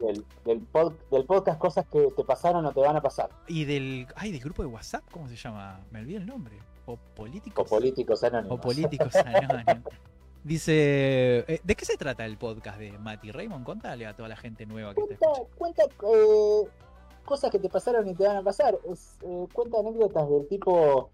Del, 0.00 0.24
del, 0.44 0.60
pod- 0.72 0.96
del 1.12 1.24
podcast, 1.26 1.58
cosas 1.60 1.84
que 1.92 2.08
te 2.16 2.24
pasaron 2.24 2.66
o 2.66 2.72
te 2.72 2.80
van 2.80 2.96
a 2.96 3.00
pasar. 3.00 3.28
Y 3.46 3.64
del... 3.66 4.08
Ay, 4.16 4.32
del 4.32 4.40
grupo 4.40 4.62
de 4.62 4.68
WhatsApp, 4.68 5.04
¿cómo 5.12 5.28
se 5.28 5.36
llama? 5.36 5.78
Me 5.92 6.00
olvidé 6.00 6.16
el 6.16 6.26
nombre. 6.26 6.58
O 6.86 6.96
políticos. 6.96 7.66
O 7.66 7.76
políticos 7.76 8.24
anónimos. 8.24 8.58
O 8.58 8.60
políticos 8.60 9.14
anónimos. 9.14 9.92
Dice, 10.44 11.44
eh, 11.46 11.60
¿de 11.62 11.74
qué 11.76 11.84
se 11.84 11.96
trata 11.96 12.24
el 12.26 12.36
podcast 12.36 12.78
de 12.78 12.92
Mati 12.98 13.30
Raymond? 13.30 13.64
Contale 13.64 14.06
a 14.06 14.16
toda 14.16 14.28
la 14.28 14.36
gente 14.36 14.66
nueva 14.66 14.92
que 14.94 15.00
Cuenta, 15.02 15.14
escuchando. 15.14 15.48
cuenta 15.56 15.82
eh, 15.84 16.68
cosas 17.24 17.50
que 17.50 17.58
te 17.60 17.68
pasaron 17.68 18.08
y 18.08 18.14
te 18.14 18.26
van 18.26 18.38
a 18.38 18.42
pasar. 18.42 18.76
Es, 18.90 19.16
eh, 19.22 19.46
cuenta 19.52 19.78
anécdotas 19.78 20.28
del 20.28 20.48
tipo, 20.48 21.10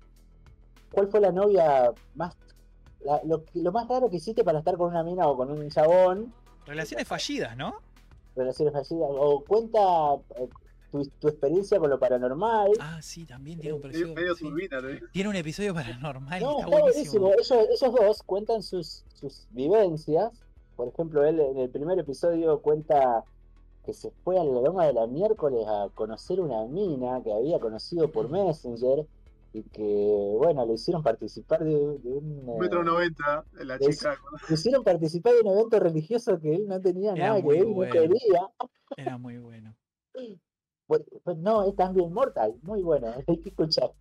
¿cuál 0.93 1.09
fue 1.09 1.21
la 1.21 1.31
novia 1.31 1.93
más... 2.15 2.35
la- 3.01 3.21
lo, 3.25 3.45
que- 3.45 3.61
lo 3.61 3.71
más 3.71 3.87
raro 3.87 4.09
que 4.09 4.17
hiciste 4.17 4.43
para 4.45 4.61
estar 4.61 4.77
con 4.79 4.89
una 4.91 5.03
mina 5.03 5.27
o 5.29 5.37
con 5.37 5.51
un 5.51 5.69
chabón, 5.71 6.33
Relaciones 6.67 7.07
fallidas, 7.09 7.57
¿no? 7.57 7.81
relaciones 8.37 8.73
fallidas, 8.73 9.09
o 9.11 9.43
cuenta 9.45 9.79
eh, 10.37 10.49
tu, 10.91 11.05
tu 11.19 11.29
experiencia 11.29 11.79
con 11.79 11.91
lo 11.91 11.99
paranormal. 11.99 12.71
Ah, 12.81 13.01
sí, 13.03 13.25
también 13.27 13.59
tiene 13.61 13.77
un 13.77 13.85
episodio. 13.85 14.15
medio 14.15 14.35
sí. 14.35 14.45
turbina. 14.45 14.79
Tiene 15.13 15.29
un 15.31 15.37
episodio 15.37 15.75
paranormal, 15.75 16.41
No, 16.41 16.51
está, 16.61 16.65
está 16.71 16.81
buenísimo. 16.81 17.27
buenísimo. 17.27 17.57
Ellos, 17.61 17.71
esos 17.75 17.95
dos 17.95 18.23
cuentan 18.23 18.63
sus, 18.63 19.05
sus 19.15 19.47
vivencias. 19.51 20.33
Por 20.77 20.89
ejemplo, 20.89 21.25
él 21.25 21.41
en 21.41 21.59
el 21.59 21.71
primer 21.71 21.99
episodio 21.99 22.61
cuenta 22.61 23.25
que 23.85 23.93
se 23.95 24.11
fue 24.23 24.39
a 24.39 24.45
la 24.45 24.61
loma 24.61 24.87
de 24.87 24.93
la 24.93 25.07
miércoles 25.07 25.65
a 25.67 25.89
conocer 25.95 26.41
una 26.41 26.65
mina 26.67 27.23
que 27.23 27.33
había 27.33 27.59
conocido 27.59 28.11
por 28.13 28.29
Messenger 28.29 29.07
y 29.55 29.63
que, 29.63 29.83
bueno, 30.37 30.67
le 30.67 30.75
hicieron 30.75 31.03
participar 31.03 31.65
de, 31.65 31.71
de 31.71 32.13
un... 32.13 32.43
Un 32.47 32.49
eh, 32.51 32.59
metro 32.61 32.85
noventa, 32.85 33.45
la 33.65 33.77
Es- 33.77 33.99
chica. 33.99 34.15
le 34.49 34.55
hicieron 34.55 34.85
participar 34.85 35.33
de 35.33 35.41
un 35.41 35.49
evento 35.57 35.81
religioso 35.81 36.39
que 36.39 36.55
él 36.55 36.67
no 36.69 36.79
tenía 36.81 37.13
Era 37.15 37.29
nada 37.29 37.43
que 37.43 37.49
ver, 37.49 37.65
bueno. 37.65 37.95
no 37.95 38.01
quería. 38.01 38.49
Era 38.97 39.17
muy 39.19 39.39
bueno. 39.39 39.75
Pues, 40.89 41.03
pues 41.23 41.37
no, 41.37 41.69
es 41.69 41.77
también 41.77 42.13
mortal, 42.13 42.55
muy 42.63 42.83
bueno, 42.83 43.15
hay 43.29 43.37
que 43.39 43.51
escuchar. 43.51 43.93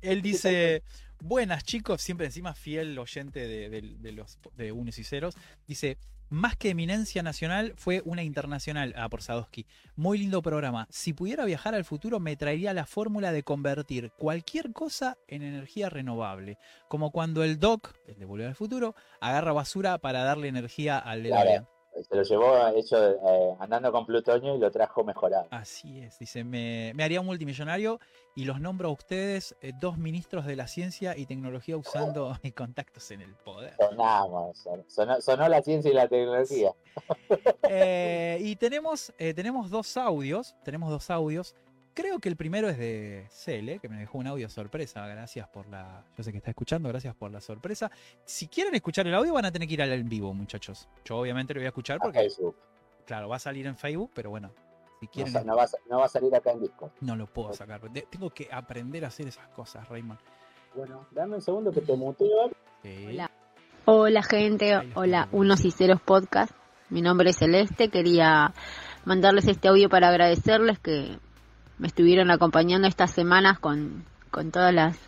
Él 0.00 0.22
dice, 0.22 0.82
buenas 1.20 1.64
chicos, 1.64 2.00
siempre 2.00 2.26
encima 2.26 2.54
fiel 2.54 2.96
oyente 2.98 3.46
de, 3.46 3.68
de- 3.68 3.96
de 3.98 4.12
los 4.12 4.38
de 4.56 4.70
unos 4.72 4.96
y 4.98 5.04
ceros. 5.04 5.34
Dice, 5.66 5.98
más 6.30 6.56
que 6.56 6.70
eminencia 6.70 7.22
nacional, 7.24 7.72
fue 7.76 8.02
una 8.04 8.22
internacional. 8.22 8.94
Ah, 8.96 9.08
por 9.08 9.22
Sadowski. 9.22 9.66
Muy 9.96 10.18
lindo 10.18 10.40
programa. 10.42 10.86
Si 10.90 11.14
pudiera 11.14 11.44
viajar 11.46 11.74
al 11.74 11.84
futuro, 11.84 12.20
me 12.20 12.36
traería 12.36 12.72
la 12.74 12.86
fórmula 12.86 13.32
de 13.32 13.42
convertir 13.42 14.12
cualquier 14.18 14.72
cosa 14.72 15.16
en 15.26 15.42
energía 15.42 15.88
renovable. 15.90 16.58
Como 16.86 17.10
cuando 17.10 17.42
el 17.42 17.58
Doc, 17.58 17.94
el 18.06 18.18
de 18.18 18.24
Volver 18.26 18.46
al 18.46 18.54
Futuro, 18.54 18.94
agarra 19.20 19.52
basura 19.52 19.98
para 19.98 20.22
darle 20.22 20.46
energía 20.48 20.98
al 20.98 21.22
Claro. 21.24 21.68
DeLorean. 21.98 22.04
Se 22.04 22.16
lo 22.16 22.22
llevó 22.22 22.68
hecho 22.78 23.10
eh, 23.10 23.54
andando 23.60 23.90
con 23.92 24.06
Plutonio 24.06 24.54
y 24.54 24.58
lo 24.58 24.70
trajo 24.70 25.04
mejorado. 25.04 25.46
Así 25.50 26.00
es, 26.00 26.18
dice, 26.18 26.44
me, 26.44 26.92
me 26.94 27.04
haría 27.04 27.20
un 27.20 27.26
multimillonario 27.26 27.98
y 28.34 28.44
los 28.44 28.60
nombro 28.60 28.88
a 28.88 28.92
ustedes 28.92 29.56
eh, 29.60 29.72
dos 29.80 29.98
ministros 29.98 30.46
de 30.46 30.56
la 30.56 30.66
ciencia 30.66 31.16
y 31.16 31.26
tecnología 31.26 31.76
usando 31.76 32.36
mis 32.42 32.54
contactos 32.54 33.10
en 33.10 33.22
el 33.22 33.34
poder. 33.36 33.74
Sonamos, 33.78 34.58
son- 34.58 34.84
sonó, 34.88 35.20
sonó 35.20 35.48
la 35.48 35.62
ciencia 35.62 35.90
y 35.90 35.94
la 35.94 36.08
tecnología. 36.08 36.72
Eh, 37.70 38.38
y 38.40 38.56
tenemos, 38.56 39.12
eh, 39.18 39.34
tenemos 39.34 39.68
dos 39.70 39.96
audios, 39.96 40.54
tenemos 40.64 40.90
dos 40.90 41.10
audios. 41.10 41.54
Creo 42.00 42.20
que 42.20 42.28
el 42.28 42.36
primero 42.36 42.68
es 42.68 42.78
de 42.78 43.26
Cele, 43.28 43.80
que 43.80 43.88
me 43.88 43.96
dejó 43.98 44.18
un 44.18 44.28
audio 44.28 44.48
sorpresa. 44.48 45.04
Gracias 45.08 45.48
por 45.48 45.66
la. 45.68 46.04
Yo 46.16 46.22
sé 46.22 46.30
que 46.30 46.38
está 46.38 46.50
escuchando, 46.50 46.88
gracias 46.88 47.12
por 47.16 47.32
la 47.32 47.40
sorpresa. 47.40 47.90
Si 48.24 48.46
quieren 48.46 48.72
escuchar 48.76 49.08
el 49.08 49.14
audio, 49.14 49.34
van 49.34 49.46
a 49.46 49.50
tener 49.50 49.66
que 49.66 49.74
ir 49.74 49.82
al 49.82 49.90
en 49.92 50.08
vivo, 50.08 50.32
muchachos. 50.32 50.88
Yo 51.04 51.16
obviamente 51.16 51.54
lo 51.54 51.58
voy 51.58 51.64
a 51.66 51.70
escuchar 51.70 51.96
A 51.96 52.00
porque, 52.00 52.20
Facebook. 52.20 52.54
claro, 53.04 53.28
va 53.28 53.34
a 53.34 53.40
salir 53.40 53.66
en 53.66 53.76
Facebook, 53.76 54.12
pero 54.14 54.30
bueno, 54.30 54.52
si 55.00 55.06
No, 55.06 55.10
quieren, 55.10 55.32
no 55.44 55.56
va, 55.56 55.64
a 55.64 55.68
no 55.90 55.98
va 55.98 56.04
a 56.04 56.08
salir 56.08 56.32
acá 56.36 56.52
en 56.52 56.60
disco. 56.60 56.92
no 57.00 57.16
lo 57.16 57.26
puedo 57.26 57.52
sacar. 57.52 57.80
De- 57.90 58.06
tengo 58.08 58.30
que 58.30 58.48
aprender 58.52 59.04
a 59.04 59.08
hacer 59.08 59.26
esas 59.26 59.48
cosas, 59.48 59.88
Raymond. 59.88 60.20
Bueno, 60.76 61.04
dame 61.10 61.34
un 61.34 61.42
segundo 61.42 61.72
que 61.72 61.80
te 61.80 61.96
muteo. 61.96 62.50
Sí. 62.84 63.06
Hola. 63.08 63.28
Hola 63.86 64.22
gente, 64.22 64.76
hola. 64.94 65.28
Unos 65.32 65.64
y 65.64 65.72
Ceros 65.72 66.00
Podcast. 66.00 66.52
Mi 66.90 67.02
nombre 67.02 67.30
es 67.30 67.38
Celeste, 67.38 67.88
quería 67.90 68.54
mandarles 69.04 69.48
este 69.48 69.66
audio 69.66 69.88
para 69.88 70.08
agradecerles 70.10 70.78
que 70.78 71.18
me 71.78 71.86
estuvieron 71.86 72.30
acompañando 72.30 72.88
estas 72.88 73.12
semanas 73.12 73.58
con, 73.58 74.04
con 74.30 74.50
todas 74.50 74.74
las 74.74 74.98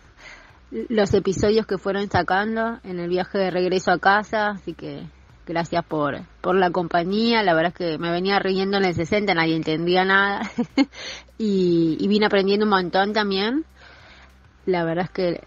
los 0.71 1.13
episodios 1.13 1.65
que 1.65 1.77
fueron 1.77 2.09
sacando 2.09 2.79
en 2.85 2.99
el 2.99 3.09
viaje 3.09 3.37
de 3.37 3.51
regreso 3.51 3.91
a 3.91 3.99
casa, 3.99 4.51
así 4.51 4.73
que 4.73 5.05
gracias 5.45 5.83
por, 5.83 6.21
por 6.39 6.55
la 6.55 6.71
compañía, 6.71 7.43
la 7.43 7.53
verdad 7.53 7.73
es 7.73 7.77
que 7.77 7.97
me 7.97 8.09
venía 8.09 8.39
riendo 8.39 8.77
en 8.77 8.85
el 8.85 8.93
60, 8.93 9.33
nadie 9.33 9.55
entendía 9.55 10.05
nada. 10.05 10.41
Y, 11.37 11.97
y 11.99 12.07
vine 12.07 12.27
aprendiendo 12.27 12.67
un 12.67 12.69
montón 12.69 13.13
también, 13.13 13.65
la 14.67 14.83
verdad 14.83 15.05
es 15.05 15.09
que 15.09 15.41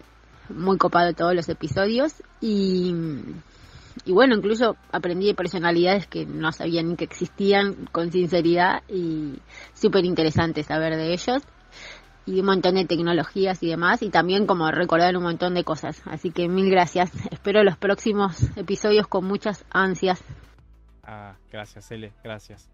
muy 0.49 0.77
copado 0.77 1.13
todos 1.13 1.33
los 1.33 1.47
episodios. 1.49 2.21
Y, 2.41 2.93
y 4.03 4.11
bueno, 4.11 4.35
incluso 4.35 4.75
aprendí 4.91 5.27
de 5.27 5.35
personalidades 5.35 6.07
que 6.07 6.25
no 6.25 6.51
sabía 6.51 6.83
ni 6.83 6.95
que 6.95 7.05
existían 7.05 7.85
con 7.91 8.11
sinceridad 8.11 8.83
y 8.89 9.39
súper 9.73 10.03
interesante 10.05 10.63
saber 10.63 10.95
de 10.97 11.13
ellos 11.13 11.41
y 12.25 12.39
un 12.39 12.45
montón 12.47 12.75
de 12.75 12.85
tecnologías 12.85 13.61
y 13.63 13.69
demás 13.69 14.01
y 14.01 14.09
también 14.09 14.45
como 14.47 14.69
recordar 14.71 15.15
un 15.15 15.23
montón 15.23 15.53
de 15.53 15.63
cosas. 15.63 16.01
Así 16.05 16.31
que 16.31 16.47
mil 16.49 16.69
gracias. 16.69 17.11
Espero 17.31 17.63
los 17.63 17.77
próximos 17.77 18.55
episodios 18.57 19.07
con 19.07 19.25
muchas 19.25 19.63
ansias. 19.69 20.23
Ah, 21.03 21.35
gracias, 21.51 21.89
Ele, 21.91 22.11
gracias. 22.23 22.67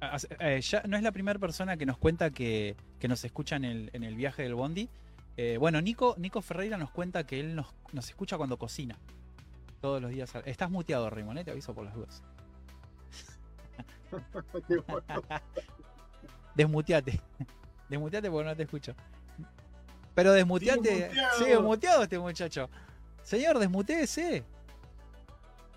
As- 0.00 0.26
eh, 0.40 0.60
ya 0.62 0.82
no 0.88 0.96
es 0.96 1.02
la 1.02 1.12
primera 1.12 1.38
persona 1.38 1.76
que 1.76 1.86
nos 1.86 1.98
cuenta 1.98 2.30
que, 2.30 2.74
que 2.98 3.06
nos 3.08 3.24
escucha 3.24 3.56
en 3.56 3.64
el, 3.64 3.90
en 3.92 4.02
el 4.02 4.14
viaje 4.16 4.42
del 4.42 4.54
Bondi. 4.54 4.88
Eh, 5.36 5.58
bueno, 5.58 5.80
Nico, 5.80 6.14
Nico 6.18 6.40
Ferreira 6.42 6.76
nos 6.78 6.90
cuenta 6.90 7.24
que 7.24 7.38
él 7.38 7.54
nos, 7.54 7.66
nos 7.92 8.08
escucha 8.08 8.36
cuando 8.36 8.56
cocina. 8.56 8.96
Todos 9.80 10.00
los 10.02 10.10
días. 10.10 10.32
Estás 10.44 10.70
muteado, 10.70 11.08
Raymond, 11.10 11.38
¿eh? 11.38 11.44
te 11.44 11.50
aviso 11.50 11.74
por 11.74 11.84
las 11.84 11.94
dudas. 11.94 12.22
Desmuteate. 16.54 17.20
Desmuteate 17.88 18.30
porque 18.30 18.48
no 18.48 18.56
te 18.56 18.62
escucho. 18.64 18.94
Pero 20.14 20.32
desmuteate. 20.32 21.10
Sigue 21.38 21.58
muteado. 21.58 22.02
Este 22.02 22.18
muchacho. 22.18 22.68
Señor, 23.22 23.58
desmuteese. 23.58 24.44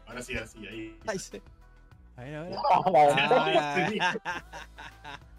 Ahora 0.07 0.21
sí, 0.21 0.33
ahora 0.35 0.47
sí, 0.47 0.67
ahí. 0.67 0.99
Ay, 1.07 1.19
se- 1.19 1.41
A 2.17 2.23
ver, 2.23 2.35
a 2.35 2.43
ver. 2.43 2.53
Ah, 2.55 2.81
Ah, 2.85 4.39
No 5.19 5.32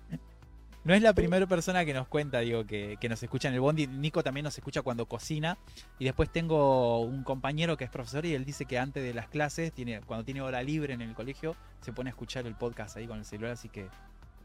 es 0.93 1.01
la 1.01 1.15
primera 1.15 1.47
persona 1.47 1.83
que 1.87 1.95
nos 1.95 2.07
cuenta, 2.09 2.41
digo, 2.41 2.67
que, 2.67 2.99
que 3.01 3.09
nos 3.09 3.23
escucha 3.23 3.49
en 3.49 3.55
el 3.55 3.61
Bondi. 3.61 3.87
Nico 3.87 4.23
también 4.23 4.45
nos 4.45 4.59
escucha 4.59 4.83
cuando 4.83 5.07
cocina. 5.07 5.57
Y 5.99 6.05
después 6.05 6.29
tengo 6.31 7.01
un 7.01 7.23
compañero 7.25 7.79
que 7.79 7.85
es 7.85 7.91
profesor 7.91 8.27
y 8.27 8.35
él 8.35 8.45
dice 8.45 8.67
que 8.67 8.79
antes 8.79 9.03
de 9.03 9.15
las 9.15 9.29
clases, 9.29 9.73
tiene, 9.73 10.03
cuando 10.03 10.25
tiene 10.25 10.43
hora 10.43 10.63
libre 10.63 10.93
en 10.93 11.01
el 11.01 11.15
colegio, 11.15 11.57
se 11.81 11.93
pone 11.95 12.11
a 12.11 12.13
escuchar 12.13 12.47
el 12.47 12.55
podcast 12.55 12.99
ahí 12.99 13.07
con 13.07 13.19
el 13.19 13.25
celular. 13.25 13.53
Así 13.53 13.71
que 13.71 13.87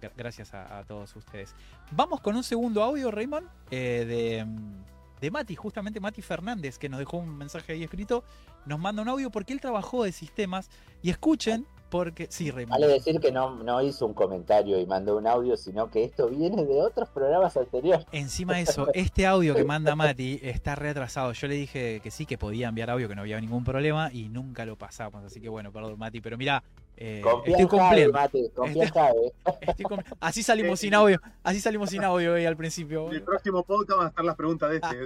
gra- 0.02 0.12
gracias 0.16 0.54
a, 0.54 0.78
a 0.80 0.84
todos 0.86 1.14
ustedes. 1.18 1.54
Vamos 1.92 2.22
con 2.22 2.38
un 2.38 2.44
segundo 2.44 2.84
audio, 2.84 3.12
Raymond, 3.12 3.48
eh, 3.70 4.06
de, 4.08 4.46
mm, 4.46 4.84
de 5.20 5.32
Mati, 5.32 5.56
justamente 5.56 6.00
Mati 6.00 6.22
Fernández, 6.22 6.78
que 6.78 6.90
nos 6.90 7.00
dejó 7.00 7.18
un 7.18 7.38
mensaje 7.38 7.74
ahí 7.74 7.84
escrito. 7.84 8.24
Nos 8.66 8.80
manda 8.80 9.02
un 9.02 9.10
audio 9.10 9.30
porque 9.30 9.54
él 9.54 9.62
trabajó 9.62 10.04
de 10.04 10.12
sistemas. 10.12 10.70
Y 11.02 11.10
escuchen, 11.10 11.66
porque. 11.90 12.28
Sí, 12.30 12.52
Raymond. 12.52 12.80
Vale 12.80 12.88
decir 12.94 13.20
que 13.20 13.32
no, 13.32 13.56
no 13.64 13.82
hizo 13.82 14.06
un 14.06 14.14
comentario 14.14 14.80
y 14.80 14.86
mandó 14.86 15.18
un 15.18 15.28
audio, 15.28 15.58
sino 15.58 15.90
que 15.90 16.04
esto 16.04 16.30
viene 16.30 16.64
de 16.66 16.82
otros 16.82 17.10
programas 17.10 17.58
anteriores. 17.58 18.06
Encima 18.12 18.56
de 18.56 18.62
eso, 18.62 18.88
este 18.94 19.26
audio 19.26 19.56
que 19.56 19.64
manda 19.64 19.96
Mati 19.96 20.40
está 20.44 20.76
retrasado. 20.76 21.34
Yo 21.34 21.48
le 21.48 21.56
dije 21.56 22.00
que 22.02 22.12
sí, 22.12 22.26
que 22.26 22.38
podía 22.38 22.70
enviar 22.70 22.90
audio, 22.90 23.08
que 23.08 23.16
no 23.16 23.22
había 23.22 23.40
ningún 23.42 23.64
problema 23.64 24.12
y 24.14 24.30
nunca 24.30 24.66
lo 24.66 24.78
pasamos. 24.78 25.24
Así 25.24 25.42
que 25.42 25.50
bueno, 25.50 25.72
perdón, 25.72 25.98
Mati, 25.98 26.22
pero 26.22 26.38
mira, 26.38 26.64
eh, 27.02 27.24
estoy 27.46 27.66
cumpliendo. 27.66 28.12
Mate. 28.14 28.46
Estoy 28.46 29.86
Así 30.20 30.44
salimos 30.44 30.80
sin 30.82 30.94
audio, 30.94 31.20
así 31.44 31.62
salimos 31.62 31.90
sin 31.90 32.04
audio 32.04 32.34
hoy 32.34 32.46
al 32.46 32.58
principio. 32.58 33.08
En 33.08 33.16
el 33.16 33.24
próximo 33.24 33.64
podcast 33.64 33.98
van 33.98 34.06
a 34.08 34.10
estar 34.10 34.26
las 34.26 34.36
preguntas 34.36 34.70
de 34.70 34.76
este. 34.78 34.98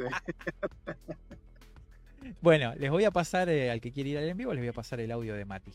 Bueno, 2.42 2.74
les 2.78 2.92
voy 2.92 3.06
a 3.06 3.12
pasar, 3.12 3.48
eh, 3.50 3.72
al 3.72 3.80
que 3.80 3.92
quiere 3.92 4.10
ir 4.10 4.18
al 4.18 4.28
en 4.28 4.36
vivo, 4.38 4.54
les 4.54 4.62
voy 4.62 4.68
a 4.70 4.74
pasar 4.74 5.00
el 5.00 5.12
audio 5.12 5.34
de 5.36 5.46
Mati. 5.46 5.72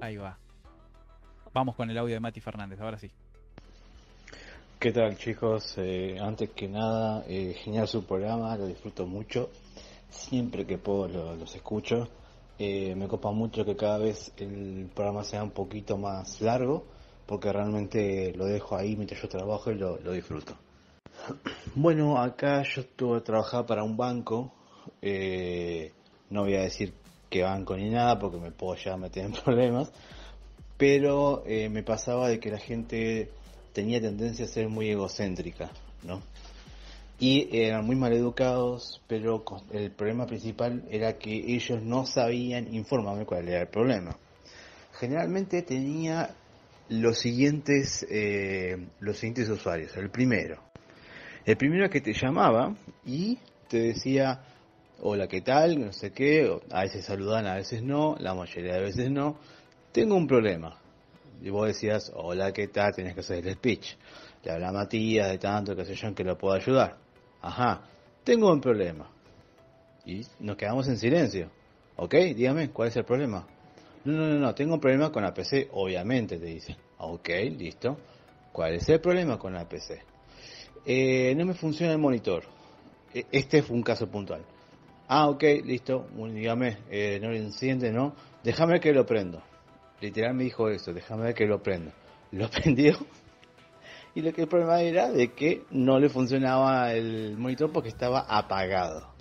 Ahí 0.00 0.16
va. 0.16 0.38
Vamos 1.52 1.74
con 1.74 1.90
el 1.90 1.98
audio 1.98 2.14
de 2.14 2.20
Mati 2.20 2.40
Fernández, 2.40 2.80
ahora 2.80 2.98
sí. 2.98 3.10
¿Qué 4.78 4.92
tal 4.92 5.16
chicos? 5.16 5.74
Eh, 5.78 6.18
antes 6.20 6.50
que 6.50 6.68
nada, 6.68 7.24
eh, 7.28 7.54
genial 7.64 7.88
su 7.88 8.04
programa, 8.04 8.56
lo 8.56 8.66
disfruto 8.66 9.06
mucho. 9.06 9.50
Siempre 10.10 10.64
que 10.66 10.78
puedo 10.78 11.08
lo- 11.08 11.34
los 11.36 11.54
escucho. 11.56 12.08
Eh, 12.58 12.94
me 12.94 13.06
copa 13.06 13.30
mucho 13.32 13.64
que 13.64 13.76
cada 13.76 13.98
vez 13.98 14.32
el 14.38 14.88
programa 14.94 15.24
sea 15.24 15.42
un 15.42 15.50
poquito 15.50 15.98
más 15.98 16.40
largo, 16.40 16.84
porque 17.26 17.52
realmente 17.52 18.32
lo 18.34 18.46
dejo 18.46 18.76
ahí 18.76 18.96
mientras 18.96 19.20
yo 19.20 19.28
trabajo 19.28 19.70
y 19.70 19.74
lo, 19.74 19.98
lo 19.98 20.12
disfruto. 20.12 20.56
Bueno, 21.74 22.18
acá 22.18 22.62
yo 22.62 22.80
estuve 22.80 23.20
trabajando 23.20 23.66
para 23.66 23.82
un 23.82 23.96
banco. 23.96 24.52
eh, 25.02 25.92
no 26.30 26.42
voy 26.42 26.54
a 26.54 26.62
decir 26.62 26.94
qué 27.28 27.42
banco 27.42 27.76
ni 27.76 27.90
nada, 27.90 28.18
porque 28.18 28.38
me 28.38 28.50
puedo 28.50 28.76
ya 28.76 28.96
meter 28.96 29.26
en 29.26 29.32
problemas. 29.44 29.90
Pero 30.76 31.42
eh, 31.46 31.68
me 31.68 31.82
pasaba 31.82 32.28
de 32.28 32.38
que 32.40 32.50
la 32.50 32.58
gente 32.58 33.30
tenía 33.72 34.00
tendencia 34.00 34.44
a 34.44 34.48
ser 34.48 34.68
muy 34.68 34.88
egocéntrica, 34.90 35.70
¿no? 36.02 36.22
Y 37.18 37.48
eran 37.56 37.86
muy 37.86 37.96
maleducados, 37.96 39.00
pero 39.06 39.42
con- 39.44 39.62
el 39.72 39.90
problema 39.90 40.26
principal 40.26 40.84
era 40.90 41.14
que 41.18 41.32
ellos 41.32 41.82
no 41.82 42.04
sabían 42.04 42.74
informarme 42.74 43.24
cuál 43.24 43.48
era 43.48 43.62
el 43.62 43.68
problema. 43.68 44.16
Generalmente 44.98 45.62
tenía 45.62 46.34
los 46.88 47.18
siguientes, 47.18 48.06
eh, 48.10 48.76
los 49.00 49.16
siguientes 49.16 49.48
usuarios. 49.48 49.96
El 49.96 50.10
primero. 50.10 50.62
El 51.44 51.56
primero 51.56 51.88
que 51.88 52.00
te 52.00 52.12
llamaba 52.12 52.74
y 53.04 53.38
te 53.68 53.78
decía, 53.78 54.40
hola, 55.00 55.26
¿qué 55.26 55.40
tal? 55.40 55.80
No 55.80 55.92
sé 55.92 56.10
qué. 56.12 56.50
A 56.70 56.82
veces 56.82 57.04
saludan, 57.04 57.46
a 57.46 57.54
veces 57.54 57.82
no. 57.82 58.16
La 58.18 58.34
mayoría 58.34 58.74
de 58.74 58.80
veces 58.82 59.10
no. 59.10 59.38
Tengo 59.92 60.16
un 60.16 60.26
problema. 60.26 60.78
Y 61.42 61.50
vos 61.50 61.66
decías, 61.66 62.10
hola, 62.14 62.52
¿qué 62.52 62.68
tal? 62.68 62.94
Tenés 62.94 63.14
que 63.14 63.20
hacer 63.20 63.46
el 63.46 63.54
speech. 63.54 63.94
Le 64.44 64.52
habla 64.52 64.72
Matías 64.72 65.30
de 65.30 65.38
tanto, 65.38 65.74
que 65.74 65.84
sé 65.84 65.94
yo, 65.94 66.14
que 66.14 66.24
lo 66.24 66.36
puedo 66.36 66.54
ayudar. 66.54 67.05
Ajá, 67.46 67.80
tengo 68.24 68.52
un 68.52 68.60
problema. 68.60 69.08
Y 70.04 70.26
nos 70.40 70.56
quedamos 70.56 70.88
en 70.88 70.98
silencio. 70.98 71.48
¿Ok? 71.94 72.12
Dígame, 72.34 72.70
¿cuál 72.70 72.88
es 72.88 72.96
el 72.96 73.04
problema? 73.04 73.46
No, 74.04 74.12
no, 74.12 74.26
no, 74.26 74.38
no, 74.40 74.54
tengo 74.54 74.74
un 74.74 74.80
problema 74.80 75.12
con 75.12 75.22
la 75.22 75.32
PC, 75.32 75.68
obviamente, 75.72 76.38
te 76.38 76.46
dicen. 76.46 76.76
Ok, 76.98 77.28
listo. 77.56 77.96
¿Cuál 78.50 78.74
es 78.74 78.88
el 78.88 79.00
problema 79.00 79.38
con 79.38 79.52
la 79.54 79.64
PC? 79.64 80.02
Eh, 80.84 81.34
no 81.36 81.46
me 81.46 81.54
funciona 81.54 81.92
el 81.92 81.98
monitor. 81.98 82.42
E- 83.14 83.26
Este 83.30 83.62
fue 83.62 83.76
un 83.76 83.82
caso 83.84 84.08
puntual. 84.08 84.42
Ah, 85.06 85.28
ok, 85.28 85.42
listo. 85.64 86.08
Dígame, 86.16 86.78
eh, 86.90 87.20
no 87.22 87.30
le 87.30 87.38
enciende, 87.38 87.92
¿no? 87.92 88.16
Déjame 88.42 88.80
que 88.80 88.92
lo 88.92 89.06
prendo. 89.06 89.40
Literal 90.00 90.34
me 90.34 90.42
dijo 90.44 90.68
eso, 90.68 90.92
déjame 90.92 91.22
ver 91.26 91.34
que 91.34 91.46
lo 91.46 91.62
prendo. 91.62 91.92
Lo 92.32 92.50
prendió. 92.50 92.96
Y 94.16 94.22
lo 94.22 94.32
que 94.32 94.40
el 94.40 94.48
problema 94.48 94.80
era 94.80 95.12
de 95.12 95.34
que 95.34 95.66
no 95.70 96.00
le 96.00 96.08
funcionaba 96.08 96.94
el 96.94 97.36
monitor 97.36 97.70
porque 97.70 97.90
estaba 97.90 98.20
apagado. 98.20 99.12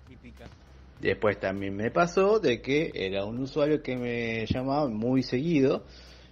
Después 1.01 1.37
también 1.37 1.75
me 1.75 1.91
pasó 1.91 2.39
de 2.39 2.61
que 2.61 2.93
era 2.95 3.25
un 3.25 3.39
usuario 3.39 3.83
que 3.83 3.97
me 3.97 4.45
llamaba 4.45 4.87
muy 4.87 5.21
seguido 5.21 5.83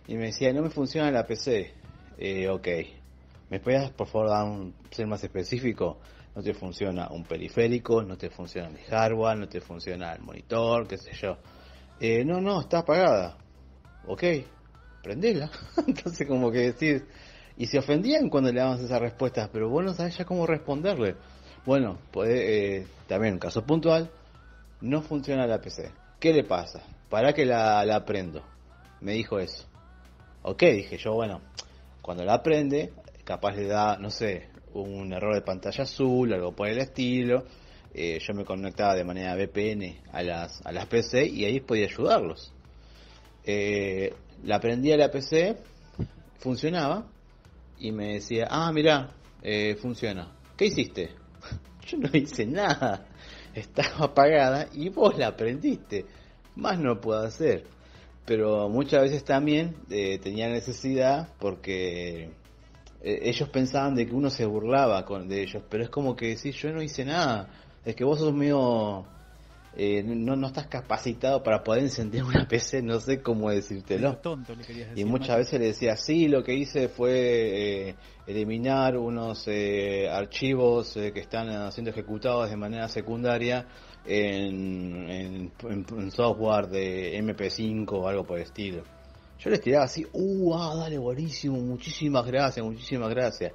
y 0.08 0.16
me 0.16 0.28
decía, 0.28 0.54
no 0.54 0.62
me 0.62 0.70
funciona 0.70 1.12
la 1.12 1.28
PC. 1.28 1.74
Eh, 2.18 2.48
ok, 2.48 2.68
¿me 3.50 3.60
puedes 3.60 3.92
por 3.92 4.08
favor 4.08 4.30
dar 4.30 4.46
un, 4.46 4.74
ser 4.92 5.08
más 5.08 5.22
específico? 5.22 6.00
No 6.34 6.42
te 6.42 6.54
funciona 6.54 7.10
un 7.10 7.26
periférico, 7.26 8.02
no 8.02 8.18
te 8.18 8.30
funciona 8.30 8.70
mi 8.70 8.80
hardware, 8.84 9.40
no 9.40 9.50
te 9.50 9.60
funciona 9.60 10.14
el 10.14 10.22
monitor, 10.22 10.88
qué 10.88 10.98
sé 10.98 11.12
yo. 11.22 11.36
Eh, 12.00 12.24
no, 12.24 12.40
no, 12.40 12.62
está 12.62 12.80
apagada. 12.80 13.38
Ok, 14.08 14.24
prendela. 15.02 15.52
Entonces 15.86 16.26
como 16.26 16.50
que 16.50 16.72
decís, 16.72 17.04
y 17.58 17.68
se 17.68 17.80
ofendían 17.80 18.30
cuando 18.30 18.52
le 18.52 18.60
daban 18.60 18.84
esas 18.84 19.00
respuestas, 19.00 19.50
pero 19.52 19.70
vos 19.70 19.84
no 19.84 19.94
sabés 19.94 20.18
ya 20.18 20.26
cómo 20.26 20.46
responderle. 20.46 21.16
Bueno, 21.66 21.98
puede, 22.12 22.78
eh, 22.78 22.88
también 23.08 23.36
un 23.36 23.40
caso 23.40 23.64
puntual, 23.66 24.10
no 24.82 25.02
funciona 25.02 25.48
la 25.48 25.62
PC. 25.62 25.92
¿Qué 26.20 26.34
le 26.34 26.44
pasa? 26.44 26.82
¿Para 27.10 27.34
que 27.34 27.46
la, 27.46 27.86
la 27.86 28.06
prendo? 28.06 28.44
Me 29.02 29.14
dijo 29.14 29.40
eso. 29.40 29.66
Ok, 30.42 30.62
dije 30.64 30.98
yo, 30.98 31.14
bueno, 31.14 31.42
cuando 32.02 32.24
la 32.26 32.42
prende, 32.42 32.92
capaz 33.24 33.56
le 33.56 33.68
da, 33.68 33.98
no 33.98 34.10
sé, 34.10 34.50
un 34.74 35.14
error 35.14 35.36
de 35.36 35.42
pantalla 35.42 35.84
azul, 35.84 36.34
algo 36.34 36.54
por 36.54 36.68
el 36.68 36.80
estilo. 36.80 37.46
Eh, 37.94 38.20
yo 38.20 38.34
me 38.34 38.44
conectaba 38.44 38.96
de 38.96 39.04
manera 39.04 39.36
VPN 39.36 40.02
a 40.12 40.24
las, 40.24 40.66
a 40.66 40.72
las 40.72 40.88
PC 40.88 41.28
y 41.28 41.46
ahí 41.46 41.60
podía 41.60 41.86
ayudarlos. 41.86 42.52
Eh, 43.46 44.14
la 44.44 44.60
prendí 44.60 44.92
a 44.92 44.98
la 44.98 45.12
PC, 45.12 45.58
funcionaba, 46.40 47.06
y 47.80 47.92
me 47.92 48.14
decía, 48.14 48.48
ah, 48.50 48.72
mira, 48.72 49.12
eh, 49.42 49.76
funciona. 49.82 50.32
¿Qué 50.56 50.66
hiciste? 50.66 51.12
Yo 51.88 51.98
no 51.98 52.10
hice 52.14 52.46
nada. 52.46 53.06
Estaba 53.54 54.06
apagada 54.06 54.68
y 54.74 54.90
vos 54.90 55.18
la 55.18 55.36
prendiste. 55.36 56.06
Más 56.56 56.80
no 56.80 57.00
puedo 57.00 57.22
hacer. 57.22 57.66
Pero 58.26 58.70
muchas 58.70 59.02
veces 59.02 59.24
también 59.24 59.76
eh, 59.90 60.18
tenía 60.20 60.48
necesidad 60.48 61.30
porque 61.40 62.32
eh, 63.02 63.20
ellos 63.24 63.50
pensaban 63.50 63.96
de 63.96 64.08
que 64.08 64.16
uno 64.16 64.30
se 64.30 64.46
burlaba 64.46 65.04
con, 65.06 65.28
de 65.28 65.44
ellos. 65.44 65.64
Pero 65.70 65.84
es 65.84 65.90
como 65.90 66.16
que 66.16 66.30
decís, 66.30 66.56
yo 66.56 66.72
no 66.72 66.82
hice 66.82 67.04
nada. 67.04 67.50
Es 67.84 67.96
que 67.96 68.04
vos 68.04 68.20
sos 68.20 68.34
medio... 68.34 69.06
eh, 69.76 70.04
no, 70.04 70.36
no 70.36 70.48
estás 70.48 70.68
capacitado 70.68 71.42
para 71.44 71.64
poder 71.64 71.84
encender 71.84 72.24
una 72.24 72.48
PC, 72.48 72.82
no 72.82 73.00
sé 73.00 73.22
cómo 73.22 73.50
decírtelo. 73.50 74.18
Tonto 74.18 74.54
le 74.56 74.64
querías 74.64 74.88
Y 74.88 74.90
decir, 74.92 75.06
muchas 75.08 75.38
veces 75.38 75.60
le 75.60 75.66
decía, 75.68 75.96
sí, 75.98 76.28
lo 76.28 76.44
que 76.44 76.54
hice 76.54 76.90
fue 76.90 77.90
eh, 77.90 77.96
eliminar 78.28 78.98
unos 78.98 79.48
eh, 79.48 80.08
archivos 80.10 80.96
eh, 80.98 81.12
que 81.12 81.22
están 81.22 81.72
siendo 81.72 81.92
ejecutados 81.92 82.50
de 82.50 82.56
manera 82.58 82.88
secundaria 82.88 83.66
en, 84.06 85.10
en- 85.10 85.52
en- 85.70 85.86
en 85.98 86.12
software 86.12 86.68
de 86.68 87.18
MP5 87.18 87.92
o 87.92 88.08
algo 88.08 88.24
por 88.26 88.38
el 88.38 88.44
estilo. 88.44 88.84
Yo 89.40 89.50
les 89.50 89.60
tiraba 89.62 89.86
así, 89.86 90.06
uh, 90.14 90.54
ah, 90.56 90.76
dale, 90.76 90.98
buenísimo, 90.98 91.58
muchísimas 91.60 92.26
gracias, 92.26 92.66
muchísimas 92.66 93.10
gracias. 93.10 93.52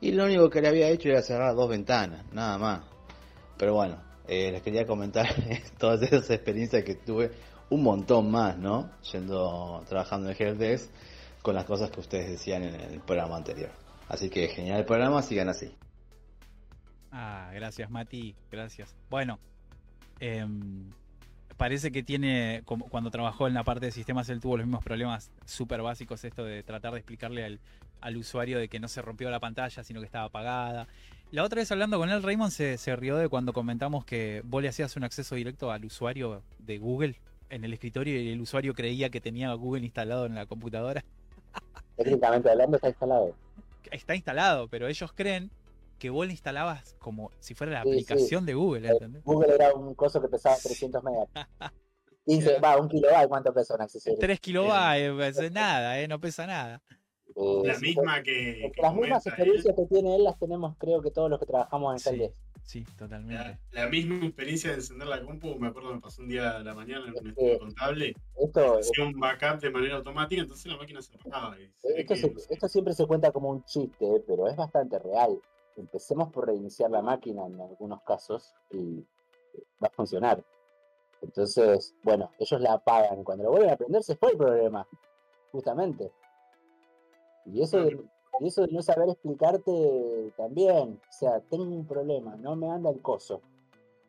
Y 0.00 0.12
lo 0.12 0.24
único 0.24 0.50
que 0.50 0.60
le 0.60 0.68
había 0.68 0.88
hecho 0.88 1.08
era 1.08 1.22
cerrar 1.22 1.54
dos 1.54 1.68
ventanas, 1.68 2.24
nada 2.32 2.58
más. 2.58 2.80
Pero 3.56 3.74
bueno, 3.74 4.09
eh, 4.30 4.52
les 4.52 4.62
quería 4.62 4.86
comentar 4.86 5.26
todas 5.78 6.00
esas 6.02 6.30
experiencias 6.30 6.84
que 6.84 6.94
tuve, 6.94 7.32
un 7.68 7.82
montón 7.82 8.30
más, 8.30 8.56
¿no? 8.56 8.88
Yendo, 9.12 9.84
trabajando 9.88 10.30
en 10.30 10.36
Helpdesk 10.38 10.88
con 11.42 11.56
las 11.56 11.64
cosas 11.64 11.90
que 11.90 11.98
ustedes 11.98 12.30
decían 12.30 12.62
en 12.62 12.74
el 12.76 13.00
programa 13.00 13.36
anterior. 13.36 13.70
Así 14.08 14.30
que 14.30 14.46
genial 14.46 14.78
el 14.78 14.84
programa, 14.84 15.20
sigan 15.22 15.48
así. 15.48 15.74
Ah, 17.10 17.50
gracias, 17.52 17.90
Mati. 17.90 18.36
Gracias. 18.52 18.94
Bueno, 19.08 19.40
em, 20.20 20.92
parece 21.56 21.90
que 21.90 22.04
tiene, 22.04 22.62
como 22.64 22.88
cuando 22.88 23.10
trabajó 23.10 23.48
en 23.48 23.54
la 23.54 23.64
parte 23.64 23.86
de 23.86 23.92
sistemas, 23.92 24.28
él 24.28 24.40
tuvo 24.40 24.58
los 24.58 24.66
mismos 24.66 24.84
problemas 24.84 25.32
súper 25.44 25.82
básicos, 25.82 26.24
esto 26.24 26.44
de 26.44 26.62
tratar 26.62 26.92
de 26.92 26.98
explicarle 27.00 27.44
al, 27.44 27.60
al 28.00 28.16
usuario 28.16 28.60
de 28.60 28.68
que 28.68 28.78
no 28.78 28.86
se 28.86 29.02
rompió 29.02 29.28
la 29.28 29.40
pantalla, 29.40 29.82
sino 29.82 29.98
que 29.98 30.06
estaba 30.06 30.26
apagada. 30.26 30.86
La 31.32 31.44
otra 31.44 31.60
vez 31.60 31.70
hablando 31.70 31.98
con 31.98 32.10
él, 32.10 32.22
Raymond 32.22 32.50
se, 32.50 32.76
se 32.76 32.96
rió 32.96 33.16
de 33.16 33.28
cuando 33.28 33.52
comentamos 33.52 34.04
que 34.04 34.42
vos 34.44 34.62
le 34.62 34.68
hacías 34.68 34.96
un 34.96 35.04
acceso 35.04 35.36
directo 35.36 35.70
al 35.70 35.84
usuario 35.84 36.42
de 36.58 36.78
Google 36.78 37.20
en 37.50 37.64
el 37.64 37.72
escritorio 37.72 38.20
y 38.20 38.30
el 38.32 38.40
usuario 38.40 38.74
creía 38.74 39.10
que 39.10 39.20
tenía 39.20 39.52
Google 39.54 39.84
instalado 39.84 40.26
en 40.26 40.34
la 40.34 40.46
computadora. 40.46 41.04
Técnicamente 41.96 42.50
hablando 42.50 42.76
está 42.76 42.88
instalado. 42.88 43.34
Está 43.92 44.14
instalado, 44.16 44.68
pero 44.68 44.88
ellos 44.88 45.12
creen 45.14 45.50
que 45.98 46.10
vos 46.10 46.26
le 46.26 46.32
instalabas 46.32 46.96
como 46.98 47.30
si 47.40 47.54
fuera 47.54 47.72
la 47.74 47.82
Sí, 47.82 47.90
sí. 47.90 47.94
aplicación 47.94 48.46
de 48.46 48.54
Google, 48.54 48.88
¿entendés? 48.88 49.22
Google 49.24 49.54
era 49.54 49.72
un 49.74 49.94
coso 49.94 50.20
que 50.20 50.28
pesaba 50.28 50.56
300 50.56 51.02
megas. 51.04 51.28
15, 52.26 52.58
va, 52.60 52.76
un 52.78 52.88
kilobyte, 52.88 53.28
¿cuánto 53.28 53.52
pesa 53.52 53.74
un 53.74 53.82
accesorio? 53.82 54.18
3 54.18 54.40
kilobytes, 54.40 55.38
es 55.38 55.52
nada, 55.52 55.98
eh, 56.00 56.06
no 56.08 56.20
pesa 56.20 56.46
nada. 56.46 56.80
Eh, 57.42 57.62
La 57.64 57.78
misma 57.78 58.22
que. 58.22 58.70
las 58.82 58.94
mismas 58.94 59.24
él. 59.26 59.32
experiencias 59.32 59.74
que 59.76 59.86
tiene 59.86 60.16
él 60.16 60.24
las 60.24 60.38
tenemos, 60.38 60.76
creo 60.78 61.00
que 61.00 61.10
todos 61.10 61.30
los 61.30 61.38
que 61.40 61.46
trabajamos 61.46 61.92
en 61.94 61.98
Sí, 61.98 62.04
Celdes. 62.10 62.32
sí, 62.64 62.84
totalmente. 62.98 63.34
La, 63.72 63.82
la 63.84 63.88
misma 63.88 64.26
experiencia 64.26 64.70
de 64.70 64.76
encender 64.76 65.08
la 65.08 65.22
compu, 65.24 65.54
me 65.58 65.68
acuerdo 65.68 65.94
me 65.94 66.00
pasó 66.00 66.22
un 66.22 66.28
día 66.28 66.56
a 66.56 66.58
la 66.60 66.74
mañana 66.74 67.06
en 67.06 67.12
un 67.18 67.26
Eh, 67.26 67.30
estudio 67.30 67.58
contable, 67.60 68.14
Esto, 68.38 68.78
hacía 68.78 69.04
un 69.04 69.18
backup 69.18 69.60
de 69.60 69.70
manera 69.70 69.96
automática, 69.96 70.42
entonces 70.42 70.66
la 70.70 70.76
máquina 70.76 71.00
se 71.00 71.14
apagaba. 71.14 71.56
esto, 71.82 72.14
se- 72.16 72.68
siempre 72.68 72.92
se 72.94 73.06
cuenta 73.06 73.32
como 73.32 73.48
un 73.50 73.64
chiste, 73.64 74.04
eh, 74.16 74.22
pero 74.26 74.46
es 74.48 74.56
bastante 74.56 74.98
real. 74.98 75.40
Empecemos 75.76 76.30
por 76.30 76.46
reiniciar 76.46 76.90
la 76.90 77.00
máquina 77.00 77.46
en 77.46 77.58
algunos 77.60 78.02
casos 78.02 78.52
y 78.70 78.98
eh, 79.54 79.62
va 79.82 79.86
a 79.88 79.90
funcionar. 79.90 80.44
Entonces, 81.22 81.94
bueno, 82.02 82.30
ellos 82.38 82.60
la 82.60 82.74
apagan. 82.74 83.24
Cuando 83.24 83.44
lo 83.44 83.50
vuelven 83.52 83.70
a 83.70 83.76
prender 83.76 84.02
se 84.02 84.16
fue 84.16 84.32
el 84.32 84.36
problema, 84.38 84.86
justamente. 85.52 86.10
Y 87.46 87.62
eso, 87.62 87.78
de, 87.78 87.98
y 88.40 88.46
eso 88.46 88.62
de 88.62 88.72
no 88.72 88.82
saber 88.82 89.08
explicarte 89.08 90.32
también, 90.36 91.00
o 91.08 91.12
sea, 91.12 91.40
tengo 91.40 91.64
un 91.64 91.86
problema, 91.86 92.36
no 92.36 92.56
me 92.56 92.70
anda 92.70 92.90
el 92.90 93.00
coso. 93.00 93.40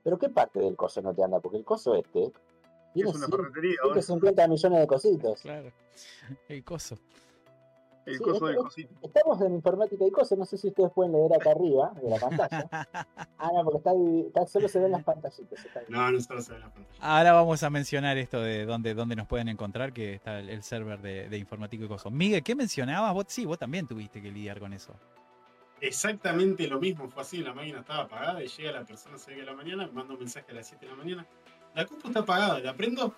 Pero 0.03 0.17
¿qué 0.17 0.29
parte 0.29 0.59
del 0.59 0.75
coso 0.75 1.01
no 1.01 1.13
te 1.13 1.23
anda? 1.23 1.39
Porque 1.39 1.57
el 1.57 1.65
coso 1.65 1.95
este 1.95 2.31
tiene 2.93 3.09
Es 3.09 3.15
una 3.15 3.27
100 3.27 3.37
ferretería, 3.39 3.75
ahora. 3.83 4.01
150 4.01 4.47
millones 4.47 4.79
de 4.79 4.87
cositos. 4.87 5.41
Claro. 5.41 5.71
El 6.47 6.63
coso. 6.63 6.97
El 8.05 8.17
Sí, 8.17 8.23
coso 8.23 8.47
es- 8.49 8.55
del 8.55 8.63
cosito. 8.63 8.93
Estamos 9.03 9.41
en 9.41 9.53
informática 9.53 10.05
y 10.05 10.11
cosas, 10.11 10.37
no 10.37 10.45
sé 10.45 10.57
si 10.57 10.69
ustedes 10.69 10.91
pueden 10.91 11.11
leer 11.13 11.33
acá 11.35 11.51
arriba 11.51 11.93
de 12.01 12.09
la 12.09 12.17
pantalla. 12.19 12.69
Ah, 13.43 13.49
no, 13.55 13.63
porque 13.63 13.77
está, 13.79 13.91
divi- 13.93 14.27
está- 14.27 14.45
solo 14.45 14.67
se 14.67 14.79
ven 14.79 14.91
las 14.91 15.03
pantallitas. 15.03 15.65
está. 15.65 15.81
No, 15.89 16.11
no 16.11 16.21
solo 16.21 16.41
se 16.41 16.51
ve 16.51 16.57
en 16.57 16.63
la 16.63 16.73
pantalla. 16.73 16.97
Ahora 16.99 17.33
vamos 17.33 17.63
a 17.63 17.69
mencionar 17.71 18.17
esto 18.19 18.39
de 18.39 18.65
dónde, 18.65 18.93
dónde 18.93 19.15
nos 19.15 19.27
pueden 19.27 19.49
encontrar, 19.49 19.93
que 19.93 20.13
está 20.13 20.39
el, 20.39 20.49
el 20.49 20.61
server 20.63 21.01
de, 21.01 21.27
de 21.27 21.37
Informático 21.39 21.83
y 21.83 21.87
Cosas. 21.87 22.11
Miguel, 22.11 22.43
¿qué 22.43 22.53
mencionabas? 22.55 23.13
Vos 23.15 23.25
sí, 23.29 23.45
vos 23.45 23.57
también 23.57 23.87
tuviste 23.87 24.21
que 24.21 24.29
lidiar 24.31 24.59
con 24.59 24.73
eso. 24.73 24.93
Exactamente 25.79 26.67
lo 26.67 26.79
mismo 26.79 27.09
fue 27.09 27.23
así, 27.23 27.37
la 27.39 27.53
máquina 27.53 27.79
estaba 27.79 28.03
apagada 28.03 28.43
y 28.43 28.47
llega 28.47 28.71
la 28.71 28.83
persona 28.85 29.13
a 29.15 29.17
las 29.17 29.23
6 29.23 29.37
de 29.37 29.45
la 29.45 29.53
mañana, 29.53 29.87
me 29.87 29.93
manda 29.93 30.13
un 30.13 30.19
mensaje 30.19 30.51
a 30.51 30.55
las 30.55 30.67
7 30.67 30.85
de 30.85 30.91
la 30.91 30.97
mañana. 30.97 31.25
La 31.73 31.85
compu 31.85 32.07
está 32.09 32.19
apagada, 32.19 32.59
la 32.59 32.73
prendo 32.75 33.15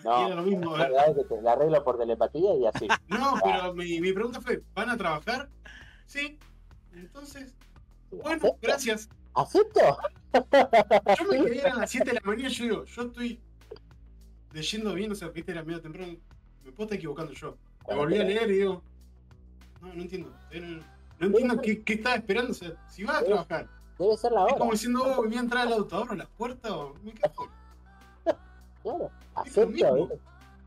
y 0.00 0.04
No, 0.04 0.26
era 0.26 0.34
lo 0.36 0.42
mismo. 0.42 0.74
a 0.74 0.78
la 0.78 0.84
ver, 0.84 0.92
verdad 0.92 1.10
es 1.10 1.16
que 1.16 1.24
te 1.34 1.42
la 1.42 1.52
arreglo 1.52 1.84
por 1.84 1.98
telepatía 1.98 2.54
y 2.54 2.66
así. 2.66 2.88
No, 3.08 3.34
pero 3.42 3.74
mi, 3.74 4.00
mi 4.00 4.12
pregunta 4.12 4.40
fue, 4.40 4.62
¿van 4.74 4.90
a 4.90 4.96
trabajar? 4.96 5.48
Sí. 6.06 6.38
Entonces, 6.92 7.54
bueno, 8.10 8.36
¿Acepto? 8.38 8.58
gracias. 8.62 9.08
¿Acepto? 9.34 9.80
Yo 10.32 11.24
me 11.30 11.44
quedé 11.44 11.62
a 11.62 11.74
las 11.74 11.90
7 11.90 12.04
de 12.06 12.14
la 12.14 12.20
mañana 12.24 12.48
y 12.48 12.52
yo 12.52 12.64
digo, 12.64 12.84
yo 12.84 13.02
estoy 13.02 13.40
leyendo 14.52 14.94
bien, 14.94 15.12
o 15.12 15.14
sea, 15.14 15.28
viste, 15.28 15.52
era 15.52 15.62
medio 15.62 15.80
temprano, 15.80 16.14
me 16.64 16.72
puedo 16.72 16.84
estar 16.86 16.96
equivocando 16.96 17.32
yo. 17.32 17.56
Me 17.88 17.94
volví 17.94 18.18
a 18.18 18.24
leer 18.24 18.50
y 18.50 18.54
digo, 18.54 18.82
no, 19.80 19.92
no 19.94 20.02
entiendo. 20.02 20.32
eh, 20.50 20.80
No, 21.20 21.26
entiendo 21.26 21.60
qué, 21.60 21.82
qué 21.82 21.94
estaba 21.94 22.16
esperando, 22.16 22.52
o 22.52 22.54
sea, 22.54 22.72
si 22.88 23.04
vas 23.04 23.22
a 23.22 23.24
trabajar. 23.24 23.68
Debe 23.98 24.16
ser 24.16 24.32
la 24.32 24.40
Es 24.40 24.52
hora. 24.52 24.58
como 24.58 24.72
diciendo, 24.72 25.02
oh, 25.04 25.22
voy 25.24 25.36
a 25.36 25.40
entrar 25.40 25.66
al 25.66 25.72
auto, 25.74 25.96
abro 25.96 26.14
la 26.14 26.26
puerta 26.26 26.76
o 26.76 26.94
me 27.02 27.12
quedo. 27.12 27.32
Claro, 28.86 29.10
acepto. 29.34 29.94
¿viste? 29.94 30.18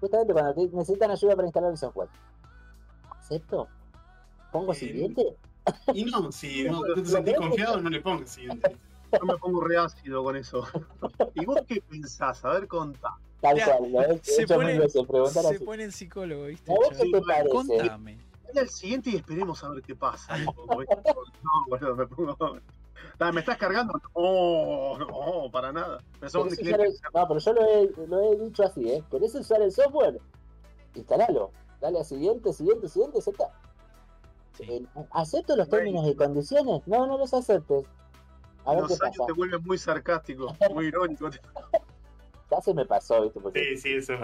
Justamente 0.02 0.34
cuando 0.34 0.54
te 0.54 0.68
necesitan 0.76 1.12
ayuda 1.12 1.36
para 1.38 1.48
instalar 1.48 1.72
el 1.72 1.78
software. 1.78 2.10
¿Acepto? 3.18 3.68
¿Pongo 4.52 4.74
Eh, 4.74 4.76
siguiente? 4.76 5.38
Y 5.94 6.04
no, 6.06 6.30
si 6.32 6.64
no 6.70 6.82
tú 6.82 7.04
te 7.04 7.06
sentís 7.10 7.36
confiado, 7.36 7.80
no 7.80 7.90
le 7.90 8.02
pongas 8.02 8.30
siguiente. 8.32 8.76
Yo 9.14 9.26
me 9.26 9.38
pongo 9.38 9.62
reácido 9.62 10.24
con 10.24 10.36
eso. 10.36 10.68
¿Y 11.34 11.46
vos 11.46 11.60
qué 11.68 11.82
pensás? 11.82 12.44
A 12.44 12.50
ver, 12.54 12.68
contá. 12.68 13.16
Tal 13.42 13.58
ya, 13.58 13.78
cual, 13.78 14.12
he 14.12 14.20
se 14.22 14.42
hecho 14.42 14.56
pone- 14.56 14.72
mil 14.74 14.80
veces, 14.82 15.06
preguntar 15.08 15.44
Se 15.46 15.56
así. 15.56 15.64
pone 15.64 15.84
el 15.86 15.94
psicólogo, 15.94 16.46
¿viste? 16.46 16.72
¿A 16.72 16.76
vos 16.76 16.90
qué 16.90 17.10
te 17.10 17.22
parece? 17.22 17.50
Contame. 17.50 18.18
Dale 18.48 18.60
al 18.60 18.70
siguiente 18.70 19.12
y 19.12 19.16
esperemos 19.16 19.64
a 19.64 19.70
ver 19.70 19.82
qué 19.82 19.96
pasa. 19.96 20.36
No, 21.42 21.66
bueno, 21.70 21.96
me 21.96 22.06
pongo. 22.06 22.60
¿Me 23.34 23.40
estás 23.42 23.58
cargando? 23.58 23.94
No, 24.16 24.98
no, 24.98 25.52
para 25.52 25.72
nada. 25.72 26.02
Me 26.22 26.30
son 26.30 26.44
¿Querés 26.50 26.60
de 26.60 26.66
usar 26.70 26.82
el- 26.82 26.94
No, 27.14 27.28
pero 27.28 27.40
yo 27.40 27.54
lo 27.54 27.66
he, 27.66 28.08
lo 28.08 28.22
he 28.22 28.36
dicho 28.38 28.64
así, 28.64 28.90
¿eh? 28.90 29.04
¿Querés 29.12 29.36
usar 29.36 29.62
el 29.62 29.72
software? 29.72 30.20
Instalalo. 30.96 31.52
Dale 31.82 32.00
a 32.00 32.04
siguiente, 32.04 32.52
siguiente, 32.54 32.88
siguiente, 32.90 33.20
acepta. 33.20 33.50
Eh, 34.60 34.86
¿Acepto 35.12 35.56
los 35.56 35.70
términos 35.70 36.06
y 36.08 36.16
condiciones? 36.16 36.86
No, 36.86 37.08
no 37.08 37.18
los 37.18 37.34
aceptes. 37.34 37.86
A 38.66 38.72
ver 38.76 38.84
qué 38.84 38.90
Los 38.90 39.02
años 39.02 39.18
pasa. 39.18 39.26
te 39.28 39.32
vuelven 39.34 39.64
muy 39.64 39.78
sarcástico, 39.78 40.56
muy 40.74 40.88
irónico. 40.88 41.30
Ya 42.52 42.62
se 42.62 42.74
me 42.74 42.86
pasó, 42.86 43.22
¿viste? 43.22 43.40
Porque 43.40 43.60
Sí, 43.60 43.78
sí, 43.78 43.94
eso 43.94 44.14
es 44.14 44.20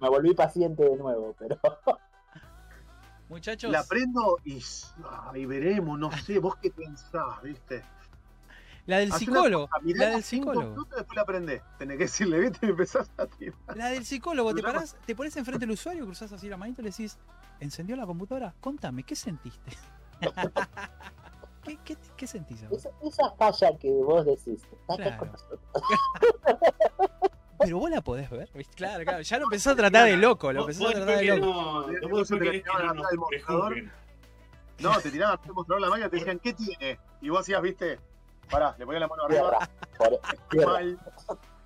me 0.00 0.08
volví 0.08 0.34
paciente 0.34 0.84
de 0.84 0.96
nuevo, 0.96 1.34
pero 1.38 1.56
Muchachos, 3.28 3.70
La 3.70 3.84
prendo 3.84 4.38
y, 4.44 4.62
y 5.34 5.46
veremos, 5.46 5.98
no 5.98 6.10
sé, 6.12 6.38
vos 6.38 6.56
qué 6.56 6.70
pensás, 6.70 7.42
¿viste? 7.42 7.82
La 8.88 8.98
del 8.98 9.12
Hacé 9.12 9.18
psicólogo. 9.26 9.68
cosa, 9.68 9.82
La 9.84 10.06
del 10.10 10.22
psicólogo. 10.22 10.70
minutos, 10.70 10.96
después 10.96 11.16
la 11.16 11.24
prendés. 11.26 11.62
Tenés 11.78 11.98
que 11.98 12.04
decirle, 12.04 12.40
¿viste? 12.40 12.66
Y 12.66 12.70
empezás 12.70 13.10
a 13.18 13.26
tirar. 13.26 13.54
La 13.76 13.88
del 13.90 14.04
psicólogo, 14.06 14.54
te 14.54 14.62
parás, 14.62 14.96
te 15.04 15.14
pones 15.14 15.36
enfrente 15.36 15.66
del 15.66 15.72
usuario, 15.74 16.06
cruzás 16.06 16.32
así 16.32 16.48
la 16.48 16.56
manito 16.56 16.80
y 16.80 16.84
le 16.84 16.90
decís, 16.90 17.18
¿encendió 17.60 17.96
la 17.96 18.06
computadora? 18.06 18.54
Contame, 18.60 19.02
¿qué 19.02 19.14
sentiste? 19.14 19.72
¿Qué, 21.64 21.78
qué, 21.84 21.96
qué 22.16 22.26
sentís 22.26 22.62
ahora? 22.62 22.76
esa, 22.76 22.88
esa 23.02 23.30
falla 23.32 23.76
que 23.78 23.90
vos 23.90 24.24
decís, 24.24 24.62
Claro. 24.86 25.32
Pero 27.58 27.78
vos 27.78 27.90
la 27.90 28.00
podés 28.00 28.30
ver, 28.30 28.48
¿viste? 28.54 28.74
Claro, 28.74 29.04
claro. 29.04 29.20
Ya 29.20 29.38
lo 29.38 29.44
empezó 29.44 29.70
a 29.72 29.76
tratar 29.76 30.06
de 30.06 30.16
loco, 30.16 30.50
lo 30.52 30.60
empezó 30.62 30.88
a 30.88 30.92
tratar 30.92 31.18
de 31.18 31.36
loco. 31.36 31.46
no, 31.46 31.84
te 31.84 33.16
mostrador. 33.18 33.74
tiraban 35.10 35.42
te 35.42 35.52
mostraron 35.52 35.82
la 35.82 35.88
máquina 35.90 36.06
y 36.06 36.10
te 36.10 36.16
decían, 36.16 36.38
¿qué 36.38 36.52
tiene? 36.54 36.98
Y 37.20 37.28
vos 37.28 37.40
hacías, 37.40 37.60
¿viste? 37.60 37.98
Pará, 38.50 38.74
le 38.78 38.84
ponías 38.86 39.00
la 39.00 39.08
mano 39.08 39.24
arriba. 39.24 39.50
Tierra. 39.50 39.70
Por- 39.98 40.20
tierra. 40.50 40.72
Mal, 40.72 40.98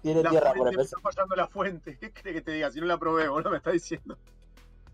Tiene 0.03 0.23
la 0.23 0.31
tierra 0.31 0.49
por 0.49 0.57
fuente, 0.59 0.77
me 0.77 0.83
empezar. 0.83 0.99
está 0.99 1.11
fallando 1.11 1.37
la 1.37 1.47
fuente. 1.49 1.99
¿Qué 1.99 2.13
crees 2.13 2.37
que 2.37 2.43
te 2.43 2.53
diga? 2.53 2.71
Si 2.71 2.81
no 2.81 2.87
la 2.87 2.99
probé, 2.99 3.29
boludo, 3.29 3.51
me 3.51 3.59
está 3.59 3.71
diciendo. 3.71 4.19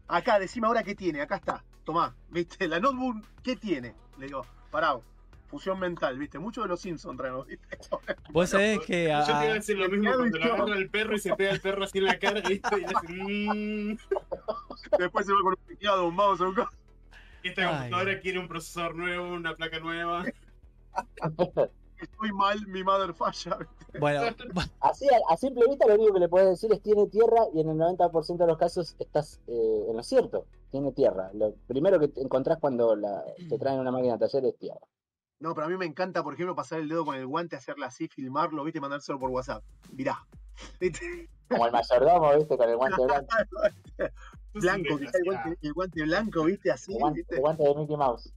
Acá, 0.06 0.38
decime 0.38 0.66
ahora 0.66 0.82
qué 0.82 0.94
tiene. 0.94 1.20
Acá 1.20 1.36
está. 1.36 1.64
Tomá, 1.84 2.14
¿viste? 2.28 2.68
La 2.68 2.80
notebook, 2.80 3.24
¿qué 3.42 3.56
tiene? 3.56 3.94
Le 4.18 4.26
digo, 4.26 4.44
pará, 4.70 4.98
fusión 5.46 5.78
mental, 5.78 6.18
¿viste? 6.18 6.38
Muchos 6.38 6.64
de 6.64 6.68
los 6.68 6.80
Simpsons 6.80 7.16
traemos, 7.16 7.46
¿viste? 7.46 7.78
Vos 8.30 8.50
sabés 8.50 8.80
que 8.80 9.04
Yo 9.08 9.16
a- 9.16 9.24
te 9.24 9.30
iba 9.32 9.40
a 9.40 9.54
decir 9.54 9.78
lo 9.78 9.88
mismo 9.88 10.12
cuando 10.14 10.38
lo 10.38 10.44
agarra 10.54 10.76
el 10.76 10.90
perro 10.90 11.14
y 11.16 11.18
se 11.20 11.34
pega 11.34 11.52
el 11.52 11.60
perro 11.62 11.84
así 11.84 11.98
en 11.98 12.04
la 12.04 12.18
cara, 12.18 12.40
¿viste? 12.46 12.80
Y 12.80 12.84
hace, 12.84 13.06
mmm, 13.08 13.96
Después 14.98 15.24
se 15.26 15.32
va 15.32 15.38
con 15.40 15.52
un 15.58 15.66
teclado, 15.66 16.06
un 16.08 16.14
mouse, 16.14 16.40
un 16.40 16.54
co- 16.54 16.68
esta 17.42 17.62
Ay. 17.62 17.68
computadora 17.90 18.20
quiere 18.20 18.38
un 18.38 18.48
procesador 18.48 18.94
nuevo, 18.94 19.28
una 19.32 19.54
placa 19.54 19.78
nueva. 19.80 20.24
Estoy 22.00 22.32
mal, 22.32 22.64
mi 22.68 22.84
madre 22.84 23.12
falla. 23.12 23.58
bueno, 24.00 24.22
Así, 24.80 25.06
a, 25.08 25.32
a 25.32 25.36
simple 25.36 25.66
vista, 25.68 25.86
lo 25.86 25.94
único 25.94 26.14
que 26.14 26.20
le 26.20 26.28
puedes 26.28 26.48
decir 26.48 26.72
es 26.72 26.80
tiene 26.80 27.08
tierra 27.08 27.42
y 27.52 27.60
en 27.60 27.70
el 27.70 27.76
90% 27.76 28.36
de 28.36 28.46
los 28.46 28.56
casos 28.56 28.94
estás 28.98 29.40
eh, 29.48 29.86
en 29.88 29.96
lo 29.96 30.02
cierto. 30.02 30.46
Tiene 30.70 30.92
tierra. 30.92 31.30
Lo 31.34 31.54
primero 31.66 31.98
que 31.98 32.08
te 32.08 32.20
encontrás 32.20 32.58
cuando 32.58 32.94
la, 32.94 33.24
te 33.48 33.58
traen 33.58 33.80
una 33.80 33.90
máquina 33.90 34.16
de 34.16 34.26
taller 34.26 34.44
es 34.44 34.58
tierra. 34.58 34.80
No, 35.40 35.54
pero 35.54 35.66
a 35.66 35.70
mí 35.70 35.76
me 35.76 35.86
encanta, 35.86 36.22
por 36.22 36.34
ejemplo, 36.34 36.54
pasar 36.54 36.80
el 36.80 36.88
dedo 36.88 37.04
con 37.04 37.14
el 37.14 37.26
guante, 37.26 37.56
hacerla 37.56 37.86
así, 37.86 38.08
filmarlo, 38.08 38.64
¿viste? 38.64 38.78
Y 38.78 38.80
mandárselo 38.80 39.18
por 39.18 39.30
WhatsApp. 39.30 39.62
Mirá. 39.92 40.26
¿Viste? 40.80 41.28
Como 41.48 41.66
el 41.66 41.72
mayordomo, 41.72 42.34
¿viste? 42.36 42.56
Con 42.56 42.68
el 42.68 42.76
guante 42.76 43.02
blanco. 43.06 43.36
Blanco, 44.54 44.98
el 44.98 45.24
guante, 45.24 45.58
el 45.62 45.72
guante 45.72 46.02
blanco, 46.02 46.44
¿viste? 46.44 46.70
Así, 46.70 46.92
El 46.92 46.98
guante, 46.98 47.20
¿viste? 47.20 47.36
el 47.36 47.40
guante 47.40 47.62
de 47.62 47.74
Mickey 47.74 47.96
Mouse. 47.96 48.32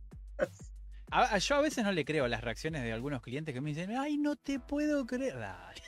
A- 1.12 1.36
a- 1.36 1.38
yo 1.38 1.56
a 1.56 1.62
veces 1.62 1.84
no 1.84 1.92
le 1.92 2.06
creo 2.06 2.28
las 2.28 2.42
reacciones 2.42 2.84
de 2.84 2.92
algunos 2.94 3.22
clientes 3.22 3.54
que 3.54 3.62
me 3.62 3.70
dicen, 3.72 3.96
ay, 3.98 4.18
no 4.18 4.36
te 4.36 4.60
puedo 4.60 5.06
creer. 5.06 5.38
Dale. 5.40 5.82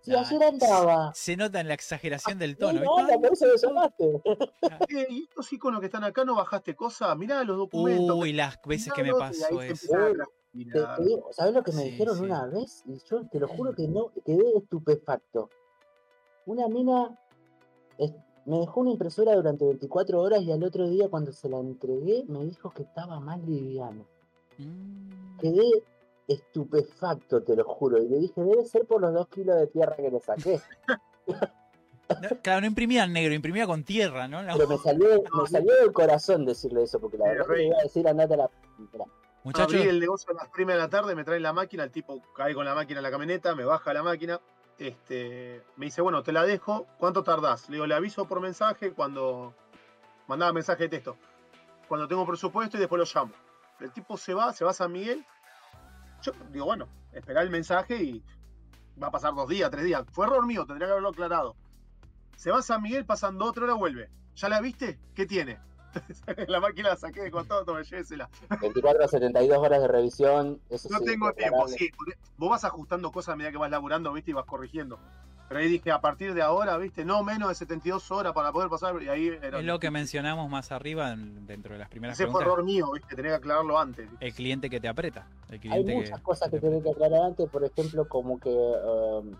Sí, 0.00 0.14
ayer 0.14 0.42
andaba. 0.42 1.12
Se 1.14 1.36
nota 1.36 1.60
en 1.60 1.68
la 1.68 1.74
exageración 1.74 2.38
del 2.38 2.50
Sí, 2.52 2.56
tono. 2.56 2.80
no, 2.80 2.96
¿viste? 2.96 3.12
anda, 3.14 3.28
por 3.28 3.32
eso 3.32 3.46
lo 3.46 3.56
llamaste. 3.56 4.22
Eh, 4.88 5.06
y 5.10 5.22
estos 5.24 5.52
iconos 5.52 5.80
que 5.80 5.86
están 5.86 6.04
acá, 6.04 6.24
¿no 6.24 6.34
bajaste 6.34 6.74
cosas? 6.74 7.16
Mirá 7.18 7.42
los 7.44 7.56
documentos. 7.58 8.16
Uy, 8.16 8.32
las 8.32 8.58
veces 8.64 8.92
que 8.92 9.02
me 9.02 9.12
pasó 9.12 9.60
eso. 9.60 9.86
¿Sabés 11.32 11.54
lo 11.54 11.62
que 11.62 11.72
me 11.72 11.82
Sí, 11.82 11.90
dijeron 11.90 12.16
sí. 12.16 12.22
una 12.24 12.46
vez? 12.46 12.82
Y 12.86 12.98
yo 13.08 13.26
te 13.28 13.38
lo 13.38 13.48
juro 13.48 13.74
que 13.74 13.86
no, 13.86 14.10
quedé 14.24 14.44
estupefacto. 14.56 15.50
Una 16.46 16.68
mina 16.68 17.18
es- 17.98 18.14
me 18.46 18.60
dejó 18.60 18.80
una 18.80 18.90
impresora 18.92 19.34
durante 19.34 19.66
24 19.66 20.20
horas 20.22 20.40
y 20.42 20.50
al 20.50 20.62
otro 20.64 20.88
día 20.88 21.08
cuando 21.10 21.32
se 21.32 21.48
la 21.50 21.58
entregué 21.58 22.24
me 22.28 22.44
dijo 22.46 22.70
que 22.70 22.82
estaba 22.84 23.20
más 23.20 23.40
liviano. 23.42 24.06
Mm. 24.58 25.38
Quedé 25.40 25.82
estupefacto, 26.26 27.42
te 27.42 27.56
lo 27.56 27.64
juro. 27.64 27.98
Y 28.02 28.08
le 28.08 28.18
dije, 28.18 28.40
debe 28.42 28.64
ser 28.64 28.84
por 28.86 29.00
los 29.00 29.12
dos 29.14 29.28
kilos 29.28 29.56
de 29.56 29.66
tierra 29.68 29.96
que 29.96 30.10
le 30.10 30.20
saqué. 30.20 30.60
No, 32.22 32.28
claro, 32.42 32.62
no 32.62 32.66
imprimía 32.68 33.04
en 33.04 33.12
negro, 33.12 33.34
imprimía 33.34 33.66
con 33.66 33.84
tierra, 33.84 34.26
¿no? 34.28 34.42
La- 34.42 34.54
Pero 34.54 34.66
me 34.66 34.78
salió, 34.78 35.22
me 35.22 35.46
salió 35.50 35.74
del 35.76 35.92
corazón 35.92 36.46
decirle 36.46 36.84
eso, 36.84 36.98
porque 36.98 37.18
la 37.18 37.26
verdad 37.26 37.46
que 37.54 37.66
iba 37.66 37.76
a 37.78 37.82
decir, 37.82 38.08
andate 38.08 38.32
a 38.32 38.36
la... 38.38 38.50
Muchachos, 39.44 39.74
Abrí 39.74 39.88
el 39.90 40.00
negocio 40.00 40.30
a 40.32 40.42
las 40.42 40.50
3 40.50 40.66
de 40.68 40.76
la 40.76 40.88
tarde, 40.88 41.14
me 41.14 41.22
trae 41.24 41.38
la 41.38 41.52
máquina, 41.52 41.84
el 41.84 41.90
tipo 41.90 42.22
cae 42.34 42.54
con 42.54 42.64
la 42.64 42.74
máquina 42.74 43.00
en 43.00 43.02
la 43.02 43.10
camioneta, 43.10 43.54
me 43.54 43.64
baja 43.64 43.92
la 43.92 44.02
máquina, 44.02 44.40
este, 44.78 45.62
me 45.76 45.84
dice, 45.84 46.00
bueno, 46.00 46.22
te 46.22 46.32
la 46.32 46.44
dejo, 46.44 46.86
¿cuánto 46.98 47.22
tardás? 47.22 47.68
Le 47.68 47.74
digo, 47.76 47.86
le 47.86 47.94
aviso 47.94 48.24
por 48.26 48.40
mensaje 48.40 48.92
cuando 48.92 49.52
mandaba 50.28 50.52
mensaje 50.54 50.84
de 50.84 50.88
texto. 50.88 51.16
cuando 51.88 52.08
tengo 52.08 52.26
presupuesto 52.26 52.78
y 52.78 52.80
después 52.80 52.98
lo 52.98 53.20
llamo. 53.20 53.34
El 53.80 53.92
tipo 53.92 54.16
se 54.16 54.34
va, 54.34 54.52
se 54.52 54.64
va 54.64 54.70
a 54.70 54.74
San 54.74 54.92
Miguel. 54.92 55.24
Yo 56.22 56.32
digo, 56.50 56.66
bueno, 56.66 56.88
esperar 57.12 57.44
el 57.44 57.50
mensaje 57.50 58.02
y 58.02 58.24
va 59.00 59.08
a 59.08 59.10
pasar 59.12 59.34
dos 59.34 59.48
días, 59.48 59.70
tres 59.70 59.84
días. 59.84 60.04
Fue 60.12 60.26
error 60.26 60.46
mío, 60.46 60.66
tendría 60.66 60.88
que 60.88 60.92
haberlo 60.92 61.10
aclarado. 61.10 61.56
Se 62.36 62.50
va 62.50 62.58
a 62.58 62.62
San 62.62 62.82
Miguel, 62.82 63.04
pasan 63.04 63.38
dos, 63.38 63.52
tres 63.52 63.64
horas, 63.64 63.76
vuelve. 63.76 64.10
¿Ya 64.34 64.48
la 64.48 64.60
viste? 64.60 64.98
¿Qué 65.14 65.26
tiene? 65.26 65.58
la 66.48 66.60
máquina 66.60 66.90
la 66.90 66.96
saqué 66.96 67.22
de 67.22 67.30
costado, 67.30 67.64
tome, 67.64 67.82
llévesela. 67.82 68.28
24 68.60 69.04
a 69.04 69.08
72 69.08 69.58
horas 69.58 69.80
de 69.80 69.88
revisión. 69.88 70.60
Eso 70.68 70.88
No 70.90 70.98
sí, 70.98 71.04
tengo 71.06 71.32
tiempo, 71.32 71.66
sí. 71.68 71.90
Vos 72.36 72.50
vas 72.50 72.64
ajustando 72.64 73.10
cosas 73.10 73.32
a 73.32 73.36
medida 73.36 73.50
que 73.50 73.58
vas 73.58 73.70
laburando, 73.70 74.12
¿viste? 74.12 74.30
Y 74.30 74.34
vas 74.34 74.44
corrigiendo. 74.44 74.98
Pero 75.48 75.60
ahí 75.60 75.68
dije, 75.68 75.90
a 75.90 76.00
partir 76.00 76.34
de 76.34 76.42
ahora, 76.42 76.76
¿viste? 76.76 77.04
No 77.06 77.22
menos 77.24 77.48
de 77.48 77.54
72 77.54 78.10
horas 78.10 78.34
para 78.34 78.52
poder 78.52 78.68
pasar. 78.68 79.02
Y 79.02 79.08
ahí 79.08 79.28
era. 79.28 79.58
Es 79.60 79.64
lo 79.64 79.78
que 79.78 79.90
mencionamos 79.90 80.50
más 80.50 80.70
arriba 80.72 81.12
en- 81.12 81.46
dentro 81.46 81.72
de 81.72 81.78
las 81.78 81.88
primeras 81.88 82.16
Ese 82.20 82.24
fue 82.30 82.40
preguntas. 82.40 82.52
error 82.52 82.64
mío, 82.64 82.92
¿viste? 82.92 83.16
Tenía 83.16 83.30
que 83.30 83.36
aclararlo 83.36 83.78
antes. 83.78 84.08
El 84.20 84.34
cliente 84.34 84.68
que 84.68 84.78
te 84.78 84.88
aprieta. 84.88 85.26
El 85.48 85.72
Hay 85.72 85.84
muchas 85.84 86.20
cosas 86.20 86.50
que 86.50 86.60
tenés 86.60 86.82
que 86.82 86.90
aclarar 86.90 87.22
antes, 87.22 87.48
por 87.48 87.64
ejemplo, 87.64 88.06
como 88.06 88.38
que 88.38 88.50
um, 88.50 89.32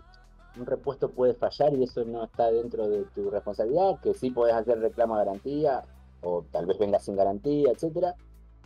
un 0.59 0.65
repuesto 0.65 1.11
puede 1.11 1.35
fallar 1.35 1.73
y 1.73 1.83
eso 1.83 2.03
no 2.05 2.23
está 2.23 2.49
dentro 2.51 2.87
de 2.89 3.03
tu 3.13 3.29
responsabilidad, 3.29 3.99
que 4.01 4.15
sí 4.15 4.31
podés 4.31 4.55
hacer 4.55 4.79
reclamo 4.79 5.15
de 5.17 5.25
garantía, 5.25 5.83
o 6.21 6.43
tal 6.51 6.65
vez 6.65 6.77
venga 6.79 6.99
sin 6.99 7.15
garantía, 7.15 7.69
etcétera. 7.71 8.15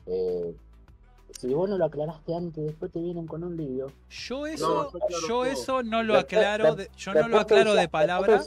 Eh, 0.06 0.56
si 1.31 1.53
vos 1.53 1.69
no 1.69 1.77
lo 1.77 1.85
aclaraste 1.85 2.35
antes, 2.35 2.63
después 2.65 2.91
te 2.91 2.99
vienen 3.01 3.25
con 3.27 3.43
un 3.43 3.57
lío. 3.57 3.87
Yo 4.09 4.39
No, 4.39 4.45
eso, 4.47 4.91
yo 4.91 4.97
aclaro 5.03 5.21
yo 5.21 5.27
todo. 5.27 5.45
eso 5.45 5.83
no 5.83 6.03
lo 6.03 6.17
aclaro, 6.17 6.75
de- 6.75 6.89
yo 6.97 7.13
no 7.13 7.27
lo 7.27 7.39
aclaro 7.39 7.73
de 7.73 7.87
palabra. 7.89 8.41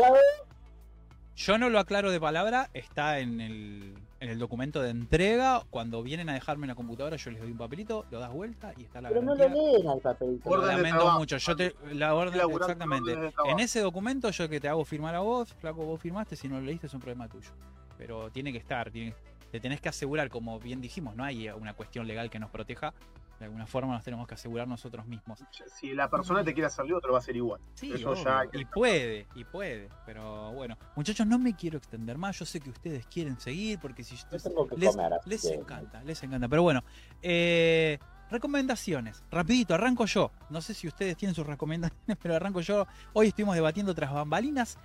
Yo 1.36 1.58
no 1.58 1.68
lo 1.68 1.78
aclaro 1.78 2.10
de 2.10 2.18
palabra, 2.18 2.70
está 2.72 3.18
en 3.18 3.42
el, 3.42 3.94
en 4.20 4.30
el 4.30 4.38
documento 4.38 4.80
de 4.80 4.88
entrega. 4.88 5.62
Cuando 5.68 6.02
vienen 6.02 6.30
a 6.30 6.34
dejarme 6.34 6.66
la 6.66 6.74
computadora, 6.74 7.16
yo 7.16 7.30
les 7.30 7.40
doy 7.42 7.50
un 7.50 7.58
papelito, 7.58 8.06
lo 8.10 8.18
das 8.20 8.32
vuelta 8.32 8.72
y 8.78 8.84
está 8.84 9.02
la 9.02 9.10
pero 9.10 9.20
no 9.20 9.34
lo 9.34 9.38
garantía. 9.40 9.62
leen 9.72 9.88
al 9.88 10.00
papelito. 10.00 10.48
Orden 10.48 10.66
de 10.68 10.72
Lamento 10.78 10.96
trabajo. 11.00 11.18
mucho. 11.18 11.36
Yo 11.36 11.54
te 11.56 11.74
la 11.92 12.14
orden, 12.14 12.40
exactamente. 12.50 13.32
En 13.50 13.58
ese 13.60 13.80
documento 13.80 14.30
yo 14.30 14.48
que 14.48 14.60
te 14.60 14.68
hago 14.68 14.82
firmar 14.86 15.14
a 15.14 15.20
vos, 15.20 15.52
flaco, 15.60 15.84
vos 15.84 16.00
firmaste, 16.00 16.36
si 16.36 16.48
no 16.48 16.58
lo 16.58 16.62
leíste 16.64 16.86
es 16.86 16.94
un 16.94 17.00
problema 17.00 17.28
tuyo. 17.28 17.50
Pero 17.98 18.30
tiene 18.30 18.50
que 18.50 18.58
estar, 18.58 18.90
tiene- 18.90 19.14
te 19.50 19.60
tenés 19.60 19.80
que 19.80 19.88
asegurar, 19.88 20.28
como 20.28 20.58
bien 20.58 20.80
dijimos, 20.80 21.14
no 21.16 21.24
hay 21.24 21.48
una 21.50 21.74
cuestión 21.74 22.06
legal 22.06 22.30
que 22.30 22.38
nos 22.38 22.50
proteja. 22.50 22.92
De 23.38 23.44
alguna 23.44 23.66
forma 23.66 23.92
nos 23.92 24.02
tenemos 24.02 24.26
que 24.26 24.32
asegurar 24.32 24.66
nosotros 24.66 25.04
mismos. 25.06 25.44
Si 25.78 25.92
la 25.92 26.08
persona 26.08 26.42
te 26.42 26.54
quiere 26.54 26.68
hacer 26.68 26.86
lío, 26.86 26.98
te 27.02 27.06
lo 27.06 27.12
va 27.12 27.18
a 27.18 27.20
hacer 27.20 27.36
igual. 27.36 27.60
Sí, 27.74 27.92
Eso 27.92 28.12
obvio. 28.12 28.24
ya 28.24 28.38
hay 28.40 28.48
que 28.48 28.58
y 28.60 28.64
puede, 28.64 29.26
y 29.34 29.44
puede. 29.44 29.90
Pero 30.06 30.52
bueno, 30.52 30.78
muchachos, 30.94 31.26
no 31.26 31.38
me 31.38 31.54
quiero 31.54 31.76
extender 31.76 32.16
más. 32.16 32.38
Yo 32.38 32.46
sé 32.46 32.60
que 32.60 32.70
ustedes 32.70 33.06
quieren 33.08 33.38
seguir 33.38 33.78
porque 33.78 34.02
si 34.04 34.16
Yo 34.16 34.38
tengo 34.42 34.66
que 34.66 34.78
les, 34.78 34.90
comer, 34.96 35.12
así 35.12 35.28
les 35.28 35.42
que- 35.42 35.52
encanta, 35.54 36.02
les 36.02 36.22
encanta. 36.22 36.48
Pero 36.48 36.62
bueno, 36.62 36.82
eh, 37.20 37.98
recomendaciones. 38.30 39.22
Rapidito, 39.30 39.74
arranco 39.74 40.06
yo. 40.06 40.30
No 40.48 40.62
sé 40.62 40.72
si 40.72 40.88
ustedes 40.88 41.14
tienen 41.18 41.34
sus 41.34 41.46
recomendaciones, 41.46 42.16
pero 42.22 42.36
arranco 42.36 42.62
yo. 42.62 42.86
Hoy 43.12 43.28
estuvimos 43.28 43.54
debatiendo 43.54 43.94
tras 43.94 44.14
bambalinas. 44.14 44.78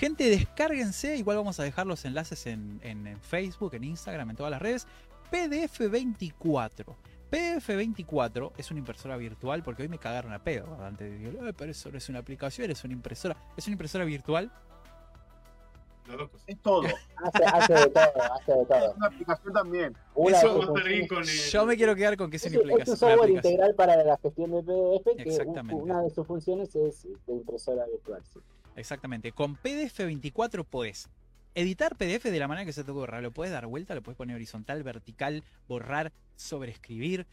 Gente, 0.00 0.24
descárguense. 0.30 1.14
Igual 1.16 1.36
vamos 1.36 1.60
a 1.60 1.62
dejar 1.62 1.86
los 1.86 2.06
enlaces 2.06 2.46
en, 2.46 2.80
en- 2.82 3.06
en 3.06 3.20
Facebook, 3.20 3.74
en 3.74 3.84
Instagram, 3.84 4.30
en 4.30 4.36
todas 4.36 4.50
las 4.50 4.62
redes. 4.62 4.86
PDF24. 5.30 6.86
PDF24 7.30 8.52
es 8.56 8.70
una 8.70 8.80
impresora 8.80 9.18
virtual 9.18 9.62
porque 9.62 9.82
hoy 9.82 9.88
me 9.88 9.98
cagaron 9.98 10.32
a 10.32 10.42
pedo. 10.42 10.74
Antes 10.82 11.18
digo, 11.20 11.46
"Eh, 11.46 11.52
pero 11.52 11.70
eso 11.70 11.90
no 11.92 11.98
es 11.98 12.08
una 12.08 12.18
aplicación, 12.20 12.70
es 12.70 12.82
una 12.82 12.94
impresora. 12.94 13.36
Es 13.58 13.66
una 13.66 13.74
impresora 13.74 14.06
virtual. 14.06 14.50
Es 16.46 16.58
todo. 16.60 16.82
Hace, 17.22 17.44
hace 17.44 17.72
de 17.74 17.86
todo, 17.90 18.02
hace 18.32 18.52
de 18.52 18.64
todo. 18.66 18.94
Una 18.96 19.06
aplicación 19.06 19.52
también. 19.52 19.96
Una 20.14 20.38
Eso 20.38 20.62
funciones- 20.62 21.08
con 21.08 21.18
el- 21.18 21.28
Yo 21.28 21.66
me 21.66 21.76
quiero 21.76 21.94
quedar 21.94 22.16
con 22.16 22.30
que 22.30 22.36
es 22.38 22.46
Es, 22.46 22.52
una 22.52 22.62
un- 22.62 22.62
es 22.62 22.64
un 22.64 22.72
aplicación. 22.80 22.96
software 22.96 23.20
aplicación. 23.20 23.52
integral 23.52 23.74
para 23.76 24.02
la 24.02 24.16
gestión 24.16 24.50
de 24.50 24.62
PDF 24.62 25.44
que 25.68 25.74
una 25.74 26.02
de 26.02 26.10
sus 26.10 26.26
funciones 26.26 26.74
es 26.74 27.02
de 27.26 27.32
impresora 27.34 27.84
virtual. 27.86 28.22
sí. 28.32 28.40
Exactamente. 28.76 29.32
Con 29.32 29.56
PDF24 29.56 30.64
podés 30.64 31.08
editar 31.54 31.96
PDF 31.96 32.24
de 32.24 32.38
la 32.38 32.48
manera 32.48 32.64
que 32.64 32.72
se 32.72 32.84
te 32.84 32.90
ocurra. 32.90 33.20
Lo 33.20 33.32
puedes 33.32 33.52
dar 33.52 33.66
vuelta, 33.66 33.94
lo 33.94 34.02
puedes 34.02 34.16
poner 34.16 34.36
horizontal, 34.36 34.82
vertical, 34.82 35.42
borrar, 35.68 36.12
sobreescribir. 36.36 37.26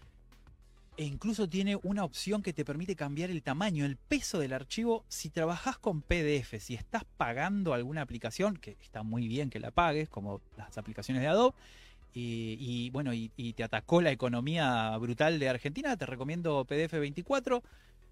E 0.97 1.03
incluso 1.03 1.47
tiene 1.47 1.77
una 1.83 2.03
opción 2.03 2.41
que 2.41 2.53
te 2.53 2.65
permite 2.65 2.95
cambiar 2.95 3.29
el 3.29 3.43
tamaño, 3.43 3.85
el 3.85 3.97
peso 3.97 4.39
del 4.39 4.51
archivo. 4.51 5.05
Si 5.09 5.29
trabajas 5.29 5.77
con 5.77 6.01
PDF, 6.01 6.59
si 6.59 6.73
estás 6.73 7.03
pagando 7.17 7.75
alguna 7.75 8.01
aplicación, 8.01 8.57
que 8.57 8.77
está 8.81 9.03
muy 9.03 9.27
bien 9.27 9.51
que 9.51 9.59
la 9.59 9.69
pagues, 9.69 10.09
como 10.09 10.41
las 10.57 10.75
aplicaciones 10.79 11.21
de 11.21 11.27
Adobe, 11.27 11.55
y, 12.19 12.89
bueno, 12.89 13.13
y, 13.13 13.29
te 13.53 13.63
atacó 13.63 14.01
la 14.01 14.11
economía 14.11 14.97
brutal 14.97 15.37
de 15.37 15.49
Argentina, 15.49 15.95
te 15.97 16.07
recomiendo 16.07 16.65
PDF24. 16.65 17.61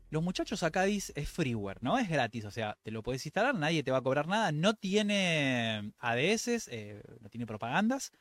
Los 0.10 0.24
muchachos 0.24 0.64
acá 0.64 0.84
dicen 0.84 1.14
es 1.18 1.30
freeware, 1.30 1.82
¿no? 1.82 1.98
Es 1.98 2.08
gratis, 2.10 2.46
o 2.46 2.52
sea, 2.52 2.78
te 2.84 2.92
lo 2.92 3.02
puedes 3.04 3.26
instalar, 3.26 3.56
nadie 3.56 3.84
te 3.84 3.92
va 3.92 3.98
a 3.98 4.02
cobrar 4.02 4.28
nada, 4.28 4.52
no 4.52 4.74
tiene 4.76 5.92
ADS, 6.00 6.68
eh, 6.70 7.02
no 7.22 7.30
tiene 7.30 7.46
propagandas, 7.46 8.12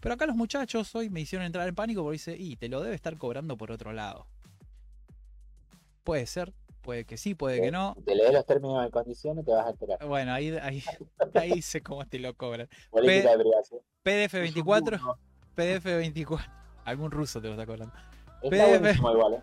pero 0.00 0.14
acá 0.14 0.26
los 0.26 0.36
muchachos 0.36 0.94
hoy 0.94 1.10
me 1.10 1.20
hicieron 1.20 1.46
entrar 1.46 1.68
en 1.68 1.74
pánico 1.74 2.02
porque 2.02 2.14
dice, 2.14 2.36
y 2.36 2.56
te 2.56 2.68
lo 2.68 2.82
debe 2.82 2.94
estar 2.94 3.16
cobrando 3.18 3.56
por 3.56 3.70
otro 3.70 3.92
lado. 3.92 4.26
Puede 6.02 6.26
ser, 6.26 6.52
puede 6.82 7.04
que 7.04 7.16
sí, 7.16 7.34
puede 7.34 7.60
que 7.60 7.70
no. 7.70 7.96
Te 8.04 8.14
lees 8.14 8.32
los 8.32 8.44
términos 8.44 8.86
y 8.86 8.90
condiciones, 8.90 9.44
te 9.44 9.52
vas 9.52 9.66
a 9.66 9.70
enterar. 9.70 10.04
Bueno, 10.06 10.32
ahí, 10.32 10.50
ahí, 10.60 10.82
ahí 11.34 11.62
sé 11.62 11.82
cómo 11.82 12.06
te 12.06 12.18
lo 12.18 12.34
cobran. 12.34 12.68
Política 12.90 13.30
de 13.30 13.38
privacidad. 13.38 13.80
PDF24, 14.04 14.94
Es 14.94 15.00
un 15.00 15.06
mundo. 15.06 15.18
PDF24, 15.56 16.46
algún 16.84 17.10
ruso 17.10 17.40
te 17.40 17.46
lo 17.48 17.54
está 17.54 17.64
cobrando. 17.66 17.94
Está 18.42 18.48
PDF. 18.66 18.80
buenísimo 18.80 19.12
igual, 19.12 19.34
¿eh? 19.34 19.42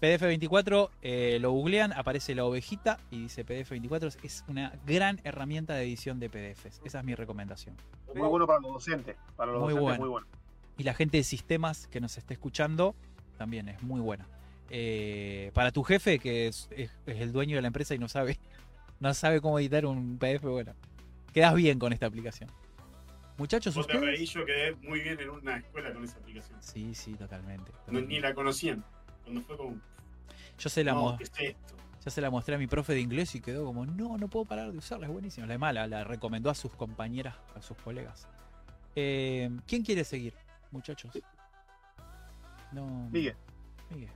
PDF24 0.00 0.90
eh, 1.02 1.38
lo 1.40 1.52
googlean, 1.52 1.92
aparece 1.92 2.34
la 2.34 2.44
ovejita 2.44 2.98
y 3.10 3.22
dice 3.22 3.44
PDF24 3.44 4.16
es 4.22 4.44
una 4.48 4.72
gran 4.86 5.20
herramienta 5.24 5.74
de 5.74 5.82
edición 5.82 6.18
de 6.18 6.30
PDFs. 6.30 6.80
Esa 6.84 6.98
es 7.00 7.04
mi 7.04 7.14
recomendación. 7.14 7.76
Muy 8.14 8.26
bueno 8.28 8.46
para 8.46 8.60
los 8.60 8.72
docentes. 8.72 9.16
Para 9.36 9.52
los 9.52 9.60
Muy 9.60 9.72
docentes, 9.74 9.82
bueno. 9.98 10.00
muy 10.00 10.08
bueno. 10.08 10.26
Y 10.78 10.82
la 10.84 10.94
gente 10.94 11.18
de 11.18 11.24
sistemas 11.24 11.86
que 11.88 12.00
nos 12.00 12.16
esté 12.16 12.34
escuchando 12.34 12.94
también 13.36 13.68
es 13.68 13.82
muy 13.82 14.00
buena. 14.00 14.26
Eh, 14.70 15.50
para 15.52 15.72
tu 15.72 15.82
jefe, 15.82 16.18
que 16.18 16.46
es, 16.46 16.68
es- 16.70 16.90
es 17.06 17.20
el 17.20 17.32
dueño 17.32 17.56
de 17.56 17.62
la 17.62 17.66
empresa 17.68 17.94
y 17.94 17.98
no 17.98 18.08
sabe, 18.08 18.38
no 19.00 19.12
sabe 19.14 19.40
cómo 19.40 19.58
editar 19.58 19.84
un 19.84 20.16
PDF, 20.18 20.42
bueno, 20.44 20.72
quedas 21.34 21.54
bien 21.54 21.78
con 21.78 21.92
esta 21.92 22.06
aplicación. 22.06 22.50
Muchachos, 23.36 23.74
ustedes. 23.74 24.30
yo 24.30 24.44
quedé 24.44 24.74
muy 24.82 25.00
bien 25.00 25.18
en 25.18 25.30
una 25.30 25.56
escuela 25.56 25.92
con 25.94 26.04
esa 26.04 26.18
aplicación. 26.18 26.62
Sí, 26.62 26.94
sí, 26.94 27.14
totalmente. 27.14 27.70
No, 27.72 27.78
totalmente. 27.78 28.08
ni 28.14 28.20
la 28.20 28.34
conocían. 28.34 28.84
Cuando 29.30 29.46
fue 29.46 29.56
como, 29.56 29.76
Yo 30.58 30.68
se 30.68 30.82
la, 30.84 30.92
no, 30.92 31.00
mo- 31.02 31.16
¿qué 31.16 31.24
es 31.24 31.32
esto? 31.38 31.74
ya 32.04 32.10
se 32.10 32.20
la 32.20 32.30
mostré 32.30 32.54
a 32.54 32.58
mi 32.58 32.66
profe 32.66 32.94
de 32.94 33.00
inglés 33.00 33.34
y 33.34 33.40
quedó 33.40 33.64
como, 33.64 33.86
no, 33.86 34.16
no 34.18 34.28
puedo 34.28 34.44
parar 34.46 34.72
de 34.72 34.78
usarla, 34.78 35.06
es 35.06 35.12
buenísima. 35.12 35.46
La 35.46 35.56
mala, 35.58 35.86
la 35.86 36.02
recomendó 36.02 36.50
a 36.50 36.54
sus 36.54 36.74
compañeras, 36.74 37.34
a 37.54 37.62
sus 37.62 37.76
colegas. 37.76 38.26
Eh, 38.96 39.50
¿Quién 39.66 39.82
quiere 39.84 40.02
seguir, 40.04 40.34
muchachos? 40.72 41.12
No. 42.72 43.08
Miguel. 43.12 43.36
Miguel. 43.90 44.08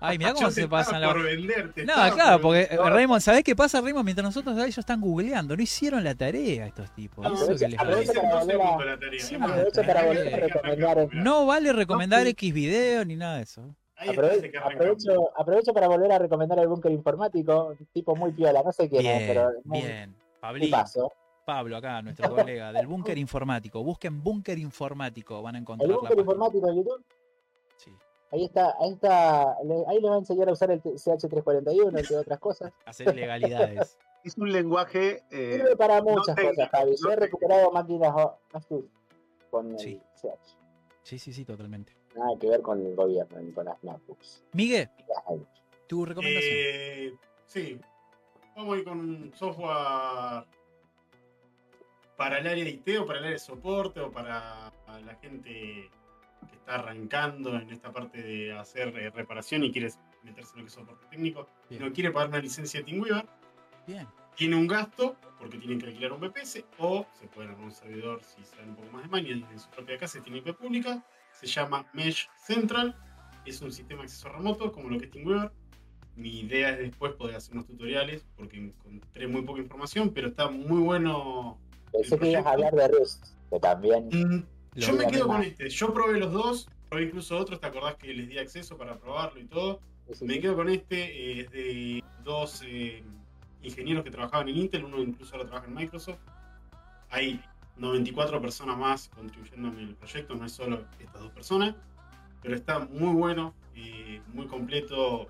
Ay, 0.00 0.16
mirá 0.16 0.32
cómo 0.34 0.50
se 0.50 0.66
pasan 0.66 1.02
la. 1.02 1.08
por 1.12 1.22
venderte. 1.22 1.84
No, 1.84 1.92
claro, 2.14 2.40
por- 2.40 2.56
porque 2.56 2.62
eh, 2.74 2.78
Raymond, 2.78 3.20
¿sabés 3.20 3.44
qué 3.44 3.54
pasa, 3.54 3.80
Raymond? 3.80 4.04
Mientras 4.04 4.24
nosotros 4.24 4.56
ellos 4.58 4.78
están 4.78 5.00
googleando, 5.02 5.54
no 5.56 5.62
hicieron 5.62 6.02
la 6.02 6.14
tarea 6.14 6.66
estos 6.66 6.90
tipos. 6.94 7.24
No, 7.24 7.34
Eso 7.34 7.54
que 7.56 7.68
les 7.68 7.78
en 7.80 9.40
para. 9.40 11.06
No 11.12 11.46
vale 11.46 11.72
recomendar 11.72 12.22
No. 12.24 12.28
X 12.30 12.54
video 12.54 13.04
ni 13.04 13.16
nada 13.16 13.36
de 13.36 13.42
eso. 13.42 13.74
Aprove- 14.12 14.52
aprovecho, 14.62 15.30
aprovecho 15.36 15.72
para 15.72 15.88
volver 15.88 16.12
a 16.12 16.18
recomendar 16.18 16.58
el 16.58 16.68
búnker 16.68 16.92
informático, 16.92 17.74
tipo 17.92 18.14
muy 18.16 18.32
piola, 18.32 18.62
no 18.62 18.72
sé 18.72 18.88
quién 18.88 19.04
es, 19.06 19.18
Bien, 19.18 19.28
pero 19.28 19.50
muy, 19.64 19.80
bien. 19.82 20.10
muy 20.10 20.18
Pablín, 20.40 20.70
paso. 20.70 21.12
Pablo, 21.44 21.76
acá, 21.76 22.00
nuestro 22.02 22.30
colega 22.34 22.72
del 22.72 22.86
búnker 22.86 23.18
informático. 23.18 23.82
Busquen 23.82 24.22
búnker 24.22 24.58
informático, 24.58 25.42
van 25.42 25.56
a 25.56 25.58
encontrar 25.58 25.90
El 25.90 25.96
búnker 25.96 26.18
informático 26.18 26.66
de 26.66 26.76
YouTube, 26.76 27.04
Sí. 27.76 27.90
ahí 28.32 28.44
está, 28.44 28.74
ahí 28.80 28.92
está, 28.92 29.50
ahí 29.86 30.00
le 30.00 30.08
va 30.08 30.14
a 30.14 30.18
enseñar 30.18 30.48
a 30.48 30.52
usar 30.52 30.70
el 30.70 30.82
CH341, 30.82 31.98
entre 31.98 32.16
otras 32.16 32.38
cosas. 32.38 32.72
Hacer 32.86 33.08
ilegalidades. 33.14 33.98
Es 34.24 34.38
un 34.38 34.50
lenguaje. 34.50 35.22
eh, 35.30 35.56
Sirve 35.56 35.76
para 35.76 36.00
muchas 36.00 36.34
cosas, 36.34 36.68
Javi. 36.70 36.92
Yo 36.96 37.08
no 37.08 37.12
he 37.12 37.16
recuperado 37.16 37.70
máquinas 37.72 38.14
con 39.50 39.72
el 39.72 39.78
Sí. 39.78 40.00
CH. 40.14 40.56
Sí, 41.02 41.18
sí, 41.18 41.32
sí, 41.34 41.44
totalmente. 41.44 41.92
Nada 42.14 42.38
que 42.40 42.48
ver 42.48 42.62
con 42.62 42.84
el 42.84 42.94
gobierno 42.94 43.40
ni 43.40 43.52
con 43.52 43.64
las 43.64 43.82
MacBooks. 43.82 44.44
Miguel, 44.52 44.88
tu 45.86 46.04
recomendación. 46.04 46.52
Eh, 46.54 47.14
sí, 47.46 47.80
vamos 48.56 48.74
a 48.74 48.78
ir 48.78 48.84
con 48.84 48.98
un 49.00 49.32
software 49.34 50.44
para 52.16 52.38
el 52.38 52.46
área 52.46 52.64
de 52.64 52.70
IT 52.70 53.00
o 53.00 53.06
para 53.06 53.18
el 53.18 53.24
área 53.24 53.34
de 53.34 53.38
soporte 53.38 54.00
o 54.00 54.10
para 54.10 54.72
la 55.04 55.14
gente 55.20 55.90
que 56.48 56.56
está 56.56 56.76
arrancando 56.76 57.56
en 57.56 57.70
esta 57.70 57.92
parte 57.92 58.22
de 58.22 58.52
hacer 58.56 58.96
eh, 58.96 59.10
reparación 59.10 59.64
y 59.64 59.72
quiere 59.72 59.90
meterse 60.22 60.52
en 60.52 60.58
lo 60.58 60.64
que 60.64 60.68
es 60.68 60.74
soporte 60.74 61.06
técnico. 61.10 61.48
Bien. 61.68 61.82
No 61.82 61.92
quiere 61.92 62.10
pagar 62.12 62.28
una 62.28 62.38
licencia 62.38 62.80
de 62.80 62.84
TeamWeaver. 62.84 63.26
Bien. 63.86 64.06
Tiene 64.36 64.56
un 64.56 64.66
gasto 64.66 65.16
porque 65.38 65.58
tienen 65.58 65.80
que 65.80 65.86
alquilar 65.86 66.12
un 66.12 66.20
VPS 66.20 66.64
o 66.78 67.06
se 67.12 67.26
pueden 67.28 67.50
armar 67.50 67.66
un 67.66 67.72
servidor 67.72 68.22
si 68.22 68.44
saben 68.44 68.70
un 68.70 68.76
poco 68.76 68.92
más 68.92 69.02
de 69.02 69.08
maña 69.08 69.30
en 69.30 69.58
su 69.58 69.68
propia 69.70 69.98
casa 69.98 70.20
tiene 70.22 70.38
IP 70.38 70.56
pública. 70.56 71.04
Se 71.44 71.60
llama 71.60 71.86
Mesh 71.92 72.28
Central. 72.36 72.96
Es 73.44 73.60
un 73.60 73.70
sistema 73.70 74.00
de 74.00 74.04
acceso 74.06 74.30
remoto 74.30 74.72
como 74.72 74.88
lo 74.88 74.98
que 74.98 75.06
es 75.06 75.10
TeamWeaver. 75.10 75.52
Mi 76.16 76.40
idea 76.40 76.70
es 76.70 76.78
después 76.78 77.12
poder 77.14 77.36
hacer 77.36 77.54
unos 77.54 77.66
tutoriales 77.66 78.24
porque 78.36 78.56
encontré 78.58 79.26
muy 79.26 79.42
poca 79.42 79.60
información, 79.60 80.10
pero 80.14 80.28
está 80.28 80.48
muy 80.48 80.80
bueno. 80.80 81.58
Pensé 81.92 82.18
que 82.18 82.30
ibas 82.30 82.46
a 82.46 82.52
hablar 82.52 82.72
de 82.72 82.88
Rust, 82.88 83.26
que 83.50 83.60
también. 83.60 84.08
Mm, 84.08 84.44
Yo 84.78 84.92
me 84.94 85.06
quedo 85.08 85.26
con 85.26 85.42
este. 85.42 85.68
Yo 85.68 85.92
probé 85.92 86.18
los 86.18 86.32
dos, 86.32 86.68
probé 86.88 87.04
incluso 87.04 87.36
otros. 87.36 87.60
¿Te 87.60 87.66
acordás 87.66 87.96
que 87.96 88.14
les 88.14 88.28
di 88.28 88.38
acceso 88.38 88.78
para 88.78 88.96
probarlo 88.96 89.40
y 89.40 89.44
todo? 89.44 89.80
sí, 90.08 90.14
sí, 90.14 90.24
Me 90.24 90.40
quedo 90.40 90.56
con 90.56 90.68
este, 90.68 91.02
eh, 91.02 91.40
es 91.40 91.50
de 91.50 92.04
dos 92.22 92.62
eh, 92.64 93.02
ingenieros 93.62 94.04
que 94.04 94.10
trabajaban 94.10 94.48
en 94.48 94.56
Intel, 94.56 94.84
uno 94.84 94.98
incluso 95.02 95.34
ahora 95.34 95.48
trabaja 95.48 95.68
en 95.68 95.74
Microsoft. 95.74 96.20
Hay 97.10 97.40
94 97.76 98.40
personas 98.40 98.78
más 98.78 99.08
contribuyendo 99.08 99.68
en 99.68 99.78
el 99.78 99.94
proyecto, 99.94 100.34
no 100.34 100.46
es 100.46 100.52
solo 100.52 100.84
estas 100.98 101.20
dos 101.20 101.30
personas, 101.32 101.74
pero 102.42 102.54
está 102.54 102.80
muy 102.80 103.12
bueno, 103.14 103.54
eh, 103.74 104.20
muy 104.32 104.46
completo, 104.46 105.28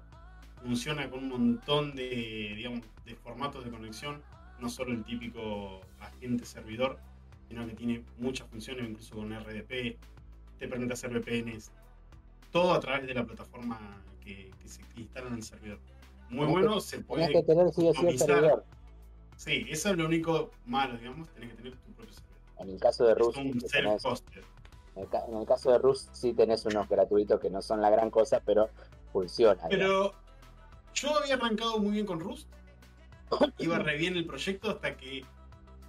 funciona 0.63 1.09
con 1.09 1.21
un 1.21 1.29
montón 1.29 1.95
de, 1.95 2.55
digamos, 2.57 2.81
de 3.05 3.15
formatos 3.17 3.65
de 3.65 3.71
conexión, 3.71 4.23
no 4.61 4.69
solo 4.69 4.93
el 4.93 5.05
típico 5.05 5.81
agente 6.01 6.45
servidor, 6.45 6.99
sino 7.49 7.67
que 7.67 7.75
tiene 7.75 8.05
muchas 8.19 8.49
funciones, 8.49 8.89
incluso 8.89 9.15
con 9.17 9.33
RDP, 9.33 9.97
te 10.59 10.69
permite 10.69 10.93
hacer 10.93 11.11
VPNs, 11.11 11.71
todo 12.51 12.73
a 12.73 12.81
través 12.81 13.07
de 13.07 13.15
la 13.15 13.25
plataforma 13.25 14.03
que, 14.21 14.51
que 14.61 14.69
se 14.69 14.81
instala 14.97 15.29
en 15.29 15.35
el 15.35 15.43
servidor. 15.43 15.79
Muy 16.31 16.47
Tenés 16.47 16.53
bueno, 16.53 16.81
se 16.81 16.97
Tenés 17.03 17.07
puede. 17.07 17.33
que 17.33 17.43
tener 17.43 17.73
servidor. 18.19 18.65
Sí, 19.37 19.67
eso 19.69 19.91
es 19.91 19.97
lo 19.97 20.07
único 20.07 20.51
malo, 20.65 20.97
digamos, 20.97 21.29
tenés 21.31 21.51
que 21.51 21.57
tener 21.57 21.73
tu 21.77 21.93
propio 21.93 22.15
servidor. 22.15 22.24
En 22.59 22.71
el 22.71 22.81
caso 22.81 23.05
de 23.07 23.15
Rust, 23.15 23.37
tenés- 23.37 24.05
en 24.97 25.37
el 25.37 25.47
caso 25.47 25.73
de 25.73 25.79
Rust 25.79 26.09
sí 26.13 26.33
tenés 26.33 26.65
unos 26.67 26.89
gratuitos 26.89 27.41
que 27.41 27.51
no 27.51 27.61
son 27.63 27.81
la 27.81 27.91
gran 27.91 28.11
cosa, 28.11 28.41
pero 28.45 28.71
funciona. 29.13 29.63
Pero 29.69 30.13
yo 30.95 31.19
había 31.19 31.35
arrancado 31.35 31.79
muy 31.79 31.93
bien 31.93 32.07
con 32.07 32.21
Rust. 32.21 32.49
Iba 33.59 33.79
re 33.79 33.97
bien 33.97 34.17
el 34.17 34.27
proyecto 34.27 34.71
hasta 34.71 34.97
que 34.97 35.25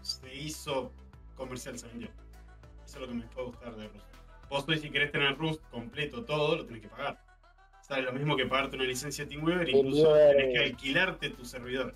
se 0.02 0.36
hizo 0.36 0.92
comercial, 1.36 1.78
se 1.78 1.88
vendió. 1.88 2.08
Eso 2.86 2.96
es 2.96 3.02
lo 3.02 3.08
que 3.08 3.14
me 3.14 3.24
a 3.26 3.42
gustar 3.44 3.76
de 3.76 3.88
Rust. 3.88 4.06
Vos 4.50 4.66
hoy 4.68 4.80
si 4.80 4.90
querés 4.90 5.12
tener 5.12 5.38
Rust 5.38 5.62
completo 5.70 6.24
todo, 6.24 6.56
lo 6.56 6.66
tenés 6.66 6.82
que 6.82 6.88
pagar. 6.88 7.20
Sale 7.82 8.02
lo 8.04 8.14
mismo 8.14 8.36
que 8.36 8.46
pagarte 8.48 8.76
una 8.76 8.86
licencia 8.86 9.28
TeamWeaver, 9.28 9.70
incluso 9.70 10.14
tenés 10.14 10.54
que 10.54 10.60
alquilarte 10.72 11.30
tu 11.30 11.46
servidor. 11.46 11.94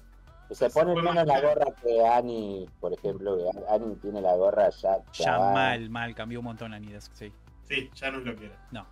Se 0.51 0.69
pone 0.69 0.95
menos 0.95 1.25
la 1.27 1.41
gorra 1.41 1.65
que 1.81 2.05
Ani, 2.07 2.67
por 2.79 2.93
ejemplo, 2.93 3.37
que 3.37 3.73
Ani 3.73 3.95
tiene 3.97 4.21
la 4.21 4.35
gorra 4.35 4.69
ya. 4.69 4.97
Ya 5.13 5.37
mal, 5.37 5.89
mal, 5.89 6.15
cambió 6.15 6.39
un 6.39 6.45
montón 6.45 6.73
Anidas, 6.73 7.11
sí. 7.13 7.31
Sí, 7.67 7.89
ya 7.95 8.09
no 8.11 8.19
es 8.19 8.25
lo 8.25 8.35
que 8.35 8.45
era. 8.45 8.67
No. 8.71 8.85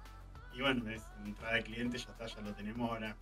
Y 0.55 0.61
bueno, 0.61 0.89
es 0.89 1.01
entrada 1.25 1.55
de 1.55 1.63
cliente, 1.63 1.97
ya 1.97 2.11
está, 2.11 2.25
ya 2.27 2.41
lo 2.41 2.53
tenemos 2.53 2.89
ahora 2.89 3.15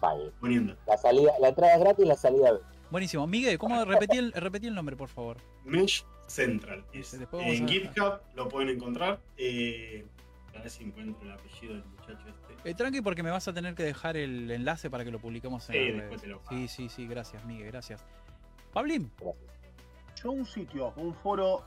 Pague. 0.00 0.30
poniendo. 0.40 0.76
La 0.86 0.96
salida, 0.96 1.32
la 1.40 1.48
entrada 1.48 1.74
es 1.74 1.80
gratis 1.80 2.04
y 2.04 2.08
la 2.08 2.16
salida. 2.16 2.50
Buenísimo. 2.90 3.26
Miguel, 3.26 3.58
¿cómo 3.58 3.84
repetí 3.84 4.16
el, 4.18 4.32
repetí 4.32 4.66
el 4.66 4.74
nombre, 4.74 4.96
por 4.96 5.08
favor? 5.08 5.36
Mesh 5.64 6.04
Central. 6.26 6.84
Es- 6.92 7.14
en 7.14 7.68
GitHub 7.68 8.20
lo 8.34 8.48
pueden 8.48 8.70
encontrar. 8.70 9.20
Eh, 9.36 10.06
a 10.58 10.62
ver 10.62 10.70
si 10.70 10.84
encuentro 10.84 11.22
el 11.26 11.32
apellido 11.32 11.74
del 11.74 11.84
muchacho 11.84 12.28
este. 12.28 12.70
Eh, 12.70 12.74
tranqui, 12.74 13.00
porque 13.00 13.22
me 13.22 13.30
vas 13.30 13.46
a 13.48 13.52
tener 13.52 13.74
que 13.74 13.82
dejar 13.82 14.16
el 14.16 14.50
enlace 14.50 14.90
para 14.90 15.04
que 15.04 15.10
lo 15.10 15.18
publiquemos 15.18 15.68
en 15.70 15.74
Sí, 15.74 15.92
después 15.98 16.20
te 16.20 16.26
lo 16.28 16.38
paso. 16.40 16.50
Sí, 16.50 16.68
sí, 16.68 16.88
sí, 16.88 17.06
gracias, 17.06 17.44
Miguel, 17.44 17.68
gracias. 17.70 18.04
Pablín, 18.72 19.10
Yo 20.22 20.30
un 20.32 20.44
sitio, 20.46 20.92
un 20.96 21.14
foro 21.14 21.64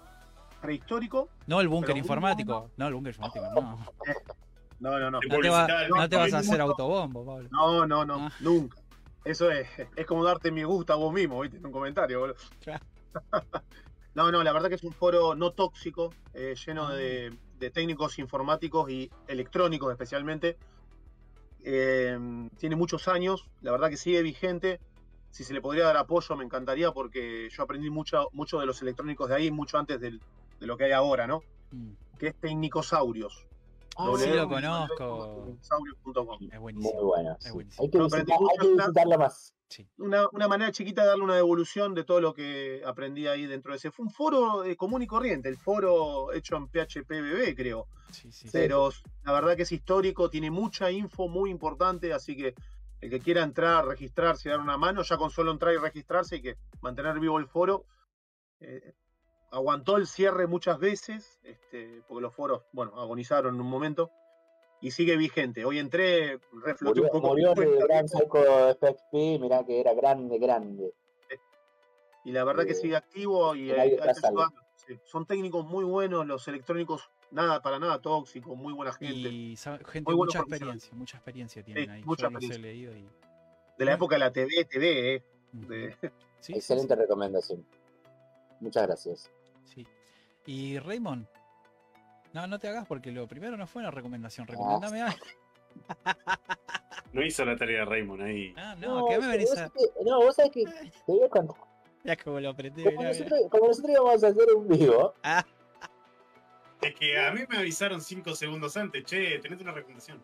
prehistórico. 0.61 1.29
no 1.47 1.59
el 1.61 1.67
búnker 1.67 1.97
informático. 1.97 2.69
No, 2.77 2.87
el 2.87 2.93
búnker 2.93 3.15
informático, 3.15 3.45
no. 3.61 3.79
No, 4.79 4.99
no, 4.99 5.09
no. 5.11 5.19
Te 5.21 5.27
No 5.29 5.39
te, 5.39 5.49
va- 5.49 5.67
no 5.87 6.09
te 6.09 6.15
vas 6.17 6.33
a 6.33 6.39
hacer 6.39 6.59
autobombo, 6.59 7.25
Pablo. 7.25 7.47
No, 7.51 7.85
no, 7.87 8.03
no, 8.03 8.15
Ah. 8.27 8.31
nunca. 8.41 8.77
Eso 9.23 9.49
es, 9.49 9.65
es 9.95 10.05
como 10.05 10.25
darte 10.25 10.51
mi 10.51 10.63
gusto 10.63 10.91
a 10.91 10.97
vos 10.97 11.13
mismo, 11.13 11.39
¿viste? 11.39 11.55
En 11.57 11.65
un 11.65 11.71
comentario, 11.71 12.19
boludo. 12.19 12.35
Claro. 12.59 12.83
No, 14.15 14.31
no, 14.31 14.43
la 14.43 14.53
verdad 14.53 14.69
que 14.69 14.75
es 14.75 14.83
un 14.83 14.93
foro 14.93 15.33
no 15.35 15.51
tóxico, 15.51 16.13
eh, 16.33 16.53
lleno 16.65 16.89
de, 16.89 17.35
de 17.57 17.71
técnicos 17.71 18.19
informáticos 18.19 18.89
y 18.89 19.09
electrónicos 19.27 19.91
especialmente. 19.91 20.57
Eh, 21.63 22.17
tiene 22.57 22.75
muchos 22.75 23.07
años, 23.07 23.49
la 23.61 23.71
verdad 23.71 23.89
que 23.89 23.97
sigue 23.97 24.21
vigente. 24.21 24.79
Si 25.29 25.43
se 25.43 25.53
le 25.53 25.61
podría 25.61 25.85
dar 25.85 25.97
apoyo, 25.97 26.35
me 26.35 26.43
encantaría 26.43 26.91
porque 26.91 27.49
yo 27.49 27.63
aprendí 27.63 27.89
mucho, 27.89 28.27
mucho 28.33 28.59
de 28.59 28.67
los 28.67 28.81
electrónicos 28.81 29.29
de 29.29 29.35
ahí, 29.35 29.49
mucho 29.51 29.77
antes 29.79 29.99
del- 29.99 30.21
de 30.59 30.67
lo 30.67 30.77
que 30.77 30.83
hay 30.85 30.91
ahora, 30.91 31.25
¿no? 31.25 31.41
Mm, 31.71 31.93
Que 32.19 32.27
es 32.27 32.35
Tecnicosaurios. 32.35 33.47
Sí, 34.17 34.29
lo 34.35 34.47
conozco. 34.49 35.57
Es 36.51 36.59
Muy 36.59 36.73
buenísimo. 36.73 36.99
Es 37.39 37.45
sí. 37.45 37.51
buenísimo. 37.51 37.83
Hay 37.83 37.89
que, 37.91 37.97
visitar- 37.99 38.37
hay 38.51 38.57
que 38.57 38.67
visitarlo 38.83 39.17
más. 39.17 39.53
una, 39.97 40.27
una 40.31 40.47
manera 40.47 40.71
chiquita 40.71 41.01
de 41.01 41.07
darle 41.09 41.23
una 41.23 41.35
devolución 41.35 41.93
de 41.95 42.03
todo 42.03 42.21
lo 42.21 42.33
que 42.33 42.81
aprendí 42.85 43.27
ahí 43.27 43.45
dentro 43.47 43.71
de 43.71 43.77
ese. 43.77 43.91
Fue 43.91 44.05
un 44.05 44.11
foro 44.11 44.63
eh, 44.63 44.75
común 44.75 45.01
y 45.01 45.07
corriente, 45.07 45.49
el 45.49 45.57
foro 45.57 46.31
hecho 46.33 46.55
en 46.57 46.67
PHPBB, 46.67 47.55
creo. 47.55 47.87
Sí, 48.11 48.31
sí. 48.31 48.49
Pero 48.51 48.91
la 49.23 49.31
verdad 49.33 49.55
que 49.55 49.63
es 49.63 49.71
histórico, 49.71 50.29
tiene 50.29 50.51
mucha 50.51 50.91
info 50.91 51.27
muy 51.27 51.49
importante, 51.49 52.13
así 52.13 52.35
que 52.37 52.53
el 53.01 53.09
que 53.09 53.19
quiera 53.19 53.41
entrar, 53.43 53.85
registrarse 53.87 54.47
y 54.47 54.51
dar 54.51 54.59
una 54.61 54.77
mano, 54.77 55.01
ya 55.03 55.17
con 55.17 55.29
solo 55.31 55.51
entrar 55.51 55.73
y 55.73 55.77
registrarse 55.77 56.35
y 56.37 56.41
que 56.41 56.57
mantener 56.81 57.19
vivo 57.19 57.37
el 57.39 57.47
foro. 57.47 57.85
eh, 58.59 58.93
aguantó 59.53 59.97
el 59.97 60.07
cierre 60.07 60.47
muchas 60.47 60.79
veces, 60.79 61.39
este, 61.43 62.01
porque 62.07 62.21
los 62.21 62.33
foros, 62.33 62.63
bueno, 62.73 62.99
agonizaron 62.99 63.55
en 63.55 63.61
un 63.61 63.67
momento. 63.67 64.11
Y 64.81 64.91
sigue 64.91 65.15
vigente. 65.15 65.63
Hoy 65.63 65.79
entré, 65.79 66.39
refloté 66.61 66.99
un 66.99 67.07
poco. 67.07 67.29
murió 67.29 67.53
el 67.53 67.77
gran 67.87 68.03
¿viste? 68.03 68.17
Psycho 68.17 68.69
FXP, 68.75 69.39
mirá 69.39 69.63
que 69.65 69.79
era 69.79 69.93
grande, 69.93 70.37
grande. 70.39 70.93
y 72.25 72.31
la 72.33 72.43
verdad 72.43 72.65
que 72.65 72.71
Eh, 72.71 72.75
sigue 72.75 72.95
activo 72.97 73.55
y 73.55 73.71
hay. 73.71 73.97
Son 75.05 75.25
técnicos 75.25 75.65
muy 75.65 75.85
buenos, 75.85 76.25
los 76.27 76.45
electrónicos, 76.49 77.09
nada 77.31 77.61
para 77.61 77.79
nada 77.79 78.01
tóxicos, 78.01 78.57
muy 78.57 78.73
buena 78.73 78.91
gente. 78.91 79.29
Y 79.29 79.55
gente, 79.55 80.01
Muy 80.01 80.15
buenos 80.15 80.35
mucha 80.35 80.39
profesionales. 80.39 80.83
experiencia, 80.83 80.93
mucha 80.97 81.17
experiencia 81.17 81.63
tienen 81.63 81.85
Sí, 81.85 81.89
ahí. 81.91 82.03
mucha 82.03 82.23
Yo 82.23 82.31
los 82.31 82.43
he 82.43 82.45
experiencia. 82.47 82.91
leído 82.91 82.97
y. 82.97 83.09
De 83.77 83.85
la 83.85 83.93
época 83.93 84.15
de 84.15 84.19
la 84.19 84.33
TV, 84.33 84.65
TV, 84.65 85.15
eh, 85.15 85.23
Ujú. 85.53 85.67
de- 85.69 85.95
Sí, 86.01 86.07
sí, 86.41 86.53
Excelente 86.55 86.93
recomendación. 86.95 87.65
Muchas 88.59 88.85
gracias. 88.85 89.31
Sí. 89.65 89.85
Y 90.45 90.77
Raymond, 90.79 91.25
no, 92.33 92.47
no 92.47 92.59
te 92.59 92.67
hagas 92.67 92.85
porque 92.87 93.11
lo 93.11 93.27
primero 93.27 93.55
no 93.57 93.65
fue 93.67 93.81
una 93.81 93.91
recomendación. 93.91 94.45
Ah. 94.49 94.51
Recomendame 94.51 95.01
algo. 95.01 95.25
No 97.11 97.23
hizo 97.23 97.45
la 97.45 97.55
tarea 97.55 97.85
Raymond 97.85 98.21
ahí. 98.23 98.53
Ah, 98.57 98.75
no, 98.79 99.05
¿qué 99.07 99.19
me 99.19 99.27
venís 99.27 99.55
a.? 99.57 99.69
no, 100.03 100.17
vos 100.21 100.35
sabés 100.35 100.51
que 100.51 100.63
te 100.65 100.91
voy 101.07 101.23
a 101.23 101.29
contar. 101.29 101.55
Ya 102.05 102.17
como 102.17 102.37
lo 102.41 102.49
aprendí. 102.49 102.83
Como 102.83 102.97
mirá, 102.97 103.11
mirá. 103.11 103.19
nosotros, 103.23 103.39
como 103.49 103.67
nosotros 103.67 103.91
íbamos 103.93 104.23
a 104.25 104.27
hacer 104.27 104.47
un 104.57 104.67
vivo, 104.67 105.13
Ah, 105.23 105.45
Es 106.81 106.95
que 106.95 107.17
a 107.17 107.31
mí 107.31 107.39
me 107.47 107.57
avisaron 107.59 108.01
5 108.01 108.35
segundos 108.35 108.75
antes, 108.75 109.05
che, 109.05 109.39
tenés 109.39 109.61
una 109.61 109.71
recomendación. 109.71 110.21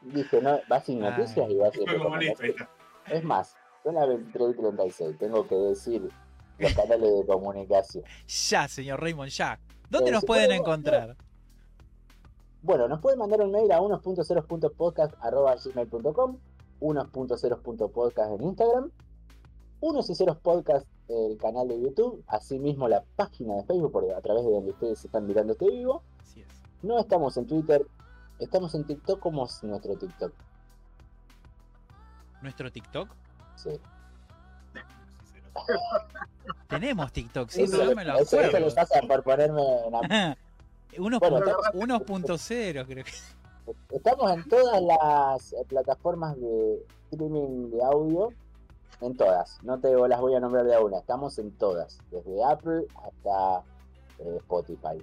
dije, 0.00 0.40
no, 0.40 0.58
vas 0.70 0.86
sin 0.86 1.04
Ah. 1.04 1.10
noticias 1.10 1.50
y 1.50 1.56
vas 1.56 1.74
Y 1.74 1.78
sin 1.80 1.86
recomendaciones. 1.86 2.50
está. 2.56 2.70
Es 3.14 3.22
más, 3.24 3.54
son 3.82 3.96
las 3.96 4.08
23 4.08 4.48
y 4.54 4.54
36, 4.58 5.18
tengo 5.18 5.46
que 5.46 5.54
decir 5.54 6.10
los 6.70 6.74
canales 6.74 7.18
de 7.20 7.26
comunicación. 7.26 8.04
ya, 8.26 8.66
señor 8.68 9.00
Raymond, 9.00 9.30
ya. 9.30 9.58
¿Dónde 9.90 10.10
Eh, 10.10 10.12
nos 10.12 10.24
pueden 10.24 10.48
puede- 10.48 10.58
encontrar? 10.60 11.16
Bueno, 12.62 12.88
nos 12.88 13.00
pueden 13.00 13.18
mandar 13.20 13.40
un 13.40 13.52
mail 13.52 13.70
a 13.72 13.80
unos.ceros.podcast.gmail.com, 13.80 16.38
unos.ceros.podcast 16.80 18.30
en 18.32 18.42
Instagram, 18.42 18.90
unos 19.80 20.10
y 20.10 20.14
ceros 20.16 20.36
podcast 20.38 20.86
el 21.08 21.38
canal 21.38 21.68
de 21.68 21.80
YouTube, 21.80 22.22
asimismo 22.26 22.88
la 22.88 23.04
página 23.16 23.54
de 23.54 23.62
Facebook, 23.64 24.10
a 24.14 24.20
través 24.20 24.44
de 24.44 24.50
donde 24.50 24.72
ustedes 24.72 25.02
están 25.04 25.24
mirando 25.26 25.52
este 25.52 25.70
vivo. 25.70 26.02
Así 26.20 26.40
es. 26.40 26.48
No 26.82 26.98
estamos 26.98 27.36
en 27.36 27.46
Twitter, 27.46 27.86
estamos 28.40 28.74
en 28.74 28.84
TikTok 28.84 29.20
como 29.20 29.44
es 29.46 29.62
nuestro 29.62 29.96
TikTok. 29.96 30.32
Nuestro 32.42 32.70
TikTok. 32.70 33.08
Sí. 33.56 33.70
Tenemos 36.68 37.12
TikTok, 37.12 37.48
sí, 37.50 37.62
eso 37.62 37.76
pero 37.78 37.90
no 37.90 37.96
me 37.96 38.04
lo 38.04 38.14
eso- 38.18 38.22
eso 38.22 38.46
acuerdo. 38.48 38.66
les 38.66 38.74
pasa 38.74 39.00
por 39.06 39.22
ponerme 39.22 39.62
en 39.86 39.92
la- 39.92 40.36
1.0 40.96 41.30
Bueno, 41.74 41.98
1.0 42.00 42.86
creo 42.86 43.04
que. 43.04 43.12
Estamos 43.94 44.30
en 44.32 44.48
todas 44.48 44.80
las 44.82 45.52
eh, 45.52 45.64
plataformas 45.68 46.36
de 46.40 46.82
streaming 47.10 47.70
de 47.70 47.82
audio. 47.84 48.32
En 49.00 49.16
todas. 49.16 49.62
No 49.62 49.78
te 49.78 49.92
las 50.08 50.20
voy 50.20 50.34
a 50.34 50.40
nombrar 50.40 50.64
de 50.64 50.74
a 50.74 50.80
una. 50.80 50.98
Estamos 50.98 51.38
en 51.38 51.52
todas. 51.52 51.98
Desde 52.10 52.42
Apple 52.44 52.86
hasta 53.04 53.62
eh, 54.18 54.36
Spotify. 54.38 54.98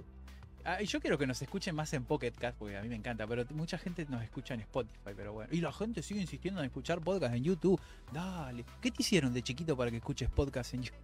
Ah, 0.68 0.82
y 0.82 0.86
yo 0.86 0.98
quiero 1.00 1.16
que 1.16 1.26
nos 1.28 1.40
escuchen 1.40 1.74
más 1.76 1.92
en 1.92 2.04
Pocket 2.04 2.32
Cast, 2.32 2.58
porque 2.58 2.76
a 2.76 2.82
mí 2.82 2.88
me 2.88 2.96
encanta, 2.96 3.24
pero 3.26 3.44
mucha 3.50 3.78
gente 3.78 4.04
nos 4.08 4.22
escucha 4.24 4.54
en 4.54 4.60
Spotify, 4.60 5.12
pero 5.16 5.32
bueno. 5.32 5.48
Y 5.52 5.60
la 5.60 5.72
gente 5.72 6.02
sigue 6.02 6.20
insistiendo 6.20 6.60
en 6.60 6.66
escuchar 6.66 7.00
podcast 7.00 7.34
en 7.34 7.44
YouTube. 7.44 7.80
Dale. 8.12 8.64
¿Qué 8.80 8.90
te 8.90 9.02
hicieron 9.02 9.32
de 9.32 9.42
chiquito 9.42 9.76
para 9.76 9.90
que 9.92 9.98
escuches 9.98 10.28
podcast 10.28 10.74
en 10.74 10.82
YouTube? 10.82 11.00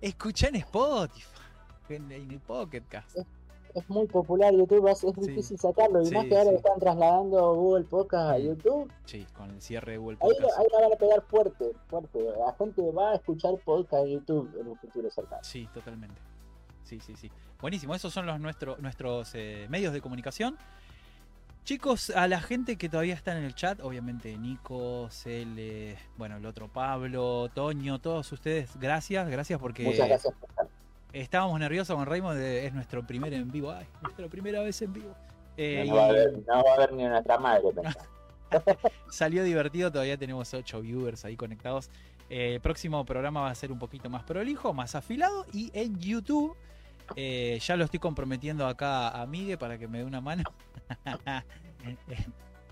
Escucha 0.00 0.48
en 0.48 0.56
Spotify. 0.56 1.22
En, 1.88 2.10
en 2.12 2.40
Pocket 2.40 2.82
Cast. 2.88 3.18
Es 3.74 3.88
muy 3.88 4.06
popular 4.06 4.52
YouTube, 4.52 4.88
es, 4.88 5.04
es 5.04 5.14
Sí. 5.14 5.20
difícil 5.28 5.58
sacarlo. 5.58 6.02
Y 6.02 6.06
Sí, 6.06 6.14
más 6.14 6.24
que 6.26 6.36
ahora 6.36 6.50
sí. 6.50 6.56
están 6.56 6.78
trasladando 6.80 7.54
Google 7.54 7.84
Podcast 7.84 8.30
a. 8.30 8.38
YouTube. 8.38 8.90
Sí, 9.04 9.26
con 9.36 9.50
el 9.50 9.60
cierre 9.62 9.92
de 9.92 9.98
Google 9.98 10.18
Ahí, 10.20 10.30
Podcast. 10.30 10.58
ahí 10.58 10.66
la 10.72 10.80
van 10.80 10.92
a 10.92 10.96
pegar 10.96 11.22
fuerte, 11.22 11.72
fuerte. 11.86 12.18
La 12.38 12.52
gente 12.54 12.82
va 12.90 13.12
a 13.12 13.14
escuchar 13.16 13.54
podcast 13.64 14.04
en 14.04 14.10
YouTube 14.14 14.50
en 14.60 14.68
un 14.68 14.76
futuro 14.78 15.08
cercano. 15.10 15.42
Sí, 15.44 15.68
totalmente. 15.72 16.20
Sí, 16.88 17.00
sí, 17.00 17.14
sí. 17.16 17.30
Buenísimo, 17.60 17.94
esos 17.94 18.12
son 18.12 18.24
los 18.24 18.40
nuestro- 18.40 18.76
nuestros 18.78 19.30
eh, 19.34 19.66
medios 19.68 19.92
de 19.92 20.00
comunicación. 20.00 20.56
Chicos, 21.64 22.08
a 22.10 22.26
la 22.28 22.40
gente 22.40 22.76
que 22.76 22.88
todavía 22.88 23.14
está 23.14 23.36
en 23.36 23.44
el 23.44 23.54
chat, 23.54 23.80
obviamente 23.82 24.34
Nico, 24.38 25.08
Cele, 25.10 25.98
bueno, 26.16 26.38
el 26.38 26.46
otro 26.46 26.68
Pablo, 26.68 27.50
Toño, 27.54 27.98
todos 27.98 28.32
ustedes, 28.32 28.70
gracias, 28.80 29.28
gracias 29.28 29.60
porque 29.60 29.82
Muchas 29.84 30.08
gracias 30.08 30.34
estábamos 31.12 31.58
nerviosos 31.60 31.94
con 31.96 32.06
Raymond, 32.06 32.38
eh, 32.40 32.66
es 32.66 32.72
nuestro 32.72 33.06
primer 33.06 33.34
en 33.34 33.50
vivo, 33.50 33.70
ay, 33.70 33.86
nuestra 34.02 34.28
primera 34.28 34.62
vez 34.62 34.80
en 34.80 34.92
vivo. 34.94 35.14
Eh, 35.58 35.84
No, 35.86 35.96
va 35.96 36.04
a 36.04 36.06
y 36.06 36.10
haber, 36.10 36.32
no 36.46 36.62
va 36.64 36.70
a 36.70 36.74
haber 36.74 36.92
ni 36.94 37.04
nuestra 37.04 37.38
madre. 37.38 37.62
pensá. 37.74 37.98
salió 39.10 39.44
divertido, 39.44 39.90
todavía 39.92 40.16
tenemos 40.16 40.54
8 40.54 40.80
viewers 40.80 41.24
ahí 41.26 41.36
conectados. 41.36 41.90
Eh, 42.30 42.54
el 42.54 42.60
próximo 42.62 43.04
programa 43.04 43.42
va 43.42 43.50
a 43.50 43.54
ser 43.54 43.72
un 43.72 43.78
poquito 43.78 44.08
más 44.08 44.22
prolijo, 44.22 44.72
más 44.72 44.94
afilado 44.94 45.44
y 45.52 45.70
en 45.74 45.98
YouTube 45.98 46.56
eh, 47.16 47.58
ya 47.60 47.76
lo 47.76 47.84
estoy 47.84 48.00
comprometiendo 48.00 48.66
acá 48.66 49.10
a 49.10 49.26
Migue 49.26 49.56
para 49.58 49.78
que 49.78 49.88
me 49.88 49.98
dé 49.98 50.04
una 50.04 50.20
mano. 50.20 50.44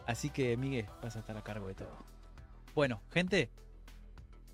Así 0.07 0.31
que 0.31 0.57
Migue, 0.57 0.89
vas 1.03 1.17
a 1.17 1.21
estar 1.21 1.37
a 1.37 1.43
cargo 1.43 1.69
de 1.69 1.75
todo. 1.75 1.97
Bueno, 2.75 3.01
gente, 3.13 3.51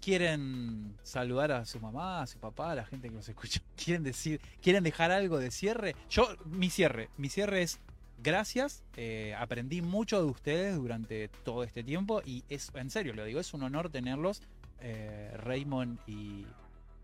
¿quieren 0.01 0.97
saludar 1.03 1.53
a 1.53 1.65
su 1.65 1.81
mamá, 1.81 2.23
a 2.23 2.27
su 2.27 2.39
papá, 2.39 2.73
a 2.73 2.75
la 2.75 2.85
gente 2.85 3.09
que 3.09 3.15
nos 3.15 3.29
escucha? 3.29 3.61
¿Quieren 3.77 4.03
decir, 4.03 4.41
quieren 4.61 4.85
dejar 4.85 5.11
algo 5.11 5.39
de 5.39 5.51
cierre? 5.51 5.95
Yo, 6.09 6.29
mi 6.45 6.71
cierre, 6.71 7.11
mi 7.17 7.29
cierre 7.29 7.63
es 7.63 7.81
gracias. 8.23 8.85
eh, 8.97 9.35
aprendí 9.39 9.83
mucho 9.83 10.23
de 10.23 10.31
ustedes 10.31 10.77
durante 10.77 11.29
todo 11.29 11.65
este 11.65 11.83
tiempo 11.83 12.23
y 12.25 12.45
es, 12.49 12.71
en 12.75 12.91
serio 12.91 13.15
lo 13.15 13.25
digo, 13.25 13.41
es 13.41 13.53
un 13.53 13.63
honor 13.65 13.91
tenerlos, 13.91 14.43
eh, 14.81 15.33
Raymond 15.37 15.99
y 16.07 16.47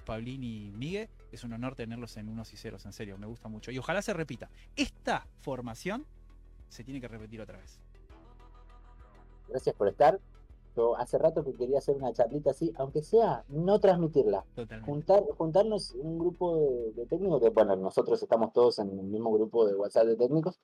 Paulín 0.09 0.43
y 0.43 0.71
Migue. 0.71 1.11
Es 1.33 1.45
un 1.45 1.53
honor 1.53 1.75
tenerlos 1.75 2.17
en 2.17 2.31
unos 2.31 2.51
y 2.55 2.57
ceros, 2.57 2.87
en 2.87 2.95
serio, 2.95 3.19
me 3.19 3.27
gusta 3.27 3.49
mucho. 3.49 3.71
Y 3.71 3.79
ojalá 3.79 4.01
se 4.01 4.15
repita. 4.15 4.49
Esta 4.75 5.27
formación 5.41 6.07
se 6.71 6.83
tiene 6.83 6.99
que 6.99 7.09
repetir 7.09 7.43
otra 7.43 7.59
vez. 7.59 7.79
Gracias 9.49 9.75
por 9.77 9.87
estar. 9.89 10.19
Yo 10.75 10.97
hace 10.97 11.19
rato 11.19 11.45
que 11.45 11.53
quería 11.53 11.79
hacer 11.79 11.95
una 11.95 12.11
charlita 12.15 12.53
así, 12.53 12.73
aunque 12.79 13.03
sea 13.03 13.45
no 13.49 13.79
transmitirla. 13.81 14.47
Totalmente. 14.55 14.91
Juntar, 14.91 15.25
juntarnos 15.37 15.93
un 15.93 16.19
grupo 16.19 16.57
de, 16.57 16.93
de 16.93 17.07
técnicos, 17.07 17.43
que 17.43 17.51
bueno, 17.51 17.77
nosotros 17.77 18.23
estamos 18.23 18.55
todos 18.55 18.79
en 18.79 18.89
el 18.99 19.05
mismo 19.05 19.31
grupo 19.33 19.67
de 19.67 19.75
WhatsApp 19.75 20.07
de 20.07 20.17
técnicos, 20.17 20.59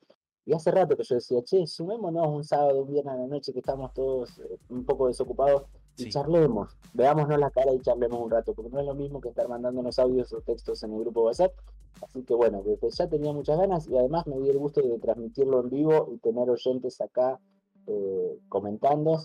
y 0.45 0.53
hace 0.53 0.71
rato 0.71 0.95
que 0.95 1.03
yo 1.03 1.15
decía, 1.15 1.43
che, 1.43 1.67
sumémonos 1.67 2.27
un 2.27 2.43
sábado, 2.43 2.81
un 2.83 2.91
viernes 2.91 3.13
a 3.13 3.17
la 3.17 3.27
noche 3.27 3.51
que 3.51 3.59
estamos 3.59 3.93
todos 3.93 4.39
eh, 4.39 4.57
un 4.69 4.85
poco 4.85 5.07
desocupados 5.07 5.63
y 5.97 6.09
charlemos, 6.09 6.77
veámonos 6.93 7.39
la 7.39 7.49
cara 7.51 7.73
y 7.73 7.79
charlemos 7.79 8.19
un 8.19 8.31
rato, 8.31 8.53
porque 8.53 8.71
no 8.71 8.79
es 8.79 8.85
lo 8.85 8.95
mismo 8.95 9.21
que 9.21 9.29
estar 9.29 9.47
mandándonos 9.47 9.97
audios 9.99 10.33
o 10.33 10.41
textos 10.41 10.83
en 10.83 10.93
el 10.93 10.99
grupo 10.99 11.23
WhatsApp. 11.23 11.53
Así 12.01 12.23
que 12.23 12.33
bueno, 12.33 12.61
desde 12.63 12.89
ya 12.89 13.07
tenía 13.07 13.31
muchas 13.31 13.57
ganas 13.57 13.87
y 13.87 13.97
además 13.97 14.27
me 14.27 14.37
di 14.39 14.49
el 14.49 14.57
gusto 14.57 14.81
de 14.81 14.99
transmitirlo 14.99 15.61
en 15.61 15.69
vivo 15.69 16.09
y 16.13 16.17
tener 16.17 16.49
oyentes 16.49 16.99
acá 16.99 17.39
eh, 17.87 18.39
comentando. 18.49 19.19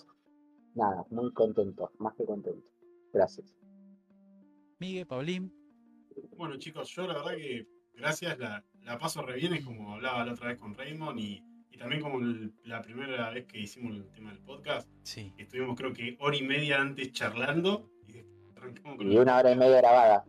Nada, 0.75 1.05
muy 1.11 1.33
contento, 1.33 1.91
más 1.99 2.15
que 2.15 2.25
contento. 2.25 2.65
Gracias. 3.13 3.57
Migue, 4.79 5.05
Paulín, 5.05 5.53
Bueno, 6.37 6.57
chicos, 6.57 6.89
yo 6.91 7.07
la 7.07 7.15
verdad 7.15 7.37
que 7.37 7.67
gracias, 7.95 8.39
la, 8.39 8.65
la 8.83 8.99
paso 8.99 9.21
re 9.23 9.35
bien, 9.35 9.55
es 9.55 9.65
como 9.65 9.95
hablaba 9.95 10.25
la 10.25 10.33
otra 10.33 10.49
vez 10.49 10.59
con 10.59 10.75
Raymond 10.75 11.19
y, 11.19 11.43
y 11.71 11.79
también 11.79 12.01
como 12.03 12.19
el- 12.19 12.53
la 12.65 12.83
primera 12.83 13.31
vez 13.31 13.47
que 13.47 13.59
hicimos 13.61 13.95
el 13.97 14.11
tema 14.11 14.31
del 14.31 14.41
podcast, 14.41 14.89
sí. 15.03 15.33
estuvimos 15.39 15.77
creo 15.77 15.93
que 15.93 16.17
hora 16.21 16.37
y 16.37 16.43
media 16.43 16.81
antes 16.81 17.13
charlando 17.13 17.91
y 18.07 18.13
después 18.13 18.57
arrancamos 18.57 18.97
con 18.97 19.11
Y 19.13 19.17
una 19.17 19.39
hora 19.39 19.53
y 19.53 19.57
media 19.57 19.77
grabada. 19.79 20.25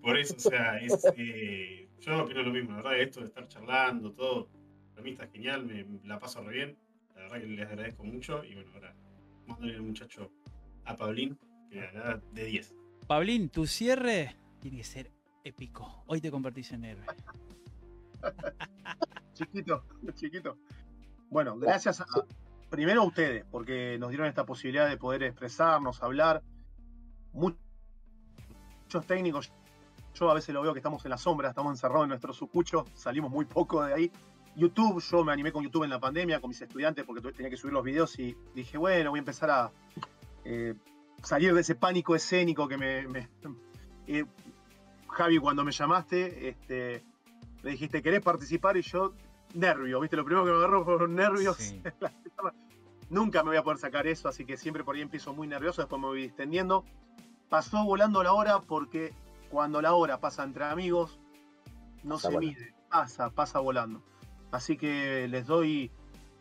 Por 0.00 0.16
eso, 0.16 0.34
o 0.36 0.40
sea, 0.40 0.78
es, 0.78 0.92
eh, 1.16 1.88
yo 2.00 2.22
opino 2.24 2.42
lo 2.42 2.52
mismo, 2.52 2.70
la 2.70 2.76
verdad, 2.76 3.00
esto 3.00 3.20
de 3.20 3.26
estar 3.26 3.48
charlando, 3.48 4.12
todo, 4.12 4.48
para 4.90 5.02
mí 5.02 5.10
está 5.10 5.26
genial, 5.28 5.66
me, 5.66 5.84
me 5.84 6.00
la 6.06 6.18
paso 6.18 6.42
re 6.42 6.52
bien, 6.54 6.78
la 7.14 7.22
verdad 7.22 7.40
que 7.40 7.46
les 7.46 7.66
agradezco 7.66 8.04
mucho 8.04 8.44
y 8.44 8.54
bueno, 8.54 8.70
ahora 8.74 8.94
mándale 9.46 9.74
al 9.74 9.82
muchacho 9.82 10.30
a 10.84 10.96
Paulín, 10.96 11.36
que 11.70 11.76
la 11.80 11.90
verdad, 11.92 12.22
de 12.32 12.44
10. 12.44 12.74
Paulín, 13.08 13.48
tu 13.50 13.66
cierre 13.66 14.36
tiene 14.60 14.78
que 14.78 14.84
ser 14.84 15.10
épico. 15.44 16.04
Hoy 16.06 16.20
te 16.20 16.30
convertís 16.30 16.70
en 16.72 16.84
héroe. 16.84 17.06
Chiquito, 19.36 19.84
chiquito. 20.14 20.56
Bueno, 21.28 21.56
gracias 21.58 22.00
a, 22.00 22.06
primero 22.70 23.02
a 23.02 23.04
ustedes, 23.04 23.44
porque 23.50 23.96
nos 23.98 24.08
dieron 24.10 24.26
esta 24.26 24.44
posibilidad 24.46 24.88
de 24.88 24.96
poder 24.96 25.22
expresarnos, 25.24 26.02
hablar. 26.02 26.42
Mu- 27.32 27.52
Muchos 28.82 29.04
técnicos, 29.06 29.52
yo 30.14 30.30
a 30.30 30.34
veces 30.34 30.54
lo 30.54 30.62
veo 30.62 30.72
que 30.72 30.78
estamos 30.78 31.04
en 31.04 31.10
la 31.10 31.18
sombra, 31.18 31.48
estamos 31.48 31.72
encerrados 31.72 32.04
en 32.04 32.10
nuestro 32.10 32.32
sucucho, 32.32 32.84
salimos 32.94 33.30
muy 33.32 33.44
poco 33.44 33.82
de 33.84 33.92
ahí. 33.92 34.12
YouTube, 34.54 35.02
yo 35.02 35.24
me 35.24 35.32
animé 35.32 35.50
con 35.52 35.64
YouTube 35.64 35.82
en 35.84 35.90
la 35.90 35.98
pandemia, 35.98 36.40
con 36.40 36.48
mis 36.48 36.62
estudiantes, 36.62 37.04
porque 37.04 37.20
tenía 37.32 37.50
que 37.50 37.56
subir 37.56 37.74
los 37.74 37.82
videos 37.84 38.16
y 38.20 38.36
dije, 38.54 38.78
bueno, 38.78 39.10
voy 39.10 39.18
a 39.18 39.22
empezar 39.22 39.50
a 39.50 39.72
eh, 40.44 40.74
salir 41.22 41.52
de 41.52 41.60
ese 41.62 41.74
pánico 41.74 42.14
escénico 42.14 42.68
que 42.68 42.78
me... 42.78 43.28
eh, 44.06 44.24
Javi, 45.08 45.38
cuando 45.38 45.64
me 45.64 45.72
llamaste, 45.72 46.48
este, 46.48 47.04
dijiste, 47.64 48.00
¿querés 48.02 48.20
participar? 48.22 48.76
Y 48.76 48.82
yo, 48.82 49.14
nervio, 49.54 50.00
¿viste? 50.00 50.16
Lo 50.16 50.24
primero 50.24 50.44
que 50.44 50.50
me 50.50 50.56
agarró 50.58 50.84
fueron 50.84 51.14
nervios. 51.14 51.56
Sí. 51.56 51.82
Nunca 53.10 53.42
me 53.42 53.50
voy 53.50 53.56
a 53.56 53.62
poder 53.62 53.78
sacar 53.78 54.06
eso, 54.06 54.28
así 54.28 54.44
que 54.44 54.56
siempre 54.56 54.82
por 54.82 54.96
ahí 54.96 55.02
empiezo 55.02 55.32
muy 55.32 55.46
nervioso, 55.46 55.82
después 55.82 56.00
me 56.00 56.08
voy 56.08 56.22
distendiendo. 56.22 56.84
Pasó 57.48 57.84
volando 57.84 58.22
la 58.22 58.32
hora 58.32 58.60
porque 58.60 59.14
cuando 59.48 59.80
la 59.80 59.94
hora 59.94 60.18
pasa 60.18 60.42
entre 60.42 60.64
amigos, 60.64 61.20
no 62.02 62.18
se 62.18 62.36
mide, 62.36 62.74
pasa, 62.90 63.30
pasa 63.30 63.60
volando. 63.60 64.02
Así 64.50 64.76
que 64.76 65.28
les 65.28 65.46
doy 65.46 65.92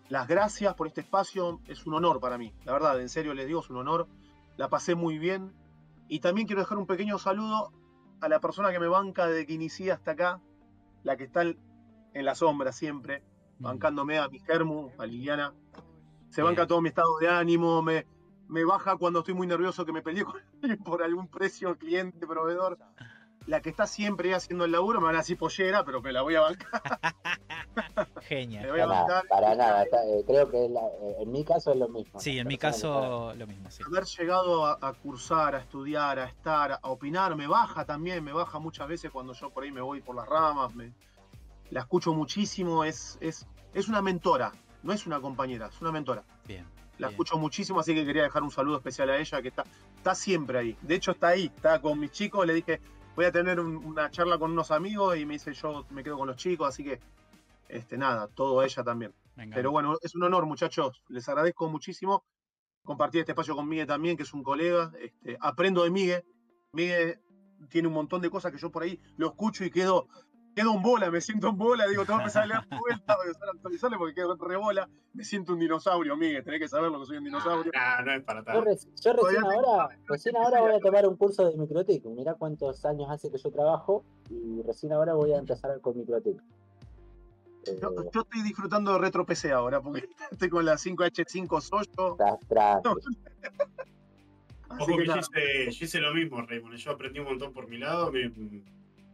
las 0.09 0.27
gracias 0.27 0.74
por 0.74 0.88
este 0.88 1.01
espacio, 1.01 1.59
es 1.67 1.85
un 1.85 1.93
honor 1.93 2.19
para 2.19 2.38
mí, 2.38 2.53
la 2.64 2.74
verdad, 2.74 3.00
en 3.00 3.09
serio 3.09 3.34
les 3.34 3.48
digo, 3.48 3.59
es 3.59 3.69
un 3.69 3.77
honor. 3.77 4.08
La 4.58 4.69
pasé 4.69 4.95
muy 4.95 5.17
bien 5.17 5.53
y 6.08 6.19
también 6.19 6.48
quiero 6.48 6.61
dejar 6.61 6.77
un 6.77 6.88
pequeño 6.88 7.19
saludo 7.19 7.72
a 8.22 8.30
la 8.30 8.40
persona 8.40 8.72
que 8.72 8.80
me 8.80 8.88
banca 8.88 9.27
desde 9.27 9.45
que 9.45 9.53
inicié 9.53 9.92
hasta 9.92 10.11
acá, 10.11 10.42
la 11.03 11.17
que 11.17 11.25
está 11.25 11.43
en 12.15 12.25
la 12.25 12.33
sombra 12.33 12.71
siempre, 12.71 13.21
bancándome 13.59 14.17
a 14.17 14.27
mi 14.29 14.39
germu, 14.39 14.89
a 14.97 15.05
Liliana. 15.05 15.53
Se 16.29 16.41
Bien. 16.41 16.47
banca 16.55 16.65
todo 16.65 16.81
mi 16.81 16.89
estado 16.89 17.17
de 17.19 17.29
ánimo, 17.29 17.81
me, 17.81 18.05
me 18.47 18.65
baja 18.65 18.97
cuando 18.97 19.19
estoy 19.19 19.33
muy 19.35 19.45
nervioso 19.47 19.85
que 19.85 19.91
me 19.93 20.01
peleé 20.01 20.23
con 20.25 20.41
alguien 20.61 20.83
por 20.83 21.03
algún 21.03 21.27
precio, 21.27 21.77
cliente, 21.77 22.25
proveedor. 22.25 22.77
La 23.47 23.61
que 23.61 23.69
está 23.69 23.85
siempre 23.85 24.33
haciendo 24.33 24.65
el 24.65 24.71
laburo, 24.71 24.99
me 24.99 25.05
van 25.05 25.15
a 25.15 25.19
decir 25.19 25.37
pollera, 25.37 25.83
pero 25.85 26.01
me 26.01 26.11
la 26.11 26.23
voy 26.23 26.33
a 26.33 26.41
bancar. 26.41 26.81
Genial. 28.21 28.69
voy 28.71 28.79
a 28.79 28.87
Para 28.87 28.99
bancar. 29.01 29.27
para 29.27 29.55
nada. 29.55 29.83
está- 29.83 30.03
eh, 30.05 30.23
creo 30.25 30.49
que 30.49 30.67
la- 30.69 30.81
eh, 30.87 31.15
en 31.19 31.31
mi 31.31 31.43
caso 31.43 31.71
es 31.71 31.77
lo 31.77 31.87
mismo. 31.87 32.19
Sí, 32.19 32.39
en 32.39 32.47
mi 32.47 32.57
caso 32.57 33.33
lo 33.35 33.45
mismo, 33.47 33.69
sí. 33.69 33.83
Haber 33.85 34.05
llegado 34.05 34.65
a, 34.65 34.79
a 34.81 34.93
cursar, 34.93 35.53
a 35.55 35.59
estudiar, 35.59 36.17
a 36.19 36.25
estar, 36.25 36.71
a 36.81 36.89
opinar, 36.89 37.35
me 37.35 37.45
baja 37.47 37.85
también, 37.85 38.23
me 38.23 38.33
baja 38.33 38.57
muchas 38.59 38.87
veces 38.87 39.11
cuando 39.11 39.33
yo 39.33 39.51
por 39.51 39.63
ahí 39.63 39.71
me 39.71 39.81
voy 39.81 40.01
por 40.01 40.15
las 40.15 40.27
ramas, 40.27 40.73
me, 40.73 40.93
la 41.71 41.81
escucho 41.81 42.13
muchísimo, 42.13 42.83
es, 42.83 43.17
es, 43.21 43.47
es 43.73 43.87
una 43.87 44.01
mentora, 44.01 44.51
no 44.83 44.93
es 44.93 45.05
una 45.07 45.19
compañera, 45.19 45.67
es 45.67 45.81
una 45.81 45.91
mentora. 45.91 46.23
Bien. 46.47 46.65
La 46.97 47.07
Bien. 47.07 47.11
escucho 47.11 47.37
muchísimo, 47.37 47.79
así 47.79 47.93
que 47.93 48.05
quería 48.05 48.23
dejar 48.23 48.43
un 48.43 48.51
saludo 48.51 48.77
especial 48.77 49.09
a 49.09 49.17
ella, 49.17 49.41
que 49.41 49.49
está, 49.49 49.63
está 49.97 50.15
siempre 50.15 50.59
ahí. 50.59 50.77
De 50.81 50.95
hecho, 50.95 51.11
está 51.11 51.29
ahí, 51.29 51.51
está 51.53 51.81
con 51.81 51.99
mis 51.99 52.11
chicos. 52.11 52.45
Le 52.47 52.53
dije, 52.53 52.79
voy 53.15 53.25
a 53.25 53.31
tener 53.31 53.59
un- 53.59 53.77
una 53.83 54.09
charla 54.11 54.37
con 54.37 54.51
unos 54.51 54.71
amigos 54.71 55.17
y 55.17 55.25
me 55.25 55.33
dice, 55.33 55.53
yo 55.53 55.85
me 55.89 56.03
quedo 56.03 56.17
con 56.17 56.27
los 56.27 56.37
chicos, 56.37 56.67
así 56.69 56.83
que, 56.85 56.99
este, 57.67 57.97
nada, 57.97 58.27
todo 58.29 58.59
a 58.61 58.65
ella 58.65 58.83
también. 58.83 59.13
Pero 59.53 59.71
bueno, 59.71 59.97
es 60.01 60.15
un 60.15 60.23
honor, 60.23 60.45
muchachos. 60.45 61.03
Les 61.09 61.27
agradezco 61.27 61.67
muchísimo 61.69 62.23
compartir 62.85 63.19
este 63.19 63.33
espacio 63.33 63.55
con 63.55 63.67
Miguel 63.67 63.87
también, 63.87 64.15
que 64.15 64.23
es 64.23 64.33
un 64.33 64.43
colega. 64.43 64.91
Este, 65.01 65.37
aprendo 65.41 65.83
de 65.83 65.89
Miguel. 65.89 66.23
Miguel 66.71 67.19
tiene 67.69 67.89
un 67.89 67.93
montón 67.93 68.21
de 68.21 68.29
cosas 68.29 68.53
que 68.53 68.57
yo 68.57 68.71
por 68.71 68.83
ahí 68.83 69.01
lo 69.17 69.27
escucho 69.27 69.65
y 69.65 69.71
quedo, 69.71 70.07
quedo 70.56 70.74
en 70.74 70.82
bola, 70.82 71.11
me 71.11 71.19
siento 71.22 71.50
en 71.50 71.58
bola. 71.58 71.85
Digo, 71.88 72.06
tengo 72.06 72.17
que 72.19 72.24
empezar 72.24 72.43
a 72.43 72.48
leer 72.48 72.61
de 72.67 72.77
vuelta, 72.80 73.16
voy 73.16 73.25
a 73.25 73.27
empezar 73.27 73.48
a 73.50 73.51
actualizarle 73.51 73.98
porque 73.98 74.14
quedo 74.16 74.35
re 74.38 74.56
bola. 74.56 74.90
Me 75.14 75.24
siento 75.24 75.53
un 75.53 75.59
dinosaurio, 75.59 76.16
Miguel. 76.17 76.43
Tenés 76.43 76.59
que 76.61 76.67
saberlo 76.67 77.00
que 77.00 77.06
soy 77.06 77.17
un 77.17 77.25
dinosaurio. 77.25 77.72
Ah, 77.75 78.01
no 78.06 78.14
es 78.14 78.24
para 78.24 78.42
Yo, 78.53 78.61
recién 78.61 78.95
tengo- 79.43 79.51
ahora, 79.51 79.98
recién 80.08 80.38
ahora 80.38 80.61
voy 80.61 80.74
a 80.74 80.80
tomar 80.80 81.08
un 81.08 81.16
curso 81.17 81.45
de 81.50 81.58
microtic. 81.58 82.06
Mirá 82.06 82.34
cuántos 82.35 82.84
años 82.85 83.08
hace 83.11 83.30
que 83.30 83.38
yo 83.38 83.51
trabajo 83.51 84.03
y 84.30 84.61
recién 84.64 84.93
ahora 84.93 85.14
voy 85.14 85.34
a 85.34 85.38
empezar 85.38 85.80
con 85.82 85.98
microtic. 85.98 86.42
Yo, 87.82 87.90
Eh, 87.90 88.09
yo 88.14 88.22
estoy 88.22 88.42
disfrutando 88.43 88.93
de 88.93 89.00
retro 89.00 89.25
PC 89.25 89.51
ahora, 89.51 89.82
porque 89.82 90.08
estoy 90.32 90.50
con 90.50 90.66
la 90.66 90.77
5H5 90.77 91.61
Soyo. 91.61 92.16
Ojo 94.77 94.85
que 94.88 94.98
que 94.98 95.06
yo 95.06 95.16
nada. 95.16 95.19
hice, 95.22 95.72
yo 95.72 95.85
hice 95.85 96.00
lo 96.00 96.14
mismo, 96.14 96.42
Raymond. 96.42 96.75
Yo 96.75 96.92
aprendí 96.92 97.19
un 97.19 97.25
montón 97.25 97.53
por 97.53 97.67
mi 97.67 97.77
lado, 97.77 98.11
me- 98.11 98.30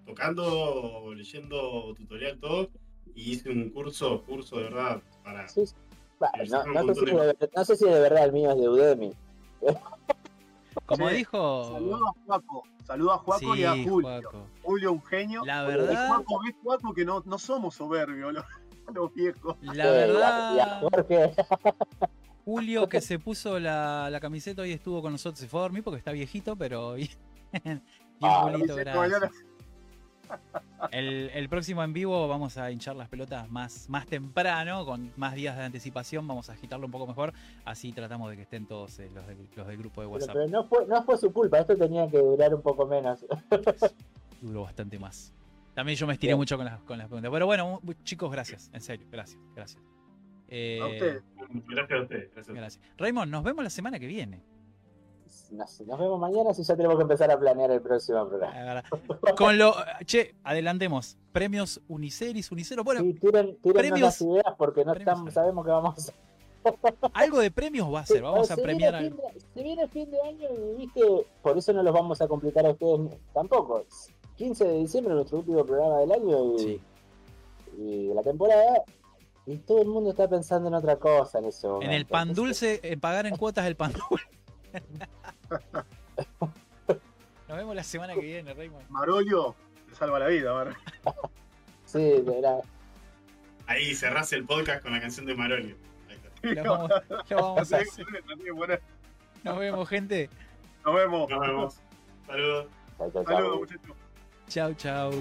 tocando, 0.06 1.14
leyendo 1.16 1.94
tutorial, 1.96 2.40
todo. 2.40 2.70
Y 3.16 3.32
hice 3.34 3.50
un 3.50 3.70
curso, 3.70 4.24
curso 4.24 4.58
de 4.58 4.64
verdad 4.64 5.02
para. 5.24 5.48
Sí, 5.48 5.66
sí. 5.66 5.76
No, 6.74 6.84
sé 6.86 6.96
si 6.96 7.06
de- 7.06 7.34
de, 7.34 7.50
no 7.56 7.66
sé 7.66 7.76
si 7.76 7.86
de 7.86 8.00
verdad 8.00 8.26
el 8.26 8.32
mío 8.34 8.52
es 8.52 8.58
de 8.60 8.70
Udemy. 8.70 9.12
Como 10.86 11.10
dijo. 11.10 11.72
Saludo 11.74 12.08
a 12.08 12.14
Juaco. 12.26 12.64
Saludo 12.86 13.12
a 13.14 13.18
Juaco 13.18 13.56
y 13.56 13.64
a 13.64 13.72
Julio. 13.84 14.22
Juaco. 14.22 14.48
Julio, 14.64 14.92
un 14.94 15.04
genio. 15.04 15.44
La 15.46 15.64
Y 15.64 15.68
verdad, 15.68 16.08
Juaco, 16.08 16.40
ves, 16.44 16.56
Juaco, 16.64 16.94
que 16.94 17.06
no, 17.06 17.24
no 17.26 17.38
somos 17.40 17.76
soberbios 17.76 18.34
los, 18.34 18.46
los 18.94 19.14
viejos. 19.14 19.58
la 19.62 19.74
Eh, 19.74 19.78
y 19.78 19.82
a- 19.82 19.86
y 19.86 20.60
a 20.60 20.66
verdad, 20.66 20.82
Jorge, 20.82 21.32
Julio 22.46 22.90
que 22.90 23.02
se 23.02 23.20
puso 23.20 23.60
la, 23.60 24.10
la 24.10 24.20
camiseta 24.20 24.62
hoy 24.62 24.72
estuvo 24.72 25.02
con 25.02 25.12
nosotros. 25.12 25.40
Se 25.40 25.48
fue 25.48 25.60
a 25.60 25.64
dormir 25.64 25.84
porque 25.84 25.98
está 26.00 26.12
viejito, 26.12 26.56
pero 26.56 26.94
bien, 26.94 27.10
bien 27.64 27.82
Ah, 28.22 28.52
dice, 28.56 28.74
gracias. 28.84 29.32
El, 30.92 31.30
el 31.34 31.48
próximo 31.48 31.84
en 31.84 31.94
vivo 31.94 32.28
vamos 32.28 32.58
a 32.58 32.72
hinchar 32.72 32.96
las 32.96 33.08
pelotas 33.08 33.50
más, 33.52 33.88
más 33.90 34.08
temprano, 34.08 34.86
con 34.86 35.12
más 35.16 35.36
días 35.36 35.56
de 35.56 35.64
anticipación, 35.64 36.28
vamos 36.28 36.50
a 36.50 36.54
agitarlo 36.54 36.88
un 36.88 36.92
poco 36.92 37.06
mejor, 37.08 37.34
así 37.66 37.92
tratamos 37.94 38.30
de 38.32 38.36
que 38.36 38.42
estén 38.44 38.66
todos 38.66 39.00
eh, 39.00 39.10
los, 39.14 39.26
del, 39.28 39.38
los 39.56 39.68
del 39.68 39.78
grupo 39.78 40.02
de 40.02 40.08
WhatsApp. 40.08 40.34
pero 40.34 40.48
no, 40.48 40.64
fue, 40.66 40.86
no 40.88 41.04
fue 41.04 41.18
su 41.18 41.32
culpa, 41.32 41.60
esto 41.60 41.76
tenía 41.78 42.10
que 42.10 42.18
durar 42.18 42.54
un 42.54 42.62
poco 42.62 42.86
menos. 42.88 43.24
Duró 44.42 44.64
bastante 44.64 44.98
más. 44.98 45.34
También 45.76 45.98
yo 45.98 46.08
me 46.08 46.14
estiré 46.14 46.32
Bien. 46.32 46.40
mucho 46.40 46.58
con 46.58 46.66
las, 46.66 46.82
con 46.82 46.98
las 46.98 47.08
preguntas. 47.08 47.32
Pero 47.32 47.46
bueno, 47.46 47.80
chicos, 48.04 48.32
gracias, 48.32 48.70
en 48.74 48.82
serio, 48.82 49.08
gracias, 49.12 49.40
gracias. 49.56 49.82
Eh, 50.50 50.80
A 50.82 50.88
ustedes. 50.88 51.24
Gracias 51.68 52.00
a 52.00 52.02
ustedes. 52.04 52.24
Gracias 52.24 52.38
a 52.38 52.40
ustedes. 52.42 52.58
gracias. 52.58 52.84
Raymond, 52.98 53.32
nos 53.32 53.44
vemos 53.44 53.64
la 53.64 53.70
semana 53.70 54.00
que 54.00 54.08
viene. 54.08 54.44
Nos, 55.52 55.82
nos 55.82 56.00
vemos 56.00 56.20
mañana 56.20 56.54
si 56.54 56.64
ya 56.64 56.76
tenemos 56.76 56.98
que 56.98 57.04
empezar 57.04 57.30
a 57.32 57.40
planear 57.40 57.72
el 57.72 57.82
próximo 57.82 58.28
programa. 58.28 58.84
Con 59.38 59.58
lo. 59.58 59.74
Che, 60.06 60.36
adelantemos. 60.44 61.18
Premios 61.32 61.82
Uniceris, 61.88 62.52
Unicero. 62.52 62.84
Bueno, 62.84 63.02
Sí, 63.02 63.14
tiren, 63.14 63.58
premios- 63.62 64.00
las 64.02 64.22
ideas 64.22 64.56
porque 64.58 64.84
no 64.86 64.94
premios 64.94 65.00
estamos, 65.12 65.28
hay. 65.28 65.34
sabemos 65.34 65.66
que 65.66 65.72
vamos 65.72 65.98
a 65.98 66.02
algo 67.14 67.40
de 67.40 67.50
premios 67.52 67.92
va 67.92 68.02
a 68.02 68.06
ser. 68.06 68.22
Vamos 68.22 68.48
Se 68.48 68.54
a 68.54 68.56
premiar 68.58 68.94
algo. 68.96 69.24
de- 69.34 69.40
Se 69.54 69.64
viene 69.64 69.88
fin 69.88 70.12
de 70.12 70.22
año 70.22 70.48
y 70.74 70.78
viste, 70.78 71.02
por 71.42 71.58
eso 71.58 71.74
no 71.74 71.82
los 71.84 71.94
vamos 71.94 72.22
a 72.22 72.28
complicar 72.28 72.66
a 72.66 72.72
ustedes 72.72 73.00
tampoco. 73.34 73.84
15 74.36 74.66
de 74.66 74.78
diciembre, 74.80 75.14
nuestro 75.14 75.40
último 75.40 75.66
programa 75.66 75.98
del 76.00 76.12
año 76.12 76.56
y, 76.56 76.60
Sí. 76.60 76.82
y 77.78 78.08
de 78.08 78.14
la 78.16 78.22
temporada. 78.24 78.84
Y 79.48 79.58
todo 79.58 79.82
el 79.82 79.88
mundo 79.88 80.12
está 80.12 80.28
pensando 80.30 80.68
en 80.68 80.76
otra 80.76 80.98
cosa 80.98 81.40
en 81.40 81.46
momento. 81.68 81.86
En 81.86 81.94
el 81.94 82.06
pan 82.06 82.34
dulce, 82.34 82.80
en 82.84 83.00
pagar 83.00 83.26
en 83.26 83.36
cuotas 83.36 83.66
el 83.66 83.76
pan 83.76 83.92
dulce. 83.94 84.26
Nos 87.48 87.58
vemos 87.58 87.76
la 87.76 87.84
semana 87.84 88.14
que 88.14 88.22
viene, 88.22 88.54
Raymond. 88.54 88.88
Marolio 88.90 89.56
te 89.90 89.96
salva 89.96 90.20
la 90.20 90.28
vida, 90.28 90.54
Mar. 90.54 90.76
Sí, 91.86 92.24
era- 92.38 92.58
Ahí 93.68 93.94
cerrás 93.94 94.32
el 94.32 94.46
podcast 94.46 94.82
con 94.82 94.94
la 94.94 95.02
canción 95.02 95.26
de 95.26 95.36
Marolio. 95.36 95.76
Ahí 96.10 96.16
está. 96.16 96.64
Lo 96.64 96.72
vamos, 96.72 96.92
lo 97.30 97.36
vamos 97.36 97.74
a 97.74 97.78
hacer. 97.82 97.88
Nos 99.44 99.60
vemos, 99.60 99.90
gente. 99.90 100.30
Nos 100.86 100.96
vemos. 100.96 101.30
Nos 101.30 101.40
vemos. 101.42 101.80
Saludos. 102.28 102.68
Saludos, 102.98 103.58
muchachos. 103.60 103.96
Chau, 104.48 104.74
chau. 104.76 105.12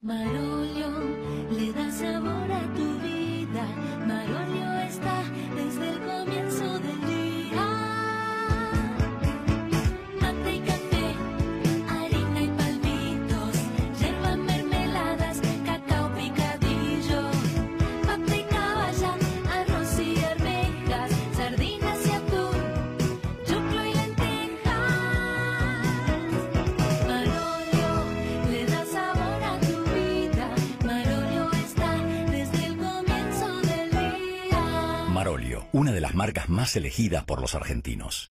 Marolio 0.00 0.90
le 1.50 1.72
da 1.72 1.90
sabor 1.90 2.50
a 2.52 2.60
tu 2.74 2.97
una 35.72 35.92
de 35.92 36.00
las 36.00 36.14
marcas 36.14 36.48
más 36.48 36.74
elegidas 36.76 37.24
por 37.24 37.40
los 37.40 37.54
argentinos. 37.54 38.32